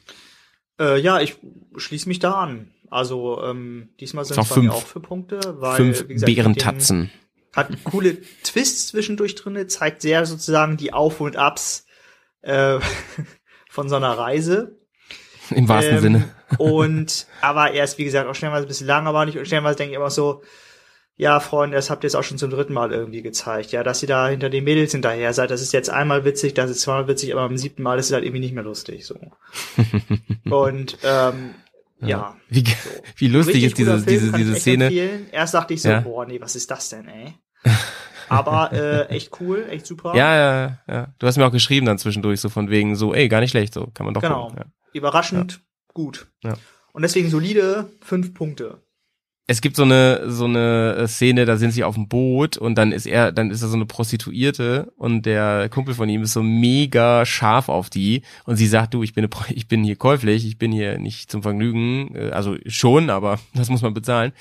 Äh, 0.81 0.98
ja, 1.01 1.20
ich 1.20 1.36
schließe 1.77 2.09
mich 2.09 2.19
da 2.19 2.32
an. 2.35 2.70
Also 2.90 3.43
ähm, 3.44 3.90
diesmal 4.01 4.24
sind 4.24 4.39
es 4.39 4.51
auch 4.51 4.55
bei 4.56 4.62
mir 4.62 4.70
fünf. 4.73 4.82
auch 4.82 4.86
für 4.86 5.01
Punkte, 5.01 5.40
weil 5.61 5.77
Fünf 5.77 6.09
wie 6.09 6.15
gesagt, 6.15 6.35
Bärentatzen. 6.35 7.11
hat 7.55 7.69
coole 7.85 8.19
Twists 8.43 8.89
zwischendurch 8.89 9.35
drinne, 9.36 9.66
zeigt 9.69 10.02
sehr 10.02 10.27
sozusagen 10.27 10.77
die 10.77 10.93
Auf 10.93 11.20
und 11.20 11.36
Abs 11.36 11.86
äh, 12.43 12.78
von 13.74 13.88
so 13.88 13.96
einer 13.96 14.16
Reise. 14.16 14.76
Im 15.51 15.68
wahrsten 15.68 15.96
Ähm, 15.96 16.01
Sinne. 16.01 16.28
Und 16.59 17.26
aber 17.40 17.72
er 17.72 17.82
ist 17.84 17.98
wie 17.98 18.05
gesagt 18.05 18.28
auch 18.28 18.34
stellenweise 18.34 18.64
ein 18.66 18.68
bisschen 18.68 18.86
langweilig 18.86 19.36
und 19.36 19.46
stellenweise 19.46 19.76
denke 19.76 19.90
ich 19.92 19.96
immer 19.96 20.10
so, 20.10 20.42
ja, 21.16 21.40
Freunde, 21.40 21.76
das 21.76 21.90
habt 21.90 22.05
ihr 22.05 22.09
jetzt 22.09 22.14
auch 22.14 22.22
schon 22.22 22.38
zum 22.38 22.51
dritten 22.51 22.72
Mal 22.72 22.92
irgendwie 22.92 23.22
gezeigt, 23.22 23.72
ja, 23.72 23.82
dass 23.82 24.01
ihr 24.02 24.09
da 24.09 24.28
hinter 24.28 24.48
den 24.51 24.62
Mädels 24.64 24.92
hinterher 24.92 25.32
seid, 25.32 25.51
das 25.51 25.60
ist 25.62 25.72
jetzt 25.72 25.90
einmal 25.90 26.24
witzig, 26.24 26.55
das 26.55 26.70
ist 26.70 26.80
zweimal 26.82 27.09
witzig, 27.09 27.32
aber 27.32 27.48
beim 27.48 27.56
siebten 27.59 27.82
Mal 27.82 27.98
ist 27.98 28.06
es 28.06 28.12
halt 28.12 28.24
irgendwie 28.24 28.40
nicht 28.40 28.55
mehr 28.55 28.62
lustig, 28.64 29.05
so. 29.06 29.16
Und, 30.51 30.98
ähm, 31.02 31.55
ja. 32.01 32.36
Wie, 32.48 32.64
wie 33.16 33.28
lustig 33.28 33.55
Richtig 33.56 33.72
ist 33.72 33.78
diese, 33.78 33.98
Film, 33.98 34.06
diese, 34.06 34.32
diese 34.32 34.55
Szene. 34.56 34.84
Empfehlen. 34.86 35.26
Erst 35.32 35.55
dachte 35.55 35.74
ich 35.74 35.82
so, 35.82 35.88
Ja. 35.88 36.01
boah, 36.01 36.24
nee, 36.26 36.40
was 36.40 36.55
ist 36.56 36.70
das 36.70 36.88
denn, 36.90 37.09
ey? 37.09 37.34
Aber 38.28 38.72
äh, 38.72 39.06
echt 39.09 39.40
cool, 39.40 39.66
echt 39.70 39.86
super. 39.86 40.14
Ja, 40.14 40.34
ja, 40.36 40.78
ja. 40.88 41.14
Du 41.18 41.26
hast 41.26 41.36
mir 41.36 41.46
auch 41.46 41.52
geschrieben 41.52 41.86
dann 41.86 41.98
zwischendurch 41.98 42.40
so 42.40 42.48
von 42.48 42.70
wegen 42.70 42.96
so, 42.96 43.14
ey, 43.14 43.28
gar 43.28 43.40
nicht 43.40 43.51
schlecht, 43.51 43.74
so 43.74 43.88
kann 43.94 44.05
man 44.06 44.14
doch 44.14 44.22
Genau. 44.22 44.48
gucken. 44.48 44.59
Ja. 44.59 44.64
Überraschend 44.92 45.60
gut. 45.92 46.26
Ja. 46.42 46.55
Und 46.92 47.02
deswegen 47.02 47.28
solide 47.30 47.90
fünf 48.01 48.34
Punkte. 48.34 48.80
Es 49.46 49.60
gibt 49.60 49.76
so 49.76 49.82
eine 49.82 50.30
so 50.30 50.46
eine 50.46 51.06
Szene, 51.06 51.44
da 51.44 51.59
sind 51.59 51.72
sie 51.72 51.84
auf 51.84 51.96
dem 51.96 52.09
Boot 52.09 52.56
und 52.56 52.76
dann 52.76 52.92
ist 52.92 53.05
er, 53.05 53.30
dann 53.30 53.51
ist 53.51 53.60
er 53.60 53.68
so 53.68 53.76
eine 53.76 53.84
Prostituierte 53.84 54.90
und 54.96 55.26
der 55.26 55.68
Kumpel 55.68 55.92
von 55.94 56.09
ihm 56.09 56.22
ist 56.22 56.32
so 56.32 56.42
mega 56.42 57.26
scharf 57.26 57.68
auf 57.68 57.90
die 57.90 58.22
und 58.46 58.56
sie 58.56 58.66
sagt, 58.66 58.94
du, 58.94 59.02
ich 59.02 59.12
bin 59.12 59.24
eine, 59.24 59.30
ich 59.55 59.68
bin 59.68 59.84
hier 59.84 59.96
käuflich, 59.96 60.46
ich 60.46 60.56
bin 60.56 60.72
hier 60.72 60.98
nicht 60.98 61.30
zum 61.30 61.42
Vergnügen, 61.42 62.14
äh, 62.16 62.30
also 62.30 62.56
schon, 62.66 63.10
aber 63.10 63.38
das 63.55 63.68
muss 63.68 63.82
man 63.82 63.92
bezahlen. 63.92 64.32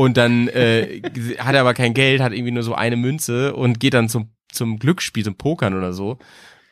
Und 0.00 0.16
dann 0.16 0.48
äh, 0.48 1.02
hat 1.38 1.54
er 1.54 1.60
aber 1.60 1.74
kein 1.74 1.92
Geld, 1.92 2.22
hat 2.22 2.32
irgendwie 2.32 2.52
nur 2.52 2.62
so 2.62 2.74
eine 2.74 2.96
Münze 2.96 3.54
und 3.54 3.80
geht 3.80 3.92
dann 3.92 4.08
zum 4.08 4.30
zum 4.50 4.78
Glücksspiel, 4.78 5.22
zum 5.22 5.34
Pokern 5.34 5.74
oder 5.74 5.92
so 5.92 6.18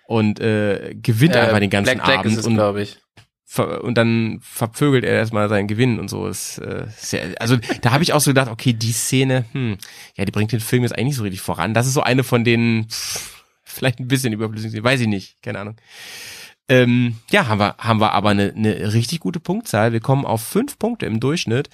und 0.07 0.41
äh, 0.41 0.95
gewinnt 0.95 1.37
Äh, 1.37 1.41
einfach 1.41 1.61
den 1.61 1.69
ganzen 1.69 1.99
Blackjack 1.99 2.21
Abend 2.21 2.33
ist 2.33 2.39
es, 2.39 2.47
und 2.47 2.55
glaube 2.55 2.81
ich. 2.81 2.97
und 3.83 3.97
dann 3.99 4.39
verpögelt 4.41 5.05
er 5.05 5.13
erstmal 5.13 5.51
seinen 5.51 5.69
Gewinn 5.69 5.99
und 6.01 6.09
so. 6.09 6.27
Ist, 6.27 6.57
äh, 6.57 6.87
sehr, 6.97 7.35
also 7.39 7.59
da 7.83 7.93
habe 7.93 8.03
ich 8.03 8.15
auch 8.15 8.21
so 8.21 8.31
gedacht, 8.31 8.51
okay, 8.51 8.73
die 8.73 8.93
Szene, 8.93 9.45
hm, 9.53 9.77
ja, 10.17 10.25
die 10.25 10.33
bringt 10.33 10.53
den 10.53 10.61
Film 10.61 10.83
jetzt 10.83 10.93
eigentlich 10.93 11.09
nicht 11.09 11.17
so 11.17 11.23
richtig 11.25 11.43
voran. 11.43 11.75
Das 11.75 11.87
ist 11.87 11.93
so 11.93 12.03
eine 12.03 12.25
von 12.25 12.45
den 12.45 12.87
pff, 12.89 13.45
vielleicht 13.63 14.01
ein 14.01 14.09
bisschen 14.09 14.33
überflüssig, 14.33 14.83
weiß 14.83 15.01
ich 15.03 15.07
nicht, 15.07 15.43
keine 15.43 15.59
Ahnung. 15.59 15.77
Ähm, 16.71 17.17
ja, 17.31 17.47
haben 17.47 17.61
wir, 17.61 17.77
haben 17.77 18.01
wir 18.01 18.13
aber 18.13 18.31
eine, 18.31 18.55
eine 18.57 18.95
richtig 18.95 19.21
gute 19.21 19.39
Punktzahl. 19.39 19.93
Wir 19.93 20.01
kommen 20.01 20.25
auf 20.25 20.43
fünf 20.43 20.79
Punkte 20.79 21.05
im 21.05 21.21
Durchschnitt. 21.21 21.69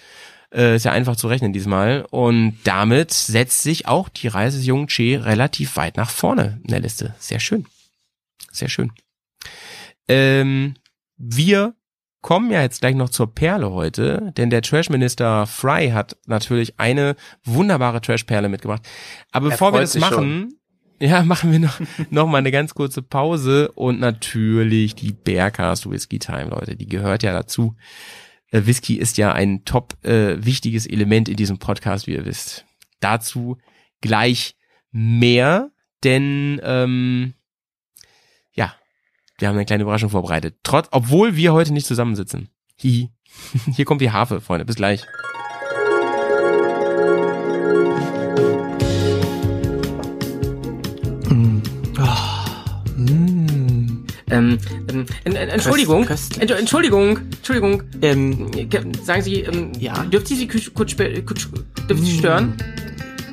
Äh, 0.55 0.77
ist 0.77 0.85
ja 0.85 0.93
einfach 0.93 1.17
zu 1.17 1.27
rechnen 1.27 1.53
diesmal. 1.53 2.07
Und 2.11 2.59
damit 2.65 3.13
setzt 3.13 3.63
sich 3.63 3.89
auch 3.89 4.09
die 4.09 4.29
Reise 4.29 4.59
des 4.59 4.67
jungen 4.67 4.87
Che 4.87 5.25
relativ 5.25 5.77
weit 5.77 5.97
nach 5.97 6.11
vorne 6.11 6.61
in 6.63 6.71
der 6.71 6.81
Liste. 6.81 7.15
Sehr 7.19 7.41
schön. 7.41 7.67
Sehr 8.53 8.69
schön. 8.69 8.93
Ähm, 10.07 10.75
wir 11.17 11.75
kommen 12.21 12.51
ja 12.51 12.63
jetzt 12.63 12.81
gleich 12.81 12.95
noch 12.95 13.11
zur 13.11 13.35
Perle 13.35 13.71
heute, 13.73 14.33
denn 14.37 14.49
der 14.49 14.63
Trashminister 14.63 15.47
Fry 15.47 15.91
hat 15.91 16.17
natürlich 16.27 16.79
eine 16.79 17.17
wunderbare 17.45 18.01
Trashperle 18.01 18.49
mitgebracht. 18.49 18.83
Aber 19.33 19.49
Er 19.49 19.51
bevor 19.51 19.73
wir 19.73 19.81
das 19.81 19.97
machen, 19.97 20.59
ja, 21.01 21.23
machen 21.25 21.53
wir 21.53 21.59
noch, 21.59 21.81
noch 22.11 22.27
mal 22.27 22.39
eine 22.39 22.53
ganz 22.53 22.75
kurze 22.75 23.03
Pause 23.03 23.73
und 23.73 23.99
natürlich 23.99 24.95
die 24.95 25.13
Bearcast 25.13 25.91
Whisky 25.91 26.19
Time, 26.19 26.51
Leute, 26.51 26.77
die 26.77 26.87
gehört 26.87 27.23
ja 27.25 27.33
dazu. 27.33 27.75
Äh, 28.55 28.67
Whisky 28.67 28.97
ist 28.97 29.19
ja 29.19 29.33
ein 29.33 29.65
top 29.65 29.97
äh, 30.05 30.43
wichtiges 30.45 30.87
Element 30.87 31.29
in 31.29 31.37
diesem 31.37 31.59
Podcast, 31.59 32.07
wie 32.07 32.13
ihr 32.13 32.25
wisst. 32.25 32.65
Dazu 33.01 33.59
gleich 34.01 34.55
mehr, 34.93 35.73
denn 36.05 36.61
ähm, 36.63 37.35
ja, 38.53 38.75
wir 39.39 39.49
haben 39.49 39.57
eine 39.57 39.65
kleine 39.65 39.83
Überraschung 39.83 40.11
vorbereitet. 40.11 40.57
Trotz, 40.63 40.87
obwohl 40.93 41.35
wir 41.35 41.53
heute 41.53 41.73
nicht 41.73 41.87
zusammensitzen. 41.87 42.49
Hihi. 42.77 43.11
Hier 43.75 43.85
kommt 43.85 44.01
die 44.01 44.13
Harfe, 44.13 44.41
Freunde. 44.41 44.65
Bis 44.65 44.77
gleich. 44.77 45.05
Ähm, 54.35 54.59
ähm, 54.91 55.07
en- 55.25 55.37
en- 55.37 55.49
Entschuldigung, 55.49 56.05
Entsch- 56.07 56.55
Entschuldigung, 56.55 57.19
Entschuldigung, 57.37 57.83
ähm, 58.03 58.51
ge- 58.51 58.83
sagen 59.03 59.23
Sie, 59.23 59.41
ähm, 59.41 59.73
ja? 59.79 60.05
dürft 60.05 60.29
Sie 60.29 60.37
Sie 60.37 60.49
kurz, 60.49 60.73
kurz, 60.75 60.97
dürfen 60.97 62.05
Sie 62.05 62.19
stören? 62.19 62.55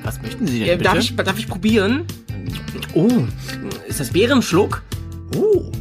Was 0.04 0.22
möchten 0.22 0.48
Sie 0.48 0.60
denn 0.60 0.68
Äh, 0.68 0.72
bitte? 0.78 0.84
darf 0.86 0.98
ich, 1.00 1.16
darf 1.16 1.38
ich 1.40 1.48
probieren? 1.48 2.06
Oh, 2.94 3.10
ist 3.88 4.00
das 4.00 4.10
Bärenschluck? 4.12 4.82
Oh, 5.36 5.72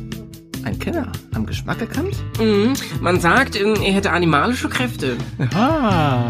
ein 0.63 0.79
Kenner. 0.79 1.11
Am 1.35 1.47
Geschmack 1.47 1.81
erkannt? 1.81 2.15
Mhm. 2.39 2.75
Man 3.01 3.19
sagt, 3.21 3.59
ähm, 3.61 3.75
er 3.83 3.93
hätte 3.95 4.11
animalische 4.11 4.69
Kräfte. 4.69 5.17
Aha. 5.39 6.29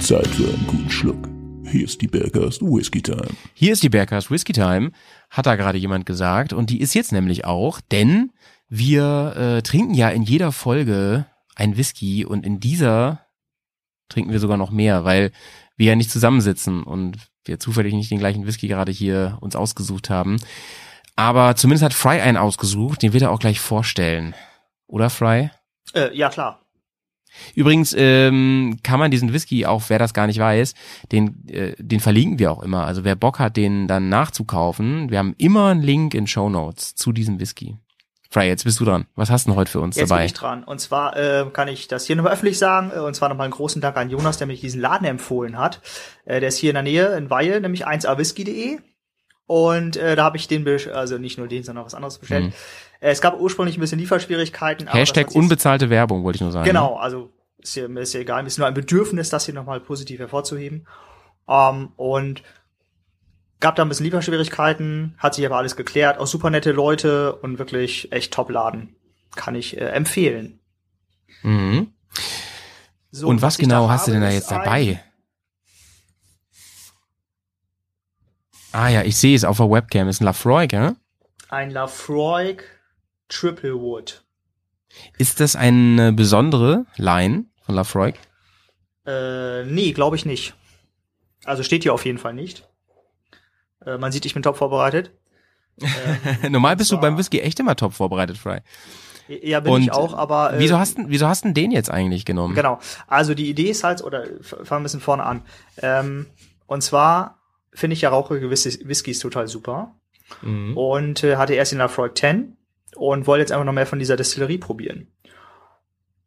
Zeit 0.00 0.26
für 0.28 0.44
einen 0.48 0.64
guten 0.66 0.90
Schluck. 0.90 1.28
Hier 1.70 1.84
ist 1.84 2.00
die 2.02 2.06
Bergast 2.08 2.60
Whisky 2.62 3.00
Time. 3.00 3.28
Hier 3.54 3.72
ist 3.72 3.82
die 3.82 3.88
Bergcast 3.88 4.30
Whisky 4.30 4.52
Time, 4.52 4.90
hat 5.32 5.46
da 5.46 5.56
gerade 5.56 5.78
jemand 5.78 6.06
gesagt. 6.06 6.52
Und 6.52 6.70
die 6.70 6.80
ist 6.80 6.94
jetzt 6.94 7.10
nämlich 7.10 7.44
auch, 7.44 7.80
denn 7.80 8.30
wir 8.68 9.34
äh, 9.36 9.62
trinken 9.62 9.94
ja 9.94 10.10
in 10.10 10.22
jeder 10.22 10.52
Folge 10.52 11.26
ein 11.56 11.76
Whisky 11.76 12.24
und 12.24 12.46
in 12.46 12.60
dieser 12.60 13.26
trinken 14.08 14.30
wir 14.30 14.40
sogar 14.40 14.58
noch 14.58 14.70
mehr, 14.70 15.04
weil 15.04 15.32
wir 15.76 15.88
ja 15.88 15.96
nicht 15.96 16.10
zusammensitzen 16.10 16.82
und 16.82 17.16
wir 17.44 17.58
zufällig 17.58 17.94
nicht 17.94 18.10
den 18.10 18.18
gleichen 18.18 18.46
Whisky 18.46 18.68
gerade 18.68 18.92
hier 18.92 19.38
uns 19.40 19.56
ausgesucht 19.56 20.10
haben. 20.10 20.36
Aber 21.16 21.56
zumindest 21.56 21.84
hat 21.84 21.94
Fry 21.94 22.20
einen 22.20 22.36
ausgesucht, 22.36 23.02
den 23.02 23.14
wird 23.14 23.22
er 23.22 23.30
auch 23.30 23.40
gleich 23.40 23.58
vorstellen. 23.58 24.34
Oder 24.86 25.08
Fry? 25.08 25.50
Äh, 25.94 26.14
ja, 26.16 26.28
klar. 26.28 26.61
Übrigens 27.54 27.94
ähm, 27.96 28.78
kann 28.82 28.98
man 28.98 29.10
diesen 29.10 29.32
Whisky, 29.32 29.66
auch 29.66 29.84
wer 29.88 29.98
das 29.98 30.14
gar 30.14 30.26
nicht 30.26 30.38
weiß, 30.38 30.74
den, 31.10 31.48
äh, 31.48 31.74
den 31.78 32.00
verlinken 32.00 32.38
wir 32.38 32.52
auch 32.52 32.62
immer. 32.62 32.84
Also 32.84 33.04
wer 33.04 33.16
Bock 33.16 33.38
hat, 33.38 33.56
den 33.56 33.88
dann 33.88 34.08
nachzukaufen, 34.08 35.10
wir 35.10 35.18
haben 35.18 35.34
immer 35.38 35.68
einen 35.68 35.82
Link 35.82 36.14
in 36.14 36.26
Show 36.26 36.48
Notes 36.48 36.94
zu 36.94 37.12
diesem 37.12 37.40
Whisky. 37.40 37.76
Fry, 38.32 38.46
jetzt 38.46 38.64
bist 38.64 38.80
du 38.80 38.86
dran. 38.86 39.04
Was 39.14 39.30
hast 39.30 39.46
du 39.46 39.50
denn 39.50 39.58
heute 39.58 39.70
für 39.70 39.80
uns 39.80 39.94
Jetzt 39.94 40.10
dabei? 40.10 40.20
bin 40.20 40.26
ich 40.26 40.32
dran. 40.32 40.64
Und 40.64 40.80
zwar 40.80 41.16
äh, 41.18 41.44
kann 41.52 41.68
ich 41.68 41.86
das 41.86 42.06
hier 42.06 42.16
nochmal 42.16 42.32
öffentlich 42.32 42.58
sagen. 42.58 42.90
Äh, 42.90 43.00
und 43.00 43.14
zwar 43.14 43.28
nochmal 43.28 43.44
einen 43.44 43.52
großen 43.52 43.82
Dank 43.82 43.94
an 43.98 44.08
Jonas, 44.08 44.38
der 44.38 44.46
mich 44.46 44.62
diesen 44.62 44.80
Laden 44.80 45.06
empfohlen 45.06 45.58
hat. 45.58 45.82
Äh, 46.24 46.40
der 46.40 46.48
ist 46.48 46.56
hier 46.56 46.70
in 46.70 46.74
der 46.74 46.82
Nähe 46.82 47.14
in 47.14 47.28
Weil, 47.28 47.60
nämlich 47.60 47.86
1awhisky.de. 47.86 48.78
Und 49.46 49.98
äh, 49.98 50.16
da 50.16 50.24
habe 50.24 50.38
ich 50.38 50.48
den, 50.48 50.66
also 50.94 51.18
nicht 51.18 51.36
nur 51.36 51.46
den, 51.46 51.62
sondern 51.62 51.82
auch 51.82 51.86
was 51.86 51.94
anderes 51.94 52.16
bestellt. 52.16 52.46
Mhm. 52.46 52.52
Es 53.04 53.20
gab 53.20 53.40
ursprünglich 53.40 53.76
ein 53.76 53.80
bisschen 53.80 53.98
Lieferschwierigkeiten. 53.98 54.86
Hashtag 54.86 55.34
unbezahlte 55.34 55.90
Werbung, 55.90 56.22
wollte 56.22 56.36
ich 56.36 56.40
nur 56.40 56.52
sagen. 56.52 56.64
Genau, 56.64 56.94
also 56.94 57.32
ist 57.58 57.74
ja, 57.74 57.86
ist 57.86 58.14
ja 58.14 58.20
egal, 58.20 58.46
ist 58.46 58.58
nur 58.58 58.66
ein 58.68 58.74
Bedürfnis, 58.74 59.28
das 59.28 59.44
hier 59.44 59.54
nochmal 59.54 59.80
positiv 59.80 60.20
hervorzuheben. 60.20 60.86
Ähm, 61.48 61.90
und 61.96 62.44
gab 63.58 63.74
da 63.74 63.82
ein 63.82 63.88
bisschen 63.88 64.04
Lieferschwierigkeiten, 64.04 65.16
hat 65.18 65.34
sich 65.34 65.44
aber 65.44 65.56
alles 65.56 65.74
geklärt, 65.74 66.18
auch 66.18 66.28
super 66.28 66.50
nette 66.50 66.70
Leute 66.70 67.34
und 67.34 67.58
wirklich 67.58 68.12
echt 68.12 68.32
Top-Laden. 68.32 68.94
Kann 69.34 69.56
ich 69.56 69.76
äh, 69.76 69.86
empfehlen. 69.86 70.60
Mhm. 71.42 71.92
So, 73.10 73.26
und 73.26 73.42
was 73.42 73.54
ich 73.54 73.64
genau 73.64 73.90
hast 73.90 74.06
du 74.06 74.12
denn 74.12 74.20
da 74.20 74.30
jetzt 74.30 74.52
dabei? 74.52 75.02
Ah 78.70 78.88
ja, 78.88 79.02
ich 79.02 79.16
sehe 79.16 79.34
es 79.34 79.42
auf 79.44 79.56
der 79.56 79.68
Webcam. 79.68 80.06
Ist 80.08 80.20
ein 80.20 80.24
Lafroy, 80.24 80.68
gell? 80.68 80.94
Ein 81.48 81.70
Lafroig 81.72 82.62
Triple 83.32 83.74
Wood. 83.80 84.22
Ist 85.18 85.40
das 85.40 85.56
eine 85.56 86.12
besondere 86.12 86.84
Line 86.96 87.46
von 87.64 87.74
Lafroy? 87.74 88.12
Äh, 89.06 89.64
nee, 89.64 89.92
glaube 89.92 90.16
ich 90.16 90.26
nicht. 90.26 90.54
Also 91.44 91.62
steht 91.62 91.82
hier 91.82 91.94
auf 91.94 92.04
jeden 92.04 92.18
Fall 92.18 92.34
nicht. 92.34 92.68
Äh, 93.84 93.96
man 93.98 94.12
sieht, 94.12 94.26
ich 94.26 94.34
bin 94.34 94.42
top 94.42 94.56
vorbereitet. 94.56 95.10
Ähm, 96.42 96.52
Normal 96.52 96.76
bist 96.76 96.92
du 96.92 96.98
beim 97.00 97.16
Whisky 97.16 97.40
echt 97.40 97.58
immer 97.58 97.74
top 97.74 97.94
vorbereitet, 97.94 98.36
Fry. 98.36 98.58
ja, 99.26 99.58
bin 99.60 99.72
Und 99.72 99.82
ich 99.82 99.90
auch, 99.90 100.12
aber. 100.12 100.52
Äh, 100.52 100.58
wieso 100.58 100.78
hast 100.78 100.98
du, 100.98 101.04
wieso 101.06 101.26
hast 101.26 101.46
du 101.46 101.52
den 101.52 101.70
jetzt 101.70 101.90
eigentlich 101.90 102.26
genommen? 102.26 102.54
Genau. 102.54 102.78
Also 103.06 103.34
die 103.34 103.48
Idee 103.48 103.70
ist 103.70 103.82
halt, 103.82 104.04
oder 104.04 104.24
fangen 104.42 104.66
wir 104.68 104.76
ein 104.76 104.82
bisschen 104.82 105.00
vorne 105.00 105.24
an. 105.24 105.42
Ähm, 105.78 106.26
und 106.66 106.82
zwar 106.82 107.38
finde 107.72 107.94
ich 107.94 108.02
ja 108.02 108.10
rauchige 108.10 108.50
Whis- 108.50 108.80
Whiskys 108.86 109.18
total 109.20 109.48
super. 109.48 109.94
Mhm. 110.42 110.76
Und 110.76 111.24
äh, 111.24 111.36
hatte 111.36 111.54
erst 111.54 111.72
den 111.72 111.78
Lafroig 111.78 112.16
10 112.18 112.54
und 112.96 113.26
wollte 113.26 113.40
jetzt 113.42 113.52
einfach 113.52 113.64
noch 113.64 113.72
mehr 113.72 113.86
von 113.86 113.98
dieser 113.98 114.16
Destillerie 114.16 114.58
probieren. 114.58 115.08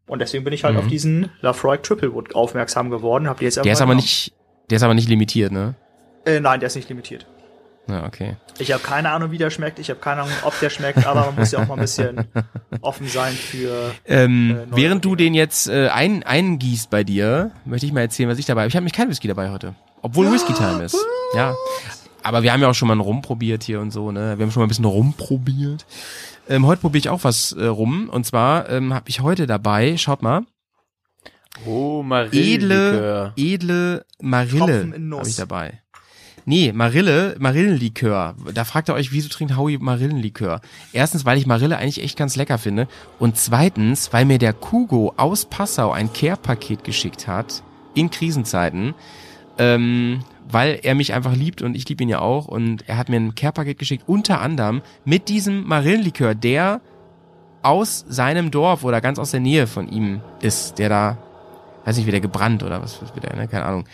Und 0.07 0.19
deswegen 0.19 0.43
bin 0.43 0.53
ich 0.53 0.63
halt 0.63 0.75
Mhm. 0.75 0.79
auf 0.81 0.87
diesen 0.87 1.29
Lafroig 1.41 1.81
Triple 1.83 2.13
Wood 2.13 2.35
aufmerksam 2.35 2.89
geworden. 2.89 3.27
Hab 3.27 3.39
die 3.39 3.45
jetzt 3.45 3.57
Der 3.63 3.73
ist 3.73 3.81
aber 3.81 3.95
nicht, 3.95 4.33
der 4.69 4.75
ist 4.77 4.83
aber 4.83 4.93
nicht 4.93 5.09
limitiert, 5.09 5.51
ne? 5.51 5.73
Äh, 6.25 6.39
nein, 6.39 6.59
der 6.59 6.67
ist 6.67 6.75
nicht 6.75 6.89
limitiert. 6.89 7.25
Ja, 7.87 8.03
okay. 8.05 8.35
Ich 8.57 8.71
habe 8.71 8.81
keine 8.81 9.11
Ahnung, 9.11 9.29
wie 9.29 9.37
der 9.37 9.51
schmeckt. 9.51 9.77
Ich 9.77 9.91
habe 9.91 9.99
keine 9.99 10.21
Ahnung, 10.23 10.33
ob 10.43 10.59
der 10.59 10.71
schmeckt. 10.71 11.05
Aber 11.05 11.25
man 11.27 11.35
muss 11.35 11.51
ja 11.51 11.59
auch 11.59 11.67
mal 11.67 11.75
ein 11.75 11.81
bisschen 11.81 12.25
offen 12.81 13.07
sein 13.07 13.33
für. 13.33 13.91
Ähm, 14.07 14.57
äh, 14.71 14.75
während 14.75 15.05
du 15.05 15.15
den 15.15 15.35
jetzt 15.35 15.67
äh, 15.69 15.89
ein, 15.89 16.23
eingießt 16.23 16.89
bei 16.89 17.03
dir, 17.03 17.51
möchte 17.63 17.85
ich 17.85 17.93
mal 17.93 18.01
erzählen, 18.01 18.27
was 18.29 18.39
ich 18.39 18.45
dabei 18.47 18.61
habe. 18.61 18.69
Ich 18.69 18.75
habe 18.75 18.83
mich 18.85 18.93
kein 18.93 19.07
Whisky 19.09 19.27
dabei 19.27 19.51
heute. 19.51 19.75
Obwohl 20.01 20.31
Whisky 20.31 20.53
Time 20.53 20.83
ist. 20.83 20.97
Ja. 21.35 21.53
Aber 22.23 22.41
wir 22.41 22.51
haben 22.53 22.61
ja 22.61 22.69
auch 22.69 22.73
schon 22.73 22.87
mal 22.87 22.93
einen 22.93 23.01
Rum 23.01 23.21
probiert 23.21 23.63
hier 23.63 23.79
und 23.79 23.91
so, 23.91 24.11
ne? 24.11 24.35
Wir 24.37 24.45
haben 24.45 24.51
schon 24.51 24.61
mal 24.61 24.65
ein 24.65 24.69
bisschen 24.69 24.85
rumprobiert. 24.85 25.85
Ähm, 26.47 26.65
heute 26.65 26.81
probiere 26.81 26.99
ich 26.99 27.09
auch 27.09 27.23
was 27.23 27.51
äh, 27.53 27.65
rum. 27.65 28.09
Und 28.09 28.25
zwar 28.25 28.69
ähm, 28.69 28.93
habe 28.93 29.09
ich 29.09 29.21
heute 29.21 29.47
dabei, 29.47 29.97
schaut 29.97 30.21
mal, 30.21 30.45
Oh, 31.65 32.03
edle, 32.31 33.33
edle 33.37 34.05
Marille 34.19 34.93
habe 35.17 35.27
ich 35.29 35.35
dabei. 35.37 35.81
Nee, 36.47 36.73
Marille, 36.73 37.35
Marillenlikör. 37.39 38.35
Da 38.53 38.65
fragt 38.65 38.89
ihr 38.89 38.93
euch, 38.93 39.11
wieso 39.11 39.29
trinkt 39.29 39.57
Howie 39.57 39.79
Marillenlikör? 39.79 40.61
Erstens, 40.93 41.25
weil 41.25 41.39
ich 41.39 41.47
Marille 41.47 41.77
eigentlich 41.77 42.03
echt 42.03 42.17
ganz 42.17 42.35
lecker 42.35 42.59
finde. 42.59 42.87
Und 43.17 43.37
zweitens, 43.37 44.13
weil 44.13 44.25
mir 44.25 44.37
der 44.37 44.53
Kugo 44.53 45.13
aus 45.17 45.45
Passau 45.45 45.91
ein 45.91 46.13
Care-Paket 46.13 46.83
geschickt 46.83 47.27
hat, 47.27 47.63
in 47.95 48.11
Krisenzeiten, 48.11 48.93
ähm, 49.57 50.23
weil 50.47 50.79
er 50.83 50.95
mich 50.95 51.13
einfach 51.13 51.35
liebt 51.35 51.61
und 51.61 51.75
ich 51.75 51.87
liebe 51.89 52.03
ihn 52.03 52.09
ja 52.09 52.19
auch. 52.19 52.47
Und 52.47 52.87
er 52.87 52.97
hat 52.97 53.09
mir 53.09 53.17
ein 53.17 53.35
Care-Paket 53.35 53.79
geschickt, 53.79 54.03
unter 54.07 54.41
anderem 54.41 54.81
mit 55.03 55.29
diesem 55.29 55.65
Marillenlikör, 55.65 56.35
der 56.35 56.81
aus 57.61 58.05
seinem 58.07 58.51
Dorf 58.51 58.83
oder 58.83 59.01
ganz 59.01 59.17
aus 59.17 59.31
der 59.31 59.39
Nähe 59.39 59.65
von 59.65 59.89
ihm 59.89 60.21
ist, 60.41 60.77
der 60.77 60.89
da, 60.89 61.17
weiß 61.85 61.97
nicht, 61.97 62.05
wie 62.05 62.11
der 62.11 62.21
gebrannt 62.21 62.61
oder 62.61 62.81
was, 62.81 63.01
was 63.01 63.15
wird 63.15 63.25
der, 63.25 63.35
ne? 63.35 63.47
keine 63.47 63.65
Ahnung. 63.65 63.85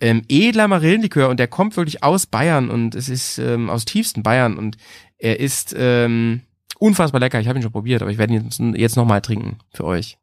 Ähm, 0.00 0.22
edler 0.28 0.66
Marillenlikör 0.66 1.28
und 1.28 1.38
der 1.38 1.46
kommt 1.46 1.76
wirklich 1.76 2.02
aus 2.02 2.26
Bayern 2.26 2.68
und 2.70 2.96
es 2.96 3.08
ist 3.08 3.38
ähm, 3.38 3.70
aus 3.70 3.84
tiefsten 3.84 4.24
Bayern 4.24 4.58
und 4.58 4.76
er 5.18 5.38
ist 5.38 5.74
ähm, 5.78 6.40
unfassbar 6.80 7.20
lecker. 7.20 7.40
Ich 7.40 7.46
habe 7.46 7.58
ihn 7.58 7.62
schon 7.62 7.70
probiert, 7.70 8.02
aber 8.02 8.10
ich 8.10 8.18
werde 8.18 8.34
ihn 8.34 8.44
jetzt, 8.44 8.58
jetzt 8.58 8.96
nochmal 8.96 9.20
trinken 9.20 9.58
für 9.72 9.84
euch. 9.84 10.18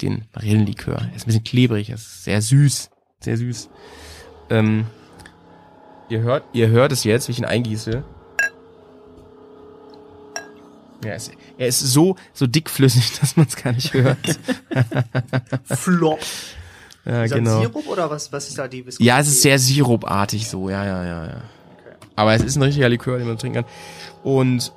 Den 0.00 0.24
Marillenlikör. 0.34 0.96
Er 0.96 1.14
ist 1.14 1.22
ein 1.22 1.26
bisschen 1.26 1.44
klebrig, 1.44 1.90
er 1.90 1.94
ist 1.94 2.24
sehr 2.24 2.42
süß. 2.42 2.90
Sehr 3.20 3.36
süß. 3.36 3.70
Ähm, 4.52 4.86
ihr 6.10 6.20
hört, 6.20 6.44
ihr 6.52 6.68
hört 6.68 6.92
es 6.92 7.04
jetzt, 7.04 7.26
wie 7.26 7.32
ich 7.32 7.38
ihn 7.38 7.46
eingieße. 7.46 8.04
Ja, 11.02 11.10
er 11.10 11.16
ist, 11.16 11.32
er 11.56 11.66
ist 11.66 11.80
so, 11.80 12.16
so 12.34 12.46
dickflüssig, 12.46 13.18
dass 13.20 13.36
man 13.36 13.46
es 13.46 13.56
gar 13.56 13.72
nicht 13.72 13.94
hört. 13.94 14.18
Flop. 15.64 16.20
ja, 17.06 17.24
Ist 17.24 17.30
das 17.30 17.38
genau. 17.38 17.60
Sirup 17.60 17.88
oder 17.88 18.10
was, 18.10 18.30
was 18.30 18.48
ist 18.48 18.58
da 18.58 18.68
die 18.68 18.80
Viskosität? 18.80 19.06
Ja, 19.06 19.20
es 19.20 19.28
ist 19.28 19.40
sehr 19.40 19.58
sirupartig 19.58 20.46
so, 20.46 20.68
ja, 20.68 20.84
ja, 20.84 21.04
ja, 21.04 21.26
ja. 21.26 21.40
Aber 22.14 22.34
es 22.34 22.42
ist 22.42 22.56
ein 22.56 22.62
richtiger 22.62 22.90
Likör, 22.90 23.16
den 23.16 23.26
man 23.26 23.38
trinken 23.38 23.64
kann. 23.64 23.72
Und 24.22 24.70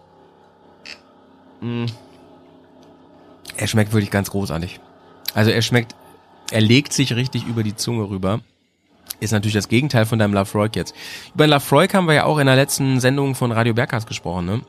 mh, 1.60 1.88
er 3.58 3.68
schmeckt 3.68 3.92
wirklich 3.92 4.10
ganz 4.10 4.32
großartig. 4.32 4.80
Also 5.34 5.52
er 5.52 5.62
schmeckt, 5.62 5.96
er 6.50 6.62
legt 6.62 6.94
sich 6.94 7.14
richtig 7.14 7.46
über 7.46 7.62
die 7.62 7.76
Zunge 7.76 8.10
rüber. 8.10 8.40
Ist 9.20 9.32
natürlich 9.32 9.54
das 9.54 9.70
Gegenteil 9.70 10.06
von 10.06 10.20
deinem 10.20 10.34
Lafroig 10.34 10.76
jetzt. 10.76 10.94
Über 11.34 11.48
Lafroig 11.48 11.94
haben 11.94 12.08
wir 12.08 12.16
ja 12.16 12.24
auch 12.26 12.38
in 12.38 12.48
der 12.48 12.56
letzten 12.56 13.00
Sendung 13.00 13.34
von 13.36 13.52
Radio 13.52 13.74
Berghaus 13.74 14.06
gesprochen, 14.06 14.46
ne? 14.46 14.62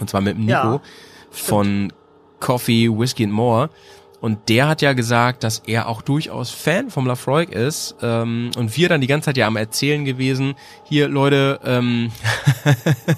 Und 0.00 0.10
zwar 0.10 0.20
mit 0.20 0.38
Nico 0.38 0.50
Ja, 0.50 0.80
von 1.30 1.92
Coffee, 2.40 2.88
Whiskey 2.88 3.24
and 3.24 3.32
More. 3.32 3.70
Und 4.24 4.48
der 4.48 4.68
hat 4.68 4.80
ja 4.80 4.94
gesagt, 4.94 5.44
dass 5.44 5.58
er 5.66 5.86
auch 5.86 6.00
durchaus 6.00 6.50
Fan 6.50 6.88
vom 6.88 7.06
Lafroig 7.06 7.50
ist. 7.50 7.94
Ähm, 8.00 8.52
und 8.56 8.74
wir 8.74 8.88
dann 8.88 9.02
die 9.02 9.06
ganze 9.06 9.26
Zeit 9.26 9.36
ja 9.36 9.46
am 9.46 9.56
Erzählen 9.56 10.02
gewesen, 10.06 10.54
hier 10.84 11.08
Leute, 11.08 11.60
ähm, 11.62 12.10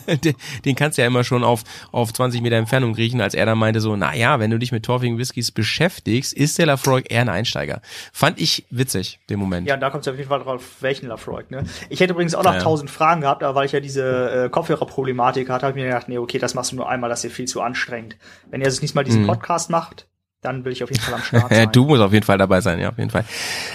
den, 0.65 0.75
kannst 0.75 0.99
du 0.99 1.03
ja 1.03 1.07
immer 1.07 1.23
schon 1.23 1.45
auf, 1.45 1.63
auf 1.93 2.13
20 2.13 2.43
Meter 2.43 2.57
Entfernung 2.57 2.93
riechen, 2.97 3.21
als 3.21 3.35
er 3.35 3.47
dann 3.47 3.57
meinte 3.57 3.81
so, 3.81 3.95
na 3.95 4.17
ja, 4.17 4.41
wenn 4.41 4.51
du 4.51 4.59
dich 4.59 4.73
mit 4.73 4.85
torfigen 4.85 5.17
Whiskys 5.17 5.53
beschäftigst, 5.53 6.33
ist 6.33 6.59
der 6.59 6.67
Lafroig 6.67 7.09
eher 7.09 7.21
ein 7.21 7.29
Einsteiger. 7.29 7.83
Fand 8.13 8.41
ich 8.41 8.67
witzig, 8.71 9.21
den 9.31 9.39
Moment. 9.39 9.69
Ja, 9.69 9.75
und 9.75 9.81
da 9.83 9.91
kommt 9.91 10.05
es 10.05 10.09
auf 10.13 10.17
jeden 10.17 10.29
Fall 10.29 10.41
drauf, 10.41 10.61
welchen 10.81 11.07
Lafroig, 11.07 11.53
ne? 11.53 11.63
Ich 11.89 12.01
hätte 12.01 12.15
übrigens 12.15 12.35
auch 12.35 12.43
noch 12.43 12.51
Ja, 12.51 12.59
ja. 12.59 12.65
tausend 12.65 12.91
Fragen 12.91 13.21
gehabt, 13.21 13.45
aber 13.45 13.55
weil 13.55 13.67
ich 13.67 13.73
ja 13.73 13.79
diese 13.79 14.47
äh, 14.47 14.49
Kopfhörerproblematik 14.49 15.49
hatte, 15.51 15.67
habe 15.67 15.79
ich 15.79 15.85
mir 15.85 15.89
gedacht, 15.89 16.09
nee, 16.09 16.19
okay, 16.19 16.39
das 16.39 16.55
machst 16.55 16.73
du 16.73 16.77
nur 16.77 16.89
einmal, 16.89 17.09
das 17.09 17.23
ist 17.23 17.31
dir 17.31 17.35
viel 17.37 17.47
zu 17.47 17.63
anstrengend. 17.63 18.17
Wenn 18.51 18.61
ihr 18.61 18.65
das 18.67 18.81
nächste 18.81 18.99
Mal 18.99 19.05
diesen 19.05 19.23
Mhm. 19.23 19.29
Podcast 19.29 19.71
macht, 19.71 20.09
dann 20.43 20.65
will 20.65 20.73
ich 20.73 20.83
auf 20.85 20.91
jeden 20.91 21.03
Fall 21.03 21.15
am 21.15 21.23
Start 21.25 21.53
sein. 21.55 21.73
du 21.73 21.85
musst 21.85 22.03
auf 22.03 22.13
jeden 22.13 22.25
Fall 22.25 22.39
dabei 22.39 22.61
sein, 22.61 22.79
ja, 22.79 22.91
auf 22.91 22.99
jeden 22.99 23.11
Fall. 23.11 23.25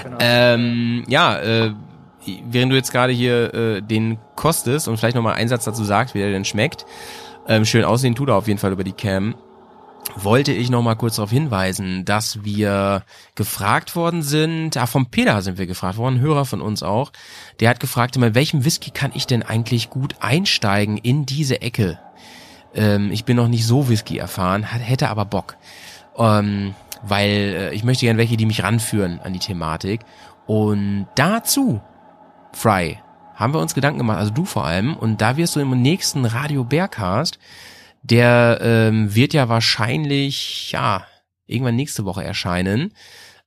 Genau. 0.03 0.17
Ähm, 0.19 1.03
ja, 1.07 1.37
äh, 1.39 1.73
während 2.45 2.71
du 2.71 2.75
jetzt 2.75 2.91
gerade 2.91 3.11
hier 3.13 3.53
äh, 3.53 3.81
den 3.81 4.17
kostest 4.35 4.87
und 4.87 4.97
vielleicht 4.97 5.15
nochmal 5.15 5.33
einen 5.35 5.49
Satz 5.49 5.65
dazu 5.65 5.83
sagst, 5.83 6.13
wie 6.15 6.19
der 6.19 6.31
denn 6.31 6.45
schmeckt, 6.45 6.85
ähm, 7.47 7.65
schön 7.65 7.83
aussehen 7.83 8.15
tut 8.15 8.29
er 8.29 8.35
auf 8.35 8.47
jeden 8.47 8.59
Fall 8.59 8.71
über 8.71 8.83
die 8.83 8.93
Cam, 8.93 9.35
wollte 10.15 10.51
ich 10.51 10.69
nochmal 10.69 10.95
kurz 10.95 11.15
darauf 11.17 11.29
hinweisen, 11.31 12.05
dass 12.05 12.43
wir 12.43 13.03
gefragt 13.35 13.95
worden 13.95 14.21
sind, 14.23 14.75
ah, 14.77 14.85
vom 14.87 15.07
Peter 15.07 15.41
sind 15.41 15.57
wir 15.57 15.67
gefragt 15.67 15.97
worden, 15.97 16.19
Hörer 16.19 16.45
von 16.45 16.61
uns 16.61 16.83
auch, 16.83 17.11
der 17.59 17.69
hat 17.69 17.79
gefragt, 17.79 18.17
mit 18.17 18.33
welchem 18.35 18.65
Whisky 18.65 18.91
kann 18.91 19.11
ich 19.13 19.25
denn 19.27 19.43
eigentlich 19.43 19.89
gut 19.89 20.15
einsteigen 20.19 20.97
in 20.97 21.25
diese 21.25 21.61
Ecke? 21.61 21.99
Ähm, 22.73 23.11
ich 23.11 23.25
bin 23.25 23.35
noch 23.37 23.47
nicht 23.47 23.65
so 23.65 23.89
Whisky 23.89 24.17
erfahren, 24.17 24.71
hat- 24.71 24.81
hätte 24.81 25.09
aber 25.09 25.25
Bock 25.25 25.55
ähm, 26.17 26.75
weil 27.03 27.29
äh, 27.29 27.73
ich 27.73 27.83
möchte 27.83 28.05
gerne 28.05 28.19
welche, 28.19 28.37
die 28.37 28.45
mich 28.45 28.63
ranführen 28.63 29.19
an 29.21 29.33
die 29.33 29.39
Thematik. 29.39 30.01
Und 30.45 31.07
dazu, 31.15 31.81
Fry, 32.53 32.99
haben 33.35 33.53
wir 33.53 33.59
uns 33.59 33.73
Gedanken 33.73 33.99
gemacht, 33.99 34.19
also 34.19 34.31
du 34.31 34.45
vor 34.45 34.65
allem, 34.65 34.95
und 34.95 35.21
da 35.21 35.37
wirst 35.37 35.55
du 35.55 35.59
im 35.59 35.81
nächsten 35.81 36.25
Radio 36.25 36.63
Bearcast, 36.63 37.39
der 38.03 38.59
ähm, 38.61 39.15
wird 39.15 39.33
ja 39.33 39.49
wahrscheinlich, 39.49 40.71
ja, 40.71 41.05
irgendwann 41.45 41.75
nächste 41.75 42.05
Woche 42.05 42.23
erscheinen, 42.23 42.93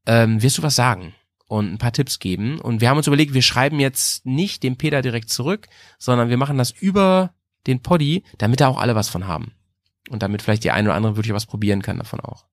ähm, 0.07 0.43
wirst 0.43 0.59
du 0.59 0.63
was 0.63 0.75
sagen 0.75 1.15
und 1.47 1.73
ein 1.73 1.79
paar 1.79 1.93
Tipps 1.93 2.19
geben. 2.19 2.61
Und 2.61 2.81
wir 2.81 2.89
haben 2.89 2.97
uns 2.97 3.07
überlegt, 3.07 3.35
wir 3.35 3.43
schreiben 3.43 3.81
jetzt 3.81 4.27
nicht 4.27 4.63
dem 4.63 4.77
Peter 4.77 5.03
direkt 5.03 5.31
zurück, 5.31 5.69
sondern 5.99 6.29
wir 6.29 6.37
machen 6.37 6.59
das 6.59 6.71
über 6.71 7.35
den 7.67 7.83
Poddy, 7.83 8.25
damit 8.39 8.61
da 8.61 8.69
auch 8.69 8.79
alle 8.79 8.95
was 8.95 9.09
von 9.09 9.27
haben. 9.27 9.53
Und 10.11 10.23
damit 10.23 10.43
vielleicht 10.43 10.65
die 10.65 10.71
eine 10.71 10.89
oder 10.89 10.97
andere 10.97 11.17
wirklich 11.17 11.35
was 11.35 11.47
probieren 11.47 11.83
kann 11.83 11.99
davon 11.99 12.21
auch. 12.21 12.45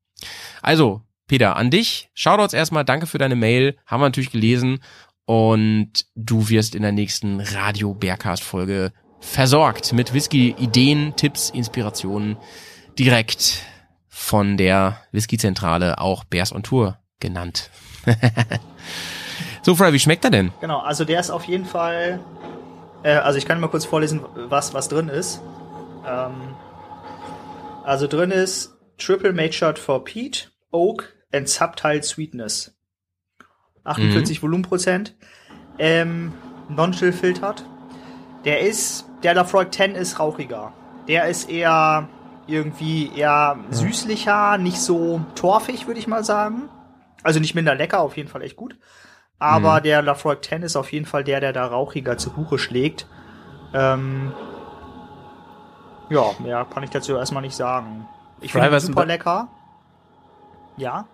Also, 0.62 1.02
Peter, 1.28 1.56
an 1.56 1.70
dich. 1.72 2.10
Shoutouts 2.14 2.54
erstmal, 2.54 2.86
danke 2.86 3.08
für 3.08 3.18
deine 3.18 3.36
Mail. 3.36 3.78
Haben 3.86 4.02
wir 4.02 4.08
natürlich 4.08 4.32
gelesen. 4.32 4.80
Und 5.26 6.06
du 6.16 6.50
wirst 6.50 6.76
in 6.76 6.82
der 6.82 6.92
nächsten 6.92 7.40
Radio 7.40 7.94
Bearcast 7.94 8.44
Folge 8.44 8.92
versorgt 9.22 9.94
mit 9.94 10.14
Whisky-Ideen, 10.14 11.16
Tipps, 11.16 11.50
Inspirationen 11.52 12.38
direkt 13.00 13.64
von 14.10 14.58
der 14.58 14.98
Whisky-Zentrale, 15.12 16.00
auch 16.00 16.26
Bears 16.26 16.54
on 16.54 16.64
Tour 16.64 16.98
genannt. 17.20 17.70
so, 19.62 19.76
Fry, 19.76 19.94
wie 19.94 20.00
schmeckt 20.00 20.26
er 20.26 20.32
denn? 20.32 20.52
Genau, 20.60 20.80
also 20.80 21.06
der 21.06 21.20
ist 21.20 21.30
auf 21.30 21.46
jeden 21.46 21.66
Fall. 21.66 22.20
Äh, 23.04 23.14
also 23.14 23.38
ich 23.38 23.46
kann 23.46 23.60
mal 23.60 23.70
kurz 23.70 23.86
vorlesen, 23.86 24.22
was, 24.36 24.74
was 24.74 24.90
drin 24.90 25.08
ist. 25.08 25.42
Ähm, 26.06 26.56
also 27.84 28.08
drin 28.08 28.32
ist 28.32 28.76
Triple 29.02 29.34
Matured 29.34 29.80
for 29.80 30.04
Peat, 30.04 30.52
Oak 30.72 31.14
and 31.34 31.50
Subtile 31.50 32.04
Sweetness. 32.04 32.72
48 33.84 34.42
Volumenprozent. 34.44 35.16
Ähm, 35.80 36.34
Non-chill 36.70 37.12
filtert. 37.12 37.66
Der 38.46 38.62
ist, 38.62 39.06
der 39.24 39.34
Lafroig 39.34 39.74
10 39.74 39.96
ist 39.96 40.20
rauchiger. 40.20 40.72
Der 41.08 41.28
ist 41.28 41.50
eher 41.50 42.08
irgendwie 42.48 43.12
eher 43.16 43.58
süßlicher, 43.72 44.58
nicht 44.58 44.80
so 44.80 45.22
torfig, 45.36 45.88
würde 45.88 46.00
ich 46.00 46.08
mal 46.08 46.24
sagen. 46.24 46.70
Also 47.24 47.40
nicht 47.40 47.56
minder 47.56 47.76
lecker, 47.76 48.02
auf 48.02 48.18
jeden 48.18 48.30
Fall 48.30 48.42
echt 48.44 48.56
gut. 48.56 48.78
Aber 49.40 49.80
Mhm. 49.80 49.84
der 49.84 50.02
Lafroig 50.04 50.44
10 50.44 50.62
ist 50.62 50.76
auf 50.76 50.92
jeden 50.92 51.06
Fall 51.08 51.24
der, 51.24 51.40
der 51.40 51.54
da 51.54 51.66
rauchiger 51.66 52.18
zu 52.18 52.30
Buche 52.32 52.60
schlägt. 52.60 53.08
Ähm, 53.74 54.32
ja, 56.10 56.32
mehr 56.40 56.66
kann 56.66 56.84
ich 56.84 56.90
dazu 56.92 57.16
erstmal 57.16 57.42
nicht 57.42 57.56
sagen. 57.56 58.08
Ich 58.42 58.52
finde 58.52 58.80
super 58.80 59.02
bei- 59.02 59.06
lecker. 59.06 59.48
Ja. 60.78 61.08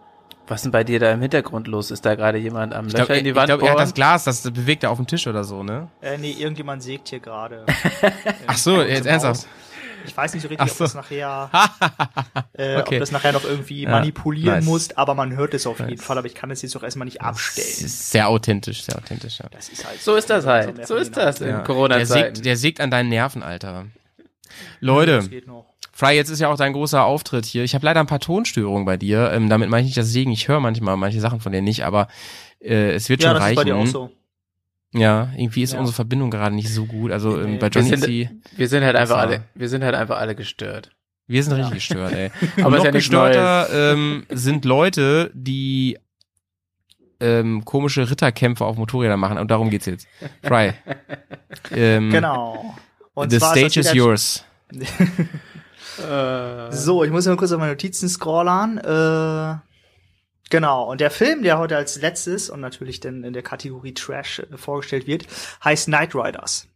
Was 0.47 0.59
ist 0.59 0.63
denn 0.65 0.71
bei 0.71 0.85
dir 0.85 0.99
da 0.99 1.11
im 1.11 1.21
Hintergrund 1.21 1.67
los? 1.67 1.91
Ist 1.91 2.05
da 2.05 2.15
gerade 2.15 2.37
jemand 2.37 2.73
am 2.73 2.87
Ich 2.87 2.93
Löcher 2.93 3.05
glaube, 3.07 3.17
in 3.19 3.23
die 3.25 3.29
ich 3.31 3.35
Wand 3.35 3.47
glaub, 3.47 3.61
er 3.63 3.71
hat 3.71 3.79
das 3.79 3.93
Glas, 3.93 4.23
das 4.23 4.41
bewegt 4.49 4.83
er 4.83 4.91
auf 4.91 4.97
dem 4.97 5.05
Tisch 5.05 5.27
oder 5.27 5.43
so, 5.43 5.61
ne? 5.61 5.89
Äh, 6.01 6.17
nee, 6.17 6.31
irgendjemand 6.31 6.81
sägt 6.83 7.09
hier 7.09 7.19
gerade. 7.19 7.65
Ach 8.47 8.57
so, 8.57 8.81
jetzt 8.81 9.05
ernsthaft. 9.05 9.45
Ich 10.05 10.15
weiß 10.15 10.33
nicht 10.35 10.43
so 10.43 10.47
richtig, 10.47 10.69
so. 10.69 10.73
ob 10.75 10.77
das 10.77 10.93
nachher, 10.95 11.49
äh, 12.53 12.77
Okay. 12.77 12.95
ob 12.95 12.99
das 13.01 13.11
nachher 13.11 13.33
noch 13.33 13.43
irgendwie 13.43 13.81
Ja, 13.83 13.89
manipulieren 13.89 14.55
nice. 14.59 14.65
muss, 14.65 14.95
aber 14.95 15.15
man 15.15 15.35
hört 15.35 15.53
es 15.53 15.67
auf 15.67 15.79
jeden 15.79 15.91
Nice. 15.95 16.03
Fall, 16.05 16.17
aber 16.17 16.27
ich 16.27 16.35
kann 16.35 16.49
es 16.49 16.61
jetzt 16.61 16.75
doch 16.75 16.83
erstmal 16.83 17.05
nicht 17.05 17.19
Das 17.19 17.27
abstellen. 17.27 17.67
ist 17.67 18.11
sehr 18.11 18.29
authentisch, 18.29 18.83
sehr 18.83 18.95
authentisch, 18.95 19.39
ja. 19.39 19.47
Das 19.51 19.67
ist 19.67 19.85
halt 19.85 20.01
So 20.01 20.15
ist 20.15 20.29
das 20.29 20.45
halt. 20.45 20.87
So 20.87 20.95
ist 20.95 21.17
das 21.17 21.41
in 21.41 21.47
Ja. 21.49 21.55
Der 21.57 21.63
Corona-Zeiten. 21.65 22.35
sägt, 22.35 22.45
der 22.45 22.55
sägt 22.55 22.79
an 22.79 22.89
deinen 22.89 23.09
Nerven, 23.09 23.43
Alter. 23.43 23.87
Leute, 24.79 25.17
Das 25.17 25.29
geht 25.29 25.45
noch. 25.47 25.66
Fry, 25.93 26.11
jetzt 26.15 26.29
ist 26.29 26.39
ja 26.39 26.49
auch 26.49 26.57
dein 26.57 26.73
großer 26.73 27.03
Auftritt 27.03 27.45
hier. 27.45 27.63
Ich 27.63 27.73
habe 27.73 27.85
leider 27.85 27.99
ein 27.99 28.05
paar 28.07 28.19
Tonstörungen 28.19 28.85
bei 28.85 28.97
dir. 28.97 29.31
Ähm, 29.31 29.49
damit 29.49 29.69
meine 29.69 29.81
ich 29.81 29.87
nicht 29.87 29.97
das 29.97 30.09
Segen. 30.09 30.31
Ich 30.31 30.47
höre 30.47 30.59
manchmal 30.59 30.95
manche 30.97 31.19
Sachen 31.19 31.39
von 31.39 31.51
dir 31.51 31.61
nicht, 31.61 31.85
aber 31.85 32.07
äh, 32.59 32.91
es 32.93 33.09
wird 33.09 33.23
Ja, 33.23 33.29
schon 33.29 33.35
das 33.35 33.43
reichen. 33.43 33.51
ist 33.53 33.55
bei 33.57 33.63
dir 33.63 33.75
auch 33.75 33.85
so. 33.87 34.11
Ja, 34.93 35.29
irgendwie 35.35 35.63
ist 35.63 35.73
Ja. 35.73 35.79
unsere 35.79 35.95
Verbindung 35.95 36.29
gerade 36.31 36.55
nicht 36.55 36.71
so 36.73 36.85
gut. 36.85 37.11
Also 37.11 37.39
ähm, 37.41 37.57
bei 37.59 37.67
wir, 37.73 37.81
Johnny 37.81 37.89
sind, 37.89 38.03
C. 38.03 38.29
wir 38.55 38.67
sind 38.67 38.83
halt 38.83 38.95
einfach 38.95 39.15
Das 39.15 39.25
alle, 39.25 39.43
wir 39.55 39.69
sind 39.69 39.83
halt 39.83 39.95
einfach 39.95 40.17
alle 40.17 40.35
gestört. 40.35 40.91
Wir 41.27 41.43
sind 41.43 41.53
richtig 41.53 41.73
gestört, 41.73 42.13
ey. 42.13 42.31
Aber 42.63 42.77
noch 42.77 42.85
ja 42.85 42.91
gestörter 42.91 43.67
ähm, 43.93 44.25
sind 44.29 44.65
Leute, 44.65 45.29
die 45.33 45.97
ähm, 47.19 47.65
komische 47.65 48.09
Ritterkämpfe 48.09 48.63
auf 48.65 48.77
Motorrädern 48.77 49.19
machen. 49.19 49.37
Und 49.39 49.49
darum 49.51 49.69
geht's 49.69 49.87
jetzt. 49.87 50.07
Fry. 50.43 50.73
ähm, 51.71 52.11
Genau. 52.11 52.75
Und 53.13 53.31
the 53.31 53.37
stage 53.39 53.81
das 53.81 53.87
is 53.87 53.93
wieder- 53.93 54.15
yours. 55.97 56.83
So, 56.83 57.03
ich 57.03 57.11
muss 57.11 57.25
mal 57.25 57.35
kurz 57.37 57.51
auf 57.51 57.59
meine 57.59 57.71
Notizen 57.71 58.09
scrollen. 58.09 58.77
Äh, 58.77 59.55
genau, 60.49 60.89
und 60.89 61.01
der 61.01 61.11
Film, 61.11 61.43
der 61.43 61.57
heute 61.59 61.77
als 61.77 62.01
letztes 62.01 62.49
und 62.49 62.59
natürlich 62.61 62.99
dann 62.99 63.23
in 63.23 63.33
der 63.33 63.43
Kategorie 63.43 63.93
Trash 63.93 64.39
äh, 64.39 64.57
vorgestellt 64.57 65.07
wird, 65.07 65.25
heißt 65.63 65.85
Knight 65.87 66.15
Riders. 66.15 66.67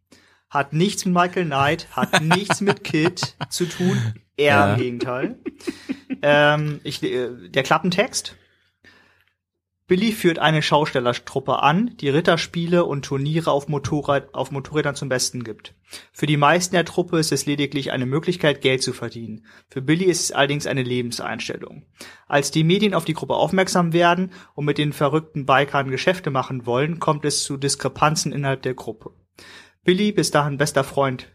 Hat 0.50 0.74
nichts 0.74 1.06
mit 1.06 1.14
Michael 1.14 1.46
Knight, 1.46 1.88
hat 1.92 2.22
nichts 2.22 2.62
mit 2.62 2.84
Kid 2.84 3.36
zu 3.50 3.66
tun, 3.66 3.98
eher 4.38 4.56
Ja. 4.56 4.74
im 4.74 4.80
Gegenteil. 4.80 5.40
ähm, 6.22 6.82
ich, 6.84 7.02
äh, 7.04 7.30
der 7.50 7.64
Klappentext. 7.64 8.36
Billy 9.92 10.14
führt 10.14 10.40
eine 10.40 10.62
Schaustellertruppe 10.62 11.62
an, 11.62 11.98
die 12.00 12.08
Ritterspiele 12.08 12.86
und 12.86 13.04
Turniere 13.04 13.52
auf, 13.52 13.68
Motorrad, 13.68 14.34
auf 14.34 14.50
Motorrädern 14.50 14.96
zum 14.96 15.10
Besten 15.10 15.44
gibt. 15.44 15.76
Für 16.14 16.28
die 16.28 16.38
meisten 16.38 16.76
der 16.76 16.86
Truppe 16.86 17.20
ist 17.20 17.34
es 17.34 17.46
lediglich 17.46 17.92
eine 17.92 18.06
Möglichkeit, 18.06 18.62
Geld 18.62 18.82
zu 18.82 18.94
verdienen. 18.94 19.46
Für 19.68 19.82
Billy 19.82 20.06
ist 20.06 20.22
es 20.22 20.32
allerdings 20.32 20.66
eine 20.66 20.84
Lebenseinstellung. 20.84 21.84
Als 22.26 22.52
die 22.52 22.64
Medien 22.64 22.94
auf 22.94 23.04
die 23.04 23.12
Gruppe 23.12 23.34
aufmerksam 23.34 23.92
werden 23.92 24.32
und 24.56 24.64
mit 24.64 24.78
den 24.78 24.94
verrückten 24.94 25.46
Bikern 25.46 25.92
Geschäfte 25.92 26.32
machen 26.32 26.66
wollen, 26.66 27.00
kommt 27.00 27.26
es 27.26 27.44
zu 27.44 27.58
Diskrepanzen 27.58 28.32
innerhalb 28.32 28.62
der 28.62 28.76
Gruppe. 28.76 29.12
Billy, 29.84 30.14
bis 30.14 30.32
dahin 30.32 30.58
bester 30.58 30.86
Freund, 30.86 31.28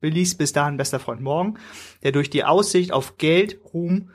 Billys 0.00 0.34
bis 0.34 0.52
dahin 0.52 0.76
bester 0.76 1.00
Freund 1.00 1.22
Morgan, 1.22 1.58
der 2.02 2.12
durch 2.12 2.28
die 2.28 2.44
Aussicht 2.44 2.92
auf 2.92 3.16
Geld, 3.16 3.58
Ruhm 3.72 4.10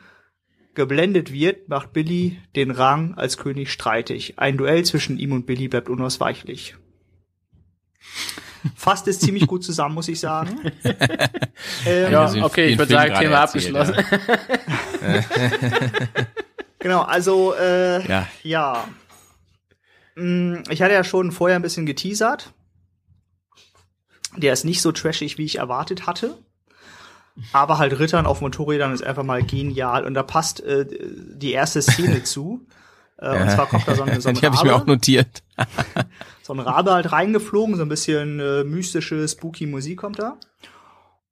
geblendet 0.75 1.31
wird, 1.33 1.67
macht 1.69 1.93
Billy 1.93 2.39
den 2.55 2.71
Rang 2.71 3.15
als 3.15 3.37
König 3.37 3.71
streitig. 3.71 4.35
Ein 4.37 4.57
Duell 4.57 4.85
zwischen 4.85 5.17
ihm 5.17 5.31
und 5.33 5.45
Billy 5.45 5.67
bleibt 5.67 5.89
unausweichlich. 5.89 6.75
Fasst 8.75 9.07
es 9.07 9.19
ziemlich 9.19 9.47
gut 9.47 9.63
zusammen, 9.63 9.95
muss 9.95 10.07
ich 10.07 10.19
sagen. 10.19 10.59
ähm, 11.85 12.11
Ja, 12.11 12.21
Also 12.25 12.43
okay, 12.43 12.67
ich 12.67 12.77
würde 12.77 12.93
sagen, 12.93 13.15
Thema 13.15 13.41
erzählt, 13.41 13.75
abgeschlossen. 13.75 13.95
Genau, 16.79 17.01
also 17.01 17.53
äh, 17.55 18.07
Ja. 18.07 18.27
ja. 18.41 18.87
Mm, 20.15 20.63
Ich 20.69 20.81
hatte 20.81 20.93
ja 20.93 21.03
schon 21.03 21.33
vorher 21.33 21.57
ein 21.57 21.61
bisschen 21.61 21.85
geteasert. 21.85 22.53
Der 24.37 24.53
ist 24.53 24.63
nicht 24.63 24.81
so 24.81 24.93
trashig, 24.93 25.37
wie 25.37 25.43
ich 25.45 25.57
erwartet 25.57 26.07
hatte. 26.07 26.37
Aber 27.53 27.78
halt 27.78 27.99
Rittern 27.99 28.26
auf 28.26 28.41
Motorrädern 28.41 28.94
ist 28.94 29.03
einfach 29.03 29.24
mal 29.24 29.44
genial. 29.44 30.06
Und 30.06 30.14
da 30.14 30.24
passt 30.24 30.61
äh, 30.61 30.86
die 30.90 31.52
erste 31.52 31.82
Szene 31.82 32.24
zu. 32.24 32.66
Äh, 33.18 33.41
Und 33.41 33.52
zwar 33.52 33.68
kommt 33.68 33.88
da 33.88 33.95
so 33.95 34.03
ein, 34.03 34.22
so 34.22 34.30
ein 34.30 34.36
Die 34.40 34.45
habe 34.45 34.56
ich 34.56 34.64
mir 34.64 34.76
auch 34.76 34.86
notiert. 34.86 35.44
so 36.41 36.53
ein 36.53 36.60
Rabe 36.60 36.94
halt 36.94 37.11
reingeflogen, 37.11 37.76
so 37.76 37.84
ein 37.84 37.90
bisschen 37.90 38.40
äh, 38.40 38.64
mystische, 38.64 39.28
spooky 39.28 39.66
Musik 39.66 39.99
kommt 39.99 40.20
da. 40.20 40.38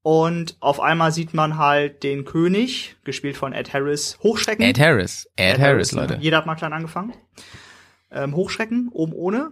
Und 0.04 0.56
auf 0.62 0.80
einmal 0.80 1.12
sieht 1.12 1.34
man 1.34 1.58
halt 1.58 2.04
den 2.04 2.24
König, 2.24 2.96
gespielt 3.04 3.36
von 3.36 3.52
Ed 3.52 3.74
Harris, 3.74 4.18
hochschrecken. 4.24 4.64
Ed 4.64 4.80
Harris. 4.80 5.30
Ed, 5.36 5.60
Harris, 5.60 5.92
ne? 5.92 6.02
Leute. 6.02 6.18
Jeder 6.22 6.38
hat 6.38 6.46
mal 6.46 6.56
klein 6.56 6.72
angefangen. 6.72 7.14
Ähm, 8.10 8.34
hochschrecken, 8.34 8.90
oben 8.94 9.12
ohne. 9.12 9.52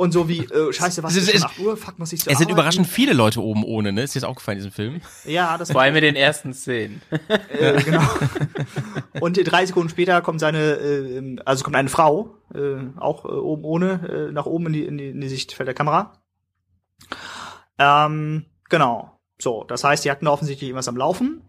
Und 0.00 0.12
so 0.12 0.30
wie, 0.30 0.38
äh, 0.44 0.72
scheiße, 0.72 1.02
was 1.02 1.14
Es 1.14 1.24
ist 1.24 1.34
ist- 1.34 1.40
schon 1.42 1.50
8 1.50 1.58
Uhr? 1.58 1.76
Fuck, 1.76 1.98
muss 1.98 2.10
ich 2.14 2.20
zur 2.22 2.32
Es 2.32 2.38
sind 2.38 2.46
Arbeit? 2.46 2.54
überraschend 2.58 2.86
viele 2.86 3.12
Leute 3.12 3.42
oben 3.42 3.64
ohne, 3.64 3.92
ne? 3.92 4.02
Ist 4.04 4.14
dir 4.14 4.20
das 4.20 4.28
aufgefallen 4.30 4.56
in 4.56 4.64
diesem 4.64 4.72
Film? 4.74 5.00
Ja, 5.26 5.58
das 5.58 5.72
Vor 5.72 5.82
allem 5.82 5.94
in 5.96 6.00
den 6.02 6.16
ersten 6.16 6.54
Szenen. 6.54 7.02
äh, 7.50 7.82
genau. 7.82 8.02
Und 9.20 9.36
drei 9.52 9.66
Sekunden 9.66 9.90
später 9.90 10.22
kommt 10.22 10.40
seine, 10.40 10.58
äh, 10.76 11.36
also 11.44 11.64
kommt 11.64 11.76
eine 11.76 11.90
Frau, 11.90 12.34
äh, 12.54 12.76
auch 12.98 13.26
äh, 13.26 13.28
oben 13.28 13.64
ohne, 13.64 14.28
äh, 14.30 14.32
nach 14.32 14.46
oben 14.46 14.68
in 14.68 14.72
die, 14.72 14.84
in 14.86 14.96
die, 14.96 15.08
in 15.10 15.20
die 15.20 15.28
Sichtfeld 15.28 15.66
der 15.66 15.74
Kamera. 15.74 16.14
Ähm, 17.78 18.46
genau. 18.70 19.18
So, 19.38 19.64
das 19.64 19.84
heißt, 19.84 20.04
die 20.04 20.10
hatten 20.10 20.24
da 20.24 20.30
offensichtlich 20.30 20.68
irgendwas 20.70 20.88
am 20.88 20.96
Laufen. 20.96 21.42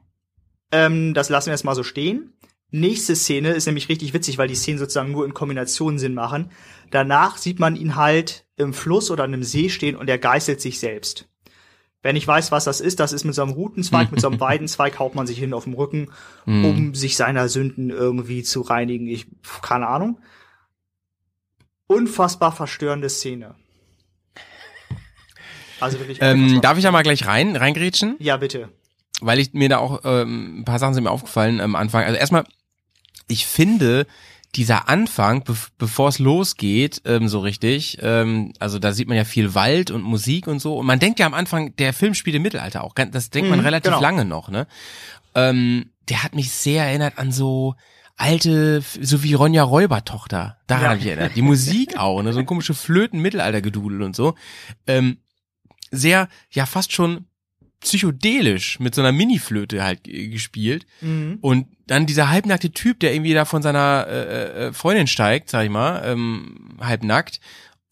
Ähm, 0.73 1.13
das 1.13 1.29
lassen 1.29 1.47
wir 1.47 1.53
jetzt 1.53 1.63
mal 1.63 1.75
so 1.75 1.83
stehen. 1.83 2.33
Nächste 2.71 3.15
Szene 3.17 3.49
ist 3.49 3.65
nämlich 3.65 3.89
richtig 3.89 4.13
witzig, 4.13 4.37
weil 4.37 4.47
die 4.47 4.55
Szenen 4.55 4.79
sozusagen 4.79 5.11
nur 5.11 5.25
in 5.25 5.33
Kombination 5.33 5.99
Sinn 5.99 6.13
machen. 6.13 6.51
Danach 6.89 7.37
sieht 7.37 7.59
man 7.59 7.75
ihn 7.75 7.95
halt 7.97 8.45
im 8.55 8.73
Fluss 8.73 9.11
oder 9.11 9.25
in 9.25 9.33
einem 9.33 9.43
See 9.43 9.67
stehen 9.69 9.95
und 9.97 10.09
er 10.09 10.17
geißelt 10.17 10.61
sich 10.61 10.79
selbst. 10.79 11.27
Wer 12.01 12.13
nicht 12.13 12.27
weiß, 12.27 12.51
was 12.51 12.63
das 12.63 12.79
ist, 12.81 12.99
das 12.99 13.13
ist 13.13 13.25
mit 13.25 13.35
so 13.35 13.43
einem 13.43 13.51
Rutenzweig, 13.51 14.11
mit 14.11 14.21
so 14.21 14.29
einem 14.29 14.39
Weidenzweig 14.39 14.97
haut 14.99 15.15
man 15.15 15.27
sich 15.27 15.37
hin 15.37 15.53
auf 15.53 15.65
dem 15.65 15.73
Rücken, 15.73 16.09
Mhm. 16.45 16.65
um 16.65 16.95
sich 16.95 17.15
seiner 17.17 17.47
Sünden 17.49 17.89
irgendwie 17.89 18.41
zu 18.41 18.61
reinigen. 18.61 19.07
Ich, 19.07 19.27
keine 19.61 19.87
Ahnung. 19.87 20.19
Unfassbar 21.87 22.51
verstörende 22.53 23.09
Szene. 23.09 23.55
Also 25.79 25.99
wirklich. 25.99 26.19
Ähm, 26.21 26.61
darf 26.61 26.77
ich 26.77 26.83
da 26.83 26.91
mal 26.91 27.03
gleich 27.03 27.25
rein, 27.27 27.55
reingrätschen? 27.55 28.15
ja, 28.19 28.37
bitte. 28.37 28.69
Weil 29.19 29.37
ich 29.39 29.53
mir 29.53 29.69
da 29.69 29.77
auch 29.77 30.01
ähm, 30.03 30.61
ein 30.61 30.65
paar 30.65 30.79
Sachen 30.79 30.95
sind 30.95 31.03
mir 31.03 31.11
aufgefallen 31.11 31.61
am 31.61 31.75
Anfang. 31.75 32.03
Also 32.03 32.17
erstmal, 32.17 32.43
ich 33.27 33.45
finde 33.45 34.05
dieser 34.55 34.89
Anfang, 34.89 35.43
be 35.45 35.55
bevor 35.77 36.09
es 36.09 36.19
losgeht, 36.19 37.01
ähm, 37.05 37.29
so 37.29 37.39
richtig, 37.39 37.99
ähm, 38.01 38.51
also 38.59 38.79
da 38.79 38.91
sieht 38.91 39.07
man 39.07 39.15
ja 39.15 39.23
viel 39.23 39.55
Wald 39.55 39.91
und 39.91 40.01
Musik 40.03 40.47
und 40.47 40.59
so. 40.59 40.77
Und 40.77 40.85
man 40.85 40.99
denkt 40.99 41.19
ja 41.19 41.25
am 41.25 41.33
Anfang, 41.33 41.73
der 41.77 41.93
Film 41.93 42.13
spielt 42.13 42.35
im 42.35 42.41
Mittelalter 42.41 42.83
auch. 42.83 42.93
Das 42.93 43.29
denkt 43.29 43.49
man 43.49 43.59
Mhm, 43.59 43.65
relativ 43.65 43.91
genau. 43.91 44.01
lange 44.01 44.25
noch, 44.25 44.49
ne? 44.49 44.67
Ähm, 45.35 45.91
der 46.09 46.23
hat 46.23 46.35
mich 46.35 46.51
sehr 46.51 46.83
erinnert 46.85 47.17
an 47.17 47.31
so 47.31 47.75
alte, 48.17 48.81
so 49.01 49.23
wie 49.23 49.33
Ronja 49.33 49.63
Räubertochter. 49.63 50.57
Daran 50.67 50.83
Ja. 50.83 50.89
habe 50.89 50.99
ich 50.99 51.05
erinnert. 51.07 51.35
Die 51.37 51.41
Musik 51.41 51.97
auch, 51.97 52.21
ne? 52.21 52.33
So 52.33 52.39
ein 52.39 52.45
komische 52.45 52.73
Flöten-Mittelalter-Gedudel 52.73 54.01
und 54.01 54.15
so. 54.17 54.35
Ähm, 54.85 55.17
sehr, 55.91 56.27
ja, 56.51 56.65
fast 56.65 56.91
schon 56.91 57.25
psychedelisch 57.81 58.79
mit 58.79 58.95
so 58.95 59.01
einer 59.01 59.11
Miniflöte 59.11 59.83
halt 59.83 60.03
gespielt. 60.03 60.85
Mhm. 61.01 61.39
Und 61.41 61.67
dann 61.87 62.05
dieser 62.05 62.29
halbnackte 62.29 62.71
Typ, 62.71 62.99
der 62.99 63.13
irgendwie 63.13 63.33
da 63.33 63.45
von 63.45 63.61
seiner 63.61 64.05
äh, 64.07 64.67
äh, 64.67 64.73
Freundin 64.73 65.07
steigt, 65.07 65.49
sag 65.49 65.65
ich 65.65 65.69
mal, 65.69 66.01
ähm, 66.05 66.77
halbnackt. 66.79 67.41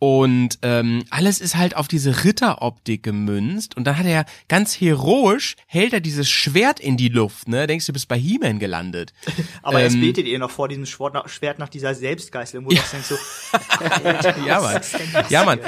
Und 0.02 0.60
ähm, 0.62 1.04
alles 1.10 1.42
ist 1.42 1.58
halt 1.58 1.76
auf 1.76 1.90
diese 1.90 2.24
Ritteroptik 2.24 3.04
gemünzt. 3.04 3.76
Und 3.76 3.84
dann 3.84 3.98
hat 3.98 4.06
er 4.06 4.26
ganz 4.48 4.74
heroisch, 4.80 5.58
hält 5.68 5.92
er 5.92 6.00
dieses 6.00 6.30
Schwert 6.30 6.80
in 6.80 6.96
die 6.96 7.10
Luft, 7.10 7.50
ne? 7.50 7.68
Denkst 7.68 7.86
du, 7.86 7.92
bist 7.92 8.08
bei 8.08 8.18
He-Man 8.18 8.60
gelandet. 8.60 9.12
Aber 9.62 9.82
es 9.82 9.94
Ähm, 9.94 10.00
betet 10.00 10.26
ihr 10.26 10.40
noch 10.40 10.52
vor 10.52 10.70
diesem 10.70 10.86
Schwert 10.86 11.14
nach, 11.14 11.28
Schwert 11.28 11.60
nach 11.60 11.68
dieser 11.68 11.94
Selbstgeißelung, 11.94 12.66
wo 12.66 12.70
du 12.70 12.78
auch 12.78 12.90
denkst 12.90 13.08
so, 13.10 13.18
ja, 14.48 14.62
Mann. 14.62 14.82
Ja, 15.30 15.44
Mann. 15.44 15.60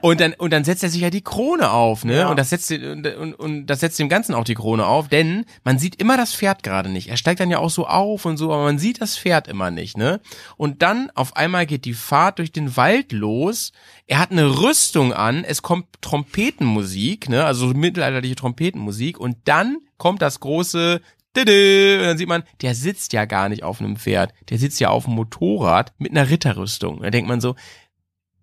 Und 0.00 0.20
dann, 0.20 0.34
und 0.34 0.52
dann 0.52 0.62
setzt 0.62 0.82
er 0.84 0.90
sich 0.90 1.00
ja 1.00 1.10
die 1.10 1.22
Krone 1.24 1.70
auf, 1.72 2.04
ne? 2.04 2.18
Ja. 2.18 2.28
Und 2.28 2.38
das 2.38 2.50
setzt, 2.50 2.70
und, 2.70 3.04
und, 3.06 3.34
und 3.34 3.66
das 3.66 3.80
setzt 3.80 3.98
dem 3.98 4.08
Ganzen 4.08 4.34
auch 4.34 4.44
die 4.44 4.54
Krone 4.54 4.86
auf, 4.86 5.08
denn 5.08 5.44
man 5.64 5.78
sieht 5.78 5.96
immer 6.00 6.16
das 6.16 6.34
Pferd 6.34 6.62
gerade 6.62 6.88
nicht. 6.88 7.08
Er 7.08 7.16
steigt 7.16 7.40
dann 7.40 7.50
ja 7.50 7.58
auch 7.58 7.70
so 7.70 7.86
auf 7.86 8.24
und 8.24 8.36
so, 8.36 8.52
aber 8.52 8.64
man 8.64 8.78
sieht 8.78 9.00
das 9.00 9.18
Pferd 9.18 9.48
immer 9.48 9.70
nicht, 9.70 9.96
ne? 9.96 10.20
Und 10.56 10.82
dann 10.82 11.10
auf 11.14 11.36
einmal 11.36 11.66
geht 11.66 11.84
die 11.84 11.94
Fahrt 11.94 12.38
durch 12.38 12.52
den 12.52 12.76
Wald 12.76 13.12
los. 13.12 13.72
Er 14.06 14.18
hat 14.18 14.30
eine 14.30 14.60
Rüstung 14.60 15.12
an, 15.12 15.44
es 15.44 15.62
kommt 15.62 15.86
Trompetenmusik, 16.00 17.28
ne? 17.28 17.44
Also 17.44 17.68
so 17.68 17.74
mittelalterliche 17.74 18.36
Trompetenmusik 18.36 19.18
und 19.18 19.36
dann 19.44 19.78
kommt 19.98 20.22
das 20.22 20.40
große 20.40 21.00
und 21.36 21.46
dann 21.46 22.18
sieht 22.18 22.28
man, 22.28 22.42
der 22.62 22.74
sitzt 22.74 23.12
ja 23.12 23.24
gar 23.24 23.48
nicht 23.48 23.62
auf 23.62 23.80
einem 23.80 23.96
Pferd, 23.96 24.32
der 24.48 24.58
sitzt 24.58 24.80
ja 24.80 24.88
auf 24.88 25.06
einem 25.06 25.14
Motorrad 25.14 25.92
mit 25.98 26.10
einer 26.10 26.28
Ritterrüstung. 26.28 27.02
Da 27.02 27.10
denkt 27.10 27.28
man 27.28 27.40
so, 27.40 27.54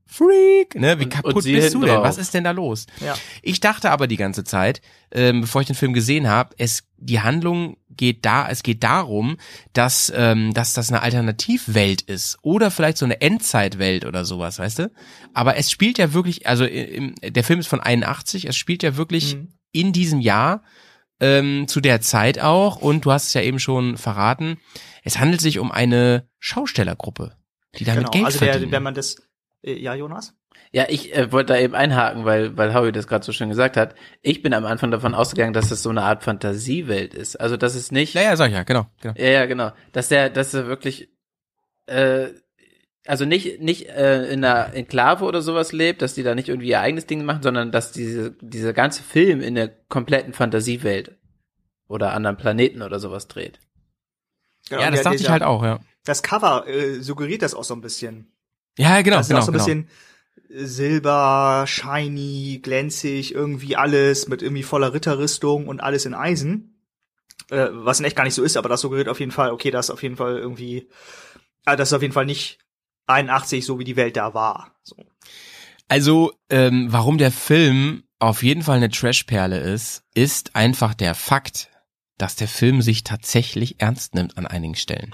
Freak, 0.08 0.76
ne? 0.76 1.00
Wie 1.00 1.10
kaputt 1.10 1.44
bist 1.44 1.74
du 1.74 1.82
denn? 1.82 1.90
drauf. 1.90 2.04
Was 2.04 2.18
ist 2.18 2.34
denn 2.34 2.44
da 2.44 2.52
los? 2.52 2.86
Ja. 3.04 3.16
Ich 3.42 3.60
dachte 3.60 3.92
aber 3.92 4.08
die 4.08 4.18
ganze 4.18 4.44
Zeit, 4.44 4.82
ähm, 5.12 5.42
bevor 5.42 5.62
ich 5.62 5.68
den 5.68 5.76
Film 5.76 5.94
gesehen 5.94 6.30
habe, 6.30 6.56
es 6.58 6.84
die 6.96 7.20
Handlung 7.20 7.78
geht 7.98 8.26
da, 8.26 8.48
es 8.50 8.64
geht 8.64 8.84
darum, 8.84 9.38
dass 9.74 10.12
ähm, 10.16 10.54
dass 10.54 10.74
das 10.74 10.90
eine 10.92 11.02
Alternativwelt 11.02 12.02
ist 12.02 12.38
oder 12.42 12.72
vielleicht 12.72 12.98
so 12.98 13.06
eine 13.06 13.22
Endzeitwelt 13.22 14.06
oder 14.06 14.26
sowas, 14.26 14.60
weißt 14.60 14.80
du? 14.80 14.92
Aber 15.34 15.58
es 15.58 15.72
spielt 15.72 15.98
ja 15.98 16.14
wirklich, 16.14 16.48
also 16.48 16.66
im, 16.66 17.16
der 17.22 17.44
Film 17.44 17.60
ist 17.60 17.68
von 17.68 17.80
81, 17.80 18.46
es 18.46 18.56
spielt 18.58 18.84
ja 18.84 18.98
wirklich 18.98 19.36
Mhm. 19.36 19.54
in 19.72 19.94
diesem 19.94 20.20
Jahr 20.22 20.64
ähm, 21.20 21.68
zu 21.68 21.80
der 21.82 22.02
Zeit 22.02 22.40
auch 22.40 22.78
und 22.78 23.06
du 23.06 23.12
hast 23.12 23.28
es 23.28 23.34
ja 23.34 23.42
eben 23.42 23.60
schon 23.60 23.98
verraten, 23.98 24.58
es 25.04 25.20
handelt 25.20 25.42
sich 25.42 25.60
um 25.60 25.72
eine 25.72 26.28
Schaustellergruppe, 26.40 27.36
die 27.80 27.86
damit 27.86 28.00
Genau, 28.06 28.12
Geld 28.12 28.26
also 28.26 28.38
verdienen. 28.40 28.64
der, 28.64 28.72
wenn 28.72 28.84
man 28.84 28.94
das, 28.96 29.16
äh, 29.64 29.80
ja, 29.80 29.94
Jonas? 29.96 30.34
Ja, 30.76 30.88
ich 30.90 31.16
äh, 31.16 31.32
wollte 31.32 31.54
da 31.54 31.60
eben 31.60 31.74
einhaken, 31.74 32.26
weil, 32.26 32.58
weil 32.58 32.74
Howie 32.74 32.92
das 32.92 33.08
gerade 33.08 33.26
so 33.26 33.32
schön 33.32 33.48
gesagt 33.48 33.78
hat. 33.78 33.96
Ich 34.22 34.42
bin 34.42 34.54
am 34.54 34.66
Anfang 34.66 34.92
davon 34.92 35.16
ausgegangen, 35.16 35.54
dass 35.54 35.72
es 35.72 35.82
so 35.82 35.90
eine 35.90 36.04
Art 36.04 36.22
Fantasiewelt 36.22 37.14
ist. 37.14 37.38
Also, 37.38 37.56
dass 37.56 37.76
es 37.76 37.94
nicht. 37.94 38.14
ja, 38.14 38.24
ja, 38.24 38.36
sag 38.36 38.50
ich 38.50 38.56
ja, 38.56 38.64
genau, 38.64 38.86
genau. 39.00 39.16
Ja, 39.18 39.30
ja, 39.30 39.46
genau. 39.46 39.72
Dass 39.94 40.10
der, 40.10 40.30
dass 40.30 40.54
er 40.54 40.68
wirklich, 40.68 41.08
äh, 41.86 42.28
also 43.06 43.24
nicht, 43.24 43.62
nicht 43.62 43.88
äh, 43.88 44.26
in 44.26 44.44
einer 44.44 44.74
Enklave 44.74 45.24
oder 45.24 45.42
sowas 45.42 45.72
lebt, 45.72 46.02
dass 46.02 46.14
die 46.14 46.24
da 46.24 46.36
nicht 46.36 46.50
irgendwie 46.50 46.68
ihr 46.68 46.82
eigenes 46.82 47.06
Ding 47.06 47.24
machen, 47.24 47.42
sondern 47.42 47.72
dass 47.72 47.94
diese, 47.94 48.32
dieser 48.42 48.74
ganze 48.74 49.02
Film 49.02 49.40
in 49.40 49.56
der 49.56 49.70
kompletten 49.70 50.34
Fantasiewelt 50.34 51.16
oder 51.88 52.12
anderen 52.12 52.36
Planeten 52.36 52.82
oder 52.82 53.00
sowas 53.00 53.30
dreht. 53.30 53.60
Genau, 54.68 54.82
Ja, 54.82 54.92
das 54.92 55.04
dachte 55.04 55.16
ich 55.16 55.30
halt 55.30 55.44
auch, 55.44 55.64
ja. 55.64 55.80
Das 56.04 56.22
Cover 56.22 56.68
äh, 56.68 57.00
suggeriert 57.00 57.44
das 57.44 57.54
auch 57.54 57.64
so 57.64 57.76
ein 57.76 57.82
bisschen. 57.82 58.34
Ja, 58.78 59.02
genau, 59.04 59.16
das 59.16 59.28
ist 59.28 59.30
genau, 59.30 59.40
auch 59.40 59.46
so 59.46 59.52
ein 59.52 59.54
genau. 59.54 59.66
bisschen 59.66 59.90
Silber, 60.58 61.66
shiny, 61.68 62.60
glänzig, 62.62 63.34
irgendwie 63.34 63.76
alles 63.76 64.28
mit 64.28 64.42
irgendwie 64.42 64.64
voller 64.64 64.94
Ritterrüstung 64.94 65.68
und 65.68 65.82
alles 65.82 66.06
in 66.06 66.14
Eisen. 66.14 66.82
Äh, 67.50 67.68
was 67.72 68.00
in 68.00 68.06
echt 68.06 68.16
gar 68.16 68.24
nicht 68.24 68.34
so 68.34 68.44
ist, 68.44 68.58
aber 68.58 68.70
das 68.70 68.82
suggeriert 68.82 69.10
auf 69.10 69.20
jeden 69.20 69.32
Fall, 69.32 69.52
okay, 69.52 69.72
das 69.72 69.88
ist 69.88 69.92
auf 69.92 70.04
jeden 70.04 70.16
Fall 70.16 70.38
irgendwie, 70.38 70.90
äh, 71.66 71.76
das 71.76 71.90
ist 71.90 71.94
auf 71.94 72.02
jeden 72.02 72.14
Fall 72.14 72.26
nicht 72.26 72.60
81, 73.08 73.66
so 73.66 73.78
wie 73.80 73.84
die 73.84 73.96
Welt 73.96 74.18
da 74.18 74.34
war. 74.34 74.76
So. 74.84 74.96
Also, 75.88 76.34
ähm, 76.50 76.88
warum 76.90 77.18
der 77.18 77.32
Film 77.32 78.04
auf 78.20 78.42
jeden 78.42 78.64
Fall 78.64 78.78
eine 78.78 78.90
Trashperle 78.90 79.60
ist, 79.60 80.04
ist 80.16 80.56
einfach 80.56 80.94
der 80.94 81.14
Fakt, 81.14 81.70
dass 82.18 82.36
der 82.36 82.48
Film 82.48 82.82
sich 82.82 83.04
tatsächlich 83.04 83.82
ernst 83.82 84.16
nimmt 84.16 84.38
an 84.38 84.48
einigen 84.48 84.76
Stellen. 84.76 85.14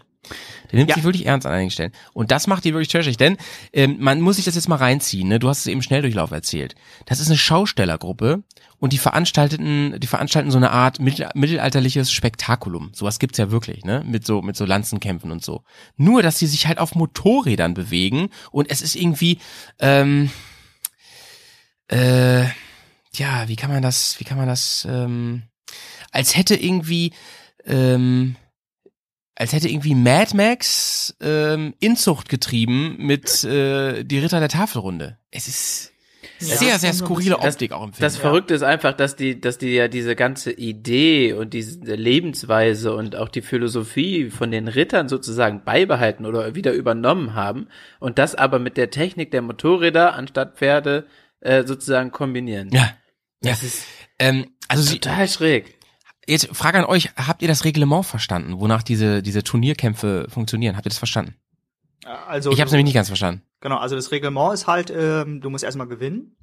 Der 0.72 0.78
nimmt 0.80 0.90
Ja. 0.90 0.96
sich 0.96 1.04
wirklich 1.04 1.26
ernst 1.26 1.46
an 1.48 1.54
einigen 1.54 1.72
Stellen. 1.72 1.92
Und 2.14 2.32
das 2.32 2.48
macht 2.48 2.66
ihn 2.66 2.74
wirklich 2.74 2.88
trashig, 2.90 3.18
denn 3.18 3.38
ähm, 3.74 3.98
man 4.00 4.22
muss 4.22 4.36
sich 4.38 4.46
das 4.46 4.56
jetzt 4.56 4.70
mal 4.70 4.76
reinziehen. 4.76 5.28
Ne? 5.28 5.40
Du 5.40 5.50
hast 5.50 5.60
es 5.60 5.68
eben 5.68 5.82
Schnelldurchlauf 5.82 6.32
erzählt. 6.32 6.76
Das 7.06 7.20
ist 7.20 7.28
eine 7.28 7.38
Schaustellergruppe 7.38 8.44
und 8.78 8.94
die 8.94 8.98
veranstalteten, 8.98 10.00
die 10.00 10.08
veranstalten 10.08 10.52
so 10.52 10.58
eine 10.58 10.72
Art 10.72 11.00
mittel, 11.00 11.30
mittelalterliches 11.34 12.12
Spektakulum. 12.12 12.92
Sowas 12.94 13.20
gibt's 13.20 13.38
ja 13.40 13.52
wirklich, 13.52 13.84
ne? 13.84 14.04
Mit 14.06 14.26
so 14.26 14.42
mit 14.42 14.56
so 14.56 14.66
Lanzenkämpfen 14.66 15.32
und 15.32 15.44
so. 15.44 15.64
Nur, 15.98 16.22
dass 16.24 16.40
sie 16.40 16.48
sich 16.48 16.68
halt 16.68 16.78
auf 16.78 16.96
Motorrädern 16.96 17.74
bewegen 17.74 18.30
und 18.52 18.70
es 18.70 18.82
ist 18.82 18.96
irgendwie 18.96 19.40
ähm, 19.80 20.30
äh, 21.90 22.44
ja, 23.14 23.48
wie 23.48 23.56
kann 23.56 23.70
man 23.72 23.82
das, 23.82 24.20
wie 24.20 24.24
kann 24.24 24.38
man 24.38 24.48
das, 24.48 24.88
ähm, 24.90 25.44
als 26.12 26.38
hätte 26.38 26.56
irgendwie, 26.56 27.14
ähm, 27.66 28.36
als 29.36 29.54
hätte 29.54 29.70
irgendwie 29.70 29.96
Mad 29.96 30.36
Max 30.36 31.16
ähm, 31.22 31.74
Inzucht 31.80 32.30
getrieben 32.30 32.96
mit 33.00 33.44
äh, 33.44 34.04
die 34.04 34.20
Ritter 34.20 34.40
der 34.40 34.50
Tafelrunde. 34.50 35.18
Es 35.32 35.48
ist 35.48 35.94
Ja, 36.40 36.58
sehr, 36.58 36.80
sehr 36.80 36.94
skurrile 36.94 37.40
Optik 37.40 37.72
auch 37.72 37.84
im 37.84 37.94
Film. 37.94 38.02
Das 38.02 38.18
Verrückte 38.18 38.54
ist 38.54 38.64
einfach, 38.64 38.94
dass 38.94 39.16
die, 39.16 39.40
dass 39.40 39.58
die 39.58 39.70
ja 39.70 39.88
diese 39.88 40.16
ganze 40.16 40.52
Idee 40.52 41.34
und 41.34 41.54
diese 41.54 41.96
Lebensweise 41.96 42.94
und 42.96 43.16
auch 43.16 43.30
die 43.30 43.42
Philosophie 43.42 44.30
von 44.30 44.52
den 44.52 44.68
Rittern 44.68 45.08
sozusagen 45.08 45.64
beibehalten 45.64 46.26
oder 46.26 46.54
wieder 46.56 46.74
übernommen 46.74 47.34
haben 47.34 47.68
und 48.00 48.20
das 48.20 48.36
aber 48.36 48.60
mit 48.60 48.78
der 48.78 48.92
Technik 48.92 49.32
der 49.32 49.42
Motorräder 49.42 50.14
anstatt 50.14 50.58
Pferde 50.58 51.08
äh, 51.40 51.66
sozusagen 51.66 52.12
kombinieren. 52.12 52.70
Ja. 52.72 52.92
Ja. 53.44 53.52
Das 53.52 53.64
ist 53.64 53.86
ähm, 54.20 54.52
also 54.68 54.84
sie, 54.84 55.00
total 55.00 55.28
schräg. 55.28 55.80
Jetzt 56.32 56.48
Frage 56.56 56.78
an 56.78 56.86
euch, 56.86 57.10
habt 57.18 57.42
ihr 57.42 57.50
das 57.50 57.66
Reglement 57.66 58.06
verstanden, 58.06 58.58
wonach 58.58 58.84
diese, 58.84 59.22
diese 59.22 59.44
Turnierkämpfe 59.44 60.28
funktionieren? 60.30 60.78
Habt 60.78 60.86
ihr 60.86 60.90
das 60.90 60.98
verstanden? 60.98 61.36
Also 62.06 62.54
ich 62.54 62.62
habe 62.62 62.68
es 62.68 62.72
nämlich 62.72 62.86
nicht 62.86 62.94
ganz 62.94 63.10
verstanden. 63.10 63.42
Genau, 63.60 63.76
also 63.76 63.98
das 63.98 64.14
Reglement 64.14 64.54
ist 64.54 64.66
halt, 64.66 64.94
ähm, 64.96 65.42
du 65.42 65.50
musst 65.50 65.66
erstmal 65.66 65.88
gewinnen. 65.88 66.38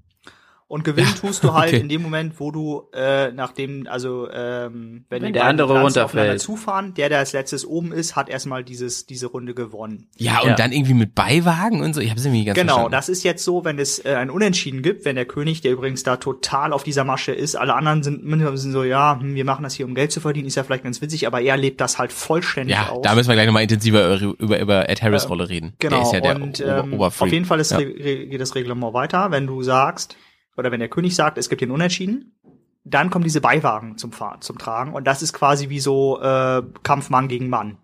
Und 0.71 0.85
gewinnen 0.85 1.15
tust 1.19 1.43
du 1.45 1.55
halt 1.55 1.69
okay. 1.73 1.81
in 1.81 1.89
dem 1.89 2.03
Moment, 2.03 2.39
wo 2.41 2.51
du 2.51 2.89
äh, 2.93 3.33
nachdem, 3.33 3.87
also 3.89 4.29
ähm, 4.31 5.07
wenn, 5.09 5.23
Wenn 5.23 5.29
die 5.29 5.33
der 5.33 5.47
andere 5.47 5.81
runterfällt. 5.81 6.41
zufahren, 6.43 6.93
der, 6.93 7.09
der 7.09 7.21
als 7.21 7.33
letztes 7.33 7.65
oben 7.65 7.91
ist, 7.91 8.17
hat 8.17 8.29
erstmal 8.29 8.65
dieses 8.65 9.07
diese 9.07 9.29
Runde 9.29 9.55
gewonnen. 9.55 10.09
Ja, 10.19 10.41
und 10.43 10.51
Ja. 10.51 10.55
dann 10.57 10.73
irgendwie 10.73 10.93
mit 10.93 11.15
Beiwagen 11.15 11.81
und 11.81 11.95
so. 11.95 12.03
Ich 12.03 12.11
habe 12.11 12.19
es 12.21 12.27
irgendwie 12.27 12.41
nicht 12.41 12.49
ganz 12.49 12.59
Genau, 12.59 12.75
verstanden. 12.75 12.93
das 12.93 13.09
ist 13.09 13.23
jetzt 13.25 13.45
so, 13.45 13.65
wenn 13.65 13.79
es 13.79 14.05
äh, 14.05 14.15
ein 14.17 14.29
Unentschieden 14.29 14.83
gibt, 14.83 15.07
wenn 15.07 15.17
der 15.17 15.25
König, 15.25 15.63
der 15.63 15.73
übrigens 15.73 16.03
da 16.03 16.19
total 16.19 16.75
auf 16.75 16.83
dieser 16.85 17.05
Masche 17.05 17.33
ist, 17.33 17.57
alle 17.57 17.75
anderen 17.75 18.03
sind, 18.03 18.21
sind 18.59 18.73
so, 18.73 18.85
ja, 18.85 19.19
hm, 19.19 19.35
wir 19.35 19.47
machen 19.47 19.63
das 19.63 19.73
hier, 19.73 19.87
um 19.87 19.95
Geld 19.95 20.13
zu 20.13 20.21
verdienen, 20.21 20.49
ist 20.49 20.57
ja 20.57 20.65
vielleicht 20.65 20.85
ganz 20.85 21.01
witzig, 21.01 21.27
aber 21.27 21.41
er 21.41 21.57
lebt 21.57 21.81
das 21.81 21.99
halt 21.99 22.13
vollständig 22.13 22.77
Ja, 22.77 22.91
aus. 22.91 23.01
da 23.03 23.15
müssen 23.15 23.29
wir 23.29 23.37
gleich 23.37 23.47
nochmal 23.47 23.63
intensiver 23.63 24.17
über, 24.21 24.35
über, 24.39 24.61
über 24.61 24.89
Ed 24.91 25.01
Harris 25.01 25.25
Äh, 25.25 25.29
Rolle 25.29 25.49
reden. 25.49 25.73
Genau, 25.79 25.95
Der 25.97 26.03
ist 26.03 26.13
ja 26.13 26.21
der 26.21 26.37
und 26.43 26.61
Ober 26.61 26.79
ähm, 26.85 26.93
Oberfreak. 26.93 27.27
auf 27.27 27.33
jeden 27.33 27.45
Fall 27.47 27.59
ist, 27.61 27.71
ja. 27.71 27.79
re- 27.79 27.87
re- 27.87 28.27
geht 28.27 28.41
das 28.43 28.55
Reglement 28.55 28.93
weiter. 28.93 29.31
Wenn 29.31 29.47
du 29.47 29.63
sagst, 29.63 30.15
oder 30.59 30.73
wenn 30.73 30.81
der 30.81 30.89
König 30.89 31.15
sagt, 31.15 31.39
es 31.39 31.49
gibt 31.49 31.61
den 31.61 31.71
Unentschieden, 31.71 32.39
dann 32.85 33.11
kommen 33.11 33.25
diese 33.25 33.41
Beiwagen 33.41 33.97
zum, 33.97 34.13
Fahr 34.13 34.41
zum 34.41 34.59
Tragen 34.59 34.93
und 34.95 35.07
das 35.07 35.23
ist 35.23 35.33
quasi 35.33 35.69
wie 35.69 35.81
so 35.81 36.21
äh, 36.21 36.63
Kampfmann 36.83 37.29
gegen 37.29 37.49
Mann. 37.49 37.79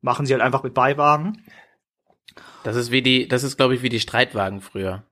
Machen 0.00 0.26
sie 0.26 0.32
halt 0.34 0.42
einfach 0.42 0.62
mit 0.62 0.74
Beiwagen. 0.74 1.44
Das 2.62 2.76
ist 2.76 2.90
wie 2.90 3.02
die, 3.02 3.28
das 3.28 3.42
ist 3.42 3.56
glaube 3.56 3.74
ich 3.74 3.82
wie 3.82 3.88
die 3.88 4.00
Streitwagen 4.00 4.60
früher. 4.60 5.04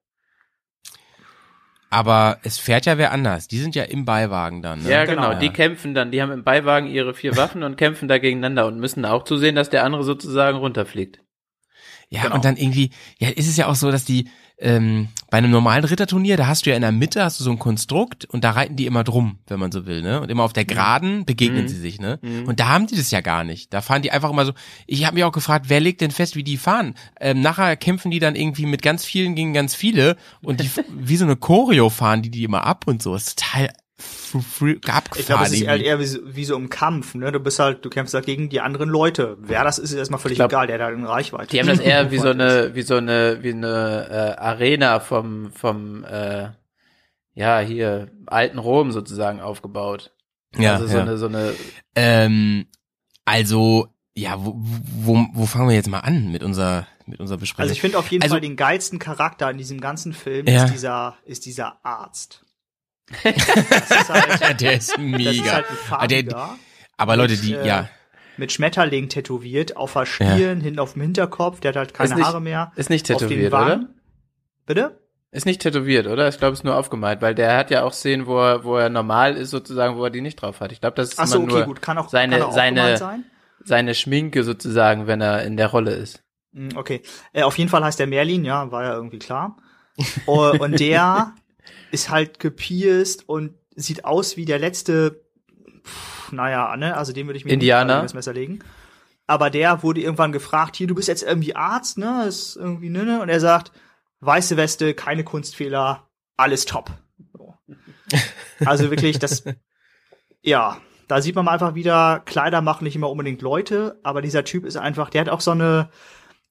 Aber 1.91 2.39
es 2.43 2.59
fährt 2.59 2.87
ja 2.87 2.97
wer 2.97 3.13
anders. 3.13 3.49
Die 3.49 3.59
sind 3.59 3.75
ja 3.75 3.85
im 3.85 4.07
Beiwagen 4.07 4.63
dann. 4.63 4.83
Ne? 4.83 4.91
Ja, 4.91 5.05
genau. 5.05 5.29
Genau. 5.29 5.41
Die 5.41 5.51
kämpfen 5.51 5.93
dann, 5.93 6.11
die 6.11 6.23
haben 6.23 6.33
im 6.33 6.43
Beiwagen 6.43 6.87
ihre 6.89 7.13
vier 7.13 7.37
Waffen 7.37 7.63
und 7.63 7.77
kämpfen 7.77 8.09
da 8.09 8.17
gegeneinander 8.19 8.67
und 8.67 8.79
müssen 8.79 9.05
auch 9.05 9.25
zusehen, 9.25 9.55
dass 9.57 9.69
der 9.69 9.85
andere 9.85 10.03
sozusagen 10.03 10.57
runterfliegt. 10.57 11.21
Ja, 12.09 12.23
Genau. 12.23 12.35
und 12.37 12.45
dann 12.45 12.57
irgendwie, 12.57 12.93
ja, 13.19 13.29
ist 13.29 13.49
es 13.49 13.57
ja 13.59 13.67
auch 13.67 13.75
so, 13.75 13.91
dass 13.91 14.05
die 14.07 14.31
ähm, 14.59 15.09
bei 15.33 15.39
einem 15.39 15.51
normalen 15.51 15.83
Ritterturnier, 15.83 16.37
da 16.37 16.47
hast 16.47 16.67
du 16.67 16.71
ja 16.71 16.77
in 16.77 16.83
der 16.83 16.93
Mitte 16.93 17.25
hast 17.25 17.41
du 17.41 17.45
so 17.45 17.51
ein 17.51 17.59
Konstrukt 17.59 18.27
und 18.27 18.45
da 18.45 18.51
reiten 18.51 18.77
die 18.77 18.85
immer 18.85 19.03
drum, 19.03 19.39
wenn 19.47 19.59
man 19.59 19.73
so 19.73 19.87
will, 19.87 20.03
ne? 20.03 20.21
Und 20.21 20.31
immer 20.31 20.43
auf 20.43 20.53
der 20.53 20.67
Geraden 20.67 21.25
begegnen 21.25 21.63
Mhm. 21.65 21.69
sie 21.69 21.81
sich, 21.81 21.99
ne? 21.99 22.19
Mhm. 22.21 22.45
Und 22.45 22.61
da 22.61 22.69
haben 22.69 22.87
die 22.87 22.97
das 22.97 23.11
ja 23.11 23.23
gar 23.23 23.43
nicht. 23.43 23.73
Da 23.73 23.81
fahren 23.81 24.03
die 24.03 24.11
einfach 24.11 24.29
immer 24.29 24.45
so. 24.45 24.53
Ich 24.87 25.07
habe 25.07 25.15
mich 25.15 25.25
auch 25.25 25.33
gefragt, 25.33 25.71
wer 25.71 25.81
legt 25.81 26.03
denn 26.03 26.11
fest, 26.11 26.37
wie 26.37 26.45
die 26.45 26.59
fahren? 26.59 26.97
Ähm, 27.19 27.41
nachher 27.41 27.79
kämpfen 27.79 28.11
die 28.11 28.19
dann 28.19 28.35
irgendwie 28.37 28.67
mit 28.67 28.83
ganz 28.83 29.07
vielen 29.07 29.35
gegen 29.35 29.55
ganz 29.55 29.75
viele 29.75 30.19
und 30.43 30.61
die 30.61 30.71
wie 30.95 31.17
so 31.17 31.25
eine 31.25 31.37
Choreo 31.37 31.89
fahren 31.89 32.21
die 32.21 32.31
die 32.31 32.45
immer 32.45 32.67
ab 32.67 32.85
und 32.87 33.03
so. 33.03 33.15
Das 33.15 33.29
ist 33.29 33.39
total 33.39 33.71
abgefahren. 34.35 35.11
Ich 35.19 35.27
glaube, 35.27 35.45
es 35.45 35.53
ist 35.53 35.67
halt 35.67 35.83
eher 35.83 35.99
wie, 36.01 36.07
so- 36.07 36.21
wie 36.25 36.45
so 36.45 36.57
im 36.57 36.71
Kampf, 36.71 37.15
ne? 37.15 37.33
Du 37.33 37.41
bist 37.41 37.59
halt, 37.59 37.85
du 37.85 37.91
kämpfst 37.91 38.15
halt 38.15 38.27
gegen 38.27 38.49
die 38.49 38.61
anderen 38.61 38.89
Leute. 38.89 39.37
Wer 39.41 39.65
das 39.65 39.79
ist, 39.79 39.91
ist 39.93 39.99
erstmal 39.99 40.21
völlig 40.21 40.39
glaub, 40.39 40.51
egal, 40.51 40.67
der 40.67 40.79
da 40.79 40.91
in 40.91 41.05
Reichweite 41.05 41.49
Die 41.49 41.61
haben 41.61 41.67
das 41.67 41.81
eher 41.81 42.11
wie 42.11 42.19
so 42.19 42.29
eine, 42.31 42.75
wie 42.75 42.83
so 42.83 42.97
eine, 42.97 43.43
wie 43.43 43.53
eine 43.53 44.09
äh, 44.39 44.41
Arena 44.41 45.01
vom, 45.01 45.53
vom, 45.53 46.05
äh, 46.05 46.49
ja 47.35 47.61
hier 47.61 48.11
alten 48.27 48.59
Rom 48.59 48.93
sozusagen 48.93 49.41
aufgebaut. 49.41 50.13
ja, 50.57 50.75
also 50.75 50.87
so 50.87 50.97
ja. 50.97 51.03
eine, 51.03 51.17
so 51.19 51.27
eine. 51.27 51.53
Ähm, 51.95 52.67
also, 53.25 53.89
ja, 54.15 54.35
wo, 54.45 54.55
wo, 54.59 55.27
wo 55.33 55.47
fangen 55.47 55.69
wir 55.69 55.75
jetzt 55.77 55.89
mal 55.89 56.01
an 56.01 56.31
mit 56.33 56.43
unserer, 56.43 56.87
mit 57.07 57.21
unserer 57.21 57.39
Besprechung? 57.39 57.63
Also 57.63 57.73
ich 57.73 57.81
finde 57.81 57.99
auf 57.99 58.09
jeden 58.11 58.23
Also- 58.23 58.35
Fall 58.35 58.41
den 58.41 58.57
geilsten 58.57 58.99
Charakter 58.99 59.51
in 59.51 59.59
diesem 59.59 59.81
ganzen 59.81 60.13
Film 60.13 60.47
Ja. 60.47 60.65
ist 60.65 60.73
dieser, 60.73 61.17
ist 61.25 61.47
dieser 61.47 61.85
Arzt. 61.85 62.45
Ist 63.11 64.09
halt, 64.09 64.61
der 64.61 64.73
ist 64.75 64.91
das 64.91 64.99
ist 64.99 64.99
mega. 64.99 65.53
halt 65.53 65.67
Ah, 65.91 66.07
der- 66.07 66.57
Aber 66.97 67.17
Leute, 67.17 67.35
mit, 67.35 67.43
die, 67.43 67.55
äh, 67.55 67.67
ja, 67.67 67.89
mit 68.37 68.53
Schmetterling 68.53 69.09
tätowiert, 69.09 69.77
auf 69.77 69.93
der 69.93 70.07
Stirn, 70.07 70.61
hinten 70.61 70.79
auf 70.79 70.95
dem 70.95 71.03
Hinterkopf, 71.03 71.61
der 71.61 71.71
hat 71.71 71.77
halt 71.77 71.95
keine 71.95 72.15
nicht- 72.15 72.25
Haare 72.25 72.41
mehr. 72.41 72.73
Ist 72.77 72.91
nicht 72.91 73.07
tätowiert, 73.07 73.53
oder? 73.53 73.89
Bitte? 74.67 74.99
Ist 75.31 75.47
nicht 75.47 75.63
tätowiert, 75.63 76.07
oder? 76.07 76.29
Ich 76.29 76.39
glaube, 76.39 76.53
es 76.53 76.61
ist 76.61 76.65
nur 76.65 76.77
aufgemalt, 76.77 77.23
weil 77.23 77.35
der 77.35 77.57
hat 77.57 77.71
ja 77.71 77.85
auch 77.85 77.93
Szenen, 77.95 78.27
wo 78.27 78.39
er, 78.39 78.65
wo 78.65 78.77
er 78.77 78.91
normal 78.91 79.35
ist, 79.37 79.51
sozusagen, 79.51 79.97
wo 79.97 80.05
er 80.05 80.11
die 80.11 80.21
nicht 80.21 80.37
drauf 80.37 80.61
hat. 80.61 80.73
Ich 80.73 80.81
glaube, 80.81 80.97
das 80.97 81.11
ist 81.11 81.19
Ach 81.19 81.27
so, 81.27 81.37
immer 81.39 81.45
okay, 81.47 81.55
nur 81.57 81.65
gut, 81.65 81.83
kann 81.83 81.97
auch, 81.99 82.09
seine, 82.11 82.39
kann 82.39 82.49
auch 82.49 82.53
seine, 82.53 82.97
sein. 82.99 83.25
seine 83.65 83.95
Schminke 83.95 84.45
sozusagen, 84.45 85.07
wenn 85.07 85.21
er 85.23 85.43
in 85.45 85.57
der 85.57 85.69
Rolle 85.69 85.93
ist. 85.93 86.23
Mm, 86.53 86.69
Okay. 86.77 87.03
Äh, 87.33 87.43
auf 87.45 87.57
jeden 87.57 87.71
Fall 87.71 87.83
heißt 87.83 87.99
der 87.99 88.07
Merlin, 88.09 88.45
ja, 88.45 88.71
war 88.71 88.85
ja 88.85 88.95
irgendwie 88.95 89.19
klar. 89.19 89.57
Oh, 90.27 90.53
und 90.59 90.79
der 90.81 91.33
ist 91.93 92.11
halt 92.11 92.39
gepierst 92.39 93.29
und 93.29 93.55
sieht 93.77 94.05
aus 94.05 94.37
wie 94.37 94.45
der 94.45 94.59
letzte, 94.59 95.25
pff, 95.85 96.33
naja, 96.33 96.77
ne, 96.77 96.97
also 96.97 97.13
den 97.13 97.27
würde 97.27 97.39
ich 97.39 97.45
mir 97.45 97.53
Indianer? 97.53 98.03
ins 98.03 98.15
Messer 98.15 98.33
legen. 98.33 98.61
Aber 99.27 99.51
der 99.51 99.83
wurde 99.83 100.01
irgendwann 100.01 100.33
gefragt, 100.33 100.77
hier, 100.77 100.87
du 100.87 100.95
bist 100.95 101.09
jetzt 101.09 101.23
irgendwie 101.23 101.55
Arzt, 101.55 101.99
ne, 101.99 102.25
ist 102.27 102.57
irgendwie, 102.57 102.91
ne, 102.91 103.05
ne, 103.05 103.23
und 103.23 103.29
er 103.29 103.41
sagt, 103.41 103.73
weiße 104.21 104.57
Weste, 104.57 104.95
keine 104.95 105.25
Kunstfehler, 105.25 106.09
alles 106.37 106.65
top. 106.65 106.91
So. 107.33 107.55
Also 108.65 108.91
wirklich, 108.91 109.19
das, 109.19 109.43
ja, 110.41 110.81
da 111.09 111.21
sieht 111.21 111.35
man 111.35 111.45
mal 111.45 111.53
einfach 111.53 111.75
wieder, 111.75 112.23
Kleider 112.25 112.63
machen 112.63 112.85
nicht 112.85 112.95
immer 112.95 113.11
unbedingt 113.11 113.43
Leute, 113.43 113.99
aber 114.05 114.23
dieser 114.23 114.45
Typ 114.45 114.65
ist 114.65 114.77
einfach, 114.77 115.11
der 115.11 115.23
hat 115.23 115.29
auch 115.29 115.41
so 115.41 115.51
eine 115.51 115.91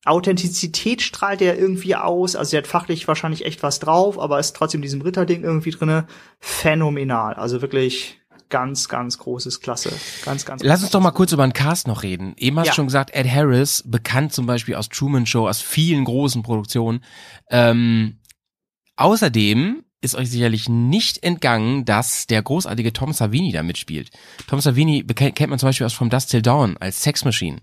Authentizität 0.05 1.01
strahlt 1.01 1.41
der 1.41 1.59
irgendwie 1.59 1.95
aus. 1.95 2.35
Also 2.35 2.51
der 2.51 2.59
hat 2.61 2.67
fachlich 2.67 3.07
wahrscheinlich 3.07 3.45
echt 3.45 3.61
was 3.63 3.79
drauf, 3.79 4.19
aber 4.19 4.39
ist 4.39 4.55
trotzdem 4.55 4.79
in 4.79 4.83
diesem 4.83 5.01
Ritterding 5.01 5.43
irgendwie 5.43 5.71
drinne. 5.71 6.07
Phänomenal. 6.39 7.35
Also 7.35 7.61
wirklich 7.61 8.19
ganz, 8.49 8.89
ganz 8.89 9.17
großes 9.19 9.61
Klasse. 9.61 9.91
Ganz, 10.25 10.43
ganz. 10.45 10.63
Lass 10.63 10.81
uns 10.81 10.91
doch 10.91 10.99
mal 11.01 11.11
kurz 11.11 11.31
über 11.31 11.45
den 11.47 11.53
Cast 11.53 11.87
noch 11.87 12.03
reden. 12.03 12.33
Eben 12.37 12.57
hast 12.59 12.65
du 12.65 12.69
Ja. 12.69 12.73
schon 12.75 12.87
gesagt, 12.87 13.11
Ed 13.13 13.29
Harris, 13.31 13.83
bekannt 13.85 14.33
zum 14.33 14.45
Beispiel 14.45 14.75
aus 14.75 14.89
Truman 14.89 15.25
Show, 15.25 15.47
aus 15.47 15.61
vielen 15.61 16.03
großen 16.03 16.43
Produktionen. 16.43 17.03
Ähm, 17.49 18.19
außerdem 18.97 19.83
ist 20.01 20.15
euch 20.15 20.29
sicherlich 20.31 20.67
nicht 20.67 21.23
entgangen, 21.23 21.85
dass 21.85 22.25
der 22.27 22.41
großartige 22.41 22.91
Tom 22.91 23.13
Savini 23.13 23.51
da 23.51 23.61
mitspielt. 23.63 24.09
Tom 24.47 24.59
Savini 24.59 25.03
kennt 25.03 25.49
man 25.51 25.59
zum 25.59 25.69
Beispiel 25.69 25.85
aus 25.85 25.93
From 25.93 26.09
Dust 26.09 26.31
Till 26.31 26.41
Dawn 26.41 26.75
als 26.77 27.03
Sex 27.03 27.23
Machine. 27.23 27.59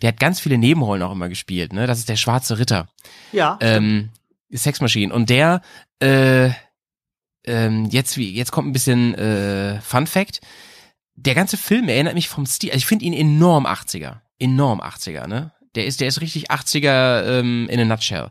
Der 0.00 0.08
hat 0.08 0.20
ganz 0.20 0.40
viele 0.40 0.58
Nebenrollen 0.58 1.02
auch 1.02 1.12
immer 1.12 1.28
gespielt, 1.28 1.72
ne? 1.72 1.86
Das 1.86 1.98
ist 1.98 2.08
der 2.08 2.16
schwarze 2.16 2.58
Ritter. 2.58 2.88
Ja. 3.32 3.58
Ähm, 3.60 4.10
Sex 4.50 4.80
Machine. 4.80 5.12
Und 5.12 5.30
der, 5.30 5.60
äh, 6.00 6.50
ähm, 7.44 7.86
jetzt 7.90 8.16
wie, 8.16 8.32
jetzt 8.34 8.52
kommt 8.52 8.68
ein 8.68 8.72
bisschen 8.72 9.14
äh, 9.14 9.80
Fun 9.80 10.06
Fact. 10.06 10.40
Der 11.14 11.34
ganze 11.34 11.56
Film 11.56 11.88
erinnert 11.88 12.14
mich 12.14 12.28
vom 12.28 12.46
Stil, 12.46 12.70
also 12.70 12.78
ich 12.78 12.86
finde 12.86 13.04
ihn 13.04 13.12
enorm 13.12 13.66
80er. 13.66 14.20
Enorm 14.38 14.80
80er, 14.80 15.26
ne? 15.26 15.52
Der 15.74 15.86
ist, 15.86 16.00
der 16.00 16.08
ist 16.08 16.20
richtig 16.20 16.50
80er 16.50 17.24
ähm, 17.38 17.68
in 17.70 17.80
a 17.80 17.84
nutshell. 17.84 18.28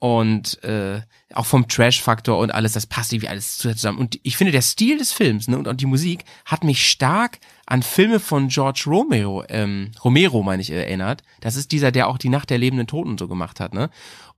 Und 0.00 0.64
äh, 0.64 1.02
auch 1.34 1.44
vom 1.44 1.68
Trash-Faktor 1.68 2.38
und 2.38 2.50
alles, 2.52 2.72
das 2.72 2.86
passt 2.86 3.12
irgendwie 3.12 3.28
alles 3.28 3.58
zusammen. 3.58 3.98
Und 3.98 4.18
ich 4.22 4.36
finde, 4.36 4.50
der 4.50 4.62
Stil 4.62 4.96
des 4.96 5.12
Films 5.12 5.46
ne, 5.46 5.58
und, 5.58 5.68
und 5.68 5.80
die 5.80 5.86
Musik 5.86 6.24
hat 6.46 6.64
mich 6.64 6.88
stark 6.88 7.38
an 7.66 7.82
Filme 7.82 8.18
von 8.18 8.48
George 8.48 8.84
Romero, 8.86 9.44
ähm, 9.48 9.92
Romero 10.02 10.42
meine 10.42 10.62
ich, 10.62 10.70
erinnert. 10.70 11.22
Das 11.42 11.54
ist 11.54 11.70
dieser, 11.70 11.92
der 11.92 12.08
auch 12.08 12.16
die 12.16 12.30
Nacht 12.30 12.48
der 12.48 12.58
lebenden 12.58 12.86
Toten 12.86 13.18
so 13.18 13.28
gemacht 13.28 13.60
hat. 13.60 13.74
Ne? 13.74 13.90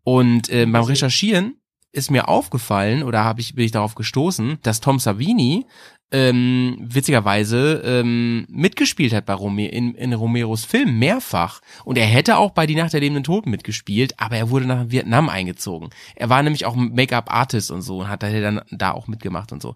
Und 0.02 0.48
äh, 0.48 0.66
beim 0.66 0.82
Recherchieren 0.82 1.56
ist 1.92 2.10
mir 2.10 2.28
aufgefallen 2.28 3.02
oder 3.02 3.22
habe 3.22 3.40
ich 3.40 3.54
bin 3.54 3.64
ich 3.64 3.70
darauf 3.70 3.94
gestoßen, 3.94 4.58
dass 4.62 4.80
Tom 4.80 4.98
Savini 4.98 5.66
ähm, 6.12 6.76
witzigerweise 6.80 7.82
ähm, 7.84 8.46
mitgespielt 8.48 9.12
hat 9.12 9.26
bei 9.26 9.32
Rome 9.32 9.68
in, 9.68 9.94
in 9.94 10.12
Romeros 10.12 10.64
Film 10.64 10.98
mehrfach 10.98 11.60
und 11.84 11.96
er 11.96 12.06
hätte 12.06 12.36
auch 12.36 12.50
bei 12.50 12.66
Die 12.66 12.74
Nacht 12.74 12.92
der 12.92 13.00
lebenden 13.00 13.24
Toten 13.24 13.50
mitgespielt, 13.50 14.14
aber 14.18 14.36
er 14.36 14.50
wurde 14.50 14.66
nach 14.66 14.90
Vietnam 14.90 15.28
eingezogen. 15.28 15.90
Er 16.14 16.28
war 16.28 16.42
nämlich 16.42 16.66
auch 16.66 16.76
Make-up 16.76 17.32
Artist 17.32 17.70
und 17.70 17.82
so 17.82 18.00
und 18.00 18.08
hat 18.08 18.22
dann 18.22 18.60
da 18.70 18.92
auch 18.92 19.08
mitgemacht 19.08 19.52
und 19.52 19.62
so. 19.62 19.74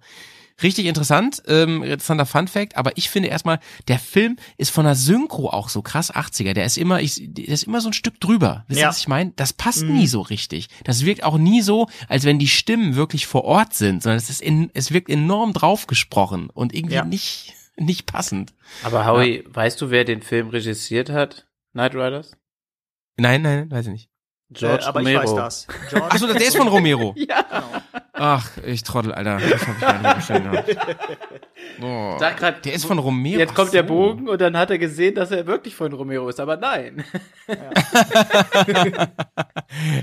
Richtig 0.63 0.87
interessant, 0.87 1.43
ähm, 1.49 1.83
interessanter 1.83 2.25
Fun 2.25 2.49
Fact, 2.49 2.77
aber 2.79 2.97
ich 2.97 3.11
finde 3.11 3.29
erstmal, 3.29 3.59
der 3.89 3.99
Film 3.99 4.37
ist 4.57 4.71
von 4.71 4.87
der 4.87 4.95
Synchro 4.95 5.51
auch 5.51 5.69
so 5.69 5.83
krass 5.83 6.11
80er. 6.15 6.55
Der 6.55 6.65
ist 6.65 6.79
immer, 6.79 7.01
ich, 7.03 7.21
der 7.23 7.49
ist 7.49 7.65
immer 7.65 7.83
so 7.83 7.91
ein 7.91 7.93
Stück 7.93 8.19
drüber. 8.21 8.65
Wisst 8.67 8.79
ihr, 8.79 8.85
Ja. 8.85 8.89
was 8.89 8.99
ich 8.99 9.09
meine? 9.09 9.33
Das 9.37 9.53
passt 9.53 9.83
Mhm. 9.83 9.97
nie 9.97 10.07
so 10.07 10.23
richtig. 10.23 10.69
Das 10.85 11.05
wirkt 11.05 11.25
auch 11.25 11.37
nie 11.37 11.61
so, 11.61 11.89
als 12.09 12.25
wenn 12.25 12.39
die 12.39 12.49
Stimmen 12.49 12.95
wirklich 12.97 13.27
vor 13.27 13.45
Ort 13.45 13.75
sind, 13.75 14.03
sondern 14.03 14.17
es 14.17 14.31
ist 14.31 14.41
in, 14.41 14.71
es 14.73 14.93
wirkt 14.93 15.11
enorm 15.11 15.53
draufgesprochen 15.53 16.49
und 16.49 16.75
irgendwie 16.75 16.95
Ja. 16.95 17.05
nicht, 17.05 17.53
nicht 17.77 18.07
passend. 18.07 18.55
Aber 18.83 19.05
Howie, 19.05 19.45
weißt 19.49 19.79
du, 19.83 19.91
wer 19.91 20.05
den 20.05 20.23
Film 20.23 20.49
regissiert 20.49 21.11
hat? 21.11 21.47
Knight 21.73 21.95
Riders? 21.95 22.33
Nein, 23.19 23.43
nein, 23.43 23.71
weiß 23.71 23.87
ich 23.89 23.93
nicht. 23.93 24.11
George 24.51 24.85
äh, 24.85 24.87
aber 24.87 25.01
Romero. 25.01 25.23
ich 25.23 25.29
weiß 25.31 25.35
das. 25.37 25.67
George 25.91 26.07
Ach 26.09 26.19
so, 26.19 26.27
der 26.33 26.37
ist 26.41 26.57
von 26.57 26.69
Romero. 26.69 27.15
Ja. 27.19 27.45
Ach, 28.19 28.51
ich 28.65 28.83
Trottel, 28.83 29.13
Alter. 29.13 29.39
Das 29.39 29.67
hab 29.67 29.75
ich 29.75 29.81
gar 29.81 29.99
nicht 30.01 30.25
verstanden. 30.25 30.77
Boah. 31.79 32.19
Grad, 32.19 32.65
Der 32.65 32.73
ist 32.73 32.87
von 32.87 32.99
Romero. 32.99 33.39
Jetzt 33.39 33.55
kommt 33.55 33.69
Ach 33.69 33.73
der 33.73 33.83
so. 33.83 33.89
Bogen 33.89 34.29
und 34.29 34.41
dann 34.41 34.57
hat 34.57 34.71
er 34.71 34.79
gesehen, 34.79 35.15
dass 35.15 35.31
er 35.31 35.47
wirklich 35.47 35.75
von 35.77 35.93
Romero 35.93 36.29
ist, 36.29 36.41
aber 36.41 36.57
nein. 36.57 37.05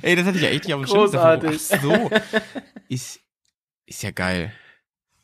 Ey, 0.02 0.16
das 0.16 0.26
hatte 0.26 0.38
ich 0.38 0.44
ja 0.44 0.50
echt 0.50 0.66
nicht 0.66 0.74
auf 0.74 0.82
dem 0.82 0.88
Schirm. 0.88 1.00
Großartig. 1.00 1.62
Ach 1.72 1.82
so. 1.82 2.12
Ist, 2.88 3.20
ist 3.86 4.04
ja 4.04 4.12
geil. 4.12 4.52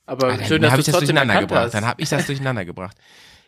Aber 0.05 0.27
Alter, 0.27 0.45
schön, 0.45 0.61
dann 0.61 0.71
dass 0.71 0.73
du 0.73 0.79
es 0.79 0.85
das 0.87 0.95
trotzdem 0.95 1.15
durcheinander 1.15 1.41
gebracht. 1.41 1.65
hast. 1.65 1.73
Dann 1.75 1.85
habe 1.85 2.01
ich 2.01 2.09
das 2.09 2.25
durcheinander 2.25 2.65
gebracht. 2.65 2.97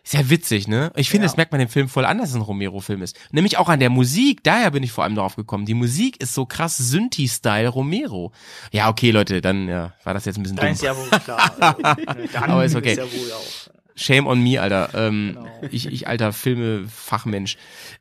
Ist 0.04 0.14
ja 0.16 0.30
witzig, 0.30 0.68
ne? 0.68 0.92
Ich 0.96 1.10
finde, 1.10 1.26
Ja. 1.26 1.30
das 1.30 1.38
merkt 1.38 1.52
man 1.52 1.60
dem 1.60 1.70
Film 1.70 1.88
voll 1.88 2.06
an, 2.06 2.18
dass 2.18 2.30
es 2.30 2.36
ein 2.36 2.42
Romero-Film 2.42 3.02
ist. 3.04 3.16
Nämlich 3.32 3.58
auch 3.58 3.70
an 3.70 3.80
der 3.80 3.90
Musik, 3.92 4.44
daher 4.44 4.72
bin 4.72 4.82
ich 4.82 4.92
vor 4.92 5.04
allem 5.04 5.14
drauf 5.16 5.36
gekommen. 5.36 5.66
Die 5.66 5.76
Musik 5.76 6.20
ist 6.22 6.34
so 6.34 6.46
krass 6.48 6.78
Synthi-Style 6.78 7.68
Romero. 7.70 8.32
Ja, 8.72 8.90
okay, 8.90 9.12
Leute, 9.12 9.42
dann 9.42 9.68
ja, 9.68 9.94
war 10.04 10.14
das 10.16 10.26
jetzt 10.26 10.38
ein 10.38 10.44
bisschen 10.44 10.58
Dann 10.58 10.66
dumm. 10.68 10.74
ist 10.74 10.82
ja 10.82 10.98
wohl 10.98 11.08
klar. 11.20 11.56
Dann 12.34 12.44
Aber 12.50 12.66
ist 12.66 12.76
okay. 12.76 12.96
ja 12.98 13.04
wohl 13.04 13.32
auch. 13.32 13.72
Shame 13.96 14.26
on 14.26 14.42
me, 14.42 14.60
Alter. 14.60 14.90
Ähm, 14.96 15.34
Genau. 15.36 15.48
ich, 15.70 15.86
ich, 15.86 16.08
alter 16.08 16.34
Filme-Fachmensch. 16.34 17.58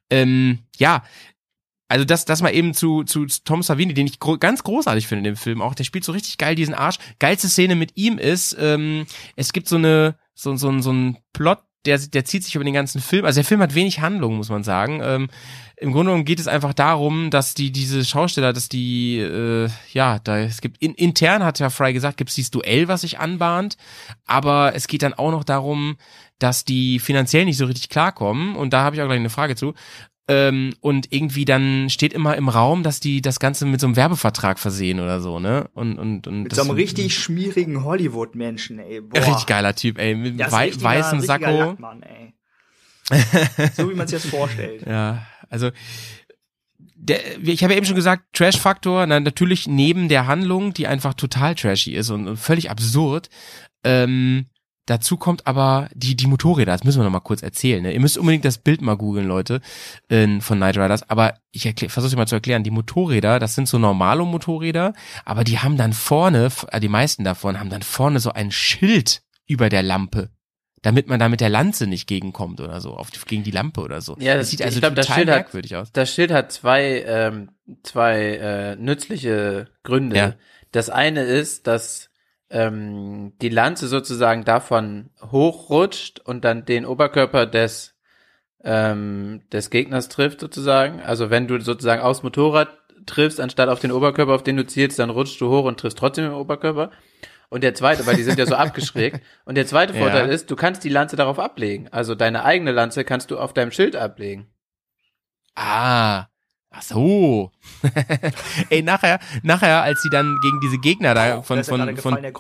Ähm, 0.08 0.60
ja, 0.78 1.04
also 1.88 2.04
das, 2.04 2.24
das 2.24 2.40
mal 2.40 2.54
eben 2.54 2.72
zu, 2.72 3.02
zu 3.02 3.26
Tom 3.44 3.62
Savini, 3.62 3.92
den 3.94 4.06
ich 4.06 4.20
gro 4.20 4.38
ganz 4.38 4.62
großartig 4.62 5.06
finde 5.08 5.28
in 5.28 5.34
dem 5.34 5.36
Film 5.36 5.60
auch. 5.60 5.74
Der 5.74 5.84
spielt 5.84 6.04
so 6.04 6.12
richtig 6.12 6.38
geil 6.38 6.54
diesen 6.54 6.72
Arsch. 6.74 6.98
Geilste 7.18 7.48
Szene 7.48 7.74
mit 7.74 7.92
ihm 7.96 8.16
ist, 8.18 8.56
ähm, 8.58 9.06
es 9.36 9.52
gibt 9.52 9.68
so 9.68 9.76
eine, 9.76 10.16
so, 10.34 10.54
so, 10.56 10.78
so 10.80 10.92
ein 10.92 11.18
Plot, 11.32 11.58
der, 11.86 11.98
der 11.98 12.24
zieht 12.24 12.44
sich 12.44 12.54
über 12.54 12.64
den 12.64 12.74
ganzen 12.74 13.00
Film. 13.00 13.24
Also 13.24 13.40
der 13.40 13.44
Film 13.44 13.62
hat 13.62 13.74
wenig 13.74 14.00
Handlung, 14.00 14.36
muss 14.36 14.50
man 14.50 14.62
sagen. 14.62 15.00
Ähm, 15.02 15.28
Im 15.76 15.92
Grunde 15.92 16.10
genommen 16.10 16.24
geht 16.26 16.40
es 16.40 16.46
einfach 16.46 16.74
darum, 16.74 17.30
dass 17.30 17.54
die, 17.54 17.72
diese 17.72 18.04
Schausteller, 18.04 18.52
dass 18.52 18.68
die, 18.68 19.18
äh, 19.18 19.68
ja, 19.92 20.18
da, 20.18 20.38
es 20.38 20.60
gibt, 20.60 20.82
in, 20.82 20.94
intern 20.94 21.42
hat 21.42 21.58
ja 21.58 21.70
Fry 21.70 21.92
gesagt, 21.92 22.18
gibt 22.18 22.30
es 22.30 22.36
dieses 22.36 22.50
Duell, 22.50 22.88
was 22.88 23.00
sich 23.00 23.18
anbahnt. 23.18 23.76
Aber 24.26 24.74
es 24.74 24.88
geht 24.88 25.02
dann 25.02 25.14
auch 25.14 25.30
noch 25.30 25.44
darum, 25.44 25.96
dass 26.38 26.64
die 26.64 26.98
finanziell 26.98 27.44
nicht 27.44 27.58
so 27.58 27.66
richtig 27.66 27.88
klarkommen. 27.88 28.56
Und 28.56 28.72
da 28.72 28.82
habe 28.82 28.96
ich 28.96 29.02
auch 29.02 29.06
gleich 29.06 29.18
eine 29.18 29.30
Frage 29.30 29.56
zu. 29.56 29.74
Ähm, 30.30 30.74
und 30.80 31.12
irgendwie 31.12 31.44
dann 31.44 31.90
steht 31.90 32.12
immer 32.12 32.36
im 32.36 32.48
Raum, 32.48 32.82
dass 32.82 33.00
die 33.00 33.20
das 33.20 33.40
Ganze 33.40 33.66
mit 33.66 33.80
so 33.80 33.86
einem 33.86 33.96
Werbevertrag 33.96 34.58
versehen 34.58 35.00
oder 35.00 35.20
so, 35.20 35.40
ne? 35.40 35.68
Und, 35.74 35.98
und, 35.98 36.26
und 36.26 36.42
Mit 36.44 36.54
so 36.54 36.62
einem 36.62 36.70
richtig 36.70 37.14
schmierigen 37.18 37.84
Hollywood-Menschen, 37.84 38.78
ey. 38.78 39.00
Boah. 39.00 39.18
Richtig 39.26 39.46
geiler 39.46 39.74
Typ, 39.74 39.98
ey. 39.98 40.14
Mit 40.14 40.38
wei 40.38 40.66
richtiger- 40.66 40.84
weißem 40.84 41.18
richtiger 41.18 41.38
Sakko. 41.40 41.58
Lackmann, 41.70 42.02
ey. 42.02 42.34
so 43.74 43.90
wie 43.90 43.94
man 43.94 44.06
sich 44.06 44.22
das 44.22 44.30
vorstellt. 44.30 44.86
Ja, 44.86 45.26
also 45.48 45.70
der, 46.78 47.38
ich 47.42 47.62
habe 47.64 47.72
ja 47.72 47.78
eben 47.78 47.86
schon 47.86 47.96
gesagt, 47.96 48.24
Trash-Faktor, 48.34 49.06
na, 49.06 49.20
natürlich 49.20 49.66
neben 49.66 50.08
der 50.08 50.26
Handlung, 50.26 50.74
die 50.74 50.86
einfach 50.86 51.14
total 51.14 51.54
trashy 51.54 51.92
ist 51.94 52.10
und, 52.10 52.28
und 52.28 52.36
völlig 52.36 52.70
absurd. 52.70 53.30
Ähm, 53.82 54.46
dazu 54.90 55.16
kommt 55.16 55.46
aber 55.46 55.88
die, 55.94 56.16
die 56.16 56.26
Motorräder, 56.26 56.72
das 56.72 56.84
müssen 56.84 56.98
wir 56.98 57.04
noch 57.04 57.12
mal 57.12 57.20
kurz 57.20 57.42
erzählen. 57.42 57.82
Ne? 57.82 57.92
Ihr 57.92 58.00
müsst 58.00 58.18
unbedingt 58.18 58.44
das 58.44 58.58
Bild 58.58 58.82
mal 58.82 58.96
googeln, 58.96 59.26
Leute, 59.26 59.60
äh, 60.08 60.40
von 60.40 60.58
Night 60.58 60.76
Riders. 60.76 61.08
Aber 61.08 61.34
ich 61.52 61.62
versuche 61.62 62.08
es 62.08 62.16
mal 62.16 62.26
zu 62.26 62.34
erklären. 62.34 62.64
Die 62.64 62.70
Motorräder, 62.70 63.38
das 63.38 63.54
sind 63.54 63.68
so 63.68 63.78
normale 63.78 64.24
Motorräder, 64.24 64.92
aber 65.24 65.44
die 65.44 65.60
haben 65.60 65.76
dann 65.76 65.92
vorne, 65.92 66.48
äh, 66.72 66.80
die 66.80 66.88
meisten 66.88 67.22
davon 67.22 67.60
haben 67.60 67.70
dann 67.70 67.82
vorne 67.82 68.18
so 68.18 68.32
ein 68.32 68.50
Schild 68.50 69.22
über 69.46 69.68
der 69.68 69.82
Lampe 69.82 70.30
damit 70.82 71.08
man 71.08 71.20
da 71.20 71.28
mit 71.28 71.42
der 71.42 71.50
Lanze 71.50 71.86
nicht 71.86 72.06
gegenkommt 72.06 72.58
oder 72.58 72.80
so, 72.80 72.94
auf 72.94 73.10
die, 73.10 73.18
gegen 73.26 73.42
die 73.42 73.50
Lampe 73.50 73.82
oder 73.82 74.00
so. 74.00 74.16
Ja, 74.18 74.36
das 74.36 74.48
sieht 74.48 74.62
also 74.62 74.76
ich 74.76 74.80
glaube, 74.80 74.96
das 74.96 75.06
total 75.06 75.18
Schild 75.18 75.28
hat, 75.28 75.36
merkwürdig 75.36 75.76
aus. 75.76 75.92
das 75.92 76.14
Schild 76.14 76.30
hat 76.30 76.52
zwei, 76.52 77.04
ähm, 77.06 77.50
zwei 77.82 78.36
äh, 78.36 78.76
nützliche 78.76 79.68
Gründe. 79.82 80.16
Ja. 80.16 80.34
Das 80.72 80.88
eine 80.88 81.24
ist, 81.24 81.66
dass 81.66 82.09
ähm, 82.50 83.32
die 83.40 83.48
Lanze 83.48 83.88
sozusagen 83.88 84.44
davon 84.44 85.10
hochrutscht 85.30 86.20
und 86.20 86.44
dann 86.44 86.64
den 86.64 86.84
Oberkörper 86.84 87.46
des 87.46 87.96
ähm, 88.62 89.42
des 89.52 89.70
Gegners 89.70 90.08
trifft 90.08 90.40
sozusagen. 90.40 91.00
Also 91.00 91.30
wenn 91.30 91.48
du 91.48 91.60
sozusagen 91.60 92.02
aufs 92.02 92.22
Motorrad 92.22 92.68
triffst, 93.06 93.40
anstatt 93.40 93.68
auf 93.68 93.80
den 93.80 93.92
Oberkörper, 93.92 94.34
auf 94.34 94.42
den 94.42 94.56
du 94.56 94.66
zielst, 94.66 94.98
dann 94.98 95.10
rutschst 95.10 95.40
du 95.40 95.48
hoch 95.48 95.64
und 95.64 95.80
triffst 95.80 95.98
trotzdem 95.98 96.24
den 96.24 96.34
Oberkörper. 96.34 96.90
Und 97.48 97.64
der 97.64 97.74
zweite, 97.74 98.06
weil 98.06 98.16
die 98.16 98.22
sind 98.22 98.38
ja 98.38 98.46
so 98.46 98.54
abgeschrägt. 98.56 99.20
Und 99.44 99.56
der 99.56 99.66
zweite 99.66 99.94
Ja. 99.94 100.00
Vorteil 100.00 100.28
ist, 100.28 100.50
du 100.50 100.56
kannst 100.56 100.84
die 100.84 100.88
Lanze 100.88 101.16
darauf 101.16 101.38
ablegen. 101.38 101.88
Also 101.88 102.14
deine 102.14 102.44
eigene 102.44 102.72
Lanze 102.72 103.04
kannst 103.04 103.30
du 103.30 103.38
auf 103.38 103.52
deinem 103.52 103.72
Schild 103.72 103.96
ablegen. 103.96 104.48
Ah. 105.54 106.26
Ach 106.70 106.82
so. 106.82 107.50
Ey, 108.70 108.82
nachher, 108.82 109.18
nachher, 109.42 109.82
als 109.82 110.02
sie 110.02 110.10
dann 110.10 110.38
gegen 110.40 110.60
diese 110.60 110.78
Gegner 110.78 111.14
da 111.14 111.36
Da 111.36 111.42
von, 111.42 111.56
gerade 111.56 111.64
von, 111.64 111.94
gefallen, 111.96 112.32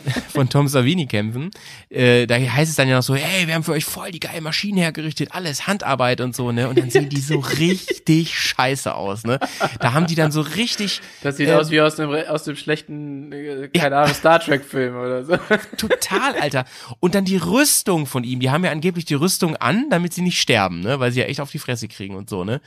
von, 0.28 0.48
Tom 0.48 0.68
Savini 0.68 1.06
kämpfen. 1.06 1.50
Äh, 1.90 2.26
da 2.26 2.36
heißt 2.36 2.70
es 2.70 2.76
dann 2.76 2.88
ja 2.88 2.96
noch 2.96 3.02
so, 3.02 3.14
hey, 3.14 3.46
wir 3.46 3.54
haben 3.54 3.64
für 3.64 3.72
euch 3.72 3.84
voll 3.84 4.10
die 4.10 4.20
geile 4.20 4.40
Maschinen 4.40 4.78
hergerichtet, 4.78 5.30
alles 5.32 5.66
Handarbeit 5.66 6.20
und 6.20 6.34
so, 6.34 6.52
ne? 6.52 6.68
Und 6.68 6.78
dann 6.78 6.90
sehen 6.90 7.08
die 7.08 7.20
so 7.20 7.38
richtig 7.58 8.38
scheiße 8.38 8.94
aus, 8.94 9.24
ne? 9.24 9.38
Da 9.80 9.92
haben 9.92 10.06
die 10.06 10.14
dann 10.14 10.32
so 10.32 10.40
richtig. 10.40 11.00
Das 11.22 11.36
sieht 11.36 11.48
äh, 11.48 11.54
aus 11.54 11.70
wie 11.70 11.80
aus 11.80 11.96
dem, 11.96 12.10
aus 12.10 12.44
dem 12.44 12.56
schlechten, 12.56 13.32
äh, 13.32 13.68
keine 13.68 13.96
Ahnung, 13.96 14.14
Star 14.14 14.40
Trek-Film 14.40 14.96
oder 14.96 15.24
so. 15.24 15.36
Total, 15.76 16.34
Alter. 16.40 16.64
Und 17.00 17.14
dann 17.14 17.24
die 17.24 17.36
Rüstung 17.36 18.06
von 18.06 18.24
ihm. 18.24 18.40
Die 18.40 18.50
haben 18.50 18.64
ja 18.64 18.70
angeblich 18.70 19.04
die 19.04 19.14
Rüstung 19.14 19.56
an, 19.56 19.86
damit 19.90 20.12
sie 20.14 20.22
nicht 20.22 20.40
sterben, 20.40 20.80
ne? 20.80 21.00
Weil 21.00 21.12
sie 21.12 21.20
ja 21.20 21.26
echt 21.26 21.40
auf 21.40 21.50
die 21.50 21.58
Fresse 21.58 21.88
kriegen 21.88 22.14
und 22.14 22.28
so, 22.28 22.44
ne? 22.44 22.60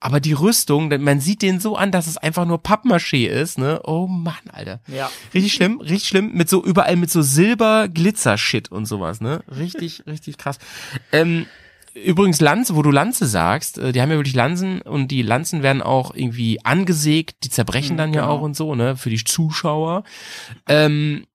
Aber 0.00 0.20
die 0.20 0.32
Rüstung, 0.32 0.88
man 1.02 1.20
sieht 1.20 1.42
den 1.42 1.60
so 1.60 1.76
an, 1.76 1.90
dass 1.92 2.06
es 2.06 2.16
einfach 2.16 2.46
nur 2.46 2.58
Pappmaché 2.62 3.28
ist, 3.28 3.58
ne? 3.58 3.80
Oh 3.84 4.06
Mann, 4.06 4.34
Alter. 4.52 4.80
Ja. 4.86 5.10
Richtig 5.34 5.52
schlimm, 5.52 5.80
richtig 5.80 6.08
schlimm. 6.08 6.32
Mit 6.32 6.48
so 6.48 6.62
überall 6.70 6.96
mit 6.96 7.10
so 7.10 7.20
Silber-Glitzer-Shit 7.22 8.70
und 8.70 8.86
sowas, 8.86 9.20
ne? 9.20 9.42
Richtig, 9.56 10.04
richtig 10.06 10.38
krass. 10.38 10.58
Ähm, 11.12 11.46
Übrigens 11.92 12.40
Lanze, 12.40 12.76
wo 12.76 12.82
du 12.82 12.92
Lanze 12.92 13.26
sagst, 13.26 13.76
äh, 13.78 13.90
die 13.90 14.00
haben 14.00 14.10
ja 14.10 14.16
wirklich 14.16 14.36
Lanzen 14.36 14.80
und 14.80 15.08
die 15.08 15.22
Lanzen 15.22 15.64
werden 15.64 15.82
auch 15.82 16.14
irgendwie 16.14 16.64
angesägt, 16.64 17.42
die 17.42 17.50
zerbrechen 17.50 17.96
dann 17.96 18.14
ja 18.14 18.20
genau. 18.20 18.32
auch 18.32 18.42
und 18.42 18.56
so, 18.56 18.76
ne, 18.76 18.96
für 18.96 19.10
die 19.10 19.22
Zuschauer. 19.22 20.04
Ähm, 20.68 21.26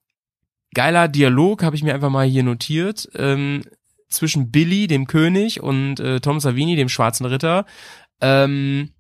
geiler 0.74 1.10
Dialog 1.10 1.62
habe 1.62 1.76
ich 1.76 1.84
mir 1.84 1.94
einfach 1.94 2.10
mal 2.10 2.26
hier 2.26 2.44
notiert 2.44 3.10
ähm, 3.16 3.64
zwischen 4.08 4.50
Billy, 4.50 4.88
dem 4.88 5.08
König, 5.08 5.62
und 5.62 6.00
äh, 6.00 6.22
Tom 6.22 6.40
Savini, 6.40 6.78
dem 6.78 6.90
Schwarzen 6.90 7.26
Ritter. 7.26 7.66
Ähm, 8.22 8.92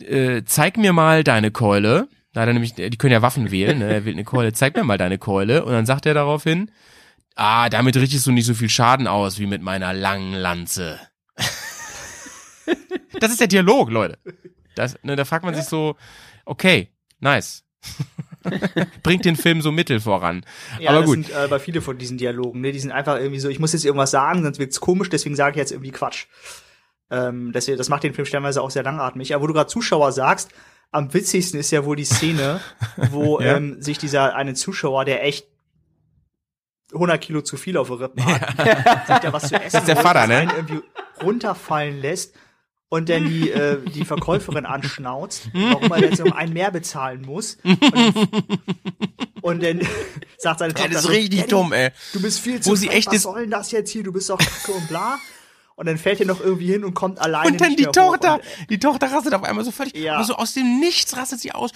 äh, 0.00 0.42
zeig 0.44 0.76
mir 0.76 0.92
mal 0.92 1.24
deine 1.24 1.50
Keule. 1.50 2.08
Da 2.34 2.40
hat 2.40 2.48
er 2.48 2.52
nämlich, 2.52 2.74
die 2.74 2.90
können 2.98 3.12
ja 3.12 3.22
Waffen 3.22 3.52
wählen, 3.52 3.78
ne? 3.78 3.94
er 3.94 4.04
wählt 4.04 4.16
eine 4.16 4.24
Keule, 4.24 4.52
zeig 4.52 4.76
mir 4.76 4.82
mal 4.82 4.98
deine 4.98 5.18
Keule. 5.18 5.64
Und 5.64 5.72
dann 5.72 5.86
sagt 5.86 6.04
er 6.04 6.14
daraufhin, 6.14 6.68
ah, 7.36 7.68
damit 7.68 7.96
richtest 7.96 8.26
du 8.26 8.32
nicht 8.32 8.44
so 8.44 8.54
viel 8.54 8.68
Schaden 8.68 9.06
aus 9.06 9.38
wie 9.38 9.46
mit 9.46 9.62
meiner 9.62 9.92
langen 9.92 10.34
Lanze. 10.34 10.98
das 13.20 13.30
ist 13.30 13.40
der 13.40 13.46
Dialog, 13.46 13.88
Leute. 13.88 14.18
Das, 14.74 14.98
ne, 15.04 15.14
da 15.14 15.24
fragt 15.24 15.44
man 15.44 15.54
sich 15.54 15.64
so, 15.64 15.94
okay, 16.44 16.88
nice. 17.20 17.62
Bringt 19.04 19.24
den 19.24 19.36
Film 19.36 19.62
so 19.62 19.70
mittel 19.70 20.00
voran. 20.00 20.44
Ja, 20.80 20.90
Aber 20.90 21.00
das 21.00 21.06
gut. 21.06 21.26
sind 21.26 21.36
äh, 21.36 21.46
bei 21.48 21.60
viele 21.60 21.80
von 21.82 21.96
diesen 21.98 22.18
Dialogen, 22.18 22.62
ne? 22.62 22.72
Die 22.72 22.80
sind 22.80 22.90
einfach 22.90 23.16
irgendwie 23.16 23.38
so, 23.38 23.48
ich 23.48 23.60
muss 23.60 23.72
jetzt 23.72 23.84
irgendwas 23.84 24.10
sagen, 24.10 24.42
sonst 24.42 24.58
wirkt's 24.58 24.80
komisch, 24.80 25.08
deswegen 25.08 25.36
sage 25.36 25.52
ich 25.52 25.56
jetzt 25.58 25.70
irgendwie 25.70 25.92
Quatsch. 25.92 26.26
Ähm, 27.10 27.52
das, 27.52 27.66
das 27.66 27.88
macht 27.88 28.02
den 28.02 28.12
Film 28.12 28.26
stellenweise 28.26 28.60
auch 28.60 28.70
sehr 28.70 28.82
langatmig. 28.82 29.34
Aber 29.34 29.44
wo 29.44 29.46
du 29.46 29.54
gerade 29.54 29.68
Zuschauer 29.70 30.10
sagst, 30.10 30.50
am 30.90 31.12
witzigsten 31.12 31.58
ist 31.58 31.70
ja 31.70 31.84
wohl 31.84 31.96
die 31.96 32.04
Szene, 32.04 32.60
wo 33.10 33.40
Ja. 33.40 33.56
ähm, 33.56 33.82
sich 33.82 33.98
dieser 33.98 34.34
eine 34.36 34.54
Zuschauer, 34.54 35.04
der 35.04 35.24
echt 35.24 35.46
100 36.92 37.20
Kilo 37.20 37.42
zu 37.42 37.56
viel 37.56 37.76
auf 37.76 37.88
der 37.88 38.00
Rippen 38.00 38.24
hat, 38.24 38.48
sich 39.06 39.18
da 39.18 39.32
was 39.32 39.48
zu 39.48 39.54
essen 39.56 39.70
Das 39.72 39.82
ist 39.82 39.88
der 39.88 39.96
Vater, 39.96 40.26
ne? 40.26 40.48
irgendwie 40.54 40.80
runterfallen 41.22 42.00
lässt 42.00 42.34
und 42.88 43.08
dann 43.08 43.24
die, 43.28 43.50
äh, 43.50 43.78
die 43.90 44.04
Verkäuferin 44.04 44.66
anschnauzt, 44.66 45.48
warum 45.54 45.90
er 45.90 46.00
jetzt 46.02 46.20
um 46.20 46.32
einen 46.32 46.52
mehr 46.52 46.70
bezahlen 46.70 47.22
muss. 47.22 47.58
Und 49.40 49.62
dann, 49.62 49.80
sagt 50.38 50.60
seine 50.60 50.72
Ja, 50.72 50.78
Tochter 50.78 50.92
das 50.92 51.04
ist 51.04 51.10
richtig 51.10 51.40
"Daddy, 51.40 51.50
dumm, 51.50 51.72
ey. 51.72 51.90
Du 52.12 52.22
bist 52.22 52.38
viel 52.40 52.60
zu 52.60 52.70
Wo 52.70 52.74
sie 52.76 52.86
fett, 52.86 52.96
echt 52.98 53.08
was 53.08 53.22
soll 53.22 53.40
denn 53.42 53.50
das 53.50 53.70
jetzt 53.72 53.90
hier? 53.90 54.02
Du 54.04 54.12
bist 54.12 54.30
doch 54.30 54.38
kacke 54.38 54.72
und 54.72 54.86
bla. 54.88 55.18
Und 55.76 55.86
dann 55.86 55.98
fällt 55.98 56.20
er 56.20 56.26
noch 56.26 56.40
irgendwie 56.40 56.66
hin 56.72 56.84
und 56.84 56.94
kommt 56.94 57.18
alleine 57.20 57.48
Und 57.52 57.60
dann 57.60 57.68
nicht 57.68 57.80
die 57.80 57.84
mehr 57.84 57.92
Tochter, 57.92 58.34
Hoch. 58.36 58.40
die 58.70 58.78
Tochter 58.78 59.10
rastet 59.10 59.34
auf 59.34 59.42
einmal 59.42 59.64
so 59.64 59.70
völlig, 59.72 59.96
Ja. 59.96 60.14
aber 60.16 60.24
so 60.24 60.34
aus 60.36 60.54
dem 60.54 60.78
Nichts 60.78 61.16
rastet 61.16 61.40
sie 61.40 61.52
aus. 61.52 61.70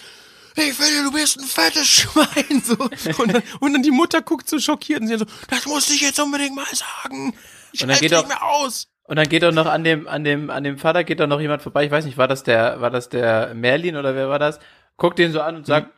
Ich 0.57 0.73
finde, 0.73 1.05
du 1.05 1.13
bist 1.13 1.39
ein 1.39 1.45
fettes 1.45 1.87
Schwein, 1.89 2.63
so. 2.65 2.75
Und 3.23 3.33
dann, 3.35 3.43
und 3.61 3.73
dann 3.73 3.83
die 3.83 3.91
Mutter 3.91 4.23
guckt 4.23 4.49
so 4.49 4.59
schockiert 4.59 5.01
und 5.01 5.09
sie 5.09 5.17
so, 5.19 5.25
das 5.49 5.67
musste 5.67 5.93
ich 5.95 6.01
jetzt 6.01 6.19
unbedingt 6.21 6.55
mal 6.57 6.65
sagen. 6.73 7.35
Ich 7.73 7.83
Und 7.83 7.89
dann 7.89 7.99
geht 7.99 8.11
nicht 8.11 8.15
auch- 8.21 8.27
mehr 8.29 8.43
aus. 8.45 8.89
Und 9.05 9.17
dann 9.17 9.29
geht 9.29 9.43
doch 9.43 9.53
noch 9.53 9.67
an 9.67 9.85
dem, 9.85 10.07
an 10.07 10.23
dem, 10.23 10.51
an 10.51 10.65
dem 10.65 10.77
Vater 10.79 11.03
geht 11.03 11.19
doch 11.21 11.27
noch 11.27 11.41
jemand 11.41 11.63
vorbei. 11.63 11.85
Ich 11.85 11.91
weiß 11.91 12.05
nicht, 12.05 12.19
war 12.19 12.29
das 12.29 12.43
der, 12.43 12.81
war 12.81 12.91
das 12.91 13.09
der 13.09 13.55
Merlin 13.55 13.97
oder 13.97 14.15
wer 14.15 14.29
war 14.29 14.39
das? 14.39 14.59
Guckt 14.99 15.19
den 15.19 15.33
so 15.33 15.41
an 15.41 15.57
und 15.57 15.67
sagt, 15.67 15.91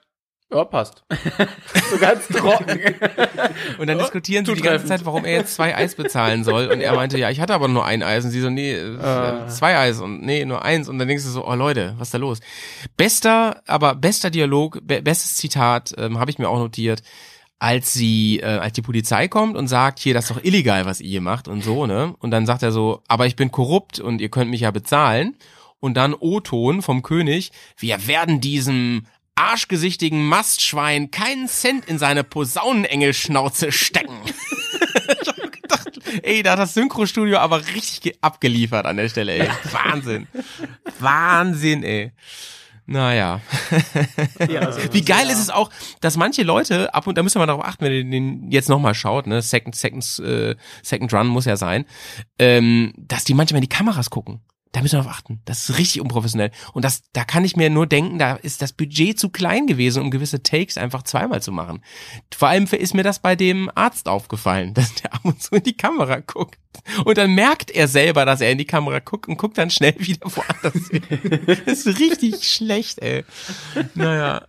ja, 0.53 0.65
passt. 0.65 1.05
so 1.91 1.99
ganz 1.99 2.27
trocken. 2.29 2.81
Und 3.79 3.87
dann 3.87 3.99
diskutieren 3.99 4.45
sie 4.45 4.55
die 4.55 4.63
ganze 4.63 4.87
Zeit, 4.87 5.05
warum 5.05 5.25
er 5.25 5.33
jetzt 5.39 5.55
zwei 5.55 5.77
Eis 5.77 5.95
bezahlen 5.95 6.43
soll. 6.45 6.67
Und 6.69 6.81
er 6.81 6.95
meinte, 6.95 7.19
ja, 7.19 7.31
ich 7.31 7.41
hatte 7.41 7.55
aber 7.55 7.69
nur 7.69 7.85
ein 7.85 8.03
Eis. 8.03 8.25
Und 8.25 8.31
sie 8.33 8.41
so, 8.41 8.51
nee, 8.51 8.73
äh, 8.73 8.99
Ah. 9.01 9.47
zwei 9.49 9.77
Eis 9.79 10.01
und 10.01 10.23
nee, 10.23 10.45
nur 10.45 10.65
eins. 10.65 10.89
Und 10.89 10.99
dann 10.99 11.09
denkst 11.09 11.25
du 11.25 11.31
so, 11.31 11.47
oh 11.47 11.55
Leute, 11.55 11.95
was 11.99 12.09
ist 12.09 12.15
da 12.15 12.19
los? 12.19 12.41
Bester, 12.97 13.63
aber 13.67 13.95
bester 13.95 14.31
Dialog, 14.31 14.81
be 14.83 15.03
bestes 15.03 15.37
Zitat, 15.37 15.95
ähm, 15.99 16.19
habe 16.19 16.31
ich 16.31 16.39
mir 16.39 16.49
auch 16.49 16.59
notiert, 16.59 17.03
als 17.59 17.93
sie, 17.93 18.41
äh, 18.41 18.47
als 18.47 18.73
die 18.73 18.83
Polizei 18.83 19.29
kommt 19.29 19.57
und 19.57 19.69
sagt, 19.69 19.99
hier, 19.99 20.15
das 20.15 20.31
ist 20.31 20.37
doch 20.37 20.43
illegal, 20.45 20.87
was 20.87 21.01
ihr 21.01 21.11
hier 21.11 21.21
macht 21.21 21.47
und 21.47 21.63
so, 21.63 21.87
ne? 21.87 22.15
Und 22.19 22.31
dann 22.31 22.47
sagt 22.47 22.63
er 22.63 22.73
so, 22.73 23.03
aber 23.07 23.27
ich 23.27 23.37
bin 23.37 23.51
korrupt 23.53 24.01
und 24.01 24.21
ihr 24.21 24.31
könnt 24.31 24.51
mich 24.51 24.63
ja 24.63 24.71
bezahlen. 24.71 25.37
Und 25.79 25.95
dann 25.95 26.15
O-Ton 26.15 26.83
vom 26.83 27.03
König, 27.03 27.53
wir 27.79 28.07
werden 28.07 28.41
diesem 28.41 29.07
arschgesichtigen 29.41 30.25
Mastschwein 30.27 31.11
keinen 31.11 31.49
Cent 31.49 31.87
in 31.87 31.99
seine 31.99 32.25
Posaunenengelschnauze 32.25 33.73
stecken. 33.73 34.15
Ich 35.23 35.29
hab 35.29 35.53
gedacht, 35.53 35.89
ey, 36.23 36.43
da 36.43 36.53
hat 36.53 36.59
das 36.59 36.75
Synchrostudio 36.75 37.39
aber 37.39 37.59
richtig 37.75 38.01
ge- 38.01 38.17
abgeliefert 38.21 38.87
an 38.87 38.97
der 38.97 39.09
Stelle, 39.09 39.33
ey. 39.33 39.49
Wahnsinn. 39.73 40.27
Wahnsinn, 40.99 41.83
ey. 41.83 42.13
Naja. 42.87 43.41
Ja, 44.49 44.61
also, 44.61 44.81
Wie 44.93 45.03
geil 45.05 45.27
ja. 45.27 45.33
ist 45.33 45.39
es 45.41 45.51
auch, 45.51 45.71
dass 46.01 46.17
manche 46.17 46.43
Leute, 46.43 46.93
ab 46.95 47.07
und 47.07 47.17
da 47.19 47.23
ihr 47.37 47.39
mal 47.41 47.47
darauf 47.47 47.65
achten, 47.65 47.85
wenn 47.85 47.93
ihr 47.93 48.05
den 48.05 48.51
jetzt 48.51 48.69
nochmal 48.69 48.95
schaut, 48.95 49.27
ne, 49.27 49.43
Second, 49.43 49.75
Second, 49.77 50.19
äh, 50.21 50.57
Second 50.83 51.13
Run 51.13 51.27
muss 51.29 51.45
ja 51.45 51.57
sein, 51.57 51.85
ähm, 52.39 52.93
dass 52.97 53.25
die 53.25 53.35
manchmal 53.35 53.59
in 53.59 53.69
die 53.69 53.75
Kameras 53.77 54.11
gucken. 54.11 54.41
Da 54.73 54.83
müssen 54.83 54.99
wir 54.99 55.03
darauf 55.03 55.17
achten. 55.17 55.41
Das 55.47 55.69
ist 55.69 55.79
richtig 55.79 56.01
unprofessionell. 56.01 56.53
Und 56.73 56.85
das, 56.85 57.03
da 57.13 57.25
kann 57.25 57.45
ich 57.45 57.57
mir 57.57 57.71
nur 57.71 57.87
denken, 57.87 58.19
da 58.19 58.37
ist 58.37 58.63
das 58.63 58.73
Budget 58.73 59.19
zu 59.19 59.31
klein 59.31 59.67
gewesen, 59.67 60.03
um 60.03 60.11
gewisse 60.13 60.43
Takes 60.43 60.79
einfach 60.79 61.03
zweimal 61.03 61.43
zu 61.43 61.51
machen. 61.51 61.83
Vor 62.33 62.49
allem 62.49 62.65
ist 62.67 62.95
mir 62.95 63.03
das 63.03 63.19
bei 63.19 63.35
dem 63.35 63.71
Arzt 63.75 64.09
aufgefallen, 64.09 64.75
dass 64.75 64.95
der 64.95 65.15
ab 65.15 65.25
und 65.25 65.43
zu 65.43 65.57
in 65.57 65.65
die 65.65 65.77
Kamera 65.77 66.21
guckt. 66.21 66.59
Und 67.05 67.19
dann 67.19 67.35
merkt 67.35 67.73
er 67.73 67.89
selber, 67.89 68.25
dass 68.25 68.41
er 68.41 68.53
in 68.53 68.59
die 68.59 68.65
Kamera 68.65 69.01
guckt 69.01 69.29
und 69.29 69.37
guckt 69.37 69.59
dann 69.59 69.71
schnell 69.71 69.95
wieder 69.99 70.31
woanders 70.35 70.89
hin. 70.89 71.03
Das 71.67 71.87
ist 71.87 71.99
richtig 71.99 72.49
schlecht, 72.49 73.01
ey. 73.01 73.25
Naja. 73.95 74.47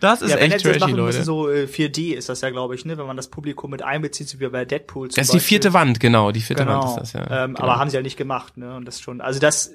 Das 0.00 0.22
ist 0.22 0.30
ja, 0.30 0.36
echt 0.38 0.62
trashy, 0.62 0.78
machen 0.80 0.94
Leute. 0.96 1.22
so 1.24 1.48
äh, 1.50 1.64
4D 1.66 2.14
ist 2.14 2.28
das 2.28 2.40
ja, 2.40 2.50
glaube 2.50 2.74
ich, 2.74 2.84
ne, 2.84 2.96
wenn 2.98 3.06
man 3.06 3.16
das 3.16 3.28
Publikum 3.28 3.70
mit 3.70 3.82
einbezieht, 3.82 4.28
so 4.28 4.40
wie 4.40 4.48
bei 4.48 4.64
Deadpool 4.64 5.08
zum 5.10 5.16
Das 5.16 5.26
ist 5.26 5.32
die 5.32 5.36
Beispiel. 5.36 5.48
vierte 5.48 5.72
Wand, 5.74 6.00
genau. 6.00 6.32
Die 6.32 6.40
vierte 6.40 6.64
genau. 6.64 6.80
Wand 6.82 6.90
ist 6.90 6.96
das, 6.96 7.12
ja. 7.12 7.44
Ähm, 7.44 7.54
genau. 7.54 7.68
Aber 7.68 7.78
haben 7.78 7.90
sie 7.90 7.96
ja 7.96 8.02
nicht 8.02 8.16
gemacht, 8.16 8.56
ne? 8.56 8.74
Und 8.76 8.86
das 8.86 9.00
schon, 9.00 9.20
also 9.20 9.38
das 9.40 9.72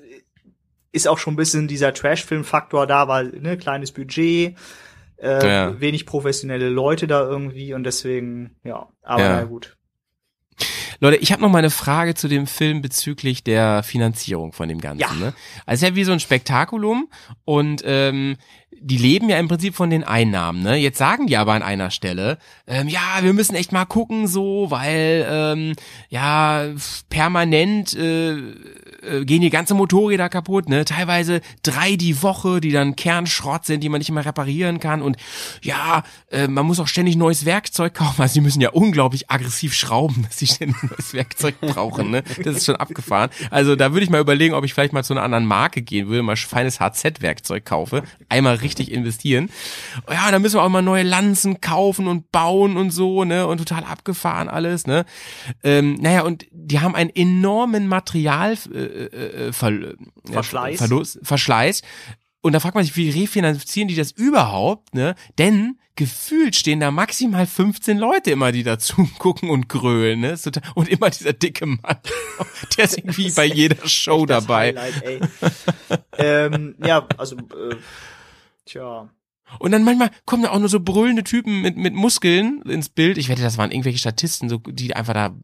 ist 0.91 1.07
auch 1.07 1.17
schon 1.19 1.33
ein 1.33 1.37
bisschen 1.37 1.67
dieser 1.67 1.93
Trash-Film-Faktor 1.93 2.87
da, 2.87 3.07
weil, 3.07 3.27
ne, 3.39 3.57
kleines 3.57 3.91
Budget, 3.91 4.55
äh, 5.17 5.47
Ja. 5.47 5.79
wenig 5.79 6.05
professionelle 6.05 6.69
Leute 6.69 7.05
da 7.07 7.21
irgendwie 7.21 7.73
und 7.73 7.83
deswegen, 7.83 8.55
ja, 8.63 8.87
aber 9.03 9.21
Ja. 9.23 9.29
na 9.35 9.43
gut. 9.43 9.77
Leute, 11.05 11.17
ich 11.17 11.31
habe 11.31 11.41
noch 11.41 11.51
mal 11.51 11.59
eine 11.59 11.69
Frage 11.69 12.15
zu 12.15 12.27
dem 12.27 12.47
Film 12.47 12.81
bezüglich 12.81 13.43
der 13.43 13.83
Finanzierung 13.83 14.53
von 14.53 14.67
dem 14.67 14.81
Ganzen. 14.81 15.01
Ja. 15.01 15.13
Ne? 15.13 15.33
Also 15.65 15.73
es 15.73 15.81
ist 15.83 15.89
ja 15.89 15.95
wie 15.95 16.03
so 16.03 16.11
ein 16.11 16.19
Spektakulum 16.19 17.09
und 17.43 17.83
ähm, 17.85 18.37
die 18.71 18.97
leben 18.97 19.29
ja 19.29 19.37
im 19.37 19.47
Prinzip 19.47 19.75
von 19.75 19.89
den 19.91 20.03
Einnahmen. 20.03 20.63
Ne? 20.63 20.77
Jetzt 20.77 20.97
sagen 20.97 21.27
die 21.27 21.37
aber 21.37 21.53
an 21.53 21.61
einer 21.61 21.91
Stelle, 21.91 22.39
ähm, 22.65 22.87
ja, 22.87 23.19
wir 23.21 23.33
müssen 23.33 23.55
echt 23.55 23.71
mal 23.71 23.85
gucken 23.85 24.27
so, 24.27 24.71
weil 24.71 25.27
ähm, 25.29 25.73
ja 26.09 26.69
permanent 27.09 27.93
äh, 27.93 28.37
äh, 29.05 29.25
gehen 29.25 29.41
die 29.41 29.49
ganze 29.49 29.73
Motorräder 29.73 30.29
kaputt, 30.29 30.69
ne? 30.69 30.85
Teilweise 30.85 31.41
drei 31.63 31.95
die 31.95 32.21
Woche, 32.21 32.61
die 32.61 32.71
dann 32.71 32.95
Kernschrott 32.95 33.65
sind, 33.65 33.83
die 33.83 33.89
man 33.89 33.99
nicht 33.99 34.11
mehr 34.11 34.25
reparieren 34.25 34.79
kann. 34.79 35.01
Und 35.01 35.17
ja, 35.61 36.03
äh, 36.31 36.47
man 36.47 36.65
muss 36.65 36.79
auch 36.79 36.87
ständig 36.87 37.15
neues 37.15 37.45
Werkzeug 37.45 37.93
kaufen. 37.93 38.21
Also 38.21 38.33
die 38.35 38.41
müssen 38.41 38.61
ja 38.61 38.69
unglaublich 38.69 39.29
aggressiv 39.29 39.73
schrauben, 39.73 40.23
dass 40.23 40.39
sie 40.39 40.47
ständig 40.47 40.81
neues 40.89 41.13
Werkzeug 41.13 41.59
brauchen, 41.61 42.11
ne? 42.11 42.23
Das 42.43 42.57
ist 42.57 42.65
schon 42.65 42.75
abgefahren. 42.75 43.29
Also 43.51 43.75
da 43.75 43.91
würde 43.91 44.03
ich 44.03 44.09
mal 44.09 44.21
überlegen, 44.21 44.53
ob 44.53 44.65
ich 44.65 44.73
vielleicht 44.73 44.93
mal 44.93 45.03
zu 45.03 45.13
einer 45.13 45.23
anderen 45.23 45.45
Marke 45.45 45.81
gehen 45.81 46.07
würde, 46.07 46.23
mal 46.23 46.35
feines 46.35 46.79
HZ-Werkzeug 46.79 47.65
kaufe, 47.65 48.03
einmal 48.29 48.55
richtig 48.55 48.91
investieren. 48.91 49.49
Ja, 50.09 50.31
da 50.31 50.39
müssen 50.39 50.55
wir 50.55 50.63
auch 50.63 50.69
mal 50.69 50.81
neue 50.81 51.03
Lanzen 51.03 51.61
kaufen 51.61 52.07
und 52.07 52.31
bauen 52.31 52.77
und 52.77 52.91
so, 52.91 53.23
ne? 53.23 53.47
Und 53.47 53.57
total 53.57 53.83
abgefahren 53.83 54.49
alles, 54.49 54.87
ne? 54.87 55.05
Ähm, 55.63 55.95
naja, 55.95 56.21
und 56.21 56.45
die 56.51 56.79
haben 56.79 56.95
einen 56.95 57.09
enormen 57.09 57.87
Material 57.87 58.57
äh, 58.73 58.94
äh, 58.95 59.53
Ver 59.53 59.95
Verschleiß. 60.25 60.77
Verlust, 60.77 61.19
Verschleiß. 61.23 61.81
Und 62.41 62.53
da 62.53 62.59
fragt 62.59 62.75
man 62.75 62.83
sich, 62.83 62.95
wie 62.95 63.09
refinanzieren 63.09 63.87
die 63.87 63.95
das 63.95 64.11
überhaupt, 64.11 64.93
ne? 64.93 65.15
Denn 65.39 65.79
gefühlt 65.95 66.55
stehen 66.55 66.79
da 66.79 66.91
maximal 66.91 67.47
15 67.47 67.97
Leute 67.97 68.31
immer, 68.31 68.51
die 68.51 68.61
dazu 68.61 69.09
gucken 69.17 69.49
und 69.49 69.67
grölen, 69.67 70.19
ne? 70.19 70.37
Und 70.75 70.89
immer 70.89 71.09
dieser 71.09 71.33
dicke 71.33 71.65
Mann. 71.65 71.97
Der 72.77 72.85
ist 72.85 72.97
irgendwie 72.97 73.31
bei 73.31 73.45
jeder 73.45 73.87
Show 73.87 74.25
dabei. 74.25 74.75
Ähm, 76.17 76.75
ja, 76.85 77.07
also, 77.17 77.35
äh, 77.37 77.75
tja. 78.65 79.09
Und 79.59 79.71
dann 79.71 79.83
manchmal 79.83 80.11
kommen 80.25 80.43
da 80.43 80.51
auch 80.51 80.59
nur 80.59 80.69
so 80.69 80.79
brüllende 80.79 81.23
Typen 81.23 81.61
mit, 81.61 81.77
mit 81.77 81.93
Muskeln 81.93 82.61
ins 82.63 82.89
Bild. 82.89 83.17
Ich 83.17 83.29
wette, 83.29 83.41
das 83.41 83.57
waren 83.57 83.71
irgendwelche 83.71 83.99
Statisten, 83.99 84.49
so, 84.49 84.57
die 84.57 84.95
einfach 84.95 85.13
da 85.13 85.35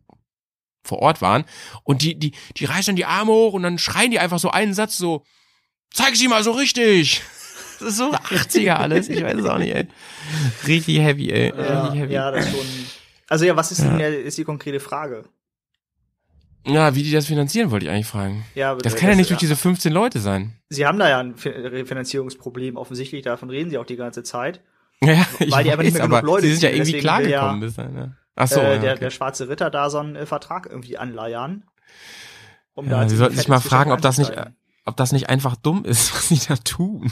vor 0.83 0.99
Ort 0.99 1.21
waren. 1.21 1.45
Und 1.83 2.01
die, 2.01 2.17
die, 2.17 2.33
die 2.57 2.65
reißen 2.65 2.87
dann 2.87 2.95
die 2.95 3.05
Arme 3.05 3.31
hoch 3.31 3.53
und 3.53 3.63
dann 3.63 3.77
schreien 3.77 4.11
die 4.11 4.19
einfach 4.19 4.39
so 4.39 4.49
einen 4.51 4.73
Satz 4.73 4.97
so, 4.97 5.23
zeig 5.93 6.15
sie 6.15 6.27
mal 6.27 6.43
so 6.43 6.51
richtig. 6.51 7.21
Das 7.81 7.89
ist 7.93 7.97
so 7.97 8.11
80er 8.11 8.73
alles. 8.73 9.09
Ich 9.09 9.23
weiß 9.23 9.39
es 9.39 9.45
auch 9.47 9.57
nicht, 9.57 9.73
ey. 9.73 9.87
Richtig 10.67 10.99
heavy, 10.99 11.31
ey. 11.31 11.47
Ja, 11.49 11.81
Richtig 11.85 11.99
heavy. 12.01 12.13
ja, 12.13 12.29
das 12.29 12.47
schon. 12.51 12.59
Also 13.27 13.45
ja, 13.45 13.55
was 13.55 13.71
ist 13.71 13.79
Ja. 13.79 13.85
denn 13.89 13.97
der, 13.97 14.21
ist 14.21 14.37
die 14.37 14.43
konkrete 14.43 14.79
Frage? 14.79 15.23
Ja, 16.67 16.93
wie 16.93 17.01
die 17.01 17.11
das 17.11 17.25
finanzieren, 17.25 17.71
wollte 17.71 17.87
ich 17.87 17.91
eigentlich 17.91 18.05
fragen. 18.05 18.45
Ja, 18.53 18.75
das 18.75 18.93
das- 18.93 18.95
kann 19.01 19.09
ja 19.09 19.15
nicht 19.15 19.29
ja. 19.31 19.35
durch 19.35 19.39
diese 19.39 19.55
15 19.55 19.91
Leute 19.91 20.19
sein. 20.19 20.53
Sie 20.69 20.85
haben 20.85 20.99
da 20.99 21.09
ja 21.09 21.19
ein 21.21 21.35
Fi- 21.35 21.83
Finanzierungsproblem 21.85 22.75
offensichtlich, 22.77 23.23
davon 23.23 23.49
reden 23.49 23.71
sie 23.71 23.79
auch 23.79 23.85
die 23.87 23.95
ganze 23.95 24.21
Zeit. 24.21 24.61
Ja, 25.03 25.25
ich 25.39 25.51
Weil 25.51 25.63
die 25.63 25.71
einfach 25.71 25.83
nicht 25.83 25.93
mehr 25.93 26.03
genug 26.03 26.17
aber 26.19 26.27
Leute 26.27 26.45
sie 26.45 26.53
sind 26.53 26.61
ja 26.61 26.69
irgendwie 26.69 26.99
klargekommen 26.99 27.61
ja, 27.61 27.65
bis 27.65 27.75
dahin, 27.75 27.97
ja. 27.97 28.11
Ach 28.35 28.47
so, 28.47 28.59
äh, 28.59 28.75
ja, 28.75 28.77
der, 28.81 28.91
okay. 28.93 28.99
der 29.01 29.09
schwarze 29.09 29.49
Ritter 29.49 29.69
da 29.69 29.89
so 29.89 29.99
einen 29.99 30.15
äh, 30.15 30.25
Vertrag 30.25 30.65
irgendwie 30.69 30.97
anleiern. 30.97 31.65
Um 32.73 32.89
Ja, 32.89 33.01
sie 33.01 33.09
ziemlich 33.09 33.17
sollten 33.19 33.35
sich 33.37 33.47
mal 33.47 33.59
fragen, 33.59 33.91
ob 33.91 34.01
das 34.01 34.17
nicht, 34.17 34.29
einzusteigen. 34.29 34.57
ob 34.85 34.97
das 34.97 35.11
nicht 35.11 35.29
einfach 35.29 35.55
dumm 35.55 35.83
ist, 35.85 36.11
was 36.15 36.29
sie 36.29 36.39
da 36.47 36.55
tun. 36.55 37.11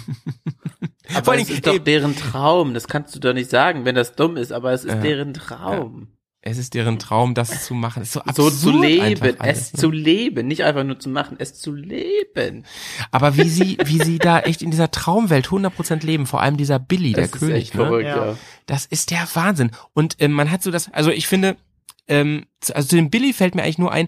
Aber 1.13 1.25
Vor 1.25 1.35
Dingen, 1.35 1.49
ist 1.49 1.65
doch 1.67 1.77
deren 1.79 2.15
Traum. 2.15 2.73
Das 2.73 2.87
kannst 2.87 3.15
du 3.15 3.19
doch 3.19 3.33
nicht 3.33 3.49
sagen, 3.49 3.83
wenn 3.85 3.95
das 3.95 4.15
dumm 4.15 4.37
ist, 4.37 4.51
aber 4.51 4.71
es 4.73 4.85
ist 4.85 4.93
Ja. 4.95 5.01
deren 5.01 5.33
Traum. 5.33 6.07
Es 6.41 6.57
ist 6.57 6.73
deren 6.73 6.99
Traum, 6.99 7.33
das 7.33 7.65
zu 7.65 7.73
machen. 7.73 8.01
Es 8.01 8.15
ist 8.15 8.35
so 8.35 8.49
So 8.49 8.71
zu 8.71 8.81
leben, 8.81 9.35
alles, 9.39 9.57
es 9.67 9.73
ne? 9.73 9.79
zu 9.79 9.91
leben, 9.91 10.47
nicht 10.47 10.63
einfach 10.63 10.83
nur 10.85 10.97
zu 10.99 11.09
machen, 11.09 11.35
es 11.39 11.53
zu 11.59 11.73
leben. 11.73 12.65
Aber 13.11 13.35
wie 13.37 13.49
sie, 13.49 13.77
wie 13.83 14.01
sie 14.01 14.19
da 14.19 14.39
echt 14.39 14.61
in 14.61 14.71
dieser 14.71 14.89
Traumwelt 14.89 15.47
100% 15.47 16.05
leben, 16.05 16.25
vor 16.25 16.41
allem 16.41 16.55
dieser 16.57 16.79
Billy, 16.79 17.11
der 17.13 17.25
Das 17.25 17.33
ist 17.33 17.39
König, 17.39 17.55
echt 17.63 17.75
ne? 17.75 17.81
verrückt, 17.83 18.05
Ja. 18.07 18.37
Das 18.67 18.85
ist 18.85 19.11
der 19.11 19.27
Wahnsinn. 19.33 19.71
Und 19.93 20.15
ähm, 20.19 20.31
man 20.31 20.49
hat 20.49 20.63
so 20.63 20.71
das, 20.71 20.91
also 20.93 21.11
ich 21.11 21.27
finde, 21.27 21.57
ähm, 22.07 22.45
zu- 22.61 22.75
also 22.75 22.87
zu 22.87 22.95
dem 22.95 23.09
Billy 23.09 23.33
fällt 23.33 23.53
mir 23.55 23.63
eigentlich 23.63 23.77
nur 23.77 23.91
ein, 23.91 24.07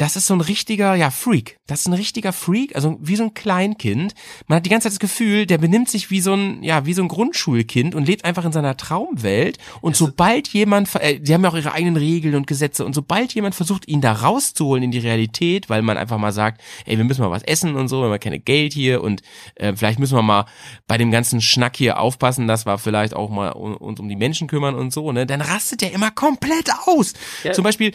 das 0.00 0.16
ist 0.16 0.26
so 0.26 0.34
ein 0.34 0.40
richtiger, 0.40 0.94
ja, 0.94 1.10
Freak. 1.10 1.58
Das 1.66 1.80
ist 1.80 1.86
ein 1.86 1.92
richtiger 1.92 2.32
Freak, 2.32 2.74
also 2.74 2.96
wie 3.02 3.16
so 3.16 3.24
ein 3.24 3.34
Kleinkind. 3.34 4.14
Man 4.46 4.56
hat 4.56 4.64
die 4.64 4.70
ganze 4.70 4.84
Zeit 4.84 4.92
das 4.92 4.98
Gefühl, 4.98 5.44
der 5.44 5.58
benimmt 5.58 5.90
sich 5.90 6.10
wie 6.10 6.22
so 6.22 6.32
ein, 6.32 6.62
ja, 6.62 6.86
wie 6.86 6.94
so 6.94 7.02
ein 7.02 7.08
Grundschulkind 7.08 7.94
und 7.94 8.06
lebt 8.06 8.24
einfach 8.24 8.46
in 8.46 8.52
seiner 8.52 8.78
Traumwelt. 8.78 9.58
Und 9.82 9.96
sobald 9.96 10.48
jemand, 10.48 10.94
äh, 10.94 11.20
die 11.20 11.34
haben 11.34 11.44
ja 11.44 11.50
auch 11.50 11.54
ihre 11.54 11.72
eigenen 11.72 11.96
Regeln 11.96 12.34
und 12.34 12.46
Gesetze, 12.46 12.86
und 12.86 12.94
sobald 12.94 13.34
jemand 13.34 13.54
versucht, 13.54 13.88
ihn 13.88 14.00
da 14.00 14.12
rauszuholen 14.12 14.84
in 14.84 14.90
die 14.90 15.00
Realität, 15.00 15.68
weil 15.68 15.82
man 15.82 15.98
einfach 15.98 16.16
mal 16.16 16.32
sagt, 16.32 16.62
ey, 16.86 16.96
wir 16.96 17.04
müssen 17.04 17.20
mal 17.20 17.30
was 17.30 17.42
essen 17.42 17.76
und 17.76 17.88
so, 17.88 18.00
wir 18.00 18.10
haben 18.10 18.20
keine 18.20 18.40
Geld 18.40 18.72
hier 18.72 19.02
und 19.02 19.20
äh, 19.56 19.76
vielleicht 19.76 19.98
müssen 19.98 20.16
wir 20.16 20.22
mal 20.22 20.46
bei 20.86 20.96
dem 20.96 21.10
ganzen 21.10 21.42
Schnack 21.42 21.76
hier 21.76 22.00
aufpassen, 22.00 22.48
dass 22.48 22.64
wir 22.64 22.78
vielleicht 22.78 23.12
auch 23.12 23.28
mal 23.28 23.52
un- 23.52 23.76
uns 23.76 24.00
um 24.00 24.08
die 24.08 24.16
Menschen 24.16 24.48
kümmern 24.48 24.74
und 24.74 24.94
so, 24.94 25.12
ne, 25.12 25.26
dann 25.26 25.42
rastet 25.42 25.82
der 25.82 25.92
immer 25.92 26.10
komplett 26.10 26.70
aus. 26.86 27.12
Ja. 27.44 27.52
Zum 27.52 27.64
Beispiel 27.64 27.92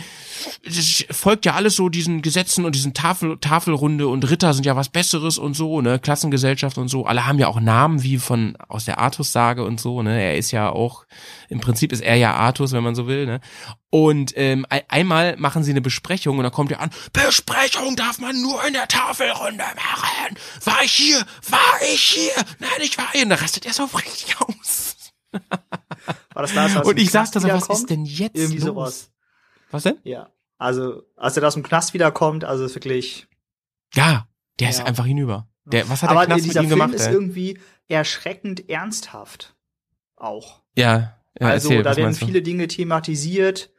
folgt 1.09 1.45
ja 1.45 1.53
alles 1.53 1.75
so 1.75 1.89
diesen 1.95 2.21
Gesetzen 2.21 2.65
und 2.65 2.75
diesen 2.75 2.93
Tafel, 2.93 3.37
Tafelrunde 3.39 4.07
und 4.07 4.29
Ritter 4.29 4.53
sind 4.53 4.65
ja 4.65 4.75
was 4.75 4.89
Besseres 4.89 5.37
und 5.37 5.53
so, 5.55 5.81
ne, 5.81 5.97
Klassengesellschaft 5.99 6.77
und 6.77 6.87
so. 6.89 7.05
Alle 7.05 7.25
haben 7.25 7.39
ja 7.39 7.47
auch 7.47 7.59
Namen 7.59 8.03
wie 8.03 8.17
von 8.17 8.55
aus 8.67 8.85
der 8.85 8.99
Artus-Sage 8.99 9.63
und 9.63 9.79
so, 9.79 10.01
ne. 10.03 10.21
Er 10.21 10.37
ist 10.37 10.51
ja 10.51 10.69
auch, 10.69 11.05
im 11.49 11.59
Prinzip 11.61 11.91
ist 11.91 12.01
er 12.01 12.15
ja 12.15 12.33
Artus, 12.35 12.71
wenn 12.73 12.83
man 12.83 12.95
so 12.95 13.07
will, 13.07 13.25
ne. 13.25 13.39
Und 13.89 14.33
ähm, 14.35 14.65
ein- 14.69 14.83
einmal 14.89 15.35
machen 15.37 15.63
sie 15.63 15.71
eine 15.71 15.81
Besprechung 15.81 16.37
und 16.37 16.43
da 16.43 16.49
kommt 16.49 16.69
ja 16.71 16.79
an, 16.79 16.89
Besprechung 17.13 17.95
darf 17.95 18.19
man 18.19 18.39
nur 18.41 18.63
in 18.67 18.73
der 18.73 18.87
Tafelrunde 18.87 19.63
machen. 19.75 20.37
War 20.65 20.83
ich 20.83 20.91
hier? 20.91 21.19
War 21.49 21.59
ich 21.93 22.01
hier? 22.01 22.33
Nein, 22.59 22.69
ich 22.81 22.97
war 22.97 23.11
hier. 23.13 23.23
Und 23.23 23.29
da 23.29 23.35
rastet 23.35 23.65
er 23.65 23.73
so 23.73 23.83
richtig 23.95 24.35
aus. 24.41 24.95
War 26.33 26.43
das 26.43 26.53
da, 26.53 26.67
er 26.67 26.85
Und 26.85 26.99
ich 26.99 27.11
saß 27.11 27.31
da 27.31 27.39
so, 27.39 27.47
was 27.47 27.67
ist 27.69 27.89
denn 27.89 28.05
jetzt 28.05 28.35
Irgendwie 28.35 28.57
los? 28.59 28.65
sowas. 28.67 29.11
Was 29.71 29.83
denn? 29.83 29.97
Ja. 30.03 30.27
Also, 30.57 31.03
als 31.15 31.35
er 31.37 31.41
da 31.41 31.47
aus 31.47 31.53
dem 31.53 31.63
Knast 31.63 31.93
wiederkommt, 31.93 32.43
also 32.43 32.63
ist 32.63 32.75
wirklich. 32.75 33.27
Ja, 33.93 34.27
der 34.59 34.69
ist 34.69 34.79
Ja. 34.79 34.85
einfach 34.85 35.05
hinüber. 35.05 35.47
Der, 35.65 35.89
was 35.89 36.03
hat 36.03 36.09
Aber 36.09 36.21
der 36.21 36.27
Knast 36.27 36.41
mit 36.41 36.51
dieser 36.51 36.61
ihm 36.61 36.67
Film 36.67 36.79
gemacht? 36.79 36.95
ist 36.95 37.07
ey? 37.07 37.13
irgendwie 37.13 37.59
erschreckend 37.87 38.69
ernsthaft. 38.69 39.55
Auch. 40.15 40.61
Ja, 40.77 41.17
ja 41.39 41.47
also 41.47 41.69
erzähl, 41.69 41.83
da 41.83 41.95
werden 41.95 42.13
viele 42.13 42.41
Dinge 42.41 42.67
thematisiert. 42.67 43.71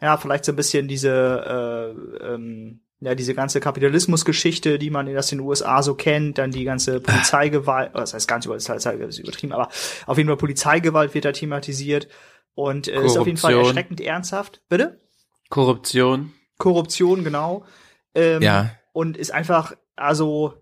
Ja, 0.00 0.16
vielleicht 0.16 0.44
so 0.44 0.52
ein 0.52 0.56
bisschen 0.56 0.88
diese, 0.88 1.94
äh, 2.20 2.26
ähm, 2.34 2.80
ja, 3.00 3.14
diese 3.14 3.34
ganze 3.34 3.60
Kapitalismusgeschichte, 3.60 4.78
die 4.78 4.90
man 4.90 5.06
in 5.06 5.14
den 5.14 5.40
USA 5.40 5.82
so 5.82 5.94
kennt, 5.94 6.38
dann 6.38 6.50
die 6.52 6.64
ganze 6.64 7.00
Polizeigewalt, 7.00 7.90
oh, 7.94 7.98
das 7.98 8.14
heißt 8.14 8.28
ganz 8.28 8.46
über 8.46 8.54
Polizei 8.54 8.76
ist 8.76 9.18
übertrieben, 9.18 9.52
aber 9.52 9.68
auf 10.06 10.16
jeden 10.16 10.28
Fall 10.28 10.36
Polizeigewalt 10.36 11.12
wird 11.14 11.24
da 11.24 11.32
thematisiert 11.32 12.08
und 12.54 12.88
äh, 12.88 13.04
ist 13.04 13.16
auf 13.16 13.26
jeden 13.26 13.38
Fall 13.38 13.54
erschreckend 13.54 14.00
ernsthaft. 14.00 14.62
Bitte? 14.68 15.00
Korruption. 15.52 16.32
Korruption, 16.58 17.24
genau. 17.24 17.64
Ähm, 18.14 18.40
Ja. 18.40 18.70
Und 18.94 19.16
ist 19.18 19.32
einfach, 19.32 19.74
also 19.96 20.54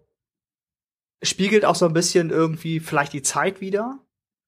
spiegelt 1.23 1.65
auch 1.65 1.75
so 1.77 1.87
ein 1.87 1.93
bisschen 1.93 2.31
irgendwie 2.31 2.81
vielleicht 2.81 3.13
die 3.13 3.23
Zeit 3.23 3.61
wieder, 3.61 3.99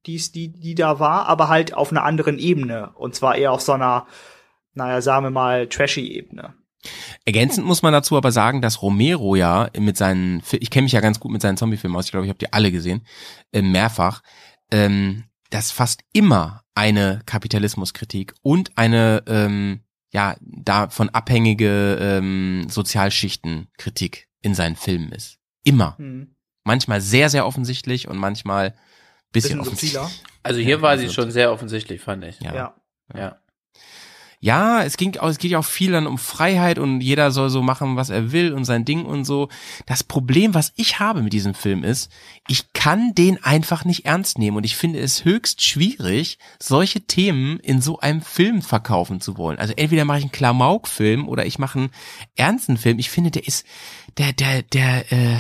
die, 0.07 0.17
es- 0.17 0.33
die, 0.33 0.49
die 0.53 0.75
da 0.75 0.99
war, 0.99 1.27
aber 1.27 1.49
halt 1.49 1.75
auf 1.75 1.91
einer 1.93 2.03
anderen 2.05 2.39
Ebene. 2.39 2.91
Und 2.95 3.15
zwar 3.15 3.37
eher 3.37 3.53
auf 3.53 3.61
so 3.61 3.73
einer, 3.73 4.07
naja, 4.75 5.01
sagen 5.01 5.27
wir 5.27 5.31
mal, 5.31 5.69
trashy 5.69 6.07
Ebene. 6.09 6.55
Ergänzend 7.25 7.65
muss 7.67 7.83
man 7.83 7.93
dazu 7.93 8.17
aber 8.17 8.33
sagen, 8.33 8.61
dass 8.63 8.83
Romero 8.83 9.37
ja 9.37 9.69
mit 9.79 9.97
seinen, 9.97 10.43
ich 10.51 10.71
kenne 10.71 10.85
mich 10.85 10.93
ja 10.93 11.01
ganz 11.01 11.21
gut 11.21 11.31
mit 11.31 11.41
seinen 11.41 11.57
Zombie-Filmen 11.57 11.97
aus, 11.97 12.07
ich 12.07 12.11
glaube, 12.11 12.27
ich 12.27 12.31
habe 12.31 12.39
die 12.41 12.53
alle 12.53 12.73
gesehen, 12.73 13.07
äh, 13.53 13.63
mehrfach, 13.63 14.23
ähm, 14.73 15.25
dass 15.51 15.71
fast 15.71 16.01
immer 16.13 16.63
eine 16.75 17.21
Kapitalismuskritik 17.27 18.35
und 18.43 18.77
eine, 18.77 19.23
ähm, 19.29 19.83
ja, 20.13 20.37
davon 20.41 21.09
abhängige 21.11 21.97
ähm, 22.01 22.67
Sozialschichtenkritik 22.69 24.29
in 24.43 24.55
seinen 24.55 24.77
Filmen 24.77 25.13
ist. 25.13 25.39
Immer. 25.65 25.97
Hm. 25.99 26.35
Manchmal 26.65 27.01
sehr, 27.01 27.29
sehr 27.31 27.47
offensichtlich 27.47 28.09
und 28.09 28.19
manchmal 28.19 28.75
bisschen, 29.33 29.59
Bisschen 29.59 29.61
offensichtlich. 29.61 30.23
Also 30.43 30.61
hier 30.61 30.77
Ja, 30.77 30.83
war 30.83 30.91
also- 30.91 31.07
sie 31.07 31.13
schon 31.13 31.31
sehr 31.31 31.51
offensichtlich, 31.53 32.01
fand 32.01 32.25
ich. 32.25 32.41
Ja. 32.41 32.55
Ja. 32.55 32.75
Ja. 33.15 33.39
Ja, 34.45 34.83
es 34.83 34.97
ging, 34.97 35.17
auch- 35.19 35.29
es 35.29 35.39
geht 35.39 35.53
ja 35.53 35.61
auch 35.61 35.65
viel 35.65 35.93
dann 35.93 36.09
um 36.09 36.19
Freiheit 36.19 36.81
und 36.81 37.01
jeder 37.01 37.31
soll 37.31 37.49
so 37.49 37.63
machen, 37.63 37.95
was 37.95 38.11
er 38.11 38.33
will 38.33 38.53
und 38.53 38.65
sein 38.65 38.85
Ding 38.85 39.05
und 39.05 39.25
so. 39.25 39.49
Das 39.87 40.03
Problem, 40.03 40.53
was 40.53 40.73
ich 40.75 40.99
habe 40.99 41.23
mit 41.23 41.33
diesem 41.33 41.55
Film 41.55 41.85
ist, 41.85 42.11
ich 42.49 42.73
kann 42.73 43.15
den 43.15 43.43
einfach 43.45 43.85
nicht 43.85 44.05
ernst 44.05 44.39
nehmen 44.39 44.57
und 44.57 44.65
ich 44.65 44.75
finde 44.75 44.99
es 44.99 45.25
höchst 45.25 45.63
schwierig, 45.63 46.39
solche 46.59 47.03
Themen 47.03 47.61
in 47.61 47.81
so 47.81 48.01
einem 48.01 48.21
Film 48.21 48.63
verkaufen 48.63 49.21
zu 49.21 49.37
wollen. 49.39 49.61
Also 49.61 49.75
entweder 49.77 50.05
mache 50.05 50.19
ich 50.19 50.25
einen 50.25 50.33
Klamauk-Film 50.33 51.29
oder 51.29 51.47
ich 51.47 51.61
mache 51.61 51.79
einen 51.79 51.91
ernsten 52.35 52.79
Film. 52.79 52.99
Ich 52.99 53.11
finde, 53.11 53.31
der 53.31 53.47
ist, 53.47 53.65
der, 54.19 54.33
der, 54.33 54.63
der, 54.63 55.13
äh, 55.13 55.39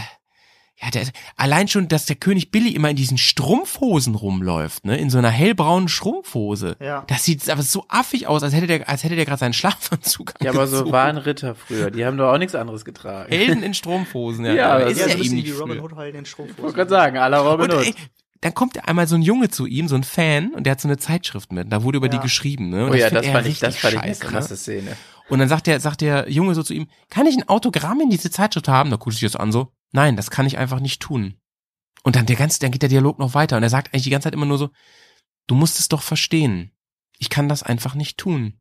ja, 0.82 0.90
der, 0.90 1.06
allein 1.36 1.68
schon, 1.68 1.86
dass 1.88 2.06
der 2.06 2.16
König 2.16 2.50
Billy 2.50 2.70
immer 2.70 2.90
in 2.90 2.96
diesen 2.96 3.16
Strumpfhosen 3.18 4.14
rumläuft, 4.14 4.84
ne, 4.84 4.96
in 4.98 5.10
so 5.10 5.18
einer 5.18 5.30
hellbraunen 5.30 5.88
Strumpfhose. 5.88 6.76
Ja. 6.80 7.04
Das 7.06 7.24
sieht 7.24 7.48
aber 7.50 7.62
so 7.62 7.84
affig 7.88 8.26
aus, 8.26 8.42
als 8.42 8.52
hätte 8.54 8.66
der, 8.66 8.88
als 8.88 9.04
hätte 9.04 9.14
der 9.16 9.24
gerade 9.24 9.38
seinen 9.40 9.52
Schlafanzug 9.52 10.34
Ja, 10.42 10.50
aber 10.50 10.66
so 10.66 10.90
waren 10.90 11.18
Ritter 11.18 11.54
früher. 11.54 11.90
Die 11.90 12.04
haben 12.04 12.16
doch 12.16 12.32
auch 12.32 12.38
nichts 12.38 12.54
anderes 12.54 12.84
getragen. 12.84 13.30
Helden 13.30 13.62
in 13.62 13.74
Strumpfhosen, 13.74 14.44
ja. 14.44 14.54
Ja, 14.54 14.76
ist 14.78 14.98
Ja, 14.98 15.06
ja 15.06 15.12
so 15.12 15.18
bisschen 15.18 15.36
nicht 15.36 15.46
wie 15.46 15.50
Robin. 15.52 15.80
Hood 15.80 15.94
halt 15.96 16.14
in 16.14 16.20
den 16.20 16.24
Ich 16.24 16.38
wollte 16.38 16.52
Strumpfhosen. 16.52 16.74
gerade 16.76 16.90
sagen, 16.90 17.16
la 17.16 17.40
Robin 17.40 17.70
Und 17.70 17.76
Hood. 17.78 17.86
ey, 17.86 17.94
dann 18.40 18.54
kommt 18.54 18.88
einmal 18.88 19.06
so 19.06 19.14
ein 19.14 19.22
Junge 19.22 19.50
zu 19.50 19.66
ihm, 19.66 19.86
so 19.86 19.94
ein 19.94 20.02
Fan, 20.02 20.52
und 20.54 20.64
der 20.64 20.72
hat 20.72 20.80
so 20.80 20.88
eine 20.88 20.96
Zeitschrift 20.98 21.52
mit. 21.52 21.72
Da 21.72 21.84
wurde 21.84 21.98
über 21.98 22.08
Ja. 22.08 22.14
die 22.14 22.18
geschrieben, 22.18 22.70
ne? 22.70 22.86
Und 22.86 22.90
Oh 22.90 22.94
ja, 22.94 23.08
das 23.08 23.26
fand 23.28 23.46
ich, 23.46 23.60
das 23.60 23.76
fand 23.76 23.94
ich 23.94 24.00
eine 24.00 24.14
scheiße, 24.14 24.26
krasse 24.26 24.52
Ne? 24.54 24.56
Szene. 24.56 24.96
Und 25.28 25.38
dann 25.38 25.48
sagt 25.48 25.68
der, 25.68 25.78
sagt 25.78 26.00
der 26.00 26.28
Junge 26.28 26.54
so 26.56 26.64
zu 26.64 26.74
ihm, 26.74 26.88
kann 27.08 27.26
ich 27.26 27.36
ein 27.36 27.48
Autogramm 27.48 28.00
in 28.00 28.10
diese 28.10 28.30
Zeitschrift 28.32 28.66
haben? 28.66 28.90
Da 28.90 28.96
guckt 28.96 29.12
sich 29.16 29.22
das 29.30 29.36
an 29.40 29.52
so, 29.52 29.68
nein, 29.92 30.16
das 30.16 30.30
kann 30.30 30.46
ich 30.46 30.58
einfach 30.58 30.80
nicht 30.80 31.00
tun. 31.00 31.36
Und 32.02 32.16
dann 32.16 32.26
der 32.26 32.36
ganze, 32.36 32.58
dann 32.60 32.70
geht 32.72 32.82
der 32.82 32.88
Dialog 32.88 33.18
noch 33.18 33.34
weiter 33.34 33.56
und 33.56 33.62
er 33.62 33.70
sagt 33.70 33.88
eigentlich 33.94 34.02
die 34.04 34.10
ganze 34.10 34.26
Zeit 34.26 34.34
immer 34.34 34.46
nur 34.46 34.58
so, 34.58 34.70
du 35.46 35.54
musst 35.54 35.78
es 35.78 35.88
doch 35.88 36.02
verstehen. 36.02 36.72
Ich 37.18 37.30
kann 37.30 37.48
das 37.48 37.62
einfach 37.62 37.94
nicht 37.94 38.18
tun. 38.18 38.58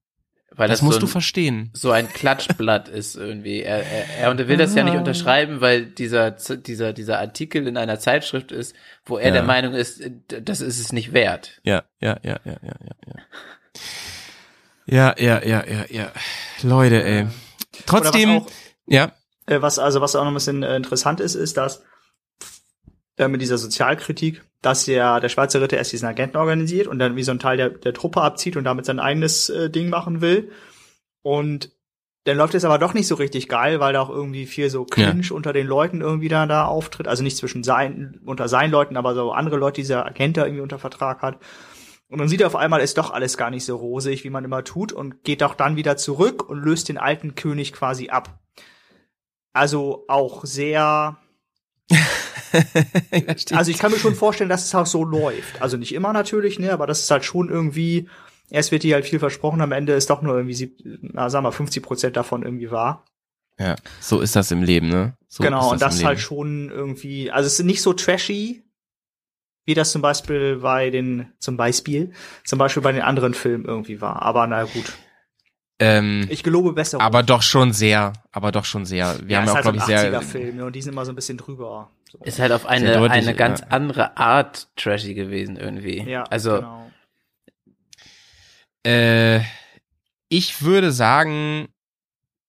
Weil 0.53 0.67
das 0.67 0.79
das, 0.79 0.85
musst 0.85 0.95
so 0.95 0.99
du 1.01 1.05
ein, 1.07 1.11
verstehen. 1.11 1.69
so 1.73 1.91
ein 1.91 2.09
Klatschblatt 2.09 2.87
ist 2.89 3.15
irgendwie. 3.15 3.61
Er, 3.61 3.83
er, 3.85 4.09
er 4.19 4.31
und 4.31 4.39
er 4.39 4.47
will 4.49 4.57
das 4.57 4.75
ja 4.75 4.83
nicht 4.83 4.95
Ah. 4.95 4.99
unterschreiben, 4.99 5.61
weil 5.61 5.85
dieser, 5.85 6.31
dieser, 6.31 6.91
dieser 6.91 7.19
Artikel 7.19 7.65
in 7.67 7.77
einer 7.77 7.99
Zeitschrift 7.99 8.51
ist, 8.51 8.75
wo 9.05 9.17
er 9.17 9.27
Ja. 9.29 9.33
der 9.35 9.43
Meinung 9.43 9.73
ist, 9.73 10.01
äh, 10.01 10.11
das 10.41 10.59
ist 10.59 10.77
es 10.79 10.91
nicht 10.91 11.13
wert. 11.13 11.61
Ja, 11.63 11.83
ja, 12.01 12.19
ja, 12.21 12.39
ja, 12.43 12.57
ja, 12.61 12.75
ja, 12.85 12.95
ja. 13.07 13.15
Ja, 14.85 15.15
ja, 15.17 15.41
ja, 15.45 15.63
ja, 15.65 15.85
ja. 15.89 16.11
Leute, 16.63 17.03
ey. 17.03 17.27
Trotzdem, 17.85 18.45
ja, 18.87 19.13
Äh, 19.51 19.61
was 19.61 19.79
also 19.79 19.99
was 19.99 20.15
auch 20.15 20.23
noch 20.23 20.31
ein 20.31 20.35
bisschen 20.35 20.63
äh, 20.63 20.77
interessant 20.77 21.19
ist, 21.19 21.35
ist, 21.35 21.57
dass 21.57 21.83
äh, 23.17 23.27
mit 23.27 23.41
dieser 23.41 23.57
Sozialkritik, 23.57 24.43
dass 24.61 24.85
ja 24.85 25.19
der 25.19 25.29
Schwarze 25.29 25.61
Ritter 25.61 25.77
erst 25.77 25.91
diesen 25.91 26.07
Agenten 26.07 26.37
organisiert 26.37 26.87
und 26.87 26.99
dann 26.99 27.17
wie 27.17 27.23
so 27.23 27.31
ein 27.31 27.39
Teil 27.39 27.57
der, 27.57 27.69
der 27.69 27.93
Truppe 27.93 28.21
abzieht 28.21 28.55
und 28.55 28.63
damit 28.63 28.85
sein 28.85 28.99
eigenes 28.99 29.49
äh, 29.49 29.69
Ding 29.69 29.89
machen 29.89 30.21
will. 30.21 30.51
Und 31.21 31.71
dann 32.23 32.37
läuft 32.37 32.53
es 32.53 32.63
aber 32.63 32.77
doch 32.77 32.93
nicht 32.93 33.07
so 33.07 33.15
richtig 33.15 33.49
geil, 33.49 33.79
weil 33.79 33.93
da 33.93 34.01
auch 34.01 34.09
irgendwie 34.09 34.45
viel 34.45 34.69
so 34.69 34.85
Clinch 34.85 35.31
unter 35.31 35.53
den 35.53 35.67
Leuten 35.67 36.01
irgendwie 36.01 36.29
da, 36.29 36.45
da 36.45 36.65
auftritt. 36.65 37.07
Also 37.07 37.23
nicht 37.23 37.35
zwischen 37.35 37.63
sein, 37.63 38.21
unter 38.23 38.47
seinen 38.47 38.71
Leuten, 38.71 38.95
aber 38.95 39.15
so 39.15 39.31
andere 39.31 39.57
Leute, 39.57 39.77
die 39.77 39.81
dieser 39.81 40.05
Agent 40.05 40.37
da 40.37 40.45
irgendwie 40.45 40.61
unter 40.61 40.77
Vertrag 40.77 41.23
hat. 41.23 41.39
Und 42.07 42.19
dann 42.19 42.27
sieht 42.27 42.41
er 42.41 42.47
auf 42.47 42.55
einmal, 42.55 42.79
ist 42.79 42.97
doch 42.97 43.09
alles 43.11 43.37
gar 43.37 43.49
nicht 43.49 43.65
so 43.65 43.75
rosig, 43.75 44.23
wie 44.23 44.29
man 44.29 44.45
immer 44.45 44.63
tut 44.63 44.93
und 44.93 45.23
geht 45.23 45.41
auch 45.41 45.55
dann 45.55 45.75
wieder 45.77 45.97
zurück 45.97 46.47
und 46.47 46.61
löst 46.61 46.89
den 46.89 46.99
alten 46.99 47.33
König 47.35 47.73
quasi 47.73 48.09
ab. 48.09 48.40
Also 49.53 50.05
auch 50.07 50.45
sehr, 50.45 51.17
also 53.51 53.71
ich 53.71 53.77
kann 53.79 53.91
mir 53.91 53.99
schon 53.99 54.15
vorstellen, 54.15 54.49
dass 54.49 54.65
es 54.65 54.75
auch 54.75 54.85
so 54.85 55.03
läuft. 55.03 55.61
Also 55.61 55.77
nicht 55.77 55.93
immer 55.93 56.13
natürlich, 56.13 56.59
ne, 56.59 56.71
aber 56.71 56.87
das 56.87 57.01
ist 57.01 57.11
halt 57.11 57.25
schon 57.25 57.49
irgendwie, 57.49 58.07
erst 58.49 58.71
wird 58.71 58.83
dir 58.83 58.95
halt 58.95 59.05
viel 59.05 59.19
versprochen, 59.19 59.61
am 59.61 59.71
Ende 59.71 59.93
ist 59.93 60.09
doch 60.09 60.21
nur 60.21 60.35
irgendwie, 60.35 60.53
sieb- 60.55 60.77
na, 61.01 61.29
sagen 61.29 61.45
wir 61.45 61.51
50 61.51 61.83
Prozent 61.83 62.15
davon 62.17 62.43
irgendwie 62.43 62.71
wahr. 62.71 63.05
Ja, 63.59 63.75
so 63.99 64.21
ist 64.21 64.35
das 64.35 64.51
im 64.51 64.63
Leben, 64.63 64.89
ne? 64.89 65.15
So 65.27 65.43
genau, 65.43 65.71
und 65.71 65.81
das 65.81 65.95
ist 65.95 66.05
halt 66.05 66.19
schon 66.19 66.69
irgendwie, 66.69 67.31
also 67.31 67.47
es 67.47 67.59
ist 67.59 67.65
nicht 67.65 67.81
so 67.81 67.93
trashy, 67.93 68.63
wie 69.65 69.73
das 69.75 69.91
zum 69.91 70.01
Beispiel 70.01 70.57
bei 70.57 70.89
den, 70.89 71.31
zum 71.39 71.55
Beispiel, 71.57 72.11
zum 72.43 72.57
Beispiel 72.57 72.81
bei 72.81 72.91
den 72.91 73.01
anderen 73.03 73.33
Filmen 73.33 73.65
irgendwie 73.65 74.01
war. 74.01 74.21
Aber 74.23 74.47
na 74.47 74.63
gut. 74.63 74.91
Ähm, 75.81 76.27
Ich 76.29 76.43
gelobe 76.43 76.73
besser. 76.73 77.01
aber 77.01 77.23
doch 77.23 77.41
schon 77.41 77.73
sehr, 77.73 78.13
aber 78.31 78.51
doch 78.51 78.65
schon 78.65 78.85
sehr. 78.85 79.17
Wir 79.23 79.37
haben 79.37 79.45
ja 79.45 79.51
auch, 79.51 79.55
halt 79.55 79.63
glaube 79.63 79.77
ich, 79.79 79.83
sehr. 79.83 80.13
so 80.13 80.21
Film, 80.21 80.57
ne, 80.57 80.65
und 80.65 80.75
die 80.75 80.81
sind 80.81 80.93
immer 80.93 81.05
so 81.05 81.11
ein 81.11 81.15
bisschen 81.15 81.37
drüber. 81.37 81.89
So. 82.11 82.19
Ist 82.19 82.39
halt 82.39 82.51
auf 82.51 82.67
eine, 82.67 82.93
deutlich, 82.93 83.23
eine 83.27 83.35
ganz 83.35 83.61
ja. 83.61 83.67
andere 83.69 84.15
Art 84.15 84.67
trashy 84.75 85.15
gewesen 85.15 85.57
irgendwie. 85.57 86.03
Ja, 86.03 86.23
also 86.23 86.57
genau. 86.57 86.91
Äh, 88.85 89.41
ich 90.29 90.61
würde 90.61 90.91
sagen, 90.91 91.67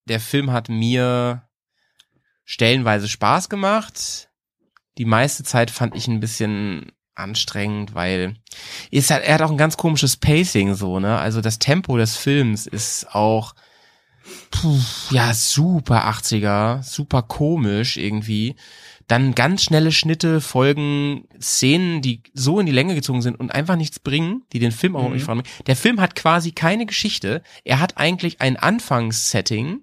der 0.08 0.20
Film 0.20 0.52
hat 0.52 0.68
mir 0.68 1.48
stellenweise 2.44 3.08
Spaß 3.08 3.48
gemacht. 3.48 4.28
Die 4.98 5.04
meiste 5.04 5.42
Zeit 5.42 5.70
fand 5.70 5.96
ich 5.96 6.06
ein 6.06 6.20
bisschen 6.20 6.92
anstrengend, 7.22 7.94
weil 7.94 8.36
ist 8.90 9.10
halt, 9.10 9.24
er 9.24 9.34
hat 9.34 9.42
auch 9.42 9.50
ein 9.50 9.56
ganz 9.58 9.76
komisches 9.76 10.16
Pacing 10.16 10.74
so, 10.74 11.00
ne? 11.00 11.18
Also 11.18 11.40
das 11.40 11.58
Tempo 11.58 11.96
des 11.96 12.16
Films 12.16 12.66
ist 12.66 13.14
auch 13.14 13.54
puh, 14.50 14.78
ja 15.10 15.34
super 15.34 16.08
80er, 16.08 16.82
super 16.82 17.22
komisch 17.22 17.96
irgendwie. 17.96 18.56
Dann 19.08 19.34
ganz 19.34 19.64
schnelle 19.64 19.92
Schnitte 19.92 20.40
folgen 20.40 21.26
Szenen, 21.40 22.02
die 22.02 22.22
so 22.32 22.60
in 22.60 22.66
die 22.66 22.72
Länge 22.72 22.94
gezogen 22.94 23.20
sind 23.20 23.38
und 23.38 23.52
einfach 23.52 23.76
nichts 23.76 23.98
bringen, 23.98 24.42
die 24.52 24.58
den 24.58 24.72
Film 24.72 24.96
auch 24.96 25.08
Mhm. 25.08 25.14
nicht 25.14 25.24
voranbringen. 25.24 25.52
Der 25.66 25.76
Film 25.76 26.00
hat 26.00 26.14
quasi 26.14 26.52
keine 26.52 26.86
Geschichte. 26.86 27.42
Er 27.64 27.80
hat 27.80 27.98
eigentlich 27.98 28.40
ein 28.40 28.56
Anfangssetting, 28.56 29.80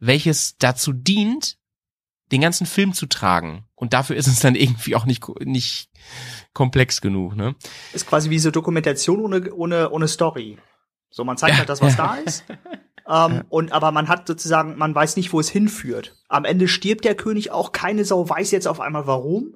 welches 0.00 0.56
dazu 0.58 0.92
dient, 0.92 1.58
den 2.32 2.40
ganzen 2.40 2.66
Film 2.66 2.92
zu 2.92 3.06
tragen. 3.06 3.64
Und 3.74 3.92
dafür 3.92 4.16
ist 4.16 4.26
es 4.26 4.40
dann 4.40 4.54
irgendwie 4.54 4.96
auch 4.96 5.04
nicht, 5.04 5.24
nicht 5.40 5.90
komplex 6.52 7.00
genug, 7.00 7.36
ne? 7.36 7.54
Ist 7.92 8.06
quasi 8.06 8.30
wie 8.30 8.38
so 8.38 8.50
Dokumentation 8.50 9.20
ohne, 9.20 9.52
ohne, 9.52 9.90
ohne 9.90 10.08
Story. 10.08 10.58
So, 11.10 11.24
man 11.24 11.36
zeigt 11.36 11.54
Ja, 11.54 11.58
halt 11.58 11.68
das, 11.68 11.80
was 11.80 11.96
da 11.96 12.16
ist. 12.16 12.44
Ähm, 13.08 13.44
und 13.48 13.72
aber 13.72 13.92
man 13.92 14.08
hat 14.08 14.26
sozusagen, 14.26 14.76
man 14.78 14.94
weiß 14.94 15.16
nicht, 15.16 15.32
wo 15.32 15.38
es 15.38 15.48
hinführt. 15.48 16.16
Am 16.28 16.44
Ende 16.44 16.66
stirbt 16.66 17.04
der 17.04 17.14
König 17.14 17.52
auch, 17.52 17.70
keine 17.72 18.04
Sau 18.04 18.28
weiß 18.28 18.50
jetzt 18.50 18.66
auf 18.66 18.80
einmal 18.80 19.06
warum. 19.06 19.54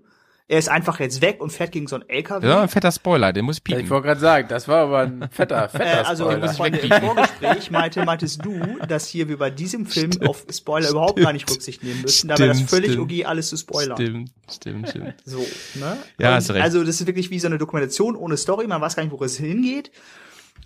Er 0.50 0.58
ist 0.58 0.68
einfach 0.68 0.98
jetzt 0.98 1.22
weg 1.22 1.40
und 1.40 1.50
fährt 1.52 1.70
gegen 1.70 1.86
so 1.86 1.94
einen 1.94 2.08
LKW. 2.08 2.44
Ja, 2.44 2.62
ein 2.62 2.68
fetter 2.68 2.90
Spoiler, 2.90 3.32
den 3.32 3.44
muss 3.44 3.58
ich 3.58 3.62
piepen. 3.64 3.84
ich 3.84 3.88
wollte 3.90 4.08
gerade 4.08 4.20
sagen, 4.20 4.48
das 4.48 4.66
war 4.66 4.78
aber 4.78 4.98
ein 5.02 5.28
fetter, 5.30 5.66
Äh, 5.66 5.68
fetter 5.68 6.08
also 6.08 6.24
Spoiler. 6.24 6.48
Freunde, 6.52 6.78
im 6.78 6.90
Vorgespräch 6.90 7.70
meinte, 7.70 8.04
meintest 8.04 8.44
du, 8.44 8.60
dass 8.88 9.06
hier 9.06 9.28
wir 9.28 9.38
bei 9.38 9.50
diesem 9.50 9.86
Film 9.86 10.10
auf 10.26 10.44
Spoiler 10.52 10.90
überhaupt 10.90 11.20
gar 11.20 11.32
nicht 11.32 11.48
Rücksicht 11.48 11.84
nehmen 11.84 12.02
müssen. 12.02 12.26
Da 12.26 12.36
wäre 12.36 12.48
das 12.48 12.56
Stimmt, 12.56 12.70
völlig 12.70 12.90
stimmt. 12.90 13.04
okay, 13.04 13.24
alles 13.24 13.48
zu 13.48 13.56
spoilern. 13.58 13.96
Stimmt, 13.96 14.30
stimmt, 14.52 14.88
stimmt. 14.88 15.14
So, 15.24 15.38
ne? 15.76 15.96
Ja, 16.18 16.30
Und 16.30 16.34
hast 16.34 16.50
recht. 16.50 16.64
Also 16.64 16.82
das 16.82 17.00
ist 17.00 17.06
wirklich 17.06 17.30
wie 17.30 17.38
so 17.38 17.46
eine 17.46 17.58
Dokumentation 17.58 18.16
ohne 18.16 18.36
Story, 18.36 18.66
man 18.66 18.80
weiß 18.80 18.96
gar 18.96 19.04
nicht, 19.04 19.12
wo 19.16 19.22
es 19.24 19.36
hingeht. 19.36 19.92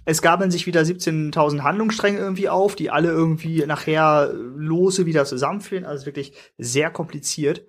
Es 0.06 0.22
gaben 0.22 0.50
sich 0.50 0.66
wieder 0.66 0.80
17.000 0.80 1.60
Handlungsstränge 1.60 2.18
irgendwie 2.18 2.48
auf, 2.48 2.74
die 2.74 2.90
alle 2.90 3.08
irgendwie 3.08 3.66
nachher 3.66 4.32
lose 4.56 5.04
wieder 5.04 5.26
zusammenführen. 5.26 5.84
Also 5.84 6.06
wirklich 6.06 6.32
sehr 6.56 6.88
kompliziert 6.90 7.66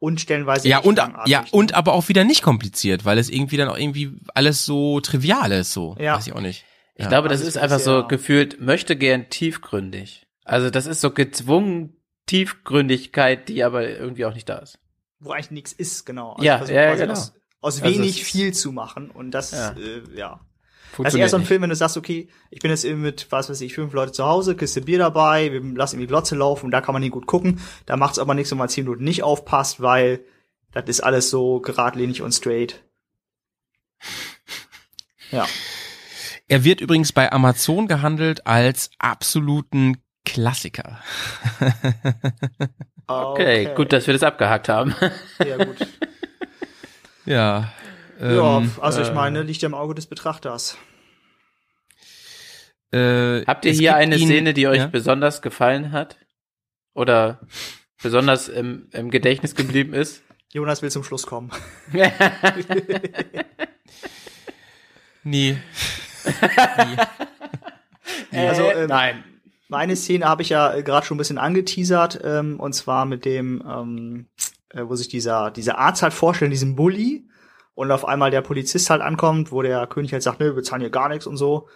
und 0.00 0.20
stellenweise 0.20 0.68
Ja, 0.68 0.78
und, 0.78 1.00
ja, 1.26 1.44
und 1.52 1.74
aber 1.74 1.92
auch 1.92 2.08
wieder 2.08 2.24
nicht 2.24 2.42
kompliziert, 2.42 3.04
weil 3.04 3.18
es 3.18 3.30
irgendwie 3.30 3.56
dann 3.56 3.68
auch 3.68 3.78
irgendwie 3.78 4.10
alles 4.34 4.64
so 4.64 4.98
trivial 5.00 5.52
ist, 5.52 5.72
so. 5.72 5.94
Ja. 6.00 6.16
Weiß 6.16 6.26
ich 6.26 6.32
auch 6.32 6.40
nicht. 6.40 6.64
Ich 6.96 7.04
Ja. 7.04 7.08
glaube, 7.10 7.28
das 7.28 7.38
Also 7.40 7.48
ist 7.48 7.56
einfach 7.58 7.78
so 7.78 8.06
gefühlt, 8.08 8.60
möchte 8.60 8.96
gern 8.96 9.30
tiefgründig. 9.30 10.26
Also 10.44 10.68
das 10.70 10.86
ist 10.86 11.00
so 11.00 11.12
gezwungen 11.12 11.96
Tiefgründigkeit, 12.26 13.48
die 13.48 13.62
aber 13.64 13.88
irgendwie 13.88 14.24
auch 14.24 14.34
nicht 14.34 14.48
da 14.48 14.58
ist. 14.58 14.78
wo 15.22 15.32
eigentlich 15.32 15.50
nichts 15.50 15.72
ist, 15.74 16.06
genau. 16.06 16.32
Also 16.32 16.44
Ja, 16.44 16.64
ja, 16.64 16.86
quasi 16.88 17.02
genau. 17.02 17.12
Aus, 17.12 17.32
aus 17.60 17.82
Also 17.82 17.94
wenig 17.94 18.20
es- 18.22 18.26
viel 18.26 18.54
zu 18.54 18.72
machen 18.72 19.10
und 19.10 19.32
das, 19.32 19.50
Ja. 19.52 19.72
äh, 19.72 20.02
ja. 20.16 20.40
Das 20.90 20.96
ist 20.96 20.96
Funktioniert 20.96 21.26
eher 21.26 21.30
so 21.30 21.36
ein. 21.36 21.44
Film, 21.44 21.62
wenn 21.62 21.70
du 21.70 21.76
sagst, 21.76 21.96
okay, 21.96 22.28
ich 22.50 22.60
bin 22.60 22.70
jetzt 22.70 22.84
eben 22.84 23.00
mit, 23.00 23.26
was 23.30 23.48
weiß 23.48 23.60
ich, 23.60 23.74
fünf 23.74 23.92
Leute 23.92 24.12
zu 24.12 24.24
Hause, 24.24 24.56
Kiste 24.56 24.82
Bier 24.82 24.98
dabei, 24.98 25.52
wir 25.52 25.60
lassen 25.60 25.96
irgendwie 25.96 26.08
Glotze 26.08 26.36
laufen 26.36 26.66
und 26.66 26.70
da 26.72 26.80
kann 26.80 26.92
man 26.92 27.00
nicht 27.00 27.12
gut 27.12 27.26
gucken. 27.26 27.60
Da 27.86 27.96
macht's 27.96 28.18
aber 28.18 28.34
nichts, 28.34 28.50
wenn 28.50 28.58
man 28.58 28.68
zehn 28.68 28.84
Minuten 28.84 29.04
nicht 29.04 29.22
aufpasst, 29.22 29.80
weil 29.80 30.20
das 30.72 30.84
ist 30.88 31.00
alles 31.00 31.30
so 31.30 31.60
geradlinig 31.60 32.22
und 32.22 32.32
straight. 32.32 32.82
Ja. 35.32 35.46
Er 36.48 36.64
wird 36.64 36.80
übrigens 36.80 37.12
bei 37.12 37.30
Amazon 37.30 37.86
gehandelt 37.86 38.48
als 38.48 38.90
absoluten 38.98 39.98
Klassiker. 40.24 40.98
Okay, 43.06 43.74
gut, 43.74 43.92
dass 43.92 44.06
wir 44.06 44.14
das 44.14 44.22
abgehakt 44.22 44.68
haben. 44.68 44.94
Ja, 45.44 45.56
gut. 45.64 45.86
ja. 47.26 47.72
Ja, 48.20 48.58
ähm, 48.58 48.70
also 48.80 49.00
ich 49.00 49.08
äh, 49.08 49.12
meine, 49.14 49.42
liegt 49.42 49.62
ja 49.62 49.66
im 49.68 49.74
Auge 49.74 49.94
des 49.94 50.06
Betrachters. 50.06 50.76
äh, 52.92 53.44
Habt 53.46 53.64
ihr 53.64 53.72
hier 53.72 53.94
eine 53.96 54.16
ihn- 54.16 54.26
Szene, 54.28 54.52
die 54.54 54.66
euch 54.68 54.78
ja? 54.78 54.86
besonders 54.86 55.42
gefallen 55.42 55.92
hat? 55.92 56.18
Oder 56.94 57.40
besonders 58.02 58.48
im, 58.48 58.88
im 58.92 59.10
Gedächtnis 59.10 59.54
geblieben 59.54 59.94
ist? 59.94 60.22
Jonas 60.52 60.82
will 60.82 60.90
zum 60.90 61.04
Schluss 61.04 61.26
kommen. 61.26 61.50
Nee. 65.22 65.58
Also, 68.32 68.62
ähm, 68.70 68.88
nein. 68.88 69.24
Meine 69.68 69.94
Szene 69.96 70.24
habe 70.24 70.42
ich 70.42 70.48
ja 70.48 70.72
äh, 70.74 70.82
gerade 70.82 71.04
schon 71.06 71.16
ein 71.16 71.18
bisschen 71.18 71.38
angeteasert, 71.38 72.20
ähm, 72.24 72.58
und 72.58 72.72
zwar 72.74 73.04
mit 73.06 73.24
dem, 73.24 73.62
ähm, 73.68 74.26
äh, 74.70 74.82
wo 74.84 74.94
sich 74.96 75.08
dieser, 75.08 75.50
dieser 75.50 75.78
Arzt 75.78 76.02
halt 76.02 76.12
vorstellt, 76.12 76.52
diesen 76.52 76.74
Bully, 76.76 77.28
und 77.74 77.90
auf 77.92 78.06
einmal 78.06 78.30
der 78.30 78.42
Polizist 78.42 78.90
halt 78.90 79.02
ankommt, 79.02 79.52
wo 79.52 79.62
der 79.62 79.86
König 79.86 80.12
halt 80.12 80.22
sagt, 80.22 80.40
ne, 80.40 80.54
wir 80.54 80.62
zahlen 80.62 80.82
hier 80.82 80.90
gar 80.90 81.08
nichts 81.08 81.26
und 81.26 81.36
so. 81.36 81.68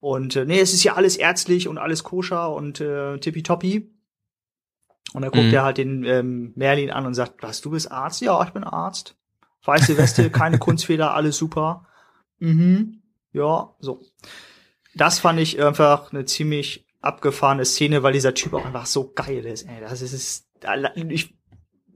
Und 0.00 0.36
äh, 0.36 0.44
nee, 0.44 0.60
es 0.60 0.74
ist 0.74 0.84
ja 0.84 0.94
alles 0.94 1.16
ärztlich 1.16 1.68
und 1.68 1.78
alles 1.78 2.04
koscher 2.04 2.52
und 2.52 2.80
äh, 2.80 3.18
tippitoppi. 3.18 3.90
Und 5.14 5.22
dann 5.22 5.30
guckt 5.30 5.46
Mhm. 5.46 5.54
er 5.54 5.62
halt 5.62 5.78
den 5.78 6.04
ähm, 6.04 6.52
Merlin 6.56 6.90
an 6.90 7.06
und 7.06 7.14
sagt, 7.14 7.42
was, 7.42 7.60
du 7.60 7.70
bist 7.70 7.90
Arzt? 7.90 8.20
Ja, 8.20 8.42
ich 8.44 8.50
bin 8.50 8.64
Arzt. 8.64 9.16
Weiße 9.64 9.96
Weste, 9.96 10.30
keine 10.30 10.58
Kunstfehler, 10.58 11.14
alles 11.14 11.36
super. 11.36 11.86
Mhm. 12.38 13.02
Ja, 13.32 13.74
so. 13.78 14.00
Das 14.94 15.18
fand 15.18 15.38
ich 15.40 15.62
einfach 15.62 16.12
eine 16.12 16.24
ziemlich 16.24 16.86
abgefahrene 17.00 17.64
Szene, 17.64 18.02
weil 18.02 18.12
dieser 18.12 18.34
Typ 18.34 18.54
auch 18.54 18.64
einfach 18.64 18.86
so 18.86 19.12
geil 19.14 19.44
ist. 19.46 19.62
Ey, 19.68 19.80
das 19.80 20.02
ist 20.02 20.46
ich, 21.08 21.35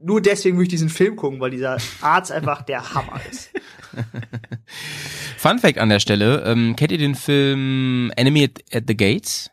nur 0.03 0.21
deswegen 0.21 0.57
würde 0.57 0.65
ich 0.65 0.71
diesen 0.71 0.89
Film 0.89 1.17
gucken, 1.17 1.41
weil 1.41 1.51
dieser 1.51 1.79
Arzt 2.01 2.33
einfach 2.33 2.63
der 2.63 2.95
Hammer 2.95 3.21
ist. 3.31 3.51
Fun 5.37 5.59
Fact 5.59 5.79
an 5.79 5.89
der 5.89 6.01
Stelle, 6.01 6.45
ähm, 6.45 6.77
kennt 6.77 6.93
ihr 6.93 6.99
den 6.99 7.15
Film 7.15 8.13
Enemy 8.17 8.45
at, 8.45 8.75
at 8.75 8.85
the 8.87 8.97
Gates? 8.97 9.51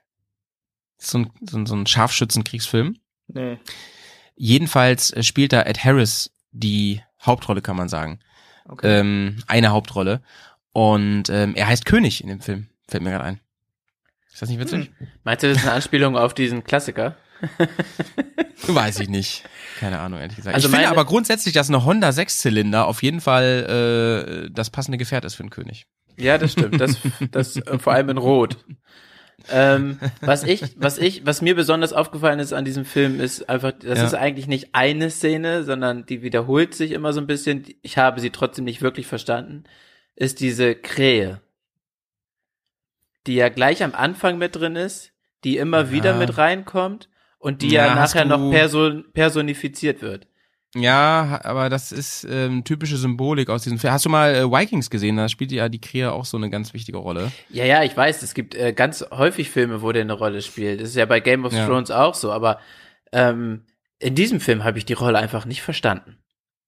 So 0.97 1.19
ein, 1.19 1.29
so 1.41 1.57
ein, 1.57 1.65
so 1.65 1.75
ein 1.75 1.85
Scharfschützenkriegsfilm. 1.85 2.97
Nee. 3.27 3.57
Jedenfalls 4.35 5.11
äh, 5.11 5.23
spielt 5.23 5.53
da 5.53 5.63
Ed 5.63 5.83
Harris 5.83 6.31
die 6.51 7.01
Hauptrolle, 7.21 7.61
kann 7.61 7.75
man 7.75 7.89
sagen. 7.89 8.19
Okay. 8.65 8.99
Ähm, 8.99 9.37
eine 9.47 9.69
Hauptrolle. 9.69 10.21
Und 10.71 11.29
ähm, 11.29 11.55
er 11.55 11.67
heißt 11.67 11.85
König 11.85 12.21
in 12.21 12.29
dem 12.29 12.41
Film, 12.41 12.67
fällt 12.87 13.03
mir 13.03 13.11
gerade 13.11 13.23
ein. 13.23 13.39
Ist 14.31 14.41
das 14.41 14.49
nicht 14.49 14.59
witzig? 14.59 14.91
Meinst 15.23 15.43
du, 15.43 15.47
das 15.47 15.57
ist 15.57 15.63
eine 15.63 15.73
Anspielung 15.73 16.15
auf 16.15 16.35
diesen 16.35 16.63
Klassiker? 16.63 17.15
Weiß 18.67 18.99
ich 18.99 19.09
nicht. 19.09 19.43
Keine 19.79 19.99
Ahnung, 19.99 20.19
ehrlich 20.19 20.35
gesagt. 20.35 20.55
Also 20.55 20.67
ich 20.67 20.73
finde 20.73 20.89
aber 20.89 21.05
grundsätzlich, 21.05 21.53
dass 21.53 21.69
eine 21.69 21.85
Honda 21.85 22.11
Sechszylinder 22.11 22.87
auf 22.87 23.03
jeden 23.03 23.21
Fall 23.21 24.47
äh, 24.47 24.51
das 24.51 24.69
passende 24.69 24.97
Gefährt 24.97 25.25
ist 25.25 25.35
für 25.35 25.43
einen 25.43 25.49
König. 25.49 25.85
Ja, 26.17 26.37
das 26.37 26.53
stimmt. 26.53 26.81
Das, 26.81 26.97
das 27.31 27.57
äh, 27.57 27.77
vor 27.79 27.93
allem 27.93 28.09
in 28.09 28.17
Rot. 28.17 28.57
Ähm, 29.49 29.99
was 30.19 30.43
ich, 30.43 30.75
was 30.77 30.97
ich, 30.97 31.25
was 31.25 31.41
mir 31.41 31.55
besonders 31.55 31.93
aufgefallen 31.93 32.39
ist 32.39 32.53
an 32.53 32.65
diesem 32.65 32.85
Film, 32.85 33.19
ist 33.19 33.47
einfach, 33.47 33.71
das 33.71 33.99
Ja. 33.99 34.05
ist 34.05 34.13
eigentlich 34.15 34.47
nicht 34.47 34.69
eine 34.73 35.09
Szene, 35.11 35.63
sondern 35.63 36.05
die 36.05 36.21
wiederholt 36.23 36.73
sich 36.73 36.91
immer 36.91 37.13
so 37.13 37.21
ein 37.21 37.27
bisschen. 37.27 37.63
Ich 37.83 37.97
habe 37.97 38.19
sie 38.19 38.31
trotzdem 38.31 38.65
nicht 38.65 38.81
wirklich 38.81 39.07
verstanden. 39.07 39.63
Ist 40.15 40.39
diese 40.39 40.75
Krähe, 40.75 41.39
die 43.27 43.35
ja 43.35 43.49
gleich 43.49 43.83
am 43.83 43.93
Anfang 43.93 44.37
mit 44.37 44.55
drin 44.55 44.75
ist, 44.75 45.11
die 45.43 45.57
immer 45.57 45.91
wieder 45.91 46.11
Ja. 46.11 46.17
mit 46.17 46.37
reinkommt 46.37 47.07
und 47.39 47.61
die 47.61 47.69
Ja, 47.69 47.87
ja, 47.87 47.95
nachher 47.95 48.25
noch 48.25 48.49
person 48.51 49.05
personifiziert 49.13 50.01
wird. 50.01 50.27
Ja, 50.75 51.39
aber 51.43 51.69
das 51.69 51.91
ist 51.91 52.27
ähm, 52.29 52.63
typische 52.63 52.97
Symbolik 52.97 53.49
aus 53.49 53.63
diesem 53.63 53.79
Film. 53.79 53.93
Hast 53.93 54.05
du 54.05 54.09
mal 54.09 54.35
äh, 54.35 54.51
Vikings 54.51 54.89
gesehen? 54.89 55.15
Da 55.15 55.29
spielt 55.29 55.51
ja 55.51 55.69
die 55.69 55.79
Krähe 55.81 56.11
auch 56.11 56.25
so 56.25 56.35
eine 56.37 56.49
ganz 56.49 56.73
wichtige 56.73 56.97
Rolle. 56.97 57.31
Ja, 57.49 57.63
ja, 57.65 57.83
ich 57.83 57.95
weiß, 57.95 58.21
es 58.21 58.33
gibt 58.33 58.53
äh, 58.53 58.73
ganz 58.73 59.03
häufig 59.11 59.49
Filme, 59.49 59.81
wo 59.81 59.91
der 59.91 60.01
eine 60.03 60.13
Rolle 60.13 60.41
spielt. 60.41 60.81
Das 60.81 60.89
ist 60.89 60.95
ja 60.95 61.05
bei 61.05 61.19
Game 61.21 61.45
of 61.45 61.53
Ja. 61.53 61.65
Thrones 61.65 61.89
auch 61.89 62.13
so, 62.15 62.31
aber 62.31 62.59
ähm, 63.13 63.63
in 63.99 64.13
diesem 64.13 64.39
Film 64.39 64.63
habe 64.65 64.77
ich 64.77 64.85
die 64.85 64.93
Rolle 64.93 65.17
einfach 65.17 65.45
nicht 65.45 65.61
verstanden. 65.61 66.17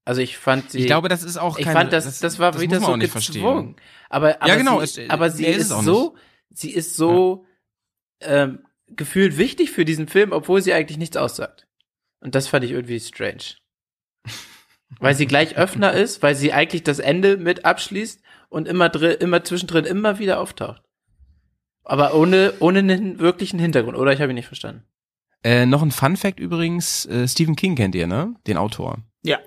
Also 0.06 0.22
ich 0.22 0.38
fand 0.38 0.72
sie. 0.72 0.80
Ich 0.80 0.86
glaube, 0.88 1.10
das 1.10 1.22
ist 1.22 1.38
auch 1.38 1.60
Ich 1.60 1.66
keine- 1.66 1.78
fand 1.80 1.94
das, 1.94 2.06
das- 2.06 2.20
das, 2.20 2.40
war 2.40 2.52
das 2.52 2.62
wieder 2.62 2.78
so 2.80 2.86
gezwungen. 2.94 3.08
verstehen. 3.10 3.76
Aber, 4.10 4.38
aber 4.42 4.48
Ja, 4.48 4.56
genau, 4.56 4.80
Sie, 4.84 5.02
es- 5.04 5.10
aber 5.10 5.30
sie 5.30 5.46
ist 5.46 5.70
ist, 5.72 5.84
so, 5.84 6.16
sie 6.50 6.72
ist 6.72 6.96
so 6.96 7.46
ähm, 8.22 8.60
gefühlt 8.96 9.38
wichtig 9.38 9.72
für 9.72 9.86
diesen 9.86 10.08
Film, 10.08 10.32
obwohl 10.32 10.62
sie 10.62 10.74
eigentlich 10.74 10.98
nichts 10.98 11.18
aussagt. 11.18 11.68
Und 12.20 12.36
das 12.36 12.48
fand 12.48 12.66
ich 12.66 12.72
irgendwie 12.72 13.00
strange. 13.00 13.56
weil 15.00 15.16
sie 15.16 15.28
gleich 15.28 15.58
Öffner 15.58 15.94
ist, 15.94 16.22
weil 16.24 16.36
sie 16.36 16.54
eigentlich 16.54 16.84
das 16.84 17.00
Ende 17.00 17.38
mit 17.38 17.66
abschließt 17.66 18.22
und 18.50 18.68
immer 18.68 18.90
drin, 18.90 19.18
immer 19.20 19.44
zwischendrin 19.44 19.86
immer 19.86 20.20
wieder 20.20 20.40
auftaucht. 20.40 20.82
Aber 21.84 22.14
ohne, 22.14 22.54
ohne 22.60 22.80
einen 22.80 23.20
wirklichen 23.20 23.60
Hintergrund, 23.60 23.98
oder? 23.98 24.14
Ich 24.14 24.22
habe 24.22 24.32
ihn 24.32 24.36
nicht 24.36 24.48
verstanden. 24.48 24.84
Äh, 25.44 25.66
noch 25.66 25.82
ein 25.82 25.92
Fun 25.92 26.18
Fact 26.18 26.40
übrigens, 26.40 27.06
äh, 27.06 27.28
Stephen 27.28 27.56
King 27.56 27.76
kennt 27.76 27.96
ihr, 27.96 28.08
ne? 28.08 28.36
Den 28.46 28.58
Autor. 28.58 29.00
Ja. 29.24 29.40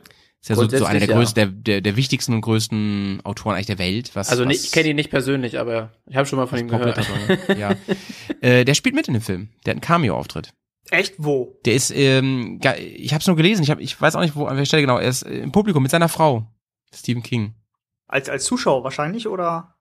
Ist 0.42 0.48
ja 0.48 0.56
so, 0.56 0.68
so 0.68 0.84
einer 0.84 0.98
der 0.98 1.08
ja. 1.08 1.14
größten, 1.14 1.34
der, 1.36 1.46
der, 1.46 1.80
der 1.80 1.96
wichtigsten 1.96 2.34
und 2.34 2.40
größten 2.40 3.20
Autoren 3.22 3.54
eigentlich 3.54 3.66
der 3.68 3.78
Welt. 3.78 4.10
Was, 4.14 4.28
Also 4.28 4.42
was 4.42 4.48
nicht, 4.48 4.64
ich 4.64 4.72
kenne 4.72 4.88
ihn 4.88 4.96
nicht 4.96 5.08
persönlich, 5.10 5.60
aber 5.60 5.92
ich 6.06 6.16
habe 6.16 6.26
schon 6.26 6.36
mal 6.36 6.46
von 6.48 6.58
ihm 6.58 6.66
gehört. 6.66 6.98
Popkultur- 6.98 7.56
ja. 7.56 7.76
äh, 8.40 8.64
der 8.64 8.74
spielt 8.74 8.96
mit 8.96 9.06
in 9.06 9.14
dem 9.14 9.22
Film. 9.22 9.50
Der 9.64 9.70
hat 9.70 9.76
einen 9.76 9.80
Cameo-Auftritt. 9.82 10.52
Echt? 10.90 11.14
Wo? 11.16 11.56
Der 11.64 11.74
ist, 11.74 11.92
ähm, 11.92 12.60
ich 12.76 13.12
habe 13.14 13.20
es 13.20 13.26
nur 13.28 13.36
gelesen. 13.36 13.62
Ich, 13.62 13.70
hab, 13.70 13.78
ich 13.78 13.98
weiß 14.00 14.16
auch 14.16 14.20
nicht, 14.20 14.34
wo 14.34 14.46
an 14.46 14.56
welcher 14.56 14.66
Stelle 14.66 14.82
genau. 14.82 14.98
Er 14.98 15.08
ist 15.08 15.22
äh, 15.22 15.38
im 15.38 15.52
Publikum 15.52 15.80
mit 15.80 15.92
seiner 15.92 16.08
Frau, 16.08 16.44
Stephen 16.92 17.22
King. 17.22 17.54
Als, 18.08 18.28
als 18.28 18.44
Zuschauer 18.44 18.82
wahrscheinlich, 18.82 19.28
oder? 19.28 19.76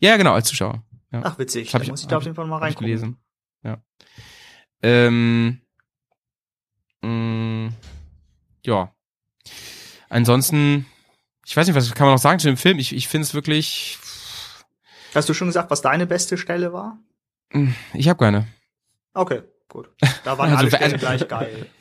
Ja, 0.00 0.18
genau, 0.18 0.34
als 0.34 0.48
Zuschauer. 0.48 0.84
Ja. 1.12 1.22
Ach, 1.24 1.38
witzig. 1.38 1.70
Da 1.70 1.78
muss 1.78 2.02
ich 2.02 2.08
da 2.08 2.18
auf 2.18 2.24
jeden 2.24 2.36
Fall 2.36 2.46
mal 2.46 2.58
ich 2.58 2.62
reingucken. 2.62 2.86
gelesen. 2.86 3.16
Ja. 3.64 3.82
Ähm, 4.82 5.62
mh, 7.00 7.72
ja. 8.66 8.94
Ansonsten, 10.12 10.84
ich 11.46 11.56
weiß 11.56 11.66
nicht, 11.66 11.74
was 11.76 11.92
kann 11.94 12.06
man 12.06 12.14
noch 12.14 12.20
sagen 12.20 12.38
zu 12.38 12.46
dem 12.48 12.56
Film? 12.58 12.78
Ich, 12.78 12.94
ich 12.94 13.08
finde 13.08 13.24
es 13.24 13.34
wirklich, 13.34 13.98
Hast 15.14 15.28
du 15.28 15.34
schon 15.34 15.48
gesagt, 15.48 15.70
was 15.70 15.82
deine 15.82 16.06
beste 16.06 16.36
Stelle 16.38 16.72
war? 16.72 16.98
ich 17.94 18.08
habe 18.08 18.18
keine. 18.18 18.46
Okay, 19.14 19.42
gut. 19.68 19.88
Da 20.24 20.36
waren 20.38 20.50
Also, 20.56 20.58
alle 20.58 20.68
Stellen 20.70 20.92
also- 20.92 20.98
gleich 20.98 21.28
geil. 21.28 21.66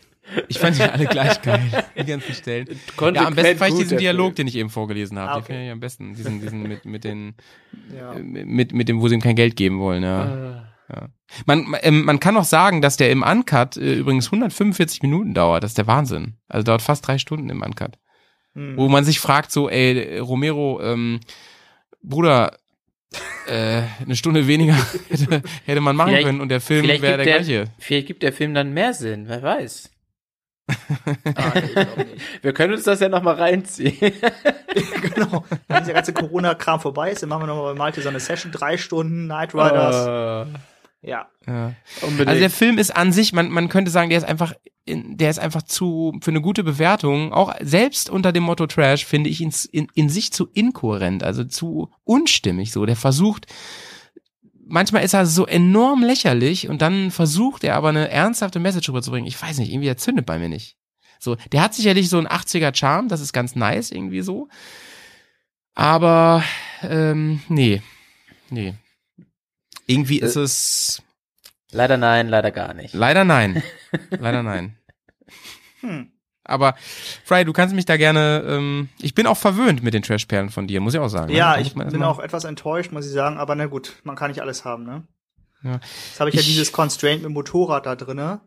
Ich 0.47 0.59
fand 0.59 0.75
sie 0.75 0.83
alle 0.83 1.07
gleich 1.07 1.41
geil, 1.41 1.83
die 1.97 2.05
ganzen 2.05 2.33
Stellen. 2.35 2.67
Ja, 2.69 2.75
Konsequent 2.95 3.27
am 3.27 3.35
besten 3.35 3.57
fand 3.57 3.71
ich 3.73 3.77
diesen 3.79 3.97
Dialog, 3.97 4.35
den 4.35 4.47
ich 4.47 4.55
eben 4.55 4.69
vorgelesen 4.69 5.17
habe. 5.19 5.31
Ah, 5.31 5.33
Den 5.33 5.39
okay. 5.43 5.53
finde 5.53 5.65
ich 5.65 5.71
am 5.71 5.79
besten. 5.81 6.13
Diesen, 6.13 6.39
diesen 6.39 6.61
mit, 6.63 6.85
mit 6.85 7.03
den, 7.03 7.35
Ja. 7.93 8.13
äh, 8.13 8.19
mit, 8.21 8.71
mit 8.71 8.87
dem, 8.87 9.01
wo 9.01 9.07
sie 9.09 9.15
ihm 9.15 9.21
kein 9.21 9.35
Geld 9.35 9.55
geben 9.57 9.79
wollen, 9.79 10.03
ja. 10.03 10.21
Ah. 10.21 10.73
ja. 10.93 11.09
Man, 11.47 11.75
ähm, 11.81 12.05
man 12.05 12.19
kann 12.21 12.37
auch 12.37 12.45
sagen, 12.45 12.81
dass 12.81 12.95
der 12.97 13.09
im 13.11 13.23
Uncut 13.23 13.75
äh, 13.77 13.95
übrigens 13.95 14.27
145 14.27 15.01
Minuten 15.01 15.33
dauert. 15.33 15.63
Das 15.63 15.71
ist 15.71 15.77
der 15.79 15.87
Wahnsinn. 15.87 16.37
Also 16.47 16.63
dauert 16.63 16.83
fast 16.83 17.05
drei 17.05 17.17
Stunden 17.17 17.49
im 17.49 17.61
Uncut. 17.61 17.97
Hm. 18.53 18.77
Wo 18.77 18.89
man 18.89 19.03
sich 19.05 19.19
fragt, 19.19 19.51
so, 19.51 19.69
ey, 19.69 20.17
Romero, 20.19 20.81
ähm, 20.81 21.19
Bruder, 22.03 22.57
äh, 23.47 23.81
eine 24.03 24.15
Stunde 24.15 24.47
weniger 24.47 24.75
hätte, 25.09 25.41
hätte 25.65 25.81
man 25.81 25.95
machen 25.95 26.09
Vielleicht- 26.09 26.25
können 26.25 26.41
und 26.41 26.49
der 26.49 26.61
Film 26.61 26.87
wäre 26.87 26.99
der 26.99 27.17
gibt 27.17 27.27
gleiche. 27.27 27.65
Vielleicht 27.79 28.07
gibt 28.07 28.23
der 28.23 28.33
Film 28.33 28.53
dann 28.53 28.73
mehr 28.73 28.93
Sinn, 28.93 29.25
wer 29.27 29.41
weiß. 29.41 29.89
Ah. 31.35 31.53
Wir 32.41 32.53
können 32.53 32.73
uns 32.73 32.83
das 32.83 32.99
ja 33.01 33.09
noch 33.09 33.21
mal 33.23 33.35
reinziehen. 33.35 33.97
genau. 35.01 35.43
Wenn 35.67 35.79
dieser 35.83 35.93
ganze 35.93 36.13
Corona-Kram 36.13 36.79
vorbei 36.79 37.11
ist, 37.11 37.23
dann 37.23 37.29
machen 37.29 37.43
wir 37.43 37.47
nochmal 37.47 37.73
bei 37.73 37.77
Malte 37.77 38.01
so 38.01 38.09
eine 38.09 38.19
Session, 38.19 38.51
drei 38.51 38.77
Stunden, 38.77 39.27
Night 39.27 39.53
Riders. 39.53 40.47
Ja. 41.01 41.27
Ja. 41.47 41.73
Unbedingt. 42.01 42.27
Also 42.27 42.39
der 42.39 42.49
Film 42.49 42.77
ist 42.77 42.95
an 42.95 43.11
sich, 43.11 43.33
man, 43.33 43.49
man 43.49 43.69
könnte 43.69 43.89
sagen, 43.89 44.09
der 44.09 44.19
ist 44.19 44.27
einfach, 44.27 44.53
in, 44.85 45.17
der 45.17 45.29
ist 45.29 45.39
einfach 45.39 45.63
zu, 45.63 46.13
für 46.21 46.31
eine 46.31 46.41
gute 46.41 46.63
Bewertung, 46.63 47.33
auch 47.33 47.53
selbst 47.61 48.09
unter 48.09 48.31
dem 48.31 48.43
Motto 48.43 48.67
Trash, 48.67 49.05
finde 49.05 49.29
ich 49.29 49.41
ihn 49.41 49.53
in, 49.71 49.87
in 49.95 50.09
sich 50.09 50.31
zu 50.31 50.47
inkohärent, 50.53 51.23
also 51.23 51.43
zu 51.43 51.89
unstimmig 52.03 52.71
so. 52.71 52.85
Der 52.85 52.95
versucht, 52.95 53.47
manchmal 54.63 55.03
ist 55.03 55.13
er 55.13 55.25
so 55.25 55.47
enorm 55.47 56.03
lächerlich 56.03 56.69
und 56.69 56.81
dann 56.81 57.09
versucht 57.09 57.63
er 57.63 57.75
aber 57.75 57.89
eine 57.89 58.09
ernsthafte 58.09 58.59
Message 58.59 58.89
rüberzubringen. 58.89 59.27
Ich 59.27 59.41
weiß 59.41 59.57
nicht, 59.57 59.71
irgendwie 59.71 59.87
der 59.87 59.97
zündet 59.97 60.25
bei 60.27 60.37
mir 60.37 60.49
nicht. 60.49 60.77
So, 61.19 61.35
der 61.51 61.61
hat 61.61 61.73
sicherlich 61.73 62.09
so 62.09 62.17
einen 62.17 62.27
80er 62.27 62.75
Charme, 62.75 63.07
das 63.07 63.21
ist 63.21 63.33
ganz 63.33 63.55
nice 63.55 63.91
irgendwie 63.91 64.21
so. 64.21 64.49
Aber, 65.73 66.43
ähm, 66.83 67.41
nee, 67.47 67.81
nee. 68.49 68.73
Irgendwie 69.91 70.19
ist 70.19 70.35
es, 70.35 71.01
Leider 71.71 71.97
nein, 71.97 72.27
leider 72.27 72.51
gar 72.51 72.73
nicht. 72.73 72.93
Leider 72.93 73.23
nein. 73.23 73.63
Leider 74.09 74.43
nein. 74.43 74.77
Hm. 75.79 76.11
Aber 76.43 76.75
Fry, 77.23 77.45
du 77.45 77.53
kannst 77.53 77.73
mich 77.75 77.85
da 77.85 77.97
gerne. 77.97 78.43
Ähm, 78.45 78.89
ich 78.99 79.13
bin 79.15 79.25
auch 79.27 79.37
verwöhnt 79.37 79.83
mit 79.83 79.93
den 79.93 80.01
Trashperlen 80.01 80.49
von 80.49 80.67
dir, 80.67 80.81
muss 80.81 80.93
ich 80.93 80.99
auch 80.99 81.07
sagen. 81.07 81.31
Ja, 81.33 81.55
ne? 81.55 81.61
Ich 81.61 81.73
bin 81.73 81.83
erstmal- 81.83 82.07
auch 82.09 82.19
etwas 82.19 82.43
enttäuscht, 82.43 82.91
muss 82.91 83.05
ich 83.05 83.11
sagen, 83.13 83.37
aber 83.37 83.55
na 83.55 83.67
gut, 83.67 83.93
man 84.03 84.15
kann 84.15 84.31
nicht 84.31 84.41
alles 84.41 84.65
haben, 84.65 84.83
ne? 84.83 85.03
Ja. 85.63 85.79
Jetzt 86.09 86.19
habe 86.19 86.29
ich, 86.29 86.35
ja 86.35 86.41
Ich- 86.41 86.47
dieses 86.47 86.71
Constraint 86.73 87.21
mit 87.23 87.31
Motorrad 87.31 87.85
da 87.85 87.95
drinne. 87.95 88.41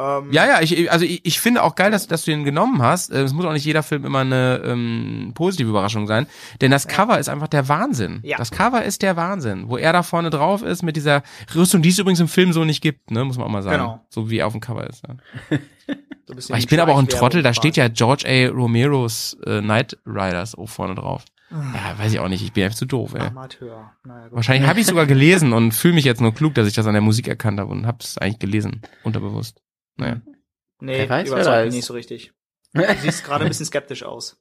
Ähm, 0.00 0.32
Ja, 0.32 0.46
ja, 0.46 0.60
ich, 0.60 0.90
also 0.90 1.04
ich, 1.04 1.20
ich 1.24 1.40
finde 1.40 1.62
auch 1.62 1.74
geil, 1.74 1.90
dass, 1.90 2.06
dass 2.06 2.24
du 2.24 2.30
den 2.30 2.44
genommen 2.44 2.80
hast. 2.82 3.10
Äh, 3.12 3.22
Es 3.22 3.32
muss 3.32 3.44
auch 3.44 3.52
nicht 3.52 3.64
jeder 3.64 3.82
Film 3.82 4.04
immer 4.04 4.20
eine 4.20 4.62
ähm, 4.64 5.32
positive 5.34 5.68
Überraschung 5.68 6.06
sein, 6.06 6.26
denn 6.60 6.70
das 6.70 6.88
Cover 6.88 7.18
ist 7.18 7.28
einfach 7.28 7.48
der 7.48 7.68
Wahnsinn. 7.68 8.20
Ja. 8.22 8.36
Das 8.38 8.50
Cover 8.50 8.82
ist 8.82 9.02
der 9.02 9.16
Wahnsinn, 9.16 9.68
wo 9.68 9.76
er 9.76 9.92
da 9.92 10.02
vorne 10.02 10.30
drauf 10.30 10.62
ist 10.62 10.82
mit 10.82 10.96
dieser 10.96 11.22
Rüstung, 11.54 11.82
die 11.82 11.90
es 11.90 11.98
übrigens 11.98 12.20
im 12.20 12.28
Film 12.28 12.52
so 12.52 12.64
nicht 12.64 12.80
gibt, 12.80 13.10
ne, 13.10 13.24
muss 13.24 13.36
man 13.36 13.46
auch 13.46 13.50
mal 13.50 13.62
sagen. 13.62 13.78
Genau. 13.78 14.04
So 14.08 14.30
wie 14.30 14.38
er 14.38 14.46
auf 14.46 14.52
dem 14.52 14.60
Cover 14.60 14.88
ist. 14.88 15.02
Ja. 15.06 15.58
so 16.38 16.54
ich 16.54 16.66
bin 16.68 16.80
aber 16.80 16.94
auch 16.94 16.98
ein 16.98 17.08
Trottel, 17.08 17.42
da 17.42 17.52
steht 17.54 17.76
ja 17.76 17.88
George 17.88 18.24
A. 18.26 18.48
Romeros 18.54 19.36
äh, 19.46 19.60
Night 19.60 19.98
Riders 20.06 20.54
auch 20.54 20.68
vorne 20.68 20.94
drauf. 20.94 21.24
Ja, 21.50 21.98
weiß 21.98 22.12
ich 22.12 22.20
auch 22.20 22.28
nicht, 22.28 22.44
ich 22.44 22.52
bin 22.52 22.62
einfach 22.62 22.78
zu 22.78 22.86
doof, 22.86 23.14
ey. 23.14 23.22
Amateur. 23.22 23.90
Naja, 24.04 24.28
gut. 24.28 24.36
Wahrscheinlich 24.36 24.68
habe 24.68 24.78
ich 24.78 24.86
sogar 24.86 25.06
gelesen 25.06 25.52
und 25.52 25.72
fühle 25.72 25.94
mich 25.94 26.04
jetzt 26.04 26.20
nur 26.20 26.32
klug, 26.32 26.54
dass 26.54 26.68
ich 26.68 26.74
das 26.74 26.86
an 26.86 26.92
der 26.92 27.02
Musik 27.02 27.26
erkannt 27.26 27.58
habe 27.58 27.72
und 27.72 27.88
habe 27.88 27.98
es 28.00 28.18
eigentlich 28.18 28.38
gelesen, 28.38 28.82
unterbewusst. 29.02 29.60
Naja. 29.96 30.20
Nee, 30.80 30.98
Wer 30.98 31.08
weiß, 31.08 31.28
überzeugt 31.28 31.66
mich 31.66 31.74
nicht 31.74 31.84
so 31.84 31.94
richtig. 31.94 32.32
Du 32.72 32.82
siehst 33.00 33.24
gerade 33.24 33.44
ein 33.44 33.48
bisschen 33.48 33.66
skeptisch 33.66 34.02
aus. 34.02 34.38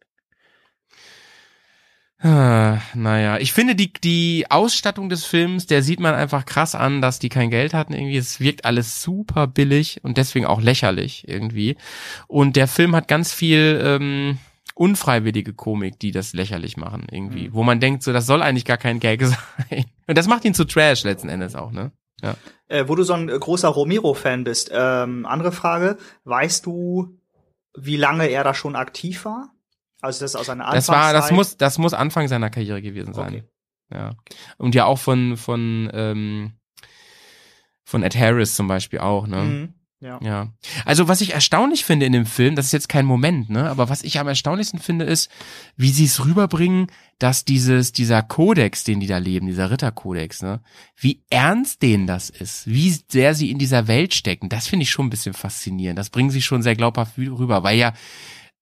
Ah, 2.21 2.79
naja, 2.95 3.37
ich 3.37 3.53
finde 3.53 3.75
die, 3.75 3.93
die 3.93 4.45
Ausstattung 4.49 5.07
des 5.07 5.25
Films, 5.25 5.67
der 5.67 5.81
sieht 5.81 6.01
man 6.01 6.15
einfach 6.15 6.45
krass 6.45 6.75
an, 6.75 7.01
dass 7.01 7.19
die 7.19 7.29
kein 7.29 7.49
Geld 7.49 7.73
hatten 7.73 7.93
irgendwie. 7.93 8.17
Es 8.17 8.41
wirkt 8.41 8.65
alles 8.65 9.01
super 9.01 9.47
billig 9.47 10.01
und 10.03 10.17
deswegen 10.17 10.45
auch 10.45 10.59
lächerlich 10.59 11.27
irgendwie. 11.29 11.77
Und 12.27 12.57
der 12.57 12.67
Film 12.67 12.93
hat 12.93 13.07
ganz 13.07 13.31
viel 13.31 13.81
ähm, 13.81 14.37
unfreiwillige 14.75 15.53
Komik, 15.53 15.97
die 15.99 16.11
das 16.11 16.33
lächerlich 16.33 16.75
machen 16.75 17.07
irgendwie. 17.09 17.53
Wo 17.53 17.63
man 17.63 17.79
denkt, 17.79 18.03
so, 18.03 18.11
das 18.11 18.25
soll 18.25 18.41
eigentlich 18.41 18.65
gar 18.65 18.77
kein 18.77 18.99
Gag 18.99 19.21
sein. 19.69 19.85
Und 20.05 20.17
das 20.17 20.27
macht 20.27 20.43
ihn 20.43 20.53
zu 20.53 20.65
Trash 20.65 21.05
letzten 21.05 21.29
Endes 21.29 21.55
auch, 21.55 21.71
ne? 21.71 21.93
Ja. 22.21 22.35
Äh, 22.67 22.87
wo 22.87 22.95
du 22.95 23.03
so 23.03 23.13
ein 23.13 23.27
großer 23.27 23.67
Romero-Fan 23.67 24.43
bist, 24.43 24.69
ähm, 24.73 25.25
andere 25.25 25.51
Frage, 25.51 25.97
weißt 26.25 26.65
du, 26.65 27.17
wie 27.77 27.97
lange 27.97 28.27
er 28.27 28.43
da 28.43 28.53
schon 28.53 28.75
aktiv 28.75 29.25
war? 29.25 29.51
Also 30.01 30.23
das 30.23 30.35
aus 30.35 30.45
seiner 30.45 30.71
Das 30.71 30.87
war, 30.87 31.13
das 31.13 31.25
Anfangszeit? 31.25 31.35
muss, 31.35 31.57
das 31.57 31.77
muss 31.77 31.93
Anfang 31.93 32.27
seiner 32.27 32.49
Karriere 32.49 32.81
gewesen 32.81 33.13
sein. 33.13 33.27
Okay. 33.27 33.43
Ja. 33.91 34.11
Und 34.57 34.75
ja 34.75 34.85
auch 34.85 34.99
von, 34.99 35.35
von, 35.35 35.89
ähm, 35.93 36.53
von 37.83 38.03
Ed 38.03 38.15
Harris 38.15 38.55
zum 38.55 38.67
Beispiel 38.67 38.99
auch, 38.99 39.27
ne? 39.27 39.37
Mhm. 39.43 39.73
Ja. 40.01 40.17
Ja. 40.23 40.47
Also 40.85 41.09
was 41.09 41.19
ich 41.19 41.33
erstaunlich 41.33 41.83
finde 41.83 42.05
in 42.05 42.13
dem 42.13 42.25
Film, 42.25 42.55
das 42.55 42.67
ist 42.67 42.71
jetzt 42.71 42.87
kein 42.87 43.05
Moment, 43.05 43.49
ne, 43.49 43.69
aber 43.69 43.89
was 43.89 44.01
ich 44.01 44.17
am 44.17 44.29
erstaunlichsten 44.29 44.79
finde, 44.79 45.03
ist, 45.03 45.29
wie 45.75 45.89
sie 45.89 46.05
es 46.05 46.23
rüberbringen, 46.23 46.87
dass 47.17 47.43
dieses, 47.43 47.91
dieser 47.91 48.21
Kodex, 48.21 48.85
den 48.85 49.01
die 49.01 49.07
da 49.07 49.17
leben, 49.17 49.47
dieser 49.47 49.71
Ritterkodex, 49.71 50.41
ne, 50.41 50.61
wie 50.95 51.21
ernst 51.29 51.81
denen 51.81 52.07
das 52.07 52.29
ist, 52.29 52.65
wie 52.65 52.97
sehr 53.09 53.35
sie 53.35 53.51
in 53.51 53.59
dieser 53.59 53.87
Welt 53.87 54.13
stecken, 54.13 54.47
das 54.47 54.67
finde 54.67 54.83
ich 54.83 54.89
schon 54.89 55.07
ein 55.07 55.09
bisschen 55.09 55.33
faszinierend. 55.33 55.99
Das 55.99 56.09
bringen 56.09 56.29
sie 56.29 56.41
schon 56.41 56.61
sehr 56.61 56.77
glaubhaft 56.77 57.17
rüber, 57.17 57.63
weil 57.63 57.77
ja, 57.77 57.93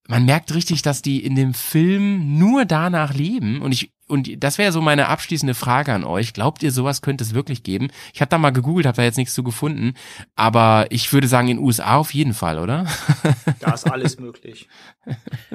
man 0.08 0.24
merkt 0.24 0.54
richtig, 0.54 0.82
dass 0.82 1.02
die 1.02 1.24
in 1.24 1.36
dem 1.36 1.54
Film 1.54 2.38
nur 2.38 2.64
danach 2.64 3.14
leben 3.14 3.60
und 3.60 3.72
ich 3.72 3.92
und 4.08 4.42
das 4.42 4.56
wäre 4.56 4.72
so 4.72 4.80
meine 4.80 5.08
abschließende 5.08 5.52
Frage 5.52 5.92
an 5.92 6.02
euch. 6.02 6.32
Glaubt 6.32 6.62
ihr, 6.62 6.72
sowas 6.72 7.02
könnte 7.02 7.22
es 7.22 7.34
wirklich 7.34 7.62
geben? 7.62 7.88
Ich 8.14 8.22
habe 8.22 8.30
da 8.30 8.38
mal 8.38 8.52
gegoogelt, 8.52 8.86
habe 8.86 8.96
da 8.96 9.02
jetzt 9.02 9.18
nichts 9.18 9.34
zu 9.34 9.42
gefunden, 9.42 9.92
aber 10.34 10.86
ich 10.88 11.12
würde 11.12 11.28
sagen, 11.28 11.48
in 11.48 11.58
den 11.58 11.64
USA 11.64 11.96
auf 11.96 12.14
jeden 12.14 12.32
Fall, 12.32 12.58
oder? 12.58 12.86
Da 13.60 13.74
ist 13.74 13.90
alles 13.90 14.18
möglich. 14.18 14.66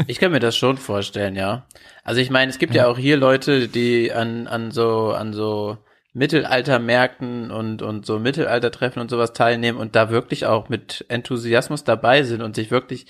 Ich 0.06 0.20
kann 0.20 0.32
mir 0.32 0.40
das 0.40 0.56
schon 0.56 0.78
vorstellen, 0.78 1.36
ja. 1.36 1.66
Also 2.04 2.22
ich 2.22 2.30
meine, 2.30 2.52
es 2.52 2.60
gibt 2.60 2.76
ja 2.76 2.86
auch 2.86 2.98
hier 2.98 3.18
Leute, 3.18 3.68
die 3.68 4.14
an, 4.14 4.46
an 4.46 4.70
so, 4.70 5.14
an 5.14 5.34
so 5.34 5.80
Mittelaltermärkten 6.14 7.50
und, 7.50 7.82
und 7.82 8.06
so 8.06 8.20
Mittelaltertreffen 8.20 9.02
und 9.02 9.10
sowas 9.10 9.34
teilnehmen 9.34 9.80
und 9.80 9.96
da 9.96 10.12
wirklich 10.12 10.46
auch 10.46 10.70
mit 10.70 11.06
Enthusiasmus 11.08 11.84
dabei 11.84 12.22
sind 12.22 12.44
und 12.44 12.56
sich 12.56 12.70
wirklich 12.70 13.08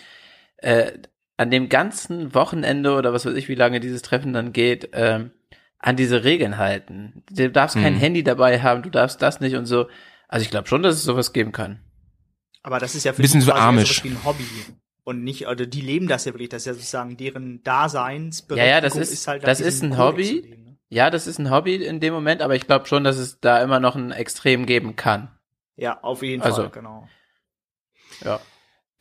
äh, 0.58 0.94
an 1.38 1.50
dem 1.52 1.70
ganzen 1.70 2.34
Wochenende 2.36 2.94
oder 2.96 3.14
was 3.14 3.26
weiß 3.26 3.34
ich, 3.36 3.48
wie 3.50 3.56
lange 3.56 3.80
dieses 3.80 4.02
Treffen 4.02 4.34
dann 4.34 4.54
geht, 4.54 4.90
ähm, 4.94 5.32
an 5.80 5.96
diese 5.96 6.24
Regeln 6.24 6.58
halten. 6.58 7.24
Du 7.32 7.50
darfst 7.50 7.76
kein 7.76 7.96
Mhm. 7.96 8.00
Handy 8.00 8.24
dabei 8.24 8.62
haben, 8.62 8.84
du 8.84 8.90
darfst 8.90 9.22
das 9.22 9.40
nicht 9.42 9.56
und 9.56 9.66
so. 9.66 9.88
Also 10.28 10.44
ich 10.44 10.50
glaube 10.52 10.68
schon, 10.68 10.84
dass 10.84 10.96
es 10.96 11.04
sowas 11.04 11.34
geben 11.34 11.52
kann. 11.52 11.80
Aber 12.62 12.80
das 12.80 12.96
ist 12.96 13.04
ja 13.04 13.14
für 13.14 13.22
Bisschen 13.22 13.42
die 13.42 13.46
so 13.46 13.52
amisch. 13.52 13.90
sowas 14.00 14.04
wie 14.06 14.10
ein 14.10 14.24
Hobby. 14.24 14.46
Und 15.04 15.24
nicht, 15.26 15.48
oder 15.48 15.66
die 15.66 15.82
leben 15.82 16.08
das 16.08 16.24
ja 16.24 16.32
wirklich, 16.34 16.48
das 16.50 16.62
ist 16.62 16.66
ja 16.68 16.74
sozusagen 16.76 17.18
deren 17.18 17.62
Daseinsberechtigung 17.64 18.58
Ja, 18.70 18.76
ja, 18.76 18.82
das 18.82 18.96
ist, 18.96 19.28
halt 19.28 19.46
das 19.46 19.60
ist 19.60 19.84
ein 19.84 19.90
Kodex 19.90 20.30
Hobby. 20.30 20.40
leben, 20.48 20.64
ne? 20.64 20.78
Ja, 20.90 21.10
das 21.10 21.28
ist 21.28 21.40
ein 21.40 21.52
Hobby 21.52 21.76
in 21.76 22.00
dem 22.00 22.14
Moment, 22.14 22.42
aber 22.42 22.56
ich 22.56 22.66
glaube 22.68 22.86
schon, 22.86 23.04
dass 23.04 23.18
es 23.18 23.40
da 23.42 23.62
immer 23.62 23.82
noch 23.82 23.96
ein 23.98 24.12
Extrem 24.12 24.66
geben 24.66 24.96
kann. 24.96 25.30
Ja, 25.76 26.00
auf 26.02 26.24
jeden 26.24 26.42
Also, 26.42 26.62
Fall, 26.64 26.70
genau. 26.72 27.10
Ja. 28.24 28.40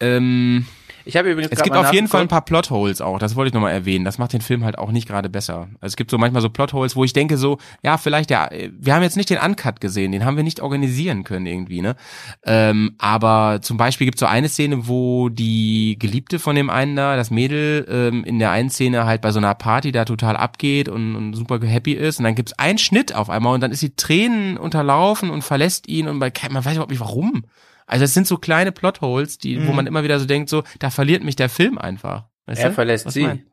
Ähm, 0.00 0.66
Ich 1.04 1.16
habe 1.16 1.30
übrigens 1.30 1.52
es 1.52 1.62
gibt 1.62 1.76
auf 1.76 1.92
jeden 1.92 2.08
Fall 2.08 2.22
ein 2.22 2.28
paar 2.28 2.44
Plotholes 2.44 3.00
auch, 3.00 3.18
das 3.18 3.36
wollte 3.36 3.48
ich 3.48 3.54
nochmal 3.54 3.72
erwähnen. 3.72 4.04
Das 4.04 4.18
macht 4.18 4.32
den 4.32 4.40
Film 4.40 4.64
halt 4.64 4.78
auch 4.78 4.92
nicht 4.92 5.08
gerade 5.08 5.28
besser. 5.28 5.68
Also 5.80 5.92
es 5.92 5.96
gibt 5.96 6.10
so 6.10 6.18
manchmal 6.18 6.42
so 6.42 6.50
Plotholes, 6.50 6.96
wo 6.96 7.04
ich 7.04 7.12
denke 7.12 7.36
so, 7.36 7.58
ja, 7.82 7.98
vielleicht 7.98 8.30
ja, 8.30 8.48
wir 8.50 8.94
haben 8.94 9.02
jetzt 9.02 9.16
nicht 9.16 9.30
den 9.30 9.38
Uncut 9.38 9.80
gesehen, 9.80 10.12
den 10.12 10.24
haben 10.24 10.36
wir 10.36 10.44
nicht 10.44 10.60
organisieren 10.60 11.24
können 11.24 11.46
irgendwie, 11.46 11.82
ne? 11.82 11.96
Ähm, 12.44 12.94
aber 12.98 13.60
zum 13.62 13.76
Beispiel 13.76 14.06
gibt 14.06 14.16
es 14.16 14.20
so 14.20 14.26
eine 14.26 14.48
Szene, 14.48 14.88
wo 14.88 15.28
die 15.28 15.96
Geliebte 15.98 16.38
von 16.38 16.56
dem 16.56 16.70
einen 16.70 16.96
da, 16.96 17.16
das 17.16 17.30
Mädel, 17.30 17.86
ähm, 17.88 18.24
in 18.24 18.38
der 18.38 18.50
einen 18.50 18.70
Szene 18.70 19.04
halt 19.04 19.20
bei 19.20 19.32
so 19.32 19.38
einer 19.38 19.54
Party 19.54 19.92
da 19.92 20.04
total 20.04 20.36
abgeht 20.36 20.88
und, 20.88 21.16
und 21.16 21.34
super 21.34 21.60
happy 21.64 21.92
ist 21.92 22.18
und 22.18 22.24
dann 22.24 22.34
gibt's 22.34 22.58
einen 22.58 22.78
Schnitt 22.78 23.14
auf 23.14 23.30
einmal 23.30 23.54
und 23.54 23.60
dann 23.60 23.72
ist 23.72 23.80
sie 23.80 23.94
Tränen 23.96 24.56
unterlaufen 24.56 25.30
und 25.30 25.42
verlässt 25.42 25.88
ihn 25.88 26.08
und 26.08 26.18
man 26.18 26.30
weiß 26.30 26.74
überhaupt 26.74 26.90
nicht 26.90 27.00
warum. 27.00 27.44
Also 27.92 28.04
es 28.06 28.14
sind 28.14 28.26
so 28.26 28.38
kleine 28.38 28.72
Plotholes, 28.72 29.36
die, 29.38 29.60
wo 29.66 29.70
Mhm. 29.70 29.76
man 29.76 29.86
immer 29.86 30.02
wieder 30.02 30.18
so 30.18 30.24
denkt, 30.24 30.48
so, 30.48 30.62
da 30.78 30.88
verliert 30.88 31.22
mich 31.22 31.36
der 31.36 31.50
Film 31.50 31.76
einfach. 31.76 32.24
Weißt 32.46 32.60
Er 32.62 32.70
du? 32.70 32.74
verlässt 32.74 33.04
Was 33.04 33.12
sie. 33.14 33.22
mein? 33.24 33.46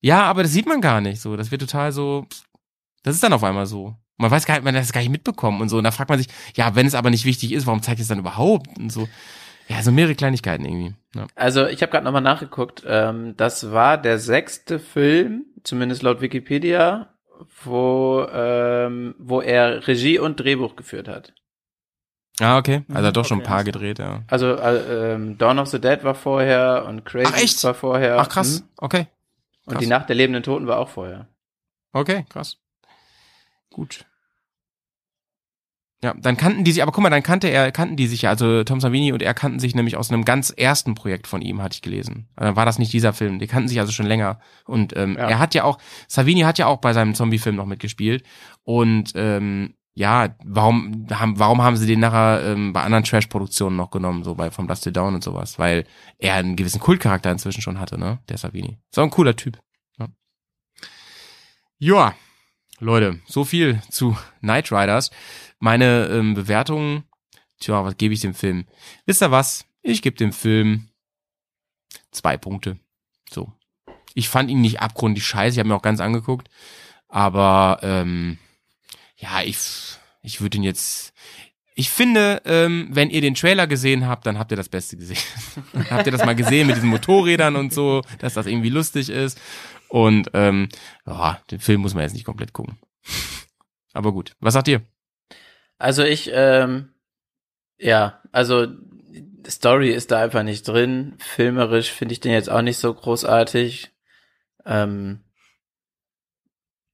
Ja, 0.00 0.22
aber 0.24 0.42
das 0.42 0.52
sieht 0.52 0.66
man 0.66 0.80
gar 0.80 1.00
nicht 1.00 1.20
so. 1.20 1.36
Das 1.36 1.50
wird 1.50 1.60
total 1.60 1.92
so, 1.92 2.26
das 3.02 3.14
ist 3.14 3.22
dann 3.22 3.32
auf 3.32 3.44
einmal 3.44 3.66
so. 3.66 3.96
Man 4.16 4.30
weiß 4.30 4.46
gar 4.46 4.54
nicht, 4.54 4.64
man 4.64 4.74
hat 4.74 4.82
das 4.82 4.92
gar 4.92 5.00
nicht 5.00 5.10
mitbekommen 5.10 5.60
und 5.60 5.68
so. 5.68 5.78
Und 5.78 5.84
da 5.84 5.90
fragt 5.90 6.10
man 6.10 6.18
sich, 6.18 6.28
ja, 6.56 6.74
wenn 6.74 6.86
es 6.86 6.94
aber 6.94 7.10
nicht 7.10 7.24
wichtig 7.24 7.52
ist, 7.52 7.66
warum 7.66 7.82
zeigt 7.82 8.00
es 8.00 8.08
dann 8.08 8.18
überhaupt? 8.20 8.78
Und 8.78 8.90
so. 8.90 9.08
Ja, 9.68 9.82
so 9.82 9.90
mehrere 9.92 10.14
Kleinigkeiten 10.14 10.64
irgendwie. 10.64 10.94
Ja. 11.14 11.26
Also 11.34 11.66
ich 11.66 11.82
habe 11.82 11.90
gerade 11.90 12.04
nochmal 12.04 12.20
nachgeguckt. 12.22 12.82
Ähm, 12.86 13.34
das 13.36 13.70
war 13.72 13.96
der 13.96 14.18
sechste 14.18 14.78
Film, 14.78 15.46
zumindest 15.64 16.02
laut 16.02 16.20
Wikipedia, 16.20 17.12
wo, 17.64 18.26
ähm, 18.32 19.14
wo 19.18 19.40
er 19.40 19.86
Regie 19.86 20.18
und 20.18 20.38
Drehbuch 20.38 20.76
geführt 20.76 21.08
hat. 21.08 21.32
Ah, 22.40 22.56
okay. 22.58 22.82
Also 22.88 23.02
er 23.02 23.06
hat 23.08 23.16
doch 23.16 23.24
schon 23.26 23.38
ein 23.38 23.42
Okay, 23.42 23.48
paar 23.48 23.64
gedreht, 23.64 23.98
ja. 23.98 24.22
Also 24.28 24.54
äh, 24.56 25.12
ähm, 25.14 25.36
Dawn 25.38 25.58
of 25.58 25.68
the 25.68 25.80
Dead 25.80 26.02
war 26.02 26.14
vorher 26.14 26.86
und 26.88 27.04
Crazy 27.04 27.62
war 27.64 27.74
vorher. 27.74 28.18
Ach 28.18 28.28
krass, 28.28 28.60
Mhm. 28.62 28.68
okay. 28.78 29.06
Und 29.66 29.74
Krass. 29.74 29.82
die 29.82 29.86
Nacht 29.88 30.08
der 30.08 30.16
lebenden 30.16 30.42
Toten 30.42 30.66
war 30.66 30.78
auch 30.78 30.88
vorher. 30.88 31.28
Okay, 31.92 32.24
krass. 32.28 32.56
Gut. 33.70 34.06
Ja, 36.04 36.14
dann 36.18 36.36
kannten 36.36 36.64
die 36.64 36.72
sich, 36.72 36.82
aber 36.82 36.90
guck 36.90 37.02
mal, 37.04 37.10
dann 37.10 37.22
kannte 37.22 37.46
er, 37.46 37.70
kannten 37.70 37.94
die 37.94 38.08
sich 38.08 38.22
ja, 38.22 38.30
also 38.30 38.64
Tom 38.64 38.80
Savini 38.80 39.12
und 39.12 39.22
er 39.22 39.34
kannten 39.34 39.60
sich 39.60 39.76
nämlich 39.76 39.96
aus 39.96 40.10
einem 40.10 40.24
ganz 40.24 40.50
ersten 40.50 40.96
Projekt 40.96 41.28
von 41.28 41.42
ihm, 41.42 41.62
hatte 41.62 41.74
ich 41.76 41.82
gelesen. 41.82 42.28
Also 42.34 42.48
Dann 42.48 42.56
war 42.56 42.66
das 42.66 42.80
nicht 42.80 42.92
dieser 42.92 43.12
Film, 43.12 43.38
die 43.38 43.46
kannten 43.46 43.68
sich 43.68 43.78
also 43.78 43.92
schon 43.92 44.06
länger. 44.06 44.40
Und 44.64 44.96
ähm, 44.96 45.16
Ja. 45.16 45.28
er 45.28 45.38
hat 45.38 45.54
ja 45.54 45.62
auch, 45.62 45.78
Savini 46.08 46.40
hat 46.40 46.58
ja 46.58 46.66
auch 46.66 46.78
bei 46.78 46.92
seinem 46.92 47.14
Zombie-Film 47.14 47.54
noch 47.54 47.66
mitgespielt. 47.66 48.24
Und 48.64 49.12
ähm, 49.14 49.74
ja, 49.94 50.34
warum 50.44 51.06
haben, 51.10 51.38
warum 51.38 51.60
haben 51.62 51.76
sie 51.76 51.86
den 51.86 52.00
nachher 52.00 52.42
ähm, 52.44 52.72
bei 52.72 52.82
anderen 52.82 53.04
Trash-Produktionen 53.04 53.76
noch 53.76 53.90
genommen, 53.90 54.24
so 54.24 54.34
bei 54.34 54.50
From 54.50 54.66
Dust 54.66 54.88
Dawn 54.94 55.14
und 55.14 55.22
sowas? 55.22 55.58
Weil 55.58 55.84
er 56.18 56.34
einen 56.34 56.56
gewissen 56.56 56.80
Kultcharakter 56.80 57.30
inzwischen 57.30 57.60
schon 57.60 57.78
hatte, 57.78 57.98
ne? 57.98 58.18
Der 58.28 58.38
Savini. 58.38 58.78
So 58.90 59.02
ein 59.02 59.10
cooler 59.10 59.36
Typ. 59.36 59.58
Ja. 59.98 60.08
Joa, 61.78 62.14
Leute, 62.78 63.20
so 63.26 63.44
viel 63.44 63.82
zu 63.90 64.16
Knight 64.40 64.72
Riders. 64.72 65.10
Meine 65.58 66.06
ähm, 66.06 66.34
Bewertung, 66.34 67.04
tja, 67.60 67.84
was 67.84 67.96
gebe 67.98 68.14
ich 68.14 68.20
dem 68.20 68.34
Film? 68.34 68.66
Wisst 69.04 69.22
ihr 69.22 69.30
was? 69.30 69.66
Ich 69.82 70.00
gebe 70.00 70.16
dem 70.16 70.32
Film 70.32 70.88
zwei 72.12 72.38
Punkte. 72.38 72.78
So. 73.28 73.52
Ich 74.14 74.28
fand 74.28 74.50
ihn 74.50 74.60
nicht 74.62 74.80
abgrundlich 74.80 75.26
scheiße, 75.26 75.54
ich 75.54 75.58
habe 75.58 75.68
mir 75.68 75.74
auch 75.74 75.82
ganz 75.82 76.00
angeguckt. 76.00 76.48
Aber 77.08 77.78
ähm, 77.82 78.38
ja, 79.22 79.42
ich, 79.42 79.58
ich 80.22 80.40
würde 80.40 80.58
ihn 80.58 80.64
jetzt. 80.64 81.14
Ich 81.74 81.88
finde, 81.88 82.42
ähm, 82.44 82.88
wenn 82.90 83.08
ihr 83.08 83.22
den 83.22 83.34
Trailer 83.34 83.66
gesehen 83.66 84.06
habt, 84.06 84.26
dann 84.26 84.38
habt 84.38 84.50
ihr 84.50 84.56
das 84.56 84.68
Beste 84.68 84.96
gesehen. 84.96 85.22
habt 85.90 86.04
ihr 86.04 86.12
das 86.12 86.26
mal 86.26 86.36
gesehen 86.36 86.66
mit 86.66 86.76
diesen 86.76 86.90
Motorrädern 86.90 87.56
und 87.56 87.72
so, 87.72 88.02
dass 88.18 88.34
das 88.34 88.46
irgendwie 88.46 88.68
lustig 88.68 89.08
ist. 89.08 89.40
Und 89.88 90.30
ähm, 90.34 90.68
ja, 91.06 91.40
den 91.50 91.60
Film 91.60 91.80
muss 91.80 91.94
man 91.94 92.02
jetzt 92.02 92.12
nicht 92.12 92.26
komplett 92.26 92.52
gucken. 92.52 92.78
Aber 93.94 94.12
gut, 94.12 94.34
was 94.40 94.54
sagt 94.54 94.68
ihr? 94.68 94.82
Also 95.78 96.02
ich, 96.02 96.30
ähm, 96.32 96.92
ja, 97.78 98.20
also 98.32 98.66
Story 99.46 99.90
ist 99.90 100.10
da 100.10 100.20
einfach 100.20 100.42
nicht 100.42 100.68
drin. 100.68 101.14
Filmerisch 101.18 101.90
finde 101.90 102.12
ich 102.12 102.20
den 102.20 102.32
jetzt 102.32 102.50
auch 102.50 102.62
nicht 102.62 102.78
so 102.78 102.92
großartig. 102.92 103.92
Ähm, 104.66 105.24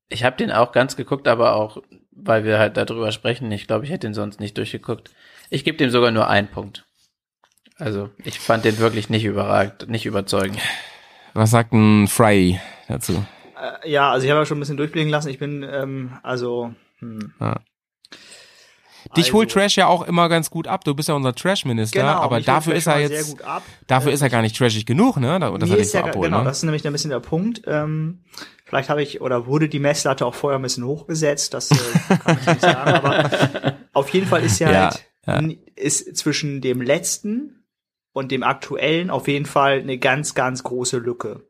ich 0.09 0.25
habe 0.25 0.37
den 0.37 0.51
auch 0.51 0.73
ganz 0.73 0.97
geguckt, 0.97 1.29
aber 1.29 1.55
auch, 1.57 1.83
weil 2.25 2.45
wir 2.45 2.59
halt 2.59 2.77
darüber 2.77 3.13
sprechen. 3.13 3.51
Ich 3.53 3.67
glaube, 3.67 3.85
ich 3.85 3.91
hätte 3.91 4.07
den 4.07 4.15
sonst 4.15 4.41
nicht 4.41 4.57
durchgeguckt. 4.59 5.11
Ich 5.51 5.65
gebe 5.65 5.79
dem 5.79 5.91
sogar 5.91 6.11
nur 6.11 6.29
einen 6.29 6.49
Punkt. 6.49 6.85
Also 7.77 8.11
ich 8.25 8.41
fand 8.41 8.65
den 8.65 8.79
wirklich 8.79 9.09
nicht 9.09 9.25
überragend, 9.25 9.89
nicht 9.89 10.05
überzeugend. 10.07 10.59
Was 11.35 11.51
sagt 11.51 11.73
ein 11.73 12.09
Fry 12.09 12.61
dazu? 12.89 13.25
Äh, 13.57 13.89
ja, 13.91 14.11
also 14.11 14.25
ich 14.25 14.31
habe 14.31 14.41
ja 14.41 14.47
schon 14.47 14.59
ein 14.59 14.61
bisschen 14.61 14.77
durchblicken 14.77 15.11
lassen. 15.11 15.29
Ich 15.29 15.39
bin, 15.39 15.63
ähm, 15.63 16.19
also, 16.23 16.75
hm. 16.99 17.33
Ja. 17.41 17.61
Dich 19.17 19.27
Also- 19.27 19.35
holt 19.39 19.51
Trash 19.53 19.77
ja 19.77 19.87
auch 19.87 20.03
immer 20.03 20.29
ganz 20.29 20.51
gut 20.51 20.67
ab. 20.67 20.85
Du 20.85 20.95
bist 20.95 21.09
ja 21.09 21.15
unser 21.15 21.35
Trash-Minister, 21.35 22.01
Genau, 22.01 22.13
aber 22.21 22.41
dafür 22.41 22.73
Trash 22.75 22.79
ist 22.79 22.87
er 22.89 22.99
jetzt, 23.01 23.25
sehr 23.27 23.35
gut 23.37 23.43
ab. 23.43 23.63
dafür 23.87 24.11
Äh, 24.11 24.15
ist 24.15 24.23
er 24.23 24.29
gar 24.29 24.43
nicht 24.43 24.57
trashig 24.57 24.85
genug, 24.85 25.17
ne? 25.17 25.39
Da- 25.39 25.51
Das 25.57 25.71
hat 25.71 25.79
ist 25.79 25.85
dich 25.87 25.93
so 25.93 25.99
ja, 25.99 26.05
abholen, 26.05 26.31
genau, 26.31 26.39
ne? 26.43 26.45
das 26.49 26.59
ist 26.59 26.63
nämlich 26.65 26.85
ein 26.87 26.93
bisschen 26.93 27.11
der 27.11 27.21
Punkt. 27.21 27.63
Ähm, 27.67 28.25
vielleicht 28.69 28.89
habe 28.91 29.03
ich 29.03 29.21
oder 29.21 29.47
wurde 29.47 29.69
die 29.69 29.79
Messlatte 29.79 30.27
auch 30.27 30.35
vorher 30.35 30.59
ein 30.59 30.63
bisschen 30.63 30.85
hochgesetzt, 30.85 31.55
das 31.55 31.71
äh, 31.71 32.17
kann 32.19 32.39
ich 32.41 32.47
nicht 32.47 32.61
sagen, 32.61 32.93
aber 32.93 33.77
auf 33.93 34.09
jeden 34.11 34.27
Fall 34.27 34.45
ist 34.45 34.59
ja, 34.59 34.71
Ja, 34.71 34.91
halt, 35.27 35.51
ja. 35.51 35.57
ist 35.77 36.17
zwischen 36.17 36.61
dem 36.61 36.81
letzten 36.83 37.65
und 38.13 38.31
dem 38.31 38.43
aktuellen 38.43 39.11
auf 39.11 39.29
jeden 39.29 39.47
Fall 39.47 39.81
eine 39.81 39.99
ganz, 39.99 40.35
ganz 40.35 40.63
große 40.63 40.99
Lücke 40.99 41.45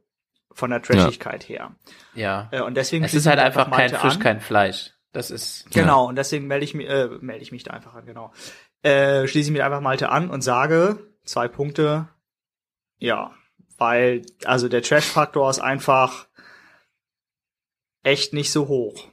von 0.53 0.71
der 0.71 0.83
Trashigkeit 0.83 1.49
her. 1.49 1.73
Ja. 2.15 2.49
Äh, 2.51 2.63
und 2.63 2.77
deswegen 2.77 3.05
Es 3.05 3.15
ist 3.15 3.27
halt 3.27 3.39
einfach 3.39 3.71
kein 3.71 3.91
Fisch, 3.91 4.15
an. 4.15 4.21
kein 4.21 4.41
Fleisch. 4.41 4.93
Das 5.13 5.31
ist. 5.31 5.71
Genau, 5.73 6.07
und 6.07 6.17
deswegen 6.17 6.47
melde 6.47 6.65
ich, 6.65 6.75
mich, 6.75 6.89
äh, 6.89 7.09
melde 7.21 7.43
ich 7.43 7.51
mich 7.53 7.63
da 7.65 7.73
einfach 7.73 7.95
an, 7.95 8.05
genau. 8.07 8.33
Äh, 8.83 9.27
schließe 9.27 9.49
ich 9.49 9.53
mich 9.53 9.63
einfach 9.63 9.81
Malte 9.81 10.11
an 10.11 10.31
und 10.31 10.43
sage, 10.43 10.99
zwei 11.25 11.49
Punkte, 11.49 12.09
ja, 12.99 13.33
weil, 13.79 14.23
also 14.45 14.69
der 14.69 14.83
Trash-Faktor 14.83 15.49
ist 15.51 15.61
einfach 15.61 16.28
echt 18.03 18.33
nicht 18.33 18.51
so 18.53 18.69
hoch. 18.69 19.09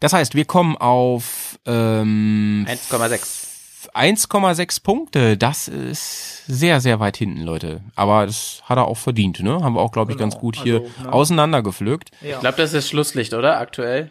Das 0.00 0.12
heißt, 0.12 0.34
wir 0.34 0.44
kommen 0.44 0.76
auf 0.76 1.58
ähm, 1.66 2.66
1,6. 2.68 3.46
1,6 3.94 4.82
Punkte. 4.82 5.36
Das 5.36 5.66
ist 5.68 6.44
sehr, 6.46 6.80
sehr 6.80 7.00
weit 7.00 7.16
hinten, 7.16 7.42
Leute. 7.42 7.82
Aber 7.96 8.26
das 8.26 8.62
hat 8.64 8.76
er 8.78 8.86
auch 8.86 8.96
verdient, 8.98 9.40
ne? 9.40 9.60
Haben 9.62 9.74
wir 9.74 9.80
auch, 9.80 9.92
glaube 9.92 10.12
ich, 10.12 10.18
Genau, 10.18 10.30
ganz 10.30 10.40
gut 10.40 10.56
hier 10.62 10.80
also, 10.82 11.02
ne? 11.02 11.12
auseinandergepflückt. 11.12 12.10
Ja. 12.20 12.34
Ich 12.36 12.40
glaube, 12.40 12.56
das 12.58 12.72
ist 12.74 12.88
Schlusslicht, 12.88 13.34
oder? 13.34 13.58
Aktuell. 13.58 14.10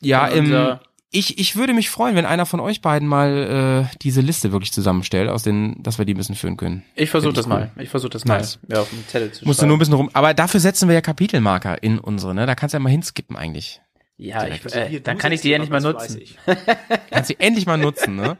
Ja, 0.00 0.26
im, 0.28 0.46
unser- 0.46 0.80
ich, 1.10 1.38
ich 1.38 1.56
würde 1.56 1.72
mich 1.72 1.88
freuen, 1.88 2.16
wenn 2.16 2.26
einer 2.26 2.46
von 2.46 2.60
euch 2.60 2.80
beiden 2.80 3.06
mal 3.06 3.88
äh, 3.92 3.96
diese 4.02 4.20
Liste 4.20 4.52
wirklich 4.52 4.72
zusammenstellt, 4.72 5.30
aus 5.30 5.42
den, 5.42 5.82
dass 5.82 5.98
wir 5.98 6.04
die 6.04 6.14
ein 6.14 6.16
bisschen 6.16 6.34
führen 6.34 6.56
können. 6.56 6.82
Ich 6.94 7.10
versuche 7.10 7.32
das 7.32 7.46
cool. 7.46 7.50
mal. 7.50 7.70
Ich 7.78 7.88
versuche 7.88 8.10
das 8.10 8.24
Nice. 8.24 8.58
mal. 8.66 8.76
Ja, 8.76 8.82
auf 8.82 8.90
dem 8.90 9.06
Zettel 9.06 9.32
zu 9.32 9.44
Musst 9.44 9.62
du 9.62 9.66
nur 9.66 9.76
ein 9.76 9.78
bisschen 9.78 9.94
rum. 9.94 10.10
Aber 10.12 10.34
dafür 10.34 10.60
setzen 10.60 10.88
wir 10.88 10.94
ja 10.94 11.00
Kapitelmarker 11.00 11.82
in 11.82 11.98
unsere, 11.98 12.34
ne? 12.34 12.46
Da 12.46 12.54
kannst 12.54 12.74
du 12.74 12.76
ja 12.76 12.80
mal 12.80 12.90
hinskippen 12.90 13.36
eigentlich. 13.36 13.80
Ja, 14.18 14.46
ich, 14.46 14.64
äh, 14.74 15.00
dann 15.00 15.18
kann 15.18 15.32
ich 15.32 15.42
die 15.42 15.50
ja 15.50 15.58
nicht 15.58 15.70
mal 15.70 15.80
nutzen. 15.80 16.22
Kannst 17.10 17.28
du 17.28 17.38
endlich 17.38 17.66
mal 17.66 17.76
nutzen, 17.76 18.16
ne? 18.16 18.38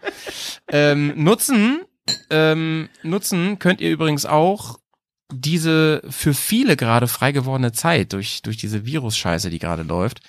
ähm, 0.69 1.13
nutzen, 1.17 1.83
ähm, 2.31 2.89
nutzen 3.03 3.59
könnt 3.59 3.83
ihr 3.83 3.91
übrigens 3.91 4.25
auch 4.25 4.79
diese 5.31 6.01
für 6.09 6.33
viele 6.33 6.77
gerade 6.77 7.09
frei 7.09 7.33
gewordene 7.33 7.73
Zeit 7.73 8.15
durch, 8.15 8.41
durch 8.41 8.57
diese 8.57 8.87
Virus-Scheiße, 8.87 9.51
die 9.51 9.59
gerade 9.59 9.83
läuft, 9.83 10.21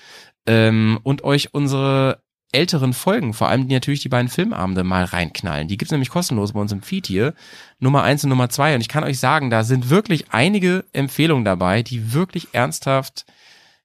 ähm, 0.47 0.99
und 1.03 1.23
euch 1.23 1.53
unsere 1.53 2.21
älteren 2.51 2.93
Folgen, 2.93 3.33
vor 3.33 3.49
allem 3.49 3.67
die 3.67 3.73
natürlich 3.73 4.01
die 4.01 4.09
beiden 4.09 4.29
Filmabende 4.29 4.83
mal 4.83 5.03
reinknallen. 5.03 5.67
Die 5.67 5.77
gibt's 5.77 5.91
nämlich 5.91 6.09
kostenlos 6.09 6.53
bei 6.53 6.59
uns 6.59 6.71
im 6.71 6.81
Feed 6.81 7.07
hier. 7.07 7.33
Nummer 7.79 8.03
eins 8.03 8.23
und 8.23 8.29
Nummer 8.29 8.49
zwei. 8.49 8.73
Und 8.73 8.81
ich 8.81 8.87
kann 8.87 9.03
euch 9.03 9.19
sagen, 9.19 9.49
da 9.49 9.63
sind 9.63 9.89
wirklich 9.89 10.31
einige 10.31 10.85
Empfehlungen 10.93 11.45
dabei, 11.45 11.83
die 11.83 12.13
wirklich 12.13 12.49
ernsthaft 12.53 13.25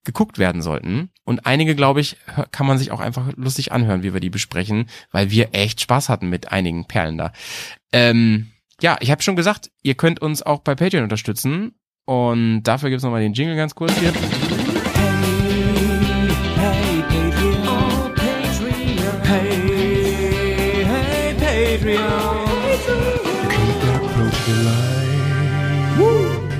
geguckt 0.04 0.38
werden 0.38 0.62
sollten. 0.62 1.10
Und 1.24 1.46
einige, 1.46 1.74
glaube 1.74 2.00
ich, 2.00 2.16
kann 2.50 2.66
man 2.66 2.78
sich 2.78 2.90
auch 2.90 3.00
einfach 3.00 3.32
lustig 3.36 3.72
anhören, 3.72 4.02
wie 4.02 4.12
wir 4.12 4.20
die 4.20 4.30
besprechen, 4.30 4.86
weil 5.10 5.30
wir 5.30 5.50
echt 5.52 5.80
Spaß 5.80 6.08
hatten 6.08 6.28
mit 6.28 6.50
einigen 6.50 6.86
Perlen 6.86 7.18
da. 7.18 7.32
Ähm, 7.92 8.50
ja, 8.80 8.96
ich 9.00 9.10
habe 9.10 9.22
schon 9.22 9.36
gesagt, 9.36 9.70
ihr 9.82 9.94
könnt 9.94 10.20
uns 10.20 10.42
auch 10.42 10.60
bei 10.60 10.74
Patreon 10.74 11.04
unterstützen. 11.04 11.74
Und 12.04 12.64
dafür 12.64 12.90
gibt's 12.90 13.04
noch 13.04 13.10
nochmal 13.10 13.22
den 13.22 13.32
Jingle 13.32 13.56
ganz 13.56 13.74
kurz 13.74 13.96
hier. 13.98 14.12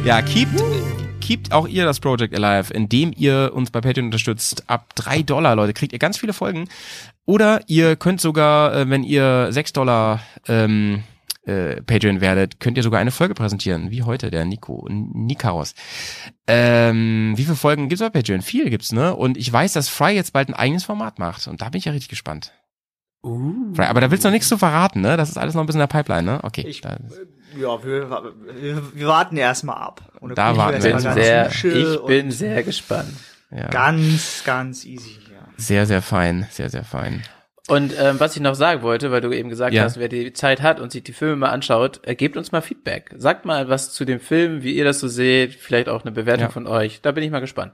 Ja, 0.04 0.20
keept, 0.20 0.62
keept 1.20 1.52
auch 1.52 1.68
ihr 1.68 1.84
das 1.84 2.00
Project 2.00 2.34
Alive, 2.34 2.72
indem 2.74 3.12
ihr 3.16 3.52
uns 3.54 3.70
bei 3.70 3.80
Patreon 3.80 4.06
unterstützt. 4.06 4.64
Ab 4.68 4.94
drei 4.96 5.22
Dollar, 5.22 5.54
Leute, 5.54 5.72
kriegt 5.74 5.92
ihr 5.92 5.98
ganz 5.98 6.18
viele 6.18 6.32
Folgen. 6.32 6.68
Oder 7.24 7.60
ihr 7.68 7.94
könnt 7.96 8.20
sogar, 8.20 8.74
äh, 8.74 8.90
wenn 8.90 9.04
ihr 9.04 9.48
sechs 9.52 9.72
Dollar 9.72 10.20
ähm, 10.48 11.04
äh, 11.46 11.80
Patreon 11.82 12.20
werdet, 12.20 12.58
könnt 12.58 12.76
ihr 12.76 12.82
sogar 12.82 13.00
eine 13.00 13.12
Folge 13.12 13.34
präsentieren, 13.34 13.90
wie 13.92 14.02
heute 14.02 14.30
der 14.32 14.44
Nico, 14.44 14.86
Nikaros. 14.90 15.74
Ähm, 16.48 17.34
wie 17.36 17.44
viele 17.44 17.56
Folgen 17.56 17.88
gibt's 17.88 18.02
bei 18.02 18.10
Patreon? 18.10 18.42
Viel 18.42 18.68
gibt's, 18.70 18.90
ne? 18.90 19.14
Und 19.14 19.36
ich 19.36 19.52
weiß, 19.52 19.72
dass 19.72 19.88
Fry 19.88 20.12
jetzt 20.14 20.32
bald 20.32 20.48
ein 20.48 20.54
eigenes 20.54 20.82
Format 20.84 21.20
macht. 21.20 21.46
Und 21.46 21.62
da 21.62 21.68
bin 21.68 21.78
ich 21.78 21.84
ja 21.84 21.92
richtig 21.92 22.08
gespannt. 22.08 22.52
Fry, 23.74 23.84
aber 23.84 24.00
da 24.00 24.10
willst 24.10 24.24
du 24.24 24.28
noch 24.28 24.32
nichts 24.32 24.48
zu 24.48 24.58
verraten, 24.58 25.00
ne? 25.00 25.16
Das 25.16 25.30
ist 25.30 25.38
alles 25.38 25.54
noch 25.54 25.62
ein 25.62 25.66
bisschen 25.66 25.80
in 25.80 25.88
der 25.88 25.96
Pipeline, 25.96 26.24
ne? 26.24 26.40
Okay. 26.42 26.64
Ich, 26.66 26.80
da- 26.80 26.98
ja, 27.56 27.84
wir, 27.84 28.10
wir, 28.60 28.82
wir 28.94 29.06
warten 29.06 29.36
erstmal 29.36 29.76
ab. 29.76 30.00
Und 30.20 30.36
Da 30.38 30.56
warten 30.56 30.72
wir 30.82 30.88
ich 30.90 30.94
jetzt 30.94 31.04
ganz 31.04 31.14
Sehr, 31.14 31.48
ich 31.94 32.00
bin 32.06 32.30
sehr 32.30 32.62
gespannt. 32.62 33.12
ja. 33.50 33.68
Ganz, 33.68 34.42
ganz 34.44 34.84
easy. 34.84 35.18
Ja. 35.32 35.38
Sehr, 35.56 35.86
sehr 35.86 36.02
fein, 36.02 36.46
sehr, 36.50 36.68
sehr 36.70 36.84
fein. 36.84 37.22
Und 37.68 37.94
ähm, 37.98 38.18
was 38.18 38.34
ich 38.34 38.42
noch 38.42 38.54
sagen 38.56 38.82
wollte, 38.82 39.12
weil 39.12 39.20
du 39.20 39.30
eben 39.32 39.48
gesagt 39.48 39.72
Ja. 39.72 39.84
hast, 39.84 39.96
wer 39.98 40.08
die 40.08 40.32
Zeit 40.32 40.62
hat 40.62 40.80
und 40.80 40.90
sich 40.90 41.04
die 41.04 41.12
Filme 41.12 41.36
mal 41.36 41.50
anschaut, 41.50 42.00
äh, 42.04 42.14
gebt 42.16 42.36
uns 42.36 42.50
mal 42.52 42.60
Feedback. 42.60 43.14
Sagt 43.16 43.44
mal 43.44 43.68
was 43.68 43.92
zu 43.92 44.04
dem 44.04 44.18
Film, 44.20 44.62
wie 44.62 44.74
ihr 44.74 44.84
das 44.84 44.98
so 44.98 45.06
seht, 45.08 45.54
vielleicht 45.54 45.88
auch 45.88 46.02
eine 46.02 46.10
Bewertung 46.10 46.46
Ja. 46.46 46.50
von 46.50 46.66
euch. 46.66 47.00
Da 47.02 47.12
bin 47.12 47.22
ich 47.22 47.30
mal 47.30 47.40
gespannt. 47.40 47.72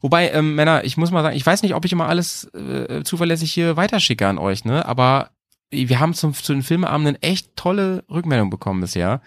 Wobei, 0.00 0.30
ähm, 0.30 0.56
Männer, 0.56 0.84
ich 0.84 0.96
muss 0.96 1.10
mal 1.10 1.22
sagen, 1.22 1.36
ich 1.36 1.46
weiß 1.46 1.62
nicht, 1.62 1.74
ob 1.74 1.84
ich 1.84 1.92
immer 1.92 2.08
alles 2.08 2.52
äh, 2.54 3.02
zuverlässig 3.04 3.52
hier 3.52 3.76
weiterschicke 3.76 4.26
an 4.26 4.38
euch, 4.38 4.64
ne? 4.64 4.84
Aber 4.84 5.30
wir 5.70 6.00
haben 6.00 6.14
zum, 6.14 6.34
zu 6.34 6.52
den 6.52 6.62
Filmeabenden 6.62 7.20
echt 7.22 7.56
tolle 7.56 8.04
Rückmeldungen 8.10 8.50
bekommen 8.50 8.80
bisher. 8.80 9.20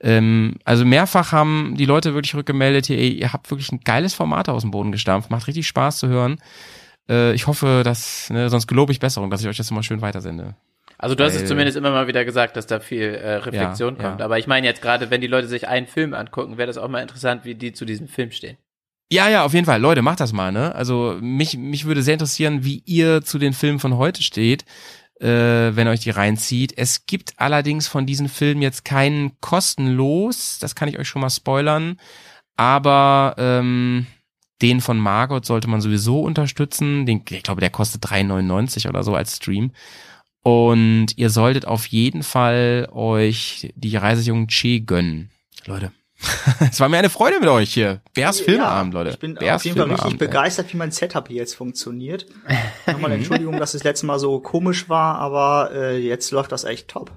Ähm, 0.00 0.56
also 0.64 0.84
mehrfach 0.84 1.30
haben 1.32 1.74
die 1.76 1.84
Leute 1.84 2.14
wirklich 2.14 2.34
rückgemeldet, 2.34 2.86
hier, 2.86 2.98
ey, 2.98 3.10
ihr 3.10 3.32
habt 3.32 3.50
wirklich 3.50 3.70
ein 3.70 3.80
geiles 3.80 4.14
Format 4.14 4.48
aus 4.48 4.62
dem 4.62 4.72
Boden 4.72 4.90
gestampft, 4.92 5.30
macht 5.30 5.46
richtig 5.46 5.66
Spaß 5.68 5.98
zu 5.98 6.08
hören. 6.08 6.38
Äh, 7.08 7.34
ich 7.34 7.46
hoffe, 7.46 7.82
dass, 7.84 8.28
ne, 8.30 8.50
sonst 8.50 8.66
gelobe 8.66 8.90
ich 8.92 8.98
Besserung, 9.00 9.30
dass 9.30 9.42
ich 9.42 9.48
euch 9.48 9.56
das 9.56 9.70
immer 9.70 9.82
schön 9.84 10.00
weitersende. 10.02 10.56
Also 10.98 11.14
du 11.14 11.24
hast 11.24 11.34
es 11.34 11.40
Weil- 11.42 11.48
zumindest 11.48 11.76
immer 11.76 11.90
mal 11.90 12.06
wieder 12.08 12.24
gesagt, 12.24 12.56
dass 12.56 12.66
da 12.66 12.80
viel 12.80 13.02
äh, 13.14 13.34
Reflexion 13.34 13.96
Ja, 13.96 14.02
kommt. 14.02 14.20
ja. 14.20 14.24
Aber 14.24 14.38
ich 14.38 14.46
meine 14.46 14.66
jetzt 14.66 14.82
gerade, 14.82 15.10
wenn 15.10 15.20
die 15.20 15.26
Leute 15.26 15.48
sich 15.48 15.68
einen 15.68 15.86
Film 15.86 16.14
angucken, 16.14 16.58
wäre 16.58 16.66
das 16.68 16.78
auch 16.78 16.88
mal 16.88 17.00
interessant, 17.00 17.44
wie 17.44 17.54
die 17.54 17.72
zu 17.72 17.84
diesem 17.84 18.08
Film 18.08 18.30
stehen. 18.32 18.56
Ja, 19.12 19.28
ja, 19.28 19.44
auf 19.44 19.52
jeden 19.52 19.66
Fall. 19.66 19.80
Leute, 19.80 20.00
macht 20.00 20.20
das 20.20 20.32
mal, 20.32 20.52
ne? 20.52 20.74
Also 20.74 21.18
mich, 21.20 21.58
mich 21.58 21.84
würde 21.84 22.02
sehr 22.02 22.14
interessieren, 22.14 22.64
wie 22.64 22.82
ihr 22.86 23.20
zu 23.22 23.38
den 23.38 23.52
Filmen 23.52 23.78
von 23.78 23.96
heute 23.98 24.22
steht, 24.22 24.64
äh, 25.22 25.76
wenn 25.76 25.88
euch 25.88 26.00
die 26.00 26.10
reinzieht. 26.10 26.74
Es 26.76 27.06
gibt 27.06 27.34
allerdings 27.36 27.86
von 27.86 28.06
diesen 28.06 28.28
Filmen 28.28 28.60
jetzt 28.60 28.84
keinen 28.84 29.40
kostenlos, 29.40 30.58
das 30.58 30.74
kann 30.74 30.88
ich 30.88 30.98
euch 30.98 31.08
schon 31.08 31.22
mal 31.22 31.30
spoilern. 31.30 31.96
Aber 32.56 33.34
ähm, 33.38 34.06
den 34.60 34.80
von 34.80 34.98
Margot 34.98 35.44
sollte 35.44 35.68
man 35.68 35.80
sowieso 35.80 36.20
unterstützen. 36.20 37.06
Den, 37.06 37.22
ich 37.28 37.42
glaube, 37.42 37.60
der 37.60 37.70
kostet 37.70 38.04
3,99 38.04 38.88
oder 38.88 39.02
so 39.02 39.14
als 39.14 39.36
Stream. 39.36 39.72
Und 40.42 41.08
ihr 41.16 41.30
solltet 41.30 41.66
auf 41.66 41.86
jeden 41.86 42.22
Fall 42.22 42.88
euch 42.90 43.72
die 43.76 43.96
Reisejungen 43.96 44.48
Che 44.48 44.80
gönnen. 44.80 45.30
Leute. 45.66 45.92
es 46.70 46.78
war 46.80 46.88
mir 46.88 46.98
eine 46.98 47.10
Freude 47.10 47.40
mit 47.40 47.48
euch 47.48 47.72
hier. 47.74 48.00
Bärs 48.14 48.40
Filmeabend, 48.40 48.94
Leute. 48.94 49.10
Ich 49.10 49.18
bin 49.18 49.34
Bärs 49.34 49.56
auf 49.56 49.64
jeden 49.64 49.76
Fall 49.78 49.90
richtig 49.90 50.18
begeistert, 50.18 50.72
wie 50.72 50.76
mein 50.76 50.90
Setup 50.92 51.26
hier 51.28 51.38
jetzt 51.38 51.54
funktioniert. 51.54 52.26
Nochmal 52.86 53.12
Entschuldigung, 53.12 53.58
dass 53.58 53.74
es 53.74 53.82
letztes 53.84 54.06
Mal 54.06 54.18
so 54.18 54.38
komisch 54.40 54.88
war, 54.88 55.16
aber 55.18 55.70
äh, 55.74 55.98
jetzt 55.98 56.30
läuft 56.30 56.52
das 56.52 56.64
echt 56.64 56.88
top. 56.88 57.10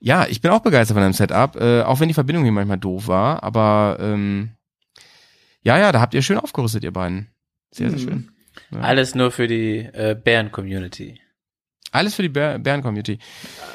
Ja, 0.00 0.26
ich 0.28 0.40
bin 0.40 0.50
auch 0.52 0.60
begeistert 0.60 0.94
von 0.94 1.02
deinem 1.02 1.12
Setup, 1.12 1.56
äh, 1.56 1.82
auch 1.82 1.98
wenn 2.00 2.08
die 2.08 2.14
Verbindung 2.14 2.44
hier 2.44 2.52
manchmal 2.52 2.78
doof 2.78 3.08
war. 3.08 3.42
Aber 3.42 3.98
ähm, 4.00 4.52
ja, 5.62 5.76
ja, 5.78 5.90
da 5.92 6.00
habt 6.00 6.14
ihr 6.14 6.22
schön 6.22 6.38
aufgerüstet, 6.38 6.84
ihr 6.84 6.92
beiden. 6.92 7.32
Sehr, 7.72 7.90
sehr 7.90 7.98
Mhm. 7.98 8.02
schön. 8.04 8.32
Ja. 8.70 8.80
Alles 8.80 9.14
nur 9.14 9.30
für 9.30 9.46
die 9.48 9.78
äh, 9.78 10.16
Bären-Community. 10.22 11.20
Alles 11.90 12.14
für 12.14 12.22
die 12.22 12.28
Bär 12.28 12.58
Bären-Community. 12.58 13.18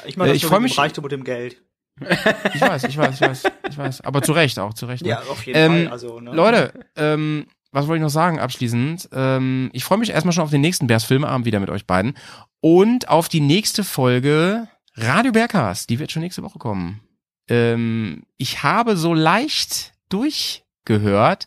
Ich 0.06 0.16
meine, 0.16 0.32
Äh, 0.32 0.36
ich 0.36 0.42
nur 0.42 0.50
freu 0.50 0.60
mit 0.60 0.70
mich- 0.70 0.78
Reichtum 0.78 1.04
und 1.04 1.10
dem 1.12 1.24
Geld. 1.24 1.62
Ich 2.00 2.60
weiß, 2.60 2.84
ich 2.84 2.96
weiß, 2.96 3.14
ich 3.14 3.20
weiß, 3.20 3.42
ich 3.70 3.78
weiß. 3.78 4.00
Aber 4.02 4.22
zu 4.22 4.32
Recht 4.32 4.58
auch, 4.58 4.74
zu 4.74 4.86
Recht. 4.86 5.02
ne? 5.02 5.10
Ja, 5.10 5.20
auf 5.20 5.44
jeden 5.46 5.58
ähm, 5.58 5.84
Fall. 5.84 5.92
Also, 5.92 6.20
ne? 6.20 6.32
Leute, 6.32 6.72
ähm, 6.96 7.46
was 7.70 7.86
wollte 7.86 7.98
ich 7.98 8.02
noch 8.02 8.10
sagen 8.10 8.38
abschließend? 8.38 9.08
Ähm, 9.12 9.70
ich 9.72 9.84
freue 9.84 9.98
mich 9.98 10.10
erstmal 10.10 10.32
schon 10.32 10.44
auf 10.44 10.50
den 10.50 10.60
nächsten 10.60 10.86
Bärs 10.86 11.04
Filmeabend 11.04 11.46
wieder 11.46 11.60
mit 11.60 11.70
euch 11.70 11.86
beiden 11.86 12.14
und 12.60 13.08
auf 13.08 13.28
die 13.28 13.40
nächste 13.40 13.84
Folge 13.84 14.68
Radio 14.96 15.32
Bergcast. 15.32 15.90
Die 15.90 15.98
wird 15.98 16.12
schon 16.12 16.22
nächste 16.22 16.42
Woche 16.42 16.58
kommen. 16.58 17.00
Ähm, 17.48 18.22
ich 18.38 18.62
habe 18.62 18.96
so 18.96 19.12
leicht 19.12 19.92
durchgehört, 20.08 21.46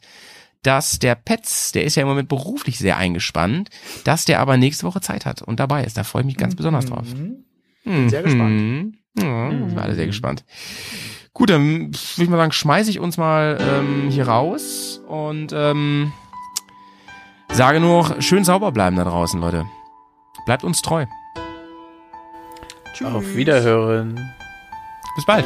dass 0.64 1.00
der 1.00 1.16
Petz, 1.16 1.72
der 1.72 1.86
ist 1.86 1.96
ja 1.96 2.02
im 2.02 2.10
Moment 2.10 2.30
beruflich 2.30 2.78
sehr 2.78 2.98
eingespannt, 2.98 3.70
dass 4.04 4.26
der 4.26 4.40
aber 4.40 4.58
nächste 4.58 4.86
Woche 4.86 5.02
Zeit 5.02 5.26
hat 5.26 5.42
und 5.42 5.60
dabei 5.60 5.84
ist. 5.84 5.98
Da 5.98 6.04
freue 6.04 6.24
ich 6.24 6.28
mich 6.28 6.38
ganz 6.38 6.56
besonders 6.56 6.86
drauf. 6.86 7.08
Mhm. 7.14 7.46
Bin 7.86 8.10
sehr 8.10 8.24
gespannt. 8.24 8.97
Ja, 9.18 9.50
sind 9.50 9.76
wir 9.76 9.82
alle 9.82 9.96
sehr 9.96 10.06
gespannt. 10.06 10.46
Gut, 11.34 11.50
dann 11.50 11.88
würde 11.88 12.24
ich 12.24 12.30
mal 12.30 12.38
sagen, 12.38 12.52
schmeiße 12.52 12.90
ich 12.90 13.00
uns 13.00 13.18
mal 13.18 13.58
ähm, 13.60 14.10
hier 14.10 14.28
raus 14.28 15.02
und 15.08 15.54
ähm, 15.54 16.12
sage 17.52 17.80
nur 17.80 18.04
noch, 18.04 18.22
schön 18.22 18.44
sauber 18.44 18.72
bleiben 18.72 18.96
da 18.96 19.04
draußen, 19.04 19.40
Leute. 19.40 19.66
Bleibt 20.46 20.64
uns 20.64 20.82
treu. 20.82 21.06
Auf 23.04 23.36
Wiederhören. 23.36 24.20
Bis 25.16 25.26
bald. 25.26 25.46